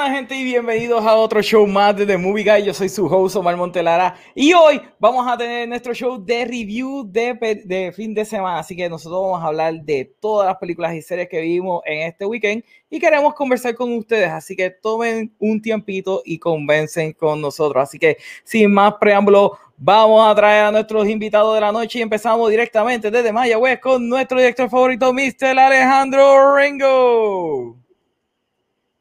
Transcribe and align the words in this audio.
Muy 0.00 0.06
buena 0.08 0.16
gente 0.16 0.34
y 0.34 0.44
bienvenidos 0.44 1.04
a 1.04 1.14
otro 1.14 1.42
show 1.42 1.66
más 1.66 1.94
de 1.94 2.06
The 2.06 2.16
Movie 2.16 2.42
Guy. 2.42 2.64
Yo 2.64 2.72
soy 2.72 2.88
su 2.88 3.04
host 3.04 3.36
Omar 3.36 3.54
Montelara 3.58 4.16
y 4.34 4.54
hoy 4.54 4.80
vamos 4.98 5.28
a 5.28 5.36
tener 5.36 5.68
nuestro 5.68 5.92
show 5.92 6.16
de 6.16 6.46
review 6.46 7.04
de, 7.06 7.62
de, 7.66 7.92
fin 7.92 8.14
de 8.14 8.24
semana. 8.24 8.60
Así 8.60 8.74
que 8.74 8.88
nosotros 8.88 9.20
vamos 9.20 9.42
a 9.42 9.48
hablar 9.48 9.74
de 9.82 10.10
todas 10.18 10.46
las 10.46 10.56
películas 10.56 10.94
y 10.94 11.02
series 11.02 11.28
que 11.28 11.42
vimos 11.42 11.82
en 11.84 12.08
este 12.08 12.24
weekend 12.24 12.64
y 12.88 12.98
queremos 12.98 13.34
conversar 13.34 13.74
con 13.74 13.92
ustedes. 13.92 14.30
Así 14.30 14.56
que 14.56 14.70
tomen 14.70 15.34
un 15.38 15.60
tiempito 15.60 16.22
y 16.24 16.38
convencen 16.38 17.12
con 17.12 17.42
nosotros. 17.42 17.82
Así 17.82 17.98
que 17.98 18.16
sin 18.42 18.72
más 18.72 18.94
preámbulo, 18.98 19.58
vamos 19.76 20.26
a 20.26 20.34
traer 20.34 20.64
a 20.64 20.72
nuestros 20.72 21.06
invitados 21.10 21.54
de 21.54 21.60
la 21.60 21.72
noche 21.72 21.98
y 21.98 22.02
empezamos 22.02 22.48
directamente 22.48 23.10
desde 23.10 23.34
Mayagüez 23.34 23.78
con 23.80 24.08
nuestro 24.08 24.38
director 24.38 24.70
favorito, 24.70 25.12
Mr. 25.12 25.58
Alejandro 25.58 26.56
Ringo. 26.56 27.79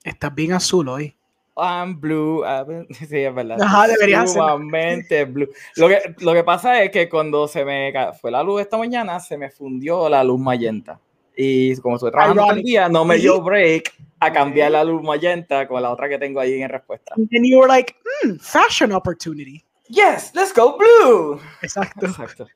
Estás 0.04 0.34
bien 0.34 0.54
azul 0.54 0.88
hoy. 0.88 1.16
I'm 1.58 2.00
blue. 2.00 2.44
Sí, 2.92 3.18
es 3.18 3.36
verdad. 3.36 3.62
Ajá, 3.62 3.88
debería 3.88 4.26
ser. 4.26 5.26
blue. 5.28 5.50
Lo 5.76 5.88
que, 5.88 6.16
lo 6.20 6.34
que 6.34 6.44
pasa 6.44 6.82
es 6.84 6.92
que 6.92 7.10
cuando 7.10 7.48
se 7.48 7.66
me 7.66 7.94
fue 8.20 8.32
la 8.32 8.44
luz 8.44 8.62
esta 8.62 8.78
mañana, 8.78 9.20
se 9.20 9.38
me 9.38 9.50
fundió 9.50 10.08
la 10.10 10.24
luz 10.24 10.40
magenta. 10.40 11.00
Y 11.36 11.76
como 11.78 11.96
estuve 11.96 12.12
trabajando 12.12 12.44
todo 12.44 12.52
el 12.54 12.64
día, 12.64 12.90
no 12.90 13.06
me 13.06 13.18
dio 13.18 13.42
break 13.42 13.94
a 14.20 14.32
cambiar 14.32 14.72
la 14.72 14.84
luz 14.84 15.02
magenta 15.02 15.68
con 15.68 15.82
la 15.82 15.92
otra 15.92 16.10
que 16.10 16.18
tengo 16.18 16.40
ahí 16.40 16.62
en 16.62 16.70
respuesta. 16.70 17.14
And 17.16 17.46
you 17.46 17.60
were 17.60 17.68
like, 17.68 17.96
mm, 18.24 18.40
fashion 18.40 18.92
opportunity. 18.92 19.64
Yes, 19.88 20.32
let's 20.36 20.54
go 20.54 20.78
blue. 20.78 21.40
Exacto. 21.62 22.06
Exacto. 22.06 22.48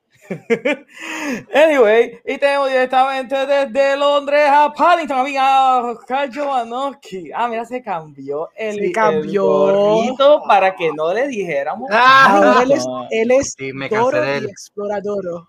Anyway, 1.53 2.19
y 2.25 2.37
tenemos 2.37 2.69
directamente 2.69 3.45
desde 3.45 3.97
Londres 3.97 4.49
a 4.49 4.71
Paddington, 4.73 5.19
amiga 5.19 5.95
Carl 6.07 6.31
Jovanovski. 6.33 7.31
Ah, 7.33 7.47
mira, 7.47 7.65
se 7.65 7.81
cambió 7.81 8.49
el, 8.55 8.75
se 8.75 8.91
cambió. 8.91 10.07
para 10.47 10.75
que 10.75 10.91
no 10.93 11.13
le 11.13 11.27
dijéramos. 11.27 11.89
Ah, 11.91 12.61
él 12.63 12.71
es, 12.71 12.85
él 13.11 13.31
es 13.31 13.53
sí, 13.57 13.73
me 13.73 13.89
Doro 13.89 14.23
y 14.23 14.45
Explorador. 14.45 15.47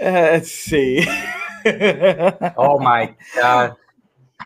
Uh, 0.00 0.40
sí. 0.42 1.06
oh 2.56 2.78
my 2.78 3.14
God. 3.34 3.76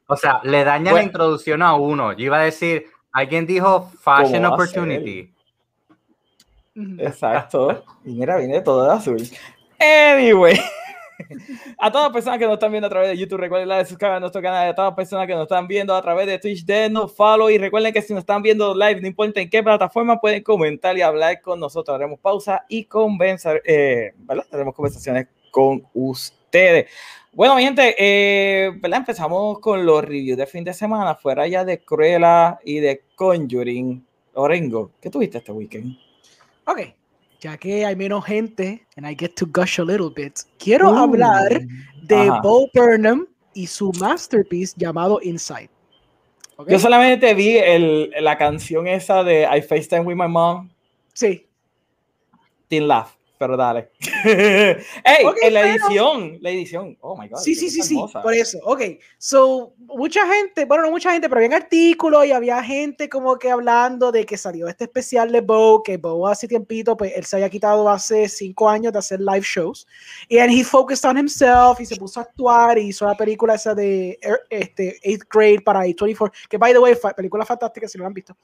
O 0.06 0.16
sea, 0.16 0.40
le 0.44 0.64
daña 0.64 0.92
la 0.92 1.02
introducción 1.02 1.62
a 1.62 1.74
uno. 1.74 2.12
Yo 2.12 2.24
iba 2.24 2.38
a 2.38 2.44
decir, 2.44 2.86
alguien 3.12 3.46
dijo 3.46 3.90
Fashion 4.00 4.44
Opportunity. 4.44 5.32
Exacto. 6.98 7.84
Y 8.04 8.12
mira, 8.12 8.36
viene 8.36 8.60
todo 8.60 8.84
de 8.84 8.92
azul. 8.92 9.22
Anyway. 9.78 10.58
A 11.78 11.90
todas 11.90 12.06
las 12.06 12.12
personas 12.12 12.38
que 12.38 12.44
nos 12.44 12.54
están 12.54 12.70
viendo 12.70 12.86
a 12.86 12.90
través 12.90 13.10
de 13.10 13.16
YouTube, 13.16 13.38
recuerden 13.38 13.68
darle 13.68 13.84
suscribir 13.84 14.14
a 14.14 14.20
nuestro 14.20 14.40
canal. 14.40 14.68
A 14.68 14.74
todas 14.74 14.90
las 14.90 14.96
personas 14.96 15.26
que 15.26 15.34
nos 15.34 15.42
están 15.42 15.66
viendo 15.66 15.94
a 15.94 16.02
través 16.02 16.26
de 16.26 16.38
Twitch, 16.38 16.64
denos 16.64 17.14
follow. 17.14 17.50
Y 17.50 17.58
recuerden 17.58 17.92
que 17.92 18.02
si 18.02 18.12
nos 18.12 18.20
están 18.22 18.42
viendo 18.42 18.74
live, 18.74 19.00
no 19.00 19.08
importa 19.08 19.40
en 19.40 19.50
qué 19.50 19.62
plataforma, 19.62 20.20
pueden 20.20 20.42
comentar 20.42 20.96
y 20.96 21.02
hablar 21.02 21.40
con 21.40 21.60
nosotros. 21.60 21.94
Haremos 21.94 22.20
pausa 22.20 22.64
y 22.68 22.84
convencer, 22.84 23.62
eh, 23.64 24.12
¿verdad? 24.16 24.46
Haremos 24.52 24.74
conversaciones 24.74 25.26
con 25.50 25.84
ustedes. 25.94 26.90
Bueno, 27.32 27.56
mi 27.56 27.62
gente, 27.62 27.94
eh, 27.98 28.72
¿verdad? 28.80 28.98
Empezamos 29.00 29.58
con 29.60 29.84
los 29.84 30.04
reviews 30.04 30.38
de 30.38 30.46
fin 30.46 30.64
de 30.64 30.72
semana. 30.72 31.14
Fuera 31.14 31.46
ya 31.46 31.64
de 31.64 31.80
Cruella 31.80 32.58
y 32.64 32.80
de 32.80 33.02
Conjuring. 33.14 34.04
Orengo, 34.34 34.92
¿qué 35.00 35.10
tuviste 35.10 35.38
este 35.38 35.52
weekend? 35.52 35.96
Ok, 36.64 36.80
ya 37.40 37.56
que 37.56 37.84
hay 37.84 37.96
menos 37.96 38.24
gente, 38.24 38.86
and 38.96 39.06
I 39.06 39.14
get 39.18 39.34
to 39.36 39.46
gush 39.46 39.78
a 39.78 39.84
little 39.84 40.10
bit, 40.10 40.40
quiero 40.58 40.90
uh, 40.90 40.96
hablar 40.96 41.60
de 42.02 42.30
Bo 42.42 42.68
Burnham 42.74 43.26
y 43.54 43.66
su 43.66 43.92
masterpiece 43.98 44.74
llamado 44.76 45.20
Inside. 45.22 45.70
Okay. 46.56 46.72
Yo 46.72 46.78
solamente 46.78 47.34
vi 47.34 47.56
el, 47.56 48.10
la 48.20 48.36
canción 48.36 48.88
esa 48.88 49.22
de 49.22 49.42
I 49.44 49.62
FaceTime 49.62 50.00
with 50.00 50.16
my 50.16 50.26
mom. 50.26 50.68
Sí. 51.14 51.46
Teen 52.68 52.88
Laugh 52.88 53.17
pero 53.38 53.56
dale. 53.56 53.90
¡Ey! 54.24 55.26
en 55.42 55.54
la 55.54 55.70
edición, 55.70 56.38
la 56.40 56.50
edición. 56.50 56.96
Oh 57.00 57.16
my 57.16 57.28
God. 57.28 57.38
Sí, 57.38 57.54
sí, 57.54 57.70
sí, 57.70 57.82
sí, 57.82 57.96
por 58.22 58.34
eso. 58.34 58.58
Ok, 58.64 58.82
so, 59.16 59.74
mucha 59.78 60.26
gente, 60.26 60.64
bueno, 60.64 60.84
no 60.84 60.90
mucha 60.90 61.12
gente, 61.12 61.28
pero 61.28 61.42
había 61.42 61.56
artículos 61.56 62.26
y 62.26 62.32
había 62.32 62.62
gente 62.62 63.08
como 63.08 63.38
que 63.38 63.50
hablando 63.50 64.10
de 64.12 64.26
que 64.26 64.36
salió 64.36 64.68
este 64.68 64.84
especial 64.84 65.30
de 65.32 65.40
Bo, 65.40 65.82
que 65.82 65.96
Bo 65.96 66.26
hace 66.28 66.48
tiempito, 66.48 66.96
pues 66.96 67.12
él 67.16 67.24
se 67.24 67.36
había 67.36 67.48
quitado 67.48 67.88
hace 67.88 68.28
cinco 68.28 68.68
años 68.68 68.92
de 68.92 68.98
hacer 68.98 69.20
live 69.20 69.42
shows. 69.42 69.86
Y 70.28 70.38
and 70.38 70.52
he 70.52 70.64
focused 70.64 71.08
on 71.08 71.16
himself 71.16 71.80
y 71.80 71.86
se 71.86 71.96
puso 71.96 72.20
a 72.20 72.24
actuar 72.24 72.78
y 72.78 72.88
hizo 72.88 73.06
la 73.06 73.16
película 73.16 73.54
esa 73.54 73.74
de 73.74 74.18
er, 74.20 74.40
este, 74.50 74.98
8th 75.04 75.26
grade 75.30 75.60
para 75.60 75.84
A24, 75.84 76.32
que 76.48 76.58
by 76.58 76.72
the 76.72 76.78
way, 76.78 76.94
película 77.16 77.44
fantástica 77.44 77.88
si 77.88 77.98
no 77.98 78.02
la 78.02 78.08
han 78.08 78.14
visto. 78.14 78.36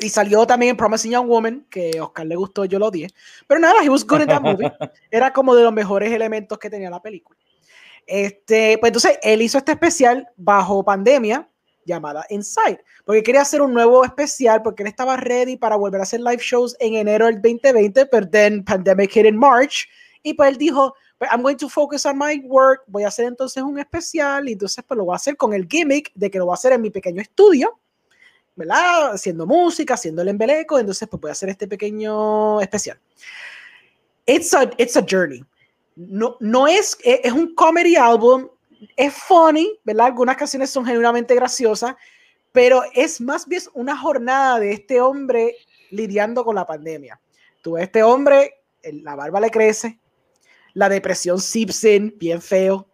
Y 0.00 0.08
salió 0.08 0.46
también 0.46 0.76
Promising 0.76 1.12
Young 1.12 1.28
Woman, 1.28 1.66
que 1.70 1.92
a 1.98 2.04
Oscar 2.04 2.26
le 2.26 2.36
gustó, 2.36 2.64
yo 2.64 2.78
lo 2.78 2.86
odié. 2.86 3.08
Pero 3.46 3.60
nada, 3.60 3.82
he 3.82 3.88
was 3.88 4.04
good 4.04 4.22
in 4.22 4.28
that 4.28 4.42
movie. 4.42 4.70
Era 5.10 5.32
como 5.32 5.54
de 5.54 5.62
los 5.62 5.72
mejores 5.72 6.12
elementos 6.12 6.58
que 6.58 6.68
tenía 6.68 6.90
la 6.90 7.00
película. 7.00 7.38
Este, 8.06 8.76
pues 8.78 8.90
entonces 8.90 9.18
él 9.22 9.40
hizo 9.40 9.58
este 9.58 9.72
especial 9.72 10.28
bajo 10.36 10.84
pandemia 10.84 11.48
llamada 11.86 12.24
Inside, 12.30 12.82
porque 13.04 13.22
quería 13.22 13.42
hacer 13.42 13.60
un 13.62 13.74
nuevo 13.74 14.04
especial 14.04 14.62
porque 14.62 14.82
él 14.82 14.88
estaba 14.88 15.16
ready 15.16 15.56
para 15.56 15.76
volver 15.76 16.00
a 16.00 16.04
hacer 16.04 16.20
live 16.20 16.40
shows 16.40 16.74
en 16.80 16.94
enero 16.94 17.26
del 17.26 17.36
2020, 17.36 18.06
pero 18.06 18.28
then 18.28 18.64
pandemic 18.64 19.12
hit 19.12 19.26
in 19.26 19.36
March 19.36 19.86
y 20.22 20.32
pues 20.34 20.50
él 20.50 20.56
dijo, 20.56 20.94
pues, 21.18 21.30
I'm 21.30 21.42
going 21.42 21.56
to 21.56 21.68
focus 21.68 22.06
on 22.06 22.18
my 22.18 22.40
work, 22.46 22.82
voy 22.86 23.04
a 23.04 23.08
hacer 23.08 23.26
entonces 23.26 23.62
un 23.62 23.78
especial 23.78 24.48
y 24.48 24.52
entonces 24.52 24.82
pues 24.86 24.96
lo 24.96 25.04
voy 25.04 25.12
a 25.12 25.16
hacer 25.16 25.36
con 25.36 25.52
el 25.52 25.66
gimmick 25.68 26.10
de 26.14 26.30
que 26.30 26.38
lo 26.38 26.46
voy 26.46 26.52
a 26.52 26.54
hacer 26.54 26.72
en 26.72 26.80
mi 26.80 26.90
pequeño 26.90 27.20
estudio 27.20 27.78
¿verdad? 28.56 29.12
Haciendo 29.14 29.46
música, 29.46 29.94
haciendo 29.94 30.22
el 30.22 30.28
embeleco, 30.28 30.78
entonces 30.78 31.08
pues 31.08 31.20
voy 31.20 31.28
a 31.28 31.32
hacer 31.32 31.48
este 31.48 31.66
pequeño 31.66 32.60
especial. 32.60 32.98
It's 34.26 34.54
a, 34.54 34.70
it's 34.78 34.96
a 34.96 35.04
journey. 35.08 35.44
No, 35.96 36.36
no 36.40 36.66
es, 36.66 36.96
e, 37.04 37.20
es 37.24 37.32
un 37.32 37.54
comedy 37.54 37.96
album, 37.96 38.48
es 38.96 39.14
funny, 39.14 39.78
¿verdad? 39.84 40.06
Algunas 40.06 40.36
canciones 40.36 40.70
son 40.70 40.84
genuinamente 40.84 41.34
graciosas, 41.34 41.94
pero 42.52 42.82
es 42.94 43.20
más 43.20 43.46
bien 43.46 43.62
una 43.74 43.96
jornada 43.96 44.58
de 44.60 44.72
este 44.72 45.00
hombre 45.00 45.56
lidiando 45.90 46.44
con 46.44 46.54
la 46.54 46.66
pandemia. 46.66 47.20
Tú 47.62 47.76
este 47.78 48.02
hombre, 48.02 48.62
la 48.82 49.14
barba 49.14 49.40
le 49.40 49.50
crece, 49.50 49.98
la 50.74 50.88
depresión 50.88 51.40
Simpson, 51.40 52.14
bien 52.16 52.42
feo, 52.42 52.88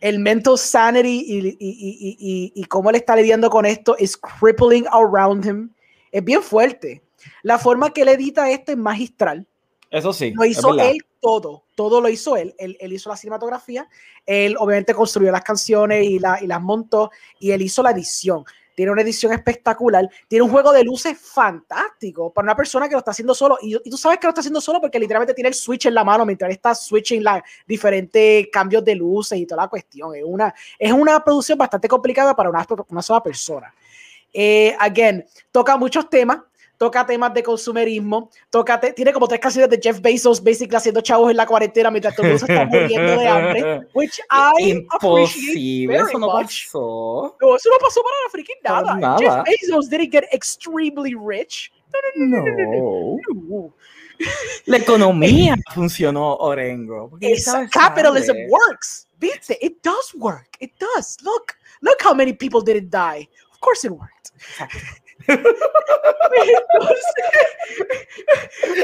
el 0.00 0.18
mental 0.18 0.58
sanity 0.58 1.24
y, 1.26 1.38
y, 1.38 1.56
y, 1.58 2.52
y, 2.54 2.64
cómo 2.64 2.90
él 2.90 2.96
está 2.96 3.16
lidiando 3.16 3.50
con 3.50 3.66
esto 3.66 3.96
es 3.98 4.16
crippling 4.16 4.84
around 4.90 5.44
him. 5.44 5.70
Es 6.10 6.24
bien 6.24 6.42
fuerte. 6.42 7.02
La 7.42 7.58
forma 7.58 7.92
que 7.92 8.02
él 8.02 8.08
edita 8.08 8.50
esto 8.50 8.72
es 8.72 8.78
magistral. 8.78 9.46
Eso 9.90 10.12
sí. 10.12 10.32
Lo 10.34 10.44
hizo 10.44 10.78
él 10.78 10.98
todo. 11.20 11.64
Todo 11.74 12.00
lo 12.00 12.08
hizo 12.08 12.36
él. 12.36 12.54
él. 12.58 12.76
él. 12.80 12.92
hizo 12.92 13.10
la 13.10 13.16
cinematografía. 13.16 13.88
Él 14.24 14.56
obviamente 14.58 14.94
construyó 14.94 15.30
las 15.30 15.42
canciones 15.42 16.04
y, 16.04 16.18
la, 16.18 16.42
y 16.42 16.46
las 16.46 16.62
montó. 16.62 17.10
Y 17.38 17.50
él 17.50 17.62
hizo 17.62 17.82
la 17.82 17.90
edición 17.90 18.44
tiene 18.80 18.92
una 18.92 19.02
edición 19.02 19.30
espectacular, 19.34 20.08
tiene 20.26 20.42
un 20.42 20.50
juego 20.50 20.72
de 20.72 20.82
luces 20.82 21.18
fantástico 21.18 22.32
para 22.32 22.46
una 22.46 22.56
persona 22.56 22.88
que 22.88 22.92
lo 22.92 23.00
está 23.00 23.10
haciendo 23.10 23.34
solo. 23.34 23.58
Y, 23.60 23.78
tú 23.90 23.98
sabes 23.98 24.18
que 24.18 24.26
lo 24.26 24.30
está 24.30 24.40
haciendo 24.40 24.58
solo 24.58 24.80
porque 24.80 24.98
literalmente 24.98 25.34
tiene 25.34 25.48
el 25.48 25.54
switch 25.54 25.84
en 25.84 25.92
la 25.92 26.02
mano 26.02 26.24
mientras 26.24 26.50
está 26.50 26.74
switching 26.74 27.22
la 27.22 27.44
diferentes 27.66 28.48
cambios 28.50 28.82
de 28.82 28.94
luces 28.94 29.38
y 29.38 29.44
toda 29.44 29.64
la 29.64 29.68
cuestión. 29.68 30.14
Es 30.14 30.22
una, 30.24 30.54
es 30.78 30.92
una 30.92 31.22
producción 31.22 31.58
bastante 31.58 31.88
complicada 31.88 32.34
para 32.34 32.48
una, 32.48 33.02
sola 33.02 33.22
persona. 33.22 33.70
Eh, 34.32 34.74
again, 34.78 35.26
toca 35.52 35.76
muchos 35.76 36.08
temas, 36.08 36.38
toca 36.80 37.04
temas 37.04 37.34
de 37.34 37.42
consumerismo, 37.42 38.30
toca 38.48 38.80
tiene 38.80 39.12
como 39.12 39.28
tres 39.28 39.38
canciones 39.38 39.68
de 39.68 39.78
Jeff 39.82 40.00
Bezos, 40.00 40.42
basically 40.42 40.74
haciendo 40.74 41.02
chavos 41.02 41.30
en 41.30 41.36
la 41.36 41.44
cuarentena 41.44 41.90
mientras 41.90 42.16
todo 42.16 42.26
el 42.26 42.32
mundo 42.32 42.46
se 42.46 42.50
está 42.50 42.64
muriendo 42.64 43.20
de 43.20 43.28
hambre, 43.28 43.80
which 43.92 44.18
I 44.30 44.70
Imposible, 44.70 45.96
eso 45.96 46.18
no 46.18 46.28
pasó. 46.28 47.36
No, 47.38 47.56
eso 47.56 47.68
no 47.68 47.76
pasó 47.78 48.00
para 48.02 48.16
la 48.24 48.30
freaking 48.30 48.56
nada. 48.64 48.94
nada. 48.94 49.18
Jeff 49.18 49.44
Bezos 49.44 49.90
didn't 49.90 50.10
get 50.10 50.24
extremely 50.32 51.14
rich. 51.14 51.70
No. 52.16 52.38
no, 52.46 53.18
no 53.44 53.74
la 54.64 54.76
economía 54.78 55.56
funcionó, 55.74 56.36
Orengo. 56.36 57.10
Capitalism 57.72 58.36
works. 58.48 59.06
Viste, 59.18 59.58
it 59.60 59.82
does 59.82 60.14
work. 60.14 60.56
It 60.60 60.72
does. 60.78 61.18
Look, 61.22 61.58
look 61.82 62.00
how 62.02 62.14
many 62.14 62.32
people 62.32 62.62
didn't 62.62 62.90
die. 62.90 63.28
Of 63.52 63.60
course 63.60 63.84
it 63.84 63.92
worked. 63.92 64.32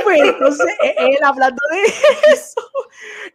Pues 0.04 0.20
entonces, 0.22 0.74
e, 0.82 0.94
él 0.98 1.18
hablando 1.22 1.62
de 1.70 1.82
eso, 2.32 2.60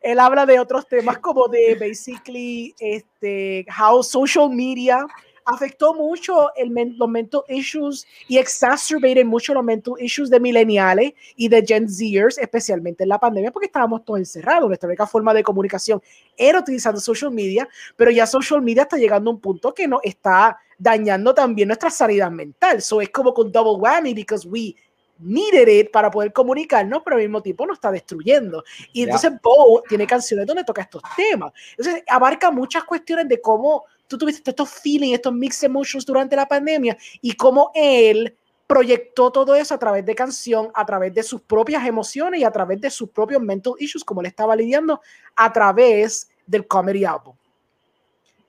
él 0.02 0.20
habla 0.20 0.46
de 0.46 0.60
otros 0.60 0.88
temas 0.88 1.18
como 1.20 1.48
de 1.48 1.76
basically 1.76 2.76
este, 2.80 3.66
how 3.78 4.04
social 4.04 4.50
media 4.50 5.06
afectó 5.46 5.94
mucho 5.94 6.54
el 6.56 6.72
los 6.98 7.10
mental 7.10 7.42
issues 7.50 8.06
y 8.28 8.38
exacerbated 8.38 9.26
mucho 9.26 9.54
los 9.54 9.64
mental 9.64 9.94
issues 10.00 10.30
de 10.30 10.40
millennials 10.40 11.14
y 11.36 11.48
de 11.48 11.64
Gen 11.66 11.90
Zers, 11.90 12.38
especialmente 12.38 13.04
en 13.04 13.10
la 13.10 13.20
pandemia, 13.20 13.52
porque 13.52 13.68
estábamos 13.68 14.04
todos 14.06 14.20
encerrados. 14.20 14.68
Nuestra 14.68 14.88
única 14.88 15.08
forma 15.08 15.34
de 15.34 15.44
comunicación 15.44 16.02
era 16.38 16.60
utilizando 16.60 17.00
social 17.00 17.32
media, 17.32 17.68
pero 17.96 18.12
ya 18.12 18.26
social 18.26 18.62
media 18.62 18.84
está 18.84 18.98
llegando 18.98 19.30
a 19.30 19.34
un 19.34 19.40
punto 19.40 19.74
que 19.74 19.88
nos 19.88 20.02
está 20.04 20.58
dañando 20.78 21.34
también 21.34 21.68
nuestra 21.68 21.90
sanidad 21.90 22.32
mental. 22.32 22.78
Eso 22.78 23.02
es 23.02 23.10
como 23.10 23.34
con 23.34 23.52
double 23.52 23.80
whammy, 23.80 24.14
because 24.14 24.48
we 24.48 24.76
needed 25.20 25.68
it 25.68 25.92
para 25.92 26.10
poder 26.10 26.34
comunicarnos, 26.34 27.02
pero 27.04 27.16
al 27.16 27.22
mismo 27.22 27.42
tiempo 27.42 27.66
nos 27.66 27.78
está 27.78 27.92
destruyendo. 27.92 28.64
Y 28.92 29.04
entonces 29.04 29.32
Bo 29.42 29.84
tiene 29.88 30.08
canciones 30.08 30.46
donde 30.46 30.64
toca 30.64 30.82
estos 30.82 31.02
temas. 31.16 31.54
Entonces 31.78 32.04
abarca 32.08 32.50
muchas 32.52 32.84
cuestiones 32.84 33.28
de 33.28 33.40
cómo 33.40 33.86
tú 34.12 34.18
tuviste 34.18 34.52
estos 34.52 34.70
feelings, 34.70 35.16
estos 35.16 35.34
mixed 35.34 35.66
emotions 35.66 36.06
durante 36.06 36.36
la 36.36 36.48
pandemia 36.48 36.98
y 37.22 37.34
cómo 37.34 37.72
él 37.74 38.36
proyectó 38.68 39.32
todo 39.32 39.56
eso 39.56 39.74
a 39.74 39.80
través 39.80 40.06
de 40.06 40.16
canción, 40.16 40.70
a 40.74 40.86
través 40.86 41.14
de 41.14 41.24
sus 41.24 41.42
propias 41.42 41.86
emociones 41.86 42.40
y 42.40 42.44
a 42.44 42.52
través 42.52 42.80
de 42.80 42.90
sus 42.90 43.10
propios 43.10 43.42
mental 43.42 43.74
issues, 43.80 44.04
como 44.04 44.22
él 44.22 44.28
estaba 44.28 44.56
lidiando 44.56 45.02
a 45.36 45.52
través 45.52 46.30
del 46.46 46.66
comedy 46.68 47.04
album. 47.04 47.36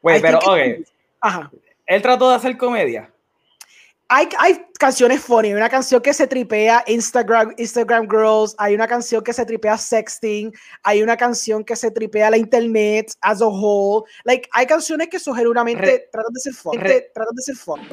Güey, 0.01 0.21
pero, 0.21 0.39
ok. 0.39 0.87
Ajá. 1.21 1.51
Él 1.87 2.03
trató 2.03 2.29
de 2.29 2.37
hacer 2.37 2.57
comedia 2.57 3.13
hay, 4.13 4.29
hay, 4.39 4.67
canciones 4.79 5.23
funny, 5.23 5.49
hay 5.49 5.55
una 5.55 5.71
canción 5.71 6.03
que 6.03 6.13
se 6.13 6.27
tripea 6.27 6.85
Instagram, 6.87 7.55
Instagram 7.57 8.07
Girls, 8.11 8.55
hay 8.59 8.75
una 8.75 8.87
canción 8.87 9.25
que 9.25 9.33
se 9.33 9.47
tripea 9.47 9.79
sexting, 9.79 10.53
hay 10.83 11.03
una 11.03 11.17
canción 11.17 11.65
que 11.65 11.77
se 11.77 11.91
tripea 11.91 12.31
la 12.31 12.37
internet 12.37 13.13
as 13.23 13.41
a 13.41 13.47
whole. 13.47 14.05
Like, 14.25 14.49
hay 14.53 14.67
canciones 14.67 15.09
que 15.09 15.19
son 15.19 15.35
genuinamente 15.35 16.09
tratan 16.13 16.33
de 16.35 16.41
ser 16.41 16.53
funny, 16.53 16.79
tratan 16.79 17.35
de 17.35 17.43
ser 17.43 17.57
funny. 17.57 17.89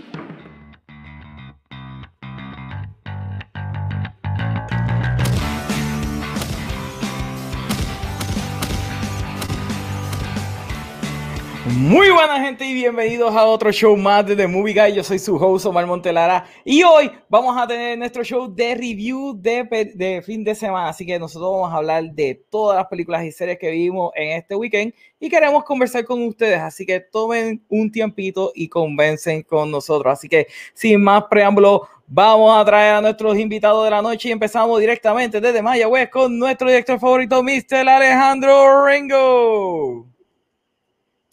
Muy 11.77 12.09
buena 12.09 12.41
gente 12.41 12.65
y 12.65 12.73
bienvenidos 12.73 13.35
a 13.35 13.45
otro 13.45 13.71
show 13.71 13.95
más 13.95 14.25
de 14.25 14.35
The 14.35 14.47
Movie 14.47 14.73
Guy. 14.73 14.95
Yo 14.95 15.03
soy 15.03 15.19
su 15.19 15.35
host 15.35 15.67
Omar 15.67 15.85
Montelara 15.85 16.45
y 16.65 16.81
hoy 16.81 17.11
vamos 17.29 17.55
a 17.55 17.67
tener 17.67 17.97
nuestro 17.97 18.23
show 18.23 18.47
de 18.51 18.73
review 18.73 19.37
de, 19.39 20.23
fin 20.25 20.43
de 20.43 20.55
semana. 20.55 20.89
Así 20.89 21.05
que 21.05 21.19
nosotros 21.19 21.51
vamos 21.51 21.71
a 21.71 21.77
hablar 21.77 22.11
de 22.11 22.43
todas 22.49 22.75
las 22.77 22.87
películas 22.87 23.23
y 23.23 23.31
series 23.31 23.59
que 23.59 23.69
vimos 23.69 24.11
en 24.15 24.37
este 24.37 24.55
weekend 24.55 24.93
y 25.19 25.29
queremos 25.29 25.63
conversar 25.63 26.05
con 26.05 26.25
ustedes. 26.25 26.59
Así 26.59 26.85
que 26.85 27.01
tomen 27.01 27.63
un 27.69 27.91
tiempito 27.91 28.51
y 28.55 28.67
convencen 28.67 29.43
con 29.43 29.69
nosotros. 29.69 30.11
Así 30.11 30.27
que 30.27 30.47
sin 30.73 31.03
más 31.03 31.25
preámbulo, 31.29 31.87
vamos 32.07 32.59
a 32.59 32.65
traer 32.65 32.95
a 32.95 33.01
nuestros 33.01 33.37
invitados 33.37 33.85
de 33.85 33.91
la 33.91 34.01
noche 34.01 34.29
y 34.29 34.31
empezamos 34.31 34.79
directamente 34.79 35.39
desde 35.39 35.61
Mayagüez 35.61 36.09
con 36.09 36.39
nuestro 36.39 36.67
director 36.67 36.99
favorito, 36.99 37.43
Mr. 37.43 37.87
Alejandro 37.87 38.85
Ringo. 38.87 40.08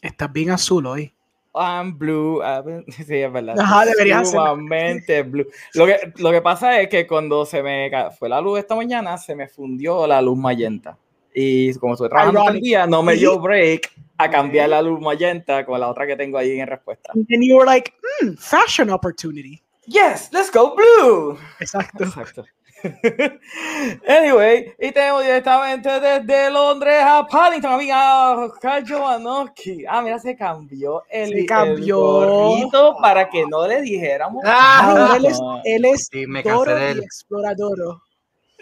Estás 0.06 0.32
bien 0.32 0.50
azul 0.50 0.86
hoy. 0.86 1.12
I'm 1.54 1.98
blue. 1.98 2.40
Sí, 2.88 3.16
es 3.16 3.32
verdad. 3.32 3.58
Ajá, 3.58 3.84
debería 3.84 4.24
ser. 4.24 5.24
blue. 5.24 5.46
Lo 5.74 5.86
que, 5.86 6.12
lo 6.16 6.30
que 6.30 6.42
pasa 6.42 6.80
es 6.80 6.88
que 6.88 7.06
cuando 7.06 7.46
se 7.46 7.62
me 7.62 7.90
fue 8.18 8.28
la 8.28 8.40
luz 8.40 8.58
esta 8.58 8.74
mañana, 8.74 9.16
se 9.18 9.34
me 9.34 9.48
fundió 9.48 10.06
la 10.06 10.20
luz 10.20 10.36
magenta. 10.36 10.96
Y 11.34 11.74
como 11.74 11.94
estoy 11.94 12.08
trabajando 12.08 12.40
todo 12.40 12.50
el 12.50 12.60
día, 12.60 12.86
no 12.86 13.02
me 13.02 13.14
dio 13.14 13.38
break 13.38 13.90
a 14.18 14.30
cambiar 14.30 14.70
la 14.70 14.80
luz 14.80 15.00
magenta 15.00 15.66
con 15.66 15.78
la 15.78 15.88
otra 15.88 16.06
que 16.06 16.16
tengo 16.16 16.38
ahí 16.38 16.58
en 16.58 16.66
respuesta. 16.66 17.12
And 17.12 17.44
you 17.44 17.56
were 17.56 17.66
like, 17.66 17.92
mm, 18.22 18.36
fashion 18.38 18.90
opportunity. 18.90 19.62
Yes, 19.86 20.30
let's 20.32 20.50
go 20.50 20.74
blue. 20.74 21.38
Exacto. 21.60 22.04
Exacto. 22.04 22.44
anyway, 24.08 24.72
y 24.78 24.92
tenemos 24.92 25.22
directamente 25.22 26.00
desde 26.00 26.50
Londres 26.50 27.02
a 27.04 27.26
Paddington, 27.26 27.72
amiga 27.72 28.36
Oscar 28.36 28.84
Jovanovski. 28.86 29.84
Ah, 29.88 30.02
mira, 30.02 30.18
se 30.18 30.36
cambió 30.36 31.02
el, 31.10 31.30
se 31.30 31.46
cambió. 31.46 32.68
para 33.00 33.28
que 33.28 33.44
no 33.46 33.66
le 33.66 33.80
dijéramos. 33.82 34.42
Ah, 34.46 35.14
él 35.16 35.26
es, 35.26 35.40
él 35.64 35.84
es 35.84 36.08
sí, 36.10 36.26
me 36.26 36.42
Doro 36.42 36.78
y 36.78 36.98
Explorador. 36.98 38.00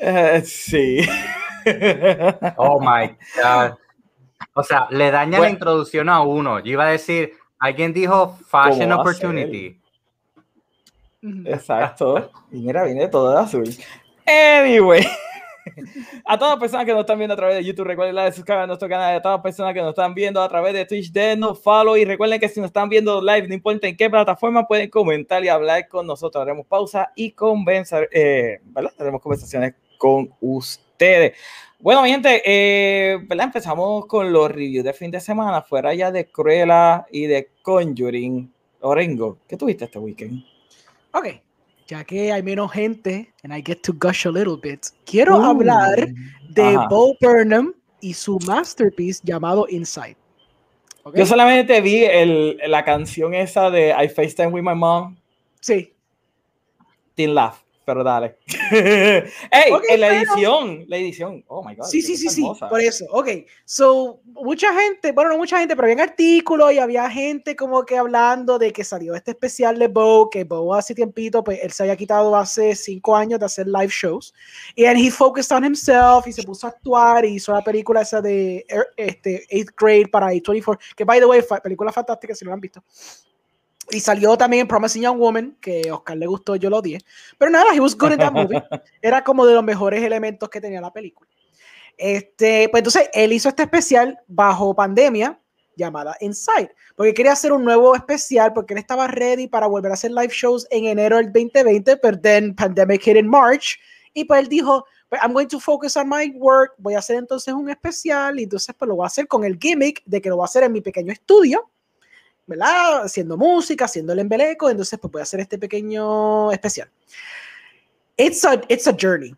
Uh, 0.01 0.41
sí. 0.45 1.07
oh 2.57 2.81
my 2.81 3.17
God. 3.37 3.77
O 4.55 4.63
sea, 4.63 4.87
le 4.91 5.11
daña 5.11 5.39
la 5.39 5.51
introducción 5.51 6.09
a 6.09 6.21
uno. 6.21 6.61
Yo 6.61 6.73
iba 6.73 6.87
a 6.87 6.91
decir, 6.91 7.33
alguien 7.59 7.93
dijo 7.93 8.37
Fashion 8.49 8.93
Opportunity. 8.93 9.81
Exacto. 11.47 12.31
Y 12.53 12.61
mira, 12.61 12.85
viene 12.85 13.09
todo 13.09 13.33
de 13.33 13.41
azul. 13.41 13.65
Anyway. 14.27 15.07
A 16.25 16.39
todas 16.39 16.53
las 16.53 16.61
personas 16.61 16.85
que 16.87 16.93
nos 16.93 17.01
están 17.01 17.19
viendo 17.19 17.35
a 17.35 17.37
través 17.37 17.57
de 17.57 17.65
YouTube, 17.65 17.87
recuerden 17.87 18.15
la 18.15 18.25
de 18.25 18.33
suscribirse 18.33 18.65
a 18.65 18.67
nuestro 18.67 18.89
canal. 18.89 19.17
A 19.17 19.23
todas 19.23 19.37
las 19.37 19.43
personas 19.43 19.75
que 19.75 19.81
nos 19.81 19.91
están 19.91 20.15
viendo 20.15 20.43
a 20.43 20.49
través 20.49 20.75
de 20.75 20.85
Twitch, 20.85 21.11
denos 21.13 21.63
follow. 21.63 21.97
Y 21.97 22.05
recuerden 22.05 22.39
que 22.39 22.49
si 22.49 22.61
nos 22.61 22.69
están 22.69 22.89
viendo 22.89 23.21
live, 23.21 23.49
no 23.49 23.55
importa 23.55 23.89
en 23.89 23.97
qué 23.97 24.11
plataforma, 24.11 24.67
pueden 24.67 24.91
comentar 24.91 25.45
y 25.45 25.49
hablar 25.49 25.89
con 25.89 26.07
nosotros. 26.07 26.43
Haremos 26.43 26.67
pausa 26.67 27.13
y 27.15 27.33
convencer, 27.33 28.09
eh, 28.13 28.61
¿verdad? 28.65 28.93
Haremos 28.99 29.23
conversaciones 29.23 29.75
con 29.99 30.33
ustedes. 30.41 31.37
Bueno, 31.79 32.03
mi 32.03 32.11
gente, 32.11 32.43
eh, 32.45 33.19
¿verdad? 33.27 33.47
Empezamos 33.47 34.07
con 34.07 34.33
los 34.33 34.51
reviews 34.51 34.85
de 34.85 34.93
fin 34.93 35.11
de 35.11 35.21
semana, 35.21 35.63
fuera 35.63 35.95
ya 35.95 36.11
de 36.11 36.31
Cruella 36.31 37.07
y 37.11 37.27
de 37.27 37.51
Conjuring. 37.63 38.53
Orengo, 38.81 39.39
¿qué 39.49 39.57
tuviste 39.57 39.87
este 39.87 39.99
weekend? 39.99 40.45
Ok, 41.13 41.27
ya 41.87 42.05
que 42.05 42.33
hay 42.33 42.43
menos 42.43 42.73
gente, 42.73 43.33
and 43.43 43.55
I 43.55 43.63
get 43.65 43.83
to 43.83 43.93
gush 43.93 44.27
a 44.27 44.31
little 44.31 44.57
bit, 44.57 44.87
quiero 45.05 45.39
uh, 45.39 45.43
hablar 45.43 46.09
de 46.51 46.77
Bo 46.89 47.15
Burnham 47.21 47.75
y 48.01 48.15
su 48.15 48.39
masterpiece 48.47 49.21
llamado 49.25 49.67
Inside. 49.69 50.17
Yo 51.15 51.27
solamente 51.27 51.81
vi 51.81 52.05
el, 52.05 52.59
la 52.67 52.85
canción 52.85 53.35
esa 53.35 53.71
de 53.71 53.91
I 53.91 54.09
FaceTime 54.09 54.49
with 54.49 54.63
my 54.63 54.75
mom. 54.75 55.17
Sí. 55.61 55.93
Teen 57.15 57.35
Laugh 57.35 57.64
pero 57.85 58.03
dale. 58.03 58.39
¡Ey! 58.71 59.73
en 59.89 60.01
la 60.01 60.09
edición, 60.09 60.85
la 60.89 60.97
edición. 60.97 61.45
Oh 61.49 61.67
my 61.67 61.75
God. 61.75 61.87
Sí, 61.87 62.03
sí, 62.03 62.17
sí, 62.17 62.29
sí, 62.29 62.45
por 62.69 62.81
eso. 62.81 63.05
Ok, 63.11 63.29
so, 63.65 64.21
mucha 64.27 64.73
gente, 64.75 65.13
bueno, 65.13 65.31
no 65.31 65.39
mucha 65.39 65.59
gente, 65.59 65.77
pero 65.77 65.91
había 65.91 66.05
artículos 66.05 66.73
y 66.73 66.79
había 66.79 67.09
gente 67.11 67.57
como 67.57 67.85
que 67.85 67.97
hablando 67.97 68.59
de 68.59 68.73
que 68.73 68.85
salió 68.85 69.15
este 69.15 69.33
especial 69.33 69.79
de 69.79 69.89
Bo, 69.89 70.31
que 70.31 70.45
Bo 70.45 70.75
hace 70.75 70.95
tiempito, 70.95 71.45
pues 71.45 71.61
él 71.63 71.73
se 71.73 71.83
había 71.83 71.97
quitado 71.97 72.35
hace 72.37 72.75
cinco 72.75 73.17
años 73.17 73.41
de 73.41 73.47
hacer 73.47 73.67
live 73.67 73.89
shows. 73.91 74.35
Y 74.75 74.85
and 74.85 74.99
he 74.99 75.11
focused 75.11 75.55
on 75.57 75.65
himself 75.65 76.27
y 76.27 76.33
se 76.33 76.43
puso 76.43 76.67
a 76.67 76.71
actuar 76.71 77.25
y 77.25 77.35
hizo 77.35 77.53
la 77.53 77.63
película 77.63 78.03
esa 78.03 78.21
de 78.21 78.65
er, 78.69 78.89
este, 78.97 79.47
8th 79.51 79.75
grade 79.77 80.09
para 80.09 80.33
A24, 80.33 80.79
que 80.97 81.05
by 81.05 81.21
the 81.21 81.27
way, 81.27 81.41
película 81.63 81.93
fantástica 81.93 82.35
si 82.35 82.45
no 82.45 82.51
la 82.51 82.55
han 82.55 82.61
visto. 82.61 82.83
Y 83.91 84.01
salió 84.01 84.37
también 84.37 84.67
Promising 84.67 85.03
Young 85.03 85.19
Woman, 85.19 85.57
que 85.61 85.89
a 85.89 85.95
Oscar 85.95 86.17
le 86.17 86.27
gustó, 86.27 86.57
yo 86.57 86.71
lo 86.71 86.79
odié. 86.79 86.99
Pero 87.39 87.51
nada, 87.51 87.75
he 87.75 87.81
was 87.81 87.97
good 87.97 88.13
in 88.13 88.19
that 88.19 88.33
movie. 88.33 88.63
Era 89.03 89.23
como 89.23 89.47
de 89.47 89.55
los 89.55 89.65
mejores 89.65 90.03
elementos 90.03 90.49
que 90.49 90.61
tenía 90.61 90.81
la 90.81 90.93
película. 90.93 91.29
Este, 91.97 92.69
pues 92.71 92.81
entonces 92.81 93.09
él 93.13 93.33
hizo 93.33 93.49
este 93.49 93.63
especial 93.63 94.19
bajo 94.27 94.75
pandemia 94.75 95.39
llamada 95.77 96.17
Inside, 96.21 96.75
porque 96.97 97.15
quería 97.15 97.33
hacer 97.33 97.53
un 97.53 97.65
nuevo 97.65 97.95
especial 97.95 98.53
porque 98.53 98.75
él 98.75 98.79
estaba 98.79 99.07
ready 99.09 99.47
para 99.47 99.67
volver 99.67 99.91
a 99.91 99.95
hacer 99.95 100.11
live 100.11 100.33
shows 100.33 100.67
en 100.71 100.87
enero 100.87 101.17
del 101.17 101.33
2020, 101.33 101.97
pero 101.97 102.21
then 102.21 102.55
pandemic 102.55 103.03
hit 103.03 103.17
in 103.17 103.29
March 103.29 103.79
y 104.13 104.25
pues 104.25 104.41
él 104.41 104.49
dijo, 104.49 104.85
pues, 105.09 105.21
I'm 105.23 105.33
going 105.33 105.49
to 105.49 105.59
focus 105.59 105.97
on 105.97 106.09
my 106.09 106.33
work, 106.37 106.75
voy 106.79 106.95
a 106.95 106.99
hacer 106.99 107.17
entonces 107.17 107.53
un 107.53 107.69
especial 107.69 108.39
y 108.39 108.45
entonces 108.45 108.75
pues 108.79 108.89
lo 108.89 108.97
voy 108.97 109.05
a 109.05 109.09
hacer 109.09 109.27
con 109.27 109.45
el 109.45 109.59
gimmick 109.59 110.03
de 110.05 110.21
que 110.21 110.29
lo 110.29 110.37
voy 110.37 110.45
a 110.45 110.47
hacer 110.47 110.63
en 110.63 110.73
mi 110.73 110.81
pequeño 110.81 111.13
estudio 111.13 111.71
¿verdad? 112.47 113.05
Haciendo 113.05 113.37
música, 113.37 113.87
haciendo 113.87 114.13
el 114.13 114.19
embeleco, 114.21 114.71
entonces 114.71 114.99
pues 114.99 115.13
voy 115.13 115.21
a 115.21 115.23
hacer 115.23 115.41
este 115.41 115.59
pequeño 115.59 116.53
especial. 116.53 116.91
It's 118.17 118.45
a, 118.45 118.61
it's 118.69 118.87
a 118.87 118.97
journey. 118.99 119.35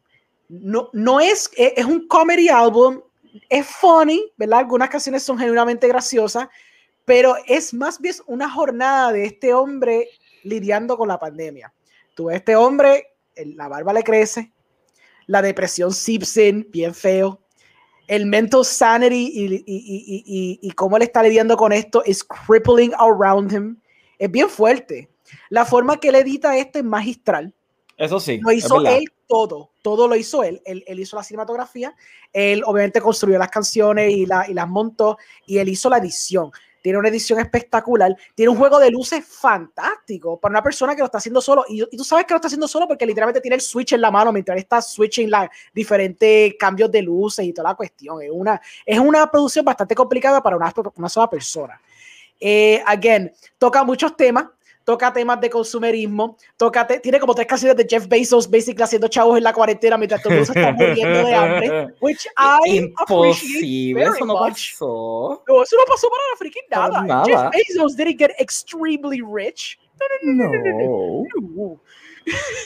No, 0.49 0.91
no 0.93 1.21
es, 1.21 1.51
e, 1.57 1.75
es 1.77 1.85
un 1.85 2.07
comedy 2.09 2.49
album, 2.49 3.01
es 3.49 3.67
funny, 3.67 4.33
¿verdad? 4.37 4.61
Algunas 4.61 4.89
canciones 4.89 5.23
son 5.23 5.39
genuinamente 5.39 5.89
graciosas, 5.89 6.49
pero 7.05 7.37
es 7.47 7.73
más 7.73 8.01
bien 8.01 8.15
una 8.27 8.51
jornada 8.51 9.13
de 9.13 9.25
este 9.27 9.55
hombre 9.55 10.09
lidiando 10.43 10.97
con 10.97 11.09
la 11.09 11.19
pandemia. 11.19 11.73
Tú 12.15 12.27
ves 12.27 12.37
este 12.37 12.57
hombre, 12.57 13.15
la 13.37 13.69
barba 13.69 13.93
le 13.93 14.03
crece, 14.03 14.53
la 15.27 15.43
depresión 15.43 15.93
Simpson, 15.93 16.67
bien 16.71 16.95
feo, 16.95 17.41
el 18.07 18.27
mental 18.27 18.65
sanity 18.65 19.31
y, 19.35 19.55
y, 19.55 19.65
y, 19.67 20.59
y, 20.63 20.71
cómo 20.73 20.97
él 20.97 21.03
está 21.03 21.23
lidiando 21.23 21.57
con 21.57 21.73
esto 21.73 22.05
es 22.05 22.25
crippling 22.25 22.93
around 22.99 23.53
him. 23.53 23.77
Es 24.19 24.31
bien 24.31 24.49
fuerte. 24.49 25.11
La 25.51 25.65
forma 25.65 25.99
que 25.99 26.09
él 26.09 26.15
edita 26.15 26.57
esto 26.57 26.79
es 26.79 26.85
magistral. 26.85 27.53
Eso 27.97 28.21
sí. 28.21 28.39
Lo 28.43 28.53
hizo 28.53 28.85
él 28.87 29.05
todo. 29.27 29.71
Todo 29.83 30.07
lo 30.09 30.17
hizo 30.17 30.43
él. 30.43 30.61
él. 30.65 30.85
él. 30.87 31.01
hizo 31.01 31.17
la 31.17 31.23
cinematografía. 31.23 31.95
Él 32.33 32.63
obviamente 32.65 33.01
construyó 33.01 33.39
las 33.39 33.51
canciones 33.51 34.13
y, 34.13 34.27
la, 34.27 34.49
y 34.49 34.55
las 34.55 34.69
montó. 34.69 35.19
Y 35.47 35.59
él 35.59 35.69
hizo 35.69 35.89
la 35.89 35.99
edición. 35.99 36.51
Tiene 36.87 37.00
una 37.00 37.09
edición 37.09 37.40
espectacular, 37.40 38.16
tiene 38.33 38.49
un 38.49 38.57
juego 38.57 38.78
de 38.78 38.93
luces 38.93 39.25
fantástico 39.25 40.38
para 40.38 40.52
una 40.52 40.62
persona 40.62 40.95
que 40.95 41.00
lo 41.00 41.07
está 41.07 41.19
haciendo 41.19 41.40
solo. 41.40 41.64
Y, 41.69 41.85
tú 41.97 42.05
sabes 42.05 42.26
que 42.26 42.33
lo 42.33 42.37
está 42.37 42.47
haciendo 42.47 42.69
solo 42.69 42.87
porque 42.87 43.05
literalmente 43.05 43.40
tiene 43.40 43.57
el 43.57 43.61
switch 43.61 43.95
en 43.95 44.00
la 44.00 44.12
mano 44.12 44.31
mientras 44.31 44.57
está 44.57 44.81
switching 44.81 45.28
la 45.28 45.50
diferentes 45.75 46.55
cambios 46.57 46.88
de 46.93 47.02
luces 47.02 47.45
y 47.45 47.52
toda 47.52 47.71
la 47.71 47.75
cuestión. 47.75 48.23
Es 48.23 48.31
una, 48.33 48.61
es 48.85 49.00
una 49.00 49.28
producción 49.28 49.64
bastante 49.64 49.97
complicada 49.97 50.40
para 50.40 50.57
una, 50.57 50.73
una 50.95 51.09
sola 51.09 51.28
persona. 51.28 51.81
Eh, 52.38 52.81
again, 52.87 53.33
toca 53.59 53.83
muchos 53.83 54.16
temas, 54.16 54.47
toca 54.87 55.12
temas 55.12 55.40
de 55.40 55.50
consumerismo, 55.50 56.37
toca 56.57 56.87
tiene 56.87 57.19
como 57.19 57.35
tres 57.35 57.49
canciones 57.49 57.76
de 57.76 57.87
Jeff 57.90 58.07
Bezos, 58.07 58.49
basically 58.49 58.85
haciendo 58.85 59.09
chavos 59.09 59.37
en 59.37 59.43
la 59.43 59.52
cuarentena 59.52 59.99
mientras 59.99 60.23
todo 60.23 60.33
el 60.33 60.38
mundo 60.38 60.52
se 60.52 60.59
está 60.59 60.73
muriendo 60.73 61.26
de 61.26 61.35
hambre, 61.35 61.87
which 62.00 62.26
I 62.38 62.76
Imposible, 62.76 64.05
eso 64.05 64.25
no 64.25 64.35
pasó. 64.37 65.43
No, 65.49 65.62
eso 65.64 65.76
no 65.76 65.85
pasó 65.87 66.09
para 66.09 66.23
la 66.31 66.37
freaking 66.38 66.62
nada. 66.71 67.02
nada. 67.02 67.25
Jeff 67.26 67.50
Bezos 67.52 67.97
didn't 67.97 68.19
get 68.19 68.31
extremely 68.38 69.21
rich. 69.21 69.76
No. 70.23 70.45
no, 70.45 70.52
no, 70.52 71.28
no 71.57 71.81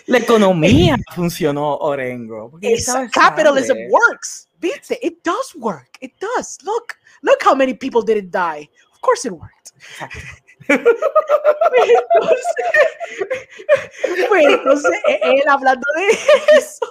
la 0.06 0.18
economía 0.18 0.96
funcionó, 1.14 1.76
Orengo. 1.76 2.52
Capitalism 3.12 3.76
works. 3.90 4.48
¿Viste? 4.58 4.98
It 5.02 5.22
does 5.24 5.54
work. 5.56 5.96
It 6.00 6.12
does. 6.20 6.58
Look, 6.64 6.96
look 7.22 7.42
how 7.42 7.54
many 7.54 7.74
people 7.74 8.02
didn't 8.02 8.30
die. 8.30 8.68
Of 8.92 9.00
course 9.00 9.24
it 9.24 9.32
worked. 9.32 9.72
Pues 14.28 14.46
entonces, 14.48 14.92
él 15.22 15.42
hablando 15.48 15.86
de 15.96 16.06
eso, 16.58 16.86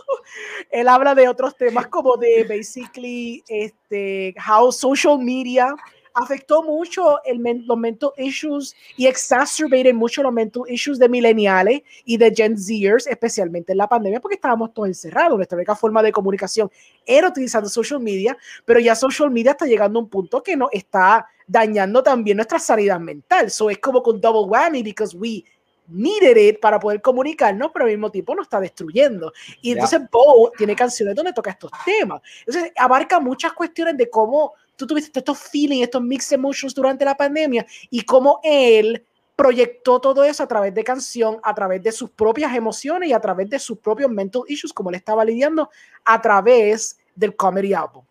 él 0.71 0.88
habla 0.88 1.15
de 1.15 1.27
otros 1.27 1.55
temas 1.55 1.88
como 1.88 2.17
de 2.17 2.43
basically 2.43 3.43
este, 3.47 4.33
how 4.47 4.71
social 4.71 5.19
media 5.19 5.75
afectó 6.13 6.63
mucho 6.63 7.23
el 7.23 7.39
los 7.65 7.77
mental 7.77 8.11
issues 8.17 8.75
y 8.97 9.07
exacerbated 9.07 9.93
mucho 9.93 10.23
los 10.23 10.33
mental 10.33 10.63
issues 10.67 10.99
de 10.99 11.07
millennials 11.07 11.81
y 12.05 12.17
de 12.17 12.33
Gen 12.35 12.57
Zers, 12.57 13.07
especialmente 13.07 13.71
en 13.71 13.77
la 13.77 13.88
pandemia, 13.88 14.19
porque 14.19 14.35
estábamos 14.35 14.73
todos 14.73 14.89
encerrados. 14.89 15.38
Nuestra 15.38 15.55
única 15.55 15.75
forma 15.75 16.03
de 16.03 16.11
comunicación 16.11 16.69
era 17.05 17.29
utilizando 17.29 17.69
social 17.69 17.99
media, 17.99 18.38
pero 18.65 18.79
ya 18.79 18.95
social 18.95 19.31
media 19.31 19.51
está 19.51 19.65
llegando 19.65 19.99
a 19.99 20.03
un 20.03 20.09
punto 20.09 20.43
que 20.43 20.57
nos 20.57 20.69
está 20.71 21.27
dañando 21.50 22.03
también 22.03 22.38
nuestra 22.38 22.60
sanidad 22.60 23.00
mental. 23.00 23.48
Eso 23.48 23.70
es 23.70 23.79
como 23.79 24.03
con 24.03 24.22
double 24.22 24.48
whammy, 24.48 24.84
because 24.84 25.18
we 25.18 25.44
needed 25.88 26.38
it 26.38 26.60
para 26.60 26.79
poder 26.79 27.01
comunicarnos, 27.01 27.72
pero 27.74 27.86
al 27.86 27.91
mismo 27.91 28.12
tiempo 28.12 28.36
nos 28.36 28.44
está 28.46 28.60
destruyendo. 28.60 29.34
Y 29.62 29.72
entonces 29.72 30.01
Bo 30.12 30.51
tiene 30.56 30.75
canciones 30.75 31.15
donde 31.15 31.34
toca 31.34 31.50
estos 31.50 31.72
temas. 31.84 32.22
Entonces 32.46 32.72
abarca 32.77 33.20
muchas 33.20 33.53
cuestiones 33.53 33.98
de 33.98 34.10
cómo 34.10 34.53
tú 34.75 34.86
tuviste 34.86 35.20
estos 35.20 35.39
feelings, 35.39 35.84
estos 35.84 36.01
mixed 36.01 36.36
emotions 36.36 36.75
durante 36.75 37.03
la 37.03 37.18
pandemia 37.18 37.65
y 37.89 38.03
cómo 38.03 38.39
él 38.44 39.03
proyectó 39.36 40.00
todo 40.00 40.24
eso 40.24 40.44
a 40.44 40.48
través 40.48 40.74
de 40.75 40.84
canción, 40.84 41.39
a 41.41 41.56
través 41.56 41.82
de 41.82 41.91
sus 41.91 42.12
propias 42.12 42.56
emociones 42.56 43.10
y 43.10 43.13
a 43.13 43.20
través 43.20 43.50
de 43.50 43.58
sus 43.58 43.79
propios 43.79 44.12
mental 44.12 44.44
issues, 44.48 44.72
como 44.72 44.91
él 44.91 44.98
estaba 44.98 45.25
lidiando 45.25 45.70
a 46.06 46.22
través 46.22 47.00
del 47.15 47.36
comedy 47.36 47.74
album. 47.74 48.03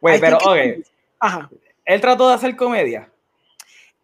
Güey, 0.00 0.20
pero, 0.20 0.36
ok. 0.36 0.86
Ajá. 1.18 1.50
Él 1.90 2.00
trató 2.00 2.28
de 2.28 2.34
hacer 2.34 2.56
comedia 2.56 3.10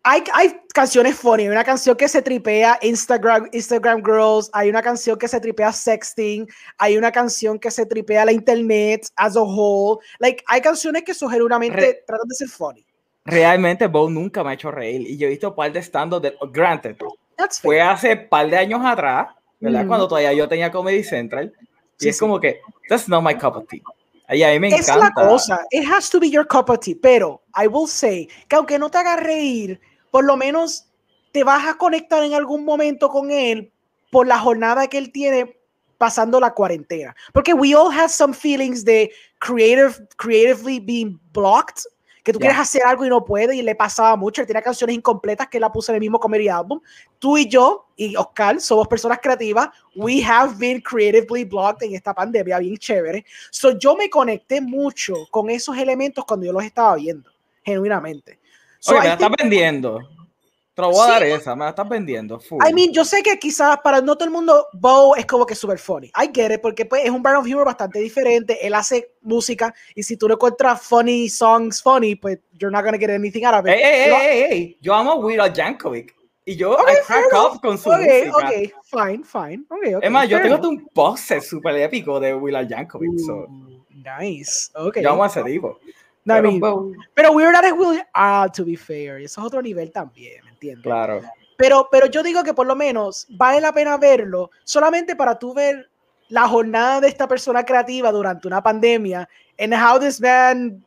hay, 0.09 0.23
hay, 0.35 0.61
canciones 0.73 1.17
funny, 1.17 1.43
hay 1.43 1.49
una 1.49 1.65
canción 1.65 1.97
que 1.97 2.07
se 2.07 2.23
tripea 2.23 2.79
Instagram, 2.81 3.49
Instagram 3.53 4.05
Girls, 4.05 4.49
hay 4.53 4.69
una 4.69 4.81
canción 4.81 5.19
que 5.19 5.27
se 5.27 5.41
tripea 5.41 5.73
sexting, 5.73 6.47
hay 6.79 6.97
una 6.97 7.11
canción 7.11 7.59
que 7.59 7.73
se 7.73 7.85
tripea 7.87 8.25
la 8.25 8.31
internet 8.31 9.09
as 9.17 9.37
a 9.37 9.43
whole. 9.43 9.99
Like, 10.21 10.45
hay 10.47 10.61
canciones 10.61 11.03
que 11.03 11.13
genuinamente 11.13 12.05
tratan 12.07 12.29
de 12.29 12.35
ser 12.37 12.49
funny. 12.49 12.87
Realmente 13.25 13.89
Bo 13.89 14.09
nunca 14.09 14.45
me 14.45 14.51
ha 14.51 14.53
hecho 14.53 14.71
reír 14.71 15.01
y 15.01 15.17
yo 15.17 15.27
he 15.27 15.31
visto 15.31 15.49
un 15.49 15.57
par 15.57 15.73
de 15.73 15.81
stand 15.81 16.15
de 16.21 16.37
Granted. 16.53 16.97
fue 17.61 17.83
hace 17.83 18.13
un 18.13 18.29
par 18.29 18.49
de 18.49 18.59
años 18.59 18.81
atrás, 18.85 19.27
¿verdad? 19.59 19.85
Mm. 19.85 19.89
Cuando 19.89 20.07
todavía 20.07 20.33
yo 20.33 20.49
tenía 20.49 20.71
Comedy 20.71 21.03
Central. 21.03 21.53
Y 21.99 22.09
es 22.09 22.21
como 22.21 22.39
que, 22.39 22.61
that's 22.89 23.09
not 23.09 23.25
my 23.25 23.35
cup 23.35 23.57
of 23.57 23.67
tea. 23.67 23.83
Y 24.29 24.43
a 24.43 24.51
mí 24.51 24.59
me 24.59 24.69
encanta. 24.69 24.93
Es 24.93 24.99
la 24.99 25.11
cosa, 25.13 25.67
it 25.71 25.85
has 25.89 26.11
to 26.11 26.19
be 26.19 26.31
your 26.31 26.47
cup 26.47 26.69
of 26.69 26.81
tea, 26.81 26.95
pero 26.95 27.43
I 27.57 27.67
will 27.67 27.87
say 27.87 28.29
que 28.49 28.57
aunque 28.57 28.79
no 28.79 28.91
te 28.91 28.99
haga 28.99 29.17
reír, 29.17 29.81
por 30.11 30.25
lo 30.25 30.37
menos 30.37 30.87
te 31.33 31.45
vas 31.45 31.67
a 31.67 31.75
conectar 31.75 32.25
en 32.25 32.35
algún 32.35 32.65
momento 32.65 33.09
con 33.09 33.31
él 33.31 33.73
por 34.11 34.27
la 34.27 34.39
jornada 34.39 34.87
que 34.89 34.99
él 34.99 35.13
tiene 35.13 35.57
pasando 35.99 36.41
la 36.41 36.53
cuarentena. 36.55 37.15
Porque 37.33 37.55
we 37.55 37.75
all 37.75 37.91
have 37.91 38.09
some 38.09 38.35
feelings 38.35 38.85
de 38.85 39.11
creative, 39.39 40.07
creatively 40.17 40.81
being 40.81 41.21
blocked, 41.33 41.87
que 42.27 42.33
tú 42.33 42.41
quieres 42.41 42.59
hacer 42.59 42.83
algo 42.83 43.07
y 43.07 43.09
no 43.09 43.25
puedes, 43.25 43.55
y 43.55 43.63
le 43.63 43.77
pasaba 43.77 44.17
mucho. 44.17 44.41
Él 44.41 44.49
tiene 44.49 44.61
canciones 44.61 44.97
incompletas 44.97 45.47
que 45.47 45.59
él 45.59 45.61
la 45.61 45.71
puso 45.71 45.93
en 45.93 45.95
el 45.95 46.01
mismo 46.01 46.19
comedy 46.19 46.49
album. 46.49 46.81
Tú 47.21 47.39
y 47.39 47.47
yo, 47.47 47.87
y 47.95 48.17
Oscar, 48.17 48.61
somos 48.61 48.89
personas 48.89 49.21
creativas. 49.23 49.69
We 49.95 50.25
have 50.25 50.57
been 50.59 50.81
creatively 50.81 51.45
blocked 51.45 51.87
en 51.87 51.95
esta 51.95 52.13
pandemia, 52.13 52.59
bien 52.59 52.77
chévere. 52.79 53.25
So 53.53 53.79
yo 53.79 53.95
me 53.95 54.11
conecté 54.11 54.61
mucho 54.61 55.15
con 55.31 55.49
esos 55.51 55.79
elementos 55.79 56.25
cuando 56.25 56.47
yo 56.47 56.53
los 56.53 56.65
estaba 56.65 56.97
viendo, 56.97 57.31
genuinamente. 57.63 58.41
Oye, 58.89 58.99
me 58.99 59.07
la 59.07 59.13
estás 59.13 59.31
vendiendo. 59.39 60.01
Te 60.77 60.83
lo 60.83 60.91
voy 60.91 61.09
a 61.09 61.13
dar 61.13 61.23
esa, 61.23 61.57
me 61.57 61.65
la 61.65 61.71
estás 61.71 61.89
vendiendo. 61.89 62.39
I 62.69 62.75
mean, 62.75 62.93
yo 62.93 63.03
sé 63.03 63.23
que 63.23 63.39
quizás 63.39 63.79
para 63.83 64.03
no 64.03 64.15
todo 64.15 64.27
el 64.27 64.31
mundo, 64.31 64.67
Bo 64.75 65.17
es 65.17 65.25
como 65.25 65.47
que 65.47 65.55
super 65.55 65.79
funny. 65.79 66.09
I 66.09 66.29
get 66.35 66.53
it, 66.53 66.61
porque 66.61 66.85
pues, 66.85 67.03
es 67.03 67.11
un 67.11 67.23
brand 67.23 67.39
of 67.39 67.47
humor 67.47 67.65
bastante 67.65 67.99
diferente. 67.99 68.59
Él 68.61 68.75
hace 68.75 69.15
música 69.23 69.75
y 69.95 70.03
si 70.03 70.19
tú 70.19 70.29
no 70.29 70.35
encuentras 70.35 70.83
funny 70.83 71.31
songs 71.31 71.83
funny, 71.83 72.15
pues 72.15 72.41
you're 72.59 72.71
not 72.71 72.85
gonna 72.85 72.99
get 72.99 73.09
anything 73.09 73.43
out 73.47 73.55
of 73.55 73.67
it. 73.67 73.73
Hey, 73.73 73.81
hey, 73.83 74.15
hey, 74.15 74.47
hey, 74.51 74.79
Yo 74.83 74.93
amo 74.93 75.15
Weird 75.15 75.41
Al 75.41 75.55
Yankovic. 75.55 76.15
Y 76.45 76.57
yo 76.57 76.75
okay, 76.75 76.95
I 76.95 77.07
crack 77.07 77.33
up 77.33 77.61
con 77.63 77.79
su 77.79 77.89
okay, 77.89 78.27
música. 78.27 78.47
Ok, 78.47 78.85
fine, 78.85 79.25
fine. 79.25 79.65
Okay, 79.71 79.95
okay, 79.95 80.07
es 80.07 80.13
más, 80.13 80.29
yo 80.29 80.43
tengo 80.43 80.69
un 80.69 80.87
poster 80.93 81.41
súper 81.41 81.75
épico 81.77 82.21
de 82.21 82.35
Will 82.35 82.55
Al 82.55 82.69
Yankovic. 82.69 83.19
so. 83.21 83.47
Nice. 84.21 84.71
Okay. 84.75 85.03
Yo 85.03 85.11
amo 85.13 85.25
a 85.25 85.29
ese 85.29 85.43
tipo. 85.43 85.81
Pero, 86.27 86.93
pero 87.15 87.33
Weird 87.33 87.55
Al 87.55 87.65
es 87.65 87.73
Will 87.73 88.03
Ah, 88.13 88.49
to 88.55 88.65
be 88.65 88.77
fair. 88.77 89.21
Eso 89.21 89.41
es 89.41 89.47
otro 89.47 89.63
nivel 89.63 89.93
también, 89.93 90.45
¿me 90.45 90.51
entiendes? 90.51 90.83
Claro. 90.83 91.23
Pero, 91.57 91.89
pero 91.91 92.07
yo 92.07 92.23
digo 92.23 92.43
que 92.43 92.53
por 92.53 92.67
lo 92.67 92.77
menos 92.77 93.27
vale 93.31 93.61
la 93.61 93.73
pena 93.73 93.97
verlo 93.97 94.51
solamente 94.65 95.17
para 95.17 95.39
tú 95.39 95.55
ver 95.55 95.89
la 96.29 96.49
jornada 96.49 97.01
de 97.01 97.09
esta 97.09 97.29
persona 97.29 97.65
creativa 97.65 98.11
durante 98.13 98.47
una 98.49 98.63
pandemia 98.63 99.29
en 99.57 99.73
how 99.73 99.99
this 99.99 100.21
man 100.21 100.85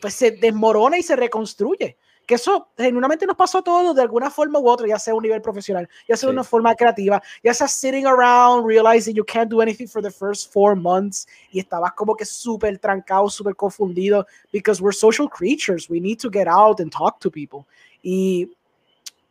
pues 0.00 0.14
se 0.14 0.32
desmorona 0.32 0.98
y 0.98 1.02
se 1.02 1.16
reconstruye 1.16 1.96
que 2.32 2.36
eso 2.36 2.68
genuinamente 2.78 3.26
nos 3.26 3.36
pasó 3.36 3.58
a 3.58 3.62
todos 3.62 3.94
de 3.94 4.00
alguna 4.00 4.30
forma 4.30 4.58
u 4.58 4.66
otra, 4.66 4.88
ya 4.88 4.98
sea 4.98 5.12
a 5.12 5.16
un 5.16 5.22
nivel 5.22 5.42
profesional, 5.42 5.86
ya 6.08 6.16
sea 6.16 6.28
de 6.28 6.32
una 6.32 6.42
forma 6.42 6.74
creativa, 6.74 7.22
ya 7.44 7.52
sea 7.52 7.68
sitting 7.68 8.06
around, 8.06 8.66
realizing 8.66 9.14
you 9.14 9.22
can't 9.22 9.50
do 9.50 9.60
anything 9.60 9.86
for 9.86 10.02
the 10.02 10.10
first 10.10 10.50
four 10.50 10.74
months 10.74 11.26
y 11.50 11.58
estabas 11.58 11.92
como 11.92 12.16
que 12.16 12.24
súper 12.24 12.78
trancado, 12.78 13.28
súper 13.28 13.54
confundido, 13.54 14.26
because 14.50 14.82
we're 14.82 14.96
social 14.96 15.28
creatures, 15.28 15.90
we 15.90 16.00
need 16.00 16.18
to 16.18 16.30
get 16.30 16.48
out 16.48 16.80
and 16.80 16.90
talk 16.90 17.20
to 17.20 17.30
people. 17.30 17.66
Y 18.02 18.50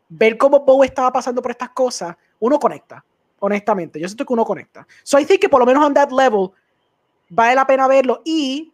ver 0.08 0.38
cómo 0.38 0.60
Bo 0.60 0.84
estaba 0.84 1.12
pasando 1.12 1.42
por 1.42 1.50
estas 1.50 1.72
cosas, 1.72 2.16
uno 2.40 2.60
conecta, 2.60 3.04
honestamente. 3.40 4.00
Yo 4.00 4.08
siento 4.08 4.28
que 4.28 4.34
uno 4.34 4.46
conecta. 4.46 4.86
So 5.02 5.18
I 5.18 5.26
think 5.26 5.42
que 5.42 5.50
por 5.50 5.60
lo 5.60 5.66
menos 5.66 5.84
on 5.84 5.96
that 5.96 6.12
level 6.12 6.52
vale 7.30 7.56
la 7.56 7.66
pena 7.66 7.88
verlo 7.88 8.22
y 8.24 8.72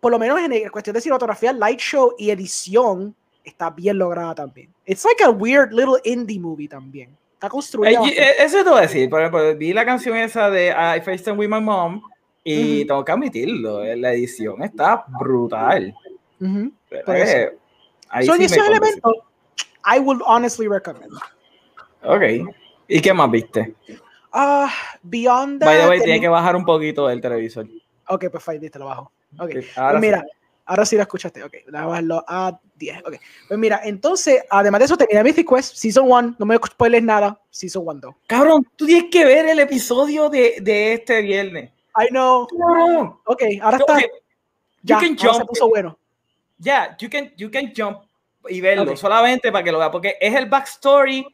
por 0.00 0.12
lo 0.12 0.20
menos 0.20 0.38
en 0.38 0.68
cuestión 0.68 0.94
de 0.94 1.00
cinematografía, 1.00 1.52
light 1.52 1.80
show 1.80 2.14
y 2.16 2.30
edición, 2.30 3.16
está 3.46 3.70
bien 3.70 3.98
lograda 3.98 4.34
también. 4.34 4.68
It's 4.84 5.04
like 5.04 5.22
a 5.24 5.30
weird 5.30 5.72
little 5.72 5.98
indie 6.04 6.38
movie 6.38 6.68
también. 6.68 7.16
Está 7.34 7.48
construida. 7.48 8.02
Eh, 8.08 8.34
eso 8.40 8.62
te 8.62 8.70
voy 8.70 8.78
a 8.78 8.82
decir. 8.82 9.08
Por 9.08 9.20
ejemplo, 9.20 9.56
vi 9.56 9.72
la 9.72 9.84
canción 9.84 10.16
esa 10.16 10.50
de 10.50 10.68
I 10.68 11.00
FaceTime 11.00 11.36
with 11.36 11.48
my 11.48 11.60
mom 11.60 12.02
y 12.42 12.84
tengo 12.84 13.04
que 13.04 13.12
admitirlo. 13.12 13.84
Eh, 13.84 13.96
la 13.96 14.12
edición 14.12 14.62
está 14.62 15.04
brutal. 15.20 15.94
Uh 16.40 16.70
Son 18.24 18.42
esos 18.42 18.58
elementos. 18.58 19.14
I 19.84 19.98
would 20.00 20.20
honestly 20.26 20.66
recommend. 20.68 21.12
Ok. 22.02 22.52
¿Y 22.88 23.00
qué 23.00 23.12
más 23.12 23.30
viste? 23.30 23.74
Ah, 24.32 24.70
Beyond 25.02 25.60
that. 25.60 25.66
By 25.66 25.80
the 25.80 25.88
way, 25.88 26.00
tiene 26.00 26.20
que 26.20 26.28
bajar 26.28 26.56
un 26.56 26.64
poquito 26.64 27.06
del 27.06 27.20
televisor. 27.20 27.66
Ok, 28.08 28.26
pues 28.30 28.44
fine, 28.44 28.70
te 28.70 28.78
lo 28.78 28.86
bajo. 28.86 29.12
Ok. 29.38 29.50
Pues 29.52 30.00
mira, 30.00 30.24
Ahora 30.66 30.84
sí 30.84 30.96
lo 30.96 31.02
escuchaste, 31.02 31.44
ok. 31.44 31.52
Déjame 31.66 31.86
bajarlo 31.86 32.24
a 32.26 32.58
10, 32.74 32.98
ok. 33.06 33.14
Pues 33.46 33.58
mira, 33.58 33.80
entonces, 33.84 34.42
además 34.50 34.80
de 34.80 34.84
eso, 34.86 34.96
termina 34.96 35.22
Mythic 35.22 35.48
Quest, 35.48 35.76
Season 35.76 36.10
1, 36.10 36.36
no 36.38 36.46
me 36.46 36.56
spoiles 36.56 37.02
nada, 37.04 37.40
Season 37.50 37.84
1 37.86 38.00
2. 38.00 38.14
Cabrón, 38.26 38.66
tú 38.74 38.84
tienes 38.84 39.10
que 39.10 39.24
ver 39.24 39.48
el 39.48 39.60
episodio 39.60 40.28
de, 40.28 40.56
de 40.60 40.94
este 40.94 41.22
viernes. 41.22 41.70
I 41.96 42.08
know. 42.10 42.48
Cabrón. 42.48 43.16
Ok, 43.24 43.42
ahora 43.62 43.76
está. 43.76 44.00
Ya, 44.82 45.00
you 45.00 45.06
can 45.06 45.16
jump. 45.16 45.38
se 45.38 45.44
puso 45.44 45.68
bueno. 45.68 45.96
Ya, 46.58 46.88
yeah, 46.88 46.96
you, 46.98 47.08
can, 47.08 47.32
you 47.36 47.50
can 47.50 47.72
jump 47.74 48.02
y 48.48 48.60
verlo, 48.60 48.96
solamente 48.96 49.52
para 49.52 49.62
que 49.62 49.72
lo 49.72 49.78
vea, 49.78 49.90
porque 49.90 50.16
es 50.20 50.34
el 50.34 50.46
backstory, 50.46 51.26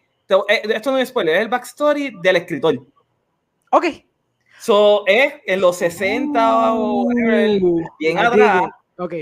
eh, 0.48 0.62
esto 0.64 0.90
no 0.90 0.98
es 0.98 1.08
spoiler, 1.08 1.36
es 1.36 1.42
el 1.42 1.48
backstory 1.48 2.18
del 2.22 2.36
escritor. 2.36 2.78
Ok. 3.70 3.86
So, 4.58 5.04
es 5.06 5.34
en 5.46 5.60
los 5.60 5.76
60 5.78 6.74
o 6.74 7.04
uh, 7.04 7.80
bien 7.98 8.18
atrás 8.18 8.70
Ok. 8.98 9.14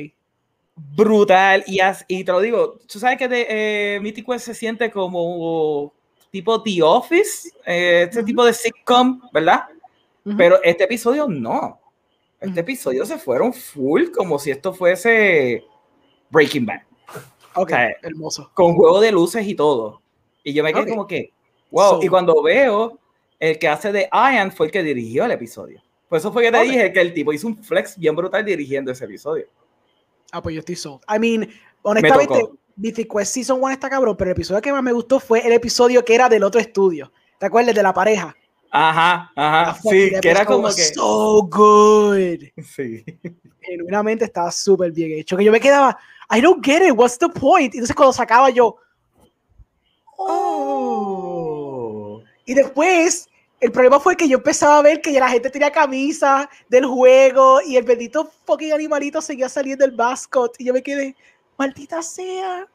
brutal. 0.97 1.65
Y, 1.67 1.81
as, 1.81 2.05
y 2.09 2.25
te 2.25 2.33
lo 2.33 2.41
digo, 2.41 2.79
tú 2.91 2.99
sabes 2.99 3.19
que 3.19 3.29
de, 3.29 3.47
eh, 3.49 4.01
Mythic 4.01 4.27
Quest 4.27 4.47
se 4.47 4.55
siente 4.55 4.91
como 4.91 5.93
tipo 6.31 6.63
The 6.63 6.83
Office, 6.83 7.51
eh, 7.67 8.07
este 8.09 8.23
tipo 8.23 8.45
de 8.45 8.53
sitcom, 8.53 9.21
¿verdad? 9.33 9.65
Pero 10.37 10.63
este 10.63 10.85
episodio 10.85 11.27
no. 11.27 11.81
Este 12.41 12.61
episodio 12.61 13.05
se 13.05 13.19
fueron 13.19 13.53
full 13.53 14.11
como 14.11 14.39
si 14.39 14.51
esto 14.51 14.73
fuese 14.73 15.65
Breaking 16.31 16.67
Bad. 16.67 16.83
Ok, 17.55 17.73
hermoso. 18.03 18.51
Con 18.55 18.75
juego 18.75 19.01
de 19.01 19.13
luces 19.13 19.47
y 19.47 19.55
todo. 19.55 20.01
Y 20.43 20.53
yo 20.53 20.63
me 20.63 20.73
quedé 20.73 20.89
como 20.89 21.07
que, 21.07 21.33
wow. 21.71 22.03
y 22.03 22.09
cuando 22.09 22.43
veo, 22.43 22.99
el 23.39 23.59
que 23.59 23.69
hace 23.69 23.93
de 23.93 24.09
Ian 24.13 24.53
fue 24.53 24.67
el 24.67 24.73
que 24.73 24.83
dirigió 24.83 25.25
el 25.25 25.33
episodio. 25.33 25.83
Por 26.11 26.19
eso 26.19 26.31
fue 26.33 26.43
que 26.43 26.51
te 26.51 26.61
dije 26.63 26.93
que 26.93 27.01
el 27.01 27.15
tipo 27.15 27.33
hizo 27.33 27.47
un 27.47 27.63
flex 27.63 27.97
bien 27.97 28.17
brutal 28.17 28.45
dirigiendo 28.45 28.91
ese 28.91 29.05
episodio. 29.05 29.47
Ah, 30.33 30.43
pues 30.43 30.57
yo 30.57 30.59
estoy 30.59 30.75
sold. 30.75 31.01
I 31.09 31.21
mean, 31.21 31.49
honestamente, 31.83 32.49
Mythic 32.75 33.09
Quest 33.09 33.33
Season 33.33 33.63
1 33.63 33.71
está 33.71 33.89
cabrón, 33.89 34.17
pero 34.17 34.31
el 34.31 34.37
episodio 34.37 34.61
que 34.61 34.73
más 34.73 34.83
me 34.83 34.91
gustó 34.91 35.21
fue 35.21 35.47
el 35.47 35.53
episodio 35.53 36.05
que 36.05 36.17
era 36.17 36.29
del 36.29 36.43
otro 36.43 36.61
estudio. 36.61 37.13
¿Te 37.39 37.47
acuerdas? 37.47 37.77
De 37.77 37.85
la 37.85 37.95
pareja. 37.95 38.35
Ajá, 38.73 39.31
ajá. 39.37 39.79
Sí, 39.81 40.11
que 40.21 40.31
era 40.31 40.45
como 40.45 40.67
que. 40.67 40.83
So 40.83 41.43
good. 41.45 42.41
Sí. 42.65 43.05
Genuinamente 43.61 44.25
estaba 44.25 44.51
súper 44.51 44.91
bien 44.91 45.13
hecho. 45.13 45.37
Que 45.37 45.45
yo 45.45 45.53
me 45.53 45.61
quedaba, 45.61 45.97
I 46.29 46.41
don't 46.41 46.65
get 46.65 46.85
it, 46.85 46.93
what's 46.93 47.19
the 47.19 47.29
point? 47.29 47.73
Y 47.73 47.79
entonces 47.79 47.95
cuando 47.95 48.13
sacaba 48.13 48.51
yo. 48.51 48.79
Oh. 50.17 51.01
Y 52.47 52.55
después 52.55 53.30
el 53.61 53.73
problema 53.73 54.01
fue 54.01 54.17
que 54.17 54.29
yo 54.29 54.39
empezaba 54.39 54.79
a 54.79 54.83
ver 54.83 55.01
que 55.01 55.13
ya 55.13 55.21
la 55.21 55.29
gente 55.29 55.51
tenía 55.51 55.71
camisa 55.71 56.49
del 56.69 56.87
juego 56.87 57.61
y 57.61 57.77
el 57.77 57.85
bendito 57.85 58.31
fucking 58.47 58.73
animalito 58.73 59.21
seguía 59.21 59.49
saliendo 59.49 59.85
el 59.85 59.93
mascot 59.93 60.55
y 60.59 60.65
yo 60.65 60.73
me 60.73 60.83
quedé, 60.83 61.15
maldita 61.59 62.03
sea. 62.03 62.67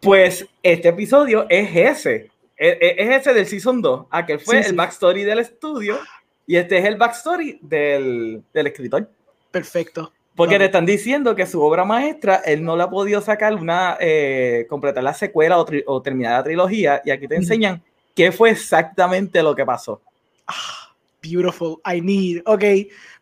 Pues 0.00 0.46
este 0.62 0.88
episodio 0.88 1.46
es 1.48 1.70
ese, 1.74 2.30
e, 2.58 2.68
e, 2.68 2.94
es, 2.98 3.20
ese 3.20 3.32
del 3.32 3.46
Season 3.46 3.80
2, 3.80 4.06
aquel 4.10 4.38
fue 4.38 4.60
el 4.60 4.74
backstory 4.74 5.24
del 5.24 5.38
estudio 5.38 5.98
y 6.46 6.56
este 6.56 6.76
es 6.76 6.84
el 6.84 6.96
backstory 6.96 7.58
del, 7.62 8.42
del 8.52 8.66
escritor. 8.66 9.10
Perfecto. 9.50 10.12
Porque 10.36 10.58
te 10.58 10.66
están 10.66 10.84
diciendo 10.84 11.34
que 11.34 11.46
su 11.46 11.62
obra 11.62 11.84
maestra, 11.84 12.42
él 12.44 12.64
no 12.64 12.76
la 12.76 12.84
ha 12.84 12.90
podido 12.90 13.20
sacar 13.20 13.54
una, 13.54 13.96
eh, 14.00 14.66
completar 14.68 15.02
la 15.04 15.14
secuela 15.14 15.58
o, 15.58 15.66
o, 15.86 16.02
terminar 16.02 16.32
la 16.32 16.44
trilogía 16.44 17.00
y 17.04 17.12
aquí 17.12 17.28
te 17.28 17.36
enseñan 17.36 17.82
qué 18.14 18.32
fue 18.32 18.50
exactamente 18.50 19.42
lo 19.42 19.54
que 19.54 19.64
pasó. 19.64 20.02
Ah, 20.46 20.94
beautiful, 21.22 21.80
I 21.84 22.00
need. 22.00 22.42
Ok, 22.46 22.64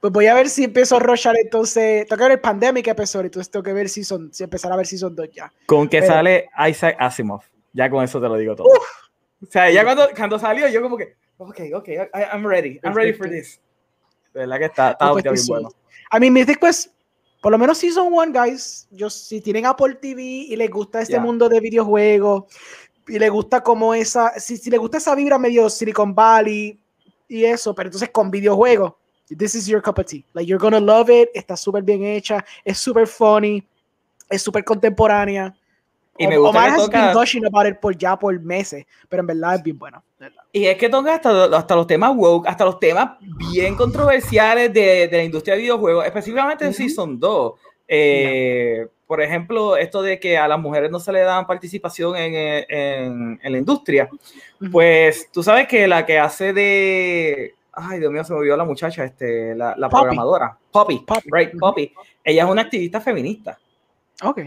pues 0.00 0.12
voy 0.12 0.26
a 0.26 0.34
ver 0.34 0.48
si 0.48 0.64
empiezo 0.64 0.96
a 0.96 1.00
rushar 1.00 1.36
entonces. 1.36 2.06
Tengo 2.06 2.18
que 2.18 2.24
ver 2.24 2.32
el 2.32 2.40
Pandemic 2.40 2.88
episodio, 2.88 3.26
entonces 3.26 3.50
tengo 3.50 3.62
que 3.62 3.72
ver 3.72 3.88
si, 3.88 4.04
son, 4.04 4.32
si 4.32 4.44
empezar 4.44 4.72
a 4.72 4.76
ver 4.76 4.86
si 4.86 4.98
son 4.98 5.14
dos 5.14 5.28
ya. 5.30 5.52
Con 5.66 5.88
que 5.88 6.02
sale 6.02 6.48
Isaac 6.68 6.96
Asimov. 6.98 7.42
Ya 7.72 7.88
con 7.88 8.04
eso 8.04 8.20
te 8.20 8.28
lo 8.28 8.36
digo 8.36 8.54
todo. 8.54 8.66
o 8.68 9.46
sea, 9.50 9.70
ya 9.70 9.84
cuando, 9.84 10.08
cuando 10.16 10.38
salió, 10.38 10.68
yo 10.68 10.82
como 10.82 10.96
que, 10.96 11.16
ok, 11.38 11.60
ok, 11.74 11.88
I'm 12.32 12.46
ready, 12.46 12.78
I'm 12.82 12.94
ready 12.94 13.12
for 13.12 13.28
this. 13.28 13.60
De 14.34 14.40
verdad 14.40 14.58
que 14.58 14.64
está, 14.66 14.90
está 14.92 15.10
pues, 15.12 15.24
bien 15.24 15.34
bueno. 15.46 15.68
A 16.10 16.18
mí, 16.18 16.30
Mythic 16.30 16.58
pues, 16.58 16.92
por 17.40 17.50
lo 17.50 17.58
menos 17.58 17.78
Season 17.78 18.08
1, 18.10 18.32
guys, 18.32 18.86
yo, 18.90 19.10
si 19.10 19.40
tienen 19.40 19.66
Apple 19.66 19.96
TV 19.96 20.22
y 20.22 20.56
les 20.56 20.70
gusta 20.70 21.00
este 21.00 21.18
mundo 21.18 21.48
de 21.48 21.60
videojuegos 21.60 22.44
y 23.08 23.18
les 23.18 23.30
gusta 23.30 23.62
como 23.62 23.94
esa, 23.94 24.38
si, 24.38 24.56
si 24.56 24.70
les 24.70 24.78
gusta 24.78 24.98
esa 24.98 25.14
vibra 25.14 25.38
medio 25.38 25.68
Silicon 25.68 26.14
Valley, 26.14 26.81
y 27.32 27.44
eso, 27.44 27.74
pero 27.74 27.88
entonces 27.88 28.10
con 28.10 28.30
videojuegos, 28.30 28.92
this 29.36 29.54
is 29.54 29.66
your 29.66 29.82
cup 29.82 29.98
of 29.98 30.06
tea. 30.06 30.24
Like, 30.34 30.46
you're 30.48 30.60
gonna 30.60 30.80
love 30.80 31.08
it, 31.10 31.30
está 31.34 31.56
súper 31.56 31.82
bien 31.82 32.04
hecha, 32.04 32.44
es 32.64 32.78
súper 32.78 33.06
funny, 33.06 33.66
es 34.28 34.42
súper 34.42 34.64
contemporánea. 34.64 35.54
Y 36.18 36.26
me 36.26 36.36
gusta 36.36 36.50
Omar 36.50 36.70
que 36.72 36.76
toca... 36.76 37.14
gushing 37.14 37.46
about 37.46 37.66
it 37.66 37.80
por 37.80 37.96
ya 37.96 38.18
por 38.18 38.38
meses, 38.40 38.84
pero 39.08 39.20
en 39.22 39.28
verdad 39.28 39.54
es 39.56 39.62
bien 39.62 39.78
bueno. 39.78 40.04
Y 40.52 40.66
es 40.66 40.76
que 40.76 40.88
toca 40.88 41.14
hasta, 41.14 41.44
hasta 41.56 41.74
los 41.74 41.86
temas 41.86 42.14
woke, 42.14 42.46
hasta 42.46 42.66
los 42.66 42.78
temas 42.78 43.16
bien 43.50 43.74
controversiales 43.74 44.72
de, 44.72 45.08
de 45.08 45.16
la 45.16 45.24
industria 45.24 45.54
de 45.54 45.62
videojuegos, 45.62 46.04
específicamente 46.04 46.66
en 46.66 46.74
Season 46.74 47.18
2. 47.18 47.52
Eh, 47.94 48.86
por 49.06 49.20
ejemplo, 49.20 49.76
esto 49.76 50.00
de 50.00 50.18
que 50.18 50.38
a 50.38 50.48
las 50.48 50.58
mujeres 50.58 50.90
no 50.90 50.98
se 50.98 51.12
le 51.12 51.20
dan 51.20 51.46
participación 51.46 52.16
en, 52.16 52.34
en, 52.34 53.40
en 53.42 53.52
la 53.52 53.58
industria. 53.58 54.08
Pues 54.70 55.28
tú 55.30 55.42
sabes 55.42 55.68
que 55.68 55.86
la 55.86 56.06
que 56.06 56.18
hace 56.18 56.54
de. 56.54 57.54
Ay, 57.70 57.98
Dios 57.98 58.10
mío, 58.10 58.24
se 58.24 58.32
me 58.32 58.38
olvidó 58.38 58.56
la 58.56 58.64
muchacha, 58.64 59.04
este, 59.04 59.54
la, 59.54 59.74
la 59.76 59.90
programadora. 59.90 60.56
Poppy, 60.70 61.00
Poppy. 61.06 61.28
Right, 61.30 61.58
Poppy. 61.58 61.92
Ella 62.24 62.44
es 62.44 62.50
una 62.50 62.62
activista 62.62 62.98
feminista. 62.98 63.58
Ok. 64.22 64.40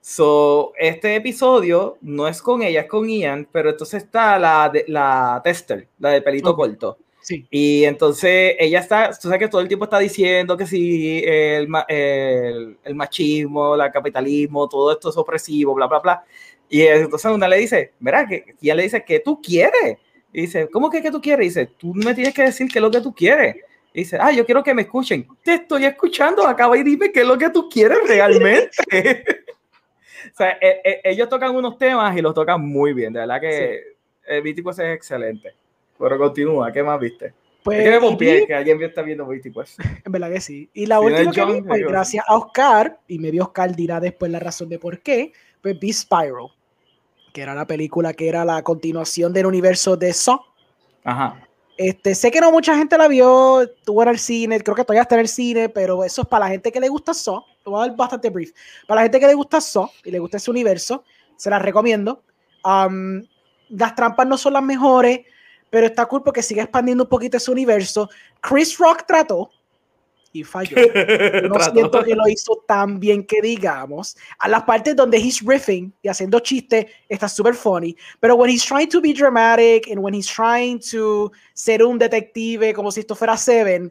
So, 0.00 0.72
este 0.76 1.14
episodio 1.14 1.98
no 2.00 2.26
es 2.26 2.42
con 2.42 2.62
ella, 2.62 2.80
es 2.80 2.88
con 2.88 3.08
Ian, 3.08 3.46
pero 3.52 3.70
entonces 3.70 4.02
está 4.02 4.40
la, 4.40 4.72
la 4.88 5.40
tester, 5.44 5.86
la 6.00 6.10
de 6.10 6.22
pelito 6.22 6.56
corto. 6.56 6.98
Sí. 7.28 7.46
Y 7.50 7.84
entonces 7.84 8.56
ella 8.58 8.80
está, 8.80 9.10
tú 9.10 9.28
sabes 9.28 9.38
que 9.38 9.48
todo 9.48 9.60
el 9.60 9.68
tiempo 9.68 9.84
está 9.84 9.98
diciendo 9.98 10.56
que 10.56 10.66
si 10.66 11.22
el, 11.26 11.68
el, 11.88 12.78
el 12.82 12.94
machismo, 12.94 13.74
el 13.74 13.92
capitalismo, 13.92 14.66
todo 14.66 14.92
esto 14.92 15.10
es 15.10 15.16
opresivo, 15.18 15.74
bla, 15.74 15.86
bla, 15.86 15.98
bla. 15.98 16.24
Y 16.70 16.80
entonces 16.86 17.30
una 17.30 17.46
le 17.46 17.58
dice, 17.58 17.92
mira, 18.00 18.26
que 18.26 18.54
ella 18.62 18.74
le 18.74 18.84
dice, 18.84 19.04
¿qué 19.04 19.20
tú 19.20 19.42
quieres? 19.42 19.98
Y 20.32 20.40
dice, 20.42 20.70
¿cómo 20.72 20.88
que 20.88 21.02
qué 21.02 21.10
tú 21.10 21.20
quieres? 21.20 21.44
Y 21.44 21.48
dice, 21.50 21.66
tú 21.76 21.92
me 21.92 22.14
tienes 22.14 22.32
que 22.32 22.44
decir 22.44 22.66
qué 22.72 22.78
es 22.78 22.82
lo 22.82 22.90
que 22.90 23.02
tú 23.02 23.14
quieres. 23.14 23.56
Y 23.92 24.00
dice, 24.00 24.16
ah, 24.18 24.32
yo 24.32 24.46
quiero 24.46 24.62
que 24.62 24.72
me 24.72 24.82
escuchen. 24.82 25.28
Te 25.44 25.54
estoy 25.54 25.84
escuchando, 25.84 26.46
acaba 26.46 26.78
y 26.78 26.82
dime 26.82 27.12
qué 27.12 27.20
es 27.20 27.26
lo 27.26 27.36
que 27.36 27.50
tú 27.50 27.68
quieres 27.68 27.98
realmente. 28.06 28.70
o 30.32 30.34
sea, 30.34 30.56
e, 30.62 30.80
e, 30.82 31.00
ellos 31.04 31.28
tocan 31.28 31.54
unos 31.54 31.76
temas 31.76 32.16
y 32.16 32.22
los 32.22 32.32
tocan 32.32 32.66
muy 32.66 32.94
bien. 32.94 33.12
De 33.12 33.20
verdad 33.20 33.38
que 33.38 33.82
el 34.26 34.40
Vítico 34.40 34.70
es 34.70 34.78
excelente. 34.78 35.52
Pero 35.98 36.18
continúa, 36.18 36.72
¿qué 36.72 36.82
más 36.82 37.00
viste? 37.00 37.34
Pues, 37.62 37.80
es 37.80 37.98
que 37.98 38.00
me 38.00 38.46
que 38.46 38.54
alguien 38.54 38.82
está 38.82 39.02
viendo 39.02 39.26
Vítico. 39.26 39.62
En 40.04 40.12
verdad 40.12 40.30
que 40.30 40.40
sí. 40.40 40.70
Y 40.72 40.86
la 40.86 41.00
última 41.00 41.32
que 41.32 41.44
vi, 41.44 41.62
pues, 41.62 41.82
gracias 41.82 42.24
a 42.26 42.36
Oscar, 42.36 42.98
y 43.08 43.18
me 43.18 43.30
dio 43.30 43.44
Oscar 43.44 43.74
dirá 43.74 44.00
después 44.00 44.30
la 44.30 44.38
razón 44.38 44.68
de 44.68 44.78
por 44.78 45.00
qué, 45.00 45.32
pues 45.60 45.78
vi 45.78 45.92
Spiral 45.92 46.48
que 47.32 47.42
era 47.42 47.54
la 47.54 47.66
película 47.66 48.12
que 48.12 48.28
era 48.28 48.44
la 48.44 48.62
continuación 48.62 49.32
del 49.32 49.46
universo 49.46 49.96
de 49.96 50.12
Saw. 50.12 50.40
Ajá. 51.04 51.46
Este, 51.76 52.14
sé 52.14 52.30
que 52.30 52.40
no 52.40 52.50
mucha 52.50 52.76
gente 52.76 52.98
la 52.98 53.06
vio, 53.06 53.62
tuvo 53.84 54.02
en 54.02 54.08
el 54.08 54.18
cine, 54.18 54.60
creo 54.60 54.74
que 54.74 54.82
todavía 54.82 55.02
está 55.02 55.14
en 55.14 55.20
el 55.20 55.28
cine, 55.28 55.68
pero 55.68 56.02
eso 56.02 56.22
es 56.22 56.28
para 56.28 56.46
la 56.46 56.50
gente 56.50 56.72
que 56.72 56.80
le 56.80 56.88
gusta 56.88 57.14
Saw. 57.14 57.44
Lo 57.64 57.70
voy 57.70 57.84
a 57.84 57.86
dar 57.86 57.96
bastante 57.96 58.30
brief. 58.30 58.52
Para 58.86 59.00
la 59.00 59.02
gente 59.04 59.20
que 59.20 59.28
le 59.28 59.34
gusta 59.34 59.60
Saw 59.60 59.88
y 60.04 60.10
le 60.10 60.18
gusta 60.18 60.38
ese 60.38 60.50
universo, 60.50 61.04
se 61.36 61.50
las 61.50 61.62
recomiendo. 61.62 62.24
Um, 62.64 63.22
las 63.68 63.94
trampas 63.94 64.26
no 64.26 64.36
son 64.36 64.54
las 64.54 64.62
mejores, 64.62 65.20
pero 65.70 65.86
está 65.86 66.06
cool 66.06 66.22
porque 66.22 66.42
sigue 66.42 66.62
expandiendo 66.62 67.04
un 67.04 67.10
poquito 67.10 67.36
ese 67.36 67.50
universo. 67.50 68.08
Chris 68.40 68.76
Rock 68.78 69.04
trató, 69.06 69.50
y 70.32 70.44
falló. 70.44 70.76
no 71.48 71.60
siento 71.60 72.04
que 72.04 72.14
lo 72.14 72.28
hizo 72.28 72.62
tan 72.66 73.00
bien 73.00 73.24
que 73.24 73.40
digamos. 73.40 74.16
A 74.38 74.48
las 74.48 74.62
partes 74.64 74.94
donde 74.96 75.18
he's 75.18 75.40
riffing 75.44 75.92
y 76.02 76.08
haciendo 76.08 76.40
chistes 76.40 76.86
está 77.08 77.28
súper 77.28 77.54
funny, 77.54 77.96
pero 78.20 78.36
when 78.36 78.50
he's 78.50 78.64
trying 78.64 78.88
to 78.88 79.00
be 79.00 79.12
dramatic 79.12 79.90
and 79.90 79.98
when 79.98 80.14
he's 80.14 80.28
trying 80.28 80.78
to 80.90 81.30
ser 81.54 81.82
un 81.84 81.98
detective 81.98 82.72
como 82.74 82.90
si 82.90 83.00
esto 83.00 83.14
fuera 83.14 83.36
Seven, 83.36 83.88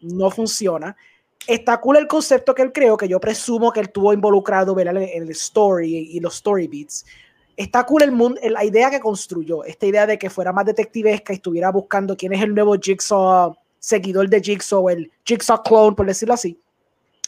no 0.00 0.30
funciona. 0.30 0.96
Está 1.46 1.80
cool 1.80 1.96
el 1.96 2.08
concepto 2.08 2.54
que 2.54 2.62
él 2.62 2.72
creó, 2.72 2.96
que 2.96 3.06
yo 3.06 3.20
presumo 3.20 3.70
que 3.70 3.78
él 3.78 3.90
tuvo 3.90 4.12
involucrado 4.12 4.78
en 4.80 4.88
el 4.88 5.30
story 5.30 6.10
y 6.12 6.18
los 6.18 6.34
story 6.36 6.66
beats. 6.66 7.04
Está 7.56 7.84
cool 7.84 8.02
el 8.02 8.12
mundo, 8.12 8.40
la 8.42 8.64
idea 8.64 8.90
que 8.90 9.00
construyó, 9.00 9.64
esta 9.64 9.86
idea 9.86 10.06
de 10.06 10.18
que 10.18 10.28
fuera 10.28 10.52
más 10.52 10.66
detectivesca 10.66 11.32
y 11.32 11.36
estuviera 11.36 11.70
buscando 11.70 12.16
quién 12.16 12.34
es 12.34 12.42
el 12.42 12.54
nuevo 12.54 12.76
Jigsaw 12.78 13.56
seguidor 13.86 14.28
de 14.28 14.40
Jigsaw, 14.40 14.88
el 14.88 15.12
Jigsaw 15.24 15.62
clone, 15.62 15.94
por 15.94 16.06
decirlo 16.06 16.34
así. 16.34 16.58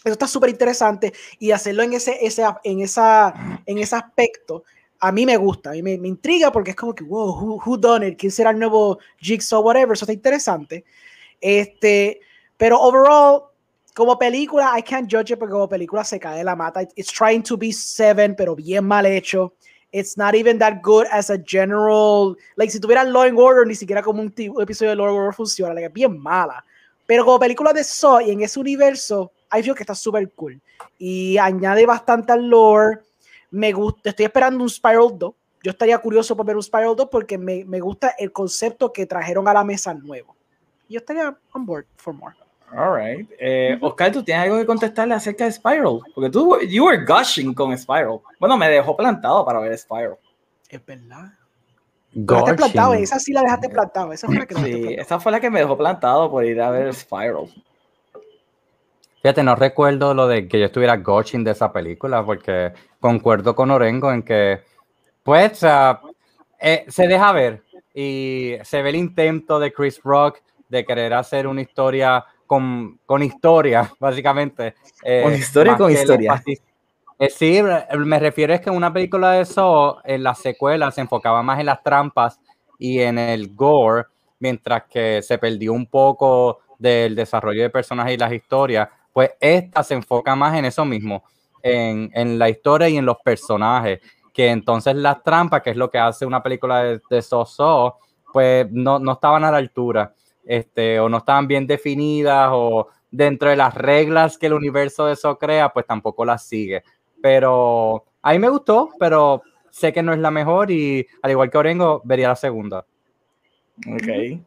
Eso 0.05 0.13
está 0.13 0.27
súper 0.27 0.51
interesante 0.51 1.13
y 1.39 1.53
hacerlo 1.53 1.83
en 1.83 1.93
ese, 1.93 2.19
ese, 2.21 2.45
en, 2.65 2.81
esa, 2.81 3.63
en 3.65 3.79
ese 3.79 3.97
aspecto 3.97 4.65
a 5.01 5.13
mí 5.13 5.25
me 5.25 5.37
gusta, 5.37 5.71
a 5.71 5.73
mí 5.75 5.83
me, 5.83 5.93
intriga 6.09 6.51
porque 6.51 6.71
es 6.71 6.77
como 6.77 6.93
que, 6.93 7.05
wow, 7.05 7.29
who, 7.29 7.63
who, 7.65 7.77
done 7.77 8.09
it? 8.09 8.19
¿Quién 8.19 8.33
será 8.33 8.51
el 8.51 8.59
nuevo 8.59 8.99
Jigsaw? 9.19 9.63
Whatever, 9.63 9.93
eso 9.93 10.05
está 10.05 10.13
interesante. 10.13 10.85
Este, 11.41 12.21
pero 12.57 12.81
overall, 12.81 13.45
como 13.95 14.19
película, 14.19 14.75
I 14.77 14.83
can't 14.83 15.09
judge 15.09 15.33
it 15.33 15.39
porque 15.39 15.53
como 15.53 15.69
película 15.69 16.03
se 16.03 16.19
cae 16.19 16.43
la 16.43 16.57
mata. 16.57 16.83
It's 16.97 17.13
trying 17.13 17.45
to 17.45 17.57
be 17.57 17.73
seven, 17.73 18.35
pero 18.35 18.57
bien 18.57 18.85
mal 18.85 19.07
hecho. 19.07 19.55
It's 19.99 20.17
not 20.17 20.35
even 20.35 20.59
that 20.59 20.81
good 20.83 21.07
as 21.11 21.31
a 21.31 21.39
general. 21.39 22.37
Like, 22.57 22.71
si 22.71 22.79
tuviera 22.79 23.05
Law 23.05 23.23
and 23.23 23.39
Order, 23.39 23.67
ni 23.67 23.75
siquiera 23.75 24.03
como 24.03 24.23
un, 24.23 24.33
episodio 24.61 24.91
de 24.91 24.97
Law 24.97 25.09
and 25.09 25.17
Order 25.17 25.35
funciona. 25.35 25.75
Like, 25.75 25.87
es 25.87 25.93
bien 25.93 26.19
mala. 26.19 26.65
Pero 27.07 27.25
como 27.25 27.39
película 27.39 27.73
de 27.73 27.83
Saw 27.83 28.21
y 28.21 28.31
en 28.31 28.43
ese 28.43 28.61
universo, 28.61 29.33
I 29.53 29.63
feel 29.63 29.75
que 29.75 29.83
está 29.83 29.95
súper 29.95 30.31
cool. 30.33 30.61
Y 30.99 31.39
añade 31.39 31.87
bastante 31.87 32.33
al 32.33 32.49
lore. 32.49 33.01
Me 33.51 33.73
gusta. 33.73 34.11
Estoy 34.11 34.27
esperando 34.27 34.63
un 34.63 34.71
Spiral 34.71 35.19
2. 35.19 35.35
Yo 35.65 35.71
estaría 35.71 35.99
curioso 35.99 36.37
por 36.37 36.47
ver 36.47 36.57
un 36.57 36.63
Spiral 36.63 36.95
2 36.95 37.09
porque 37.11 37.37
me, 37.37 37.65
me 37.65 37.81
gusta 37.81 38.15
el 38.19 38.31
concepto 38.31 38.93
que 38.93 39.07
trajeron 39.07 39.49
a 39.49 39.53
la 39.53 39.65
mesa 39.65 39.95
nuevo. 39.95 40.37
Yo 40.89 40.99
estaría 40.99 41.37
on 41.53 41.67
board 41.67 41.87
for 41.97 42.15
more. 42.15 42.35
Alright. 42.71 43.31
Eh, 43.39 43.79
Oscar, 43.81 44.13
¿tú 44.13 44.23
tienes 44.23 44.45
algo 44.45 44.59
que 44.59 44.67
contestarle 44.67 45.15
acerca 45.15 45.45
de 45.45 45.53
Spiral? 45.53 46.01
Porque 46.15 46.31
tú, 46.31 46.59
you 46.61 46.85
were 46.85 47.05
gushing 47.05 47.55
con 47.55 47.77
Spiral. 47.77 48.21
Bueno, 48.39 48.57
me 48.57 48.69
dejó 48.69 48.97
plantado 48.97 49.45
para 49.45 49.61
ver 49.61 49.77
Spiral. 49.79 50.17
Es 50.69 50.85
verdad. 50.85 51.33
Dejaste 52.13 52.55
plantado, 52.55 52.95
esa 52.95 53.19
sí 53.19 53.33
la 53.33 53.43
dejaste 53.43 53.69
plantado. 53.69 54.13
Esa 54.13 54.27
fue 54.27 54.37
la 54.37 54.47
que 54.47 54.55
sí, 54.55 54.95
esa 54.99 55.21
fue 55.21 55.33
la 55.33 55.41
que 55.41 55.51
me 55.51 55.61
dejó 55.61 55.77
plantado 55.77 56.31
por 56.31 56.45
ir 56.45 56.61
a 56.61 56.71
ver 56.71 56.93
Spiral. 56.95 57.47
Fíjate, 59.23 59.43
no 59.43 59.57
recuerdo 59.57 60.15
lo 60.15 60.29
de 60.29 60.49
que 60.49 60.61
yo 60.61 60.67
estuviera 60.67 60.97
gushing 60.97 61.45
de 61.45 61.51
esa 61.51 61.73
película, 61.73 62.25
porque 62.25 62.73
concuerdo 63.01 63.55
con 63.55 63.71
Orengo 63.71 64.13
en 64.13 64.23
que, 64.23 64.63
pues, 65.23 65.65
eh, 66.61 66.85
se 66.89 67.09
deja 67.09 67.33
ver 67.33 67.63
y 67.93 68.55
se 68.63 68.81
ve 68.81 68.91
el 68.91 68.97
intento 68.97 69.59
de 69.59 69.73
Chris 69.73 70.01
Rock 70.03 70.39
de 70.69 70.85
querer 70.85 71.15
hacer 71.15 71.47
una 71.47 71.63
historia 71.63 72.25
con, 72.49 72.99
con 73.07 73.23
historia, 73.23 73.93
básicamente. 74.01 74.75
Eh, 75.05 75.21
con 75.23 75.35
historia 75.35 75.77
con 75.77 75.93
historia. 75.93 76.43
Eh, 77.21 77.31
sí, 77.31 77.61
me 77.97 78.19
refiero 78.19 78.55
es 78.55 78.61
que 78.61 78.71
una 78.71 78.93
película 78.93 79.33
de 79.33 79.43
eso, 79.43 79.99
en 80.05 80.23
la 80.23 80.35
secuela, 80.35 80.91
se 80.91 81.01
enfocaba 81.01 81.43
más 81.43 81.61
en 81.61 81.67
las 81.67 81.83
trampas 81.83 82.41
y 82.79 83.01
en 83.01 83.19
el 83.19 83.55
gore, 83.55 84.07
mientras 84.39 84.85
que 84.85 85.21
se 85.23 85.37
perdió 85.39 85.73
un 85.73 85.87
poco 85.87 86.61
del 86.79 87.15
desarrollo 87.17 87.63
de 87.63 87.71
personajes 87.71 88.15
y 88.15 88.19
las 88.19 88.33
historias, 88.33 88.89
pues 89.13 89.33
esta 89.41 89.83
se 89.83 89.95
enfoca 89.95 90.37
más 90.37 90.57
en 90.57 90.65
eso 90.65 90.85
mismo, 90.85 91.25
en, 91.61 92.09
en 92.15 92.39
la 92.39 92.49
historia 92.49 92.89
y 92.89 92.97
en 92.97 93.05
los 93.05 93.17
personajes, 93.19 94.01
que 94.33 94.51
entonces 94.51 94.95
las 94.95 95.23
trampas, 95.25 95.61
que 95.63 95.71
es 95.71 95.77
lo 95.77 95.91
que 95.91 95.99
hace 95.99 96.25
una 96.25 96.41
película 96.41 96.85
de, 96.85 97.01
de 97.11 97.21
So, 97.21 97.99
pues 98.33 98.69
no, 98.71 99.01
no 99.01 99.13
estaban 99.13 99.45
a 99.45 99.51
la 99.51 99.57
altura 99.57 100.15
este, 100.49 100.99
o 100.99 101.11
no 101.11 101.19
estaban 101.19 101.47
bien 101.47 101.67
definidas 101.67 102.49
o 102.53 102.89
dentro 103.11 103.51
de 103.51 103.57
las 103.57 103.75
reglas 103.75 104.39
que 104.39 104.47
el 104.47 104.55
universo 104.55 105.07
de 105.07 105.13
eso 105.13 105.39
crea, 105.39 105.69
pues 105.69 105.87
tampoco 105.87 106.25
las 106.25 106.49
sigue. 106.49 106.83
Pero 107.23 108.07
a 108.23 108.33
mí 108.33 108.39
me 108.39 108.49
gustó, 108.49 108.89
pero 108.99 109.43
sé 109.71 109.93
que 109.93 110.03
no 110.03 110.13
es 110.13 110.19
la 110.19 110.31
mejor 110.31 110.71
y 110.71 111.07
al 111.23 111.31
igual 111.31 111.51
que 111.51 111.59
Orengo, 111.59 112.01
vería 112.03 112.29
la 112.29 112.37
segunda. 112.37 112.87
Ok. 113.87 114.41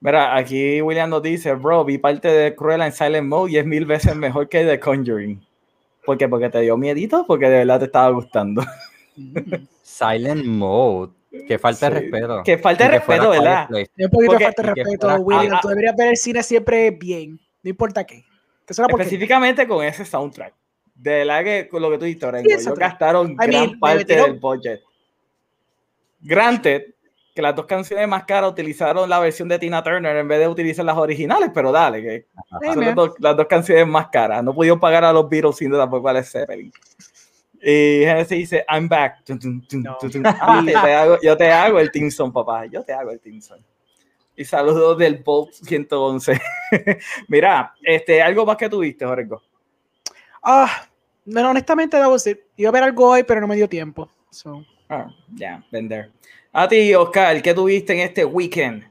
Mira, 0.00 0.36
aquí 0.36 0.80
William 0.80 1.10
nos 1.10 1.22
dice, 1.22 1.54
bro, 1.54 1.84
vi 1.84 1.98
parte 1.98 2.28
de 2.28 2.54
Cruella 2.54 2.86
en 2.86 2.92
Silent 2.92 3.26
Mode 3.26 3.52
y 3.52 3.58
es 3.58 3.66
mil 3.66 3.84
veces 3.84 4.14
mejor 4.14 4.48
que 4.48 4.64
The 4.64 4.78
Conjuring. 4.78 5.44
¿Por 6.06 6.18
qué? 6.18 6.28
¿Porque 6.28 6.50
te 6.50 6.60
dio 6.60 6.76
miedito? 6.76 7.24
Porque 7.26 7.48
de 7.48 7.58
verdad 7.58 7.80
te 7.80 7.86
estaba 7.86 8.10
gustando. 8.10 8.62
Silent 9.82 10.44
Mode. 10.44 11.12
Que 11.46 11.58
falta 11.58 11.88
de 11.88 12.00
respeto. 12.00 12.42
Que 12.44 12.58
falta 12.58 12.84
de 12.84 12.90
respeto, 12.90 13.30
¿verdad? 13.30 13.68
Un 13.70 14.10
poquito 14.10 14.32
de 14.36 14.44
falta 14.44 14.62
de 14.62 14.74
respeto, 14.74 15.14
William. 15.16 15.60
Tú 15.60 15.68
deberías 15.68 15.96
ver 15.96 16.08
el 16.08 16.16
cine 16.16 16.42
siempre 16.42 16.90
bien, 16.90 17.40
no 17.62 17.70
importa 17.70 18.04
qué. 18.04 18.24
Específicamente 18.68 19.66
con 19.66 19.84
ese 19.84 20.04
soundtrack. 20.04 20.54
De 20.94 21.24
la 21.24 21.42
que 21.42 21.68
con 21.68 21.82
lo 21.82 21.90
que 21.90 21.98
tú 21.98 22.04
dijiste, 22.04 22.26
Orengo, 22.26 22.48
ellos 22.48 22.74
gastaron 22.76 23.34
gran 23.34 23.78
parte 23.80 24.14
del 24.14 24.38
budget. 24.38 24.80
Granted, 26.20 26.82
que 27.34 27.42
las 27.42 27.56
dos 27.56 27.66
canciones 27.66 28.06
más 28.06 28.24
caras 28.24 28.50
utilizaron 28.50 29.08
la 29.08 29.18
versión 29.18 29.48
de 29.48 29.58
Tina 29.58 29.82
Turner 29.82 30.16
en 30.16 30.28
vez 30.28 30.38
de 30.38 30.48
utilizar 30.48 30.84
las 30.84 30.96
originales, 30.96 31.50
pero 31.52 31.72
dale, 31.72 32.02
que 32.02 32.26
son 32.72 32.84
las 32.84 32.94
dos, 32.94 33.14
las 33.18 33.36
dos, 33.36 33.46
canciones 33.46 33.86
más 33.86 34.08
caras. 34.08 34.44
No 34.44 34.54
pudieron 34.54 34.78
pagar 34.78 35.04
a 35.04 35.12
los 35.12 35.28
Beatles 35.28 35.56
sin 35.56 35.72
tampoco 35.72 36.08
a 36.08 36.22
Zeppelin. 36.22 36.70
Y 37.64 38.00
Genesis 38.04 38.38
dice, 38.38 38.64
I'm 38.68 38.88
back. 38.88 39.22
Ah, 40.24 40.60
yo, 41.22 41.36
te 41.36 41.52
hago, 41.52 41.78
el 41.78 41.92
Timson, 41.92 42.32
papá. 42.32 42.66
Yo 42.66 42.82
te 42.82 42.92
hago 42.92 43.12
el 43.12 43.20
Timson. 43.20 43.64
Y 44.34 44.44
saludos 44.44 44.98
del 44.98 45.22
Bolt 45.22 45.52
111. 45.52 46.40
Mira, 47.28 47.72
este, 47.82 48.20
algo 48.20 48.44
más 48.44 48.56
que 48.56 48.68
tuviste, 48.68 49.04
Jorge. 49.04 49.28
Ah, 50.42 50.88
no, 51.24 51.50
honestamente, 51.50 51.96
debo 51.96 52.14
decir, 52.14 52.44
iba 52.56 52.68
a 52.68 52.72
ver 52.72 52.82
algo 52.82 53.10
hoy, 53.10 53.22
pero 53.22 53.40
no 53.40 53.46
me 53.46 53.54
dio 53.54 53.68
tiempo. 53.68 54.10
Ah, 54.88 55.06
ya, 55.32 55.64
vender. 55.70 56.10
A 56.52 56.66
ti, 56.66 56.92
Oscar, 56.94 57.40
¿qué 57.40 57.54
tuviste 57.54 57.92
en 57.92 58.00
este 58.00 58.24
weekend? 58.24 58.90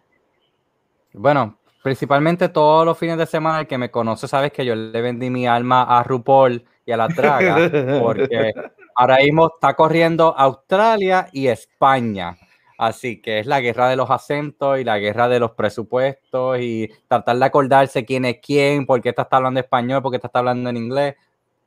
Bueno, 1.12 1.58
principalmente 1.84 2.48
todos 2.48 2.86
los 2.86 2.98
fines 2.98 3.18
de 3.18 3.26
semana, 3.26 3.60
el 3.60 3.68
que 3.68 3.78
me 3.78 3.92
conoce 3.92 4.30
sabes 4.30 4.54
que 4.54 4.64
yo 4.64 4.76
le 4.76 5.02
vendí 5.02 5.30
mi 5.30 5.46
alma 5.46 5.84
a 5.84 6.04
RuPaul 6.04 6.66
y 6.86 6.92
a 6.92 6.98
la 6.98 7.08
traga, 7.08 7.70
porque 8.02 8.54
ahora 8.96 9.18
mismo 9.18 9.52
está 9.54 9.74
corriendo 9.74 10.36
Australia 10.38 11.28
y 11.32 11.48
España. 11.48 12.38
Así 12.78 13.22
que 13.22 13.38
es 13.38 13.46
la 13.46 13.62
guerra 13.62 13.90
de 13.90 13.96
los 13.96 14.10
acentos 14.10 14.80
y 14.80 14.84
la 14.84 14.98
guerra 14.98 15.30
de 15.30 15.40
los 15.40 15.52
presupuestos 15.52 16.58
y 16.60 16.90
tratar 17.08 17.38
de 17.38 17.46
acordarse 17.46 18.04
quién 18.06 18.26
es 18.26 18.38
quién, 18.42 18.88
por 18.88 19.00
qué 19.02 19.10
está 19.10 19.28
hablando 19.30 19.60
español, 19.60 20.02
por 20.02 20.12
qué 20.12 20.18
está 20.18 20.40
hablando 20.40 20.68
en 20.68 20.78
inglés. 20.78 21.16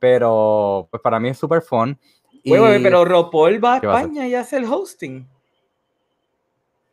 Pero 0.00 0.88
pues 0.90 1.00
para 1.00 1.20
mí 1.20 1.29
es 1.29 1.38
súper 1.38 1.62
fun. 1.62 1.96
pero 2.42 3.05
RuPaul 3.05 3.64
va 3.64 3.74
a 3.74 3.77
España 3.77 4.27
y 4.27 4.35
hace 4.35 4.57
el 4.57 4.64
hosting. 4.64 5.24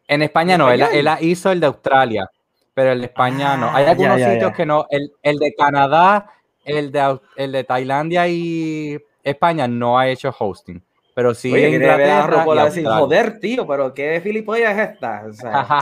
En 0.07 0.21
España 0.21 0.55
no, 0.55 0.69
él, 0.69 0.83
hizo 1.21 1.51
el 1.51 1.59
de 1.59 1.65
Australia, 1.65 2.29
pero 2.75 2.91
el 2.91 2.99
de 2.99 3.07
España 3.07 3.57
no. 3.57 3.71
Hay 3.73 3.85
ah, 3.85 3.91
algunos 3.91 4.21
sitios 4.21 4.53
que 4.53 4.67
no. 4.67 4.85
El, 4.91 5.11
el 5.23 5.37
de 5.37 5.55
Canadá 5.55 6.31
el 6.65 6.91
de, 6.91 7.19
el 7.35 7.51
de 7.51 7.63
Tailandia 7.63 8.27
y 8.27 8.99
España 9.23 9.67
no 9.67 9.97
ha 9.97 10.07
hecho 10.07 10.33
hosting. 10.37 10.81
Pero 11.13 11.33
sí 11.33 11.51
Oye, 11.51 11.69
Inglaterra 11.69 12.45
y 12.47 12.63
decir, 12.63 12.87
joder, 12.87 13.39
tío, 13.39 13.67
pero 13.67 13.93
qué 13.93 14.21
filipollas 14.21 14.77
es 14.77 14.89
esta. 14.91 15.23
O 15.27 15.33
sea. 15.33 15.81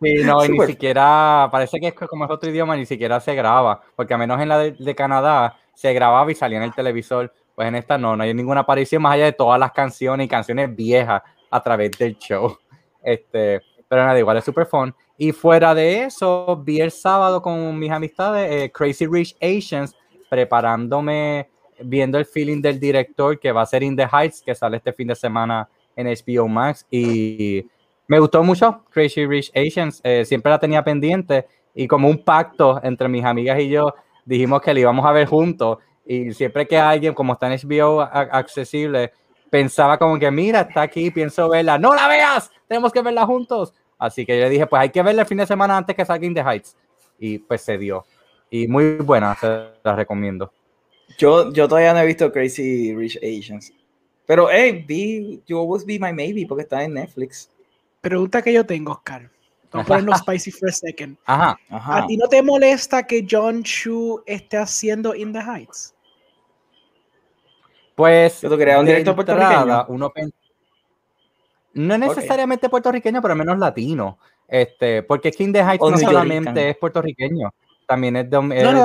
sí, 0.00 0.14
no, 0.24 0.44
y 0.44 0.48
ni 0.48 0.66
siquiera, 0.66 1.48
parece 1.52 1.78
que 1.78 1.88
es 1.88 1.94
como 1.94 2.24
es 2.24 2.30
otro 2.30 2.50
idioma, 2.50 2.74
ni 2.74 2.86
siquiera 2.86 3.20
se 3.20 3.34
graba, 3.34 3.82
porque 3.94 4.14
a 4.14 4.18
menos 4.18 4.40
en 4.40 4.48
la 4.48 4.58
de, 4.58 4.94
Canadá 4.94 5.58
se 5.74 5.92
grababa 5.92 6.30
y 6.32 6.34
salía 6.34 6.58
en 6.58 6.64
el 6.64 6.74
televisor, 6.74 7.32
pues 7.54 7.68
en 7.68 7.74
esta 7.74 7.98
no, 7.98 8.16
no 8.16 8.22
hay 8.22 8.32
ninguna 8.32 8.60
aparición 8.60 9.02
más 9.02 9.14
allá 9.14 9.26
de 9.26 9.32
todas 9.32 9.60
las 9.60 9.72
canciones 9.72 10.24
y 10.24 10.28
canciones 10.28 10.74
viejas 10.74 11.22
a 11.50 11.62
través 11.62 11.90
del 11.92 12.16
show. 12.18 12.56
Este, 13.04 13.60
pero 13.88 14.04
nada, 14.04 14.16
igual 14.16 14.36
es 14.36 14.44
super 14.44 14.64
fun. 14.64 14.94
Y 15.22 15.30
fuera 15.30 15.72
de 15.72 16.02
eso, 16.02 16.60
vi 16.64 16.80
el 16.80 16.90
sábado 16.90 17.40
con 17.40 17.78
mis 17.78 17.92
amistades 17.92 18.50
eh, 18.50 18.72
Crazy 18.72 19.06
Rich 19.06 19.36
Asians, 19.40 19.94
preparándome, 20.28 21.48
viendo 21.78 22.18
el 22.18 22.26
feeling 22.26 22.60
del 22.60 22.80
director 22.80 23.38
que 23.38 23.52
va 23.52 23.62
a 23.62 23.66
ser 23.66 23.84
In 23.84 23.94
the 23.94 24.08
Heights, 24.12 24.42
que 24.42 24.52
sale 24.52 24.78
este 24.78 24.92
fin 24.92 25.06
de 25.06 25.14
semana 25.14 25.68
en 25.94 26.08
HBO 26.08 26.48
Max. 26.48 26.84
Y 26.90 27.64
me 28.08 28.18
gustó 28.18 28.42
mucho 28.42 28.82
Crazy 28.90 29.24
Rich 29.24 29.52
Asians, 29.54 30.00
eh, 30.02 30.24
siempre 30.24 30.50
la 30.50 30.58
tenía 30.58 30.82
pendiente 30.82 31.46
y 31.72 31.86
como 31.86 32.08
un 32.08 32.24
pacto 32.24 32.80
entre 32.82 33.06
mis 33.06 33.24
amigas 33.24 33.60
y 33.60 33.68
yo, 33.68 33.94
dijimos 34.24 34.60
que 34.60 34.74
la 34.74 34.80
íbamos 34.80 35.06
a 35.06 35.12
ver 35.12 35.28
juntos. 35.28 35.78
Y 36.04 36.32
siempre 36.32 36.66
que 36.66 36.76
alguien, 36.76 37.14
como 37.14 37.34
está 37.34 37.46
en 37.46 37.60
HBO 37.60 38.00
accesible, 38.00 39.12
pensaba 39.48 39.98
como 39.98 40.18
que, 40.18 40.28
mira, 40.32 40.62
está 40.62 40.82
aquí, 40.82 41.12
pienso 41.12 41.48
verla, 41.48 41.78
no 41.78 41.94
la 41.94 42.08
veas, 42.08 42.50
tenemos 42.66 42.90
que 42.92 43.02
verla 43.02 43.24
juntos. 43.24 43.72
Así 44.02 44.26
que 44.26 44.36
yo 44.36 44.42
le 44.42 44.50
dije, 44.50 44.66
pues 44.66 44.82
hay 44.82 44.90
que 44.90 45.00
verla 45.00 45.22
el 45.22 45.28
fin 45.28 45.38
de 45.38 45.46
semana 45.46 45.76
antes 45.76 45.94
que 45.94 46.04
salga 46.04 46.26
In 46.26 46.34
the 46.34 46.40
Heights. 46.40 46.76
Y 47.20 47.38
pues 47.38 47.62
se 47.62 47.78
dio. 47.78 48.04
Y 48.50 48.66
muy 48.66 48.96
buena, 48.96 49.36
se 49.36 49.46
la 49.84 49.94
recomiendo. 49.94 50.52
Yo, 51.18 51.52
yo 51.52 51.68
todavía 51.68 51.92
no 51.92 52.00
he 52.00 52.06
visto 52.06 52.32
Crazy 52.32 52.92
Rich 52.96 53.18
Asians. 53.18 53.72
Pero, 54.26 54.48
hey, 54.50 54.84
be, 54.88 55.40
you 55.46 55.56
always 55.56 55.86
be 55.86 56.00
my 56.00 56.12
maybe 56.12 56.44
porque 56.48 56.62
está 56.62 56.82
en 56.82 56.94
Netflix. 56.94 57.48
Pregunta 58.00 58.42
que 58.42 58.52
yo 58.52 58.66
tengo, 58.66 58.90
Oscar. 58.90 59.30
Vamos 59.70 59.86
a 59.86 59.88
ponernos 59.88 60.18
spicy 60.26 60.50
for 60.50 60.68
a 60.68 60.72
second. 60.72 61.16
Ajá, 61.24 61.56
¿A 61.70 62.04
ti 62.08 62.16
no 62.16 62.26
te 62.26 62.42
molesta 62.42 63.06
que 63.06 63.24
John 63.30 63.62
Chu 63.62 64.20
esté 64.26 64.56
haciendo 64.56 65.14
In 65.14 65.32
the 65.32 65.40
Heights? 65.40 65.94
Pues. 67.94 68.40
Yo 68.40 68.58
quería 68.58 68.80
un 68.80 68.86
director 68.86 69.14
puertorriqueño. 69.14 69.86
Uno 69.86 70.10
no 71.74 71.94
es 71.94 72.00
necesariamente 72.00 72.68
puertorriqueño, 72.68 73.22
pero 73.22 73.34
menos 73.34 73.58
latino. 73.58 74.18
Este, 74.48 75.02
porque 75.02 75.30
King 75.30 75.52
the 75.52 75.60
Heights 75.60 75.90
no 75.90 75.96
solamente 75.96 76.70
es 76.70 76.76
puertorriqueño, 76.76 77.50
también 77.86 78.16
es, 78.16 78.28
dominicano. 78.28 78.84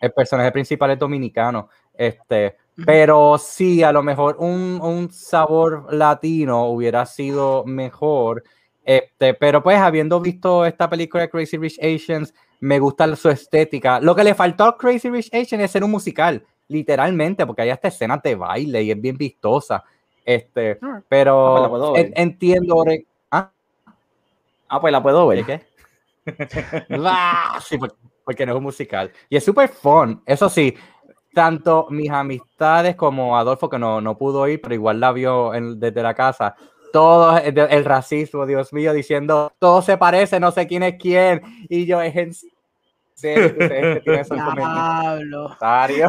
El 0.00 0.12
personaje, 0.12 0.52
principal 0.52 0.90
es 0.92 0.98
dominicano. 0.98 1.68
Este, 1.92 2.56
pero 2.84 3.38
sí, 3.38 3.82
a 3.82 3.92
lo 3.92 4.02
mejor 4.02 4.36
un, 4.38 4.80
un, 4.82 5.10
sabor 5.10 5.92
latino 5.92 6.66
hubiera 6.66 7.06
sido 7.06 7.64
mejor. 7.64 8.42
Este, 8.84 9.34
pero 9.34 9.62
pues 9.62 9.78
habiendo 9.78 10.20
visto 10.20 10.66
esta 10.66 10.90
película 10.90 11.22
de 11.22 11.30
Crazy 11.30 11.56
Rich 11.56 11.78
Asians, 11.80 12.34
me 12.60 12.78
gusta 12.78 13.14
su 13.16 13.28
estética. 13.30 14.00
Lo 14.00 14.14
que 14.14 14.24
le 14.24 14.34
faltó 14.34 14.64
a 14.64 14.76
Crazy 14.76 15.10
Rich 15.10 15.34
Asians 15.34 15.64
es 15.64 15.70
ser 15.70 15.84
un 15.84 15.90
musical, 15.90 16.44
literalmente, 16.68 17.46
porque 17.46 17.62
hay 17.62 17.70
hasta 17.70 17.88
escenas 17.88 18.22
de 18.22 18.34
baile 18.34 18.82
y 18.82 18.90
es 18.90 19.00
bien 19.00 19.16
vistosa. 19.16 19.84
Este, 20.24 20.78
ah, 20.82 21.02
pero 21.08 21.92
pues 21.94 22.12
entiendo. 22.14 22.84
¿ah? 23.30 23.50
¿ah? 24.68 24.80
pues 24.80 24.92
la 24.92 25.02
puedo 25.02 25.26
ver. 25.26 25.44
¿Qué? 25.44 25.60
Ah, 27.06 27.60
sí, 27.62 27.78
porque 28.24 28.46
no 28.46 28.52
es 28.52 28.58
un 28.58 28.64
musical. 28.64 29.12
Y 29.28 29.36
es 29.36 29.44
súper 29.44 29.68
fun. 29.68 30.22
Eso 30.24 30.48
sí, 30.48 30.74
tanto 31.34 31.86
mis 31.90 32.10
amistades 32.10 32.96
como 32.96 33.36
Adolfo, 33.36 33.68
que 33.68 33.78
no, 33.78 34.00
no 34.00 34.16
pudo 34.16 34.48
ir, 34.48 34.62
pero 34.62 34.74
igual 34.74 35.00
la 35.00 35.12
vio 35.12 35.52
desde 35.76 36.02
la 36.02 36.14
casa, 36.14 36.54
todo 36.94 37.36
el, 37.36 37.58
el 37.58 37.84
racismo, 37.84 38.46
Dios 38.46 38.72
mío, 38.72 38.92
diciendo 38.94 39.52
todo 39.58 39.82
se 39.82 39.98
parece, 39.98 40.40
no 40.40 40.50
sé 40.52 40.66
quién 40.66 40.84
es 40.84 40.94
quién. 40.98 41.42
Y 41.68 41.84
yo, 41.84 42.00
es 42.00 42.16
en 42.16 42.32
serio. 43.14 43.54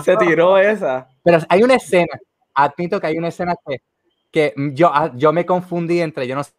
Se 0.01 0.17
tiró 0.17 0.58
esa. 0.58 1.08
Pero 1.23 1.39
hay 1.49 1.63
una 1.63 1.75
escena, 1.75 2.17
admito 2.54 2.99
que 2.99 3.08
hay 3.08 3.17
una 3.17 3.30
escena 3.30 3.56
que, 3.67 3.82
que 4.36 4.54
yo, 4.74 4.91
ah, 4.93 5.13
yo 5.15 5.32
me 5.32 5.45
confundí 5.45 6.02
entre, 6.02 6.28
yo 6.28 6.36
no 6.36 6.43
sé 6.43 6.52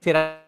si 0.00 0.10
era 0.10 0.44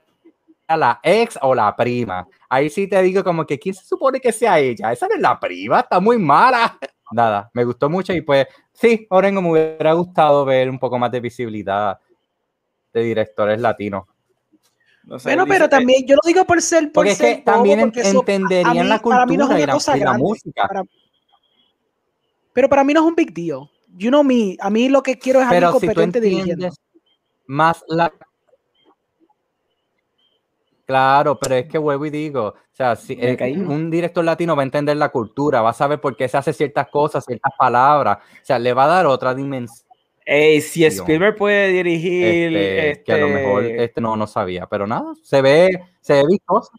la 0.69 0.99
ex 1.05 1.39
o 1.41 1.55
la 1.55 1.77
prima. 1.77 2.27
Ahí 2.49 2.69
sí 2.69 2.89
te 2.89 3.01
digo 3.01 3.23
como 3.23 3.47
que, 3.47 3.57
¿quién 3.57 3.77
se 3.77 3.85
supone 3.85 4.19
que 4.21 4.33
sea 4.33 4.59
ella? 4.59 4.91
Esa 4.93 5.07
no 5.07 5.15
es 5.15 5.21
la 5.21 5.39
prima, 5.39 5.79
está 5.81 6.01
muy 6.01 6.19
mala. 6.19 6.77
Nada, 7.13 7.49
me 7.55 7.63
gustó 7.65 7.89
mucho 7.89 8.13
y 8.13 8.23
pues 8.23 8.49
sí, 8.73 9.07
Orengo 9.09 9.41
me 9.41 9.53
hubiera 9.53 9.93
gustado 9.93 10.45
ver 10.45 10.69
un 10.69 10.81
poco 10.81 10.99
más 10.99 11.13
de 11.13 11.21
visibilidad 11.21 11.97
de 12.93 13.01
directores 13.03 13.61
latinos. 13.61 14.07
No 15.05 15.17
sé, 15.21 15.29
Bueno, 15.29 15.47
pero 15.47 15.67
que- 15.67 15.69
también 15.77 16.05
yo 16.09 16.17
lo 16.17 16.23
digo 16.27 16.45
por 16.45 16.61
ser 16.61 16.87
por 16.87 16.93
Porque 16.93 17.11
es 17.13 17.19
ser 17.19 17.37
que 17.37 17.43
también 17.43 17.81
porque 17.83 18.01
eso- 18.01 18.19
entenderían 18.19 18.67
a 18.67 18.71
mí- 18.71 18.77
la 18.89 19.27
mí 19.27 19.37
no 19.37 19.45
es 19.45 19.49
cultura 19.49 19.61
y 19.61 19.67
la, 19.67 19.97
y 19.97 20.01
la 20.01 20.19
música. 20.19 20.67
Para- 20.67 20.83
pero 22.53 22.69
para 22.69 22.83
mí 22.83 22.93
no 22.93 23.01
es 23.03 23.07
un 23.07 23.15
big 23.15 23.33
deal. 23.33 23.71
You 23.97 24.11
know 24.11 24.23
me. 24.23 24.57
A 24.61 24.71
mí 24.71 24.89
lo 24.89 25.03
que 25.03 25.19
quiero 25.19 25.41
es 25.41 25.47
alguien 25.47 25.61
Pero 25.61 25.73
si 25.73 25.81
tú 25.81 25.87
competente 25.87 26.21
dirigiendo. 26.21 26.53
entiendes 26.67 26.81
más 27.51 27.85
la... 27.89 28.13
Claro, 30.87 31.39
pero 31.39 31.55
es 31.55 31.69
que 31.69 31.79
vuelvo 31.79 32.07
y 32.07 32.11
digo, 32.11 32.47
o 32.47 32.57
sea, 32.73 32.97
si 32.97 33.17
eh, 33.21 33.37
un 33.57 33.91
director 33.91 34.25
latino 34.25 34.57
va 34.57 34.63
a 34.63 34.65
entender 34.65 34.97
la 34.97 35.11
cultura, 35.11 35.63
va 35.63 35.71
a 35.71 35.75
saber 35.75 36.01
por 36.01 36.17
qué 36.17 36.27
se 36.29 36.37
hace 36.37 36.53
ciertas 36.53 36.89
cosas, 36.89 37.25
ciertas 37.25 37.53
palabras, 37.57 38.19
o 38.19 38.45
sea, 38.45 38.59
le 38.59 38.73
va 38.73 38.85
a 38.85 38.89
dar 38.89 39.07
otra 39.07 39.33
dimensión. 39.33 39.89
Ey, 40.27 40.61
si 40.61 40.85
Spielberg 40.85 41.37
puede 41.37 41.69
dirigir. 41.69 42.57
este, 42.57 43.05
Que 43.05 43.13
a 43.13 43.19
lo 43.19 43.29
mejor 43.29 43.65
este, 43.65 43.85
este 43.85 44.01
no, 44.01 44.17
no 44.17 44.27
sabía, 44.27 44.67
pero 44.67 44.87
nada, 44.87 45.13
se 45.23 45.43
ve, 45.43 45.71
se 46.01 46.15
ve 46.15 46.23
vistoso. 46.29 46.71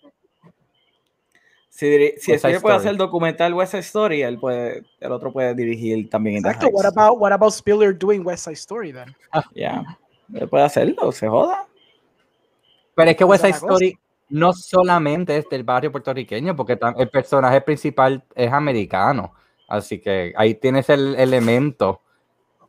Si, 1.81 1.87
diri- 1.87 2.13
si 2.19 2.33
West 2.33 2.45
Side 2.45 2.59
puede 2.59 2.75
Story. 2.75 2.75
hacer 2.75 2.91
el 2.91 2.97
documental 2.97 3.53
West 3.55 3.71
Side 3.71 3.79
Story, 3.81 4.21
él 4.21 4.37
puede, 4.39 4.83
el 4.99 5.11
otro 5.11 5.33
puede 5.33 5.55
dirigir 5.55 6.07
también 6.11 6.37
Exacto. 6.37 6.67
What 6.67 6.85
about, 6.85 7.19
what 7.19 7.31
about 7.31 7.51
Spielberg 7.51 7.97
doing 7.97 8.23
West 8.23 8.43
Side 8.43 8.53
Story 8.53 8.93
then? 8.93 9.15
Ya. 9.55 9.83
Él 10.31 10.47
puede 10.47 10.63
hacerlo, 10.63 11.11
se 11.11 11.27
joda. 11.27 11.65
Pero 12.93 13.09
es 13.09 13.17
que 13.17 13.23
West 13.23 13.43
Side. 13.43 13.55
Story 13.55 13.97
no 14.29 14.53
solamente 14.53 15.35
es 15.35 15.49
del 15.49 15.63
barrio 15.63 15.91
puertorriqueño, 15.91 16.55
porque 16.55 16.77
el 16.99 17.09
personaje 17.09 17.59
principal 17.61 18.23
es 18.35 18.53
americano, 18.53 19.33
así 19.67 19.99
que 19.99 20.33
ahí 20.37 20.53
tienes 20.53 20.87
el 20.87 21.15
elemento. 21.15 21.99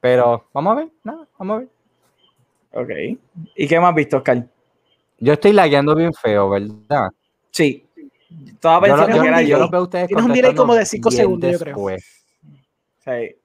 Pero 0.01 0.49
vamos 0.55 0.73
a 0.73 0.81
ver, 0.81 0.89
nada, 1.05 1.29
vamos 1.39 1.57
a 1.57 1.59
ver. 1.59 1.69
Ok. 2.73 3.19
¿Y 3.57 3.69
qué 3.69 3.79
más 3.79 3.91
has 3.91 3.95
visto, 3.95 4.17
Oscar? 4.17 4.47
Yo 5.19 5.35
estoy 5.35 5.53
lagueando 5.53 5.95
bien 5.95 6.15
feo, 6.15 6.49
¿verdad? 6.49 7.11
Sí. 7.51 7.85
Estaba 8.47 8.87
Yo, 8.87 8.93
lo- 8.95 9.03
pensando 9.03 9.23
que 9.23 9.29
era 9.29 9.43
yo 9.43 9.59
los 9.59 9.83
ustedes 9.83 10.07
Tienes 10.09 10.25
un 10.25 10.33
delay 10.33 10.55
como 10.55 10.75
de 10.75 10.87
cinco 10.87 11.09
bien 11.11 11.21
segundos, 11.23 11.53
yo 11.53 11.59
creo. 11.59 11.77
Sí. 13.05 13.37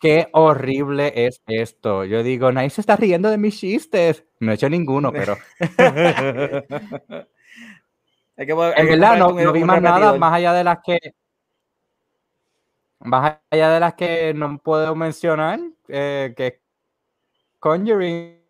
Qué 0.00 0.28
horrible 0.32 1.12
es 1.26 1.42
esto. 1.46 2.04
Yo 2.06 2.22
digo, 2.22 2.50
nadie 2.52 2.70
se 2.70 2.80
está 2.80 2.96
riendo 2.96 3.28
de 3.30 3.36
mis 3.36 3.58
chistes. 3.58 4.24
No 4.40 4.50
he 4.50 4.54
hecho 4.54 4.70
ninguno, 4.70 5.12
pero 5.12 5.36
Hay 8.36 8.46
que, 8.46 8.52
hay 8.52 8.72
en 8.76 8.88
verdad 8.88 9.18
no, 9.18 9.28
un- 9.28 9.44
no 9.44 9.52
vi 9.52 9.64
más 9.64 9.82
nada 9.82 10.16
más 10.16 10.32
allá 10.32 10.52
de 10.54 10.64
las 10.64 10.78
que 10.82 10.98
más 13.00 13.38
allá 13.50 13.70
de 13.70 13.80
las 13.80 13.94
que 13.94 14.32
no 14.34 14.58
puedo 14.58 14.94
mencionar, 14.94 15.58
eh, 15.88 16.32
que 16.36 16.60
Conjuring, 17.58 18.40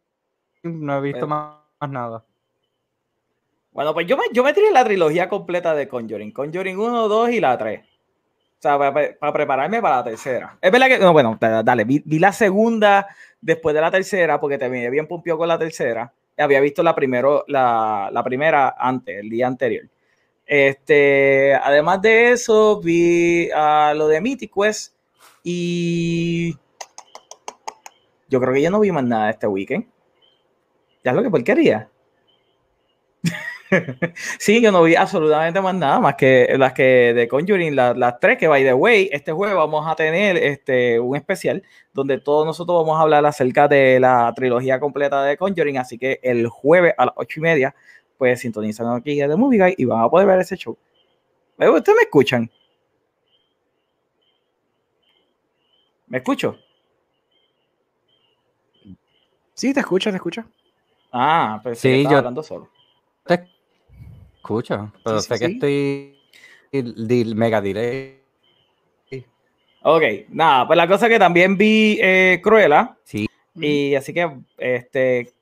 no 0.65 0.99
he 0.99 1.01
visto 1.01 1.27
más 1.27 1.57
nada. 1.89 2.25
Bueno, 3.73 3.95
pues 3.95 4.07
yo 4.07 4.17
me, 4.17 4.25
yo 4.33 4.43
me 4.43 4.53
tiré 4.53 4.71
la 4.73 4.85
trilogía 4.85 5.29
completa 5.29 5.75
de 5.75 5.89
Conjuring. 5.89 6.33
Conjuring 6.33 6.79
1, 6.79 7.09
2 7.09 7.31
y 7.31 7.41
la 7.41 7.57
3. 7.57 7.81
O 7.83 8.63
sea, 8.63 8.79
para, 8.79 8.93
para 9.19 9.33
prepararme 9.33 9.81
para 9.81 9.97
la 9.99 10.05
tercera. 10.05 10.59
Es 10.61 10.71
verdad 10.73 10.89
que, 10.89 10.99
no, 10.99 11.13
bueno, 11.13 11.37
da- 11.41 11.63
dale, 11.63 11.85
vi, 11.85 12.03
vi 12.05 12.19
la 12.19 12.33
segunda 12.33 13.09
después 13.41 13.75
de 13.75 13.81
la 13.81 13.91
tercera 13.91 14.39
porque 14.41 14.59
terminé 14.59 14.91
bien 14.91 15.07
pumpió 15.07 15.39
con 15.39 15.49
la 15.49 15.59
tercera. 15.59 16.13
Había 16.37 16.61
visto 16.61 16.83
la, 16.83 16.95
primero, 16.95 17.45
la, 17.49 18.11
la 18.13 18.23
primera 18.25 18.75
antes, 18.79 19.19
el 19.21 19.31
día 19.31 19.47
anterior. 19.47 19.85
Este, 20.47 21.55
además 21.55 22.03
de 22.03 22.33
eso, 22.33 22.81
vi 22.81 23.49
ah, 23.55 23.93
lo 23.97 24.09
de 24.09 24.21
Mythic 24.21 24.53
Quest 24.55 24.95
y 25.45 26.57
yo 28.29 28.41
creo 28.41 28.53
que 28.55 28.63
yo 28.63 28.71
no 28.71 28.81
vi 28.81 28.91
más 28.93 29.05
nada 29.05 29.31
este 29.31 29.47
weekend. 29.47 29.87
Ya 31.05 31.11
es 31.13 31.17
lo 31.17 31.23
que 31.23 31.31
porquería. 31.31 31.89
Sí, 34.39 34.61
yo 34.61 34.73
no 34.73 34.83
vi 34.83 34.95
absolutamente 34.97 35.61
más 35.61 35.75
nada 35.75 36.01
más 36.01 36.15
que 36.17 36.49
las 36.59 36.73
que 36.73 37.13
de 37.15 37.29
Conjuring, 37.29 37.75
la- 37.77 37.95
las 37.95 38.19
tres 38.19 38.37
que 38.39 38.49
by 38.49 38.65
the 38.65 38.75
way, 38.75 39.09
este 39.13 39.33
jueves 39.33 39.57
vamos 39.57 39.87
a 39.87 39.95
tener 39.95 40.37
este, 40.37 40.99
un 40.99 41.17
especial 41.17 41.63
donde 41.93 42.19
todos 42.19 42.45
nosotros 42.47 42.79
vamos 42.79 42.99
a 42.99 43.03
hablar 43.03 43.25
acerca 43.27 43.69
de 43.69 44.01
la 44.01 44.33
trilogía 44.35 44.81
completa 44.81 45.23
de 45.25 45.37
Conjuring, 45.37 45.79
así 45.79 45.99
que 45.99 46.19
el 46.23 46.49
jueves 46.49 46.95
a 46.99 47.07
las 47.07 47.15
ocho 47.17 47.41
y 47.41 47.43
media, 47.43 47.75
pues 48.19 48.41
sintonizan 48.41 48.89
aquí 48.97 49.17
de 49.17 49.37
Movie 49.37 49.59
Guy 49.59 49.75
y 49.79 49.85
van 49.85 50.03
a 50.03 50.09
poder 50.09 50.27
ver 50.27 50.41
ese 50.41 50.57
show. 50.57 50.77
Eh, 51.59 51.69
¿Ustedes 51.69 51.97
me 51.97 52.03
escuchan? 52.03 52.51
¿Me 56.09 56.19
escucho? 56.19 56.57
Sí, 59.55 59.73
te 59.75 59.81
escucho, 59.81 60.11
te 60.11 60.17
escucho. 60.17 60.45
Ah, 61.13 61.61
pues 61.63 61.79
Sí, 61.79 62.03
sí, 62.05 62.11
yo- 62.11 62.19
hablando 62.19 62.43
solo. 62.43 62.69
Te 63.27 63.47
escucho, 64.41 64.93
pero 65.05 65.21
Sí, 65.21 65.29
sé 65.29 65.35
sí, 65.37 65.41
que 65.41 65.47
sí. 65.47 66.15
estoy 66.73 67.35
mega 67.35 67.61
delay. 67.61 68.17
Ok, 69.83 70.03
nada, 70.29 70.67
pues 70.67 70.77
la 70.77 70.87
cosa 70.87 71.09
que 71.09 71.19
también 71.19 71.57
vi 71.57 71.99
eh, 72.03 72.41
Cruella, 72.43 72.97
Sí. 73.05 73.27
y 73.55 73.95
así 73.95 74.13
que 74.13 74.31
este 74.59 75.33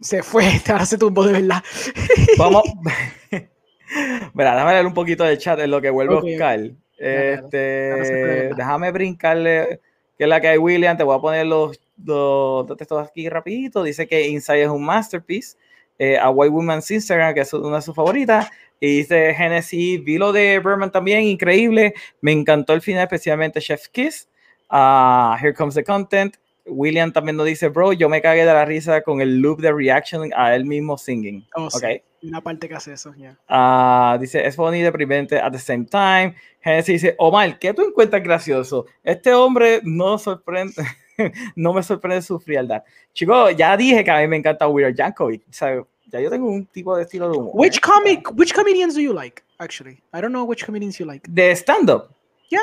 Se 0.00 0.22
fue, 0.22 0.44
ahora 0.68 0.86
se 0.86 0.96
tumbó 0.96 1.26
de 1.26 1.34
verdad. 1.34 1.62
Vamos. 2.38 2.62
Mira, 4.34 4.54
déjame 4.54 4.72
leer 4.72 4.86
un 4.86 4.94
poquito 4.94 5.24
del 5.24 5.38
chat 5.38 5.58
en 5.60 5.70
lo 5.70 5.80
que 5.82 5.90
vuelve 5.90 6.14
Ok, 6.14 6.24
ok. 6.24 6.30
Oscar. 6.32 6.60
Este, 6.96 8.50
déjame 8.56 8.90
brincarle 8.92 9.80
que 10.16 10.24
es 10.24 10.28
la 10.28 10.40
que 10.40 10.48
hay 10.48 10.58
William. 10.58 10.96
Te 10.96 11.04
voy 11.04 11.16
a 11.16 11.20
poner 11.20 11.46
los, 11.46 11.78
los, 12.02 12.66
los 12.66 12.76
textos 12.78 13.06
aquí 13.06 13.28
rapidito. 13.28 13.82
Dice 13.82 14.06
que 14.06 14.26
Inside 14.28 14.62
es 14.62 14.68
un 14.68 14.84
masterpiece. 14.84 15.58
Eh, 15.98 16.18
a 16.18 16.30
White 16.30 16.50
Woman's 16.50 16.90
Instagram, 16.90 17.34
que 17.34 17.40
es 17.40 17.52
una 17.52 17.76
de 17.76 17.82
sus 17.82 17.94
favoritas. 17.94 18.48
Y 18.80 18.98
dice 18.98 19.34
Genesis, 19.34 20.02
vi 20.02 20.18
lo 20.18 20.32
de 20.32 20.58
Berman 20.58 20.90
también, 20.90 21.22
increíble. 21.22 21.94
Me 22.20 22.32
encantó 22.32 22.72
el 22.72 22.82
final, 22.82 23.02
especialmente 23.02 23.60
Chef's 23.60 23.88
Kiss. 23.88 24.28
Ah, 24.68 25.38
here 25.40 25.54
comes 25.54 25.74
the 25.74 25.84
content. 25.84 26.36
William 26.66 27.12
también 27.12 27.36
nos 27.36 27.46
dice, 27.46 27.68
bro, 27.68 27.92
yo 27.92 28.08
me 28.08 28.22
cagué 28.22 28.44
de 28.44 28.52
la 28.52 28.64
risa 28.64 29.02
con 29.02 29.20
el 29.20 29.38
loop 29.38 29.60
de 29.60 29.72
reaction 29.72 30.30
a 30.34 30.54
él 30.54 30.64
mismo 30.64 30.96
singing. 30.96 31.46
Oh, 31.54 31.70
sí. 31.70 31.76
Ok. 31.76 31.84
Hay 31.84 32.02
Una 32.22 32.40
parte 32.40 32.68
que 32.68 32.74
hace 32.74 32.92
eso, 32.92 33.14
ya. 33.14 33.36
Ah, 33.48 34.16
dice, 34.20 34.46
es 34.46 34.56
funny 34.56 34.78
y 34.78 34.82
deprimente 34.82 35.38
at 35.38 35.52
the 35.52 35.58
same 35.58 35.84
time. 35.84 36.34
Genesis 36.62 37.02
dice, 37.02 37.14
Omar, 37.18 37.58
¿qué 37.58 37.74
tú 37.74 37.82
encuentras 37.82 38.22
gracioso? 38.22 38.86
Este 39.02 39.34
hombre 39.34 39.80
no 39.84 40.18
sorprende, 40.18 40.74
no 41.56 41.72
me 41.72 41.82
sorprende 41.82 42.22
su 42.22 42.38
frialdad. 42.40 42.82
Chicos, 43.12 43.54
ya 43.56 43.76
dije 43.76 44.02
que 44.04 44.10
a 44.10 44.20
mí 44.20 44.26
me 44.28 44.36
encanta 44.36 44.68
Weird 44.68 44.96
Yankovic. 44.96 45.42
O 45.48 45.52
sea, 45.52 45.82
ya 46.06 46.20
yo 46.20 46.30
tengo 46.30 46.48
un 46.48 46.66
tipo 46.66 46.96
de 46.96 47.02
estilo 47.02 47.30
de 47.30 47.38
humor. 47.38 47.52
Which 47.54 47.78
¿eh? 47.78 47.80
comic, 47.80 48.30
which 48.36 48.52
comedians 48.54 48.94
do 48.94 49.00
you 49.00 49.12
like, 49.12 49.42
actually? 49.58 50.02
I 50.12 50.20
don't 50.20 50.30
know 50.32 50.44
which 50.44 50.64
comedians 50.64 50.98
you 50.98 51.06
like. 51.06 51.28
De 51.28 51.50
stand-up. 51.54 52.10
Yeah. 52.50 52.60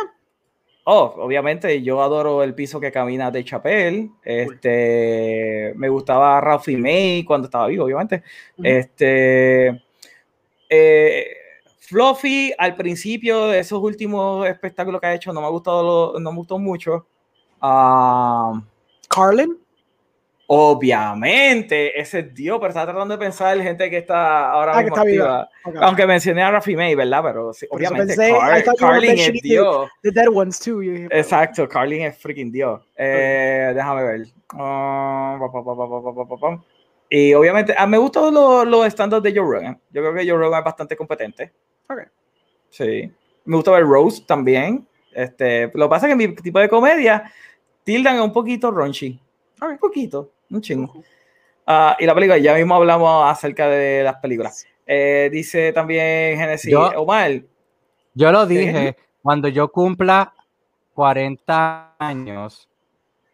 Oh, 0.83 1.13
obviamente, 1.17 1.81
yo 1.83 2.01
adoro 2.01 2.41
el 2.43 2.55
piso 2.55 2.79
que 2.79 2.91
camina 2.91 3.29
de 3.29 3.43
Chappelle. 3.43 4.09
Este, 4.23 5.73
me 5.75 5.89
gustaba 5.89 6.41
Ralphie 6.41 6.77
May 6.77 7.23
cuando 7.23 7.45
estaba 7.45 7.67
vivo, 7.67 7.85
obviamente. 7.85 8.23
Este, 8.63 9.83
eh, 10.69 11.27
Fluffy, 11.79 12.53
al 12.57 12.75
principio 12.75 13.47
de 13.47 13.59
esos 13.59 13.79
últimos 13.81 14.47
espectáculos 14.47 14.99
que 15.01 15.07
ha 15.07 15.13
hecho, 15.13 15.33
no 15.33 15.41
me 15.41 15.47
ha 15.47 15.49
gustado, 15.51 15.83
lo- 16.13 16.19
no 16.19 16.31
me 16.31 16.37
gustó 16.37 16.57
mucho 16.57 17.05
um, 17.61 18.63
Carlin. 19.09 19.57
Obviamente, 20.53 21.97
ese 21.97 22.19
es 22.19 22.33
Dios, 22.33 22.57
pero 22.59 22.71
estaba 22.71 22.91
tratando 22.91 23.15
de 23.15 23.19
pensar 23.23 23.55
en 23.55 23.63
gente 23.63 23.89
que 23.89 23.99
está 23.99 24.51
ahora 24.51 24.73
ah, 24.77 25.47
Aunque 25.79 26.05
mencioné 26.05 26.41
a 26.43 26.51
Rafi 26.51 26.75
May, 26.75 26.93
¿verdad? 26.93 27.23
Pero 27.23 27.53
sí, 27.53 27.65
obviamente, 27.69 28.15
Carlin 28.77 29.17
es 29.17 29.31
Dios. 29.41 29.89
The 30.01 30.11
dead 30.11 30.27
ones 30.27 30.59
too. 30.59 30.81
Exacto, 30.81 31.69
Carlin 31.69 32.01
es 32.01 32.17
freaking 32.17 32.51
Dios. 32.51 32.81
Eh, 32.97 33.67
okay. 33.69 33.75
Déjame 33.75 34.03
ver. 34.03 34.27
Uh, 34.53 35.39
y 37.09 37.33
obviamente, 37.33 37.73
ah, 37.77 37.87
me 37.87 37.97
gustan 37.97 38.33
los, 38.33 38.67
los 38.67 38.85
estándares 38.85 39.23
de 39.23 39.39
Joe 39.39 39.49
Rogan. 39.49 39.79
Yo 39.89 40.01
creo 40.01 40.13
que 40.13 40.29
Joe 40.29 40.37
Rogan 40.37 40.59
es 40.59 40.65
bastante 40.65 40.97
competente. 40.97 41.53
Okay. 41.89 42.05
Sí. 42.69 43.11
Me 43.45 43.55
gusta 43.55 43.71
ver 43.71 43.83
Rose 43.83 44.21
también. 44.27 44.85
Este, 45.13 45.71
lo 45.73 45.85
que 45.85 45.89
pasa 45.89 46.07
es 46.07 46.11
que 46.11 46.15
mi 46.15 46.35
tipo 46.35 46.59
de 46.59 46.69
comedia 46.69 47.31
tildan 47.83 48.19
un 48.21 48.31
poquito 48.33 48.71
raunchy. 48.71 49.19
Un 49.61 49.77
poquito, 49.77 50.31
un 50.49 50.61
chingo. 50.61 51.03
Ah, 51.67 51.95
y 51.99 52.05
la 52.05 52.13
película, 52.15 52.37
ya 52.39 52.55
mismo 52.55 52.75
hablamos 52.75 53.29
acerca 53.29 53.67
de 53.69 54.03
las 54.03 54.15
películas. 54.17 54.65
Eh, 54.85 55.29
dice 55.31 55.71
también 55.73 56.37
Genesis, 56.37 56.71
Yo- 56.71 56.89
Omar, 57.01 57.43
Yo 58.13 58.31
lo 58.31 58.45
dije, 58.45 58.97
cuando 59.21 59.47
yo 59.47 59.71
cumpla 59.71 60.33
40 60.93 61.95
años, 61.99 62.67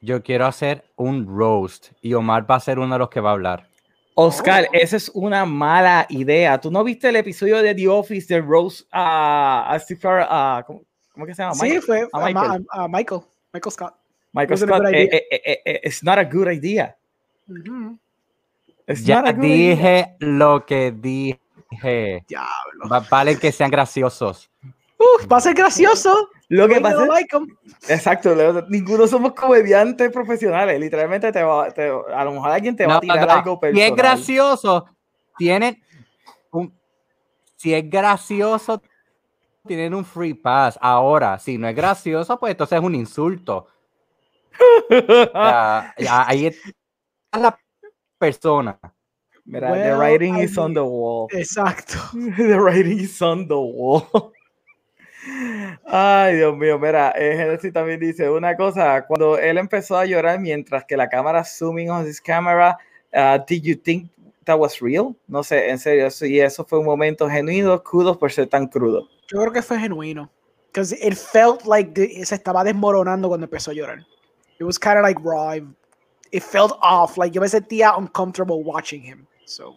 yo 0.01 0.21
quiero 0.21 0.45
hacer 0.45 0.85
un 0.95 1.25
roast 1.25 1.91
y 2.01 2.13
Omar 2.13 2.49
va 2.49 2.55
a 2.55 2.59
ser 2.59 2.77
uno 2.79 2.93
de 2.93 2.99
los 2.99 3.09
que 3.09 3.19
va 3.19 3.31
a 3.31 3.33
hablar. 3.33 3.67
Oscar, 4.15 4.65
Oh. 4.69 4.73
esa 4.73 4.97
es 4.97 5.09
una 5.13 5.45
mala 5.45 6.05
idea. 6.09 6.59
¿Tú 6.59 6.71
no 6.71 6.83
viste 6.83 7.09
el 7.09 7.15
episodio 7.15 7.61
de 7.61 7.73
The 7.75 7.87
Office 7.87 8.33
de 8.33 8.41
Rose 8.41 8.83
a 8.91 9.71
a 9.71 9.79
Steve 9.79 9.99
a- 10.03 10.63
¿cómo, 10.65 10.81
cómo 11.13 11.25
que 11.25 11.33
se 11.35 11.43
llama? 11.43 11.53
Sí, 11.55 11.63
Michael, 11.63 11.81
fue 11.83 12.01
a 12.01 12.07
a, 12.13 12.19
Ma- 12.19 12.25
Michael. 12.41 12.67
a- 12.71 12.83
a 12.83 12.87
Michael. 12.87 13.21
Michael 13.53 13.71
Scott. 13.71 13.93
Michael 14.37 14.57
Scott. 14.59 14.85
eh, 14.93 15.09
eh, 15.11 15.27
eh, 15.31 15.61
eh, 15.65 15.81
it's 15.83 16.03
not 16.03 16.17
a 16.19 16.23
good 16.23 16.47
idea. 16.47 16.95
It's 18.85 19.03
Ya 19.03 19.21
not 19.21 19.29
a 19.29 19.33
good 19.33 19.45
idea. 19.45 19.75
dije 19.75 20.15
lo 20.19 20.65
que 20.65 20.91
dije. 20.91 22.23
Diablo. 22.27 22.89
Va- 22.89 23.05
Vale 23.09 23.37
que 23.37 23.51
sean 23.51 23.69
graciosos. 23.71 24.49
Uf, 24.97 25.27
va 25.31 25.37
a 25.37 25.41
ser 25.41 25.53
gracioso. 25.53 26.29
Lo 26.49 26.67
que 26.67 26.79
pasa 26.79 27.05
es, 27.19 27.89
exacto, 27.89 28.33
Leo, 28.33 28.65
ninguno 28.69 29.05
somos 29.05 29.33
comediantes 29.33 30.09
profesionales. 30.11 30.79
Literalmente 30.79 31.31
te 31.31 31.43
va, 31.43 31.69
te- 31.71 31.89
a 31.89 32.23
lo 32.23 32.31
mejor 32.31 32.51
alguien 32.51 32.75
te 32.75 32.85
va 32.87 32.95
a 32.95 32.99
tirar 33.01 33.27
no, 33.27 33.33
algo 33.33 33.59
personal. 33.59 33.85
Si 33.85 33.91
es 33.91 33.95
gracioso, 33.97 34.85
tienen 35.37 35.83
un. 36.51 36.73
Si 37.57 37.73
es 37.73 37.89
gracioso, 37.89 38.81
tienen 39.65 39.93
un 39.93 40.05
free 40.05 40.33
pass. 40.35 40.79
Ahora, 40.81 41.37
si 41.37 41.57
no 41.57 41.67
es 41.67 41.75
gracioso, 41.75 42.39
pues 42.39 42.51
entonces 42.51 42.77
es 42.77 42.83
un 42.83 42.95
insulto. 42.95 43.67
Sea, 44.89 45.93
ya, 45.97 46.27
ahí 46.27 46.47
está 46.47 46.69
la 47.39 47.59
persona. 48.17 48.79
Mira, 49.45 49.71
the 49.73 49.79
Well, 49.91 49.99
writing 49.99 50.35
I 50.35 50.43
is 50.43 50.57
on 50.57 50.73
the 50.73 50.81
wall. 50.83 51.27
Exacto. 51.31 51.95
The 52.37 52.59
writing 52.59 52.99
is 52.99 53.21
on 53.21 53.47
the 53.47 53.55
wall. 53.57 54.33
Ay, 55.85 56.35
Dios 56.37 56.55
mío, 56.57 56.79
mira, 56.79 57.13
eh, 57.15 57.35
Genesis 57.37 57.73
también 57.73 57.99
dice 57.99 58.29
una 58.29 58.55
cosa, 58.55 59.05
cuando 59.05 59.37
él 59.37 59.57
empezó 59.57 59.97
a 59.97 60.05
llorar 60.05 60.39
mientras 60.39 60.85
que 60.85 60.95
la 60.97 61.09
cámara 61.09 61.43
zooming 61.43 61.89
on 61.89 62.07
his 62.07 62.21
camera, 62.21 62.77
uh, 63.13 63.37
did 63.47 63.61
you 63.63 63.75
think 63.75 64.09
that 64.45 64.57
was 64.57 64.79
real? 64.79 65.15
No 65.27 65.43
sé, 65.43 65.69
en 65.69 65.79
serio, 65.79 66.09
sí, 66.11 66.39
eso 66.39 66.63
fue 66.65 66.79
un 66.79 66.85
momento 66.85 67.29
genuino, 67.29 67.81
kudos 67.83 68.17
por 68.17 68.31
ser 68.31 68.47
tan 68.47 68.67
crudo. 68.67 69.07
Yo 69.31 69.39
creo 69.39 69.51
que 69.51 69.61
fue 69.61 69.79
genuino. 69.79 70.29
Because 70.71 70.93
it 70.93 71.15
felt 71.15 71.65
like 71.65 71.91
the- 71.93 72.25
se 72.25 72.35
estaba 72.35 72.63
desmoronando 72.63 73.27
cuando 73.27 73.45
empezó 73.45 73.71
a 73.71 73.73
llorar. 73.73 74.05
It 74.59 74.63
was 74.63 74.77
kind 74.79 74.97
of 74.97 75.03
like 75.03 75.19
raw. 75.23 75.51
It, 75.53 75.63
it 76.31 76.43
felt 76.43 76.73
off. 76.81 77.17
Like 77.17 77.33
yo 77.33 77.41
me 77.41 77.47
sentía 77.47 77.93
uncomfortable 77.97 78.57
watching 78.63 79.01
him. 79.03 79.25
So, 79.45 79.75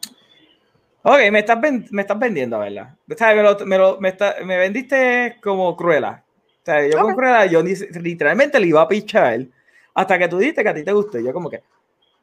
Ok, 1.03 1.19
me 1.33 1.39
estás, 1.39 1.59
ven- 1.61 1.87
me 1.93 2.03
estás 2.03 2.19
vendiendo, 2.19 2.59
¿verdad? 2.59 2.95
O 3.11 3.15
sea, 3.17 3.35
me, 3.35 3.43
lo, 3.43 3.57
me, 3.65 3.79
lo- 3.79 3.99
me 4.01 4.11
está- 4.11 4.37
me 4.45 4.59
vendiste 4.59 5.37
como 5.43 5.75
cruela. 5.75 6.23
O 6.61 6.65
sea, 6.65 6.87
yo 6.87 6.99
con 7.01 7.13
Ok. 7.13 7.17
cruela, 7.17 7.47
yo 7.47 7.63
ni- 7.63 7.75
literalmente 7.75 8.61
le 8.61 8.67
iba 8.67 8.83
a 8.83 8.89
pichar 8.89 9.47
hasta 9.95 10.19
que 10.19 10.29
tú 10.29 10.37
dijiste 10.39 10.63
que 10.63 10.69
a 10.69 10.75
ti 10.75 10.85
te 10.85 10.93
gustó. 10.93 11.19
Y 11.19 11.25
Yo 11.25 11.33
como 11.33 11.49
que, 11.49 11.63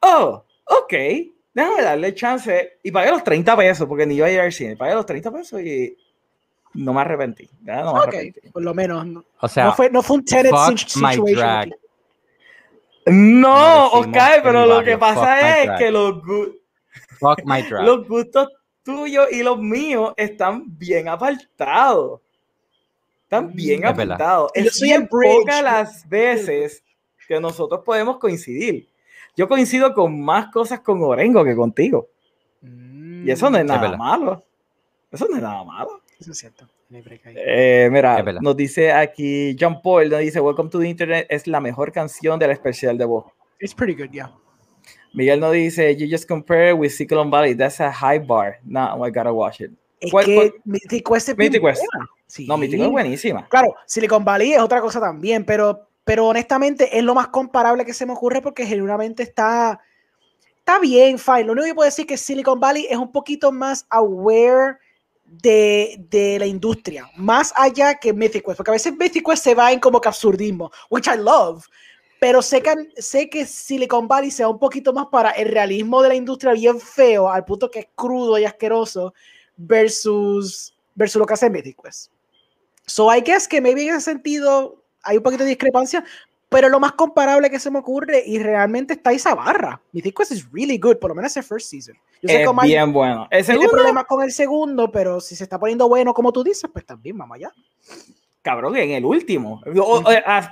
oh, 0.01 0.43
ok, 0.65 0.93
déjame 1.55 1.81
darle 1.81 2.13
chance. 2.13 2.77
Y 2.83 2.91
pagué 2.91 3.09
los 3.09 3.23
30 3.23 3.57
pesos, 3.57 3.87
porque 3.87 4.05
ni 4.05 4.13
iba 4.15 4.27
a 4.27 4.31
ir 4.31 4.39
al 4.41 4.51
cine. 4.53 4.75
Pagué 4.77 4.93
los 4.93 5.07
30 5.07 5.31
pesos 5.31 5.59
y 5.61 5.97
no 6.75 6.93
me 6.93 7.01
arrepentí. 7.01 7.49
No 7.61 7.93
me 7.95 7.99
ok, 8.01 8.07
arrepentí. 8.09 8.49
por 8.51 8.61
lo 8.61 8.75
menos. 8.75 9.07
No, 9.07 9.25
O 9.41 9.47
sea, 9.47 9.65
no 9.65 9.73
fue, 9.73 9.89
no 9.89 10.03
fue 10.03 10.17
un 10.17 10.23
Tenet 10.25 10.53
situation. 10.77 11.73
No, 13.11 13.87
Oscar, 13.91 14.41
pero 14.43 14.65
lo 14.65 14.83
que 14.83 14.97
pasa 14.97 15.61
es 15.61 15.69
que 15.79 15.91
los, 15.91 16.15
gu- 16.23 16.55
fuck 17.19 17.41
my 17.45 17.61
drag. 17.69 17.83
los 17.85 18.07
gustos 18.07 18.49
tuyos 18.83 19.27
y 19.31 19.43
los 19.43 19.59
míos 19.59 20.13
están 20.17 20.63
bien 20.77 21.07
apartados. 21.07 22.21
Están 23.23 23.53
bien 23.53 23.83
Es 23.83 23.89
apartados. 23.91 24.51
Es 24.53 24.77
soy 24.77 24.87
bien 24.89 25.07
pocas 25.07 25.61
las 25.63 26.07
veces 26.07 26.83
que 27.27 27.39
nosotros 27.39 27.81
podemos 27.83 28.17
coincidir. 28.17 28.87
Yo 29.35 29.47
coincido 29.47 29.93
con 29.93 30.19
más 30.21 30.51
cosas 30.51 30.79
con 30.79 31.01
Orengo 31.03 31.43
que 31.43 31.55
contigo. 31.55 32.07
Y 32.61 33.29
eso 33.29 33.49
no 33.49 33.57
es 33.57 33.65
nada 33.65 33.95
malo. 33.97 34.43
Eso 35.11 35.27
no 35.29 35.35
es 35.35 35.41
nada 35.41 35.63
malo. 35.63 36.01
Eso 36.19 36.31
es 36.31 36.37
cierto. 36.37 36.67
Eh, 36.89 37.89
mira, 37.91 38.23
nos 38.41 38.55
dice 38.55 38.91
aquí 38.93 39.55
John 39.59 39.81
Paul, 39.81 40.09
nos 40.09 40.19
dice 40.19 40.39
Welcome 40.39 40.69
to 40.69 40.79
the 40.79 40.87
Internet 40.87 41.27
es 41.29 41.45
la 41.45 41.59
mejor 41.59 41.91
canción 41.91 42.39
del 42.39 42.51
especial 42.51 42.97
de 42.97 43.05
voz. 43.05 43.25
It's 43.59 43.73
pretty 43.73 43.93
good, 44.01 44.11
yeah. 44.11 44.31
Miguel 45.13 45.39
nos 45.39 45.51
dice 45.53 45.95
You 45.97 46.07
just 46.09 46.27
compare 46.27 46.73
with 46.73 46.91
Cyclone 46.91 47.29
Valley. 47.29 47.55
That's 47.55 47.81
a 47.81 47.91
high 47.91 48.19
bar. 48.19 48.59
No, 48.63 49.05
I 49.05 49.11
gotta 49.11 49.33
watch 49.33 49.61
it. 49.61 49.71
Es 49.99 50.11
¿Cuál- 50.11 50.25
que 50.25 50.35
cuál? 50.35 50.53
Mythic 50.63 51.09
es 51.15 51.37
Mythic 51.37 51.61
buena. 51.61 51.79
Sí. 52.27 52.45
No, 52.47 52.57
mi 52.57 52.69
tío 52.69 52.83
es 52.85 52.91
buenísima. 52.91 53.47
Claro, 53.49 53.75
Silicon 53.85 54.23
Valley 54.23 54.53
es 54.53 54.59
otra 54.59 54.79
cosa 54.79 54.99
también, 54.99 55.43
pero, 55.45 55.87
pero 56.03 56.27
honestamente 56.27 56.97
es 56.97 57.03
lo 57.03 57.15
más 57.15 57.29
comparable 57.29 57.83
que 57.85 57.93
se 57.93 58.05
me 58.05 58.13
ocurre 58.13 58.41
porque 58.41 58.65
genuinamente 58.65 59.23
está, 59.23 59.79
está 60.59 60.77
bien, 60.79 61.17
fine. 61.17 61.45
Lo 61.45 61.53
único 61.53 61.67
que 61.67 61.75
puedo 61.75 61.87
decir 61.87 62.03
es 62.03 62.09
que 62.09 62.17
Silicon 62.17 62.59
Valley 62.59 62.85
es 62.89 62.97
un 62.97 63.11
poquito 63.11 63.51
más 63.51 63.85
aware 63.89 64.77
de, 65.27 65.97
de 66.09 66.39
la 66.39 66.45
industria, 66.45 67.09
más 67.15 67.53
allá 67.55 67.95
que 67.95 68.13
Mythic 68.13 68.45
Quest, 68.45 68.57
porque 68.57 68.71
a 68.71 68.73
veces 68.73 68.93
Mythic 68.97 69.25
Quest 69.25 69.43
se 69.43 69.55
va 69.55 69.71
en 69.71 69.79
como 69.79 70.01
que 70.01 70.07
absurdismo, 70.07 70.71
which 70.89 71.07
I 71.07 71.17
love, 71.17 71.65
pero 72.19 72.41
sé 72.41 72.61
que, 72.61 72.73
sé 72.97 73.29
que 73.29 73.45
Silicon 73.45 74.07
Valley 74.07 74.31
se 74.31 74.43
va 74.43 74.49
un 74.49 74.59
poquito 74.59 74.93
más 74.93 75.07
para 75.07 75.31
el 75.31 75.49
realismo 75.49 76.01
de 76.01 76.09
la 76.09 76.15
industria 76.15 76.53
bien 76.53 76.79
feo, 76.79 77.29
al 77.29 77.45
punto 77.45 77.69
que 77.69 77.79
es 77.79 77.87
crudo 77.93 78.39
y 78.39 78.45
asqueroso, 78.45 79.13
versus, 79.55 80.73
versus 80.95 81.19
lo 81.19 81.25
que 81.25 81.33
hace 81.33 81.49
Mythic 81.49 81.81
Quest. 81.81 82.11
So 82.85 83.13
I 83.13 83.21
guess 83.21 83.47
que 83.47 83.61
maybe 83.61 83.83
en 83.83 83.95
ese 83.95 84.11
sentido 84.11 84.83
hay 85.03 85.17
un 85.17 85.23
poquito 85.23 85.43
de 85.43 85.49
discrepancia, 85.49 86.03
pero 86.49 86.69
lo 86.69 86.79
más 86.79 86.93
comparable 86.93 87.49
que 87.49 87.59
se 87.59 87.69
me 87.69 87.79
ocurre 87.79 88.23
y 88.25 88.39
realmente 88.39 88.93
está 88.93 89.11
esa 89.11 89.35
barra. 89.35 89.81
Mythic 89.91 90.17
Quest 90.17 90.31
is 90.31 90.51
really 90.51 90.77
good, 90.77 90.97
por 90.97 91.09
lo 91.09 91.15
menos 91.15 91.31
ese 91.31 91.43
first 91.43 91.69
season. 91.69 91.95
Yo 92.21 92.29
sé 92.29 92.43
Es 92.43 92.49
que 92.49 92.67
bien 92.67 92.93
bueno. 92.93 93.27
El 93.29 93.43
segundo, 93.43 93.71
problemas 93.71 94.05
con 94.05 94.23
el 94.23 94.31
segundo, 94.31 94.91
pero 94.91 95.19
si 95.19 95.35
se 95.35 95.43
está 95.43 95.59
poniendo 95.59 95.87
bueno 95.89 96.13
como 96.13 96.31
tú 96.31 96.43
dices, 96.43 96.69
pues 96.71 96.85
también, 96.85 97.17
vamos 97.17 97.35
allá. 97.35 97.51
cabrón, 98.41 98.77
en 98.77 98.91
el 98.91 99.05
último. 99.05 99.61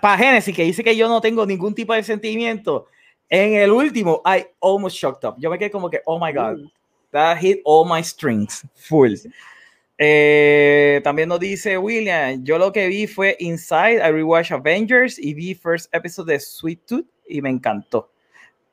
Para 0.02 0.18
Genesis, 0.18 0.56
que 0.56 0.64
dice 0.64 0.84
que 0.84 0.96
yo 0.96 1.08
no 1.08 1.22
tengo 1.22 1.46
ningún 1.46 1.74
tipo 1.74 1.94
de 1.94 2.04
sentimiento. 2.04 2.88
En 3.30 3.56
el 3.56 3.72
último, 3.72 4.22
I 4.26 4.46
almost 4.62 4.98
shocked 4.98 5.28
up. 5.28 5.36
Yo 5.40 5.50
me 5.50 5.58
quedé 5.58 5.72
como 5.72 5.90
que, 5.90 6.02
oh 6.06 6.20
my 6.24 6.32
god, 6.32 6.60
that 7.12 7.38
hit 7.38 7.62
all 7.64 7.88
my 7.90 8.04
strings, 8.04 8.68
full. 8.76 9.16
Eh, 9.98 11.00
también 11.04 11.30
nos 11.30 11.40
dice 11.40 11.78
William, 11.78 12.44
yo 12.44 12.58
lo 12.58 12.72
que 12.72 12.88
vi 12.88 13.08
fue 13.08 13.38
Inside, 13.40 14.02
I 14.06 14.12
rewatched 14.12 14.52
Avengers 14.52 15.18
y 15.18 15.34
vi 15.34 15.56
first 15.56 15.94
episode 15.94 16.34
de 16.34 16.40
Sweet 16.40 16.86
Tooth 16.86 17.08
y 17.28 17.42
me 17.42 17.50
encantó. 17.50 18.12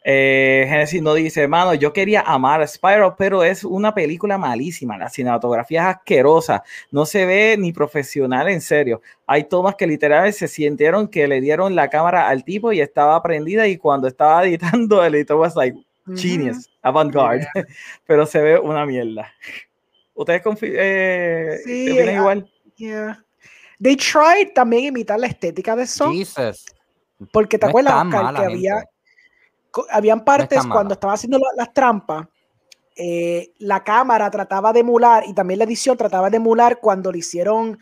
Eh, 0.04 0.66
Genesis 0.68 1.00
nos 1.00 1.14
dice, 1.14 1.46
mano, 1.46 1.74
yo 1.74 1.92
quería 1.92 2.22
amar 2.22 2.60
a 2.60 2.66
Spyro, 2.66 3.14
pero 3.16 3.44
es 3.44 3.62
una 3.62 3.94
película 3.94 4.36
malísima, 4.36 4.98
la 4.98 5.08
cinematografía 5.08 5.82
es 5.82 5.96
asquerosa, 5.96 6.64
no 6.90 7.06
se 7.06 7.24
ve 7.24 7.56
ni 7.56 7.72
profesional 7.72 8.48
en 8.48 8.60
serio. 8.60 9.00
Hay 9.26 9.44
tomas 9.44 9.76
que 9.76 9.86
literalmente 9.86 10.38
se 10.38 10.48
sintieron 10.48 11.06
que 11.06 11.28
le 11.28 11.40
dieron 11.40 11.76
la 11.76 11.88
cámara 11.88 12.28
al 12.28 12.42
tipo 12.42 12.72
y 12.72 12.80
estaba 12.80 13.22
prendida 13.22 13.68
y 13.68 13.76
cuando 13.76 14.08
estaba 14.08 14.44
editando 14.46 15.04
el 15.04 15.14
editor 15.14 15.36
was 15.36 15.54
like, 15.54 15.78
genius, 16.16 16.68
avant-garde, 16.82 17.46
pero 18.06 18.26
se 18.26 18.40
ve 18.42 18.58
una 18.58 18.84
mierda. 18.84 19.32
¿Ustedes 20.14 20.42
confi- 20.42 20.74
eh, 20.76 21.58
Sí, 21.64 21.90
opinan 21.90 22.14
eh, 22.14 22.18
igual? 22.18 22.52
Yeah. 22.76 23.24
They 23.80 23.96
tried 23.96 24.52
también 24.54 24.84
imitar 24.84 25.18
la 25.18 25.26
estética 25.26 25.74
de 25.74 25.86
Saw, 25.86 26.12
Jesus. 26.12 26.66
porque 27.32 27.58
te 27.58 27.66
No 27.66 27.70
acuerdas, 27.70 28.04
Oscar, 28.04 28.34
que 28.34 28.42
había, 28.42 28.84
habían 29.90 30.24
partes 30.24 30.60
tan 30.60 30.68
cuando 30.68 30.88
mala. 30.88 30.94
estaba 30.94 31.12
haciendo 31.14 31.38
la- 31.38 31.52
las 31.64 31.72
trampas, 31.72 32.26
eh, 32.96 33.52
la 33.58 33.82
cámara 33.82 34.30
trataba 34.30 34.72
de 34.72 34.80
emular 34.80 35.24
y 35.26 35.34
también 35.34 35.58
la 35.58 35.64
edición 35.64 35.96
trataba 35.96 36.28
de 36.30 36.36
emular 36.36 36.78
cuando 36.78 37.10
le 37.10 37.18
hicieron 37.18 37.78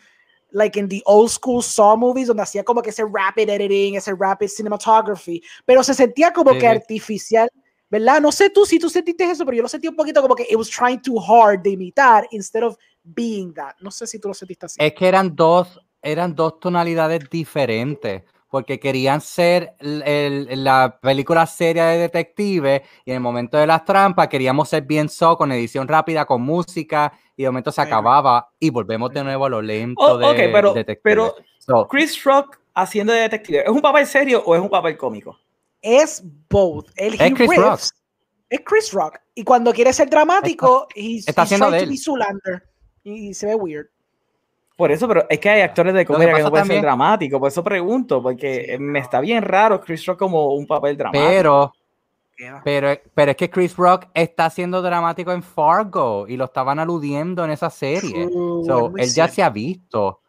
like 0.52 0.78
in 0.78 0.88
the 0.88 1.02
old 1.04 1.28
school 1.30 1.62
Saw 1.62 1.96
movies 1.96 2.26
donde 2.28 2.42
hacía 2.42 2.64
como 2.64 2.80
que 2.82 2.90
ese 2.90 3.04
rapid 3.04 3.48
editing, 3.48 3.96
ese 3.96 4.12
rapid 4.18 4.48
cinematography, 4.48 5.42
pero 5.64 5.82
se 5.82 5.94
sentía 5.94 6.32
como 6.32 6.52
Sí, 6.52 6.58
que 6.58 6.66
sí. 6.66 6.72
artificial, 6.72 7.48
¿verdad? 7.90 8.20
No 8.20 8.30
sé 8.32 8.48
tú 8.50 8.64
si 8.64 8.78
tú 8.78 8.88
sentiste 8.88 9.24
eso, 9.24 9.44
pero 9.44 9.56
yo 9.56 9.62
lo 9.62 9.68
sentí 9.68 9.88
un 9.88 9.96
poquito 9.96 10.22
como 10.22 10.34
que 10.34 10.44
it 10.48 10.56
was 10.56 10.70
trying 10.70 11.00
too 11.02 11.20
hard 11.20 11.60
de 11.62 11.70
imitar 11.70 12.26
instead 12.30 12.62
of 12.62 12.76
being 13.02 13.52
that. 13.54 13.74
No 13.80 13.90
sé 13.90 14.06
si 14.06 14.18
tú 14.18 14.28
lo 14.28 14.34
sentiste 14.34 14.66
así. 14.66 14.76
Es 14.80 14.94
que 14.94 15.08
eran 15.08 15.34
dos, 15.34 15.78
eran 16.00 16.34
dos 16.34 16.60
tonalidades 16.60 17.28
diferentes, 17.28 18.22
porque 18.48 18.80
querían 18.80 19.20
ser 19.20 19.74
el- 19.78 20.02
el- 20.02 20.64
la 20.64 20.98
película 21.00 21.46
seria 21.46 21.86
de 21.86 21.98
detective 21.98 22.82
y 23.04 23.10
en 23.10 23.16
el 23.16 23.20
momento 23.20 23.56
de 23.58 23.66
las 23.66 23.84
trampas 23.84 24.28
queríamos 24.28 24.68
ser 24.68 24.82
bien 24.82 25.08
so 25.08 25.36
con 25.36 25.52
edición 25.52 25.86
rápida, 25.86 26.24
con 26.24 26.42
música 26.42 27.12
y 27.36 27.42
de 27.44 27.48
momento 27.48 27.70
se 27.72 27.80
acababa 27.80 28.50
y 28.58 28.70
volvemos 28.70 29.10
de 29.12 29.22
nuevo 29.24 29.46
a 29.46 29.48
lo 29.48 29.62
lento 29.62 30.00
Oh, 30.02 30.18
de 30.18 30.26
ok, 30.26 30.36
pero, 30.52 30.74
detective. 30.74 31.00
pero 31.02 31.34
So, 31.58 31.86
Chris 31.88 32.22
Rock 32.24 32.58
haciendo 32.74 33.12
de 33.12 33.20
detective, 33.20 33.62
¿es 33.64 33.68
un 33.70 33.80
papel 33.80 34.06
serio 34.06 34.42
o 34.44 34.54
es 34.56 34.60
un 34.60 34.68
papel 34.70 34.96
cómico? 34.96 35.38
Es 35.82 36.22
both. 36.48 36.88
Él 36.96 37.14
Es 37.18 37.32
Chris 37.34 37.56
Rock. 37.56 37.70
riffs. 37.72 37.94
Es 38.48 38.60
Chris 38.64 38.92
Rock. 38.92 39.18
Y 39.34 39.44
cuando 39.44 39.72
quiere 39.72 39.92
ser 39.92 40.10
dramático, 40.10 40.88
he's, 40.94 41.28
está 41.28 41.42
he's 41.42 41.46
haciendo 41.52 41.70
de 41.70 41.78
él. 41.80 41.92
Y, 43.02 43.28
y 43.28 43.34
se 43.34 43.46
ve 43.46 43.54
weird. 43.54 43.86
Por 44.76 44.90
eso, 44.90 45.06
pero 45.06 45.26
es 45.28 45.38
que 45.38 45.50
hay 45.50 45.60
actores 45.60 45.92
de 45.94 46.06
comedia 46.06 46.34
que 46.34 46.42
no 46.42 46.50
pueden 46.50 46.64
ser 46.66 46.76
también- 46.76 46.82
dramáticos. 46.82 47.38
Por 47.38 47.48
eso 47.48 47.62
pregunto, 47.62 48.22
porque 48.22 48.64
Sí, 48.66 48.70
eh, 48.72 48.78
me 48.78 48.98
está 48.98 49.20
bien 49.20 49.42
raro 49.42 49.80
Chris 49.80 50.04
Rock 50.06 50.18
como 50.18 50.54
un 50.54 50.66
papel 50.66 50.96
dramático. 50.96 51.24
Pero, 51.28 51.72
pero, 52.64 52.88
pero 53.12 53.30
es 53.32 53.36
que 53.36 53.50
Chris 53.50 53.76
Rock 53.76 54.06
está 54.14 54.48
siendo 54.48 54.80
dramático 54.80 55.32
en 55.32 55.42
Fargo 55.42 56.26
y 56.26 56.36
lo 56.38 56.46
estaban 56.46 56.78
aludiendo 56.78 57.44
en 57.44 57.50
esa 57.50 57.68
serie. 57.68 58.26
True, 58.28 58.64
So, 58.64 58.92
él 58.96 59.04
ya 59.08 59.28
cierto. 59.28 59.34
se 59.34 59.42
ha 59.42 59.50
visto 59.50 60.20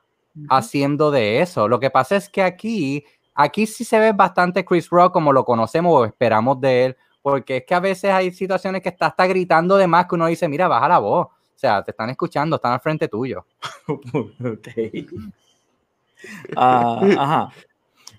haciendo 0.50 1.12
de 1.12 1.40
eso. 1.42 1.68
Lo 1.70 1.80
que 1.80 1.90
pasa 1.90 2.18
es 2.18 2.28
que 2.30 2.42
aquí, 2.42 3.06
aquí 3.42 3.66
sí 3.68 3.84
se 3.84 4.00
ve 4.00 4.12
bastante 4.12 4.64
Chris 4.66 4.90
Rock 4.90 5.14
como 5.14 5.34
lo 5.34 5.44
conocemos 5.44 5.94
o 5.94 6.06
esperamos 6.06 6.60
de 6.62 6.86
él, 6.86 6.98
porque 7.22 7.58
es 7.58 7.66
que 7.66 7.74
a 7.74 7.80
veces 7.80 8.12
hay 8.12 8.32
situaciones 8.32 8.82
que 8.82 8.90
está 8.90 9.08
hasta 9.08 9.28
gritando 9.28 9.78
de 9.78 9.88
más 9.88 10.06
que 10.08 10.16
uno 10.16 10.28
dice, 10.28 10.48
mira, 10.48 10.68
baja 10.68 10.88
la 10.88 11.00
voz. 11.00 11.28
O 11.28 11.60
sea, 11.62 11.84
te 11.84 11.92
están 11.92 12.10
escuchando, 12.10 12.56
están 12.56 12.74
al 12.74 12.80
frente 12.80 13.08
tuyo. 13.08 13.46
Ok. 13.88 14.68
Ah, 16.56 17.02
ajá. 17.18 17.50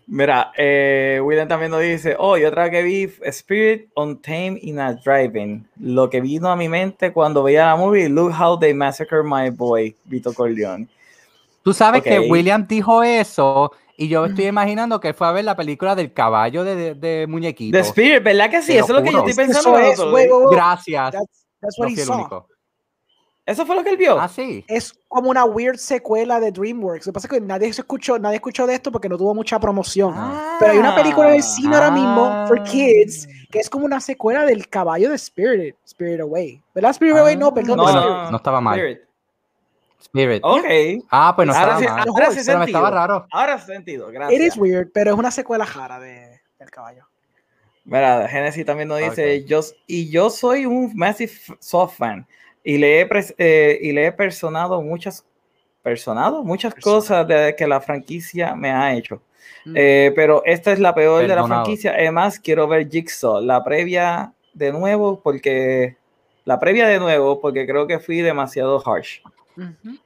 Mira, 0.06 0.52
eh, 0.56 1.20
William 1.22 1.46
también 1.46 1.70
nos 1.70 1.80
dice, 1.80 2.16
oh, 2.18 2.36
y 2.36 2.44
otra 2.44 2.68
que 2.68 2.82
vi, 2.82 3.10
Spirit 3.22 3.88
on 3.94 4.20
Tame 4.20 4.58
in 4.60 4.80
a 4.80 4.92
Driving. 4.92 5.66
Lo 5.78 6.10
que 6.10 6.20
vino 6.20 6.50
a 6.50 6.56
mi 6.56 6.68
mente 6.68 7.12
cuando 7.12 7.42
veía 7.42 7.66
la 7.66 7.76
movie, 7.76 8.08
Look 8.08 8.32
How 8.38 8.58
They 8.58 8.74
Massacre 8.74 9.22
My 9.22 9.50
Boy, 9.50 9.96
Vito 10.04 10.34
Corleone. 10.34 10.88
Tú 11.62 11.72
sabes 11.72 12.02
que. 12.02 12.18
William 12.18 12.66
dijo 12.66 13.02
eso 13.02 13.72
y 14.05 14.09
yo 14.09 14.24
estoy 14.26 14.46
imaginando 14.46 14.98
que 15.00 15.12
fue 15.14 15.26
a 15.26 15.32
ver 15.32 15.44
la 15.44 15.57
película 15.57 15.94
del 15.94 16.12
caballo 16.12 16.64
de, 16.64 16.74
de, 16.76 16.94
de 16.94 17.26
muñequito. 17.26 17.76
The 17.76 17.80
Spirit, 17.84 18.22
¿verdad 18.22 18.50
que 18.50 18.62
sí? 18.62 18.72
Te 18.72 18.78
Eso 18.78 18.84
es 18.86 18.90
lo 18.90 19.03
que 19.03 19.12
yo 19.12 19.18
estoy 19.26 19.30
Eso 19.44 19.72
pensando. 19.72 19.78
es. 19.78 20.28
Gracias. 20.50 21.12
That's, 21.12 21.46
that's 21.61 21.78
No 21.78 21.84
what 21.84 21.90
he 21.90 22.00
el 22.00 22.07
saw. 22.07 22.16
único. 22.16 22.48
¿Eso 23.44 23.66
fue 23.66 23.74
lo 23.74 23.82
que 23.82 23.90
él 23.90 23.96
vio? 23.96 24.20
Ah, 24.20 24.28
sí. 24.28 24.64
Es 24.68 24.92
como 25.09 25.28
una 25.28 25.44
weird 25.44 25.76
secuela 25.76 26.38
de 26.38 26.53
DreamWorks. 26.53 27.07
Lo 27.07 27.12
que 27.12 27.14
pasa 27.14 27.26
es 27.26 27.32
que 27.32 27.40
nadie 27.40 27.72
se 27.72 27.80
escuchó, 27.80 28.16
nadie 28.16 28.36
escuchó 28.36 28.68
de 28.68 28.74
esto 28.74 28.92
porque 28.92 29.09
no 29.09 29.18
tuvo 29.18 29.34
mucha 29.34 29.59
promoción. 29.59 30.14
Ah. 30.16 30.57
Pero 30.61 30.72
hay 30.72 30.78
una 30.78 30.94
película 30.94 31.28
en 31.30 31.34
el 31.34 31.42
cine 31.42 31.74
ahora 31.74 31.90
mismo 31.90 32.46
for 32.46 32.61
Ah. 32.61 32.64
kids 32.64 33.26
que 33.50 33.59
es 33.59 33.68
como 33.68 33.84
una 33.84 34.00
secuela 34.00 34.44
del 34.46 34.68
caballo 34.68 35.11
de 35.11 35.16
Spirit, 35.16 35.74
Spirit 35.84 36.20
Away. 36.20 36.62
¿Verdad? 36.72 36.90
Spirit 36.92 37.16
Away 37.16 37.36
no, 37.36 37.53
perdón. 37.53 37.78
No, 37.78 37.92
no, 37.92 38.30
no 38.30 38.36
estaba 38.36 38.61
mal. 38.61 38.78
Spirit. 38.78 39.00
Spirit. 40.03 40.40
Ok. 40.44 40.64
Ah, 41.11 41.32
pues 41.34 41.46
no 41.48 41.55
Ahora 41.55 41.62
estaba 41.74 41.78
sí, 41.80 41.86
mal. 41.86 42.09
ahora 42.09 42.28
me 42.30 42.34
sentido. 42.42 42.64
estaba 42.64 42.90
raro. 42.90 43.26
Ahora 43.30 43.55
hace 43.55 43.72
sentido, 43.72 44.09
It 44.09 44.14
gracias. 44.14 44.40
is 44.40 44.57
weird, 44.57 44.90
pero 44.92 45.12
es 45.12 45.18
una 45.18 45.30
secuela 45.30 45.64
jara 45.66 45.98
de, 46.00 46.40
del 46.59 46.70
caballo. 46.70 47.07
Mira, 47.84 48.28
Genesis 48.28 48.64
también 48.64 48.88
nos 48.88 48.98
dice, 48.98 49.40
Ok. 49.42 49.46
yo, 49.48 49.61
y 49.86 50.09
yo 50.11 50.30
soy 50.30 50.66
un 50.66 50.92
massive 50.94 51.32
soft 51.59 51.96
fan 51.98 52.26
y 52.62 52.78
le 52.78 53.00
he, 53.00 53.09
pres- 53.09 53.34
eh, 53.38 53.78
y 53.82 53.90
le 53.92 54.07
he 54.07 54.12
personado 54.12 54.80
muchas, 54.82 55.24
personado 55.82 56.44
muchas 56.44 56.74
cosas 56.76 57.26
de 57.26 57.57
que 57.57 57.66
la 57.66 57.80
franquicia 57.80 58.55
me 58.55 58.70
ha 58.70 58.94
hecho. 58.94 59.20
Mm. 59.64 59.74
Eh, 59.76 60.12
pero 60.14 60.42
esta 60.44 60.70
es 60.72 60.78
la 60.78 60.94
peor 60.94 61.22
de 61.22 61.28
la 61.28 61.34
Perdonado. 61.34 61.64
franquicia. 61.64 61.92
Además, 61.92 62.38
quiero 62.38 62.68
ver 62.68 62.88
Jigsaw, 62.88 63.40
la 63.40 63.64
previa 63.64 64.32
de 64.55 64.70
nuevo, 64.72 65.20
porque 65.20 65.96
la 66.44 66.61
previa 66.61 66.86
de 66.86 67.00
nuevo, 67.00 67.40
porque 67.40 67.66
creo 67.66 67.86
que 67.88 67.98
fui 67.98 68.20
demasiado 68.20 68.80
harsh. 68.88 69.20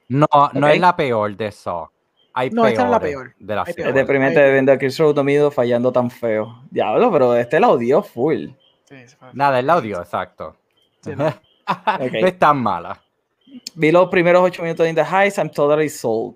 No, 0.09 0.27
no 0.53 0.67
es 0.67 0.79
la 0.79 0.95
peor 0.95 1.35
de 1.35 1.51
Saw. 1.51 1.87
Hay 2.33 2.49
No, 2.51 2.67
esta 2.67 2.83
es 2.85 2.89
la 2.89 2.99
peores 2.99 3.33
peor. 3.33 3.47
De 3.47 3.55
la 3.55 3.61
Hay 3.63 3.69
Es 3.69 3.75
serie. 3.75 3.91
deprimente 3.93 4.39
de 4.39 4.51
vender 4.51 4.77
Chris 4.77 4.97
Rodomido 4.99 5.49
fallando 5.49 5.91
tan 5.91 6.11
feo. 6.11 6.61
Diablo, 6.69 7.11
pero 7.11 7.35
este 7.35 7.59
la 7.59 7.69
odió 7.69 8.03
full. 8.03 8.49
Sí. 8.85 8.95
Nada, 9.33 9.59
el 9.59 9.69
audio, 9.69 9.99
exacto. 9.99 10.55
Sí, 11.01 11.11
no. 11.17 11.25
No 11.25 12.27
es 12.27 12.39
tan 12.39 12.57
mala. 12.61 13.01
Vi 13.75 13.91
los 13.91 14.07
primeros 14.09 14.43
ocho 14.43 14.61
minutos 14.61 14.83
de 14.83 14.89
In 14.89 14.95
the 14.95 15.03
Heights, 15.03 15.37
I'm 15.37 15.49
totally 15.49 15.89
sold. 15.89 16.35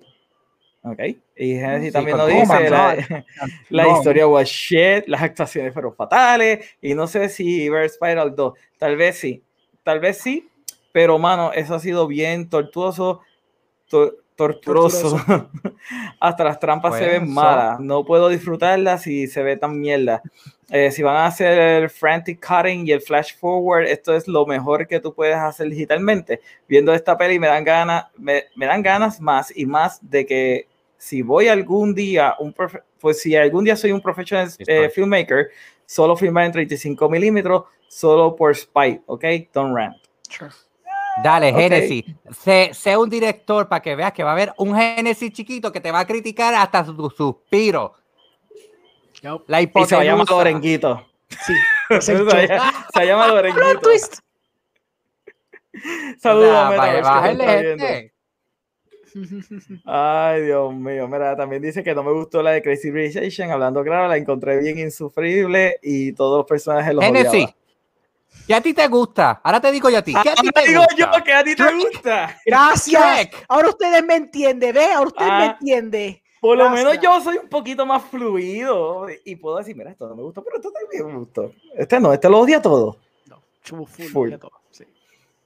Ok. 0.83 0.99
Y 1.35 1.53
Genesis 1.55 1.87
Sí, 1.89 1.91
también 1.93 2.17
nos 2.17 2.27
dice 2.27 2.69
la, 2.69 2.95
la 3.69 3.83
No. 3.83 3.97
historia 3.97 4.27
was 4.27 4.47
shit, 4.47 5.05
las 5.07 5.21
actuaciones 5.21 5.71
fueron 5.73 5.93
fatales. 5.93 6.65
Y 6.81 6.95
no 6.95 7.05
sé 7.05 7.29
si 7.29 7.69
ver 7.69 7.87
Spiral 7.89 8.35
2, 8.35 8.53
tal 8.79 8.95
vez 8.95 9.19
sí, 9.19 9.43
tal 9.83 9.99
vez 9.99 10.17
sí, 10.17 10.49
pero 10.91 11.17
mano, 11.19 11.51
eso 11.53 11.75
ha 11.75 11.79
sido 11.79 12.07
bien 12.07 12.49
tortuoso, 12.49 13.21
to- 13.87 14.15
torturoso. 14.35 15.17
Hasta 16.19 16.43
las 16.43 16.59
trampas 16.59 16.95
se 16.97 17.01
Pues, 17.05 17.11
ven 17.19 17.27
so- 17.27 17.33
malas. 17.33 17.79
No 17.79 18.03
puedo 18.05 18.29
disfrutarlas 18.29 19.03
si 19.03 19.27
se 19.27 19.43
ve 19.43 19.57
tan 19.57 19.79
mierda. 19.79 20.21
Eh, 20.69 20.89
si 20.91 21.03
van 21.03 21.17
a 21.17 21.25
hacer 21.25 21.59
el 21.83 21.89
frantic 21.89 22.45
cutting 22.45 22.87
y 22.87 22.91
el 22.91 23.01
flash 23.01 23.35
forward, 23.37 23.85
esto 23.87 24.15
es 24.15 24.27
lo 24.27 24.45
mejor 24.45 24.87
que 24.87 24.99
tú 24.99 25.13
puedes 25.13 25.35
hacer 25.35 25.69
digitalmente. 25.69 26.39
Viendo 26.67 26.93
esta 26.93 27.17
peli 27.17 27.39
me 27.39 27.47
dan 27.47 27.63
ganas, 27.63 28.05
me, 28.17 28.45
me 28.55 28.65
dan 28.65 28.81
ganas 28.81 29.19
más 29.19 29.55
y 29.55 29.65
más 29.65 29.99
de 30.09 30.25
que 30.25 30.67
si 30.97 31.21
voy 31.23 31.47
algún 31.47 31.93
día, 31.93 32.35
un 32.39 32.55
pues 32.99 33.21
si 33.21 33.35
algún 33.35 33.65
día 33.65 33.75
soy 33.75 33.91
un 33.91 34.01
professional 34.01 34.49
eh, 34.59 34.89
filmmaker, 34.89 35.49
solo 35.85 36.15
filmar 36.15 36.45
en 36.45 36.51
35 36.53 37.09
milímetros, 37.09 37.63
solo 37.87 38.35
por 38.35 38.55
spite, 38.55 39.01
¿ok? 39.07 39.25
Don't 39.53 39.75
rant. 39.75 39.97
Sure. 40.29 40.51
Dale, 41.23 41.51
Ok. 41.51 41.57
Genesis. 41.57 42.05
Sé, 42.31 42.71
sé 42.73 42.97
un 42.97 43.09
director 43.09 43.67
para 43.67 43.81
que 43.81 43.95
veas 43.95 44.13
que 44.13 44.23
va 44.23 44.29
a 44.31 44.33
haber 44.33 44.53
un 44.57 44.75
Genesis 44.75 45.33
chiquito 45.33 45.71
que 45.71 45.81
te 45.81 45.91
va 45.91 45.99
a 45.99 46.07
criticar 46.07 46.53
hasta 46.55 46.85
su 46.85 47.09
suspiro. 47.09 47.93
La 49.47 49.61
Y 49.61 49.67
se 49.85 49.95
va 49.95 50.01
a 50.01 50.05
llamar 50.05 50.25
hipotenusa. 50.25 50.35
Lorenguito. 50.35 51.07
Sí. 51.29 51.53
Se, 52.01 52.17
se 52.93 53.05
llama 53.05 53.27
Lorenguito. 53.27 53.79
Twist. 53.81 54.19
Saludos, 56.19 56.49
sea, 56.49 56.69
Meta, 56.69 57.31
este. 57.61 58.13
Ay, 59.85 60.41
Dios 60.43 60.73
mío. 60.73 61.07
Mira, 61.07 61.35
también 61.35 61.61
dice 61.61 61.83
que 61.83 61.93
no 61.93 62.03
me 62.03 62.11
gustó 62.11 62.41
la 62.41 62.51
de 62.51 62.61
Crazy 62.61 62.91
Rich 62.91 63.17
Asian. 63.17 63.51
Hablando 63.51 63.83
claro, 63.83 64.07
la 64.07 64.17
encontré 64.17 64.57
bien 64.59 64.79
insufrible 64.79 65.77
y 65.81 66.13
todos 66.13 66.39
los 66.39 66.45
personajes 66.45 66.93
los 66.93 67.03
Genesis. 67.03 67.29
odiaba. 67.29 67.55
¿Qué 68.51 68.55
a 68.55 68.61
ti 68.61 68.73
te 68.73 68.85
gusta? 68.89 69.39
Ahora 69.43 69.61
te 69.61 69.71
digo 69.71 69.89
yo 69.89 69.99
a 69.99 70.01
ti. 70.01 70.13
¿Qué 70.21 70.29
a 70.29 70.35
ti 70.35 70.49
te 70.49 70.67
digo 70.67 70.81
gusta? 70.81 70.95
yo 71.17 71.23
que 71.23 71.33
a 71.33 71.43
ti 71.43 71.55
te 71.55 71.73
gusta. 71.73 72.37
Gracias. 72.45 73.01
Shrek. 73.01 73.45
Ahora 73.47 73.69
ustedes 73.69 74.03
me 74.03 74.15
entienden, 74.15 74.75
¿ve? 74.75 74.91
Ahora 74.91 75.07
ustedes 75.07 75.31
me 75.31 75.37
Ah. 75.43 75.57
entienden. 75.59 76.21
Por 76.41 76.57
lo 76.57 76.65
Gracias. 76.65 76.85
menos 76.85 77.01
yo 77.01 77.21
soy 77.21 77.37
un 77.37 77.47
poquito 77.47 77.85
más 77.85 78.03
fluido 78.03 79.07
y 79.23 79.35
puedo 79.37 79.55
decir, 79.57 79.73
mira, 79.75 79.91
esto 79.91 80.05
no 80.09 80.15
me 80.17 80.23
gustó, 80.23 80.43
pero 80.43 80.57
esto 80.57 80.69
también 80.69 81.07
me 81.07 81.17
gustó. 81.19 81.53
Este 81.77 81.97
no, 82.01 82.11
este 82.11 82.27
lo 82.29 82.39
odia 82.39 82.61
todo. 82.61 82.97
No, 83.27 83.41
chubo 83.63 83.85
full. 83.85 84.05
Full. 84.07 84.29
de 84.31 84.37
todo, 84.37 84.51
sí. 84.69 84.83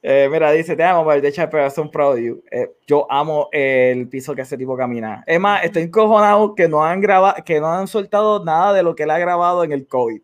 Eh, 0.02 0.28
mira, 0.30 0.50
dice, 0.50 0.74
te 0.74 0.82
amo, 0.82 1.08
de 1.12 1.32
Chapter, 1.32 1.70
I'm 1.76 1.90
proud 1.90 2.14
of 2.14 2.18
you. 2.18 2.42
Eh, 2.50 2.72
yo 2.88 3.06
amo 3.10 3.48
el 3.52 4.08
piso 4.08 4.34
que 4.34 4.42
ese 4.42 4.56
tipo 4.56 4.76
camina. 4.76 5.22
Es 5.28 5.38
más, 5.38 5.62
estoy 5.64 5.82
encojonado 5.82 6.56
que 6.56 6.66
no 6.68 6.82
han 6.84 7.00
grabado, 7.00 7.36
que 7.44 7.60
no 7.60 7.68
han 7.72 7.86
soltado 7.86 8.44
nada 8.44 8.72
de 8.72 8.82
lo 8.82 8.96
que 8.96 9.04
él 9.04 9.10
ha 9.10 9.18
grabado 9.18 9.62
en 9.62 9.70
el 9.72 9.86
COVID. 9.86 10.20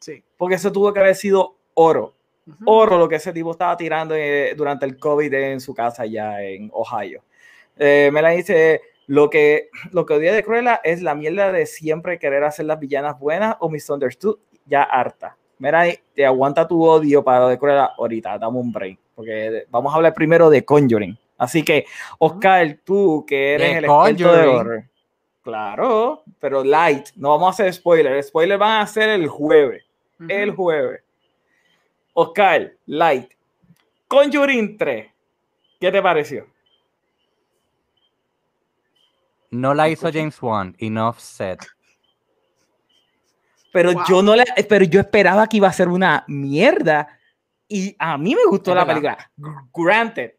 Sí. 0.00 0.22
Porque 0.36 0.56
eso 0.56 0.70
tuvo 0.72 0.92
que 0.92 1.00
haber 1.00 1.14
sido 1.14 1.56
oro. 1.74 2.14
Oro 2.64 2.98
lo 2.98 3.08
que 3.08 3.16
ese 3.16 3.32
tipo 3.32 3.50
estaba 3.50 3.76
tirando 3.76 4.14
eh, 4.14 4.54
durante 4.56 4.86
el 4.86 4.98
COVID 4.98 5.32
en 5.34 5.60
su 5.60 5.74
casa 5.74 6.02
allá 6.02 6.42
en 6.42 6.70
Ohio. 6.72 7.22
Eh, 7.76 8.10
me 8.12 8.22
la 8.22 8.30
dice, 8.30 8.80
lo 9.06 9.28
que, 9.28 9.68
lo 9.92 10.06
que 10.06 10.14
odié 10.14 10.32
de 10.32 10.44
Cruella 10.44 10.80
es 10.84 11.02
la 11.02 11.14
mierda 11.14 11.52
de 11.52 11.66
siempre 11.66 12.18
querer 12.18 12.44
hacer 12.44 12.66
las 12.66 12.78
villanas 12.78 13.18
buenas 13.18 13.56
o 13.60 13.68
misunderstood, 13.68 14.38
ya 14.64 14.82
harta. 14.82 15.36
Mira, 15.58 15.84
te 16.14 16.24
aguanta 16.24 16.68
tu 16.68 16.84
odio 16.84 17.24
para 17.24 17.40
lo 17.40 17.48
de 17.48 17.58
Cruella 17.58 17.92
ahorita, 17.98 18.38
dame 18.38 18.58
un 18.58 18.72
break, 18.72 18.98
porque 19.14 19.64
vamos 19.70 19.92
a 19.92 19.96
hablar 19.96 20.14
primero 20.14 20.48
de 20.48 20.64
Conjuring. 20.64 21.18
Así 21.38 21.62
que, 21.62 21.86
Oscar, 22.18 22.78
tú 22.84 23.24
que 23.26 23.54
eres 23.54 23.72
De 23.72 23.78
el 23.78 23.84
experto 23.84 24.32
de 24.32 24.44
Conjuring. 24.44 24.56
horror. 24.56 24.84
Claro, 25.42 26.22
pero 26.40 26.64
light, 26.64 27.08
no 27.16 27.30
vamos 27.30 27.48
a 27.48 27.50
hacer 27.50 27.72
spoiler. 27.72 28.22
Spoiler 28.22 28.58
van 28.58 28.82
a 28.82 28.86
ser 28.86 29.10
el 29.10 29.28
jueves 29.28 29.86
el 30.28 30.52
jueves. 30.52 31.02
Oscar, 32.18 32.72
Light, 32.86 33.30
Conjuring 34.08 34.78
3. 34.78 35.06
¿Qué 35.78 35.92
te 35.92 36.00
pareció? 36.00 36.46
No 39.50 39.74
la 39.74 39.88
hizo 39.90 40.10
James 40.10 40.40
Wan. 40.40 40.74
Enough 40.78 41.18
said. 41.18 41.58
Pero 43.70 43.92
Wow. 43.92 44.02
yo 44.08 44.22
no 44.22 44.34
le, 44.34 44.44
pero 44.68 44.84
yo 44.86 45.00
esperaba 45.00 45.46
que 45.46 45.58
iba 45.58 45.68
a 45.68 45.72
ser 45.72 45.88
una 45.88 46.24
mierda 46.26 47.06
y 47.68 47.94
a 47.98 48.16
mí 48.16 48.34
me 48.34 48.44
gustó 48.46 48.70
Es 48.70 48.76
la 48.76 48.84
verdad. 48.86 49.18
película. 49.36 49.70
Granted, 49.74 50.32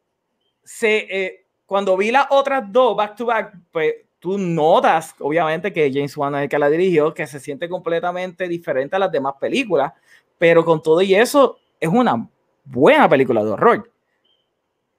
se, 0.64 0.98
eh, 1.10 1.46
cuando 1.68 1.96
vi 1.96 2.10
las 2.10 2.26
otras 2.32 2.64
dos 2.72 2.96
back 2.98 3.16
to 3.16 3.26
back, 3.28 3.54
pues 3.72 3.94
tú 4.18 4.40
notas, 4.40 5.14
obviamente, 5.20 5.72
que 5.72 5.92
James 5.94 6.18
Wan 6.18 6.34
es 6.36 6.42
el 6.44 6.50
que 6.50 6.58
la 6.58 6.70
dirigió, 6.72 7.14
que 7.14 7.28
se 7.28 7.40
siente 7.40 7.70
completamente 7.70 8.48
diferente 8.48 8.96
a 8.96 9.00
las 9.00 9.12
demás 9.12 9.36
películas, 9.40 9.94
pero 10.40 10.66
con 10.66 10.82
todo 10.82 11.04
y 11.04 11.14
eso 11.14 11.60
es 11.80 11.90
una 11.90 12.30
buena 12.66 13.08
película 13.10 13.44
de 13.44 13.52
horror. 13.52 13.92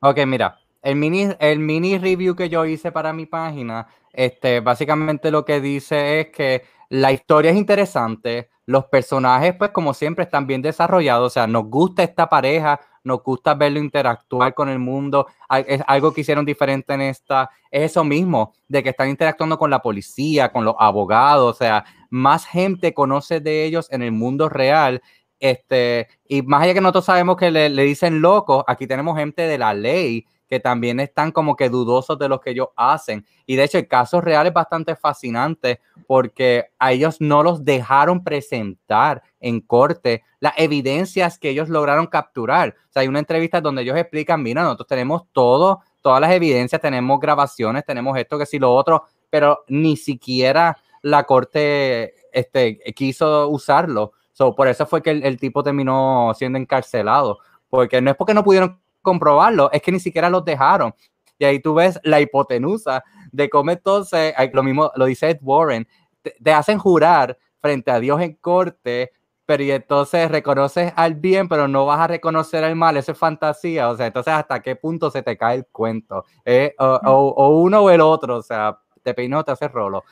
Ok, 0.00 0.18
mira, 0.26 0.58
el 0.82 0.96
mini, 0.96 1.28
el 1.38 1.58
mini 1.58 1.98
review 1.98 2.36
que 2.36 2.48
yo 2.48 2.64
hice 2.64 2.92
para 2.92 3.12
mi 3.12 3.26
página, 3.26 3.88
este, 4.12 4.60
básicamente 4.60 5.30
lo 5.30 5.44
que 5.44 5.60
dice 5.60 6.20
es 6.20 6.26
que 6.28 6.64
la 6.88 7.12
historia 7.12 7.50
es 7.50 7.56
interesante, 7.56 8.48
los 8.68 8.84
personajes, 8.84 9.54
pues 9.56 9.70
como 9.70 9.94
siempre, 9.94 10.24
están 10.24 10.46
bien 10.46 10.60
desarrollados. 10.60 11.28
O 11.28 11.30
sea, 11.30 11.46
nos 11.46 11.70
gusta 11.70 12.02
esta 12.02 12.28
pareja, 12.28 12.78
nos 13.02 13.22
gusta 13.22 13.54
verlo 13.54 13.78
interactuar 13.78 14.52
con 14.52 14.68
el 14.68 14.78
mundo. 14.78 15.26
Es 15.66 15.82
algo 15.86 16.12
que 16.12 16.20
hicieron 16.20 16.44
diferente 16.44 16.92
en 16.92 17.00
esta. 17.00 17.48
Es 17.70 17.92
eso 17.92 18.04
mismo, 18.04 18.52
de 18.68 18.82
que 18.82 18.90
están 18.90 19.08
interactuando 19.08 19.56
con 19.56 19.70
la 19.70 19.80
policía, 19.80 20.52
con 20.52 20.66
los 20.66 20.74
abogados. 20.78 21.56
O 21.56 21.58
sea, 21.58 21.82
más 22.10 22.44
gente 22.44 22.92
conoce 22.92 23.40
de 23.40 23.64
ellos 23.64 23.90
en 23.90 24.02
el 24.02 24.12
mundo 24.12 24.50
real. 24.50 25.00
Este, 25.40 26.08
y 26.26 26.42
más 26.42 26.62
allá 26.62 26.74
que 26.74 26.80
nosotros 26.80 27.04
sabemos 27.04 27.36
que 27.36 27.50
le, 27.50 27.68
le 27.68 27.82
dicen 27.84 28.20
locos, 28.20 28.64
aquí 28.66 28.86
tenemos 28.86 29.16
gente 29.16 29.42
de 29.42 29.58
la 29.58 29.72
ley 29.74 30.26
que 30.48 30.60
también 30.60 30.98
están 30.98 31.30
como 31.30 31.54
que 31.54 31.68
dudosos 31.68 32.18
de 32.18 32.28
lo 32.28 32.40
que 32.40 32.50
ellos 32.50 32.68
hacen. 32.74 33.24
Y 33.46 33.56
de 33.56 33.64
hecho 33.64 33.78
el 33.78 33.86
caso 33.86 34.20
real 34.20 34.46
es 34.46 34.52
bastante 34.52 34.96
fascinante 34.96 35.80
porque 36.06 36.66
a 36.78 36.92
ellos 36.92 37.20
no 37.20 37.42
los 37.42 37.64
dejaron 37.64 38.24
presentar 38.24 39.22
en 39.40 39.60
corte 39.60 40.24
las 40.40 40.54
evidencias 40.56 41.38
que 41.38 41.50
ellos 41.50 41.68
lograron 41.68 42.06
capturar. 42.06 42.74
O 42.88 42.92
sea, 42.92 43.02
hay 43.02 43.08
una 43.08 43.18
entrevista 43.18 43.60
donde 43.60 43.82
ellos 43.82 43.96
explican, 43.96 44.42
mira, 44.42 44.62
nosotros 44.62 44.88
tenemos 44.88 45.22
todo, 45.32 45.80
todas 46.00 46.20
las 46.20 46.32
evidencias, 46.32 46.80
tenemos 46.80 47.20
grabaciones, 47.20 47.84
tenemos 47.84 48.16
esto, 48.16 48.38
que 48.38 48.46
si 48.46 48.58
lo 48.58 48.74
otro, 48.74 49.04
pero 49.28 49.64
ni 49.68 49.96
siquiera 49.96 50.78
la 51.02 51.24
corte 51.24 52.14
este, 52.32 52.78
quiso 52.94 53.48
usarlo. 53.48 54.12
So, 54.38 54.54
por 54.54 54.68
eso 54.68 54.86
fue 54.86 55.02
que 55.02 55.10
el, 55.10 55.24
el 55.24 55.36
tipo 55.36 55.64
terminó 55.64 56.32
siendo 56.32 56.58
encarcelado, 56.60 57.40
porque 57.68 58.00
no 58.00 58.12
es 58.12 58.16
porque 58.16 58.34
no 58.34 58.44
pudieron 58.44 58.80
comprobarlo, 59.02 59.68
es 59.72 59.82
que 59.82 59.90
ni 59.90 59.98
siquiera 59.98 60.30
los 60.30 60.44
dejaron. 60.44 60.94
Y 61.40 61.44
ahí 61.44 61.58
tú 61.58 61.74
ves 61.74 61.98
la 62.04 62.20
hipotenusa 62.20 63.02
de 63.32 63.50
cómo 63.50 63.72
entonces, 63.72 64.32
lo 64.52 64.62
mismo 64.62 64.92
lo 64.94 65.06
dice 65.06 65.30
Ed 65.30 65.38
Warren, 65.42 65.88
te, 66.22 66.52
hacen 66.52 66.78
jurar 66.78 67.36
frente 67.58 67.90
a 67.90 67.98
Dios 67.98 68.20
en 68.20 68.34
corte, 68.34 69.10
pero 69.44 69.64
y 69.64 69.72
entonces 69.72 70.30
reconoces 70.30 70.92
al 70.94 71.16
bien, 71.16 71.48
pero 71.48 71.66
no 71.66 71.84
vas 71.84 71.98
a 71.98 72.06
reconocer 72.06 72.62
al 72.62 72.76
mal, 72.76 72.96
eso 72.96 73.10
es 73.10 73.18
fantasía, 73.18 73.90
o 73.90 73.96
sea, 73.96 74.06
entonces 74.06 74.34
hasta 74.34 74.62
qué 74.62 74.76
punto 74.76 75.10
se 75.10 75.24
te 75.24 75.36
cae 75.36 75.56
el 75.56 75.66
cuento, 75.66 76.24
eh, 76.44 76.76
o, 76.78 77.58
uno 77.60 77.80
o 77.80 77.90
el 77.90 78.00
otro, 78.00 78.36
o 78.36 78.42
sea, 78.42 78.78
te 79.02 79.14
peinó, 79.14 79.42
te 79.42 79.50
hace 79.50 79.66
rolo. 79.66 80.04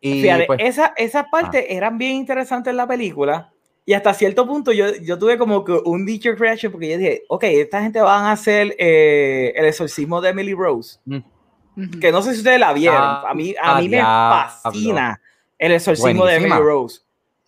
Y 0.00 0.22
Fíjate, 0.22 0.46
pues, 0.46 0.60
esa, 0.62 0.94
esas 0.96 1.26
partes 1.30 1.66
eran 1.68 1.98
bien 1.98 2.16
interesantes 2.16 2.70
en 2.70 2.78
la 2.78 2.86
película, 2.86 3.53
y 3.86 3.92
hasta 3.92 4.14
cierto 4.14 4.46
punto 4.46 4.72
yo, 4.72 4.94
yo 5.02 5.18
tuve 5.18 5.36
como 5.36 5.64
que 5.64 5.72
un 5.72 6.06
teacher 6.06 6.38
reaction 6.38 6.72
porque 6.72 6.90
yo 6.90 6.98
dije, 6.98 7.24
ok, 7.28 7.44
esta 7.44 7.82
gente 7.82 8.00
van 8.00 8.24
a 8.24 8.32
hacer 8.32 8.74
eh, 8.78 9.52
el 9.54 9.66
exorcismo 9.66 10.20
de 10.20 10.30
Emily 10.30 10.54
Rose. 10.54 10.98
Mm. 11.04 11.98
Que 12.00 12.10
no 12.10 12.22
sé 12.22 12.32
si 12.32 12.38
ustedes 12.38 12.60
la 12.60 12.72
vieron. 12.72 13.00
Ah, 13.00 13.24
a 13.28 13.34
mí, 13.34 13.54
a 13.60 13.80
mí 13.80 13.88
me 13.88 14.00
fascina 14.00 15.20
el 15.58 15.72
exorcismo 15.72 16.24
de 16.24 16.36
Emily 16.36 16.54
Rose. 16.54 17.00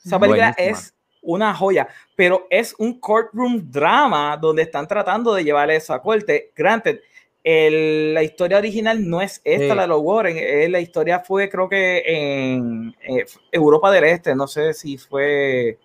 Esa 0.05 0.19
película 0.19 0.55
es 0.59 0.95
una 1.23 1.55
joya, 1.55 1.89
pero 2.15 2.47
es 2.51 2.75
un 2.79 3.01
courtroom 3.01 3.71
drama 3.71 4.37
donde 4.37 4.63
están 4.63 4.87
tratando 4.87 5.33
de 5.33 5.43
llevar 5.43 5.71
eso 5.71 5.95
a 5.95 6.03
corte. 6.03 6.53
Granted, 6.55 7.01
el, 7.43 8.13
la 8.13 8.23
historia 8.23 8.59
original 8.59 9.09
no 9.09 9.23
es 9.23 9.41
esta, 9.45 9.75
la 9.75 9.83
de 9.83 9.89
los 9.89 10.01
Warren. 10.03 10.37
Eh, 10.37 10.69
la 10.69 10.81
historia 10.81 11.21
fue, 11.21 11.49
creo 11.49 11.69
que 11.69 12.03
en 12.05 12.95
eh, 13.01 13.25
Europa 13.53 13.91
del 13.91 14.05
Este. 14.05 14.35
No 14.35 14.47
sé 14.49 14.75
si 14.75 14.99
fue 14.99 15.79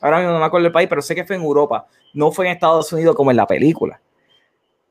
ahora 0.00 0.18
mismo 0.18 0.32
no 0.32 0.38
me 0.40 0.44
acuerdo 0.44 0.66
el 0.66 0.72
país, 0.72 0.88
pero 0.88 1.02
sé 1.02 1.14
que 1.14 1.24
fue 1.24 1.36
en 1.36 1.42
Europa, 1.42 1.86
no 2.14 2.30
fue 2.32 2.46
en 2.46 2.52
Estados 2.52 2.92
Unidos 2.92 3.14
como 3.14 3.30
en 3.30 3.36
la 3.36 3.46
película. 3.46 4.00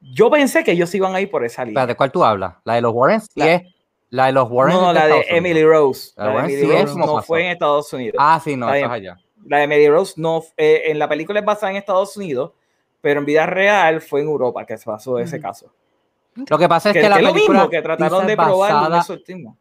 Yo 0.02 0.30
pensé 0.30 0.64
que 0.64 0.72
ellos 0.72 0.94
iban 0.94 1.16
a 1.16 1.22
ir 1.22 1.30
por 1.30 1.44
esa 1.44 1.66
línea. 1.66 1.86
¿De 1.88 1.96
cuál 1.96 2.12
tú 2.12 2.24
hablas? 2.24 2.56
¿La 2.64 2.76
de 2.76 2.82
los 2.82 2.94
Warrens? 2.94 3.28
La, 3.36 3.64
la 4.10 4.28
de 4.28 4.32
los 4.34 4.50
Warrens. 4.50 4.80
No, 4.80 4.94
la 4.94 5.08
de 5.08 5.26
Emily 5.30 5.64
Rose. 5.64 6.12
La, 6.16 6.30
de 6.30 6.54
Emily 6.54 6.82
Rose 6.82 6.98
no 6.98 7.22
fue 7.24 7.46
en 7.46 7.52
Estados 7.52 7.92
Unidos. 7.92 8.16
Ah, 8.20 8.40
sí, 8.44 8.56
no, 8.56 8.72
eso 8.72 8.86
es 8.86 8.92
allá. 8.92 9.18
La 9.46 9.58
de 9.58 9.64
Emily 9.64 9.90
Rose 9.90 10.14
no, 10.18 10.44
eh, 10.58 10.84
en 10.86 11.00
la 11.00 11.10
película 11.10 11.40
es 11.40 11.46
basada 11.46 11.72
en 11.72 11.78
Estados 11.78 12.16
Unidos, 12.18 12.52
pero 13.02 13.20
en 13.20 13.26
vida 13.26 13.46
real 13.46 14.02
fue 14.02 14.22
en 14.22 14.28
Europa 14.28 14.66
que 14.66 14.78
se 14.78 14.86
pasó 14.86 15.20
ese 15.20 15.40
caso. 15.40 15.72
Lo 16.36 16.58
que 16.58 16.68
pasa 16.68 16.90
es 16.90 16.94
que, 16.94 17.08
la 17.08 17.16
película 17.16 17.40
es 17.40 17.48
lo 17.48 17.54
mismo 17.54 17.70
que 17.70 17.82
trataron 17.82 18.28
de 18.28 18.36
probar 18.36 18.94
exorcismo. 18.94 19.58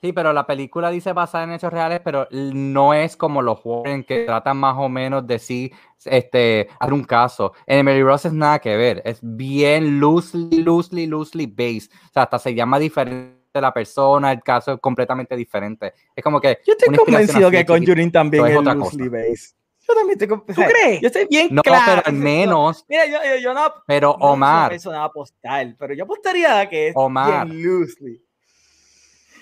Sí, 0.00 0.12
pero 0.12 0.32
la 0.32 0.46
película 0.46 0.90
dice 0.90 1.12
basada 1.12 1.44
en 1.44 1.52
hechos 1.52 1.72
reales, 1.72 2.00
pero 2.04 2.28
no 2.30 2.94
es 2.94 3.16
como 3.16 3.42
los 3.42 3.58
Warren 3.64 4.04
que 4.04 4.24
tratan 4.24 4.56
más 4.56 4.76
o 4.78 4.88
menos 4.88 5.26
de 5.26 5.40
sí, 5.40 5.72
este, 6.04 6.68
hacer 6.78 6.92
un 6.92 7.02
caso. 7.02 7.52
En 7.66 7.80
Emily 7.80 8.02
Rose 8.02 8.28
es 8.28 8.34
nada 8.34 8.60
que 8.60 8.76
ver, 8.76 9.02
es 9.04 9.18
bien 9.20 9.98
loosely, 9.98 10.62
loosely, 10.62 11.06
loosely 11.06 11.46
based. 11.46 11.90
O 11.92 12.12
sea, 12.12 12.22
hasta 12.22 12.38
se 12.38 12.54
llama 12.54 12.78
diferente 12.78 13.38
la 13.60 13.74
persona, 13.74 14.30
el 14.30 14.40
caso 14.40 14.74
es 14.74 14.80
completamente 14.80 15.34
diferente. 15.34 15.92
Es 16.14 16.22
como 16.22 16.40
que. 16.40 16.58
Yo 16.64 16.74
estoy 16.78 16.94
convencido 16.94 17.50
que 17.50 17.66
Conjuring 17.66 18.12
también 18.12 18.46
es, 18.46 18.54
loosely 18.54 19.08
based. 19.08 19.56
Yo 19.80 19.94
también 19.94 20.20
estoy 20.20 20.54
¿Tú 20.54 20.62
crees? 20.62 21.00
Yo 21.00 21.06
estoy 21.06 21.26
bien 21.30 21.48
no, 21.50 21.62
claro. 21.62 21.84
pero 21.86 22.02
al 22.04 22.12
menos. 22.12 22.84
Mira, 22.88 23.06
yo, 23.06 23.18
yo, 23.40 23.54
no. 23.54 23.72
Pero 23.86 24.12
Omar. 24.12 24.76
No 24.84 25.02
apostar, 25.02 25.74
pero 25.78 25.94
yo 25.94 26.04
apostaría 26.04 26.68
que 26.68 26.88
es 26.88 26.92
Omar, 26.94 27.46
bien 27.46 27.62
loosely. 27.62 28.27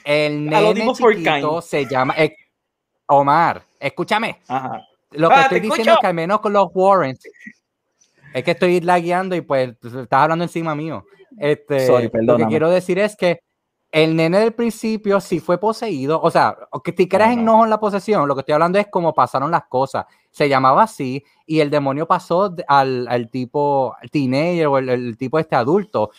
El 0.07 0.47
nene 0.49 0.93
chiquito 0.93 1.61
se 1.61 1.85
llama 1.85 2.15
eh, 2.17 2.37
Omar. 3.07 3.61
Escúchame. 3.81 4.39
Lo 5.11 5.29
que 5.29 5.35
ah, 5.35 5.43
estoy 5.43 5.59
diciendo 5.59 5.95
es 5.95 5.99
que 6.01 6.07
al 6.07 6.15
menos 6.15 6.41
con 6.41 6.53
los 6.53 6.69
Warrens 6.73 7.27
es 8.33 8.45
que 8.45 8.53
estoy 8.53 8.81
lagueando 8.83 9.35
y 9.35 9.41
pues 9.41 9.71
estás 9.83 10.07
hablando 10.13 10.45
encima 10.45 10.77
mío. 10.77 11.05
Este, 11.37 11.89
lo 12.23 12.37
que 12.37 12.47
quiero 12.47 12.71
decir 12.71 13.01
es 13.01 13.17
que 13.17 13.41
el 13.91 14.15
nene 14.15 14.39
del 14.39 14.53
principio 14.53 15.21
sí 15.21 15.41
fue 15.41 15.59
poseído, 15.59 16.21
o 16.21 16.31
sea, 16.31 16.57
que 16.85 16.95
si 16.97 17.09
crees 17.09 17.31
en 17.31 17.45
no 17.45 17.65
en 17.65 17.71
la 17.71 17.81
posesión, 17.81 18.29
lo 18.29 18.35
que 18.35 18.41
estoy 18.41 18.53
hablando 18.53 18.79
es 18.79 18.87
cómo 18.89 19.13
pasaron 19.13 19.51
las 19.51 19.65
cosas. 19.69 20.05
Se 20.37 20.51
llamaba 20.51 20.83
así 20.83 21.25
y 21.47 21.61
el 21.61 21.71
demonio 21.71 22.07
pasó 22.07 22.55
al, 22.69 23.09
al 23.09 23.31
tipo 23.31 23.97
teenager 24.13 24.67
o 24.67 24.77
el, 24.77 25.17
tipo 25.17 25.39
este 25.39 25.57
adulto 25.57 26.11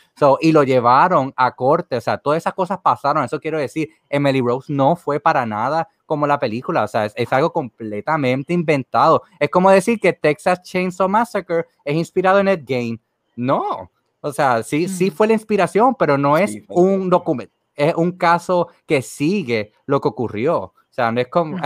y 0.41 0.51
lo 0.51 0.63
llevaron 0.63 1.31
a 1.37 1.55
corte, 1.55 1.97
o 1.97 2.01
sea, 2.01 2.17
todas 2.17 2.37
esas 2.37 2.55
cosas 2.55 2.79
pasaron, 2.79 3.23
eso 3.23 3.39
quiero 3.39 3.59
decir, 3.59 3.89
Emily 4.09 4.41
Rose 4.41 4.73
no 4.73 4.95
fue 4.95 5.19
para 5.19 5.45
nada 5.45 5.87
como 6.07 6.25
la 6.25 6.39
película, 6.39 6.83
o 6.83 6.87
sea, 6.87 7.05
es, 7.05 7.13
es 7.15 7.31
algo 7.31 7.53
completamente 7.53 8.53
inventado. 8.53 9.21
Es 9.39 9.51
como 9.51 9.69
decir 9.69 9.99
que 9.99 10.13
Texas 10.13 10.63
Chainsaw 10.63 11.07
Massacre 11.07 11.65
es 11.85 11.95
inspirado 11.95 12.39
en 12.39 12.47
Ed 12.47 12.63
Game. 12.65 12.99
No, 13.35 13.91
o 14.19 14.33
sea, 14.33 14.63
sí, 14.63 14.87
sí 14.87 15.11
fue 15.11 15.27
la 15.27 15.33
inspiración, 15.33 15.93
pero 15.93 16.17
no 16.17 16.39
es 16.39 16.57
un 16.69 17.11
documento 17.11 17.53
es 17.75 17.93
un 17.93 18.13
caso 18.13 18.69
que 18.85 19.01
sigue 19.01 19.71
lo 19.85 20.01
que 20.01 20.07
ocurrió. 20.09 20.57
O 20.57 20.73
sea, 20.89 21.11
no 21.11 21.21
es 21.21 21.27
como. 21.27 21.57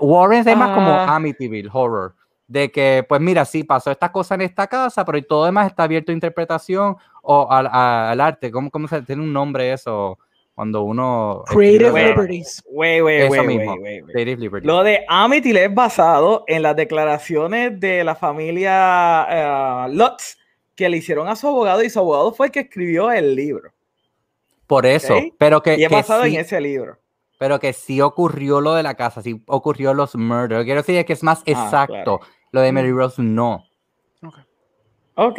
Warren 0.00 0.46
es 0.46 0.56
más 0.56 0.74
como 0.74 0.90
ah. 0.90 1.14
Amityville 1.16 1.70
Horror. 1.72 2.14
De 2.46 2.72
que, 2.72 3.04
pues 3.08 3.20
mira, 3.20 3.44
sí 3.44 3.62
pasó 3.62 3.92
esta 3.92 4.10
cosa 4.10 4.34
en 4.34 4.40
esta 4.40 4.66
casa, 4.66 5.04
pero 5.04 5.22
todo 5.22 5.44
demás 5.44 5.68
está 5.68 5.84
abierto 5.84 6.10
a 6.10 6.14
interpretación 6.14 6.96
o 7.22 7.50
al, 7.50 7.68
al 7.70 8.20
arte. 8.20 8.50
¿Cómo, 8.50 8.70
¿Cómo, 8.70 8.88
se 8.88 9.02
tiene 9.02 9.22
un 9.22 9.32
nombre 9.32 9.72
eso? 9.72 10.18
Cuando 10.54 10.82
uno. 10.82 11.44
Creative 11.46 12.08
Liberties. 12.08 12.62
Wey, 12.68 13.02
wey, 13.02 13.28
wey, 13.28 13.46
mismo. 13.46 13.76
Creative 14.10 14.36
Liberties. 14.36 14.66
Lo 14.66 14.82
de 14.82 15.04
Amityville 15.08 15.64
es 15.64 15.74
basado 15.74 16.44
en 16.48 16.62
las 16.62 16.74
declaraciones 16.74 17.78
de 17.78 18.02
la 18.02 18.16
familia 18.16 19.86
uh, 19.86 19.94
Lutz 19.94 20.36
que 20.74 20.88
le 20.88 20.96
hicieron 20.96 21.28
a 21.28 21.36
su 21.36 21.46
abogado 21.46 21.84
y 21.84 21.90
su 21.90 21.98
abogado 21.98 22.32
fue 22.32 22.46
el 22.46 22.52
que 22.52 22.60
escribió 22.60 23.12
el 23.12 23.36
libro. 23.36 23.70
Por 24.66 24.86
eso, 24.86 25.14
pero 25.36 25.62
que... 25.62 25.76
Y 25.76 25.84
he 25.84 25.90
pasado 25.90 26.24
en 26.24 26.36
ese 26.36 26.60
libro. 26.60 26.96
Pero 27.40 27.58
que 27.58 27.72
sí 27.72 28.02
ocurrió 28.02 28.60
lo 28.60 28.74
de 28.74 28.82
la 28.82 28.96
casa, 28.96 29.22
sí 29.22 29.42
ocurrió 29.46 29.94
los 29.94 30.14
murders. 30.14 30.62
Quiero 30.64 30.82
decir 30.82 31.02
que 31.06 31.14
es 31.14 31.22
más 31.22 31.38
ah, 31.38 31.44
exacto. 31.46 32.20
Lo 32.52 32.60
de 32.60 32.70
Mary 32.70 32.92
Rose 32.92 33.22
no. 33.22 33.64
Ok. 34.22 34.34
Ok. 35.14 35.38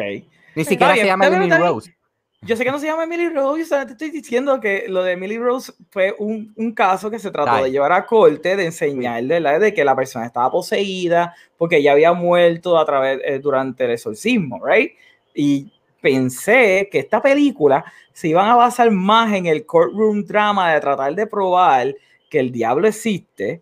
Ni 0.55 0.65
siquiera 0.65 0.95
se 0.95 1.05
llama 1.05 1.27
Emily 1.27 1.51
Rose. 1.51 1.95
Yo 2.41 2.55
sé 2.55 2.63
que 2.63 2.71
no 2.71 2.79
se 2.79 2.87
llama 2.87 3.03
Emily 3.03 3.29
Rose, 3.29 3.85
te 3.85 3.91
estoy 3.91 4.09
diciendo 4.09 4.59
que 4.59 4.85
lo 4.87 5.03
de 5.03 5.11
Emily 5.11 5.37
Rose 5.37 5.73
fue 5.91 6.15
un, 6.17 6.51
un 6.55 6.71
caso 6.73 7.11
que 7.11 7.19
se 7.19 7.29
trató 7.29 7.63
de 7.63 7.69
llevar 7.69 7.91
a 7.91 8.07
corte, 8.07 8.55
de 8.55 8.65
enseñarle 8.65 9.39
la 9.39 9.59
de 9.59 9.71
que 9.71 9.85
la 9.85 9.95
persona 9.95 10.25
estaba 10.25 10.49
poseída 10.49 11.35
porque 11.55 11.77
ella 11.77 11.91
había 11.91 12.13
muerto 12.13 12.79
a 12.79 12.85
través 12.87 13.19
eh, 13.23 13.37
durante 13.37 13.85
el 13.85 13.91
exorcismo, 13.91 14.59
right? 14.65 14.93
Y 15.35 15.71
pensé 16.01 16.89
que 16.91 16.99
esta 16.99 17.21
película 17.21 17.85
se 18.11 18.27
iban 18.27 18.49
a 18.49 18.55
basar 18.55 18.91
más 18.91 19.33
en 19.33 19.45
el 19.45 19.65
courtroom 19.65 20.25
drama 20.25 20.73
de 20.73 20.81
tratar 20.81 21.15
de 21.15 21.27
probar 21.27 21.95
que 22.29 22.39
el 22.39 22.51
diablo 22.51 22.87
existe, 22.87 23.61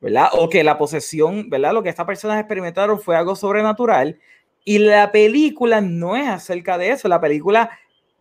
¿verdad? 0.00 0.30
O 0.32 0.48
que 0.48 0.64
la 0.64 0.78
posesión, 0.78 1.50
¿verdad? 1.50 1.72
Lo 1.72 1.82
que 1.82 1.90
estas 1.90 2.06
personas 2.06 2.38
experimentaron 2.38 3.00
fue 3.00 3.16
algo 3.16 3.36
sobrenatural. 3.36 4.18
Y 4.64 4.78
la 4.78 5.12
película 5.12 5.80
no 5.80 6.16
es 6.16 6.26
acerca 6.26 6.78
de 6.78 6.90
eso. 6.90 7.08
La 7.08 7.20
película 7.20 7.70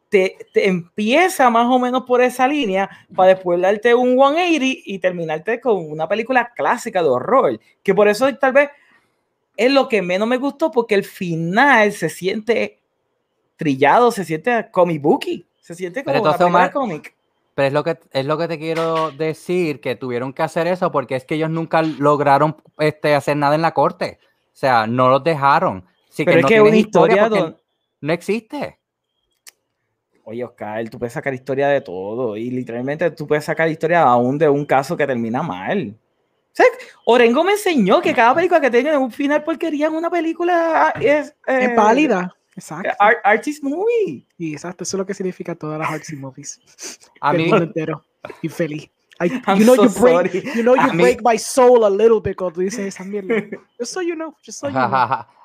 te, 0.10 0.38
empieza 0.54 1.50
más 1.50 1.68
o 1.68 1.80
menos 1.80 2.04
por 2.04 2.22
esa 2.22 2.48
línea 2.48 2.90
para 3.16 3.30
después 3.30 3.60
darte 3.60 3.96
un 3.96 4.16
180 4.16 4.66
y 4.86 5.00
terminarte 5.00 5.60
con 5.60 5.90
una 5.90 6.08
película 6.08 6.52
clásica 6.56 7.02
de 7.02 7.10
horror. 7.10 7.60
Que 7.82 7.96
por 7.96 8.08
eso 8.08 8.34
tal 8.36 8.54
vez 8.54 8.70
es 9.56 9.72
lo 9.72 9.88
que 9.88 10.02
menos 10.02 10.28
me 10.28 10.38
gustó 10.38 10.72
porque 10.72 10.96
el 10.96 11.04
final 11.04 11.92
se 11.94 12.10
siente 12.10 12.83
trillado, 13.64 14.12
se 14.12 14.26
siente 14.26 14.70
comic 14.72 15.02
booky, 15.02 15.46
se 15.62 15.74
siente 15.74 16.04
como 16.04 16.22
una 16.22 16.32
Omar, 16.32 16.72
cómic. 16.72 17.16
Pero 17.56 17.68
es 17.68 17.74
lo 17.74 17.84
que 17.84 17.98
es 18.12 18.26
lo 18.26 18.38
que 18.38 18.48
te 18.50 18.60
quiero 18.60 19.12
decir, 19.12 19.80
que 19.80 19.96
tuvieron 19.96 20.34
que 20.34 20.42
hacer 20.44 20.68
eso 20.68 20.92
porque 20.92 21.16
es 21.16 21.24
que 21.24 21.36
ellos 21.36 21.50
nunca 21.50 21.82
lograron 21.82 22.58
este, 22.80 23.16
hacer 23.16 23.38
nada 23.38 23.56
en 23.56 23.62
la 23.62 23.74
corte. 23.74 24.20
O 24.48 24.56
sea, 24.56 24.86
no 24.86 25.08
los 25.10 25.24
dejaron. 25.24 25.86
Así 26.10 26.26
Pero 26.26 26.36
que 26.36 26.40
es 26.40 26.42
no 26.42 26.48
que 26.48 26.54
tienen 26.56 26.68
una 26.68 26.78
historia 26.78 27.30
don- 27.30 27.58
no 28.02 28.14
existe. 28.14 28.80
Oye, 30.26 30.44
Oscar, 30.44 30.90
tú 30.90 31.00
puedes 31.00 31.14
sacar 31.14 31.34
historia 31.34 31.68
de 31.70 31.82
todo 31.82 32.36
y 32.36 32.50
literalmente 32.50 33.12
tú 33.12 33.28
puedes 33.28 33.46
sacar 33.46 33.70
historia 33.70 34.02
aún 34.04 34.38
de 34.38 34.50
un 34.50 34.66
caso 34.66 34.98
que 34.98 35.08
termina 35.08 35.42
mal. 35.44 35.96
O 35.96 36.56
sea, 36.56 36.66
Orengo 37.06 37.44
me 37.44 37.54
enseñó 37.54 38.02
que 38.02 38.14
cada 38.14 38.36
película 38.36 38.62
que 38.62 38.70
tenga 38.70 38.98
un 39.00 39.12
final 39.12 39.44
porquería 39.44 39.88
en 39.88 39.96
una 39.96 40.10
película 40.10 40.94
es, 41.00 41.30
eh, 41.48 41.66
Es 41.66 41.76
válida. 41.76 42.36
Exacto. 42.56 42.90
art- 43.00 43.20
artist 43.24 43.64
movie. 43.64 44.28
Y 44.38 44.54
exacto, 44.54 44.84
eso 44.84 44.98
es 44.98 45.00
lo 45.00 45.06
que 45.06 45.14
significa 45.14 45.56
todas 45.56 45.80
las 45.80 45.90
artsy 45.90 46.16
movies. 46.16 46.60
A 47.22 47.34
mí, 47.34 47.50
entero. 47.52 48.04
Infeliz. 48.42 48.90
I- 49.22 49.42
I'm 49.48 49.60
you 49.60 49.64
know 49.64 49.76
so 49.76 49.84
you 49.86 50.02
break, 50.02 50.32
sorry. 50.32 50.52
you 50.56 50.62
know 50.64 50.74
A 50.76 50.88
you 50.88 50.94
mí- 50.94 51.04
break 51.04 51.22
my 51.24 51.38
soul 51.38 51.84
a 51.86 51.90
little 51.90 52.20
bit 52.20 52.36
cuando 52.36 52.62
dices 52.62 52.80
esa 52.80 53.04
mierda. 53.04 53.36
Just 53.80 53.94
so 53.94 54.02
you 54.02 54.16
know, 54.16 54.36
just 54.44 54.60
so 54.60 54.68
you 54.68 54.74
know. 54.74 54.82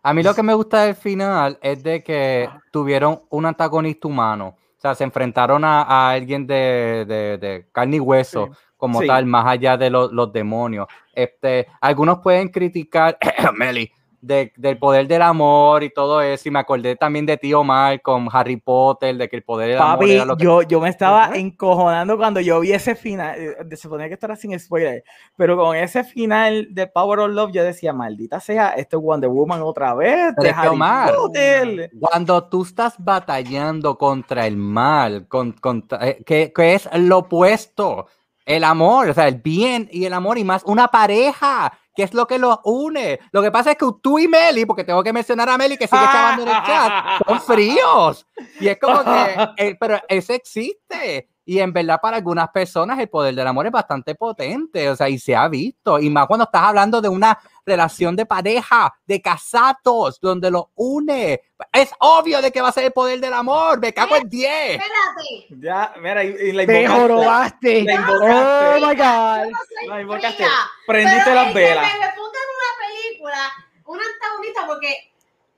a 0.03 0.15
mí 0.15 0.23
lo 0.23 0.35
que 0.35 0.43
me 0.43 0.55
gusta 0.55 0.85
del 0.85 0.95
final 0.95 1.59
es 1.63 1.83
de 1.83 2.03
que 2.03 2.49
tuvieron 2.73 3.23
un 3.31 3.45
antagonista 3.47 4.09
humano. 4.09 4.57
O 4.79 4.81
sea, 4.81 4.95
se 4.95 5.05
enfrentaron 5.05 5.65
a, 5.65 5.83
a 5.83 6.11
alguien 6.11 6.47
de, 6.47 7.05
de- 7.07 7.39
de 7.39 7.67
carne 7.73 7.97
y 7.97 8.01
hueso, 8.01 8.47
Sí. 8.47 8.59
como 8.77 9.01
Sí. 9.01 9.07
tal, 9.09 9.27
más 9.27 9.45
allá 9.47 9.77
de 9.77 9.91
los, 9.91 10.13
los 10.13 10.33
demonios. 10.33 10.87
Este, 11.13 11.67
algunos 11.81 12.21
pueden 12.21 12.49
criticar, 12.49 13.19
Meli, 13.55 13.91
de- 14.21 14.53
del 14.57 14.79
poder 14.79 15.07
del 15.07 15.23
amor 15.23 15.83
y 15.83 15.91
todo 15.91 16.21
eso. 16.23 16.49
Y 16.49 16.53
me 16.53 16.59
acordé 16.59 16.97
también 16.97 17.25
de 17.27 17.37
Tío 17.37 17.63
Mal 17.65 18.01
con 18.03 18.29
Harry 18.33 18.57
Potter, 18.57 19.17
de 19.17 19.29
que 19.29 19.37
el 19.37 19.43
poder 19.43 19.69
del 19.71 19.79
amor 19.79 19.99
Papi, 19.99 20.11
era 20.13 20.25
lo 20.25 20.37
que... 20.37 20.45
yo, 20.45 20.63
yo 20.63 20.81
me 20.81 20.89
estaba 20.89 21.31
encojonando 21.35 22.17
cuando 22.17 22.41
yo 22.41 22.61
vi 22.61 22.73
ese 22.73 22.95
final. 22.95 23.39
eh, 23.39 23.57
Se 23.71 23.77
suponía 23.77 24.09
que 24.09 24.15
estará 24.15 24.37
sin 24.37 24.59
spoiler, 24.59 25.05
pero 25.37 25.57
con 25.57 25.77
ese 25.77 26.05
final 26.05 26.69
de 26.71 26.87
Power 26.87 27.21
of 27.21 27.31
Love, 27.31 27.53
yo 27.53 27.63
decía, 27.65 27.93
maldita 27.93 28.41
sea, 28.41 28.71
esto 28.71 28.99
es 28.99 29.03
Wonder 29.03 29.31
Woman 29.31 29.63
otra 29.63 29.95
vez. 29.95 30.35
De 30.37 30.51
Harry 30.51 30.69
Omar, 30.69 31.15
Potter". 31.15 31.91
Cuando 32.01 32.45
tú 32.45 32.63
estás 32.63 32.95
batallando 32.99 33.97
contra 33.99 34.47
el 34.47 34.57
mal, 34.57 35.29
con, 35.29 35.53
contra- 35.53 36.07
eh, 36.09 36.23
que, 36.25 36.53
que 36.55 36.75
es 36.75 36.89
lo 36.95 37.19
opuesto, 37.19 38.07
el 38.47 38.65
amor, 38.65 39.11
o 39.11 39.15
sea, 39.15 39.29
el 39.29 39.37
bien 39.37 39.89
y 39.93 40.07
el 40.07 40.13
amor 40.15 40.39
y 40.39 40.45
más 40.45 40.63
una 40.65 40.89
pareja, 40.89 41.71
que 41.99 42.05
es 42.05 42.15
lo 42.15 42.29
que 42.29 42.39
los 42.39 42.61
une. 42.63 43.19
Lo 43.33 43.43
que 43.43 43.51
pasa 43.51 43.73
es 43.73 43.77
que 43.77 43.85
tú 44.01 44.21
y 44.21 44.29
Meli, 44.29 44.65
porque 44.65 44.85
tengo 44.85 45.03
que 45.03 45.13
mencionar 45.13 45.49
a 45.49 45.59
Meli 45.59 45.77
que 45.77 45.89
sigue 45.89 46.01
chavando 46.01 46.43
en 46.45 46.49
el 46.49 46.63
chat, 46.63 47.27
son 47.27 47.41
fríos. 47.45 48.25
Y 48.61 48.69
es 48.69 48.79
como 48.79 49.03
que, 49.03 49.37
eh, 49.57 49.77
pero 49.81 49.99
eso 50.09 50.33
existe. 50.33 51.29
Y 51.51 51.61
en 51.61 51.73
verdad 51.73 51.99
para 52.03 52.19
algunas 52.19 52.51
personas 52.51 52.99
el 52.99 53.09
poder 53.09 53.35
del 53.35 53.47
amor 53.47 53.65
es 53.65 53.73
bastante 53.73 54.15
potente, 54.15 54.91
o 54.91 54.95
sea, 54.95 55.09
y 55.09 55.19
se 55.19 55.35
ha 55.35 55.49
visto. 55.49 55.99
Y 55.99 56.11
más 56.11 56.27
cuando 56.27 56.45
estás 56.45 56.61
hablando 56.63 57.01
de 57.01 57.09
una 57.09 57.39
relación 57.65 58.15
de 58.17 58.27
pareja, 58.27 58.93
de 59.07 59.23
casados, 59.23 60.21
donde 60.21 60.51
los 60.51 60.65
une. 60.75 61.41
Es 61.73 61.91
obvio 62.01 62.43
de 62.43 62.53
que 62.53 62.61
va 62.61 62.69
a 62.69 62.73
ser 62.73 62.85
el 62.85 62.93
poder 62.93 63.19
del 63.19 63.33
amor. 63.33 63.81
Me 63.81 63.95
cago 63.95 64.17
en 64.17 64.29
10. 64.29 64.51
Espérate. 64.73 65.47
Ya, 65.59 65.95
mira, 66.03 66.23
y, 66.23 66.29
y 66.29 66.53
la 66.53 66.67
Te 66.67 66.83
invocaste. 66.83 67.01
jorobaste. 67.03 67.83
La 67.85 67.95
Oh 67.95 68.77
invocaste. 68.77 68.81
my 68.81 68.95
god. 68.95 69.45
Yo 69.47 69.51
no 69.51 69.59
soy 69.81 69.89
La 69.89 70.01
invocaste. 70.03 70.37
fría, 70.37 70.51
Prendiste 70.87 71.35
las 71.35 71.55
velas. 71.55 71.87
Me, 71.95 71.99
me 71.99 72.07
pongan 72.15 72.47
una 72.59 72.87
película, 72.87 73.53
un 73.87 73.99
antagonista, 74.03 74.67
porque 74.67 75.13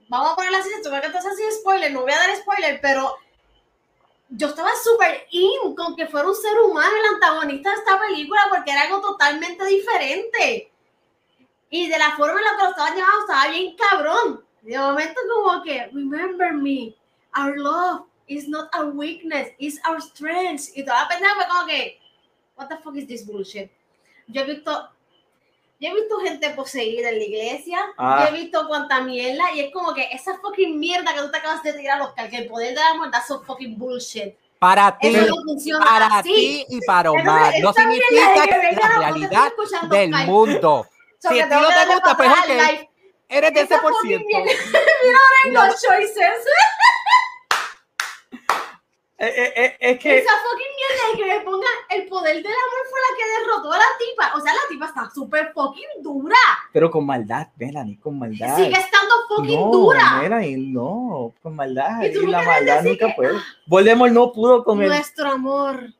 vamos 0.09 0.31
a 0.33 0.37
ponerla 0.37 0.59
así, 0.59 0.69
se 0.71 0.85
supone 0.85 1.01
que 1.01 1.09
es 1.09 1.27
así 1.27 1.43
spoiler, 1.61 1.93
no 1.93 2.03
voy 2.03 2.13
a 2.13 2.17
dar 2.17 2.37
spoiler, 2.37 2.79
pero 2.81 3.13
yo 4.31 4.47
estaba 4.47 4.71
súper 4.83 5.27
in 5.31 5.75
con 5.75 5.97
que 5.97 6.07
fuera 6.07 6.29
un 6.29 6.35
ser 6.35 6.59
humano 6.61 6.91
el 6.97 7.15
antagonista 7.15 7.71
de 7.71 7.77
esta 7.77 8.01
película 8.01 8.43
porque 8.49 8.71
era 8.71 8.83
algo 8.83 9.01
totalmente 9.01 9.65
diferente. 9.67 10.73
Y 11.69 11.89
de 11.89 11.99
la 11.99 12.17
forma 12.17 12.39
en 12.39 12.45
la 12.45 12.57
que 12.57 12.63
lo 12.63 12.71
estaban 12.71 12.95
llevando 12.95 13.21
estaba 13.21 13.49
bien 13.49 13.77
cabrón. 13.77 14.45
De 14.63 14.79
momento 14.79 15.21
como 15.35 15.63
que, 15.63 15.87
remember 15.93 16.53
me, 16.53 16.95
our 17.37 17.57
love 17.57 18.03
is 18.27 18.49
not 18.49 18.69
our 18.75 18.91
weakness, 18.91 19.49
it's 19.59 19.81
our 19.89 20.01
strength. 20.01 20.77
Y 20.77 20.85
toda 20.85 21.03
la 21.03 21.09
pendeja 21.09 21.35
fue 21.35 21.49
como 21.49 21.67
que, 21.67 22.01
what 22.57 22.69
the 22.69 22.77
fuck 22.79 22.97
is 22.97 23.07
this 23.07 23.27
bullshit? 23.27 23.71
Yo 24.29 24.43
he 24.43 24.55
visto, 24.55 24.91
yo 25.81 25.89
he 25.89 25.95
visto 25.95 26.19
gente 26.21 26.51
poseída 26.51 27.09
en 27.09 27.19
la 27.19 27.25
iglesia, 27.25 27.81
Ah. 27.97 28.27
yo 28.29 28.37
he 28.37 28.41
visto 28.43 28.69
cuanta 28.69 29.01
mierda, 29.01 29.51
y 29.55 29.61
es 29.61 29.73
como 29.73 29.95
que 29.95 30.09
esa 30.13 30.39
fucking 30.39 30.79
mierda 30.79 31.13
que 31.15 31.21
tú 31.21 31.31
te 31.31 31.39
acabas 31.39 31.63
de 31.63 31.73
tirar, 31.73 32.01
Oscar, 32.03 32.29
que 32.31 32.37
el 32.37 32.47
poder 32.49 32.69
de 32.75 32.81
la 32.81 32.95
muerte, 32.95 33.13
that's 33.17 33.29
so 33.29 33.43
fucking 33.43 33.79
bullshit. 33.79 34.35
Para 34.59 34.99
ti, 34.99 35.11
no 35.11 35.79
para 35.81 36.07
así. 36.19 36.33
ti 36.35 36.67
y 36.69 36.81
para 36.85 37.09
Entonces, 37.09 37.33
Omar. 37.33 37.55
No 37.63 37.73
significa 37.73 38.45
que 38.45 38.51
la 38.75 38.89
no 38.89 38.99
realidad 38.99 39.53
del 39.91 40.13
Oscar. 40.13 40.27
mundo. 40.27 40.87
So, 41.23 41.29
Si 41.31 41.39
a 41.41 41.49
ti 41.49 41.55
no 41.55 41.69
te 41.69 41.87
gusta, 41.93 42.17
pues 42.17 42.31
ok. 42.31 42.89
Eres 43.29 43.53
de 43.55 43.61
ese 43.61 43.79
por 43.79 43.93
ciento. 44.03 44.27
la- 44.39 45.65
Los 45.67 45.83
choices. 45.83 46.45
Eh, 49.23 49.27
eh, 49.37 49.53
eh, 49.55 49.77
es 49.81 49.99
que 49.99 50.17
Esa 50.19 50.31
fucking 50.31 50.67
mierda 50.77 51.11
de 51.13 51.19
que 51.19 51.39
le 51.39 51.45
pongan 51.45 51.69
el 51.91 52.07
poder 52.09 52.37
del 52.37 52.47
amor 52.47 52.87
fue 52.89 53.01
la 53.01 53.17
que 53.19 53.41
derrotó 53.45 53.73
a 53.73 53.77
la 53.77 53.85
tipa. 53.99 54.33
O 54.35 54.41
sea, 54.41 54.55
la 54.55 54.61
tipa 54.67 54.87
está 54.87 55.11
súper 55.11 55.53
fucking 55.53 56.03
dura. 56.03 56.37
pero 56.73 56.91
con 56.91 57.05
maldad, 57.05 57.49
Melanie, 57.57 58.01
con 58.01 58.19
maldad. 58.19 58.57
Sigue 58.57 58.79
estando 58.79 59.15
fucking 59.29 59.61
no, 59.61 59.71
dura. 59.71 60.21
Melanie, 60.23 60.57
no, 60.57 61.35
con 61.43 61.55
maldad. 61.55 62.01
Y 62.03 62.27
la 62.27 62.41
maldad 62.41 62.83
nunca 62.83 63.09
que- 63.09 63.15
puede. 63.15 63.39
Voldemort 63.67 64.13
no 64.13 64.33
pudo 64.33 64.65
con 64.65 64.81
el 64.81 64.89
Nuestro 64.89 65.31
amor 65.31 65.93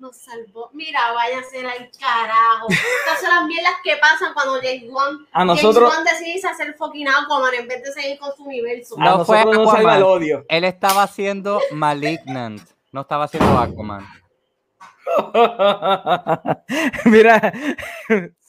nos 0.00 0.16
salvó. 0.16 0.70
Mira, 0.72 1.12
vaya 1.12 1.38
a 1.38 1.42
ser 1.44 1.66
al 1.66 1.90
carajo. 1.98 2.66
Estas 2.70 3.20
son 3.20 3.30
las 3.30 3.44
mierdas 3.46 3.74
que 3.84 3.96
pasan 3.98 4.32
cuando 4.34 4.54
James 4.54 4.84
Wan, 4.90 5.26
A 5.32 5.44
nosotros, 5.44 5.92
James 5.94 6.10
decide 6.18 6.48
hacer 6.48 6.74
fucking 6.74 7.06
Aquaman 7.08 7.54
en 7.54 7.68
vez 7.68 7.82
de 7.82 7.92
seguir 7.92 8.18
con 8.18 8.34
su 8.34 8.44
universo. 8.44 8.96
No 8.98 9.24
fue 9.24 9.38
salva 9.42 9.62
Aquaman. 9.62 9.96
el 9.96 10.02
odio. 10.02 10.44
Él 10.48 10.64
estaba 10.64 11.02
haciendo 11.02 11.60
Malignant. 11.72 12.62
No 12.92 13.02
estaba 13.02 13.24
haciendo 13.24 13.56
Aquaman. 13.58 14.06
Mira. 17.04 17.52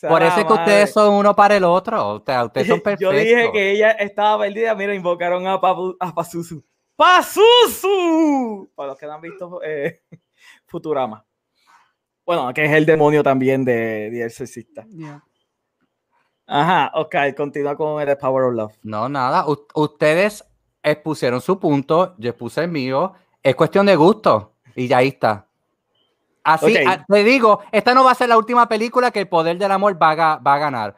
Por 0.07 0.23
eso 0.23 0.39
es 0.39 0.45
que 0.45 0.53
ustedes 0.53 0.91
son 0.93 1.13
uno 1.13 1.35
para 1.35 1.55
el 1.57 1.63
otro. 1.63 2.07
O 2.15 2.23
sea, 2.25 2.45
ustedes 2.45 2.67
son 2.67 2.81
perfectos. 2.81 3.13
Yo 3.13 3.19
dije 3.19 3.51
que 3.51 3.71
ella 3.71 3.91
estaba 3.91 4.43
perdida. 4.43 4.73
Mira, 4.75 4.93
invocaron 4.95 5.45
a, 5.47 5.59
Papu- 5.59 5.95
a 5.99 6.13
Pazuzu. 6.13 6.63
¡Pazuzu! 6.95 8.71
Para 8.75 8.89
los 8.89 8.97
que 8.97 9.05
no 9.05 9.13
han 9.13 9.21
visto 9.21 9.61
eh, 9.63 10.01
Futurama. 10.67 11.25
Bueno, 12.25 12.53
que 12.53 12.65
es 12.65 12.71
el 12.71 12.85
demonio 12.85 13.23
también 13.23 13.65
de, 13.65 14.09
de 14.11 14.25
Exorcista. 14.25 14.85
Yeah. 14.87 15.23
Ajá, 16.47 16.91
ok, 16.95 17.15
continúa 17.35 17.75
con 17.75 18.01
el 18.07 18.17
Power 18.17 18.43
of 18.45 18.53
Love. 18.53 18.73
No, 18.83 19.07
nada. 19.09 19.47
U- 19.47 19.67
ustedes 19.75 20.43
expusieron 20.83 21.39
su 21.41 21.59
punto, 21.59 22.15
yo 22.17 22.29
expuse 22.31 22.61
el 22.63 22.69
mío. 22.69 23.13
Es 23.41 23.55
cuestión 23.55 23.85
de 23.85 23.95
gusto. 23.95 24.53
Y 24.75 24.87
ya 24.87 24.97
ahí 24.97 25.09
está. 25.09 25.47
Así, 26.43 26.75
Ok. 26.75 26.87
a- 26.87 27.05
te 27.05 27.23
digo, 27.23 27.61
esta 27.71 27.93
no 27.93 28.03
va 28.03 28.11
a 28.11 28.15
ser 28.15 28.29
la 28.29 28.37
última 28.37 28.67
película 28.67 29.11
que 29.11 29.19
el 29.19 29.27
poder 29.29 29.57
del 29.57 29.71
amor 29.71 30.01
va 30.01 30.11
a, 30.11 30.37
va 30.37 30.53
a 30.55 30.59
ganar. 30.59 30.97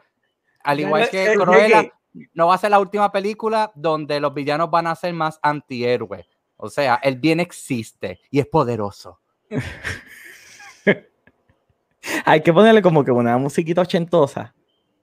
Al 0.62 0.80
igual 0.80 1.08
que 1.10 1.32
eh, 1.32 1.36
Cruella, 1.36 1.84
no 2.32 2.46
va 2.48 2.54
a 2.54 2.58
ser 2.58 2.70
la 2.70 2.80
última 2.80 3.12
película 3.12 3.70
donde 3.74 4.18
los 4.20 4.32
villanos 4.32 4.70
van 4.70 4.86
a 4.86 4.94
ser 4.94 5.12
más 5.14 5.38
antihéroes. 5.42 6.26
O 6.56 6.68
sea, 6.70 6.98
el 7.02 7.16
bien 7.16 7.40
existe 7.40 8.20
y 8.30 8.40
es 8.40 8.46
poderoso. 8.46 9.20
Hay 12.24 12.42
que 12.42 12.52
ponerle 12.52 12.82
como 12.82 13.04
que 13.04 13.10
una 13.10 13.36
musiquita 13.38 13.80
ochentosa, 13.82 14.54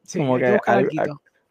Sí, 0.04 0.20
Como 0.20 0.38
que 0.38 0.60
al- 0.66 0.90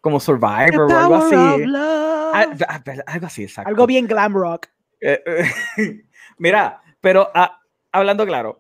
como 0.01 0.21
Survivor 0.21 0.93
o 0.93 0.99
algo 0.99 1.15
así. 1.15 1.35
Al- 1.35 2.57
ah, 2.69 2.83
Algo 3.07 3.27
así, 3.27 3.45
exacto. 3.45 3.69
Algo 3.69 3.87
bien 3.87 4.07
glam 4.07 4.35
rock. 4.35 4.67
Eh, 5.01 5.21
eh, 5.27 5.45
Mira, 6.39 6.81
pero 7.01 7.31
ah, 7.35 7.59
hablando 7.93 8.27
claro, 8.27 8.59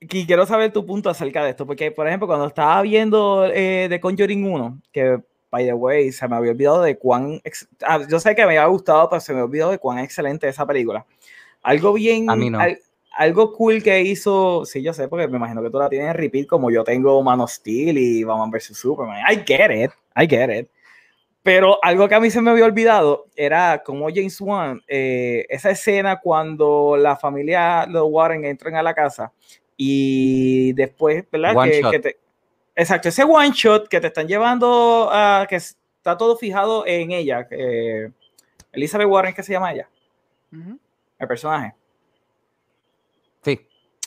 y 0.00 0.26
quiero 0.26 0.44
saber 0.46 0.72
tu 0.72 0.84
punto 0.86 1.08
acerca 1.10 1.42
de 1.44 1.50
esto, 1.50 1.66
porque 1.66 1.90
por 1.90 2.06
ejemplo, 2.06 2.26
cuando 2.26 2.46
estaba 2.46 2.80
viendo 2.82 3.46
eh, 3.52 3.86
The 3.88 4.00
Conjuring 4.00 4.44
1, 4.50 4.80
que 4.92 5.18
by 5.50 5.64
the 5.64 5.72
way, 5.72 6.12
se 6.12 6.28
me 6.28 6.36
había 6.36 6.52
olvidado 6.52 6.82
de 6.82 6.98
cuán, 6.98 7.40
ex- 7.44 7.68
ah, 7.86 8.00
yo 8.08 8.20
sé 8.20 8.34
que 8.34 8.42
me 8.42 8.48
había 8.58 8.66
gustado, 8.66 9.08
pero 9.08 9.20
se 9.20 9.32
me 9.32 9.42
olvidó 9.42 9.70
de 9.70 9.78
cuán 9.78 9.98
excelente 9.98 10.46
es 10.48 10.54
esa 10.56 10.66
película. 10.66 11.06
Algo 11.62 11.94
bien, 11.94 12.28
A 12.30 12.36
mí 12.36 12.50
no. 12.50 12.60
al- 12.60 12.78
algo 13.16 13.52
cool 13.52 13.82
que 13.82 14.00
hizo, 14.02 14.64
sí, 14.64 14.82
yo 14.82 14.92
sé, 14.92 15.08
porque 15.08 15.26
me 15.28 15.36
imagino 15.38 15.62
que 15.62 15.70
tú 15.70 15.78
la 15.78 15.88
tienes 15.88 16.08
en 16.08 16.14
repeat 16.14 16.46
como 16.46 16.70
yo 16.70 16.84
tengo 16.84 17.22
Man 17.22 17.40
of 17.40 17.50
Steel 17.50 17.98
y 17.98 18.22
Batman 18.24 18.50
vs. 18.50 18.76
Superman. 18.76 19.22
I 19.30 19.42
get 19.46 19.70
it, 19.70 19.90
I 20.16 20.26
get 20.28 20.50
it. 20.56 20.68
Pero 21.42 21.78
algo 21.82 22.08
que 22.08 22.14
a 22.14 22.20
mí 22.20 22.30
se 22.30 22.42
me 22.42 22.50
había 22.50 22.64
olvidado 22.66 23.26
era 23.34 23.82
como 23.84 24.08
James 24.08 24.40
Wan, 24.40 24.82
eh, 24.86 25.46
esa 25.48 25.70
escena 25.70 26.20
cuando 26.20 26.96
la 26.98 27.16
familia, 27.16 27.86
los 27.86 28.04
Warren, 28.10 28.44
entran 28.44 28.74
a 28.76 28.82
la 28.82 28.92
casa 28.94 29.32
y 29.76 30.72
después, 30.74 31.24
¿verdad? 31.30 31.56
One 31.56 31.70
Que- 31.70 31.80
shot. 31.80 31.90
que 31.92 31.98
te- 32.00 32.18
exacto, 32.76 33.08
ese 33.08 33.24
one 33.24 33.50
shot 33.52 33.88
que 33.88 34.00
te 34.00 34.08
están 34.08 34.26
llevando 34.28 35.08
a 35.10 35.46
que 35.48 35.56
está 35.56 36.16
todo 36.18 36.36
fijado 36.36 36.84
en 36.86 37.12
ella. 37.12 37.46
que- 37.48 38.10
Elizabeth 38.72 39.08
Warren, 39.08 39.32
¿qué 39.34 39.42
se 39.42 39.52
llama 39.52 39.72
ella? 39.72 39.88
Ujú. 40.52 40.78
El 41.18 41.28
personaje. 41.28 41.74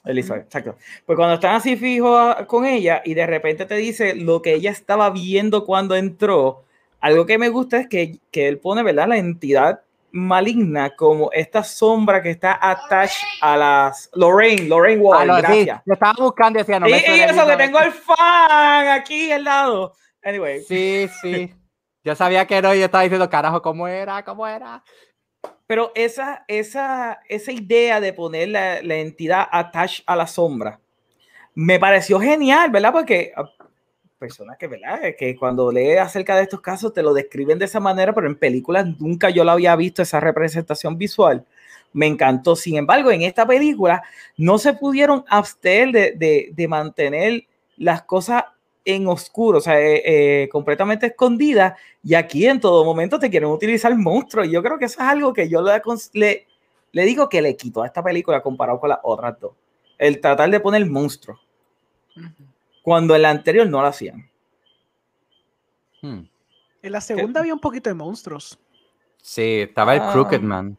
Elizabeth, 0.04 0.46
exacto. 0.46 0.76
Pues 1.06 1.16
cuando 1.16 1.36
están 1.36 1.56
así 1.56 1.76
fijos 1.78 2.18
a- 2.20 2.46
con 2.48 2.66
ella 2.66 3.02
y 3.06 3.14
de 3.14 3.26
repente 3.28 3.66
te 3.66 3.76
dice 3.76 4.16
lo 4.16 4.42
que 4.42 4.54
ella 4.56 4.72
estaba 4.72 5.10
viendo 5.12 5.66
cuando 5.66 5.96
entró, 5.96 6.64
algo 7.00 7.26
que 7.26 7.38
me 7.38 7.50
gusta 7.50 7.80
es 7.80 7.88
que, 7.88 8.18
que 8.32 8.48
él 8.48 8.58
pone, 8.60 8.84
¿verdad? 8.84 9.08
La 9.08 9.18
entidad 9.18 9.82
maligna 10.12 10.96
como 10.96 11.32
esta 11.32 11.64
sombra 11.64 12.22
que 12.22 12.32
está 12.32 12.58
attached 12.62 13.26
a 13.42 13.56
las... 13.58 14.10
Lorraine, 14.14 14.68
Lorraine 14.68 15.02
Wall, 15.02 15.18
Ah, 15.22 15.26
no, 15.26 15.36
sí, 15.38 15.42
gracias. 15.42 15.82
lo 15.86 15.94
estaba 15.94 16.14
buscando 16.20 16.60
y 16.60 16.62
decía, 16.64 16.80
no 16.80 16.88
y, 16.88 16.92
me 16.92 16.98
y 16.98 17.02
suena 17.02 17.26
eso, 17.26 17.48
que 17.48 17.58
tengo 17.58 17.80
el 17.80 17.92
fan 17.92 18.88
aquí 18.90 19.32
al 19.32 19.44
lado. 19.44 19.94
Anyway, 20.24 20.62
Sí, 20.62 21.08
sí. 21.22 21.54
Yo 22.04 22.16
sabía 22.16 22.46
que 22.48 22.62
no, 22.62 22.74
y 22.74 22.80
yo 22.80 22.86
estaba 22.86 23.04
diciendo, 23.04 23.30
carajo, 23.30 23.62
¿cómo 23.62 23.88
era? 23.88 24.24
¿Cómo 24.26 24.48
era? 24.48 24.84
Pero 25.72 25.94
esa, 25.96 26.44
esa, 26.50 27.22
esa 27.30 27.52
idea 27.54 28.02
de 28.02 28.12
poner 28.12 28.50
la, 28.50 28.82
la 28.82 28.98
entidad 28.98 29.48
attached 29.50 30.04
a 30.06 30.18
la 30.18 30.28
sombra 30.28 30.82
me 31.56 31.80
pareció 31.80 32.20
genial, 32.20 32.70
¿verdad? 32.72 32.92
Porque 32.92 33.32
ah, 33.38 33.50
personas 34.20 34.58
que, 34.58 34.68
¿verdad? 34.68 35.00
Que 35.18 35.34
cuando 35.38 35.72
lees 35.72 36.02
acerca 36.02 36.36
de 36.36 36.44
estos 36.44 36.60
casos 36.60 36.94
te 36.94 37.02
lo 37.02 37.14
describen 37.14 37.58
de 37.58 37.64
esa 37.64 37.80
manera, 37.80 38.14
pero 38.14 38.28
en 38.28 38.36
películas 38.36 38.86
nunca 39.00 39.30
yo 39.30 39.46
lo 39.46 39.52
había 39.52 39.74
visto, 39.78 40.02
esa 40.02 40.20
representación 40.20 40.98
visual. 40.98 41.46
Me 41.94 42.06
encantó. 42.06 42.58
Sin 42.58 42.76
embargo, 42.76 43.10
en 43.10 43.22
esta 43.22 43.48
película 43.48 44.04
no 44.36 44.58
se 44.58 44.74
pudieron 44.74 45.24
abstener 45.30 45.94
de, 45.94 46.12
de, 46.18 46.50
de 46.54 46.68
mantener 46.68 47.46
las 47.78 48.04
cosas 48.04 48.44
en 48.84 49.08
oscuro, 49.08 49.60
o 49.60 49.62
sea, 49.62 49.80
eh, 49.80 50.02
eh, 50.44 50.50
completamente 50.50 51.08
escondidas, 51.08 51.80
y 52.04 52.16
aquí 52.16 52.46
en 52.46 52.60
todo 52.60 52.84
momento 52.84 53.20
te 53.20 53.30
quieren 53.30 53.50
utilizar 53.50 53.96
monstruos. 53.96 54.48
Y 54.48 54.52
yo 54.52 54.64
creo 54.64 54.78
que 54.80 54.86
eso 54.86 55.02
es 55.02 55.08
algo 55.08 55.34
que 55.34 55.48
yo 55.48 55.62
le, 56.14 56.48
le 56.92 57.06
digo 57.06 57.30
que 57.30 57.42
le 57.42 57.56
quito 57.56 57.84
a 57.84 57.88
esta 57.88 58.04
película 58.04 58.42
comparado 58.42 58.80
con 58.80 58.90
las 58.90 59.00
otras 59.04 59.40
dos. 59.40 59.52
El 59.98 60.20
tratar 60.20 60.50
de 60.50 60.60
poner 60.60 60.86
monstruos, 60.90 61.40
cuando 62.82 63.16
en 63.16 63.22
la 63.22 63.30
anterior 63.30 63.68
no 63.70 63.82
lo 63.82 63.88
hacían. 63.88 64.28
Hmm. 66.02 66.22
En 66.82 66.92
la 66.92 67.02
segunda 67.02 67.42
había 67.42 67.54
un 67.54 67.60
poquito 67.60 67.90
de 67.90 67.94
monstruos. 67.94 68.58
Sí, 69.22 69.62
estaba 69.62 69.94
el 69.94 70.02
Ah. 70.02 70.12
Crooked 70.12 70.42
Man. 70.42 70.76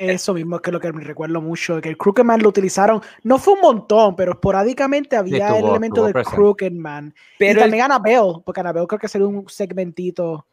Eso 0.00 0.34
mismo 0.34 0.56
es 0.56 0.62
que 0.62 0.72
lo 0.72 0.80
que 0.80 0.92
me 0.92 1.02
recuerdo 1.04 1.40
mucho, 1.40 1.80
que 1.80 1.88
el 1.90 1.96
Crooked 1.98 2.24
Man 2.24 2.40
lo 2.42 2.48
utilizaron, 2.48 3.00
no 3.22 3.38
fue 3.38 3.54
un 3.54 3.60
montón, 3.60 4.16
pero 4.16 4.32
esporádicamente 4.32 5.16
había 5.16 5.48
el 5.48 5.54
estuvo- 5.54 5.70
elemento 5.70 6.06
estuvo 6.08 6.22
del. 6.22 6.24
Crooked 6.36 6.72
Man. 6.72 7.14
Pero 7.38 7.50
y 7.50 7.54
el- 7.54 7.60
también 7.60 7.84
Annabelle, 7.84 8.40
porque 8.44 8.60
Annabelle 8.60 8.86
creo 8.86 8.98
que 8.98 9.08
sería 9.08 9.26
un 9.26 9.48
segmentito. 9.48 10.46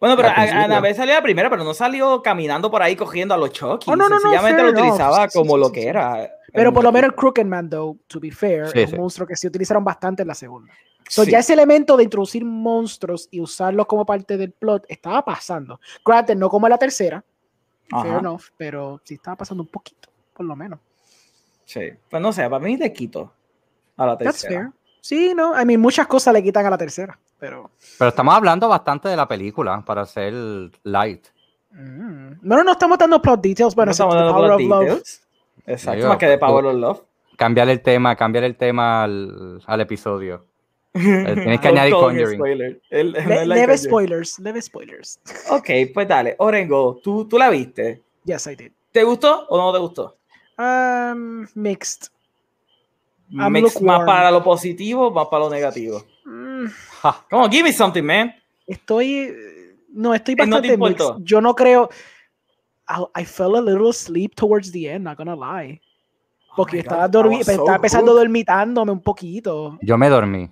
bueno, 0.00 0.16
pero. 0.16 0.28
Anabel 0.28 0.94
salió 0.94 1.14
la 1.14 1.22
primera, 1.22 1.48
pero 1.50 1.64
no 1.64 1.72
salió 1.74 2.22
caminando 2.22 2.70
por 2.70 2.82
ahí 2.82 2.96
cogiendo 2.96 3.34
a 3.34 3.38
los 3.38 3.50
Chucky. 3.52 3.90
Oh, 3.90 3.96
no, 3.96 4.08
no, 4.08 4.16
no, 4.16 4.20
Sencillamente 4.20 4.62
fair 4.62 4.72
lo 4.74 4.80
utilizaba 4.80 5.28
Sí, 5.28 5.38
como 5.38 5.54
sí, 5.54 5.60
lo 5.60 5.66
sí, 5.66 5.72
que 5.72 5.80
sí. 5.82 5.86
era. 5.88 6.30
Pero 6.52 6.68
el 6.70 6.74
por 6.74 6.84
lo 6.84 6.92
menos 6.92 7.08
el 7.10 7.14
Crooked 7.14 7.44
Man, 7.44 7.68
though, 7.68 7.96
to 8.06 8.18
be 8.20 8.30
fair, 8.30 8.68
Sí, 8.70 8.80
es 8.80 8.90
sí. 8.90 8.96
un 8.96 9.02
monstruo 9.02 9.26
que 9.26 9.36
sí 9.36 9.46
utilizaron 9.46 9.84
bastante 9.84 10.22
en 10.22 10.28
la 10.28 10.34
segunda. 10.34 10.72
So, 11.08 11.24
Sí. 11.24 11.30
Ya 11.30 11.38
ese 11.38 11.52
elemento 11.52 11.96
de 11.96 12.04
introducir 12.04 12.44
monstruos 12.44 13.28
y 13.30 13.40
usarlos 13.40 13.86
como 13.86 14.04
parte 14.04 14.36
del 14.36 14.52
plot 14.52 14.84
estaba 14.88 15.24
pasando. 15.24 15.78
Granted, 16.04 16.36
no 16.36 16.48
como 16.48 16.66
en 16.66 16.70
la 16.72 16.78
tercera, 16.78 17.22
fair 17.88 18.18
enough, 18.18 18.42
pero 18.56 19.00
sí 19.04 19.14
estaba 19.14 19.36
pasando 19.36 19.62
un 19.62 19.68
poquito, 19.68 20.08
por 20.32 20.46
lo 20.46 20.56
menos. 20.56 20.78
Sí. 21.64 21.90
Pues 22.08 22.22
no 22.22 22.32
sé, 22.32 22.48
para 22.48 22.64
mí 22.64 22.76
le 22.76 22.92
quito 22.92 23.32
a 23.96 24.06
la 24.06 24.16
That's 24.16 24.40
tercera. 24.42 24.62
fair. 24.62 24.72
Sí, 25.00 25.32
no, 25.34 25.60
I 25.60 25.64
mean, 25.64 25.80
muchas 25.80 26.06
cosas 26.06 26.34
le 26.34 26.42
quitan 26.42 26.66
a 26.66 26.70
la 26.70 26.78
tercera, 26.78 27.18
pero... 27.38 27.70
Pero 27.98 28.08
estamos 28.08 28.34
hablando 28.34 28.68
bastante 28.68 29.08
de 29.08 29.16
la 29.16 29.28
película 29.28 29.84
para 29.84 30.04
ser 30.04 30.34
light. 30.82 31.26
Mm. 31.70 32.40
Bueno, 32.42 32.64
no 32.64 32.72
estamos 32.72 32.98
dando 32.98 33.20
plot 33.22 33.40
details, 33.40 33.74
bueno, 33.74 33.90
no 33.90 33.92
estamos 33.92 34.14
dando 34.14 34.32
Power 34.32 34.56
plot 34.56 34.60
of 34.60 34.88
Love. 34.88 35.02
Exacto, 35.66 35.96
Digo, 35.96 36.08
más 36.08 36.18
que 36.18 36.26
de 36.26 36.38
pues, 36.38 36.50
Power 36.50 36.66
of 36.66 36.74
Love. 36.74 37.02
Cambiar 37.36 37.68
el 37.68 37.82
tema, 37.82 38.16
cambiar 38.16 38.44
el 38.44 38.56
tema 38.56 39.04
al, 39.04 39.62
al 39.66 39.80
episodio. 39.80 40.46
tienes 41.34 41.60
que 41.60 41.68
añadir 41.68 41.94
Conjuring. 41.94 42.38
spoiler. 42.38 42.80
El- 42.90 43.12
Le- 43.12 43.22
no 43.22 43.28
leve 43.28 43.44
Conjuring. 43.66 43.78
spoilers, 43.78 44.38
leve 44.38 44.62
spoilers. 44.62 45.20
Ok, 45.50 45.70
pues 45.94 46.08
dale. 46.08 46.34
Orengo, 46.38 47.00
¿tú, 47.02 47.26
tú 47.26 47.38
la 47.38 47.50
viste. 47.50 48.02
Yes, 48.24 48.46
I 48.46 48.56
did. 48.56 48.72
¿Te 48.92 49.02
gustó 49.04 49.46
o 49.48 49.56
no 49.58 49.72
te 49.72 49.78
gustó? 49.78 50.16
Um, 50.58 51.46
mixed. 51.54 52.08
I'm 53.30 53.52
Mix 53.52 53.80
más 53.82 54.04
para 54.06 54.30
lo 54.30 54.42
positivo, 54.42 55.10
más 55.10 55.26
para 55.28 55.44
lo 55.44 55.50
negativo. 55.50 56.02
Mm, 56.24 56.66
on, 57.32 57.50
give 57.50 57.64
me 57.64 57.72
something, 57.72 58.02
man. 58.04 58.32
estoy. 58.66 59.32
No, 59.92 60.14
estoy 60.14 60.34
Eh, 60.34 60.36
¿no 60.46 60.60
te 60.62 60.68
bastante 60.68 60.68
mixed. 60.68 60.76
importó? 61.04 61.18
Yo 61.24 61.40
no 61.40 61.54
creo. 61.54 61.88
I, 62.88 63.20
I 63.22 63.24
fell 63.24 63.56
a 63.56 63.60
little 63.60 63.88
asleep 63.90 64.34
towards 64.36 64.70
the 64.70 64.88
end, 64.90 65.04
not 65.04 65.16
gonna 65.18 65.34
lie. 65.34 65.80
Porque 66.56 66.76
Oh 66.78 66.80
estaba, 66.80 67.08
dormi- 67.10 67.42
so 67.44 67.50
estaba 67.50 67.74
empezando 67.76 68.14
dormitándome 68.14 68.92
un 68.92 69.02
poquito. 69.02 69.76
yo 69.82 69.98
me 69.98 70.08
dormí. 70.08 70.48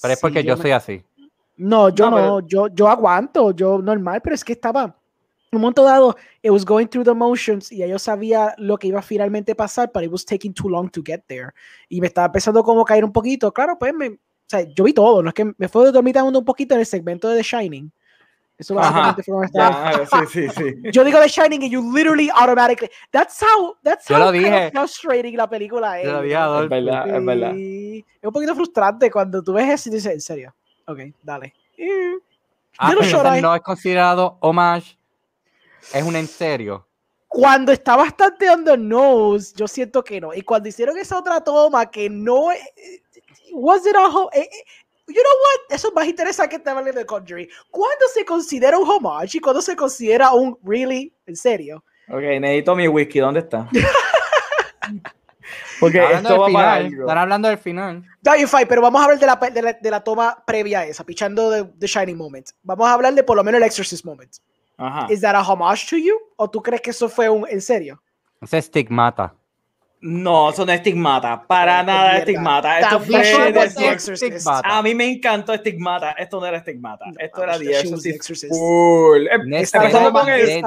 Pero 0.00 0.12
es 0.14 0.18
Sí, 0.18 0.22
porque 0.22 0.44
yo 0.44 0.56
me- 0.56 0.62
soy 0.62 0.70
así. 0.72 1.02
No, 1.56 1.88
yo 1.88 2.04
No, 2.04 2.10
no, 2.10 2.16
pero- 2.16 2.40
yo, 2.46 2.68
yo 2.68 2.88
aguanto, 2.88 3.50
yo 3.52 3.78
normal, 3.82 4.20
pero 4.22 4.34
es 4.34 4.44
que 4.44 4.52
estaba 4.52 4.84
en 5.50 5.56
un 5.56 5.60
momento 5.62 5.82
dado, 5.82 6.14
it 6.42 6.50
was 6.50 6.64
going 6.64 6.86
through 6.86 7.04
the 7.04 7.14
motions 7.14 7.72
y 7.72 7.78
ya 7.78 7.86
yo 7.86 7.98
sabía 7.98 8.54
lo 8.58 8.76
que 8.76 8.86
iba 8.88 8.98
a 9.00 9.02
finalmente 9.02 9.54
pasar, 9.54 9.90
but 9.92 10.02
it 10.04 10.12
was 10.12 10.24
taking 10.24 10.52
too 10.52 10.68
long 10.68 10.88
to 10.90 11.02
get 11.04 11.22
there. 11.26 11.50
Y 11.88 12.00
me 12.00 12.06
estaba 12.06 12.26
empezando 12.26 12.62
como 12.62 12.82
a 12.82 12.84
caer 12.84 13.04
un 13.04 13.12
poquito. 13.12 13.52
Claro, 13.52 13.76
pues 13.78 13.92
me, 13.94 14.08
o 14.08 14.18
sea, 14.46 14.60
yo 14.62 14.84
vi 14.84 14.92
todo, 14.92 15.22
no 15.22 15.30
es 15.30 15.34
que 15.34 15.50
me 15.56 15.68
fue 15.68 15.90
dormitando 15.90 16.38
un 16.38 16.44
poquito 16.44 16.74
en 16.74 16.80
el 16.80 16.86
segmento 16.86 17.28
de 17.28 17.38
The 17.38 17.42
Shining. 17.42 17.90
Eso 18.58 18.74
básicamente 18.74 19.22
fue 19.22 19.32
como 19.32 19.44
estaba. 19.44 19.92
Ya, 19.92 20.06
sí, 20.06 20.26
sí, 20.32 20.48
sí. 20.50 20.74
Yo 20.92 21.04
digo 21.04 21.20
The 21.20 21.28
Shining 21.28 21.62
y 21.62 21.70
you 21.70 21.94
literally 21.94 22.28
automatically. 22.34 22.90
That's 23.12 23.40
how, 23.40 23.76
that's 23.82 24.08
Yo 24.08 24.16
how 24.16 24.26
lo 24.26 24.32
kind 24.32 24.54
of 24.54 24.72
frustrating 24.72 25.36
la 25.36 25.48
película 25.48 26.00
es. 26.00 26.06
Yo 26.06 26.12
lo 26.12 26.22
dije. 26.22 26.34
Es 26.34 26.68
verdad, 26.68 27.16
es 27.16 27.24
verdad. 27.24 27.52
Es 27.54 28.24
un 28.24 28.32
poquito 28.32 28.54
frustrante 28.54 29.10
cuando 29.10 29.42
tú 29.42 29.52
ves 29.52 29.68
eso 29.70 29.88
y 29.88 29.92
dices, 29.92 30.12
en 30.12 30.20
serio. 30.20 30.54
Ok, 30.86 31.00
dale. 31.22 31.54
Eh, 31.76 32.18
Ah, 32.78 32.92
no 33.40 33.54
es 33.54 33.62
considerado 33.62 34.38
homage. 34.40 34.96
Es 35.92 36.02
un 36.02 36.14
en 36.16 36.28
serio. 36.28 36.86
Cuando 37.26 37.72
está 37.72 37.96
bastante 37.96 38.48
on 38.48 38.64
the 38.64 38.76
nose, 38.76 39.52
yo 39.56 39.66
siento 39.68 40.02
que 40.02 40.20
no. 40.20 40.32
Y 40.32 40.42
cuando 40.42 40.68
hicieron 40.68 40.96
esa 40.96 41.18
otra 41.18 41.42
toma 41.42 41.90
que 41.90 42.08
no. 42.08 42.52
eh, 42.52 43.02
Was 43.52 43.84
it 43.86 43.96
a 43.96 44.06
eh, 44.32 44.40
eh, 44.40 44.64
You 45.08 45.14
know 45.14 45.22
what? 45.22 45.74
Eso 45.74 45.88
es 45.88 45.94
más 45.94 46.06
interesante 46.06 46.50
que 46.50 46.56
estar 46.56 46.76
hablando 46.76 46.98
de 46.98 47.06
Conjuring. 47.06 47.48
¿Cuándo 47.70 48.06
se 48.12 48.24
considera 48.24 48.78
un 48.78 48.88
homage 48.88 49.38
y 49.38 49.40
cuándo 49.40 49.62
se 49.62 49.74
considera 49.74 50.32
un 50.32 50.58
really? 50.62 51.14
¿En 51.26 51.34
serio? 51.34 51.82
Ok, 52.08 52.20
necesito 52.40 52.76
mi 52.76 52.88
whisky. 52.88 53.18
¿Dónde 53.18 53.40
está? 53.40 53.68
Porque 55.80 56.00
Hablando 56.00 56.28
esto 56.30 56.40
va 56.40 56.46
para 56.46 56.74
final, 56.74 56.86
algo. 56.86 57.02
están 57.02 57.18
hablando 57.18 57.48
del 57.48 57.58
final. 57.58 58.04
Bien, 58.20 58.48
fine, 58.48 58.66
pero 58.66 58.82
vamos 58.82 59.00
a 59.00 59.04
hablar 59.04 59.18
de 59.18 59.26
la, 59.26 59.36
de 59.36 59.62
la, 59.62 59.72
de 59.74 59.90
la 59.90 60.02
toma 60.02 60.42
previa 60.44 60.80
a 60.80 60.86
esa, 60.86 61.04
pichando 61.04 61.50
de 61.50 61.64
The 61.64 61.86
Shining 61.86 62.16
Moment. 62.16 62.48
Vamos 62.62 62.88
a 62.88 62.94
hablar 62.94 63.14
de 63.14 63.22
por 63.22 63.36
lo 63.36 63.44
menos 63.44 63.60
el 63.60 63.66
Exorcist 63.66 64.04
Moment. 64.04 64.36
Ajá. 64.76 65.06
¿Is 65.08 65.20
that 65.20 65.36
a 65.36 65.42
homage 65.42 65.86
to 65.88 65.96
you? 65.96 66.16
¿O 66.36 66.50
tú 66.50 66.60
crees 66.62 66.82
que 66.82 66.90
eso 66.90 67.08
fue 67.08 67.28
un 67.28 67.46
en 67.48 67.60
serio? 67.60 68.02
Ese 68.40 68.58
estigmata. 68.58 69.34
No, 70.00 70.50
eso 70.50 70.64
no 70.64 70.72
es 70.72 70.78
estigmata. 70.78 71.44
Para 71.46 71.82
nada 71.82 72.02
mierda. 72.02 72.18
estigmata. 72.18 72.80
Esto 72.80 73.00
fue 73.00 73.52
de 73.52 73.70
The 73.70 73.88
Exorcist. 73.88 74.46
A 74.64 74.82
mí 74.82 74.94
me 74.94 75.06
encantó 75.06 75.52
estigmata. 75.52 76.12
Esto 76.12 76.40
no 76.40 76.46
era 76.46 76.58
estigmata. 76.58 77.06
No, 77.06 77.14
Esto 77.18 77.42
era 77.42 77.58
The 77.58 77.80
Exorcist. 77.80 78.44
Esa 79.50 79.78
Empezando 79.78 80.12
con 80.12 80.28
el 80.28 80.62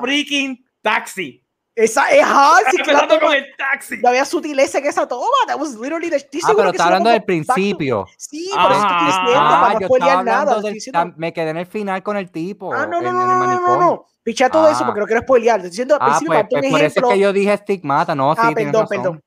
freaking 0.00 0.64
taxi. 0.82 1.44
Esa 1.80 2.08
es 2.10 2.22
ah, 2.26 2.58
sí, 2.72 2.76
toma- 2.84 3.20
con 3.20 3.32
el 3.32 3.46
taxi. 3.56 3.98
No 4.02 4.08
había 4.08 4.24
sutileza 4.24 4.78
en 4.78 4.86
esa 4.86 5.06
toma. 5.06 5.26
That 5.46 5.58
was 5.60 5.74
literally 5.76 6.10
the. 6.10 6.16
estoy 6.16 6.40
Ah, 6.44 6.52
pero 6.56 6.70
está 6.70 6.84
hablando 6.86 7.08
del 7.10 7.20
to- 7.20 7.26
principio. 7.26 8.04
Sí, 8.16 8.50
por 8.52 8.72
eso 8.72 8.80
estoy 8.80 8.96
Ah, 8.98 9.04
diciendo, 9.06 9.40
ah, 9.40 9.60
para 9.62 9.78
no 9.80 9.86
spoilear 9.86 10.24
nada. 10.24 10.44
del- 10.46 10.56
estoy 10.56 10.72
diciendo- 10.74 11.12
me 11.16 11.32
quedé 11.32 11.50
en 11.50 11.56
el 11.58 11.66
final 11.66 12.02
con 12.02 12.16
el 12.16 12.30
tipo. 12.32 12.74
Ah, 12.74 12.86
no, 12.86 13.00
no, 13.00 13.08
en- 13.08 13.14
no, 13.14 13.26
no, 13.26 13.46
no, 13.46 13.60
no, 13.60 13.76
no. 13.80 14.04
Picha 14.24 14.50
todo 14.50 14.68
eso 14.68 14.80
Ah. 14.82 14.86
porque 14.86 15.00
no 15.00 15.06
quiero 15.06 15.22
spoilear. 15.22 15.56
Estoy 15.58 15.70
diciendo 15.70 15.94
al 15.94 16.00
Ah, 16.02 16.04
principio, 16.06 16.28
pues, 16.28 16.38
darte 16.38 16.54
un 16.56 16.60
pues 16.60 16.70
por 16.72 16.80
eso 16.80 16.86
es 16.86 16.92
ejemplo. 16.96 17.08
que 17.10 17.18
yo 17.20 17.32
dije 17.32 17.52
estigmata, 17.52 18.14
no, 18.14 18.34
sí, 18.34 18.40
ah, 18.42 18.46
tienes 18.48 18.64
perdón, 18.64 18.82
razón. 18.82 18.96
perdón. 19.02 19.24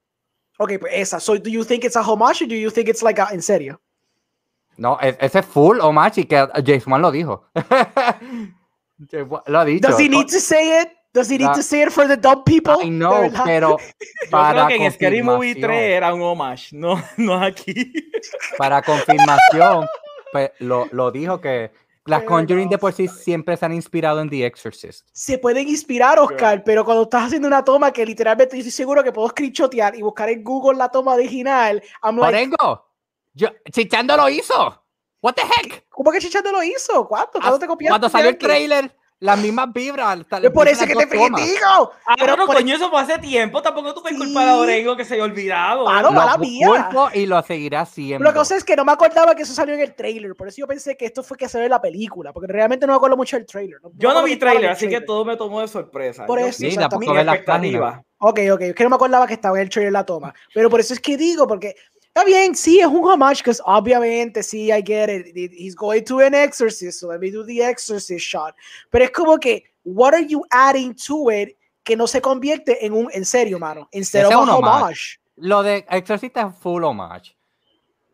Ok, 0.58 0.72
pues 0.80 0.94
esa. 0.96 1.20
So, 1.20 1.36
do 1.38 1.50
you 1.50 1.64
think 1.64 1.86
it's 1.86 1.96
a 1.96 2.02
homage 2.02 2.44
or 2.44 2.50
do 2.50 2.56
you 2.56 2.70
think 2.70 2.88
it's 2.90 3.02
like 3.02 3.20
a, 3.22 3.30
en 3.32 3.42
serio? 3.42 3.82
No, 4.78 4.98
e- 5.02 5.18
ese 5.20 5.40
es 5.40 5.46
full 5.46 5.80
homage 5.80 6.22
y 6.22 6.26
que 6.26 6.36
James 6.66 6.86
Wan 6.86 7.02
lo 7.02 7.12
dijo. 7.12 7.46
Lo 9.48 9.60
ha 9.60 9.66
dicho. 9.66 9.88
Does 9.88 10.00
he 10.00 10.08
need 10.10 10.28
to 10.28 10.40
say 10.40 10.82
it? 10.82 10.90
Does 11.14 11.30
he 11.30 11.38
need 11.38 11.48
La- 11.48 11.54
to 11.54 11.62
say 11.62 11.82
it 11.84 11.92
for 11.92 12.08
the 12.08 12.16
dumb 12.16 12.44
people? 12.44 12.76
I 12.82 12.90
know, 12.90 13.30
pero 13.44 13.78
Yo 14.24 14.30
para 14.30 14.66
creo 14.66 14.68
que 14.80 14.86
en 14.86 14.92
Scary 14.94 15.22
Movie 15.22 15.56
3 15.56 15.62
confirmación, 15.62 15.92
era 15.92 16.14
un 16.14 16.22
homage. 16.22 16.70
No, 16.72 17.04
no 17.18 17.44
aquí. 17.44 17.94
para 18.58 18.82
confirmación, 18.82 19.88
pues, 20.32 20.52
lo, 20.60 20.88
lo 20.92 21.12
dijo 21.12 21.42
que 21.42 21.72
las 22.06 22.24
Conjuring 22.24 22.70
de 22.70 22.78
por 22.78 22.94
sí 22.94 23.08
siempre 23.08 23.56
se 23.58 23.66
han 23.66 23.74
inspirado 23.74 24.22
en 24.22 24.30
The 24.30 24.46
Exorcist. 24.46 25.08
Se 25.12 25.38
pueden 25.38 25.68
inspirar, 25.68 26.18
Oscar, 26.18 26.64
pero 26.64 26.84
cuando 26.84 27.04
estás 27.04 27.26
haciendo 27.26 27.48
una 27.48 27.64
toma 27.64 27.92
que 27.92 28.06
literalmente 28.06 28.56
yo 28.56 28.60
estoy 28.62 28.72
seguro 28.72 29.04
que 29.04 29.12
puedo 29.12 29.30
screenshotear 29.30 29.96
y 29.96 30.02
buscar 30.02 30.30
en 30.30 30.44
Google 30.44 30.78
la 30.78 30.90
toma 30.90 31.14
original, 31.14 31.82
I'm 32.02 32.18
like, 32.18 32.56
yo, 33.34 33.50
Chichando 33.72 34.18
lo 34.18 34.28
hizo. 34.30 34.84
What 35.22 35.36
the 35.36 35.44
heck? 35.44 35.86
¿cómo 35.90 36.12
que 36.12 36.20
Chichando 36.20 36.52
lo 36.52 36.64
hizo? 36.64 37.08
¿Cuándo? 37.08 37.34
¿Cuándo 37.34 37.60
te 37.60 37.68
copiaste? 37.68 37.92
Cuando 37.92 38.10
salió 38.10 38.30
el 38.30 38.38
trailer, 38.38 38.96
Las 39.22 39.38
mismas 39.38 39.72
vibras. 39.72 40.18
Es 40.42 40.50
por 40.50 40.68
eso 40.68 40.84
que 40.88 40.96
te 40.96 41.08
critico. 41.08 41.92
Ah, 42.08 42.16
Pero 42.18 42.34
pero 42.34 42.46
por- 42.48 42.56
coño, 42.56 42.76
eso 42.76 42.90
fue 42.90 43.02
hace 43.02 43.20
tiempo. 43.20 43.62
Tampoco 43.62 43.94
tú 43.94 44.02
puedes 44.02 44.18
Sí. 44.18 44.24
culpar 44.26 44.48
a 44.50 44.58
Orengo 44.58 44.98
que 44.98 45.06
se 45.06 45.14
haya 45.14 45.24
olvidado. 45.24 45.86
Claro, 45.86 46.08
Lo 46.08 46.12
mala 46.12 46.38
mía. 46.40 46.90
y 47.14 47.28
lo 47.28 47.40
seguirá 47.44 47.86
siendo. 47.86 48.24
Lo 48.24 48.34
que 48.34 48.40
pasa 48.40 48.56
es 48.56 48.64
que 48.64 48.76
no 48.76 48.84
me 48.84 48.92
acordaba 48.92 49.36
que 49.36 49.44
eso 49.44 49.54
salió 49.54 49.76
en 49.76 49.82
el 49.82 49.94
trailer, 49.94 50.36
por 50.36 50.48
eso 50.48 50.58
yo 50.58 50.68
pensé 50.68 50.98
que 50.98 51.06
esto 51.06 51.22
fue 51.22 51.38
que 51.38 51.48
se 51.48 51.60
ve 51.60 51.66
en 51.66 51.70
la 51.70 51.80
película, 51.80 52.34
porque 52.34 52.52
realmente 52.52 52.88
no 52.88 52.94
me 52.94 52.98
acuerdo 52.98 53.16
mucho 53.16 53.38
del 53.38 53.46
trailer. 53.46 53.78
Yo 53.94 54.12
no 54.12 54.24
vi 54.24 54.38
trailer, 54.38 54.72
así 54.72 54.90
que 54.90 55.02
todo 55.02 55.24
me 55.24 55.38
tomó 55.38 55.62
de 55.62 55.68
sorpresa. 55.68 56.26
Por 56.26 56.40
Yo 56.40 56.48
eso, 56.48 56.58
Sí, 56.58 56.76
tampoco 56.76 57.14
ve 57.14 57.24
las 57.24 57.36
expectativa. 57.36 58.04
Ok, 58.24 58.40
ok, 58.54 58.62
es 58.62 58.76
que 58.76 58.84
no 58.84 58.90
me 58.90 58.96
acordaba 58.96 59.26
que 59.28 59.34
estaba 59.34 59.56
en 59.58 59.64
el 59.64 59.70
trailer 59.70 59.94
la 59.94 60.06
toma, 60.06 60.34
pero 60.54 60.70
por 60.70 60.80
eso 60.80 60.94
es 60.96 61.00
que 61.00 61.16
digo, 61.18 61.48
porque 61.48 61.76
está 62.14 62.26
bien, 62.26 62.56
sí, 62.56 62.80
es 62.80 62.88
un 62.88 63.04
homage, 63.06 63.42
que 63.44 63.52
obviamente, 63.66 64.44
sí, 64.44 64.72
I 64.72 64.84
get 64.86 65.10
it, 65.10 65.54
he's 65.54 65.76
going 65.76 66.04
to 66.04 66.20
an 66.20 66.34
exorcist, 66.36 67.00
so 67.00 67.12
let 67.12 67.20
me 67.20 67.32
do 67.32 67.46
the 67.46 67.62
exorcist 67.64 68.26
shot, 68.26 68.54
pero 68.90 69.06
es 69.06 69.12
como 69.12 69.38
que, 69.38 69.64
what 69.84 70.14
are 70.14 70.26
you 70.26 70.44
adding 70.52 70.94
to 71.08 71.32
it 71.32 71.56
que 71.84 71.96
no 71.96 72.06
se 72.08 72.22
convierte 72.22 72.86
en 72.86 72.94
un, 72.94 73.10
en 73.12 73.26
serio, 73.26 73.58
mano, 73.60 73.88
instead 73.92 74.26
Ese 74.26 74.36
of 74.36 74.44
es 74.44 74.50
a 74.50 74.56
un 74.58 74.64
homage. 74.64 74.84
homage. 74.84 75.20
Lo 75.38 75.64
de 75.64 75.86
Exorcista 75.90 76.42
es 76.42 76.62
full 76.62 76.84
homage. 76.84 77.36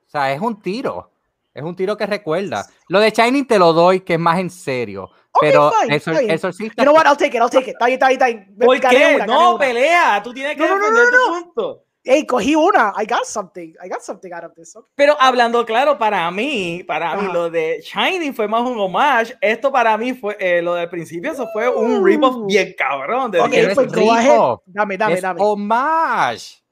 O 0.07 0.09
sea, 0.09 0.31
es 0.31 0.39
un 0.39 0.61
tiro. 0.61 1.11
Es 1.53 1.61
un 1.63 1.75
tiro 1.75 1.97
que 1.97 2.05
recuerda. 2.05 2.65
Lo 2.87 2.99
de 3.01 3.09
Shining 3.11 3.45
te 3.45 3.59
lo 3.59 3.73
doy, 3.73 3.99
que 4.01 4.13
es 4.13 4.19
más 4.19 4.39
en 4.39 4.49
serio. 4.49 5.09
Ok, 5.31 5.41
pero 5.41 5.71
fine, 5.81 5.97
Exor- 5.97 6.19
bien. 6.19 6.31
Exorcista. 6.31 6.83
You 6.83 6.89
know 6.89 6.95
what, 6.95 7.05
I'll 7.05 7.17
take 7.17 7.35
it, 7.35 7.41
I'll 7.41 7.49
take 7.49 7.71
it, 7.71 7.75
está 7.75 7.87
bien, 7.87 7.95
está 7.99 8.07
bien, 8.07 8.19
está 8.21 8.25
bien. 8.27 8.55
¿Por 8.59 8.79
Gané 8.79 8.97
qué? 8.97 9.15
una, 9.15 9.25
gané 9.25 9.33
no, 9.33 9.57
pelea. 9.57 10.21
Tú 10.23 10.33
tienes 10.33 10.55
que 10.55 10.61
No, 10.61 10.67
no, 10.69 10.77
no, 10.77 10.85
defender 10.85 11.11
no, 11.11 11.25
tu 11.39 11.43
punto. 11.53 11.83
Hey, 12.09 12.25
cogí 12.25 12.55
una, 12.55 12.93
I 12.97 13.05
got 13.05 13.25
something, 13.25 13.73
I 13.83 13.89
got 13.89 13.99
something 14.01 14.31
out 14.31 14.45
of 14.45 14.53
this, 14.55 14.73
okay. 14.73 14.89
Pero 14.95 15.17
hablando 15.19 15.65
claro, 15.65 15.97
para 15.97 16.31
mí, 16.31 16.81
para 16.87 17.17
mí, 17.17 17.27
lo 17.33 17.49
de 17.49 17.81
Shining 17.81 18.33
fue 18.33 18.47
más 18.47 18.61
un 18.61 18.79
homage. 18.79 19.35
Esto 19.41 19.73
para 19.73 19.97
mí 19.97 20.13
fue, 20.13 20.37
eh, 20.39 20.61
lo 20.61 20.75
del 20.75 20.87
principio, 20.87 21.33
eso 21.33 21.45
fue 21.51 21.67
un 21.67 22.05
rip-off 22.05 22.45
bien 22.47 22.73
cabrón. 22.77 23.31
de 23.31 23.41
Ok, 23.41 23.49
que 23.49 23.63
no 23.63 23.67
es 23.69 23.75
pues 23.75 23.91
go 23.91 24.13
ahead, 24.13 24.39
dame, 24.67 24.97
dame, 24.97 25.13
es 25.15 25.21
dame. 25.21 25.41
homage. 25.43 26.63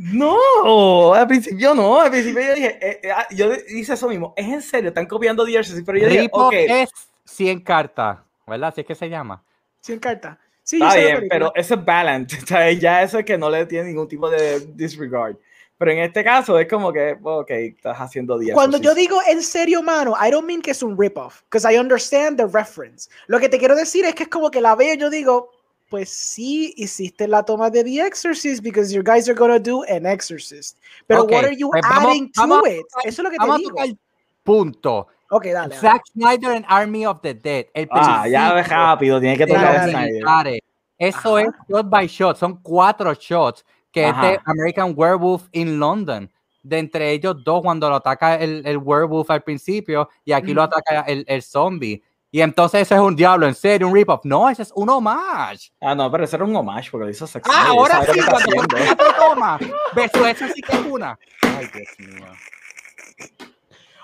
No, 0.00 1.14
al 1.14 1.26
principio 1.26 1.74
no. 1.74 2.00
Al 2.00 2.10
principio 2.10 2.42
yo 2.42 2.54
dije, 2.54 2.78
eh, 2.80 3.00
eh, 3.04 3.10
ah, 3.10 3.26
yo 3.30 3.50
hice 3.70 3.94
eso 3.94 4.08
mismo. 4.08 4.34
Es 4.36 4.46
en 4.48 4.60
serio, 4.60 4.88
están 4.88 5.06
copiando 5.06 5.46
Exorcist, 5.46 5.86
pero 5.86 5.98
yo 5.98 6.08
dije, 6.08 6.28
ok, 6.30 6.52
es 6.52 6.90
100 7.24 7.60
cartas, 7.60 8.18
¿verdad? 8.46 8.68
Así 8.68 8.82
es 8.82 8.86
que 8.86 8.94
se 8.94 9.08
llama. 9.08 9.42
100 9.80 9.98
cartas. 9.98 10.38
Sí, 10.68 10.78
yo 10.78 10.86
está 10.86 10.98
bien, 11.00 11.26
pero 11.30 11.50
eso 11.54 11.74
es 11.76 11.84
balance. 11.84 12.36
sea, 12.46 12.70
Ya 12.72 13.02
eso 13.02 13.18
es 13.20 13.24
que 13.24 13.38
no 13.38 13.48
le 13.48 13.64
tiene 13.64 13.88
ningún 13.88 14.06
tipo 14.06 14.28
de 14.28 14.60
disregard. 14.74 15.36
Pero 15.78 15.92
en 15.92 16.00
este 16.00 16.22
caso 16.22 16.58
es 16.58 16.68
como 16.68 16.92
que, 16.92 17.16
ok, 17.22 17.50
estás 17.50 17.96
haciendo 17.96 18.38
The 18.38 18.52
Cuando 18.52 18.76
yo 18.76 18.90
Exorcist. 18.90 18.98
digo 19.10 19.20
en 19.28 19.42
serio, 19.42 19.82
mano, 19.82 20.14
I 20.20 20.30
don't 20.30 20.44
mean 20.46 20.60
que 20.60 20.72
es 20.72 20.82
un 20.82 20.98
rip-off, 20.98 21.40
because 21.44 21.66
I 21.66 21.78
understand 21.78 22.36
the 22.36 22.46
reference. 22.46 23.08
Lo 23.28 23.38
que 23.40 23.48
te 23.48 23.58
quiero 23.58 23.74
decir 23.74 24.04
es 24.04 24.14
que 24.14 24.24
es 24.24 24.28
como 24.28 24.50
que 24.50 24.60
la 24.60 24.74
veo 24.74 24.92
y 24.92 24.98
yo 24.98 25.08
digo, 25.08 25.50
pues 25.88 26.10
sí, 26.10 26.74
hiciste 26.76 27.26
la 27.28 27.44
toma 27.44 27.70
de 27.70 27.82
The 27.84 28.02
Exorcist, 28.06 28.62
because 28.62 28.92
you 28.92 29.02
guys 29.02 29.26
are 29.26 29.38
gonna 29.38 29.58
do 29.58 29.84
an 29.88 30.04
Exorcist. 30.04 30.76
Pero 31.06 31.22
Ok, 31.22 31.30
what 31.32 31.44
are 31.44 31.56
you 31.56 31.70
pues 31.70 31.80
vamos- 31.82 32.10
adding 32.10 32.32
to 32.32 32.40
vamos 32.42 32.62
a 32.66 32.70
it? 32.72 32.86
Eso 33.04 33.22
es 33.22 33.24
lo 33.24 33.30
que 33.30 33.36
Vamos 33.38 33.62
te 33.62 33.80
a 33.80 33.84
digo. 33.84 33.98
punto. 34.42 35.06
Ok, 35.30 35.46
dale. 35.46 35.76
Zack 35.76 36.02
Snyder 36.12 36.52
en 36.52 36.64
Army 36.68 37.04
of 37.06 37.20
the 37.20 37.34
Dead. 37.34 37.66
El 37.74 37.88
Ah, 37.90 38.26
ya 38.28 38.52
principio 38.52 38.76
rápido, 38.76 39.20
tiene 39.20 39.36
que 39.36 39.46
tocar. 39.46 39.90
Snyder. 39.90 40.60
Eso 40.98 41.36
Ajá. 41.36 41.42
es 41.46 41.48
shot 41.68 41.88
by 41.88 42.06
shot. 42.06 42.36
Son 42.36 42.56
cuatro 42.62 43.12
shots 43.14 43.64
que 43.92 44.08
es 44.08 44.20
de 44.20 44.28
Ajá. 44.34 44.42
American 44.46 44.94
Werewolf 44.96 45.44
in 45.52 45.78
London. 45.78 46.30
De 46.62 46.78
entre 46.78 47.12
ellos 47.12 47.36
dos, 47.44 47.62
cuando 47.62 47.88
lo 47.88 47.96
ataca 47.96 48.34
el, 48.36 48.62
el 48.66 48.78
werewolf 48.78 49.30
al 49.30 49.42
principio 49.42 50.08
y 50.24 50.32
aquí 50.32 50.52
lo 50.52 50.62
Ujú. 50.64 50.72
ataca 50.74 51.00
el, 51.02 51.24
el 51.28 51.42
zombie. 51.42 52.02
Y 52.30 52.42
entonces 52.42 52.82
eso 52.82 52.94
es 52.94 53.00
un 53.00 53.16
diablo, 53.16 53.46
en 53.46 53.54
serio, 53.54 53.88
un 53.88 53.94
rip-off. 53.94 54.20
No, 54.24 54.50
ese 54.50 54.62
es 54.62 54.72
un 54.74 54.90
homage. 54.90 55.70
Ah, 55.80 55.94
no, 55.94 56.10
pero 56.10 56.24
eso 56.24 56.36
era 56.36 56.44
un 56.44 56.54
homage 56.54 56.90
porque 56.90 57.04
lo 57.06 57.10
hizo 57.10 57.26
Zack 57.26 57.46
Ah, 57.48 57.68
ahora 57.68 58.02
lo 58.04 58.12
sí, 58.12 58.20
cuando 58.20 59.14
tomas. 59.16 59.60
Beso, 59.94 60.26
eso 60.26 60.46
sí 60.54 60.60
que 60.60 60.72
es 60.72 60.84
una. 60.86 61.18
Ay, 61.42 61.68
Dios 61.72 61.88
mío. 61.98 62.26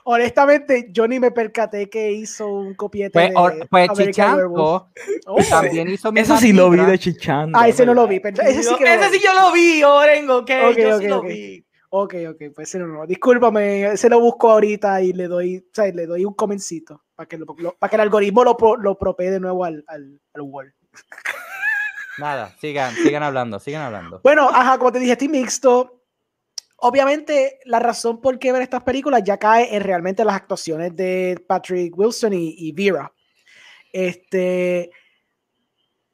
Honestamente, 0.06 0.88
yo 0.90 1.08
ni 1.08 1.18
me 1.18 1.30
percaté 1.30 1.88
que 1.88 2.12
hizo 2.12 2.46
un 2.46 2.74
copiete 2.74 3.10
Pues, 3.12 3.30
de 3.30 3.66
pues. 3.70 3.90
Chichanco 3.98 4.90
Oh. 5.26 5.38
también 5.48 5.88
hizo 5.88 6.08
Eso 6.08 6.12
mismas 6.12 6.40
sí 6.40 6.52
lo 6.52 6.68
vi 6.70 6.78
de 6.80 6.98
Chichando. 6.98 7.58
Ah, 7.58 7.68
ese 7.68 7.86
no 7.86 7.94
lo 7.94 8.06
vi, 8.06 8.20
pero 8.20 8.42
ese 8.42 8.62
sí 8.62 8.74
que 8.76 8.84
ese 8.84 8.96
lo 9.06 9.10
sí 9.10 9.18
vi. 9.18 9.24
yo 9.24 9.32
lo 9.32 9.52
vi, 9.52 9.82
Orengo, 9.82 10.36
ok, 10.38 10.50
Ok, 10.70 10.76
yo 10.76 10.96
ok, 10.96 11.00
sí 11.00 11.08
lo 11.08 11.18
ok. 11.18 11.24
vi. 11.26 11.66
Ok, 11.88 12.14
ok, 12.30 12.42
pues 12.54 12.68
ese 12.68 12.78
no, 12.80 12.86
no. 12.88 13.06
Discúlpame, 13.06 13.92
ese 13.92 14.08
lo 14.10 14.20
busco 14.20 14.50
ahorita 14.50 15.00
y 15.00 15.12
le 15.14 15.26
doy, 15.28 15.58
o 15.58 15.62
sea, 15.72 15.86
le 15.86 16.06
doy 16.06 16.24
un 16.26 16.34
comencito 16.34 17.02
para 17.14 17.26
que, 17.28 17.38
lo- 17.38 17.46
lo- 17.56 17.74
para 17.78 17.88
que 17.88 17.96
el 17.96 18.00
algoritmo 18.02 18.44
lo, 18.44 18.56
pro- 18.56 18.76
lo 18.76 18.98
propee 18.98 19.30
de 19.30 19.40
nuevo 19.40 19.64
al, 19.64 19.84
al, 19.86 20.20
al 20.34 20.40
Word. 20.42 20.72
Nada, 22.18 22.54
sigan, 22.60 22.94
sigan 22.94 23.22
hablando, 23.22 23.58
sigan 23.58 23.82
hablando. 23.82 24.20
Bueno, 24.22 24.48
ajá, 24.52 24.76
como 24.78 24.92
te 24.92 24.98
dije, 24.98 25.12
estoy 25.12 25.28
mixto. 25.28 26.02
Obviamente, 26.86 27.60
la 27.64 27.78
razón 27.78 28.20
por 28.20 28.38
qué 28.38 28.52
ver 28.52 28.60
estas 28.60 28.82
películas 28.82 29.22
ya 29.24 29.38
cae 29.38 29.74
en 29.74 29.82
realmente 29.82 30.22
las 30.22 30.34
actuaciones 30.34 30.94
de 30.94 31.42
Patrick 31.48 31.98
Wilson 31.98 32.34
y, 32.34 32.54
y 32.58 32.72
Vera. 32.72 33.10
Este, 33.90 34.90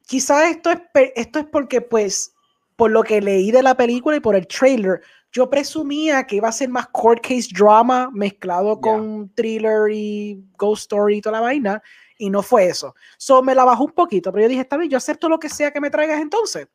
quizás 0.07 0.49
esto 0.49 0.71
es, 0.71 0.79
esto 1.16 1.41
es 1.41 1.47
porque, 1.47 1.81
pues, 1.81 2.37
por 2.77 2.93
lo 2.93 3.03
que 3.03 3.21
leí 3.21 3.51
de 3.51 3.64
la 3.64 3.77
película 3.77 4.16
y 4.16 4.21
por 4.21 4.37
el 4.37 4.47
trailer, 4.47 5.01
yo 5.33 5.51
presumía 5.51 6.23
que 6.25 6.37
iba 6.37 6.49
a 6.49 6.53
ser 6.53 6.68
más 6.68 6.87
court 6.91 7.21
case 7.21 7.49
drama 7.53 8.09
mezclado 8.12 8.81
con 8.81 9.29
thriller 9.35 9.91
y 9.91 10.41
ghost 10.57 10.83
story 10.83 11.16
y 11.16 11.21
toda 11.21 11.41
la 11.41 11.47
vaina, 11.47 11.83
y 12.16 12.31
no 12.31 12.45
fue 12.45 12.66
eso. 12.66 12.95
So 13.18 13.43
me 13.43 13.57
la 13.57 13.64
bajó 13.64 13.87
un 13.87 13.93
poquito, 13.93 14.31
pero 14.31 14.45
yo 14.45 14.49
dije, 14.49 14.61
está 14.61 14.77
bien, 14.77 14.89
yo 14.89 14.99
acepto 14.99 15.29
lo 15.29 15.41
que 15.41 15.49
sea 15.49 15.73
que 15.73 15.81
me 15.81 15.91
traigas 15.91 16.21
entonces. 16.21 16.68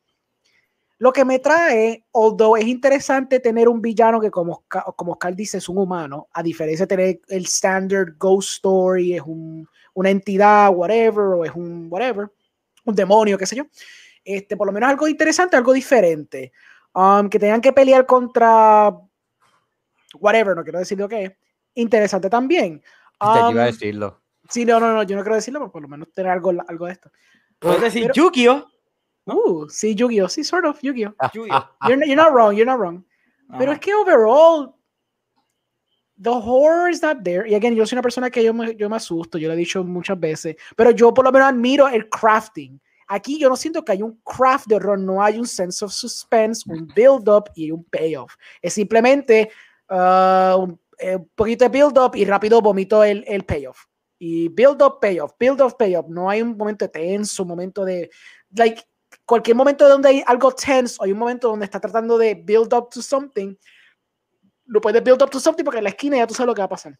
Lo 0.97 1.11
que 1.11 1.25
me 1.25 1.39
trae, 1.39 2.05
although 2.13 2.55
es 2.57 2.65
interesante 2.65 3.39
tener 3.41 3.67
un 3.67 3.81
villano 3.81 4.21
que, 4.21 4.31
como, 4.31 4.53
Oscar- 4.53 4.85
como 4.95 5.11
Oscar 5.13 5.35
dice, 5.35 5.57
es 5.57 5.67
un 5.67 5.77
humano, 5.77 6.29
a 6.31 6.41
diferencia 6.41 6.85
de 6.85 6.95
tener 6.95 7.19
el 7.27 7.45
standard 7.45 8.13
ghost 8.17 8.51
story, 8.51 9.13
es 9.15 9.21
un- 9.21 9.67
una 9.93 10.09
entidad, 10.09 10.71
whatever, 10.73 11.19
o 11.25 11.43
es 11.45 11.51
un 11.53 11.87
whatever, 11.89 12.29
un 12.85 12.95
demonio, 12.95 13.37
qué 13.37 13.45
sé 13.45 13.55
yo. 13.57 13.65
Este, 14.23 14.55
por 14.55 14.67
lo 14.67 14.73
menos 14.73 14.89
algo 14.89 15.07
interesante, 15.07 15.55
algo 15.57 15.73
diferente. 15.73 16.51
Um, 16.93 17.27
que 17.29 17.39
tengan 17.39 17.59
que 17.61 17.73
pelear 17.73 18.05
contra 18.05 18.95
whatever, 20.19 20.55
no 20.55 20.63
quiero 20.63 20.79
decir 20.79 20.97
lo 20.97 21.09
que 21.09 21.23
es. 21.25 21.31
Interesante 21.75 22.29
también. 22.29 22.81
Ya 23.21 23.27
yo 23.41 23.51
iba 23.51 23.61
a 23.63 23.65
Um, 23.65 23.71
decirlo. 23.71 24.21
sí, 24.49 24.63
no, 24.65 24.79
no, 24.79 24.93
no, 24.93 25.03
yo 25.03 25.15
no 25.17 25.23
quiero 25.23 25.35
decirlo, 25.35 25.59
pero 25.59 25.71
por 25.71 25.81
lo 25.81 25.87
menos 25.89 26.11
tener 26.13 26.31
algo, 26.31 26.51
algo 26.67 26.85
de 26.85 26.93
esto. 26.93 27.11
Puedes 27.59 27.81
decir 27.81 28.03
Pero- 28.03 28.13
Uh, 29.27 29.67
sí, 29.69 29.95
Yu-Gi-Oh! 29.95 30.29
Sí, 30.29 30.43
sort 30.43 30.65
of, 30.65 30.79
Yu-Gi-Oh! 30.81 31.13
Yu-Gi-Oh. 31.33 31.87
You're, 31.87 31.97
not- 31.97 32.07
you're 32.07 32.15
not 32.15 32.31
wrong, 32.33 32.55
you're 32.55 32.65
not 32.65 32.79
wrong. 32.79 33.03
Pero 33.57 33.71
es 33.71 33.79
que 33.79 33.93
overall, 33.93 34.75
the 36.17 36.31
horror 36.31 36.89
is 36.89 37.01
not 37.01 37.23
there. 37.23 37.47
Y 37.47 37.53
again, 37.55 37.75
yo 37.75 37.85
soy 37.85 37.95
una 37.95 38.01
persona 38.01 38.29
que 38.29 38.43
yo 38.43 38.53
me, 38.53 38.75
yo 38.75 38.89
me 38.89 38.95
asusto, 38.95 39.37
yo 39.37 39.47
lo 39.47 39.53
he 39.53 39.57
dicho 39.57 39.83
muchas 39.83 40.19
veces, 40.19 40.55
pero 40.75 40.91
yo 40.91 41.13
por 41.13 41.25
lo 41.25 41.31
menos 41.31 41.49
admiro 41.49 41.87
el 41.87 42.09
crafting. 42.09 42.79
Aquí 43.07 43.37
yo 43.39 43.49
no 43.49 43.55
siento 43.55 43.85
que 43.85 43.91
hay 43.91 44.01
un 44.01 44.19
craft 44.23 44.67
de 44.67 44.75
horror, 44.75 44.97
no 44.97 45.21
hay 45.21 45.37
un 45.37 45.45
sense 45.45 45.85
of 45.85 45.91
suspense, 45.91 46.63
un 46.67 46.87
build-up 46.95 47.51
y 47.53 47.69
un 47.71 47.83
payoff. 47.83 48.33
Es 48.61 48.73
simplemente 48.73 49.51
uh, 49.89 50.57
un, 50.57 50.79
eh, 50.97 51.15
un 51.15 51.29
poquito 51.35 51.65
de 51.65 51.69
build-up 51.69 52.15
y 52.15 52.25
rápido 52.25 52.61
vomito 52.61 53.03
el, 53.03 53.23
el 53.27 53.43
payoff. 53.43 53.85
Y 54.17 54.47
build-up, 54.49 54.99
payoff, 54.99 55.33
build-up, 55.37 55.77
payoff. 55.77 56.07
No 56.07 56.29
hay 56.29 56.41
un 56.41 56.57
momento 56.57 56.89
tenso, 56.89 57.43
un 57.43 57.49
momento 57.49 57.85
de... 57.85 58.09
Like, 58.55 58.81
cualquier 59.25 59.55
momento 59.55 59.87
donde 59.89 60.09
hay 60.09 60.23
algo 60.25 60.51
tense, 60.51 60.97
hay 61.01 61.11
un 61.11 61.17
momento 61.19 61.49
donde 61.49 61.65
está 61.65 61.79
tratando 61.79 62.17
de 62.17 62.35
build 62.35 62.73
up 62.73 62.89
to 62.89 63.01
something, 63.01 63.55
lo 64.65 64.81
puedes 64.81 65.03
build 65.03 65.21
up 65.21 65.29
to 65.29 65.39
something 65.39 65.63
porque 65.63 65.77
en 65.79 65.83
la 65.83 65.89
esquina 65.91 66.17
ya 66.17 66.27
tú 66.27 66.33
sabes 66.33 66.47
lo 66.47 66.55
que 66.55 66.61
va 66.61 66.65
a 66.65 66.69
pasar. 66.69 66.97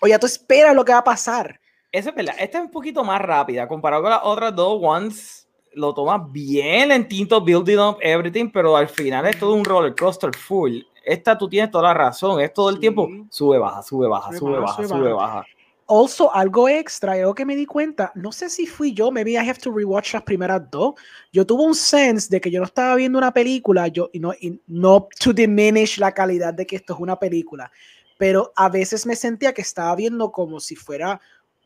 O 0.00 0.06
ya 0.06 0.18
tú 0.18 0.26
esperas 0.26 0.74
lo 0.74 0.84
que 0.84 0.92
va 0.92 0.98
a 0.98 1.04
pasar. 1.04 1.60
Eso 1.92 2.08
es 2.10 2.14
verdad. 2.14 2.34
Esta 2.38 2.58
es 2.58 2.64
un 2.64 2.70
poquito 2.70 3.04
más 3.04 3.20
rápida 3.20 3.68
comparado 3.68 4.02
con 4.02 4.10
las 4.10 4.20
otras 4.24 4.54
dos 4.54 4.78
ones. 4.82 5.48
Lo 5.74 5.92
tomas 5.94 6.20
bien 6.32 6.88
lentito, 6.88 7.40
building 7.40 7.78
up 7.78 7.98
everything, 8.00 8.50
pero 8.50 8.76
al 8.76 8.88
final 8.88 9.26
es 9.26 9.38
todo 9.38 9.54
un 9.54 9.64
roller 9.64 9.94
coaster 9.94 10.34
full. 10.36 10.78
Esta 11.04 11.36
tú 11.36 11.48
tienes 11.48 11.70
toda 11.70 11.84
la 11.84 11.94
razón. 11.94 12.40
Es 12.40 12.52
todo 12.52 12.68
el 12.70 12.76
Sí. 12.76 12.80
tiempo 12.80 13.08
sube, 13.30 13.58
baja, 13.58 13.82
sube, 13.82 14.08
baja, 14.08 14.28
Sube, 14.30 14.38
sube, 14.38 14.50
baja, 14.52 14.62
baja, 14.62 14.88
sube, 14.88 14.98
sube, 14.98 15.12
baja. 15.12 15.34
baja. 15.36 15.46
Also, 15.86 16.34
algo 16.34 16.68
extra, 16.68 17.12
algo 17.12 17.34
que 17.34 17.44
me 17.44 17.54
di 17.54 17.66
cuenta, 17.66 18.10
no 18.14 18.32
sé 18.32 18.48
si 18.48 18.66
fui 18.66 18.94
yo, 18.94 19.10
maybe 19.10 19.32
I 19.32 19.36
have 19.48 19.58
to 19.60 19.70
rewatch 19.70 20.14
las 20.14 20.22
primeras 20.22 20.62
dos. 20.70 20.94
Yo 21.32 21.44
tuve 21.44 21.62
un 21.62 21.74
sense 21.74 22.28
de 22.30 22.40
que 22.40 22.50
yo 22.50 22.60
no 22.60 22.66
estaba 22.66 22.94
viendo 22.96 23.18
una 23.18 23.32
película, 23.34 23.88
yo, 23.88 24.08
y 24.12 24.18
no, 24.18 24.32
y 24.32 24.58
no 24.66 25.08
to 25.20 25.32
diminish 25.32 25.98
la 25.98 26.12
calidad 26.12 26.54
de 26.54 26.66
que 26.66 26.76
esto 26.76 26.94
es 26.94 27.00
una 27.00 27.18
película, 27.18 27.70
pero 28.16 28.50
a 28.56 28.70
veces 28.70 29.04
me 29.04 29.14
sentía 29.14 29.52
que 29.52 29.60
estaba 29.62 29.94
viendo 29.94 30.32
como 30.32 30.58
si 30.58 30.74
fuera 30.74 31.20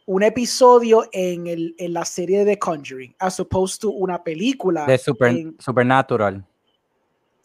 un 0.07 0.23
episodio 0.23 1.05
en, 1.13 1.47
el, 1.47 1.75
en 1.79 1.93
la 1.93 2.05
serie 2.05 2.41
de 2.41 2.53
The 2.53 2.59
Conjuring, 2.59 3.15
as 3.19 3.39
opposed 3.39 3.79
to 3.81 3.91
una 3.91 4.25
película. 4.25 4.87
De 4.87 4.99
super, 4.99 5.29
en- 5.31 5.55
Supernatural. 5.61 6.45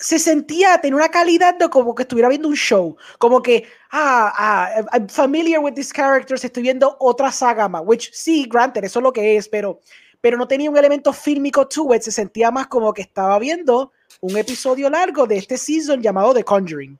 Se 0.04 0.20
sentía, 0.20 0.78
tenía 0.80 0.98
una 0.98 1.08
calidad 1.08 1.58
de 1.58 1.70
como 1.70 1.96
que 1.96 2.04
estuviera 2.04 2.28
viendo 2.28 2.50
un 2.50 2.56
show, 2.56 2.98
como 3.20 3.42
que, 3.42 3.64
ah, 3.90 4.34
ah, 4.36 4.86
I'm 4.92 5.08
familiar 5.08 5.62
with 5.62 5.76
these 5.76 5.94
characters, 5.94 6.44
estoy 6.44 6.64
viendo 6.64 6.98
otra 7.00 7.32
saga 7.32 7.70
más, 7.70 7.84
which 7.86 8.12
sí, 8.12 8.46
granted, 8.52 8.84
eso 8.84 9.00
es 9.00 9.04
lo 9.04 9.14
que 9.14 9.38
es, 9.38 9.48
pero, 9.48 9.80
pero 10.20 10.36
no 10.36 10.46
tenía 10.46 10.70
un 10.70 10.76
elemento 10.76 11.14
fílmico 11.14 11.66
to 11.70 11.96
it, 11.96 12.02
se 12.02 12.12
sentía 12.12 12.52
más 12.52 12.68
como 12.68 12.92
que 12.94 13.02
estaba 13.02 13.40
viendo 13.40 13.94
un 14.20 14.36
episodio 14.36 14.90
largo 14.90 15.26
de 15.26 15.38
este 15.38 15.58
season 15.58 16.02
llamado 16.02 16.34
The 16.34 16.44
Conjuring. 16.44 17.00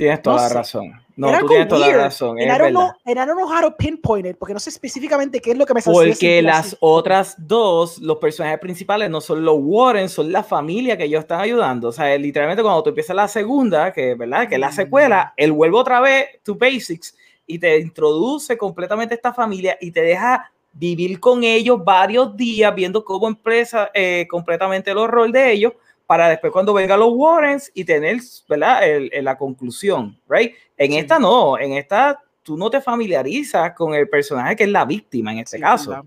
Tienes 0.00 0.22
toda 0.22 0.36
No 0.36 0.42
la 0.42 0.48
sé. 0.48 0.54
razón. 0.54 0.92
No, 1.14 1.28
Era 1.28 1.40
tú 1.40 1.48
tienes 1.48 1.68
toda 1.68 1.86
la 1.88 1.96
razón. 1.98 2.38
I 2.40 2.46
don't 2.46 2.72
know 2.72 3.46
how 3.46 3.60
to 3.60 3.76
pinpoint 3.76 4.24
it, 4.26 4.38
porque 4.38 4.54
no 4.54 4.60
sé 4.60 4.70
específicamente 4.70 5.40
qué 5.40 5.50
es 5.50 5.58
lo 5.58 5.66
que 5.66 5.74
me 5.74 5.82
Porque 5.82 6.40
las 6.40 6.68
así. 6.68 6.76
otras 6.80 7.34
dos, 7.36 7.98
los 7.98 8.16
personajes 8.16 8.58
principales 8.60 9.10
no 9.10 9.20
son 9.20 9.44
los 9.44 9.56
Warren, 9.60 10.08
son 10.08 10.32
la 10.32 10.42
familia 10.42 10.96
que 10.96 11.04
ellos 11.04 11.20
están 11.20 11.40
ayudando. 11.42 11.88
O 11.88 11.92
sea, 11.92 12.16
literalmente 12.16 12.62
cuando 12.62 12.82
tú 12.82 12.88
empiezas 12.88 13.14
la 13.14 13.28
segunda, 13.28 13.92
que 13.92 14.14
verdad, 14.14 14.48
que 14.48 14.54
es 14.54 14.60
la 14.60 14.70
Mm. 14.70 14.72
secuela, 14.72 15.34
él 15.36 15.52
vuelve 15.52 15.76
otra 15.76 16.00
vez 16.00 16.28
to 16.42 16.54
basics 16.54 17.14
y 17.46 17.58
te 17.58 17.78
introduce 17.78 18.56
completamente 18.56 19.14
esta 19.14 19.34
familia 19.34 19.76
y 19.82 19.90
te 19.90 20.00
deja 20.00 20.50
vivir 20.72 21.20
con 21.20 21.44
ellos 21.44 21.84
varios 21.84 22.34
días 22.36 22.74
viendo 22.74 23.04
cómo 23.04 23.28
empresa 23.28 23.90
eh, 23.92 24.26
completamente 24.30 24.92
el 24.92 24.96
horror 24.96 25.30
de 25.30 25.52
ellos 25.52 25.74
para 26.10 26.28
después 26.28 26.52
cuando 26.52 26.72
vengan 26.74 26.98
los 26.98 27.12
Warrens 27.14 27.70
y 27.72 27.84
tener, 27.84 28.18
¿verdad? 28.48 28.82
El- 28.82 29.10
el- 29.12 29.24
la 29.24 29.38
conclusión, 29.38 30.18
¿right? 30.28 30.52
En 30.76 30.90
Sí. 30.90 30.98
esta 30.98 31.20
no, 31.20 31.56
en 31.56 31.74
esta 31.74 32.20
tú 32.42 32.56
no 32.56 32.68
te 32.68 32.80
familiarizas 32.80 33.72
con 33.76 33.94
el 33.94 34.08
personaje 34.08 34.56
que 34.56 34.64
es 34.64 34.70
la 34.70 34.84
víctima 34.84 35.30
en 35.30 35.38
este 35.38 35.58
Sí, 35.58 35.62
caso 35.62 35.90
¿verdad? 35.90 36.04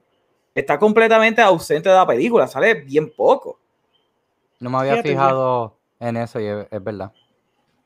está 0.54 0.78
completamente 0.78 1.42
ausente 1.42 1.88
de 1.88 1.96
la 1.96 2.06
película, 2.06 2.48
sale 2.48 2.74
bien 2.74 3.14
poco. 3.16 3.58
No 4.60 4.70
me 4.70 4.78
había 4.80 4.92
Fíjate, 4.96 5.10
ya. 5.10 5.16
fijado 5.16 5.78
en 6.02 6.18
eso 6.18 6.40
y 6.42 6.48
es, 6.48 6.68
es 6.70 6.84
verdad. 6.84 7.14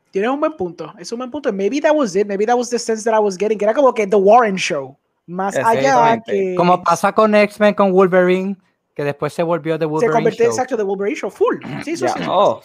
Tienes 0.10 0.32
un 0.32 0.40
buen 0.40 0.54
punto, 0.58 0.92
es 0.98 1.12
un 1.12 1.20
buen 1.20 1.30
punto. 1.30 1.54
Maybe 1.54 1.80
that 1.82 1.94
was 1.94 2.16
it, 2.16 2.26
maybe 2.26 2.48
that 2.48 2.58
was 2.58 2.72
the 2.72 2.80
sense 2.80 3.04
that 3.08 3.16
I 3.16 3.22
was 3.22 3.38
getting, 3.38 3.60
que 3.60 3.66
era 3.66 3.76
como 3.76 3.94
que 3.94 4.08
The 4.08 4.16
Warren 4.16 4.56
Show, 4.56 4.98
más 5.28 5.56
allá 5.56 6.20
que 6.26 6.56
Como 6.56 6.82
pasa 6.82 7.14
con 7.14 7.36
X-Men 7.36 7.76
con 7.76 7.92
Wolverine, 7.92 8.58
que 8.98 9.04
después 9.04 9.32
se 9.32 9.44
volvió 9.44 9.78
The 9.78 9.84
se 9.84 9.86
Wolverine 9.86 10.14
convirtió 10.14 10.46
Show. 10.46 10.52
exacto 10.54 10.76
de 10.76 10.82
Wolverine 10.84 11.16
Show, 11.16 11.30
full. 11.30 11.58
Sí, 11.86 11.92
eso 11.92 12.08
Ya, 12.08 12.14
sí, 12.14 12.24
oh, 12.28 12.62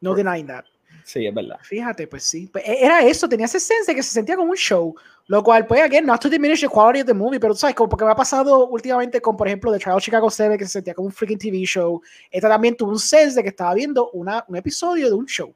no 0.00 0.14
denying 0.14 0.46
that. 0.48 0.64
sí, 1.04 1.24
es 1.26 1.32
verdad. 1.34 1.58
Fíjate, 1.62 2.06
pues 2.06 2.24
sí. 2.24 2.48
Pues 2.52 2.64
e- 2.68 2.84
era 2.84 3.00
eso, 3.02 3.28
tenía 3.28 3.46
ese 3.46 3.60
sense 3.60 3.90
de 3.92 3.96
que 3.96 4.02
se 4.02 4.10
sentía 4.10 4.36
como 4.36 4.50
un 4.50 4.56
show. 4.56 4.94
Lo 5.28 5.42
cual, 5.42 5.66
pues, 5.66 5.80
again, 5.82 6.04
not 6.06 6.20
to 6.20 6.28
diminish 6.28 6.60
the 6.62 6.68
quality 6.68 7.00
of 7.00 7.06
the 7.06 7.14
movie, 7.14 7.38
pero 7.38 7.52
tú 7.52 7.58
sabes, 7.60 7.76
como 7.76 7.88
porque 7.88 8.04
me 8.04 8.10
ha 8.10 8.16
pasado 8.16 8.66
últimamente 8.68 9.20
con, 9.20 9.36
por 9.36 9.46
ejemplo, 9.46 9.70
The 9.72 9.78
Trial 9.78 9.96
of 9.96 10.02
Chicago 10.02 10.30
7, 10.30 10.56
que 10.58 10.64
se 10.64 10.70
sentía 10.72 10.94
como 10.94 11.06
un 11.06 11.12
freaking 11.12 11.38
TV 11.38 11.58
show. 11.64 12.00
Esta 12.30 12.48
también 12.48 12.76
tuvo 12.76 12.90
un 12.90 12.98
sense 12.98 13.36
de 13.36 13.42
que 13.42 13.50
estaba 13.50 13.74
viendo 13.74 14.10
una, 14.12 14.44
un 14.48 14.56
episodio 14.56 15.08
de 15.08 15.14
un 15.14 15.26
show. 15.26 15.54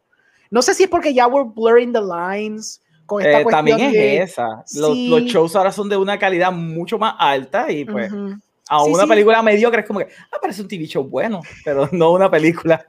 No 0.51 0.61
sé 0.63 0.75
si 0.75 0.85
es 0.85 0.89
porque 0.91 1.13
ya 1.15 1.27
we're 1.27 1.49
blurring 1.53 1.93
the 1.93 2.01
lines 2.03 2.81
con 3.07 3.23
esta 3.23 3.41
Eh, 3.41 3.43
cuestión 3.43 3.67
también 3.67 3.81
es 3.81 3.93
de- 3.93 4.23
esa. 4.23 4.47
Los, 4.77 4.93
Sí. 4.93 5.09
los 5.09 5.23
shows 5.23 5.57
ahora 5.57 5.73
son 5.73 5.89
de 5.89 5.97
una 5.97 6.19
calidad 6.19 6.53
mucho 6.53 6.99
más 6.99 7.15
alta 7.19 7.71
y 7.73 7.85
pues 7.87 8.13
Ujú. 8.13 8.35
A 8.77 8.85
Sí, 8.85 8.91
una 8.93 9.03
sí. 9.05 9.09
película 9.09 9.43
mediocre 9.43 9.81
es 9.83 9.87
como 9.87 9.99
que, 10.01 10.09
ah, 10.31 10.37
parece 10.41 10.63
un 10.63 10.69
TV 10.69 10.85
show 10.87 11.05
bueno, 11.05 11.41
pero 11.65 11.89
no 11.93 12.13
una 12.13 12.31
película. 12.31 12.85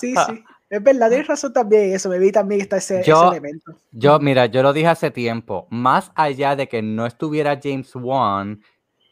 Sí, 0.00 0.14
sí. 0.14 0.44
Es 0.68 0.82
verdad, 0.82 1.08
tienes 1.08 1.26
razón 1.26 1.52
también 1.52 1.92
eso. 1.94 2.08
Me 2.08 2.18
vi 2.20 2.30
también 2.30 2.60
está 2.60 2.76
ese, 2.76 3.00
ese 3.00 3.10
Yo- 3.10 3.30
elemento. 3.32 3.72
Yo, 3.90 4.18
mira, 4.20 4.46
yo 4.46 4.62
lo 4.62 4.72
dije 4.72 4.86
hace 4.86 5.10
tiempo, 5.10 5.66
más 5.70 6.12
allá 6.14 6.54
de 6.54 6.68
que 6.68 6.80
no 6.80 7.06
estuviera 7.06 7.58
James 7.60 7.90
Wan, 7.96 8.62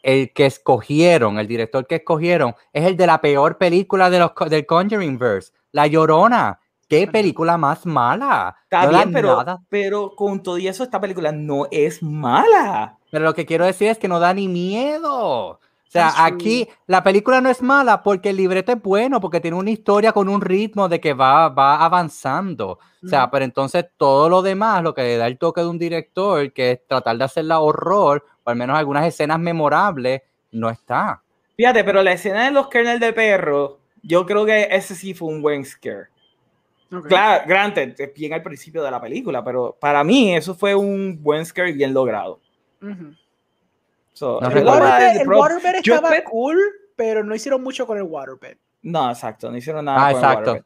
el 0.05 0.33
que 0.33 0.47
escogieron, 0.47 1.39
el 1.41 1.49
director 1.49 1.85
que 1.87 1.97
escogieron, 1.97 2.55
es 2.73 2.85
el 2.87 2.97
de 2.97 3.07
la 3.09 3.21
peor 3.21 3.59
película 3.59 4.09
de 4.09 4.21
los, 4.21 4.31
del 4.49 4.67
Conjuring 4.67 5.19
Verse, 5.19 5.53
La 5.73 5.87
Llorona. 5.89 6.61
¡Qué 6.89 7.07
película 7.07 7.59
más 7.59 7.85
mala! 7.85 8.57
Está 8.63 8.87
No 8.87 8.93
da 8.93 8.99
bien, 9.01 9.13
pero, 9.13 9.37
nada. 9.37 9.59
pero 9.69 10.15
con 10.17 10.43
todo 10.43 10.57
y 10.57 10.69
eso, 10.69 10.85
esta 10.85 10.99
película 11.01 11.33
no 11.33 11.67
es 11.71 12.03
mala. 12.03 12.97
Pero 13.11 13.25
lo 13.25 13.35
que 13.35 13.45
quiero 13.45 13.67
decir 13.67 13.89
es 13.89 13.99
que 13.99 14.09
no 14.09 14.21
da 14.21 14.33
ni 14.33 14.49
miedo. 14.49 15.61
O 15.89 15.91
sea, 15.91 16.13
aquí 16.27 16.69
la 16.87 17.03
película 17.03 17.41
no 17.41 17.49
es 17.49 17.63
mala 17.63 18.03
porque 18.03 18.29
el 18.29 18.37
libreto 18.37 18.73
es 18.73 18.83
bueno, 18.83 19.23
porque 19.23 19.41
tiene 19.41 19.57
una 19.57 19.71
historia 19.71 20.13
con 20.13 20.29
un 20.29 20.43
ritmo 20.43 20.87
de 20.87 21.01
que 21.01 21.15
va, 21.15 21.49
va 21.49 21.83
avanzando. 21.83 22.79
O 23.03 23.09
sea, 23.09 23.31
pero 23.31 23.47
entonces 23.47 23.87
todo 23.97 24.29
lo 24.29 24.43
demás, 24.43 24.83
lo 24.83 24.93
que 24.93 25.03
le 25.03 25.17
da 25.17 25.27
el 25.27 25.39
toque 25.39 25.63
de 25.63 25.67
un 25.67 25.79
director, 25.79 26.53
que 26.53 26.73
es 26.73 26.87
tratar 26.87 27.17
de 27.17 27.25
hacerla 27.25 27.61
horror, 27.61 28.23
o 28.45 28.51
al 28.51 28.57
menos 28.57 28.77
algunas 28.77 29.07
escenas 29.07 29.39
memorables, 29.39 30.21
no 30.53 30.69
está. 30.69 31.23
Fíjate, 31.57 31.83
pero 31.85 32.03
la 32.03 32.13
escena 32.13 32.45
de 32.45 32.51
los 32.51 32.69
kernels 32.69 33.01
de 33.01 33.15
perro, 33.15 33.79
yo 34.03 34.27
creo 34.27 34.45
que 34.45 34.69
ese 34.71 34.95
sí 34.95 35.15
fue 35.15 35.29
un 35.29 35.41
buen 35.41 35.65
scare. 35.65 36.09
Ok. 36.93 37.07
Claro, 37.07 37.45
granted, 37.47 37.95
es 37.99 38.15
bien 38.15 38.35
al 38.35 38.43
principio 38.43 38.83
de 38.83 38.91
la 38.91 39.01
película, 39.01 39.43
pero 39.43 39.75
para 39.81 40.05
mí 40.05 40.35
eso 40.37 40.55
fue 40.55 40.75
un 40.75 41.23
buen 41.23 41.47
scare 41.47 41.73
bien 41.73 41.95
logrado. 41.95 42.41
Ujú. 42.83 43.15
So, 44.19 44.41
No 44.41 44.49
el 44.49 44.65
waterbed, 44.67 45.77
el 45.77 45.93
estaba 45.93 46.25
cool, 46.25 46.59
pero 46.97 47.23
no 47.23 47.35
hicieron 47.35 47.63
mucho 47.63 47.87
con 47.87 47.99
el 47.99 48.03
waterbed. 48.03 48.57
No, 48.83 49.09
exacto, 49.11 49.49
no 49.51 49.57
hicieron 49.57 49.85
nada. 49.85 49.99
Ah, 49.99 50.01
con 50.01 50.11
el 50.11 50.17
exacto. 50.17 50.51
waterbed. 50.51 50.65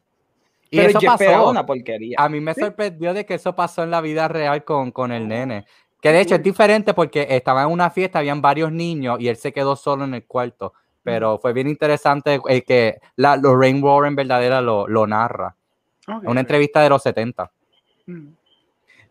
Y 0.71 0.77
Pero 0.79 0.89
eso 0.89 1.01
pasó. 1.05 1.51
una 1.51 1.67
porquería. 1.67 2.17
A 2.19 2.29
mí 2.31 2.41
me 2.41 2.55
Sí. 2.55 2.61
sorprendió 2.63 3.13
de 3.13 3.27
que 3.27 3.35
eso 3.35 3.55
pasó 3.55 3.83
en 3.83 3.91
la 3.91 4.01
vida 4.01 4.27
real 4.29 4.65
con, 4.65 4.91
con 4.91 5.13
el 5.13 5.29
nene. 5.29 5.67
Que 6.01 6.13
de 6.13 6.21
hecho 6.23 6.37
es 6.37 6.43
diferente 6.43 6.95
porque 6.95 7.27
estaba 7.29 7.63
en 7.65 7.69
una 7.69 7.91
fiesta, 7.91 8.21
habían 8.21 8.41
varios 8.41 8.73
niños 8.73 9.21
y 9.21 9.29
él 9.29 9.37
se 9.37 9.53
quedó 9.53 9.77
solo 9.77 10.05
en 10.05 10.15
el 10.15 10.25
cuarto. 10.25 10.73
Pero 11.03 11.39
fue 11.39 11.53
bien 11.53 11.69
interesante 11.69 12.41
el 12.49 12.65
que 12.65 13.01
la 13.17 13.37
Lorraine 13.37 13.83
Warren 13.83 14.17
verdadera 14.17 14.63
lo, 14.63 14.89
lo 14.89 15.07
narra. 15.07 15.55
Ok, 16.09 16.25
Una 16.27 16.41
entrevista 16.41 16.81
de 16.81 16.89
los 16.89 17.03
70. 17.03 17.53
Mm. 18.07 18.29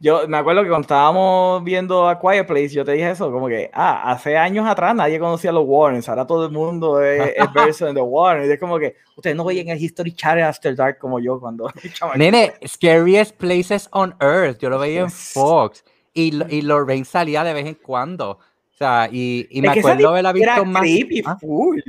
Yo 0.03 0.27
me 0.27 0.37
acuerdo 0.37 0.63
que 0.63 0.69
cuando 0.69 0.85
estábamos 0.85 1.63
viendo 1.63 2.09
a 2.09 2.19
Quiet 2.19 2.47
Place, 2.47 2.69
yo 2.69 2.83
te 2.83 2.93
dije 2.93 3.11
eso, 3.11 3.31
como 3.31 3.47
que, 3.47 3.69
ah, 3.71 4.11
hace 4.11 4.35
años 4.35 4.67
atrás 4.67 4.95
nadie 4.95 5.19
conocía 5.19 5.51
a 5.51 5.53
los 5.53 5.63
Warrens, 5.67 6.09
ahora 6.09 6.25
todo 6.25 6.47
el 6.47 6.51
mundo 6.51 6.99
es, 7.03 7.33
es 7.37 7.53
verso 7.53 7.87
en 7.87 7.93
The 7.93 8.01
Warrens. 8.01 8.49
Y 8.49 8.53
es 8.53 8.59
como 8.59 8.79
que 8.79 8.95
ustedes 9.15 9.35
no 9.35 9.45
veían 9.45 9.67
el 9.69 9.79
History 9.79 10.11
Channel 10.13 10.45
After 10.45 10.75
Dark 10.75 10.97
como 10.97 11.19
yo 11.19 11.39
cuando... 11.39 11.69
Nene, 12.15 12.53
Scariest 12.67 13.37
Places 13.37 13.87
on 13.91 14.15
Earth. 14.19 14.57
Yo 14.57 14.69
lo 14.71 14.79
veía 14.79 15.01
en. 15.01 15.11
Fox. 15.11 15.85
Y, 16.15 16.31
lo- 16.31 16.49
y 16.49 16.63
Lorraine 16.63 17.05
salía 17.05 17.43
de 17.43 17.53
vez 17.53 17.67
en 17.67 17.75
cuando. 17.75 18.31
O 18.31 18.77
sea, 18.77 19.07
y, 19.11 19.45
y 19.51 19.61
me 19.61 19.67
Es 19.67 19.77
acuerdo 19.77 20.09
haberla 20.09 20.31
era 20.31 20.55
visto 20.55 20.65
más. 20.65 20.81
creepy, 20.81 21.21
¿Ah? 21.27 21.37
full. 21.39 21.79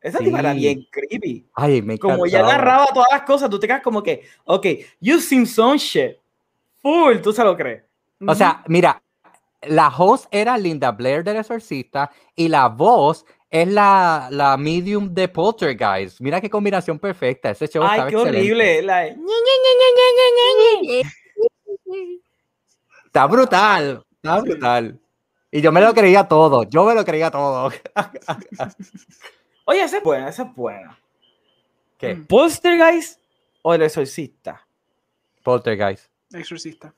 Esa 0.00 0.18
tipa 0.18 0.40
era 0.40 0.52
Sí. 0.54 0.58
bien 0.58 0.86
creepy. 0.90 1.46
Ay, 1.54 1.82
me 1.82 1.98
Como 1.98 2.24
ya 2.26 2.38
encantaba. 2.40 2.58
narraba 2.64 2.86
todas 2.94 3.08
las 3.12 3.22
cosas, 3.22 3.50
tú 3.50 3.60
te 3.60 3.66
quedas 3.68 3.82
como 3.82 4.02
que, 4.02 4.22
ok, 4.46 4.66
you 5.00 5.20
seen 5.20 5.46
some 5.46 5.76
shit. 5.76 6.16
Full, 6.82 7.20
tú 7.22 7.32
se 7.32 7.44
lo 7.44 7.56
crees. 7.56 7.84
O 8.26 8.34
sea, 8.34 8.62
mira, 8.66 9.02
la 9.62 9.88
host 9.88 10.26
era 10.30 10.58
Linda 10.58 10.90
Blair 10.90 11.24
del 11.24 11.36
Exorcista 11.36 12.10
y 12.34 12.48
la 12.48 12.68
voz 12.68 13.24
es 13.50 13.68
la, 13.68 14.28
la 14.30 14.56
medium 14.56 15.12
de 15.12 15.28
Poltergeist. 15.28 16.20
Mira 16.20 16.40
qué 16.40 16.48
combinación 16.48 16.98
perfecta. 16.98 17.50
Ese 17.50 17.68
show 17.68 17.82
Ay, 17.82 17.90
estaba 17.90 18.08
qué 18.10 18.16
excelente. 18.16 18.38
horrible. 18.40 18.82
la 18.82 19.06
Está 23.06 23.26
brutal. 23.26 24.04
Está 24.16 24.40
brutal. 24.40 24.98
Y 25.50 25.60
yo 25.60 25.70
me 25.70 25.82
lo 25.82 25.92
creía 25.92 26.26
todo. 26.26 26.62
Yo 26.64 26.84
me 26.84 26.94
lo 26.94 27.04
creía 27.04 27.30
todo. 27.30 27.70
Oye, 29.66 29.82
esa 29.82 29.98
es 29.98 30.02
buena, 30.02 30.28
esa 30.28 30.44
es 30.44 30.54
buena. 30.54 30.98
¿Qué? 31.98 32.16
¿Poltergeist 32.16 33.20
o 33.60 33.74
el 33.74 33.82
exorcista? 33.82 34.66
Poltergeist. 35.42 36.11
Exorcista. 36.34 36.94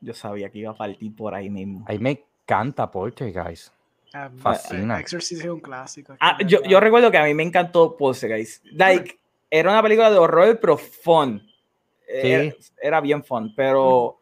Yo 0.00 0.14
sabía 0.14 0.50
que 0.50 0.58
iba 0.58 0.70
a 0.70 0.74
partir 0.74 1.14
por 1.14 1.34
ahí 1.34 1.48
mismo. 1.48 1.84
A 1.88 1.92
mí 1.92 1.98
me 1.98 2.24
encanta 2.44 2.90
Poltergeist. 2.90 3.72
Ah, 4.12 4.30
Fascina. 4.36 5.00
Exorcist 5.00 5.42
es 5.42 5.48
un 5.48 5.60
clásico. 5.60 6.16
Ah, 6.20 6.38
yo, 6.46 6.62
yo 6.64 6.80
recuerdo 6.80 7.10
que 7.10 7.18
a 7.18 7.24
mí 7.24 7.34
me 7.34 7.44
encantó 7.44 7.96
Poltergeist. 7.96 8.64
Like, 8.72 9.18
era 9.48 9.70
una 9.70 9.82
película 9.82 10.10
de 10.10 10.18
horror, 10.18 10.58
pero 10.60 10.76
fun. 10.76 11.46
Era, 12.06 12.54
era 12.82 13.00
bien 13.00 13.24
fun, 13.24 13.54
pero 13.54 14.18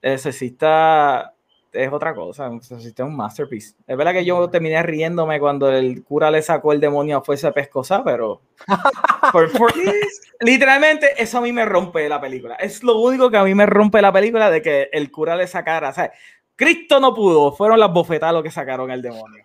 el 0.00 0.12
exorcista 0.12 1.33
es 1.74 1.92
otra 1.92 2.14
cosa. 2.14 2.50
Es 2.60 2.94
un 3.00 3.16
masterpiece. 3.16 3.74
Es 3.86 3.96
verdad 3.96 4.12
que 4.12 4.24
yo 4.24 4.48
terminé 4.48 4.82
riéndome 4.82 5.38
cuando 5.40 5.70
el 5.70 6.02
cura 6.04 6.30
le 6.30 6.40
sacó 6.42 6.72
el 6.72 6.80
demonio 6.80 7.18
a 7.18 7.22
fuerza 7.24 7.52
pescosa, 7.52 8.02
pero 8.04 8.40
por- 9.32 9.52
por- 9.52 9.72
literalmente 10.40 11.20
eso 11.22 11.38
a 11.38 11.40
mí 11.40 11.52
me 11.52 11.64
rompe 11.64 12.08
la 12.08 12.20
película. 12.20 12.54
Es 12.56 12.82
lo 12.82 12.98
único 12.98 13.30
que 13.30 13.36
a 13.36 13.44
mí 13.44 13.54
me 13.54 13.66
rompe 13.66 14.00
la 14.00 14.12
película 14.12 14.50
de 14.50 14.62
que 14.62 14.88
el 14.92 15.10
cura 15.10 15.36
le 15.36 15.46
sacara. 15.46 15.92
¿sabes? 15.92 16.12
Cristo 16.56 17.00
no 17.00 17.14
pudo, 17.14 17.52
fueron 17.52 17.80
las 17.80 17.92
bofetadas 17.92 18.34
lo 18.34 18.42
que 18.42 18.50
sacaron 18.50 18.90
al 18.90 19.02
demonio. 19.02 19.44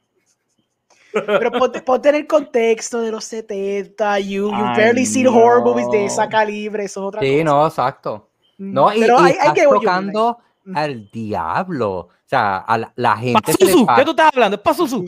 Pero 1.11 1.51
ponte, 1.51 1.81
ponte 1.81 2.09
en 2.09 2.15
el 2.15 2.27
contexto 2.27 3.01
de 3.01 3.09
los 3.11 3.23
70, 3.25 4.19
you, 4.19 4.49
you 4.49 4.53
Ay, 4.53 4.77
barely 4.77 5.05
seen 5.07 5.25
horror 5.27 5.63
movies 5.63 5.89
de 5.89 6.05
esa 6.05 6.29
calibre, 6.29 6.83
eso 6.83 6.99
es 7.01 7.07
otra 7.07 7.21
Sí, 7.21 7.31
cosa. 7.31 7.43
no, 7.45 7.65
exacto. 7.67 8.29
Mm, 8.59 8.73
No, 8.73 8.93
y, 8.93 8.99
pero 8.99 9.19
y 9.27 9.31
hay, 9.31 9.53
que 9.53 9.63
tocando 9.63 10.37
Mm. 10.65 10.77
al 10.77 11.09
diablo. 11.09 12.09
O 12.29 12.35
sea, 12.35 12.57
a 12.59 12.77
la, 12.77 12.93
la 12.95 13.17
gente 13.17 13.53
se 13.53 13.65
le 13.65 13.71
Pazuzu, 13.71 13.79
¿qué 13.79 13.85
para, 13.87 14.05
tú 14.05 14.11
estás 14.11 14.29
hablando? 14.33 14.61
Pazuzu. 14.63 15.05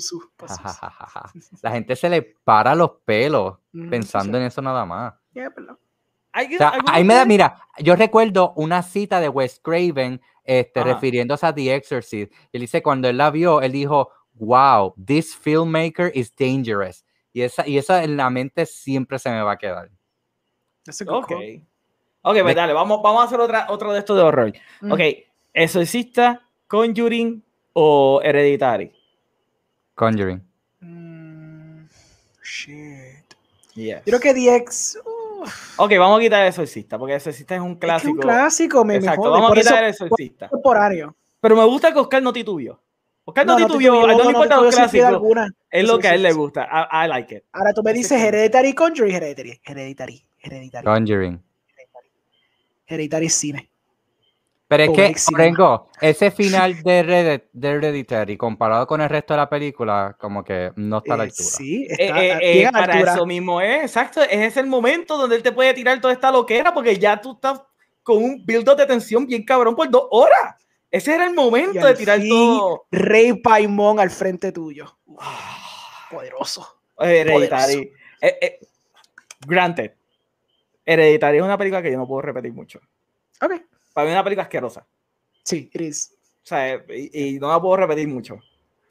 la 1.62 1.70
gente 1.72 1.96
se 1.96 2.10
le 2.10 2.22
para 2.44 2.74
los 2.74 2.92
pelos 3.06 3.58
Mm, 3.74 3.90
pensando 3.90 4.38
sí, 4.38 4.42
en 4.42 4.48
eso 4.48 4.62
nada 4.62 4.84
más. 4.86 5.14
sí, 5.32 5.40
es 5.40 5.56
verdad. 5.56 5.78
¿Alguien- 6.34 6.56
O 6.56 6.58
sea, 6.58 6.74
ahí 6.88 7.04
me 7.04 7.14
da, 7.14 7.24
mira, 7.26 7.56
yo 7.80 7.96
recuerdo 7.96 8.52
una 8.56 8.82
cita 8.82 9.20
de 9.20 9.30
Wes 9.30 9.60
Craven 9.64 10.20
este, 10.44 10.80
Ajá. 10.80 10.94
refiriéndose 10.94 11.46
a 11.46 11.54
The 11.54 11.76
Exorcist. 11.76 12.34
Él 12.52 12.62
dice, 12.62 12.82
cuando 12.82 13.08
él 13.08 13.18
la 13.18 13.30
vio, 13.30 13.62
él 13.62 13.72
dijo, 13.72 14.10
wow, 14.34 14.94
this 15.06 15.36
filmmaker 15.38 16.12
is 16.16 16.36
dangerous. 16.36 17.06
Y 17.34 17.44
esa, 17.44 17.66
y 17.68 17.78
esa 17.78 18.04
en 18.04 18.18
la 18.18 18.30
mente 18.32 18.66
siempre 18.66 19.20
se 19.20 19.30
me 19.30 19.42
va 19.44 19.52
a 19.54 19.58
quedar. 19.58 19.90
Ok. 21.08 21.32
Ok, 22.24 22.38
pues 22.42 22.56
dale, 22.56 22.74
vamos, 22.74 23.02
vamos 23.04 23.22
a 23.22 23.26
hacer 23.26 23.40
otra, 23.40 23.68
otro 23.70 23.94
de 23.94 24.00
estos 24.00 24.18
de 24.18 24.24
horror. 24.24 24.52
Mm. 24.82 24.92
Ok, 24.92 25.00
¿Exorcista, 25.54 26.42
Conjuring 26.72 27.44
o 27.74 28.22
Hereditary? 28.24 28.94
Conjuring. 29.94 30.42
Mm, 30.80 31.86
shit. 32.42 33.36
Yes. 33.76 34.02
Yo 34.06 34.18
creo 34.18 34.20
que 34.22 34.34
DX. 34.34 35.00
Ok, 35.76 35.92
vamos 36.00 36.20
a 36.20 36.22
quitar 36.22 36.44
el 36.44 36.48
Exorcista, 36.48 36.98
porque 36.98 37.12
el 37.12 37.18
Exorcista 37.18 37.56
es 37.56 37.62
un 37.62 37.72
es 37.72 37.74
que 37.74 37.88
clásico. 37.88 38.12
un 38.14 38.20
clásico, 38.20 38.86
me, 38.86 38.96
Exacto, 38.96 39.32
vamos 39.32 39.48
a 39.48 39.48
por 39.50 39.58
eso 39.58 39.70
quitar 39.70 39.84
el 39.84 39.90
Exorcista. 39.90 40.48
temporario. 40.48 41.14
Pero 41.42 41.58
me 41.58 41.66
gusta 41.66 41.92
que 41.92 42.00
Oscar 42.00 42.24
no 42.24 42.32
titubió. 42.32 42.82
Oscar 43.26 43.46
no, 43.46 43.60
no 43.60 43.68
titubió, 43.68 43.92
no, 43.92 44.08
no 44.08 44.32
le 44.32 44.48
los 44.48 44.76
clásicos. 44.76 45.22
Es 45.70 45.86
lo 45.86 46.00
que 46.00 46.08
a 46.08 46.16
él 46.16 46.24
le 46.24 46.32
gusta. 46.32 46.70
I, 46.72 47.06
I 47.06 47.10
like 47.10 47.36
it. 47.36 47.44
Ahora 47.52 47.74
tú 47.74 47.84
me 47.84 47.92
dices. 47.92 48.14
Hereditary 48.18 48.74
Conjuring, 48.74 49.14
Hereditary. 49.14 49.60
Hereditary. 49.62 50.26
Hereditary. 50.38 50.86
Conjuring. 50.86 51.44
Hereditary 52.86 53.26
es 53.26 53.34
cine. 53.34 53.71
Pero 54.72 54.84
es 54.84 54.90
que, 54.92 55.02
Buenísimo. 55.02 55.36
Orengo, 55.38 55.90
ese 56.00 56.32
final 56.32 56.82
de, 56.84 57.04
Hered- 57.04 57.44
de 57.52 57.70
Hereditary 57.70 58.38
comparado 58.38 58.88
con 58.88 59.02
el 59.02 59.10
resto 59.10 59.34
de 59.34 59.40
la 59.40 59.50
película, 59.50 60.16
como 60.18 60.46
que 60.46 60.72
no 60.78 61.00
está 61.00 61.16
a 61.16 61.18
la 61.18 61.24
Eh, 61.26 61.28
altura. 61.28 61.50
sí, 61.50 61.88
Eh, 61.90 61.96
está 62.00 62.24
eh, 62.24 62.38
bien 62.40 62.64
eh, 62.64 62.68
a 62.68 62.72
la 62.72 62.80
para 62.80 62.94
altura. 62.94 63.14
eso 63.16 63.26
mismo 63.26 63.60
es, 63.60 63.84
exacto. 63.84 64.22
Ese 64.22 64.46
es 64.46 64.56
el 64.56 64.68
momento 64.68 65.18
donde 65.18 65.36
él 65.36 65.44
te 65.44 65.52
puede 65.52 65.74
tirar 65.74 66.00
toda 66.00 66.14
esta 66.14 66.32
loquera 66.32 66.74
porque 66.74 66.98
ya 66.98 67.20
tú 67.20 67.34
estás 67.34 67.62
con 68.02 68.24
un 68.24 68.46
build-up 68.46 68.78
de 68.78 68.86
tensión 68.86 69.26
bien 69.28 69.44
cabrón 69.44 69.76
por 69.76 69.90
dos 69.90 70.08
horas. 70.10 70.56
Ese 70.90 71.16
era 71.16 71.26
el 71.26 71.34
momento 71.34 71.86
de 71.86 71.94
tirar 71.94 72.22
fin, 72.22 72.30
todo. 72.30 72.86
Rey 72.92 73.34
Paimon 73.42 74.00
al 74.00 74.10
frente 74.10 74.54
tuyo. 74.54 74.98
Uf, 75.06 75.22
poderoso. 76.10 76.82
Hereditary. 76.98 77.92
Eh, 78.22 78.38
eh, 78.42 78.60
granted. 79.46 79.92
Hereditary 80.86 81.38
es 81.40 81.44
una 81.44 81.58
película 81.58 81.82
que 81.82 81.92
yo 81.92 81.98
no 81.98 82.08
puedo 82.08 82.22
repetir 82.22 82.54
mucho. 82.54 82.80
Ok. 83.42 83.52
Para 83.94 84.06
mí 84.06 84.12
es 84.12 84.16
una 84.16 84.24
película 84.24 84.44
asquerosa. 84.44 84.86
Sí, 85.44 85.70
it 85.74 85.82
is. 85.82 86.14
O 86.44 86.48
sea, 86.48 86.84
y, 86.90 87.36
y 87.36 87.40
no 87.40 87.50
la 87.50 87.62
puedo 87.62 87.78
repetir 87.78 88.08
mucho. 88.08 88.40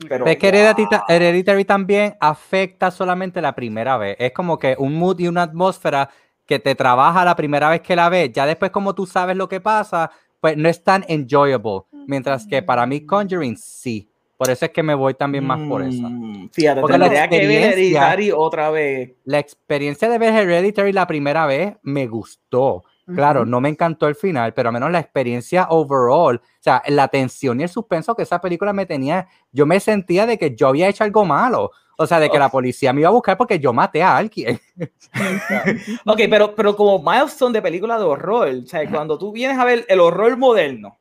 Pero, 0.08 0.26
es 0.26 0.36
que 0.38 0.50
wow. 0.50 0.60
Heredita- 0.60 1.04
Hereditary 1.08 1.64
también 1.64 2.16
afecta 2.20 2.90
solamente 2.90 3.40
la 3.42 3.54
primera 3.54 3.96
vez. 3.98 4.16
Es 4.18 4.32
como 4.32 4.58
que 4.58 4.74
un 4.78 4.94
mood 4.94 5.18
y 5.20 5.28
una 5.28 5.42
atmósfera 5.42 6.08
que 6.46 6.58
te 6.58 6.74
trabaja 6.74 7.24
la 7.24 7.36
primera 7.36 7.68
vez 7.68 7.80
que 7.82 7.94
la 7.94 8.08
ves. 8.08 8.32
Ya 8.32 8.46
después, 8.46 8.70
como 8.70 8.94
tú 8.94 9.06
sabes 9.06 9.36
lo 9.36 9.48
que 9.48 9.60
pasa, 9.60 10.10
pues 10.40 10.56
no 10.56 10.68
es 10.68 10.82
tan 10.82 11.04
enjoyable. 11.06 11.82
Mientras 12.06 12.46
que 12.46 12.62
para 12.62 12.86
mí, 12.86 13.04
Conjuring 13.04 13.56
sí. 13.56 14.08
Por 14.36 14.48
eso 14.48 14.64
es 14.64 14.70
que 14.70 14.82
me 14.82 14.94
voy 14.94 15.12
también 15.12 15.44
más 15.44 15.60
por 15.68 15.82
eso. 15.82 16.00
Mm, 16.08 16.48
Fíjate, 16.50 16.80
Porque 16.80 16.96
la 16.96 17.04
tendría 17.04 17.28
que 17.28 17.46
ver 17.46 17.72
Hereditary 17.74 18.32
otra 18.32 18.70
vez. 18.70 19.12
La 19.24 19.38
experiencia 19.38 20.08
de 20.08 20.16
ver 20.16 20.34
Hereditary 20.34 20.92
la 20.94 21.06
primera 21.06 21.44
vez 21.44 21.74
me 21.82 22.06
gustó. 22.06 22.82
Claro, 23.14 23.44
no 23.46 23.60
me 23.60 23.68
encantó 23.68 24.06
el 24.08 24.14
final, 24.14 24.52
pero 24.54 24.68
al 24.68 24.72
menos 24.72 24.90
la 24.90 24.98
experiencia 25.00 25.66
overall, 25.70 26.36
o 26.36 26.62
sea, 26.62 26.82
la 26.88 27.08
tensión 27.08 27.60
y 27.60 27.64
el 27.64 27.68
suspenso 27.68 28.14
que 28.14 28.22
esa 28.22 28.40
película 28.40 28.72
me 28.72 28.86
tenía, 28.86 29.26
yo 29.52 29.66
me 29.66 29.80
sentía 29.80 30.26
de 30.26 30.38
que 30.38 30.54
yo 30.54 30.68
había 30.68 30.88
hecho 30.88 31.04
algo 31.04 31.24
malo. 31.24 31.70
O 31.96 32.06
sea, 32.06 32.18
de 32.18 32.30
que 32.30 32.38
Oh. 32.38 32.40
la 32.40 32.48
policía 32.48 32.94
me 32.94 33.00
iba 33.02 33.10
a 33.10 33.12
buscar 33.12 33.36
porque 33.36 33.58
yo 33.58 33.72
maté 33.74 34.02
a 34.02 34.16
alguien. 34.16 34.58
Ok, 36.06 36.20
pero, 36.30 36.54
pero 36.54 36.74
como 36.74 36.98
milestone 37.02 37.52
de 37.52 37.62
película 37.62 37.98
de 37.98 38.04
horror, 38.04 38.48
o 38.48 38.66
sea, 38.66 38.88
cuando 38.90 39.18
tú 39.18 39.32
vienes 39.32 39.58
a 39.58 39.64
ver 39.64 39.84
el 39.88 40.00
horror 40.00 40.36
moderno, 40.38 40.96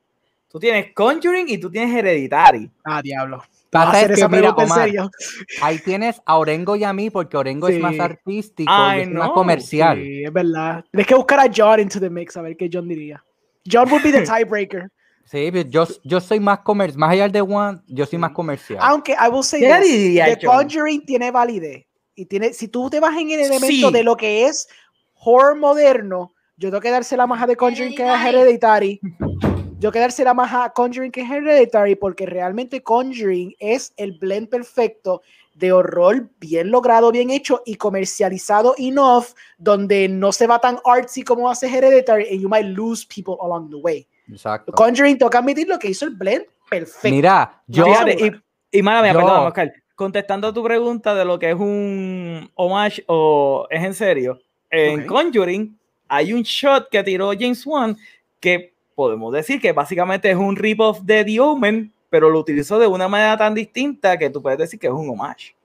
tú 0.49 0.59
tienes 0.59 0.93
Conjuring 0.93 1.47
y 1.47 1.57
tú 1.57 1.69
tienes 1.71 1.95
Hereditary. 1.95 2.69
Ah, 2.83 3.01
diablo. 3.01 3.41
Pasa 3.69 4.01
es 4.01 4.07
que, 4.07 4.13
esa 4.13 4.27
mira, 4.27 4.41
pregunta 4.55 4.63
en 4.63 4.71
Omar, 4.71 4.85
serio. 4.85 5.11
Ahí 5.61 5.79
tienes 5.79 6.21
a 6.25 6.37
Orengo 6.37 6.75
y 6.75 6.83
a 6.83 6.91
mí, 6.93 7.09
porque 7.09 7.37
Orengo 7.37 7.67
es 7.67 7.79
más 7.79 7.93
Sí. 7.93 7.99
artístico 7.99 8.71
Ay, 8.73 8.99
y 8.99 9.01
es 9.03 9.09
más 9.09 9.27
no, 9.27 9.33
comercial. 9.33 9.97
Sí, 10.01 10.23
es 10.23 10.33
verdad. 10.33 10.83
Tienes 10.91 11.07
que 11.07 11.15
buscar 11.15 11.39
a 11.39 11.51
John 11.55 11.79
into 11.79 11.99
the 11.99 12.09
mix 12.09 12.35
a 12.37 12.41
ver 12.41 12.57
qué 12.57 12.69
John 12.71 12.87
diría. 12.87 13.23
John 13.71 13.89
would 13.91 14.03
be 14.03 14.11
the 14.11 14.21
tiebreaker. 14.25 14.89
Sí, 15.25 15.49
pero 15.51 15.69
yo, 15.69 15.87
yo 16.03 16.19
soy 16.19 16.39
más 16.39 16.59
comercial, 16.59 16.97
más 16.99 17.11
allá 17.11 17.29
de 17.29 17.41
One, 17.41 17.81
yo 17.87 18.05
soy 18.07 18.17
más 18.17 18.31
comercial. 18.31 18.79
Aunque 18.81 19.11
I 19.11 19.29
will 19.31 19.43
say 19.43 19.59
¿Qué 19.61 19.73
this, 19.81 19.91
diría 19.91 20.25
The 20.25 20.39
John? 20.47 20.55
Conjuring 20.57 21.05
tiene 21.05 21.29
validez. 21.29 21.85
Y 22.15 22.25
tiene, 22.25 22.51
si 22.53 22.67
tú 22.67 22.89
te 22.89 22.99
vas 22.99 23.15
en 23.15 23.29
el 23.29 23.39
elemento 23.41 23.67
Sí. 23.87 23.93
de 23.93 24.03
lo 24.03 24.17
que 24.17 24.45
es 24.47 24.67
horror 25.13 25.55
moderno, 25.57 26.31
yo 26.57 26.69
tengo 26.69 26.81
que 26.81 26.89
dársela 26.89 27.27
más 27.27 27.41
a 27.43 27.45
The 27.47 27.55
Conjuring 27.55 27.93
que 27.95 28.03
a 28.03 28.27
Hereditary. 28.27 28.99
Yo 29.79 29.93
que 29.93 29.99
dársela 29.99 30.33
más 30.33 30.51
a 30.53 30.71
Conjuring 30.71 31.09
que 31.09 31.21
Hereditary 31.21 31.95
porque 31.95 32.25
realmente 32.25 32.83
Conjuring 32.83 33.55
es 33.59 33.93
el 33.95 34.11
blend 34.11 34.49
perfecto 34.49 35.21
de 35.53 35.71
horror 35.71 36.27
bien 36.37 36.69
logrado, 36.69 37.13
bien 37.13 37.29
hecho 37.29 37.61
y 37.65 37.75
comercializado 37.75 38.75
enough 38.77 39.27
donde 39.57 40.09
no 40.09 40.33
se 40.33 40.47
va 40.47 40.59
tan 40.59 40.79
artsy 40.83 41.23
como 41.23 41.49
hace 41.49 41.67
Hereditary 41.67 42.27
and 42.29 42.41
you 42.41 42.49
might 42.49 42.65
lose 42.65 43.05
people 43.05 43.37
along 43.41 43.69
the 43.69 43.77
way. 43.77 44.05
Exacto. 44.29 44.73
Conjuring, 44.73 45.17
que 45.17 45.37
admitir 45.37 45.69
lo 45.69 45.79
que 45.79 45.89
hizo 45.89 46.03
el 46.03 46.11
blend 46.11 46.45
perfecto. 46.69 47.09
Mira, 47.15 47.61
yo, 47.67 47.85
Fíjate, 47.85 48.41
y, 48.71 48.79
y 48.79 48.81
mala 48.81 49.01
mía, 49.01 49.13
yo- 49.13 49.19
perdón, 49.19 49.47
Oscar, 49.47 49.73
contestando 49.95 50.49
a 50.49 50.53
tu 50.53 50.61
pregunta 50.61 51.15
de 51.15 51.23
lo 51.23 51.39
que 51.39 51.51
es 51.51 51.55
un 51.55 52.51
homage 52.55 53.01
o 53.07 53.65
es 53.69 53.81
en 53.81 53.93
serio, 53.93 54.39
en. 54.69 55.07
Conjuring 55.07 55.79
hay 56.09 56.33
un 56.33 56.41
shot 56.41 56.89
que 56.89 57.01
tiró 57.01 57.31
James 57.31 57.65
Wan 57.65 57.97
que 58.41 58.73
podemos 58.99 59.31
decir 59.31 59.61
que 59.61 59.71
básicamente 59.71 60.29
es 60.29 60.35
un 60.35 60.57
rip-off 60.57 60.99
de 61.03 61.23
The 61.23 61.39
Omen, 61.39 61.93
pero 62.09 62.29
lo 62.29 62.37
utilizó 62.37 62.77
de 62.77 62.85
una 62.85 63.07
manera 63.07 63.37
tan 63.37 63.55
distinta 63.55 64.19
que 64.19 64.29
tú 64.29 64.41
puedes 64.41 64.59
decir 64.59 64.77
que 64.77 64.87
es 64.87 64.93
un 64.93 65.09
homage. 65.09 65.55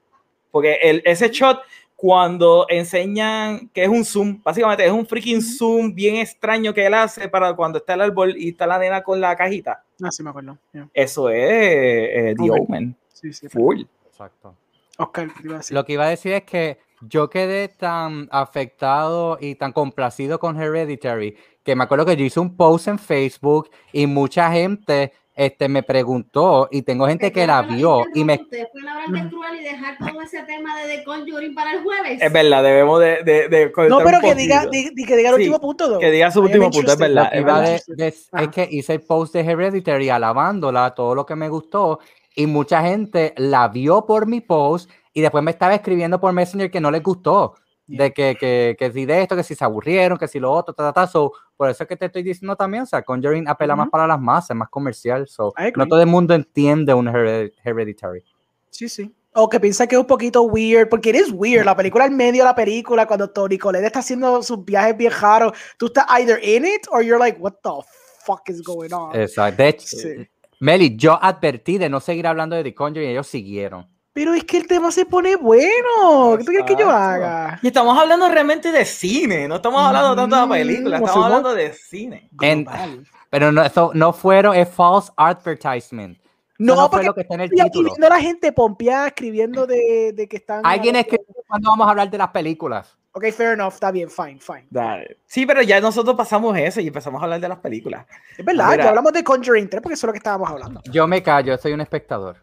Porque 0.53 0.79
el, 0.81 1.03
ese 1.05 1.31
shot, 1.31 1.59
cuando 1.97 2.65
enseñan 2.69 3.69
que 3.71 3.83
es 3.83 3.89
un 3.89 4.05
zoom, 4.05 4.41
básicamente 4.41 4.87
es 4.87 4.93
un 4.93 5.05
freaking 5.05 5.43
zoom 5.43 5.93
bien 5.93 6.15
extraño 6.15 6.73
que 6.73 6.87
él 6.87 6.95
hace 6.95 7.29
para 7.29 7.53
cuando 7.55 7.79
está 7.79 7.95
el 7.95 8.03
árbol 8.03 8.37
y 8.37 8.51
está 8.51 8.69
la 8.69 8.79
nena 8.79 9.03
con 9.03 9.21
la 9.21 9.35
cajita. 9.35 9.83
Ah, 10.01 10.13
sí 10.13 10.23
me 10.23 10.31
acuerdo. 10.31 10.57
Yeah. 10.73 10.89
Eso 10.95 11.29
es 11.29 11.37
eh, 11.41 12.35
The 12.39 12.51
Ok. 12.53 12.61
Omen. 12.69 12.97
Sí, 13.09 13.33
sí. 13.33 13.49
Full. 13.49 13.83
Exacto. 14.07 14.55
Oscar, 14.97 15.27
¿qué 15.27 15.41
te 15.41 15.47
iba 15.49 15.55
a 15.57 15.59
decir? 15.59 15.75
Lo 15.75 15.85
que 15.85 15.93
iba 15.95 16.05
a 16.05 16.11
decir 16.11 16.35
es 16.35 16.45
que 16.45 16.79
yo 17.01 17.29
quedé 17.29 17.67
tan 17.67 18.29
afectado 18.31 19.39
y 19.41 19.57
tan 19.57 19.73
complacido 19.73 20.39
con 20.39 20.61
Hereditary 20.61 21.37
que 21.65 21.75
me 21.75 21.85
acuerdo 21.85 22.05
que 22.07 22.17
yo 22.17 22.25
hice 22.25 22.41
un 22.41 22.57
post 22.57 22.89
en 22.89 22.99
Facebook 22.99 23.71
y 23.93 24.07
mucha 24.07 24.53
gente 24.53 25.13
este, 25.37 25.69
me 25.69 25.83
preguntó 25.83 26.69
y 26.71 26.83
tengo 26.83 27.09
gente 27.09 27.33
que 27.33 27.45
la 27.45 27.63
vio 27.63 28.05
y 28.15 28.23
me... 28.23 28.35
Ustedes 28.35 28.69
pueden 28.71 28.89
hablar 28.89 29.09
de 29.25 29.29
Cruel 29.31 29.61
y 29.61 29.65
dejar 29.65 29.97
todo 29.99 30.23
ese 30.23 30.43
tema 30.45 30.81
de 30.81 30.99
The 30.99 31.05
Conjuring 31.05 31.55
para 31.57 31.73
el 31.73 31.83
jueves. 31.83 32.23
Es 32.23 32.33
verdad, 32.33 32.63
debemos 32.63 33.01
de, 33.01 33.23
de, 33.25 33.49
de 33.49 33.67
No, 33.67 33.73
conectar 33.73 34.05
pero 34.05 34.21
que 34.21 34.35
diga, 34.37 34.67
di- 34.67 34.91
di- 34.95 35.05
que 35.05 35.17
diga 35.17 35.31
el 35.31 35.37
Sí, 35.37 35.41
último 35.43 35.61
punto. 35.61 35.89
though. 35.89 35.99
que 35.99 36.11
diga 36.13 36.31
su 36.31 36.41
último 36.43 36.71
punto, 36.71 36.93
es 36.93 36.99
verdad, 36.99 37.31
es 37.33 37.45
verdad. 37.45 37.81
de- 37.89 38.07
es 38.07 38.49
que 38.53 38.69
hice 38.71 38.93
el 38.93 39.01
post 39.01 39.35
de 39.35 39.41
Hereditary 39.41 40.09
alabándola, 40.09 40.95
todo 40.95 41.17
lo 41.17 41.27
que 41.27 41.35
me 41.35 41.49
gustó, 41.49 41.99
y 42.37 42.47
mucha 42.47 42.83
gente 42.83 43.35
la 43.37 43.67
vio 43.69 44.07
por 44.07 44.27
mi 44.29 44.41
post 44.41 44.89
y 45.13 45.21
después 45.21 45.43
me 45.43 45.51
estaba 45.51 45.75
escribiendo 45.75 46.21
por 46.21 46.33
Messenger 46.33 46.71
que 46.71 46.81
no 46.81 46.91
les 46.93 47.03
gustó. 47.03 47.55
De 47.87 48.13
que, 48.15 48.35
que, 48.41 48.77
que 48.79 48.91
si 48.93 49.05
de 49.05 49.23
esto, 49.23 49.37
que 49.37 49.43
si 49.43 49.55
se 49.55 49.63
aburrieron, 49.65 50.17
que 50.17 50.27
si 50.27 50.39
lo 50.41 50.51
otro, 50.51 50.73
ta, 50.75 50.85
ta, 50.85 50.93
ta. 50.93 51.07
So, 51.07 51.33
por 51.57 51.69
eso 51.69 51.83
es 51.85 51.89
que 51.89 51.97
te 51.97 52.07
estoy 52.07 52.23
diciendo 52.23 52.57
también, 52.57 52.85
o 52.85 52.87
sea, 52.87 53.03
Conjuring 53.03 53.47
apela 53.47 53.77
más 53.77 53.85
Ujú. 53.87 53.91
para 53.91 54.07
las 54.07 54.19
masas, 54.21 54.57
más 54.57 54.71
comercial. 54.71 55.29
So, 55.29 55.53
no 55.77 55.87
todo 55.87 56.01
el 56.01 56.07
mundo 56.07 56.35
entiende 56.35 56.95
un 56.95 57.07
Hered- 57.09 57.53
Hereditary. 57.63 58.25
Sí, 58.71 58.89
sí. 58.89 59.15
O 59.35 59.49
que 59.49 59.59
piensa 59.61 59.87
que 59.87 59.97
es 59.97 60.01
un 60.01 60.07
poquito 60.07 60.43
weird, 60.45 60.89
porque 60.89 61.11
es 61.11 61.31
weird. 61.33 61.65
La 61.67 61.77
película 61.77 62.07
en 62.07 62.17
medio 62.17 62.43
de 62.45 62.49
la 62.49 62.55
película, 62.55 63.05
cuando 63.07 63.29
Tony 63.31 63.59
Colette 63.59 63.85
está 63.87 63.99
haciendo 63.99 64.43
sus 64.43 64.65
viajes 64.65 64.97
bien 64.97 65.13
raros, 65.21 65.53
tú 65.77 65.87
estás 65.87 66.07
either 66.21 66.39
in 66.43 66.65
it 66.65 66.87
or 66.91 67.03
you're 67.03 67.19
like, 67.19 67.39
what 67.41 67.53
the 67.63 67.71
fuck 68.25 68.49
is 68.49 68.63
going 68.63 68.93
on? 68.93 69.15
Exacto. 69.15 69.63
De 69.63 69.69
hecho, 69.69 69.87
Sí. 69.89 70.09
Meli, 70.61 70.97
yo 70.97 71.19
advertí 71.21 71.77
de 71.79 71.89
no 71.91 72.01
seguir 72.01 72.27
hablando 72.27 72.57
de 72.57 72.63
The 72.63 72.75
Conjuring 72.75 73.09
y 73.09 73.13
ellos 73.13 73.27
siguieron. 73.27 73.87
Pero 74.15 74.33
es 74.33 74.45
que 74.45 74.57
el 74.57 74.67
tema 74.69 74.91
se 74.93 75.05
pone 75.05 75.35
bueno. 75.37 76.37
¿Qué 76.39 76.45
tú 76.45 76.51
quieres 76.53 76.67
que 76.67 76.77
yo 76.77 76.89
haga? 76.89 77.59
Y 77.63 77.67
estamos 77.67 77.99
hablando 77.99 78.29
realmente 78.29 78.71
de 78.73 78.85
cine, 78.85 79.49
no 79.49 79.57
estamos 79.57 79.83
hablando 79.83 80.15
tanto 80.15 80.37
de 80.55 80.65
Mm, 80.65 80.69
estamos 80.87 81.11
fuimos- 81.11 81.25
hablando 81.27 81.55
de 81.55 81.73
cine. 81.73 82.31
En-. 82.41 82.67
Pero 83.29 83.51
no, 83.51 83.65
eso 83.65 83.91
no 83.95 84.13
fueron, 84.13 84.55
es 84.55 84.69
false 84.69 85.11
advertisement. 85.17 86.17
No, 86.57 86.77
no 86.77 86.81
fue 86.83 86.91
porque 86.91 87.07
lo 87.09 87.15
que 87.15 87.21
está 87.23 87.35
en 87.35 87.41
el 87.41 87.45
estoy 87.47 87.61
aquí 87.61 87.71
título. 87.71 87.91
viendo 87.91 88.07
a 88.07 88.11
la 88.11 88.21
gente 88.21 88.53
pompeada 88.53 89.09
escribiendo 89.09 89.67
de, 89.67 90.13
de 90.15 90.29
que 90.29 90.37
están. 90.37 90.61
Alguien 90.65 90.95
escribió 90.95 91.27
cuando 91.49 91.71
vamos 91.71 91.87
a 91.89 91.91
hablar 91.91 92.09
de 92.09 92.17
las 92.19 92.29
películas. 92.29 92.97
Ok, 93.11 93.25
fair 93.33 93.55
enough, 93.55 93.73
está 93.75 93.91
bien, 93.91 94.09
fine, 94.09 94.39
fine. 94.39 94.67
Dale. 94.71 95.19
Sí, 95.27 95.45
pero 95.47 95.63
ya 95.63 95.81
nosotros 95.81 96.15
pasamos 96.17 96.57
eso 96.57 96.81
y 96.81 96.87
empezamos 96.87 97.21
a 97.21 97.25
hablar 97.25 97.41
de 97.41 97.49
las 97.49 97.59
películas. 97.59 98.07
Es 98.39 98.45
verdad, 98.45 98.71
Mira. 98.71 98.85
ya 98.85 98.89
hablamos 98.91 99.13
de 99.13 99.25
Conjuring 99.25 99.69
3 99.69 99.83
porque 99.83 99.95
eso 99.95 100.07
es 100.07 100.09
lo 100.09 100.13
que 100.13 100.19
estábamos 100.19 100.49
hablando. 100.49 100.81
Yo 100.85 101.07
me 101.09 101.21
callo, 101.23 101.59
soy 101.59 101.73
un 101.73 101.81
espectador. 101.81 102.37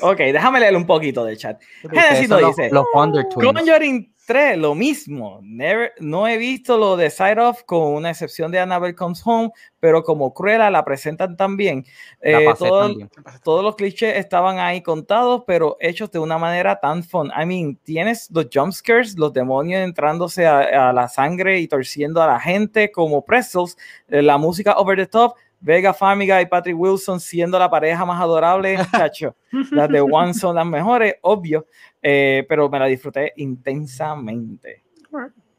Ok, 0.00 0.18
déjame 0.18 0.60
leer 0.60 0.76
un 0.76 0.86
poquito 0.86 1.24
del 1.24 1.36
chat. 1.36 1.60
Los, 1.82 2.20
dice, 2.20 2.70
los 2.70 2.84
Wonder 2.94 3.26
Twins. 3.28 3.52
Conjuring 3.52 4.12
3, 4.26 4.58
lo 4.58 4.74
mismo. 4.74 5.40
Never, 5.42 5.92
no 6.00 6.28
he 6.28 6.36
visto 6.36 6.76
lo 6.76 6.96
de 6.96 7.08
Side 7.10 7.40
Off 7.40 7.62
con 7.64 7.94
una 7.94 8.10
excepción 8.10 8.52
de 8.52 8.60
Annabelle 8.60 8.94
Comes 8.94 9.22
Home, 9.24 9.50
pero 9.80 10.02
como 10.04 10.32
Cruella 10.34 10.70
la 10.70 10.84
presentan 10.84 11.36
también. 11.36 11.84
La 12.20 12.42
Eh, 12.42 12.44
pasé 12.44 12.68
todo- 12.68 12.80
también. 12.88 13.10
todos 13.42 13.64
los 13.64 13.74
clichés 13.74 14.16
estaban 14.16 14.58
ahí 14.58 14.82
contados, 14.82 15.42
pero 15.46 15.76
hechos 15.80 16.10
de 16.12 16.18
una 16.20 16.36
manera 16.38 16.78
tan 16.78 17.02
fun. 17.02 17.32
I 17.36 17.46
mean, 17.46 17.76
tienes 17.82 18.28
los 18.30 18.46
jumpscares, 18.52 19.18
los 19.18 19.32
demonios 19.32 19.80
entrándose 19.80 20.46
a, 20.46 20.90
a 20.90 20.92
la 20.92 21.08
sangre 21.08 21.58
y 21.58 21.66
torciendo 21.66 22.22
a 22.22 22.26
la 22.26 22.38
gente 22.38 22.92
como 22.92 23.24
pretzels, 23.24 23.76
eh, 24.08 24.22
la 24.22 24.36
música 24.38 24.76
over 24.76 24.96
the 24.98 25.06
top, 25.06 25.34
Vega 25.60 25.92
Farmiga 25.92 26.40
y 26.40 26.46
Patrick 26.46 26.78
Wilson 26.78 27.20
siendo 27.20 27.58
la 27.58 27.68
pareja 27.70 28.04
más 28.04 28.20
adorable, 28.20 28.76
chacho. 28.92 29.36
Las 29.70 29.88
de 29.88 30.00
One 30.00 30.34
son 30.34 30.54
las 30.54 30.66
mejores, 30.66 31.16
obvio, 31.22 31.66
eh, 32.02 32.44
pero 32.48 32.68
me 32.68 32.78
la 32.78 32.86
disfruté 32.86 33.32
intensamente. 33.36 34.84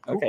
Ok. 0.06 0.22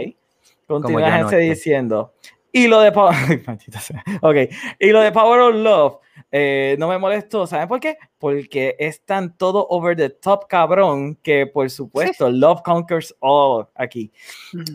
Continúa 0.68 1.14
anoche. 1.14 1.38
diciendo. 1.38 2.14
Y 2.52 2.68
lo 2.68 2.82
de 2.82 2.92
Power. 2.92 3.16
Ok. 4.22 4.36
Y 4.80 4.90
lo 4.90 5.02
de 5.02 5.12
Power 5.12 5.40
of 5.42 5.56
Love 5.56 5.98
eh, 6.32 6.76
no 6.80 6.88
me 6.88 6.98
molestó. 6.98 7.46
¿Saben 7.46 7.68
por 7.68 7.80
qué? 7.80 7.98
Porque 8.18 8.76
es 8.80 9.04
tan 9.04 9.36
todo 9.36 9.68
over 9.70 9.96
the 9.98 10.10
top 10.10 10.48
cabrón 10.48 11.16
que 11.16 11.46
por 11.46 11.70
supuesto 11.70 12.30
Love 12.30 12.62
conquers 12.64 13.14
all 13.20 13.68
aquí. 13.76 14.12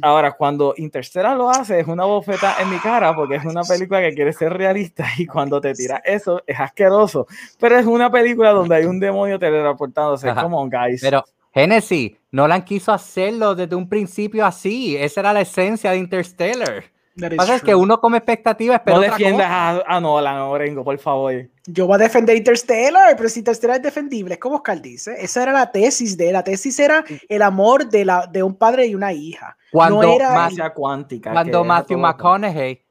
Ahora, 0.03 0.33
cuando 0.33 0.74
Interstellar 0.77 1.37
lo 1.37 1.49
hace, 1.49 1.81
es 1.81 1.87
una 1.87 2.05
bofeta 2.05 2.57
en 2.61 2.70
mi 2.70 2.78
cara 2.78 3.15
porque 3.15 3.37
es 3.37 3.45
una 3.45 3.62
película 3.62 4.01
que 4.01 4.15
quiere 4.15 4.33
ser 4.33 4.53
realista 4.53 5.07
y 5.16 5.27
cuando 5.27 5.61
te 5.61 5.73
tira 5.73 6.03
eso 6.05 6.43
es 6.47 6.61
asqueroso. 6.61 7.27
Pero 7.59 7.78
es 7.78 7.87
una 7.87 8.11
película 8.11 8.51
donde 8.51 8.77
hay 8.77 8.85
un 8.85 9.01
demonio 9.01 9.39
teletransportándose. 9.39 10.28
Ajá. 10.28 10.43
Come 10.43 10.57
on, 10.57 10.69
guys. 10.69 11.01
Pero, 11.01 11.24
Genesis, 11.55 12.12
Nolan 12.33 12.62
quiso 12.65 12.93
hacerlo 12.93 13.55
desde 13.55 13.74
un 13.74 13.89
principio 13.89 14.45
así. 14.45 14.95
Esa 14.95 15.20
era 15.20 15.33
la 15.33 15.41
esencia 15.41 15.91
de 15.91 15.97
Interstellar. 15.97 16.95
Pasa 17.36 17.55
es 17.56 17.62
que 17.62 17.74
uno 17.74 17.98
come 17.98 18.18
expectativas, 18.18 18.82
pero 18.84 18.97
no 18.97 19.02
defiendas 19.02 19.47
a, 19.51 19.82
a 19.86 20.01
Nolan, 20.01 20.36
Orengo, 20.43 20.84
por 20.84 20.98
favor. 20.98 21.32
Yo 21.66 21.86
voy 21.86 21.94
a 21.97 21.98
defender 21.98 22.36
Interstellar, 22.36 23.16
pero 23.16 23.28
si 23.28 23.40
Interstellar 23.40 23.76
es 23.76 23.82
defendible, 23.82 24.34
es 24.34 24.40
como 24.40 24.56
Oscar 24.56 24.80
dice. 24.82 25.14
Esa 25.18 25.43
era 25.43 25.52
la 25.52 25.72
tesis 25.72 26.16
de 26.16 26.28
él. 26.28 26.32
La 26.34 26.44
tesis 26.44 26.78
era 26.78 27.05
el 27.28 27.43
amor 27.43 27.88
de, 27.88 28.05
la, 28.05 28.26
de 28.26 28.43
un 28.43 28.55
padre 28.55 28.86
y 28.86 28.94
una 28.94 29.12
hija. 29.12 29.56
Cuando 29.72 30.02
no 30.02 30.12
era 30.14 30.32
más- 30.34 30.52
el- 30.52 30.59
Magia 30.59 30.74
cuántica. 30.74 31.32
Cuando 31.32 31.64
Matthew 31.64 31.97
todo- 31.97 32.06
McConaughey 32.06 32.85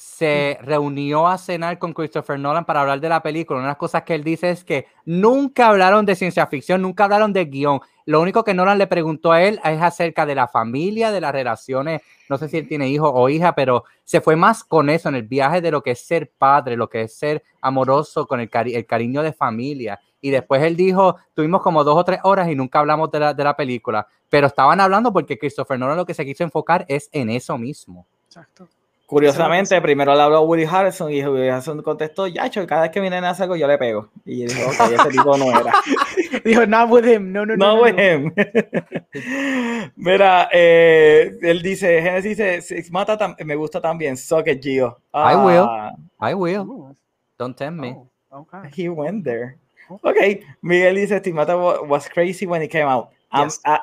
se 0.00 0.58
reunió 0.62 1.26
a 1.26 1.36
cenar 1.38 1.76
con 1.80 1.92
Christopher 1.92 2.38
Nolan 2.38 2.64
para 2.64 2.82
hablar 2.82 3.00
de 3.00 3.08
la 3.08 3.20
película, 3.20 3.58
una 3.58 3.66
de 3.66 3.70
las 3.72 3.78
cosas 3.78 4.04
que 4.04 4.14
él 4.14 4.22
dice 4.22 4.48
es 4.48 4.62
que 4.62 4.86
nunca 5.04 5.66
hablaron 5.66 6.06
de 6.06 6.14
ciencia 6.14 6.46
ficción, 6.46 6.82
nunca 6.82 7.02
hablaron 7.02 7.32
de 7.32 7.46
guion. 7.46 7.80
Lo 8.06 8.20
único 8.20 8.44
que 8.44 8.54
Nolan 8.54 8.78
le 8.78 8.86
preguntó 8.86 9.32
a 9.32 9.42
él 9.42 9.60
es 9.64 9.82
acerca 9.82 10.24
de 10.24 10.36
la 10.36 10.46
familia, 10.46 11.10
de 11.10 11.20
las 11.20 11.32
relaciones, 11.32 12.00
no 12.28 12.38
sé 12.38 12.48
si 12.48 12.58
él 12.58 12.68
tiene 12.68 12.88
hijo 12.88 13.10
o 13.10 13.28
hija, 13.28 13.56
pero 13.56 13.82
se 14.04 14.20
fue 14.20 14.36
más 14.36 14.62
con 14.62 14.88
eso, 14.88 15.08
en 15.08 15.16
el 15.16 15.24
viaje 15.24 15.60
de 15.60 15.72
lo 15.72 15.82
que 15.82 15.90
es 15.90 16.06
ser 16.06 16.30
padre, 16.30 16.76
lo 16.76 16.88
que 16.88 17.02
es 17.02 17.18
ser 17.18 17.42
amoroso 17.60 18.28
con 18.28 18.38
el, 18.38 18.48
cari- 18.48 18.76
el 18.76 18.86
cariño 18.86 19.20
de 19.24 19.32
familia. 19.32 19.98
Y 20.20 20.30
después 20.30 20.62
él 20.62 20.76
dijo, 20.76 21.16
tuvimos 21.34 21.60
como 21.60 21.82
dos 21.82 21.96
o 21.96 22.04
tres 22.04 22.20
horas 22.22 22.48
y 22.48 22.54
nunca 22.54 22.78
hablamos 22.78 23.10
de 23.10 23.18
la, 23.18 23.34
de 23.34 23.42
la 23.42 23.56
película, 23.56 24.06
pero 24.28 24.46
estaban 24.46 24.78
hablando 24.80 25.12
porque 25.12 25.36
Christopher 25.36 25.76
Nolan 25.76 25.96
lo 25.96 26.06
que 26.06 26.14
se 26.14 26.24
quiso 26.24 26.44
enfocar 26.44 26.84
es 26.88 27.08
en 27.12 27.30
eso 27.30 27.58
mismo. 27.58 28.06
Exacto. 28.28 28.68
Curiosamente, 29.08 29.80
primero 29.80 30.14
le 30.14 30.20
habló 30.20 30.36
a 30.36 30.40
Woody 30.42 30.64
Harrelson 30.70 31.10
y 31.10 31.24
Woody 31.26 31.48
Harrelson 31.48 31.80
contestó, 31.82 32.26
Yacho, 32.26 32.66
cada 32.66 32.82
vez 32.82 32.90
que 32.90 33.00
mi 33.00 33.08
nena 33.08 33.30
hace 33.30 33.42
algo 33.44 33.56
yo 33.56 33.66
le 33.66 33.78
pego. 33.78 34.10
Y 34.26 34.40
yo 34.40 34.48
dije, 34.48 34.64
ok, 34.66 34.92
ese 34.92 35.08
tipo 35.08 35.34
no 35.38 35.46
era. 35.58 35.72
Dijo, 36.44 36.66
not 36.66 36.90
with 36.90 37.06
him. 37.06 37.32
No, 37.32 37.46
no, 37.46 37.56
no. 37.56 37.66
No, 37.66 37.76
no, 37.76 37.82
with 37.84 37.94
no. 37.94 38.02
him. 38.02 38.34
Mira, 39.96 40.50
eh, 40.52 41.32
él 41.40 41.62
dice, 41.62 42.02
Genesis 42.02 42.36
dice, 42.36 42.60
Six 42.60 42.90
Mata 42.90 43.16
tam- 43.16 43.34
me 43.46 43.54
gusta 43.54 43.80
también, 43.80 44.14
Suck 44.14 44.46
it, 44.46 44.62
Gio. 44.62 44.98
I 45.14 45.34
will. 45.36 45.64
Ah, 45.66 45.94
I 46.20 46.34
will. 46.34 46.66
Oh, 46.68 46.96
Don't 47.38 47.56
tempt 47.56 47.80
me. 47.80 47.94
oh, 47.96 48.10
okay. 48.30 48.68
He 48.76 48.90
went 48.90 49.24
there. 49.24 49.56
Ok, 49.88 50.18
Miguel 50.60 50.96
dice, 50.96 51.18
Stigmata 51.20 51.56
wa- 51.56 51.80
was 51.80 52.10
crazy 52.10 52.44
when 52.44 52.60
it 52.62 52.70
came 52.70 52.86
out. 52.86 53.08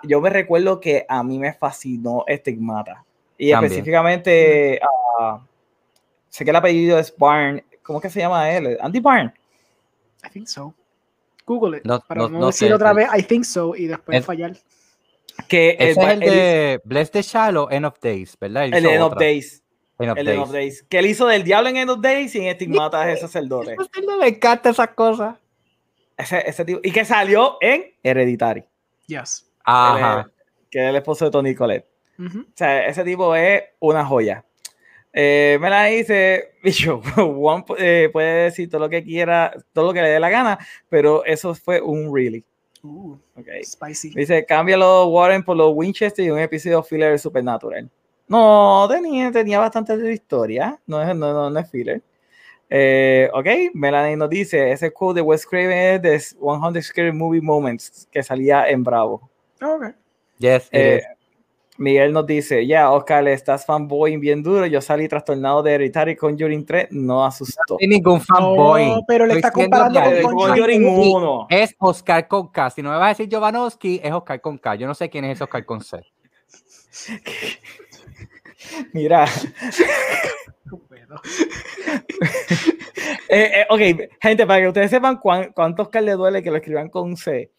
Yo 0.04 0.22
me 0.22 0.30
recuerdo 0.30 0.80
que 0.80 1.04
a 1.10 1.24
mí 1.24 1.40
me 1.40 1.52
fascinó 1.54 2.26
Stigmata. 2.30 3.04
Y 3.38 3.52
También. 3.52 3.72
específicamente, 3.72 4.80
ah, 5.20 5.42
sé 6.30 6.44
que 6.44 6.50
el 6.52 6.56
apellido 6.56 6.98
es 7.00 7.14
Barn. 7.18 7.64
¿Cómo 7.84 8.00
que 8.02 8.10
se 8.10 8.20
llama 8.20 8.50
él? 8.52 8.78
Andy 8.82 9.00
Barn. 9.00 9.34
I 10.26 10.30
think 10.30 10.48
so. 10.48 10.74
Google 11.46 11.78
it. 11.78 11.84
No- 11.86 12.00
para 12.00 12.22
no- 12.22 12.30
no, 12.30 12.48
decir 12.48 12.70
sé. 12.70 12.74
otra 12.74 12.94
vez, 12.94 13.08
I 13.16 13.22
think 13.24 13.44
so, 13.44 13.76
y 13.76 13.88
después 13.88 14.20
Es- 14.20 14.26
fallar. 14.26 14.56
Que 15.50 15.76
Ese 15.78 15.92
es 16.02 16.08
el 16.08 16.20
de 16.22 16.82
Bless 16.86 17.12
the 17.12 17.22
Shallow, 17.22 17.68
End 17.70 17.86
of 17.86 18.00
Days, 18.02 18.38
¿verdad? 18.40 18.66
El 18.66 18.74
End 18.86 19.02
of. 19.04 19.16
Days. 19.16 19.62
End 20.00 20.12
of 20.12 20.18
El 20.18 20.26
de 20.26 20.32
End 20.32 20.40
Days. 20.40 20.48
of 20.48 20.54
Days. 20.54 20.84
Que 20.90 21.00
él 21.00 21.06
hizo 21.08 21.28
del 21.28 21.44
diablo 21.44 21.70
en 21.70 21.78
End 21.78 21.90
of 21.92 22.00
Days 22.00 22.34
y 22.36 22.40
en 22.40 22.48
Estigmata 22.48 23.12
es 23.12 23.20
sacerdote. 23.20 23.76
Me 24.20 24.28
encanta 24.30 24.70
esa 24.70 24.88
cosa. 24.88 25.38
Ese, 26.18 26.42
ese 26.50 26.64
tipo. 26.64 26.80
Y 26.82 26.90
que 26.92 27.04
salió 27.04 27.58
en 27.60 27.94
Hereditary. 28.02 28.64
Yes. 29.08 29.52
Ajá. 29.66 30.32
Que 30.72 30.80
es 30.84 30.90
el 30.90 30.96
esposo 30.96 31.26
de 31.26 31.32
Tony 31.32 31.54
Ujú. 32.20 32.40
O 32.42 32.46
sea, 32.56 32.88
ese 32.88 33.04
tipo 33.04 33.36
es 33.36 33.64
una 33.80 34.06
joya. 34.06 34.44
Eh, 35.14 35.58
me 35.62 35.70
la 35.70 35.86
dice, 35.86 36.52
bicho, 36.64 37.02
Juan 37.16 37.64
eh, 37.78 38.10
puede 38.12 38.44
decir 38.46 38.70
todo 38.70 38.82
lo 38.82 38.90
que 38.90 39.04
quiera, 39.04 39.54
todo 39.74 39.86
lo 39.88 39.94
que 39.94 40.02
le 40.02 40.10
dé 40.10 40.20
la 40.20 40.30
gana, 40.30 40.60
pero 40.90 41.24
eso 41.26 41.56
fue 41.56 41.82
un 41.82 42.14
really. 42.14 42.44
Uh, 42.84 43.18
Okay. 43.38 43.64
spicy. 43.64 44.10
Dice, 44.12 44.46
cámbialo 44.46 45.08
Warren 45.08 45.44
por 45.44 45.58
los 45.58 45.72
Winchester 45.74 46.24
y 46.26 46.30
un 46.32 46.40
episodio 46.40 46.84
filler 46.84 47.12
de 47.12 47.18
Supernatural. 47.18 47.90
No, 48.28 48.88
tenía, 48.90 49.32
tenía 49.32 49.60
bastante 49.60 49.96
de 49.98 50.14
historia, 50.14 50.80
no 50.88 51.02
es, 51.02 51.08
no, 51.16 51.34
no, 51.34 51.50
no 51.50 51.60
es 51.60 51.70
filler. 51.70 52.02
Eh, 52.70 53.30
ok, 53.34 53.46
Melanie 53.74 54.16
nos 54.18 54.30
dice, 54.30 54.72
ese 54.72 54.92
quote 54.92 55.20
de 55.20 55.22
Wes 55.22 55.46
Craven 55.46 55.72
es 55.72 56.02
de 56.02 56.20
100 56.20 56.82
Scary 56.84 57.12
Movie 57.12 57.42
Moments 57.42 58.08
que 58.12 58.24
salía 58.24 58.68
en 58.70 58.84
Bravo. 58.84 59.30
Okay. 59.62 59.92
Yes, 60.40 60.66
it 60.68 60.70
Eh, 60.74 60.98
is. 60.98 61.15
Miguel 61.78 62.14
nos 62.14 62.26
dice, 62.26 62.66
ya, 62.66 62.90
Oscar, 62.92 63.28
estás 63.28 63.66
fanboy 63.66 64.16
bien 64.18 64.42
duro. 64.42 64.66
Yo 64.66 64.80
salí 64.82 65.08
trastornado 65.10 65.62
de 65.62 65.74
Hereditary 65.74 66.16
Conjuring 66.16 66.66
3, 66.66 66.88
no 66.92 67.26
asustó. 67.26 67.78
Soy 67.78 67.88
ningún 67.88 68.22
fanboy. 68.22 68.86
No, 68.88 69.02
pero 69.08 69.26
le 69.26 69.34
Estoy 69.36 69.50
está 69.50 69.52
comparando 69.52 70.00
con 70.00 70.08
Eh, 70.08 70.12
realista. 70.12 70.32
Conjuring. 70.32 70.84
Conjuring 70.84 71.16
uno. 71.16 71.32
1. 71.42 71.48
Es 71.50 71.76
Oscar 71.80 72.28
con 72.28 72.48
K. 72.48 72.70
Si 72.70 72.82
no 72.82 72.92
me 72.92 72.98
vas 72.98 73.06
a 73.06 73.10
decir 73.10 73.28
Jovanovski, 73.30 74.00
es 74.04 74.14
Oscar 74.14 74.40
con 74.40 74.58
K. 74.58 74.76
Yo 74.76 74.88
no 74.88 74.96
sé 74.96 75.10
quién 75.10 75.26
es 75.26 75.34
ese 75.36 75.44
Oscar 75.44 75.66
con 75.66 75.82
C. 75.82 76.00
Mira. 78.94 79.26
eh, 83.30 83.30
eh, 83.30 83.66
ok, 83.70 83.80
gente, 84.20 84.48
para 84.48 84.62
que 84.62 84.68
ustedes 84.68 84.90
sepan 84.90 85.18
cuán, 85.18 85.52
cuánto 85.54 85.84
Oscar 85.84 86.02
le 86.04 86.14
duele 86.14 86.42
que 86.42 86.50
lo 86.50 86.58
escriban 86.58 86.90
con 86.90 87.16
C. 87.16 87.52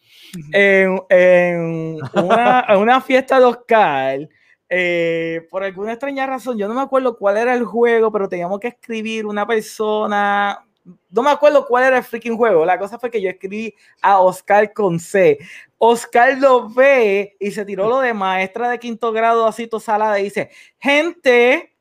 En, 0.51 0.99
en 1.09 1.97
una, 2.13 3.01
fiesta 3.01 3.39
de 3.39 3.45
Oscar, 3.45 4.27
eh, 4.69 5.47
por 5.49 5.63
alguna 5.63 5.93
extraña 5.93 6.27
razón, 6.27 6.57
yo 6.57 6.67
no 6.67 6.73
me 6.73 6.81
acuerdo 6.81 7.17
cuál 7.17 7.37
era 7.37 7.53
el 7.53 7.63
juego, 7.63 8.11
pero 8.11 8.27
teníamos 8.27 8.59
que 8.59 8.67
escribir 8.69 9.25
una 9.25 9.47
persona. 9.47 10.65
No 11.09 11.23
me 11.23 11.31
acuerdo 11.31 11.65
cuál 11.65 11.85
era 11.85 11.97
el 11.97 12.03
freaking 12.03 12.37
juego. 12.37 12.65
La 12.65 12.79
cosa 12.79 12.99
fue 12.99 13.11
que 13.11 13.21
yo 13.21 13.29
escribí 13.29 13.73
a 14.01 14.19
Oscar 14.19 14.73
con 14.73 14.99
C. 14.99 15.37
Oscar 15.77 16.37
lo 16.37 16.69
ve 16.69 17.35
y 17.39 17.51
se 17.51 17.65
tiró 17.65 17.87
lo 17.87 17.99
de 17.99 18.13
maestra 18.13 18.69
de 18.69 18.79
quinto 18.79 19.11
grado, 19.11 19.45
así 19.45 19.67
tosalada, 19.67 20.19
y 20.19 20.25
dice: 20.25 20.49
Gente, 20.79 21.73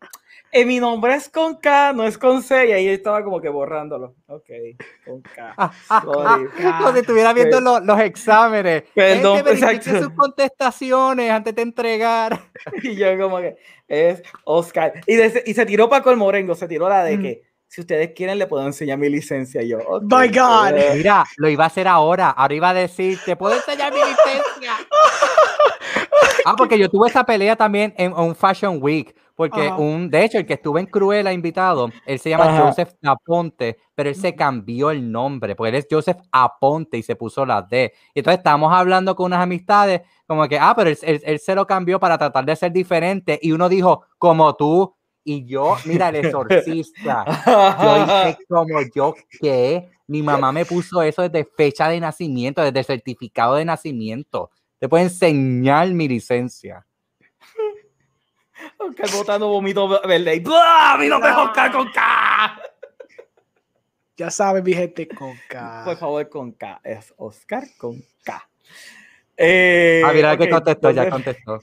eh, 0.52 0.64
mi 0.64 0.80
nombre 0.80 1.14
es 1.14 1.28
con 1.28 1.56
K, 1.56 1.92
no 1.92 2.04
es 2.04 2.16
con 2.16 2.42
C. 2.42 2.68
Y 2.68 2.72
ahí 2.72 2.88
estaba 2.88 3.22
como 3.22 3.40
que 3.40 3.48
borrándolo. 3.48 4.14
Ok, 4.26 4.44
con 5.04 5.20
K. 5.22 5.72
Sorry. 5.88 6.48
Como 6.78 6.92
si 6.92 6.98
estuviera 7.00 7.32
viendo 7.32 7.60
los, 7.60 7.82
los 7.84 8.00
exámenes. 8.00 8.84
Perdón, 8.94 9.38
exacto. 9.46 9.90
sus 9.98 10.10
contestaciones 10.10 11.30
antes 11.30 11.54
de 11.54 11.62
entregar. 11.62 12.40
Y 12.82 12.96
yo 12.96 13.18
como 13.18 13.38
que 13.38 13.56
es 13.88 14.22
Oscar. 14.44 14.94
Y, 15.06 15.14
de- 15.16 15.42
y 15.46 15.54
se 15.54 15.66
tiró 15.66 15.88
Paco 15.88 16.10
el 16.10 16.16
Morengo, 16.16 16.54
se 16.54 16.66
tiró 16.68 16.88
la 16.88 17.04
de 17.04 17.16
Mm. 17.18 17.22
que 17.22 17.42
si 17.68 17.80
ustedes 17.80 18.12
quieren 18.14 18.38
le 18.38 18.46
puedo 18.46 18.64
enseñar 18.64 18.96
mi 18.98 19.08
licencia. 19.10 19.62
Yo, 19.62 19.78
ok, 19.78 20.02
My 20.04 20.28
God. 20.28 20.76
eh, 20.76 20.92
Mira, 20.96 21.24
lo 21.36 21.48
iba 21.48 21.64
a 21.64 21.66
hacer 21.66 21.86
ahora. 21.88 22.30
Ahora 22.30 22.54
iba 22.54 22.70
a 22.70 22.74
decir, 22.74 23.18
¿te 23.24 23.36
puedo 23.36 23.54
enseñar 23.56 23.92
mi 23.92 23.98
licencia? 23.98 24.72
Ah, 26.44 26.54
porque 26.56 26.78
yo 26.78 26.88
tuve 26.88 27.08
esa 27.08 27.24
pelea 27.24 27.56
también 27.56 27.92
en 27.96 28.12
un 28.12 28.34
Fashion 28.36 28.78
Week. 28.80 29.14
Porque 29.36 29.66
Ajá. 29.68 29.76
un, 29.76 30.08
de 30.10 30.24
hecho, 30.24 30.38
el 30.38 30.46
que 30.46 30.54
estuvo 30.54 30.78
en 30.78 30.86
Cruella 30.86 31.30
invitado, 31.32 31.90
él 32.06 32.18
se 32.18 32.30
llama 32.30 32.44
Ajá. 32.46 32.62
Joseph 32.66 32.88
Aponte, 33.04 33.76
pero 33.94 34.08
él 34.08 34.14
se 34.16 34.34
cambió 34.34 34.90
el 34.90 35.12
nombre, 35.12 35.54
porque 35.54 35.68
él 35.68 35.74
es 35.76 35.86
Joseph 35.90 36.16
Aponte 36.32 36.96
y 36.96 37.02
se 37.02 37.16
puso 37.16 37.44
la 37.44 37.60
D. 37.62 37.92
Y 38.14 38.20
entonces 38.20 38.38
estábamos 38.38 38.72
hablando 38.72 39.14
con 39.14 39.26
unas 39.26 39.42
amistades, 39.42 40.00
como 40.26 40.48
que, 40.48 40.58
ah, 40.58 40.72
pero 40.74 40.88
él, 40.90 40.98
él- 41.02 41.22
él 41.24 41.38
se 41.38 41.54
lo 41.54 41.66
cambió 41.66 42.00
para 42.00 42.16
tratar 42.16 42.46
de 42.46 42.56
ser 42.56 42.72
diferente. 42.72 43.38
Y 43.42 43.52
uno 43.52 43.68
dijo, 43.68 44.04
como 44.18 44.54
tú. 44.56 44.94
Y 45.28 45.44
yo, 45.44 45.76
mira, 45.86 46.08
el 46.10 46.16
exorcista. 46.16 47.24
Yo 47.82 47.96
hice 48.04 48.38
como 48.48 48.78
yo 48.94 49.14
que 49.40 49.90
mi 50.06 50.22
mamá 50.22 50.52
me 50.52 50.64
puso 50.64 51.02
eso 51.02 51.22
desde 51.28 51.44
fecha 51.44 51.88
de 51.88 51.98
nacimiento, 52.00 52.62
desde 52.62 52.84
certificado 52.84 53.56
de 53.56 53.64
nacimiento. 53.64 54.50
Te 54.78 54.88
puedo 54.88 55.02
enseñar 55.04 55.88
mi 55.92 56.06
licencia. 56.08 56.86
Oscar 58.78 59.10
botando 59.12 59.48
vomito 59.48 59.88
verde. 60.06 60.36
y 60.36 60.40
¡Blah! 60.40 60.96
¡Mi 60.98 61.08
nombre 61.08 61.30
es 61.30 61.36
Oscar 61.36 61.72
con 61.72 61.90
K! 61.90 62.60
Ya 64.16 64.30
saben, 64.30 64.64
mi 64.64 64.72
gente, 64.72 65.06
con 65.08 65.34
K. 65.48 65.82
Por 65.84 65.96
favor, 65.96 66.28
con 66.28 66.52
K. 66.52 66.80
Es 66.82 67.12
Oscar 67.18 67.64
con 67.78 68.02
K. 68.24 68.48
Eh, 69.36 70.02
Ah, 70.04 70.12
mira 70.14 70.36
que 70.36 70.44
ok, 70.44 70.50
contestó, 70.50 70.90
ya 70.90 71.10
contestó. 71.10 71.60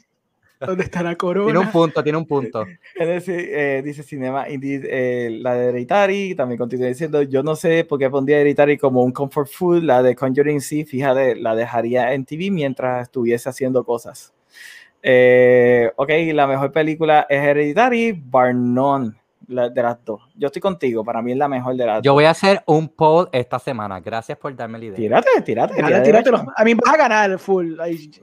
¿Dónde 0.60 0.84
está 0.84 1.04
la 1.04 1.16
Tiene 1.16 1.34
un 1.40 1.44
corona? 1.46 1.72
punto, 1.72 2.04
tiene 2.04 2.18
un 2.18 2.26
punto. 2.26 2.66
Eh, 2.96 3.82
dice 3.84 4.04
Cinema 4.04 4.48
Indeed, 4.48 4.86
eh, 4.88 5.30
la 5.42 5.56
de 5.56 5.70
Hereditary, 5.70 6.36
también 6.36 6.58
continúa 6.58 6.88
diciendo, 6.88 7.22
yo 7.24 7.44
no 7.44 7.56
sé 7.56 7.84
por 7.84 8.00
qué 8.00 8.10
pondría 8.10 8.40
Hereditary 8.40 8.78
como 8.78 9.04
un 9.04 9.12
comfort 9.12 9.50
food, 9.50 9.84
la 9.84 10.02
de 10.02 10.16
Conjuring 10.16 10.62
sí, 10.62 10.86
fíjate, 10.86 11.36
la 11.36 11.54
dejaría 11.56 12.14
en 12.14 12.24
TV 12.24 12.50
mientras 12.50 13.04
estuviese 13.04 13.50
haciendo 13.50 13.84
cosas. 13.84 14.32
Eh, 15.06 15.92
ok, 15.98 16.10
la 16.34 16.48
mejor 16.48 16.72
película 16.72 17.26
es 17.30 17.42
Hereditary, 17.42 18.14
bar 18.14 18.56
none, 18.56 19.12
la, 19.48 19.68
de 19.68 19.84
las 19.84 19.98
dos. 20.06 20.22
Yo 20.36 20.48
estoy 20.48 20.62
contigo, 20.62 21.04
para 21.04 21.22
mí 21.22 21.34
es 21.34 21.38
la 21.38 21.50
mejor 21.50 21.76
de 21.76 21.86
las 21.86 22.02
Yo 22.02 22.12
dos. 22.12 22.16
voy 22.16 22.24
a 22.24 22.30
hacer 22.30 22.64
un 22.68 22.88
poll 22.88 23.28
esta 23.34 23.60
semana. 23.60 24.00
Gracias 24.00 24.38
por 24.38 24.56
darme 24.56 24.80
la 24.80 24.86
idea. 24.86 24.96
Tírate, 24.96 25.42
tírate. 25.42 25.74
Tírate, 25.76 26.02
tíratelo. 26.02 26.38
macho. 26.38 26.52
A 26.56 26.64
mí 26.64 26.74
vas 26.74 26.94
a 26.94 26.98
ganar 26.98 27.38
full. 27.38 27.76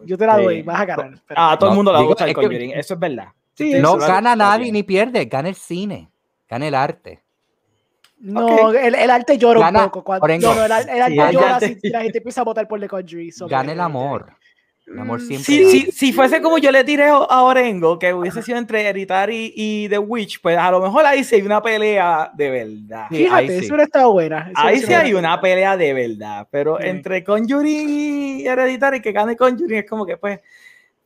Yo 0.07 0.17
te 0.17 0.25
la 0.27 0.37
Sí. 0.39 0.43
doy, 0.43 0.63
vas 0.63 0.81
a 0.81 0.85
ganar. 0.87 1.11
pero- 1.29 1.41
Ah, 1.41 1.53
a 1.53 1.59
todo 1.59 1.69
el 1.71 1.77
mundo 1.77 1.93
le 1.93 1.99
digo, 1.99 2.09
gusta 2.09 2.25
el 2.27 2.33
Conjuring, 2.35 2.71
eso 2.73 2.95
es 2.95 3.01
verdad. 3.01 3.27
Sí, 3.53 3.75
No 3.75 3.99
eso- 3.99 4.07
gana 4.07 4.35
nadie 4.35 4.73
ni 4.73 4.83
pierde, 4.83 5.27
gana 5.27 5.51
el 5.51 5.57
cine, 5.57 6.09
gana 6.49 6.67
el 6.67 6.75
arte. 6.75 7.21
No, 8.23 8.71
el, 8.73 8.95
el 8.95 9.11
arte 9.11 9.39
llora 9.39 9.61
Gana- 9.61 9.79
un 9.81 9.85
poco. 9.87 10.05
Cuando, 10.05 10.25
Orengo. 10.25 10.49
no, 10.55 10.55
no, 10.55 10.65
el, 10.77 10.89
el 10.91 11.03
arte 11.03 11.15
Sí, 11.15 11.33
llora 11.35 11.61
si 11.61 11.89
la 11.91 12.01
gente 12.03 12.19
empieza 12.19 12.41
a 12.43 12.45
votar 12.45 12.69
por 12.69 12.79
The 12.81 12.89
Conjuring. 12.89 13.31
Gana 13.49 13.73
el 13.73 13.81
amor. 13.81 14.27
El 14.87 14.99
amor 14.99 15.21
Mm, 15.21 15.27
siempre 15.27 15.45
Si, 15.45 15.59
gana. 15.61 15.71
si, 15.71 15.93
si 15.93 16.13
fuese 16.13 16.43
como 16.43 16.59
yo 16.59 16.73
le 16.73 16.83
tiré 16.83 17.05
a 17.07 17.43
Orengo, 17.43 17.99
que 17.99 18.13
hubiese 18.13 18.43
sido 18.43 18.59
entre 18.59 18.81
Hereditary 18.89 19.53
y 19.55 19.89
The 19.89 19.99
Witch, 19.99 20.41
pues 20.41 20.59
a 20.59 20.71
lo 20.71 20.81
mejor 20.81 21.07
ahí 21.07 21.23
sí 21.23 21.37
hay 21.37 21.43
una 21.43 21.63
pelea 21.63 22.31
de 22.35 22.51
verdad. 22.51 23.07
Sí, 23.11 23.17
Fíjate, 23.19 23.37
ahí 23.41 23.49
sí. 23.49 23.55
eso 23.57 23.67
hubiera 23.67 23.85
estado 23.85 24.13
buena. 24.13 24.39
eso 24.51 24.53
Ahí 24.57 24.79
sí 24.81 24.93
hay 24.93 25.13
buena. 25.13 25.29
una 25.35 25.41
pelea 25.41 25.77
de 25.77 25.93
verdad, 25.95 26.49
pero 26.51 26.79
Sí. 26.81 26.89
entre 26.89 27.23
Conjuring 27.23 27.89
y 27.89 28.47
Hereditary, 28.49 29.01
que 29.01 29.13
gane 29.13 29.37
Conjuring, 29.37 29.79
es 29.79 29.87
como 29.89 30.05
que 30.05 30.17
pues, 30.17 30.41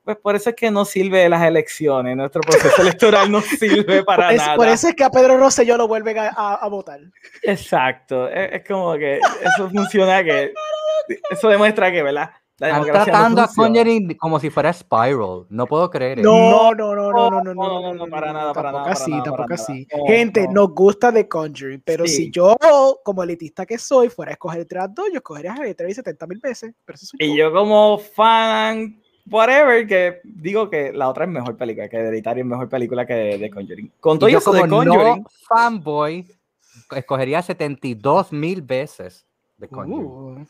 pues 0.03 0.17
por 0.19 0.35
eso 0.37 0.51
es 0.51 0.57
que 0.57 0.71
no 0.71 0.85
sirve 0.87 1.29
las 1.29 1.43
elecciones, 1.43 2.17
nuestro 2.17 2.41
proceso 2.41 2.81
electoral 2.99 3.31
no 3.31 3.41
sirve 3.43 4.03
para 4.05 4.33
Es- 4.33 4.39
nada. 4.39 4.57
por 4.57 4.69
eso 4.69 4.89
es 4.89 4.95
que 4.95 5.05
a 5.05 5.11
Pedro 5.11 5.37
Rosselló 5.37 5.77
lo 5.77 5.89
vuelven 5.89 6.19
a, 6.19 6.29
a- 6.29 6.55
a 6.55 6.69
votar. 6.69 7.01
Exacto, 7.43 8.29
es, 8.29 8.53
es 8.53 8.65
como 8.67 8.95
que 8.95 9.19
eso 9.19 9.69
funciona, 9.71 10.25
que 10.25 10.53
eso 11.31 11.49
demuestra 11.49 11.93
que, 11.93 12.03
¿verdad? 12.03 12.31
La 12.59 12.69
Están 12.69 12.83
democracia 12.83 13.13
no 13.13 13.19
tratando 13.19 13.41
a. 13.43 13.49
Conjuring 13.49 14.17
como 14.17 14.39
si 14.39 14.49
fuera 14.49 14.73
Spiral. 14.73 15.47
No 15.49 15.67
puedo 15.67 15.91
creer 15.91 16.21
eso. 16.21 16.31
No, 16.31 16.73
no, 16.73 16.95
no, 16.95 17.11
no, 17.11 17.31
no, 17.31 17.43
no, 17.43 17.55
no, 17.55 17.81
no, 17.83 17.95
no, 17.95 18.07
para 18.07 18.33
nada, 18.33 18.53
para 18.53 18.71
tampoco 18.71 18.89
nada, 18.89 18.93
así, 18.93 19.11
para 19.11 19.17
nada, 19.25 19.37
tampoco 19.37 19.55
así. 19.55 19.73
nada. 19.91 20.03
No, 20.03 20.07
Gente, 20.07 20.47
no. 20.47 20.53
nos 20.53 20.69
gusta 20.75 21.13
The 21.13 21.29
Conjuring, 21.29 21.83
pero 21.85 22.07
Sí. 22.07 22.15
si 22.17 22.31
yo, 22.31 22.57
como 23.05 23.25
elitista 23.25 23.67
que 23.67 23.77
soy, 23.77 24.09
fuera 24.09 24.31
a 24.31 24.35
escoger 24.35 24.61
entre 24.61 24.79
las 24.79 24.95
dos, 24.95 25.07
yo 25.11 25.17
escogería 25.17 25.55
Hereditary 25.55 25.95
70 25.95 26.27
mil 26.29 26.39
veces. 26.39 26.75
Pero 26.85 26.95
eso 26.95 27.07
soy 27.07 27.19
Y 27.27 27.37
yo 27.37 27.53
como 27.53 27.99
fan, 27.99 29.03
whatever, 29.29 29.85
que 29.89 30.21
digo 30.23 30.71
que 30.71 30.93
la 30.93 31.09
otra 31.09 31.25
es 31.25 31.31
mejor 31.33 31.57
película, 31.57 31.89
que 31.89 31.97
Hereditary 31.97 32.41
es 32.43 32.47
mejor 32.47 32.69
película 32.69 33.05
que 33.05 33.15
de, 33.15 33.39
de 33.39 33.51
Conjuring. 33.51 33.93
Con 33.99 34.19
todo 34.21 34.29
Y 34.29 34.33
yo 34.35 34.39
eso 34.39 34.53
de 34.53 34.61
como 34.61 34.77
Conjuring, 34.77 35.23
no 35.25 35.29
fanboy, 35.49 36.25
escogería 36.95 37.43
72 37.43 38.33
mil 38.33 38.63
veces 38.63 39.27
de 39.57 39.69
Conjuring. 39.69 40.05
Uh, 40.07 40.47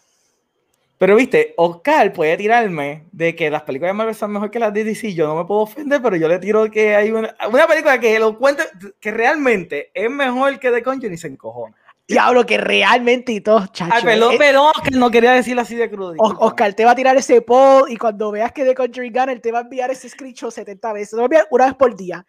pero 0.98 1.16
viste, 1.16 1.54
Oscar 1.56 2.12
puede 2.12 2.36
tirarme 2.36 3.06
de 3.10 3.34
que 3.34 3.50
las 3.50 3.62
películas 3.62 3.90
de 3.90 3.94
Marvel 3.94 4.14
son 4.14 4.32
mejor 4.32 4.50
que 4.50 4.58
las 4.58 4.72
de 4.72 4.84
DC, 4.84 5.14
yo 5.14 5.26
no 5.26 5.36
me 5.36 5.44
puedo 5.44 5.62
ofender, 5.62 6.00
pero 6.00 6.16
yo 6.16 6.28
le 6.28 6.38
tiro 6.38 6.70
que 6.70 6.94
hay 6.94 7.10
una, 7.10 7.34
una 7.50 7.66
película 7.66 7.98
que 7.98 8.18
lo 8.18 8.38
cuente, 8.38 8.62
que 9.00 9.10
realmente 9.10 9.90
es 9.92 10.08
mejor 10.10 10.58
que 10.60 10.70
de 10.70 10.82
Conjuring 10.82 11.14
y 11.14 11.18
se 11.18 11.28
encojona. 11.28 11.76
diablo, 12.06 12.46
que 12.46 12.58
realmente 12.58 13.32
y 13.32 13.40
todo, 13.40 13.66
chacho. 13.66 13.92
Ay, 13.92 14.04
perdón, 14.04 14.34
eh, 14.34 14.38
perdón, 14.38 14.72
Oscar, 14.74 14.92
no 14.92 15.10
quería 15.10 15.32
decirlo 15.32 15.62
así 15.62 15.74
de 15.74 15.90
crudo. 15.90 16.14
Oscar 16.18 16.72
te 16.74 16.84
va 16.84 16.92
a 16.92 16.96
tirar 16.96 17.16
ese 17.16 17.42
poll 17.42 17.90
y 17.90 17.96
cuando 17.96 18.30
veas 18.30 18.52
que 18.52 18.64
The 18.64 18.74
Conjuring 18.74 19.12
gana, 19.12 19.32
él 19.32 19.40
te 19.40 19.50
va 19.50 19.58
a 19.58 19.62
enviar 19.62 19.90
ese 19.90 20.08
screenshot 20.08 20.52
70 20.52 20.92
veces. 20.92 21.10
Te 21.10 21.16
va 21.16 21.22
a 21.22 21.24
enviar 21.24 21.48
una 21.50 21.66
vez 21.66 21.74
por 21.74 21.96
día. 21.96 22.24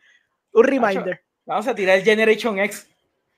Un 0.53 0.63
reminder. 0.63 1.21
Vamos 1.45 1.67
a 1.67 1.75
tirar 1.75 1.97
el 1.99 2.03
Generation 2.03 2.57
X. 2.59 2.89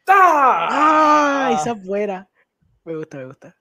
¡Ah! 0.08 0.68
Ah, 0.72 1.58
esa 1.60 1.72
es 1.72 1.86
buena. 1.86 2.30
Me 2.86 2.96
gusta, 2.96 3.18
me 3.18 3.26
gusta. 3.26 3.54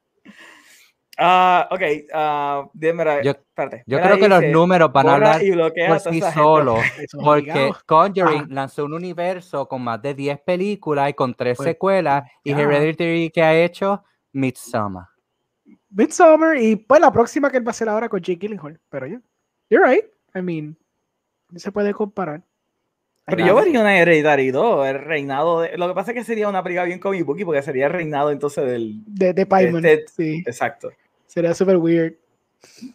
Ah, 1.18 1.66
ok, 1.70 1.80
ah, 2.12 2.68
mira, 2.74 3.22
Yo- 3.22 3.30
espérate. 3.30 3.84
Yo 3.86 3.96
Mira, 3.96 4.08
creo 4.10 4.18
que 4.20 4.28
los 4.28 4.40
dice, 4.40 4.52
números 4.52 4.92
van 4.92 5.08
a 5.08 5.14
hablar 5.14 5.40
por 5.88 6.00
sí 6.00 6.20
solos. 6.34 6.78
Porque. 7.24 7.70
Conjuring 7.86 8.42
Ah. 8.42 8.46
lanzó 8.50 8.84
un 8.84 8.92
universo 8.92 9.66
con 9.66 9.82
más 9.82 10.02
de 10.02 10.12
10 10.14 10.40
películas 10.40 11.08
y 11.10 11.14
con 11.14 11.34
3 11.34 11.56
Pues, 11.56 11.68
secuelas. 11.70 12.30
Y 12.44 12.50
ya. 12.50 12.60
Hereditary 12.60 13.30
que 13.30 13.42
ha 13.42 13.54
hecho 13.54 14.04
Midsommar. 14.32 15.06
Midsommar 15.88 16.58
y 16.58 16.76
pues 16.76 17.00
la 17.00 17.10
próxima 17.10 17.50
que 17.50 17.56
él 17.56 17.66
va 17.66 17.70
a 17.70 17.70
hacer 17.70 17.88
ahora 17.88 18.08
con 18.10 18.20
Jake 18.20 18.38
Gyllenhaal. 18.38 18.78
Pero 18.90 19.06
ya, 19.06 19.20
you're 19.70 19.88
right. 19.88 20.04
I 20.34 20.42
mean, 20.42 20.76
no 21.50 21.58
se 21.58 21.72
puede 21.72 21.94
comparar. 21.94 22.42
Pero 23.24 23.44
yo 23.44 23.56
vería 23.56 23.80
una 23.80 23.98
Hereditary 23.98 24.52
2, 24.52 24.86
el 24.86 25.00
reinado 25.00 25.62
de... 25.62 25.76
Lo 25.76 25.88
que 25.88 25.94
pasa 25.94 26.12
es 26.12 26.14
que 26.16 26.22
sería 26.22 26.48
una 26.48 26.62
película 26.62 26.84
bien 26.84 27.00
comic 27.00 27.24
booky 27.24 27.44
porque 27.44 27.60
sería 27.60 27.86
el 27.86 27.92
reinado 27.92 28.30
entonces 28.30 28.64
del... 28.64 29.02
de, 29.04 29.32
de 29.32 29.46
Pyman, 29.46 29.82
sí. 30.14 30.44
Exacto. 30.46 30.90
Sería 31.36 31.52
súper 31.52 31.76
weird. 31.76 32.14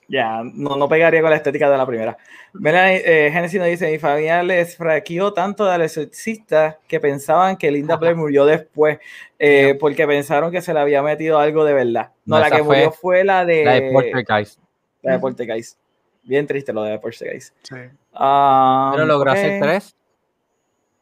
Ya, 0.08 0.42
no, 0.44 0.76
no 0.76 0.90
pegaría 0.90 1.22
con 1.22 1.30
la 1.30 1.36
estética 1.36 1.70
de 1.70 1.78
la 1.78 1.86
primera. 1.86 2.18
Melanie, 2.54 3.04
eh, 3.06 3.30
Genesis 3.32 3.60
nos 3.60 3.70
dice, 3.70 3.92
mi 3.92 4.00
familia 4.00 4.42
les 4.42 4.76
fraqueó 4.76 5.32
tanto 5.32 5.64
de 5.66 5.78
los 5.78 5.96
exorcistas 5.96 6.78
que 6.88 7.00
pensaban 7.00 7.56
que 7.56 7.70
Linda 7.70 7.98
Blair 7.98 8.16
murió 8.18 8.46
después 8.46 8.98
eh, 9.38 9.78
porque 9.80 10.08
pensaron 10.08 10.52
que 10.52 10.60
se 10.64 10.74
le 10.74 10.80
había 10.80 11.04
metido 11.04 11.38
algo 11.38 11.64
de 11.64 11.74
verdad. 11.76 12.10
No, 12.26 12.38
No, 12.38 12.42
la 12.42 12.50
que 12.50 12.58
fue 12.64 12.78
murió 12.78 12.92
fue 12.92 13.24
la 13.24 13.46
de... 13.46 13.64
La 13.64 13.74
de 13.74 13.92
Poltergeist. 13.92 14.60
La 15.04 15.12
de 15.14 15.20
Poltergeist. 15.20 15.78
Bien 16.24 16.48
triste 16.48 16.74
lo 16.74 16.82
de 16.82 16.98
Poltergeist. 16.98 17.54
Sí. 17.62 17.76
Ah, 18.16 18.92
Pero 18.96 19.06
logró 19.06 19.32
ok. 19.32 19.38
hacer 19.38 19.62
3. 19.62 19.96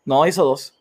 No, 0.03 0.27
hizo 0.27 0.43
dos. 0.43 0.73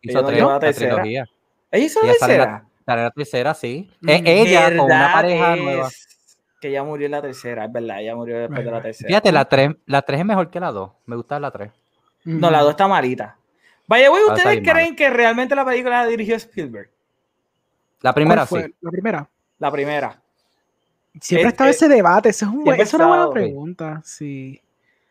Hizo 0.00 0.18
Ella 0.18 0.20
no 0.22 0.26
3. 0.28 0.38
lleva 0.38 0.48
la 0.50 0.54
la 0.54 0.60
tercera. 0.60 0.90
trilogía. 0.94 1.26
Ella 1.72 1.84
hizo 1.84 2.00
Ella 2.04 2.12
la- 2.12 2.18
tercera. 2.26 2.64
Sale 2.86 3.02
la 3.02 3.10
tercera, 3.10 3.54
sí. 3.54 3.90
Mm, 4.00 4.08
Eh, 4.10 4.22
ella 4.26 4.76
con 4.76 4.86
una 4.86 5.12
pareja 5.12 5.54
es 5.54 5.62
nueva. 5.62 5.88
Que 6.60 6.68
ella 6.68 6.82
murió 6.82 7.06
en 7.06 7.12
la 7.12 7.22
tercera, 7.22 7.64
es 7.66 7.72
verdad, 7.72 8.00
ella 8.00 8.14
murió 8.16 8.38
después 8.38 8.58
Right, 8.58 8.64
de 8.66 8.70
la 8.70 8.78
right. 8.78 8.84
tercera. 8.84 9.08
Fíjate, 9.08 9.32
la 9.32 9.44
3, 9.46 9.70
la 9.86 10.02
3 10.02 10.20
es 10.20 10.26
mejor 10.26 10.50
que 10.50 10.60
la 10.60 10.72
2. 10.72 10.90
Me 11.06 11.16
gusta 11.16 11.38
la 11.40 11.50
3. 11.50 11.70
No, 12.24 12.50
la 12.50 12.60
dos 12.62 12.70
está 12.70 12.88
malita. 12.88 13.36
Vaya, 13.86 14.08
güey, 14.08 14.22
¿ustedes 14.24 14.60
creen 14.66 14.96
que 14.96 15.10
realmente 15.10 15.54
la 15.54 15.64
película 15.64 16.02
la 16.02 16.08
dirigió 16.08 16.36
Spielberg? 16.36 16.88
La 18.00 18.12
¿Cuál 18.12 18.14
primera 18.14 18.46
fue? 18.46 18.64
sí. 18.64 18.74
La 18.80 18.90
primera. 18.90 19.28
La 19.58 19.70
primera. 19.70 20.20
Siempre 21.20 21.48
estaba 21.50 21.70
ese 21.70 21.86
debate. 21.88 22.30
Eso 22.30 22.46
es, 22.46 22.50
un 22.52 22.64
buen- 22.64 22.80
eso 22.80 22.82
es 22.82 22.94
una 22.94 23.06
buena 23.06 23.30
pregunta. 23.30 24.00
Sí. 24.04 24.60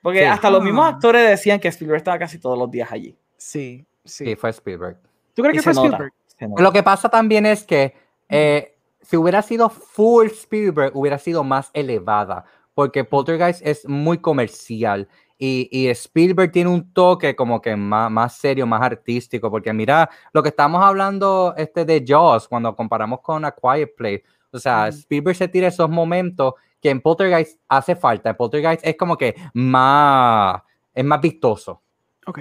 Porque 0.01 0.19
Sí. 0.19 0.25
hasta 0.25 0.49
los 0.49 0.63
mismos 0.63 0.85
Ah. 0.85 0.89
actores 0.89 1.29
decían 1.29 1.59
que 1.59 1.67
Spielberg 1.69 1.97
estaba 1.97 2.19
casi 2.19 2.39
todos 2.39 2.57
los 2.57 2.69
días 2.69 2.91
allí. 2.91 3.15
Sí. 3.37 3.85
Sí. 4.03 4.25
Sí, 4.25 4.35
fue 4.35 4.49
Spielberg. 4.49 4.97
¿Tú 5.33 5.41
crees 5.43 5.55
Y 5.55 5.57
que 5.59 5.63
fue 5.63 5.71
Spielberg? 5.73 6.01
nota. 6.13 6.15
Lo 6.57 6.71
que 6.71 6.83
pasa 6.83 7.09
también 7.09 7.45
es 7.45 7.63
que 7.63 7.95
eh, 8.29 8.75
si 9.01 9.17
hubiera 9.17 9.41
sido 9.41 9.69
full 9.69 10.27
Spielberg, 10.27 10.95
hubiera 10.95 11.17
sido 11.17 11.43
más 11.43 11.69
elevada, 11.73 12.45
porque 12.73 13.03
Poltergeist 13.03 13.61
es 13.65 13.87
muy 13.87 14.17
comercial 14.17 15.07
y, 15.37 15.67
y 15.71 15.87
Spielberg 15.89 16.51
tiene 16.51 16.69
un 16.69 16.93
toque 16.93 17.35
como 17.35 17.61
que 17.61 17.75
más, 17.75 18.09
más 18.09 18.37
serio, 18.37 18.65
más 18.65 18.81
artístico, 18.81 19.51
porque 19.51 19.73
mira 19.73 20.09
lo 20.31 20.41
que 20.41 20.49
estamos 20.49 20.81
hablando 20.83 21.53
este 21.57 21.85
de 21.85 22.03
Jaws 22.07 22.47
cuando 22.47 22.75
comparamos 22.75 23.19
con 23.21 23.43
A 23.45 23.51
Quiet 23.51 23.95
Place, 23.95 24.23
o 24.51 24.59
sea. 24.59 24.87
Spielberg 24.87 25.35
se 25.35 25.47
tira 25.47 25.67
esos 25.67 25.89
momentos 25.89 26.53
que 26.81 26.89
en 26.89 27.01
Poltergeist 27.01 27.59
hace 27.67 27.95
falta, 27.95 28.29
en 28.29 28.35
Poltergeist 28.35 28.85
es 28.85 28.95
como 28.95 29.17
que 29.17 29.35
más, 29.53 30.61
es 30.93 31.03
más 31.03 31.21
vistoso. 31.21 31.81
Ok. 32.25 32.39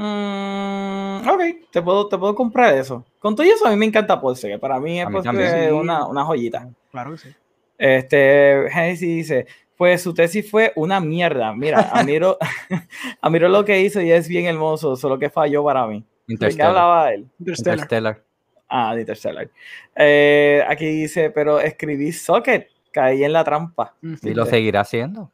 Mm, 0.00 1.28
ok, 1.28 1.42
te 1.72 1.82
puedo, 1.82 2.08
te 2.08 2.16
puedo 2.16 2.32
comprar 2.34 2.72
eso. 2.74 3.04
Con 3.18 3.34
todo 3.34 3.44
eso, 3.44 3.66
a 3.66 3.70
mí 3.70 3.76
me 3.76 3.86
encanta 3.86 4.20
Polse, 4.20 4.48
que 4.48 4.58
para 4.58 4.78
mí 4.78 5.00
es 5.00 5.08
mí 5.10 5.20
también. 5.22 5.50
Sí. 5.50 5.72
una, 5.72 6.06
una 6.06 6.24
joyita. 6.24 6.68
Claro 6.92 7.10
que 7.10 7.18
sí. 7.18 7.28
Este, 7.76 8.68
Genesis 8.70 9.08
dice, 9.08 9.46
pues 9.76 10.00
su 10.00 10.14
tesis 10.14 10.48
fue 10.48 10.72
una 10.76 11.00
mierda. 11.00 11.52
Mira, 11.52 11.80
admiro, 11.92 12.38
admiro 13.20 13.48
lo 13.48 13.64
que 13.64 13.80
hizo 13.80 14.00
y 14.00 14.12
es 14.12 14.28
bien 14.28 14.46
hermoso, 14.46 14.94
solo 14.94 15.18
que 15.18 15.30
falló 15.30 15.64
para 15.64 15.86
mí. 15.88 15.98
¿De 15.98 16.04
qué 16.26 16.32
Interstellar. 16.34 16.68
hablaba 16.68 17.12
él? 17.12 17.28
Interstellar. 17.40 17.78
Interstellar. 17.78 18.22
Ah, 18.68 18.94
de 18.94 19.00
Interstellar. 19.00 19.50
Eh, 19.96 20.62
aquí 20.68 20.86
dice, 20.86 21.30
pero 21.30 21.58
escribí 21.58 22.12
Socket, 22.12 22.68
caí 22.92 23.24
en 23.24 23.32
la 23.32 23.42
trampa. 23.42 23.94
Ujú. 24.00 24.28
Y 24.28 24.34
lo 24.34 24.46
seguirá 24.46 24.82
haciendo. 24.82 25.32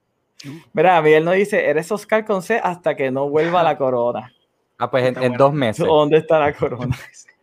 Mira, 0.73 1.01
Miguel 1.01 1.25
nos 1.25 1.35
dice, 1.35 1.69
eres 1.69 1.91
Oscar 1.91 2.25
con 2.25 2.43
C 2.43 2.61
hasta 2.63 2.95
que 2.97 3.11
no 3.11 3.29
vuelva 3.29 3.63
la 3.63 3.79
corona. 3.79 4.34
Ah, 4.79 4.91
pues 4.91 5.05
en, 5.05 5.23
en 5.23 5.35
dos 5.35 5.53
meses. 5.53 5.87
¿Dónde 5.87 6.19
está 6.19 6.39
la 6.39 6.53
corona? 6.53 6.97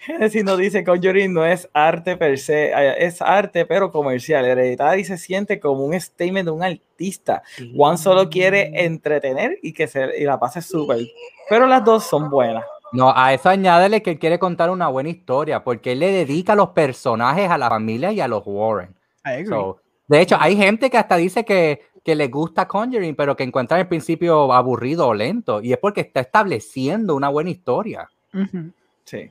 Genesis 0.00 0.44
nos 0.44 0.58
dice 0.58 0.84
Conjuring 0.84 1.32
no 1.32 1.46
es 1.46 1.68
arte 1.72 2.16
per 2.16 2.38
se, 2.38 2.72
eh, 2.72 3.06
es 3.06 3.22
arte 3.22 3.64
pero 3.64 3.90
comercial. 3.90 4.44
Hereditary 4.44 5.04
se 5.04 5.16
siente 5.18 5.60
como 5.60 5.84
un 5.84 5.98
statement 5.98 6.44
de 6.46 6.50
un 6.50 6.62
artista. 6.62 7.42
Juan 7.74 7.98
solo 7.98 8.28
quiere 8.28 8.84
entretener 8.84 9.58
y 9.62 9.72
que 9.72 9.86
se 9.86 10.18
y 10.18 10.24
la 10.24 10.38
pase 10.38 10.60
súper. 10.60 10.98
Pero 11.48 11.66
las 11.66 11.84
dos 11.84 12.04
son 12.04 12.30
buenas. 12.30 12.64
No, 12.92 13.12
a 13.16 13.32
eso 13.32 13.48
añádele 13.48 14.02
que 14.02 14.10
él 14.10 14.18
quiere 14.18 14.38
contar 14.38 14.68
una 14.68 14.88
buena 14.88 15.08
historia, 15.08 15.64
porque 15.64 15.92
él 15.92 16.00
le 16.00 16.12
dedica 16.12 16.52
a 16.52 16.56
los 16.56 16.70
personajes, 16.70 17.50
a 17.50 17.56
la 17.56 17.70
familia 17.70 18.12
y 18.12 18.20
a 18.20 18.28
los 18.28 18.42
Warren. 18.44 18.94
I 19.24 19.30
agree. 19.30 19.46
So, 19.46 19.78
de 20.08 20.20
hecho, 20.20 20.36
hay 20.38 20.56
gente 20.56 20.90
que 20.90 20.98
hasta 20.98 21.16
dice 21.16 21.42
que, 21.42 21.80
que 22.04 22.14
le 22.14 22.28
gusta 22.28 22.66
Conjuring, 22.66 23.14
pero 23.14 23.36
que 23.36 23.44
encuentra 23.44 23.78
el 23.78 23.88
principio 23.88 24.52
aburrido 24.52 25.06
o 25.08 25.14
lento. 25.14 25.60
Y 25.62 25.72
es 25.72 25.78
porque 25.78 26.00
está 26.02 26.20
estableciendo 26.20 27.14
una 27.14 27.28
buena 27.28 27.50
historia. 27.50 28.08
Ujú. 28.34 28.70
Sí, 29.04 29.30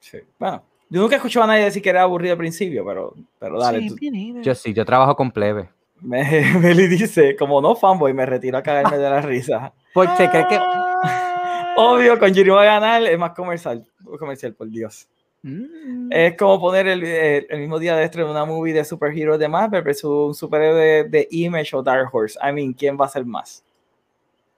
sí. 0.00 0.18
Bueno, 0.38 0.62
yo 0.88 1.00
nunca 1.00 1.14
he 1.14 1.18
escuchado 1.18 1.44
a 1.44 1.46
nadie 1.48 1.64
decir 1.64 1.82
que 1.82 1.90
era 1.90 2.02
aburrido 2.02 2.32
al 2.32 2.38
principio, 2.38 2.84
pero, 2.84 3.14
pero 3.38 3.58
dale. 3.58 3.88
Sí, 3.88 3.88
tú-. 3.88 4.42
Yo 4.42 4.54
sí, 4.54 4.72
yo 4.72 4.84
trabajo 4.84 5.16
con 5.16 5.30
plebe. 5.30 5.70
me, 6.00 6.22
Meli 6.60 6.86
dice, 6.86 7.34
como 7.36 7.60
no 7.60 7.74
fanboy, 7.74 8.12
me 8.12 8.26
retiro 8.26 8.58
a 8.58 8.62
cagarme 8.62 8.98
de 8.98 9.10
la 9.10 9.20
risa. 9.20 9.72
Porque 9.92 10.16
se 10.16 10.30
cree 10.30 10.46
que. 10.48 10.58
Obvio, 11.76 12.18
Conjuring 12.18 12.54
va 12.54 12.62
a 12.62 12.66
ganar, 12.66 13.02
es 13.04 13.18
más 13.18 13.32
comercial, 13.32 13.84
comercial, 14.18 14.54
por 14.54 14.68
Dios. 14.68 15.08
Mm. 15.42 16.08
Es 16.12 16.36
como 16.36 16.60
poner 16.60 16.86
el, 16.86 17.02
el- 17.04 17.46
el 17.50 17.58
mismo 17.60 17.78
día 17.78 17.96
de 17.96 18.04
estreno 18.04 18.30
una 18.30 18.44
movie 18.44 18.72
de 18.72 18.84
superhéroes 18.84 19.38
de 19.40 19.48
Marvel 19.48 19.82
versus 19.82 20.28
un 20.28 20.34
superhéroe 20.34 20.80
de, 20.80 21.04
de 21.04 21.28
Image 21.32 21.74
o 21.76 21.82
Dark 21.82 22.08
Horse. 22.12 22.38
I 22.42 22.52
mean, 22.52 22.72
¿quién 22.72 22.96
va 23.00 23.06
a 23.06 23.08
ser 23.08 23.24
más? 23.24 23.64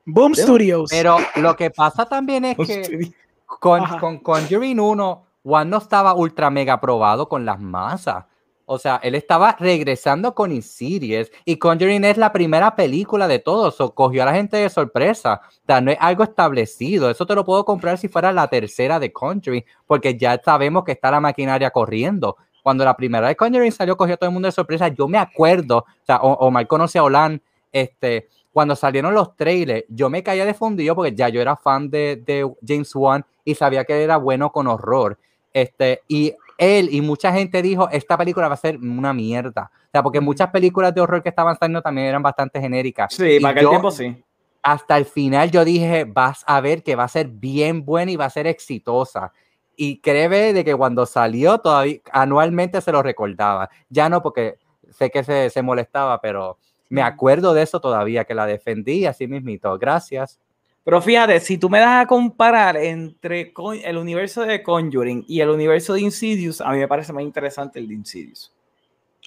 Boom 0.05 0.35
Studios. 0.35 0.91
Pero 0.91 1.17
lo 1.37 1.57
que 1.57 1.71
pasa 1.71 2.05
también 2.07 2.45
es 2.45 2.57
que 2.59 3.11
con, 3.47 3.81
Ajá. 3.81 3.99
con 3.99 4.19
Conjuring 4.19 4.79
1, 4.79 5.23
Juan 5.43 5.71
no 5.71 5.79
estaba 5.79 6.15
ultra 6.15 6.51
mega 6.51 6.79
probado 6.81 7.29
con 7.29 7.45
las 7.47 7.59
masas. 7.59 8.25
O 8.67 8.79
sea, 8.79 8.99
él 9.03 9.15
estaba 9.15 9.57
regresando 9.59 10.35
con 10.35 10.51
Insidious 10.51 11.31
y 11.45 11.57
Conjuring 11.59 12.05
es 12.05 12.17
la 12.17 12.33
primera 12.33 12.75
película 12.75 13.29
de 13.29 13.39
todos, 13.39 13.81
o 13.81 13.95
cogió 13.95 14.23
a 14.23 14.27
la 14.27 14.35
gente 14.35 14.57
de 14.57 14.71
sorpresa. 14.71 15.41
O 15.45 15.67
sea, 15.67 15.81
no 15.81 15.91
es 15.91 15.99
algo 16.01 16.25
establecido. 16.25 17.11
Eso 17.11 17.27
te 17.27 17.35
lo 17.35 17.45
puedo 17.45 17.65
comprar 17.65 17.99
si 17.99 18.09
fuera 18.09 18.33
la 18.33 18.49
tercera 18.49 18.99
de 18.99 19.13
Conjuring, 19.13 19.65
porque 19.87 20.17
ya 20.17 20.41
sabemos 20.43 20.85
que 20.85 20.93
está 20.93 21.11
la 21.11 21.21
maquinaria 21.21 21.71
corriendo. 21.71 22.37
Cuando 22.63 22.85
la 22.85 22.97
primera 22.97 23.29
de 23.29 23.37
Conjuring 23.37 23.73
salió, 23.73 23.97
cogió 23.97 24.15
a 24.15 24.17
todo 24.17 24.29
el 24.29 24.35
mundo 24.35 24.49
de 24.49 24.53
sorpresa. 24.53 24.89
Yo 24.89 25.07
me 25.09 25.19
acuerdo, 25.19 25.79
o 25.79 26.07
sea, 26.07 26.17
Omar 26.19 26.67
conoce 26.67 26.99
a 26.99 27.05
Olan, 27.05 27.43
este, 27.71 28.29
cuando 28.51 28.77
salieron 28.77 29.13
los 29.13 29.37
trailers, 29.37 29.85
yo 29.89 30.09
me 30.09 30.23
caía 30.23 30.47
de 30.47 30.55
fundido 30.55 30.95
porque 30.95 31.15
ya 31.15 31.29
yo 31.29 31.43
era 31.43 31.57
fan 31.57 31.91
de, 31.91 32.23
de 32.25 32.51
James 32.67 32.95
Wan 32.95 33.27
y 33.45 33.55
sabía 33.57 33.85
que 33.85 34.03
era 34.03 34.17
bueno 34.17 34.51
con 34.51 34.69
horror. 34.69 35.19
Este, 35.53 36.03
y 36.09 36.35
él 36.59 36.89
y 36.93 37.01
mucha 37.01 37.33
gente 37.33 37.61
dijo, 37.63 37.89
esta 37.91 38.17
película 38.17 38.49
va 38.49 38.55
a 38.55 38.59
ser 38.59 38.79
una 38.79 39.13
mierda. 39.13 39.71
O 39.75 39.91
sea, 39.93 40.03
porque 40.03 40.21
muchas 40.21 40.51
películas 40.51 40.95
de 40.95 41.01
horror 41.01 41.23
que 41.23 41.29
estaban 41.29 41.57
saliendo 41.59 41.83
también 41.83 42.09
eran 42.09 42.23
bastante 42.23 42.61
genéricas. 42.61 43.13
Sí, 43.15 43.37
Y 43.37 43.41
para 43.41 43.53
aquel 43.53 43.63
yo- 43.65 43.71
tiempo 43.71 43.91
sí. 43.91 44.23
hasta 44.63 44.97
el 44.97 45.05
final 45.05 45.51
yo 45.51 45.65
dije, 45.65 46.05
vas 46.05 46.45
a 46.47 46.61
ver 46.61 46.83
que 46.83 46.97
va 46.97 47.05
a 47.05 47.09
ser 47.09 47.29
bien 47.29 47.85
buena 47.85 48.11
y 48.13 48.17
va 48.17 48.25
a 48.27 48.31
ser 48.31 48.47
exitosa. 48.47 49.33
Y 49.77 49.99
créeme 50.01 50.53
de 50.53 50.65
que 50.65 50.75
cuando 50.77 51.05
salió 51.07 51.59
todavía 51.59 51.99
anualmente 52.13 52.81
se 52.81 52.93
lo 52.93 53.03
recordaba. 53.03 53.69
Ya 53.89 54.09
no 54.09 54.23
porque 54.23 54.57
sé 54.91 55.11
que 55.11 55.25
se, 55.25 55.51
se 55.51 55.63
molestaba, 55.63 56.21
pero 56.21 56.59
me 56.89 57.03
acuerdo 57.03 57.55
de 57.55 57.63
eso 57.63 57.81
todavía, 57.81 58.25
que 58.25 58.35
la 58.35 58.47
defendí 58.47 59.05
así 59.07 59.27
mismito. 59.27 59.77
Gracias. 59.79 60.39
Pero 60.85 61.01
fíjate, 61.01 61.41
si 61.41 61.57
tú 61.57 61.71
me 61.71 61.79
das 61.79 62.05
a 62.05 62.07
comparar 62.07 62.77
entre 62.77 63.53
Con- 63.53 63.79
el 63.83 63.97
universo 63.97 64.43
de 64.43 64.63
Conjuring 64.63 65.25
y 65.27 65.41
el 65.41 65.49
universo 65.49 65.95
de 65.95 66.03
Insidious, 66.03 66.61
a 66.61 66.71
mí 66.73 66.79
me 66.79 66.89
parece 66.89 67.13
más 67.13 67.23
interesante 67.25 67.79
el 67.79 67.89
de 67.89 67.95
Insidious. 67.95 68.53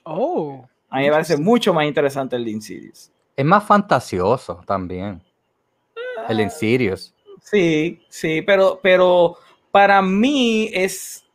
Oh. 0.03 0.63
A 0.89 0.99
mí 0.99 1.05
me 1.05 1.11
parece 1.11 1.35
mucho 1.35 1.73
más 1.73 1.85
interesante 1.85 2.35
el 2.35 2.45
de 2.45 2.51
Insidious. 2.51 3.11
Es 3.35 3.45
más 3.45 3.63
fantasioso 3.63 4.61
también. 4.65 5.21
El 6.29 6.39
Insidious. 6.41 7.13
Sí, 7.41 8.01
sí, 8.09 8.41
pero, 8.43 8.79
pero 8.81 9.37
para 9.71 10.01
mí 10.01 10.69
es. 10.73 11.25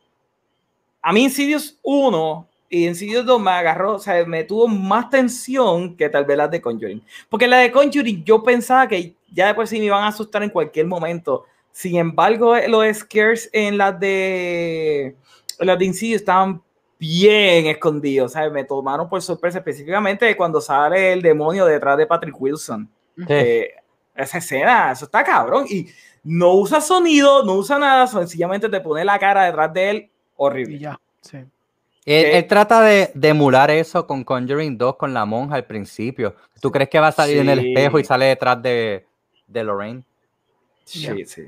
A 1.01 1.11
mí 1.11 1.23
Insidious 1.23 1.77
1 1.83 2.47
y 2.69 2.87
Insidious 2.87 3.25
2 3.25 3.41
me 3.41 3.51
agarró, 3.51 3.95
o 3.95 3.99
sea, 3.99 4.25
me 4.25 4.43
tuvo 4.45 4.67
más 4.67 5.09
tensión 5.09 5.95
que 5.97 6.09
tal 6.09 6.25
vez 6.25 6.37
las 6.37 6.49
de 6.49 6.61
Conjuring. 6.61 7.03
Porque 7.29 7.47
la 7.47 7.57
de 7.57 7.71
Conjuring 7.71 8.23
yo 8.23 8.41
pensaba 8.41 8.87
que 8.87 9.15
ya 9.33 9.47
de 9.47 9.53
por 9.53 9.67
sí 9.67 9.79
me 9.79 9.85
iban 9.85 10.03
a 10.03 10.07
asustar 10.07 10.43
en 10.43 10.49
cualquier 10.49 10.85
momento. 10.85 11.45
Sin 11.71 11.95
embargo, 11.97 12.55
eh, 12.55 12.67
los 12.67 12.85
scares 12.97 13.49
en 13.51 13.77
las 13.77 13.99
de, 13.99 15.15
en 15.59 15.67
las 15.67 15.77
de 15.79 15.85
Insidious 15.85 16.21
estaban 16.21 16.61
bien 16.99 17.65
escondidos, 17.67 18.33
¿sabes? 18.33 18.51
Me 18.51 18.63
tomaron 18.63 19.09
por 19.09 19.21
sorpresa 19.21 19.57
específicamente 19.57 20.35
cuando 20.37 20.61
sale 20.61 21.11
el 21.13 21.21
demonio 21.21 21.65
detrás 21.65 21.97
de 21.97 22.05
Patrick 22.07 22.39
Wilson. 22.39 22.89
Eh, 23.27 23.71
esa 24.15 24.37
escena, 24.37 24.91
eso 24.91 25.05
está 25.05 25.23
cabrón. 25.23 25.65
Y 25.69 25.87
no 26.23 26.53
usa 26.53 26.79
sonido, 26.79 27.43
no 27.43 27.55
usa 27.55 27.77
nada, 27.79 28.07
sencillamente 28.07 28.69
te 28.69 28.79
pone 28.79 29.03
la 29.03 29.19
cara 29.19 29.45
detrás 29.45 29.73
de 29.73 29.89
él, 29.89 29.97
Y 29.97 30.11
horrible. 30.37 30.79
ya. 30.79 30.99
Sí. 31.21 31.37
Él, 31.37 32.23
que- 32.25 32.37
él 32.37 32.47
trata 32.47 32.81
de, 32.81 33.11
de 33.13 33.27
emular 33.29 33.71
eso 33.71 34.05
con 34.05 34.23
Conjuring 34.23 34.77
2 34.77 34.95
con 34.97 35.13
la 35.13 35.25
monja 35.25 35.55
al 35.55 35.65
principio. 35.65 36.35
¿Tú 36.61 36.71
crees 36.71 36.89
que 36.89 36.99
va 36.99 37.07
a 37.07 37.11
salir 37.11 37.37
en 37.39 37.49
el 37.49 37.59
Sí. 37.61 37.73
espejo 37.73 37.99
y 37.99 38.03
sale 38.05 38.25
detrás 38.25 38.61
de, 38.61 39.05
de 39.53 39.63
Lorraine? 39.63 40.03
Sí, 40.83 41.01
Ya. 41.01 41.15
sí. 41.25 41.43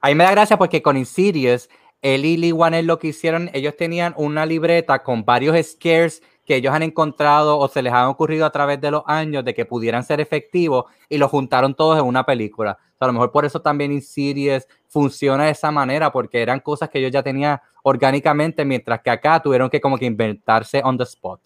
A 0.00 0.08
mí 0.08 0.14
me 0.16 0.24
da 0.24 0.32
gracia 0.32 0.58
porque 0.58 0.82
con 0.82 0.96
Insidious, 0.96 1.70
él 2.02 2.24
y 2.26 2.36
Lee 2.36 2.52
Wanell 2.52 2.86
lo 2.86 2.98
que 2.98 3.08
hicieron, 3.08 3.48
ellos 3.54 3.76
tenían 3.76 4.12
una 4.18 4.44
libreta 4.44 5.02
con 5.02 5.24
varios 5.24 5.56
scares 5.66 6.22
que 6.44 6.56
ellos 6.56 6.74
han 6.74 6.82
encontrado 6.82 7.58
o 7.58 7.68
se 7.68 7.80
les 7.80 7.90
han 7.92 8.06
ocurrido 8.08 8.44
a 8.44 8.50
través 8.50 8.78
de 8.80 8.90
los 8.90 9.02
años 9.06 9.44
de 9.46 9.54
que 9.54 9.64
pudieran 9.64 10.04
ser 10.04 10.20
efectivos 10.20 10.84
y 11.08 11.16
los 11.16 11.30
juntaron 11.30 11.74
todos 11.74 11.98
en 11.98 12.04
una 12.04 12.26
película. 12.26 12.72
O 12.72 12.98
sea, 12.98 13.06
a 13.06 13.06
lo 13.06 13.12
mejor 13.14 13.32
por 13.32 13.46
eso 13.46 13.62
también 13.62 13.92
Insidious 13.92 14.66
funciona 14.88 15.46
de 15.46 15.52
esa 15.52 15.70
manera, 15.70 16.12
porque 16.12 16.42
eran 16.42 16.60
cosas 16.60 16.90
que 16.90 16.98
ellos 16.98 17.10
ya 17.10 17.22
tenían 17.22 17.58
orgánicamente, 17.82 18.64
mientras 18.66 19.00
que 19.00 19.08
acá 19.10 19.40
tuvieron 19.40 19.70
que 19.70 19.80
como 19.80 19.96
que 19.96 20.04
inventarse 20.04 20.82
on 20.84 20.98
the 20.98 21.04
spot. 21.04 21.40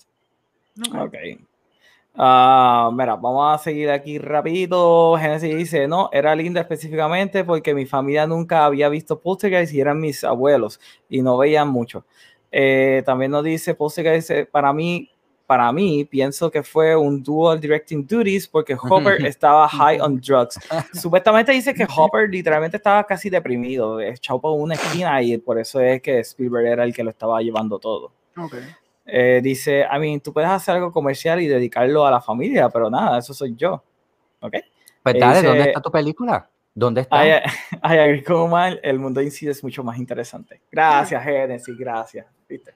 Ok. 0.99 1.15
Ah, 2.21 2.91
mira, 2.93 3.15
vamos 3.15 3.55
a 3.55 3.63
seguir 3.63 3.91
aquí 3.91 4.19
rapidito. 4.19 5.17
Genesis 5.17 5.57
dice, 5.57 5.87
no, 5.87 6.11
era 6.13 6.35
linda 6.35 6.61
específicamente 6.61 7.45
porque 7.45 7.73
mi 7.75 7.87
familia 7.87 8.27
nunca 8.27 8.65
había 8.65 8.89
visto 8.89 9.21
Poltergeist 9.21 9.73
y 9.73 9.81
eran 9.81 10.01
mis 10.01 10.25
abuelos 10.25 10.81
y 11.09 11.23
no 11.23 11.39
veían 11.39 11.69
mucho. 11.69 12.05
Eh, 12.51 13.05
también 13.07 13.31
nos 13.31 13.45
dice 13.45 13.73
Poltergeist, 13.77 14.31
eh, 14.33 14.47
para 14.47 14.73
mí, 14.73 15.09
para 15.47 15.71
mí, 15.71 16.05
pienso 16.07 16.51
que 16.51 16.65
fue 16.65 16.97
un 16.97 17.23
dual 17.23 17.61
directing 17.61 18.05
duties 18.05 18.49
porque 18.49 18.75
Hopper 18.75 19.25
estaba 19.25 19.69
high 19.69 20.01
on 20.01 20.21
drugs. 20.21 20.59
Supuestamente 20.93 21.53
dice 21.53 21.73
que 21.73 21.87
Hopper 21.97 22.29
literalmente 22.29 22.79
estaba 22.79 23.05
casi 23.05 23.31
deprimido, 23.31 24.01
echado 24.01 24.41
por 24.41 24.59
una 24.59 24.75
esquina 24.75 25.23
y 25.23 25.39
por 25.39 25.57
eso 25.57 25.79
es 25.79 26.03
que 26.03 26.19
Spielberg 26.19 26.67
era 26.67 26.83
el 26.83 26.93
que 26.93 27.05
lo 27.05 27.11
estaba 27.11 27.41
llevando 27.43 27.79
todo. 27.79 28.11
Ok. 28.37 28.57
Eh, 29.11 29.41
dice, 29.43 29.87
I 29.91 29.99
mean, 29.99 30.21
tú 30.21 30.33
puedes 30.35 30.51
hacer 30.51 30.75
algo 30.75 30.93
comercial 30.93 31.41
y 31.41 31.47
dedicarlo 31.49 32.07
a 32.07 32.11
la 32.11 32.21
familia, 32.21 32.69
pero 32.69 32.91
nada, 32.91 33.19
eso 33.19 33.33
soy 33.33 33.55
yo. 33.57 33.83
¿Ok? 34.41 34.53
Pues 35.03 35.15
Eh, 35.15 35.19
dale, 35.19 35.35
dice- 35.37 35.47
¿dónde 35.49 35.65
está 35.65 35.81
tu 35.81 35.91
película? 35.91 36.49
¿Dónde 36.75 37.01
está? 37.01 37.27
I, 37.27 37.31
I 37.83 37.99
agree 37.99 38.23
con 38.23 38.37
Omar, 38.37 38.79
el 38.83 38.99
mundo 38.99 39.21
incide 39.23 39.51
es 39.53 39.65
mucho 39.65 39.83
más 39.83 39.99
interesante. 39.99 40.61
Gracias, 40.71 41.25
Genesis, 41.25 41.77
gracias. 41.77 42.27
¿Viste? 42.49 42.75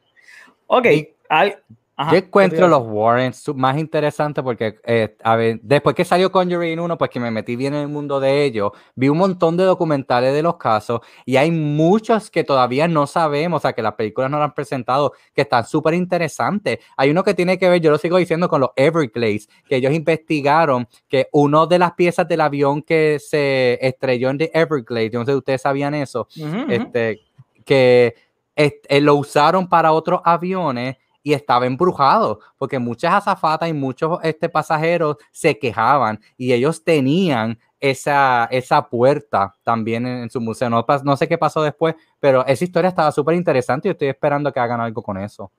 Ok, 0.66 0.86
al- 1.28 1.62
ajá, 2.02 2.10
Yo 2.12 2.16
¿qué 2.16 2.20
te 2.22 2.26
encuentro 2.26 2.68
los 2.68 2.82
Warrens 2.86 3.48
más 3.54 3.78
interesantes 3.78 4.42
porque, 4.42 4.76
eh, 4.84 5.16
a 5.22 5.36
ver, 5.36 5.60
después 5.62 5.94
que 5.94 6.04
salió 6.04 6.30
Conjuring 6.30 6.78
1, 6.80 6.98
pues 6.98 7.10
que 7.10 7.20
me 7.20 7.30
metí 7.30 7.56
bien 7.56 7.74
en 7.74 7.80
el 7.82 7.88
mundo 7.88 8.20
de 8.20 8.44
ellos, 8.44 8.72
vi 8.94 9.08
un 9.08 9.18
montón 9.18 9.56
de 9.56 9.64
documentales 9.64 10.34
de 10.34 10.42
los 10.42 10.56
casos 10.56 11.00
y 11.24 11.36
hay 11.36 11.50
muchos 11.50 12.30
que 12.30 12.44
todavía 12.44 12.88
no 12.88 13.06
sabemos, 13.06 13.58
o 13.58 13.60
sea, 13.62 13.72
que 13.72 13.82
las 13.82 13.94
películas 13.94 14.30
no 14.30 14.38
lo 14.38 14.44
han 14.44 14.54
presentado, 14.54 15.12
que 15.34 15.42
están 15.42 15.64
súper 15.66 15.94
interesantes. 15.94 16.78
Hay 16.96 17.10
uno 17.10 17.22
que 17.24 17.34
tiene 17.34 17.58
que 17.58 17.68
ver, 17.68 17.80
yo 17.80 17.90
lo 17.90 17.98
sigo 17.98 18.16
diciendo, 18.16 18.48
con 18.48 18.60
los 18.60 18.70
Everglades, 18.76 19.48
que 19.68 19.76
ellos 19.76 19.92
investigaron 19.92 20.86
que 21.08 21.28
uno 21.32 21.66
de 21.66 21.78
las 21.78 21.92
piezas 21.92 22.28
del 22.28 22.40
avión 22.40 22.82
que 22.82 23.18
se 23.20 23.78
estrelló 23.80 24.30
en 24.30 24.38
The 24.38 24.50
Everglades, 24.54 25.10
yo 25.12 25.18
no 25.20 25.24
sé 25.24 25.32
si 25.32 25.38
ustedes 25.38 25.62
sabían 25.62 25.94
eso? 25.94 26.26
Ujú, 26.36 26.46
ujú. 26.62 26.72
este, 26.72 27.20
que 27.64 28.14
est- 28.56 28.84
eh, 28.88 29.00
lo 29.00 29.14
usaron 29.14 29.68
para 29.68 29.92
otros 29.92 30.20
aviones 30.24 30.96
y 31.23 31.32
estaba 31.32 31.66
embrujado, 31.66 32.40
porque 32.59 32.78
muchas 32.78 33.15
azafatas 33.15 33.69
y 33.69 33.73
muchos 33.73 34.19
este, 34.23 34.49
pasajeros 34.49 35.16
se 35.31 35.59
quejaban 35.59 36.20
y 36.36 36.53
ellos 36.53 36.82
tenían 36.82 37.59
esa, 37.81 38.49
esa 38.51 38.89
puerta 38.89 39.55
también 39.62 40.07
en, 40.07 40.23
en 40.23 40.31
su 40.31 40.40
museo. 40.40 40.70
No, 40.70 41.16
sé 41.16 41.28
qué 41.28 41.36
pasó 41.36 41.62
después, 41.62 41.94
pero 42.20 42.47
esa 42.47 42.65
historia 42.65 42.89
estaba 42.89 43.11
súper 43.12 43.35
interesante 43.35 43.89
y 43.89 43.90
estoy 43.90 44.09
esperando 44.09 44.53
que 44.53 44.61
hagan 44.61 44.81
algo 44.81 45.03
con 45.03 45.19
eso. 45.19 45.51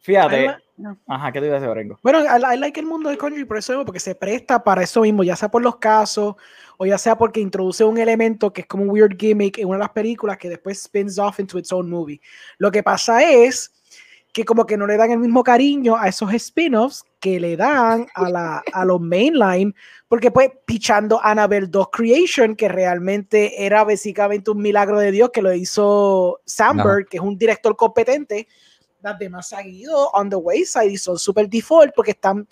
Fíjate. 0.00 0.56
No. 0.76 0.96
Ajá, 1.08 1.32
¿qué 1.32 1.40
te 1.40 1.46
iba 1.46 1.56
a 1.56 1.58
decir, 1.58 1.70
Orengo? 1.70 1.98
Bueno, 2.02 2.20
I, 2.20 2.54
I 2.54 2.58
like 2.58 2.78
el 2.78 2.86
mundo 2.86 3.08
de 3.08 3.16
Conjuring 3.16 3.46
por 3.46 3.56
eso 3.56 3.72
mismo, 3.72 3.86
porque 3.86 3.98
se 3.98 4.14
presta 4.14 4.62
para 4.62 4.82
eso 4.82 5.00
mismo, 5.00 5.24
ya 5.24 5.34
sea 5.34 5.50
por 5.50 5.62
los 5.62 5.76
casos 5.76 6.36
o 6.76 6.86
ya 6.86 6.98
sea 6.98 7.16
porque 7.16 7.40
introduce 7.40 7.82
un 7.82 7.98
elemento 7.98 8.52
que 8.52 8.60
es 8.60 8.66
como 8.66 8.84
un 8.84 8.90
weird 8.90 9.16
gimmick 9.18 9.58
en 9.58 9.66
una 9.66 9.78
de 9.78 9.84
las 9.84 9.90
películas 9.90 10.36
que 10.36 10.50
después 10.50 10.82
spins 10.82 11.18
off 11.18 11.40
into 11.40 11.58
its 11.58 11.72
own 11.72 11.88
movie. 11.88 12.20
Lo 12.58 12.70
que 12.70 12.82
pasa 12.82 13.22
es 13.22 13.72
que 14.36 14.44
como 14.44 14.66
que 14.66 14.76
no 14.76 14.86
le 14.86 14.98
dan 14.98 15.10
el 15.10 15.18
mismo 15.18 15.42
cariño 15.42 15.96
a 15.96 16.08
esos 16.08 16.30
spin-offs 16.34 17.06
que 17.20 17.40
le 17.40 17.56
dan 17.56 18.06
a, 18.14 18.28
la, 18.28 18.62
a 18.70 18.84
los 18.84 19.00
mainline, 19.00 19.74
porque 20.08 20.30
pues 20.30 20.50
pichando 20.66 21.18
Annabelle 21.24 21.68
2 21.68 21.86
Creation, 21.90 22.54
que 22.54 22.68
realmente 22.68 23.64
era 23.64 23.82
básicamente 23.82 24.50
un 24.50 24.60
milagro 24.60 24.98
de 24.98 25.10
Dios 25.10 25.30
que 25.32 25.40
lo 25.40 25.54
hizo 25.54 26.42
Sandberg, 26.44 27.08
que 27.08 27.16
es 27.16 27.22
un 27.22 27.38
director 27.38 27.74
competente, 27.76 28.46
las 29.00 29.18
demás 29.18 29.54
han 29.54 29.70
ido 29.70 30.10
on 30.10 30.28
the 30.28 30.36
wayside 30.36 30.92
y 30.92 30.98
son 30.98 31.18
super 31.18 31.48
default 31.48 31.94
porque 31.96 32.10
están 32.10 32.46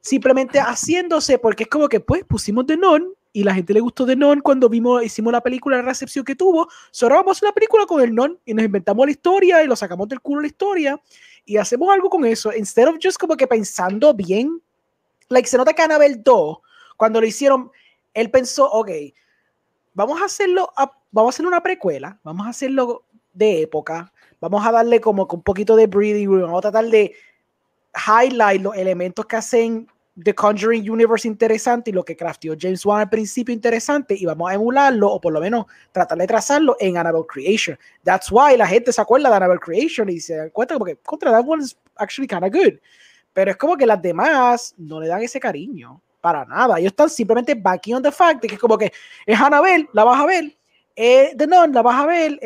simplemente 0.00 0.58
haciéndose 0.58 1.38
porque 1.38 1.64
es 1.64 1.68
como 1.68 1.86
que 1.86 2.00
pues 2.00 2.24
pusimos 2.24 2.64
The 2.64 2.78
Non 2.78 3.12
y 3.32 3.44
la 3.44 3.54
gente 3.54 3.72
le 3.72 3.80
gustó 3.80 4.06
The 4.06 4.16
Non 4.16 4.40
cuando 4.40 4.68
vimos 4.68 5.04
hicimos 5.04 5.32
la 5.32 5.40
película 5.40 5.76
la 5.76 5.82
recepción 5.82 6.24
que 6.24 6.34
tuvo. 6.34 6.68
So 6.90 7.08
vamos 7.08 7.28
a 7.28 7.32
hacer 7.32 7.46
una 7.46 7.54
película 7.54 7.86
con 7.86 8.00
el 8.00 8.14
Non 8.14 8.38
y 8.44 8.54
nos 8.54 8.64
inventamos 8.64 9.06
la 9.06 9.12
historia 9.12 9.62
y 9.62 9.66
lo 9.66 9.76
sacamos 9.76 10.08
del 10.08 10.20
culo 10.20 10.40
la 10.40 10.48
historia 10.48 11.00
y 11.44 11.56
hacemos 11.56 11.92
algo 11.92 12.10
con 12.10 12.24
eso. 12.24 12.52
Instead 12.52 12.88
of 12.88 12.96
just 13.02 13.18
como 13.18 13.36
que 13.36 13.46
pensando 13.46 14.12
bien 14.14 14.60
like 15.30 15.48
se 15.48 15.56
nota 15.56 15.72
que 15.72 15.82
Annabelle 15.82 16.20
2 16.22 16.58
cuando 16.96 17.20
lo 17.20 17.26
hicieron 17.26 17.70
él 18.12 18.30
pensó 18.30 18.70
ok 18.70 18.90
vamos 19.94 20.20
a 20.20 20.26
hacerlo 20.26 20.70
vamos 21.10 21.32
a 21.32 21.34
hacer 21.34 21.46
una 21.46 21.62
precuela 21.62 22.18
vamos 22.22 22.46
a 22.46 22.50
hacerlo 22.50 23.04
de 23.32 23.62
época 23.62 24.12
vamos 24.40 24.66
a 24.66 24.72
darle 24.72 25.00
como 25.00 25.26
un 25.30 25.42
poquito 25.42 25.76
de 25.76 25.86
breathing 25.86 26.28
room, 26.28 26.42
vamos 26.42 26.58
a 26.58 26.70
tratar 26.70 26.86
de 26.86 27.14
highlight 27.94 28.62
los 28.62 28.76
elementos 28.76 29.24
que 29.26 29.36
hacen 29.36 29.88
The 30.22 30.34
Conjuring 30.34 30.90
Universe 30.90 31.26
interesante 31.26 31.90
y 31.90 31.92
lo 31.92 32.04
que 32.04 32.16
crafteó 32.16 32.54
James 32.58 32.84
Wan 32.84 33.00
al 33.00 33.08
principio 33.08 33.54
interesante 33.54 34.14
y 34.18 34.26
vamos 34.26 34.50
a 34.50 34.54
emularlo 34.54 35.10
o 35.10 35.20
por 35.20 35.32
lo 35.32 35.40
menos 35.40 35.66
tratar 35.92 36.18
de 36.18 36.26
trazarlo 36.26 36.76
en 36.80 36.96
Annabelle 36.96 37.26
Creation. 37.26 37.78
That's 38.04 38.30
why 38.30 38.56
la 38.56 38.66
gente 38.66 38.92
se 38.92 39.00
acuerda 39.00 39.30
de 39.30 39.36
Annabelle 39.36 39.60
Creation 39.60 40.08
y 40.08 40.20
se 40.20 40.36
dan 40.36 40.50
cuenta 40.50 40.74
como 40.74 40.84
que 40.84 40.96
contra 40.96 41.30
that 41.30 41.44
one 41.46 41.62
is 41.62 41.76
actually 41.96 42.28
kind 42.28 42.44
of 42.44 42.52
good. 42.52 42.78
Pero 43.32 43.52
es 43.52 43.56
como 43.56 43.76
que 43.76 43.86
las 43.86 44.02
demás 44.02 44.74
no 44.76 45.00
le 45.00 45.08
dan 45.08 45.22
ese 45.22 45.38
cariño 45.38 46.00
para 46.20 46.44
nada. 46.44 46.78
Ellos 46.78 46.92
están 46.92 47.08
simplemente 47.08 47.54
backing 47.54 47.94
on 47.94 48.02
the 48.02 48.12
fact 48.12 48.42
de 48.42 48.48
que 48.48 48.54
es 48.54 48.60
como 48.60 48.76
que 48.76 48.92
es 49.26 49.40
Annabelle, 49.40 49.88
la 49.92 50.04
vas 50.04 50.20
a 50.20 50.26
ver, 50.26 50.56
es 50.94 51.36
The 51.36 51.46
Nun, 51.46 51.72
la 51.72 51.82
vas 51.82 52.02
a 52.02 52.06
ver, 52.06 52.38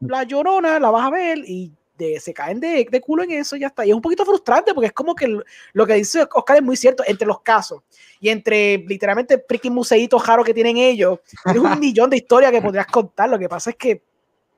La 0.00 0.24
Llorona, 0.24 0.78
la 0.78 0.90
vas 0.90 1.06
a 1.06 1.10
ver 1.10 1.38
y 1.38 1.72
de, 2.02 2.20
se 2.20 2.34
caen 2.34 2.60
de, 2.60 2.86
de 2.90 3.00
culo 3.00 3.22
en 3.22 3.30
eso 3.32 3.56
y 3.56 3.60
ya 3.60 3.68
está. 3.68 3.84
Y 3.86 3.90
es 3.90 3.94
un 3.94 4.02
poquito 4.02 4.24
frustrante 4.24 4.74
porque 4.74 4.86
es 4.88 4.92
como 4.92 5.14
que 5.14 5.28
lo, 5.28 5.42
lo 5.72 5.86
que 5.86 5.94
dice 5.94 6.26
Oscar 6.34 6.56
es 6.56 6.62
muy 6.62 6.76
cierto, 6.76 7.02
entre 7.06 7.26
los 7.26 7.40
casos 7.40 7.82
y 8.20 8.28
entre 8.28 8.78
literalmente 8.78 9.42
freaking 9.46 9.72
museitos 9.74 10.26
raros 10.26 10.44
que 10.46 10.54
tienen 10.54 10.76
ellos, 10.76 11.18
tienes 11.44 11.62
un 11.62 11.78
millón 11.80 12.10
de 12.10 12.16
historias 12.16 12.50
que 12.52 12.60
podrías 12.62 12.86
contar. 12.86 13.28
Lo 13.30 13.38
que 13.38 13.48
pasa 13.48 13.70
es 13.70 13.76
que 13.76 14.02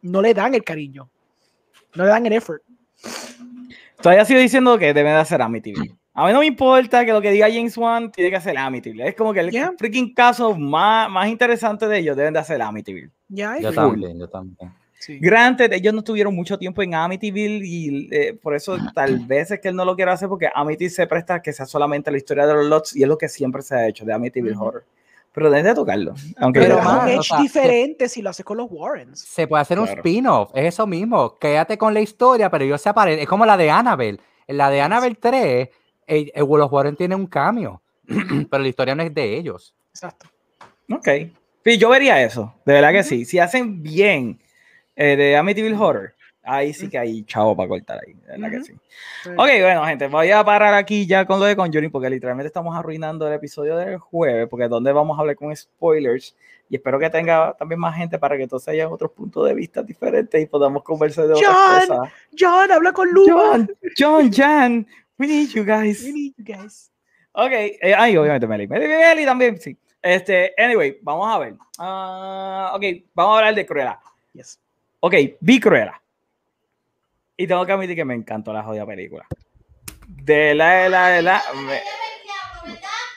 no 0.02 0.20
le 0.22 0.34
dan 0.34 0.54
el 0.54 0.62
cariño, 0.64 1.08
no 1.94 2.04
le 2.04 2.10
dan 2.10 2.26
el 2.26 2.32
effort. 2.34 2.62
Todavía 4.00 4.24
sigo 4.24 4.40
diciendo 4.40 4.78
que 4.78 4.92
debe 4.92 5.10
de 5.10 5.16
hacer 5.16 5.40
Amityville. 5.40 5.94
A 6.16 6.26
mí 6.26 6.32
no 6.32 6.40
me 6.40 6.46
importa 6.46 7.04
que 7.04 7.12
lo 7.12 7.20
que 7.20 7.30
diga 7.32 7.48
James 7.50 7.76
Wan 7.76 8.12
tiene 8.12 8.30
que 8.30 8.36
hacer 8.36 8.56
Amityville. 8.56 9.08
Es 9.08 9.14
como 9.16 9.32
que 9.32 9.40
el 9.40 9.50
Yeah. 9.50 9.72
freaking 9.76 10.14
caso 10.14 10.54
más, 10.56 11.10
más 11.10 11.28
interesante 11.28 11.88
de 11.88 11.98
ellos 11.98 12.16
deben 12.16 12.32
de 12.34 12.38
hacer 12.40 12.60
Amityville. 12.62 13.10
Ya, 13.28 13.58
Yo 13.58 13.72
también, 13.72 14.18
yo 14.18 14.28
también. 14.28 14.72
Sí. 15.05 15.18
Granted, 15.20 15.72
ellos 15.74 15.93
no 15.93 15.98
estuvieron 16.01 16.35
mucho 16.35 16.56
tiempo 16.59 16.82
en 16.82 16.94
Amityville 16.94 17.62
y 17.62 18.09
eh, 18.10 18.32
por 18.40 18.55
eso 18.55 18.78
tal 18.94 19.18
vez 19.26 19.51
es 19.51 19.60
que 19.60 19.68
él 19.68 19.76
no 19.76 19.85
lo 19.85 19.94
quiere 19.97 20.10
hacer 20.12 20.28
porque 20.31 20.48
Amityville 20.55 20.90
se 20.90 21.06
presta 21.06 21.35
a 21.35 21.43
que 21.43 21.52
sea 21.52 21.66
solamente 21.66 22.10
la 22.10 22.16
historia 22.16 22.47
de 22.47 22.55
los 22.55 22.64
lots 22.66 22.97
y 22.97 23.02
es 23.02 23.09
lo 23.09 23.18
que 23.18 23.28
siempre 23.28 23.60
se 23.60 23.74
ha 23.74 23.86
hecho 23.86 24.05
de 24.06 24.14
Amityville 24.14 24.55
Ujú. 24.55 24.64
Horror. 24.64 24.85
Pero 25.32 25.51
deben 25.51 25.66
de 25.66 25.74
tocarlo. 25.74 26.14
Aunque 26.39 26.60
Pero 26.60 26.78
es 26.78 26.86
un 26.86 26.90
o 26.93 27.06
edge 27.09 27.22
sea, 27.24 27.39
diferente 27.40 28.09
si 28.09 28.22
lo 28.22 28.31
haces 28.31 28.47
con 28.47 28.56
los 28.56 28.68
Warrens. 28.70 29.20
Se 29.20 29.47
puede 29.47 29.60
hacer 29.62 29.78
un 29.78 29.85
Claro. 29.86 30.01
spin-off, 30.01 30.51
es 30.55 30.66
eso 30.66 30.86
mismo. 30.86 31.36
Quédate 31.39 31.76
con 31.76 31.93
la 31.93 32.01
historia, 32.01 32.48
pero 32.51 32.64
ellos 32.64 32.81
se 32.81 32.89
aparecen. 32.89 33.20
Es 33.20 33.28
como 33.28 33.44
la 33.44 33.56
de 33.56 33.68
Annabelle. 33.70 34.20
En 34.47 34.56
la 34.56 34.70
de 34.70 34.81
Annabelle 34.81 35.16
3, 35.20 35.68
el, 36.06 36.32
el 36.35 36.44
los 36.48 36.70
Warren 36.72 36.94
tiene 36.97 37.14
un 37.16 37.26
cambio, 37.26 37.82
pero 38.51 38.62
la 38.62 38.68
historia 38.68 38.94
no 38.94 39.02
es 39.02 39.12
de 39.12 39.36
ellos. 39.36 39.74
Exacto. 39.90 40.28
Ok. 40.90 41.09
Sí, 41.64 41.78
yo 41.78 41.89
vería 41.89 42.22
eso. 42.22 42.55
De 42.64 42.74
verdad 42.74 42.93
que 42.93 43.02
sí. 43.02 43.24
Si 43.24 43.39
hacen 43.39 43.82
bien 43.82 44.39
eh, 44.96 45.16
de 45.16 45.36
Amityville 45.36 45.76
Horror, 45.76 46.14
ahí 46.42 46.72
sí 46.72 46.88
que 46.88 46.98
hay 46.98 47.24
chavo 47.24 47.56
para 47.56 47.68
cortar 47.68 48.00
ahí. 48.06 48.14
Verdad 48.26 48.50
que 48.50 48.56
Ujú. 48.56 48.64
sí. 48.66 48.72
Sí. 49.24 49.30
Ok, 49.30 49.48
bueno, 49.60 49.84
gente, 49.86 50.06
voy 50.08 50.30
a 50.30 50.44
parar 50.44 50.74
aquí 50.74 51.06
ya 51.06 51.24
con 51.24 51.40
lo 51.40 51.46
de 51.46 51.56
Conjuring 51.56 51.90
porque 51.90 52.10
literalmente 52.10 52.48
estamos 52.48 52.76
arruinando 52.76 53.26
el 53.26 53.34
episodio 53.34 53.76
del 53.76 53.98
jueves 53.98 54.48
porque 54.48 54.68
donde 54.68 54.92
vamos 54.92 55.16
a 55.16 55.22
hablar 55.22 55.36
con 55.36 55.54
spoilers 55.56 56.36
y 56.68 56.76
espero 56.76 56.98
que 56.98 57.10
tenga 57.10 57.54
también 57.58 57.78
más 57.78 57.94
gente 57.96 58.18
para 58.18 58.36
que 58.36 58.42
entonces 58.44 58.68
haya 58.68 58.88
otros 58.88 59.10
puntos 59.12 59.46
de 59.46 59.54
vista 59.54 59.82
diferentes 59.82 60.40
y 60.42 60.46
podamos 60.46 60.82
conversar 60.82 61.26
de 61.26 61.34
otras 61.34 61.54
John, 61.54 61.88
cosas. 61.88 62.12
John, 62.38 62.72
habla 62.72 62.92
con 62.92 63.08
Luma. 63.12 63.34
John, 63.34 63.70
John, 63.98 64.32
Jan, 64.32 64.86
we 65.18 65.26
need 65.26 65.48
you 65.50 65.64
guys. 65.64 66.02
We 66.04 66.12
need 66.12 66.32
you 66.38 66.44
guys. 66.44 66.90
Ok, 67.32 67.50
eh, 67.52 67.94
ay, 67.96 68.16
obviamente 68.16 68.46
Meli. 68.46 68.66
Meli, 68.66 68.86
Meli 68.86 69.24
también, 69.24 69.60
sí. 69.60 69.76
Este, 70.00 70.54
anyway, 70.56 70.98
vamos 71.02 71.34
a 71.34 71.38
ver. 71.38 71.54
Ah, 71.78 72.72
ok, 72.74 72.82
vamos 73.14 73.34
a 73.34 73.38
hablar 73.38 73.54
de 73.54 73.66
Cruella. 73.66 73.98
Yes. 74.32 74.60
Ok, 75.06 75.14
vi 75.40 75.60
Cruella. 75.60 76.01
Y 77.36 77.47
tengo 77.47 77.66
que 77.66 77.72
admitir 77.72 77.94
que 77.94 78.06
me 78.06 78.14
encantó 78.14 78.55
la 78.55 78.62
jodida 78.62 78.86
película. 78.86 79.26
De 80.06 80.55
la, 80.55 80.70
de 80.76 80.89
la, 80.89 81.09
de 81.09 81.20
la. 81.22 81.43
me- 81.66 81.82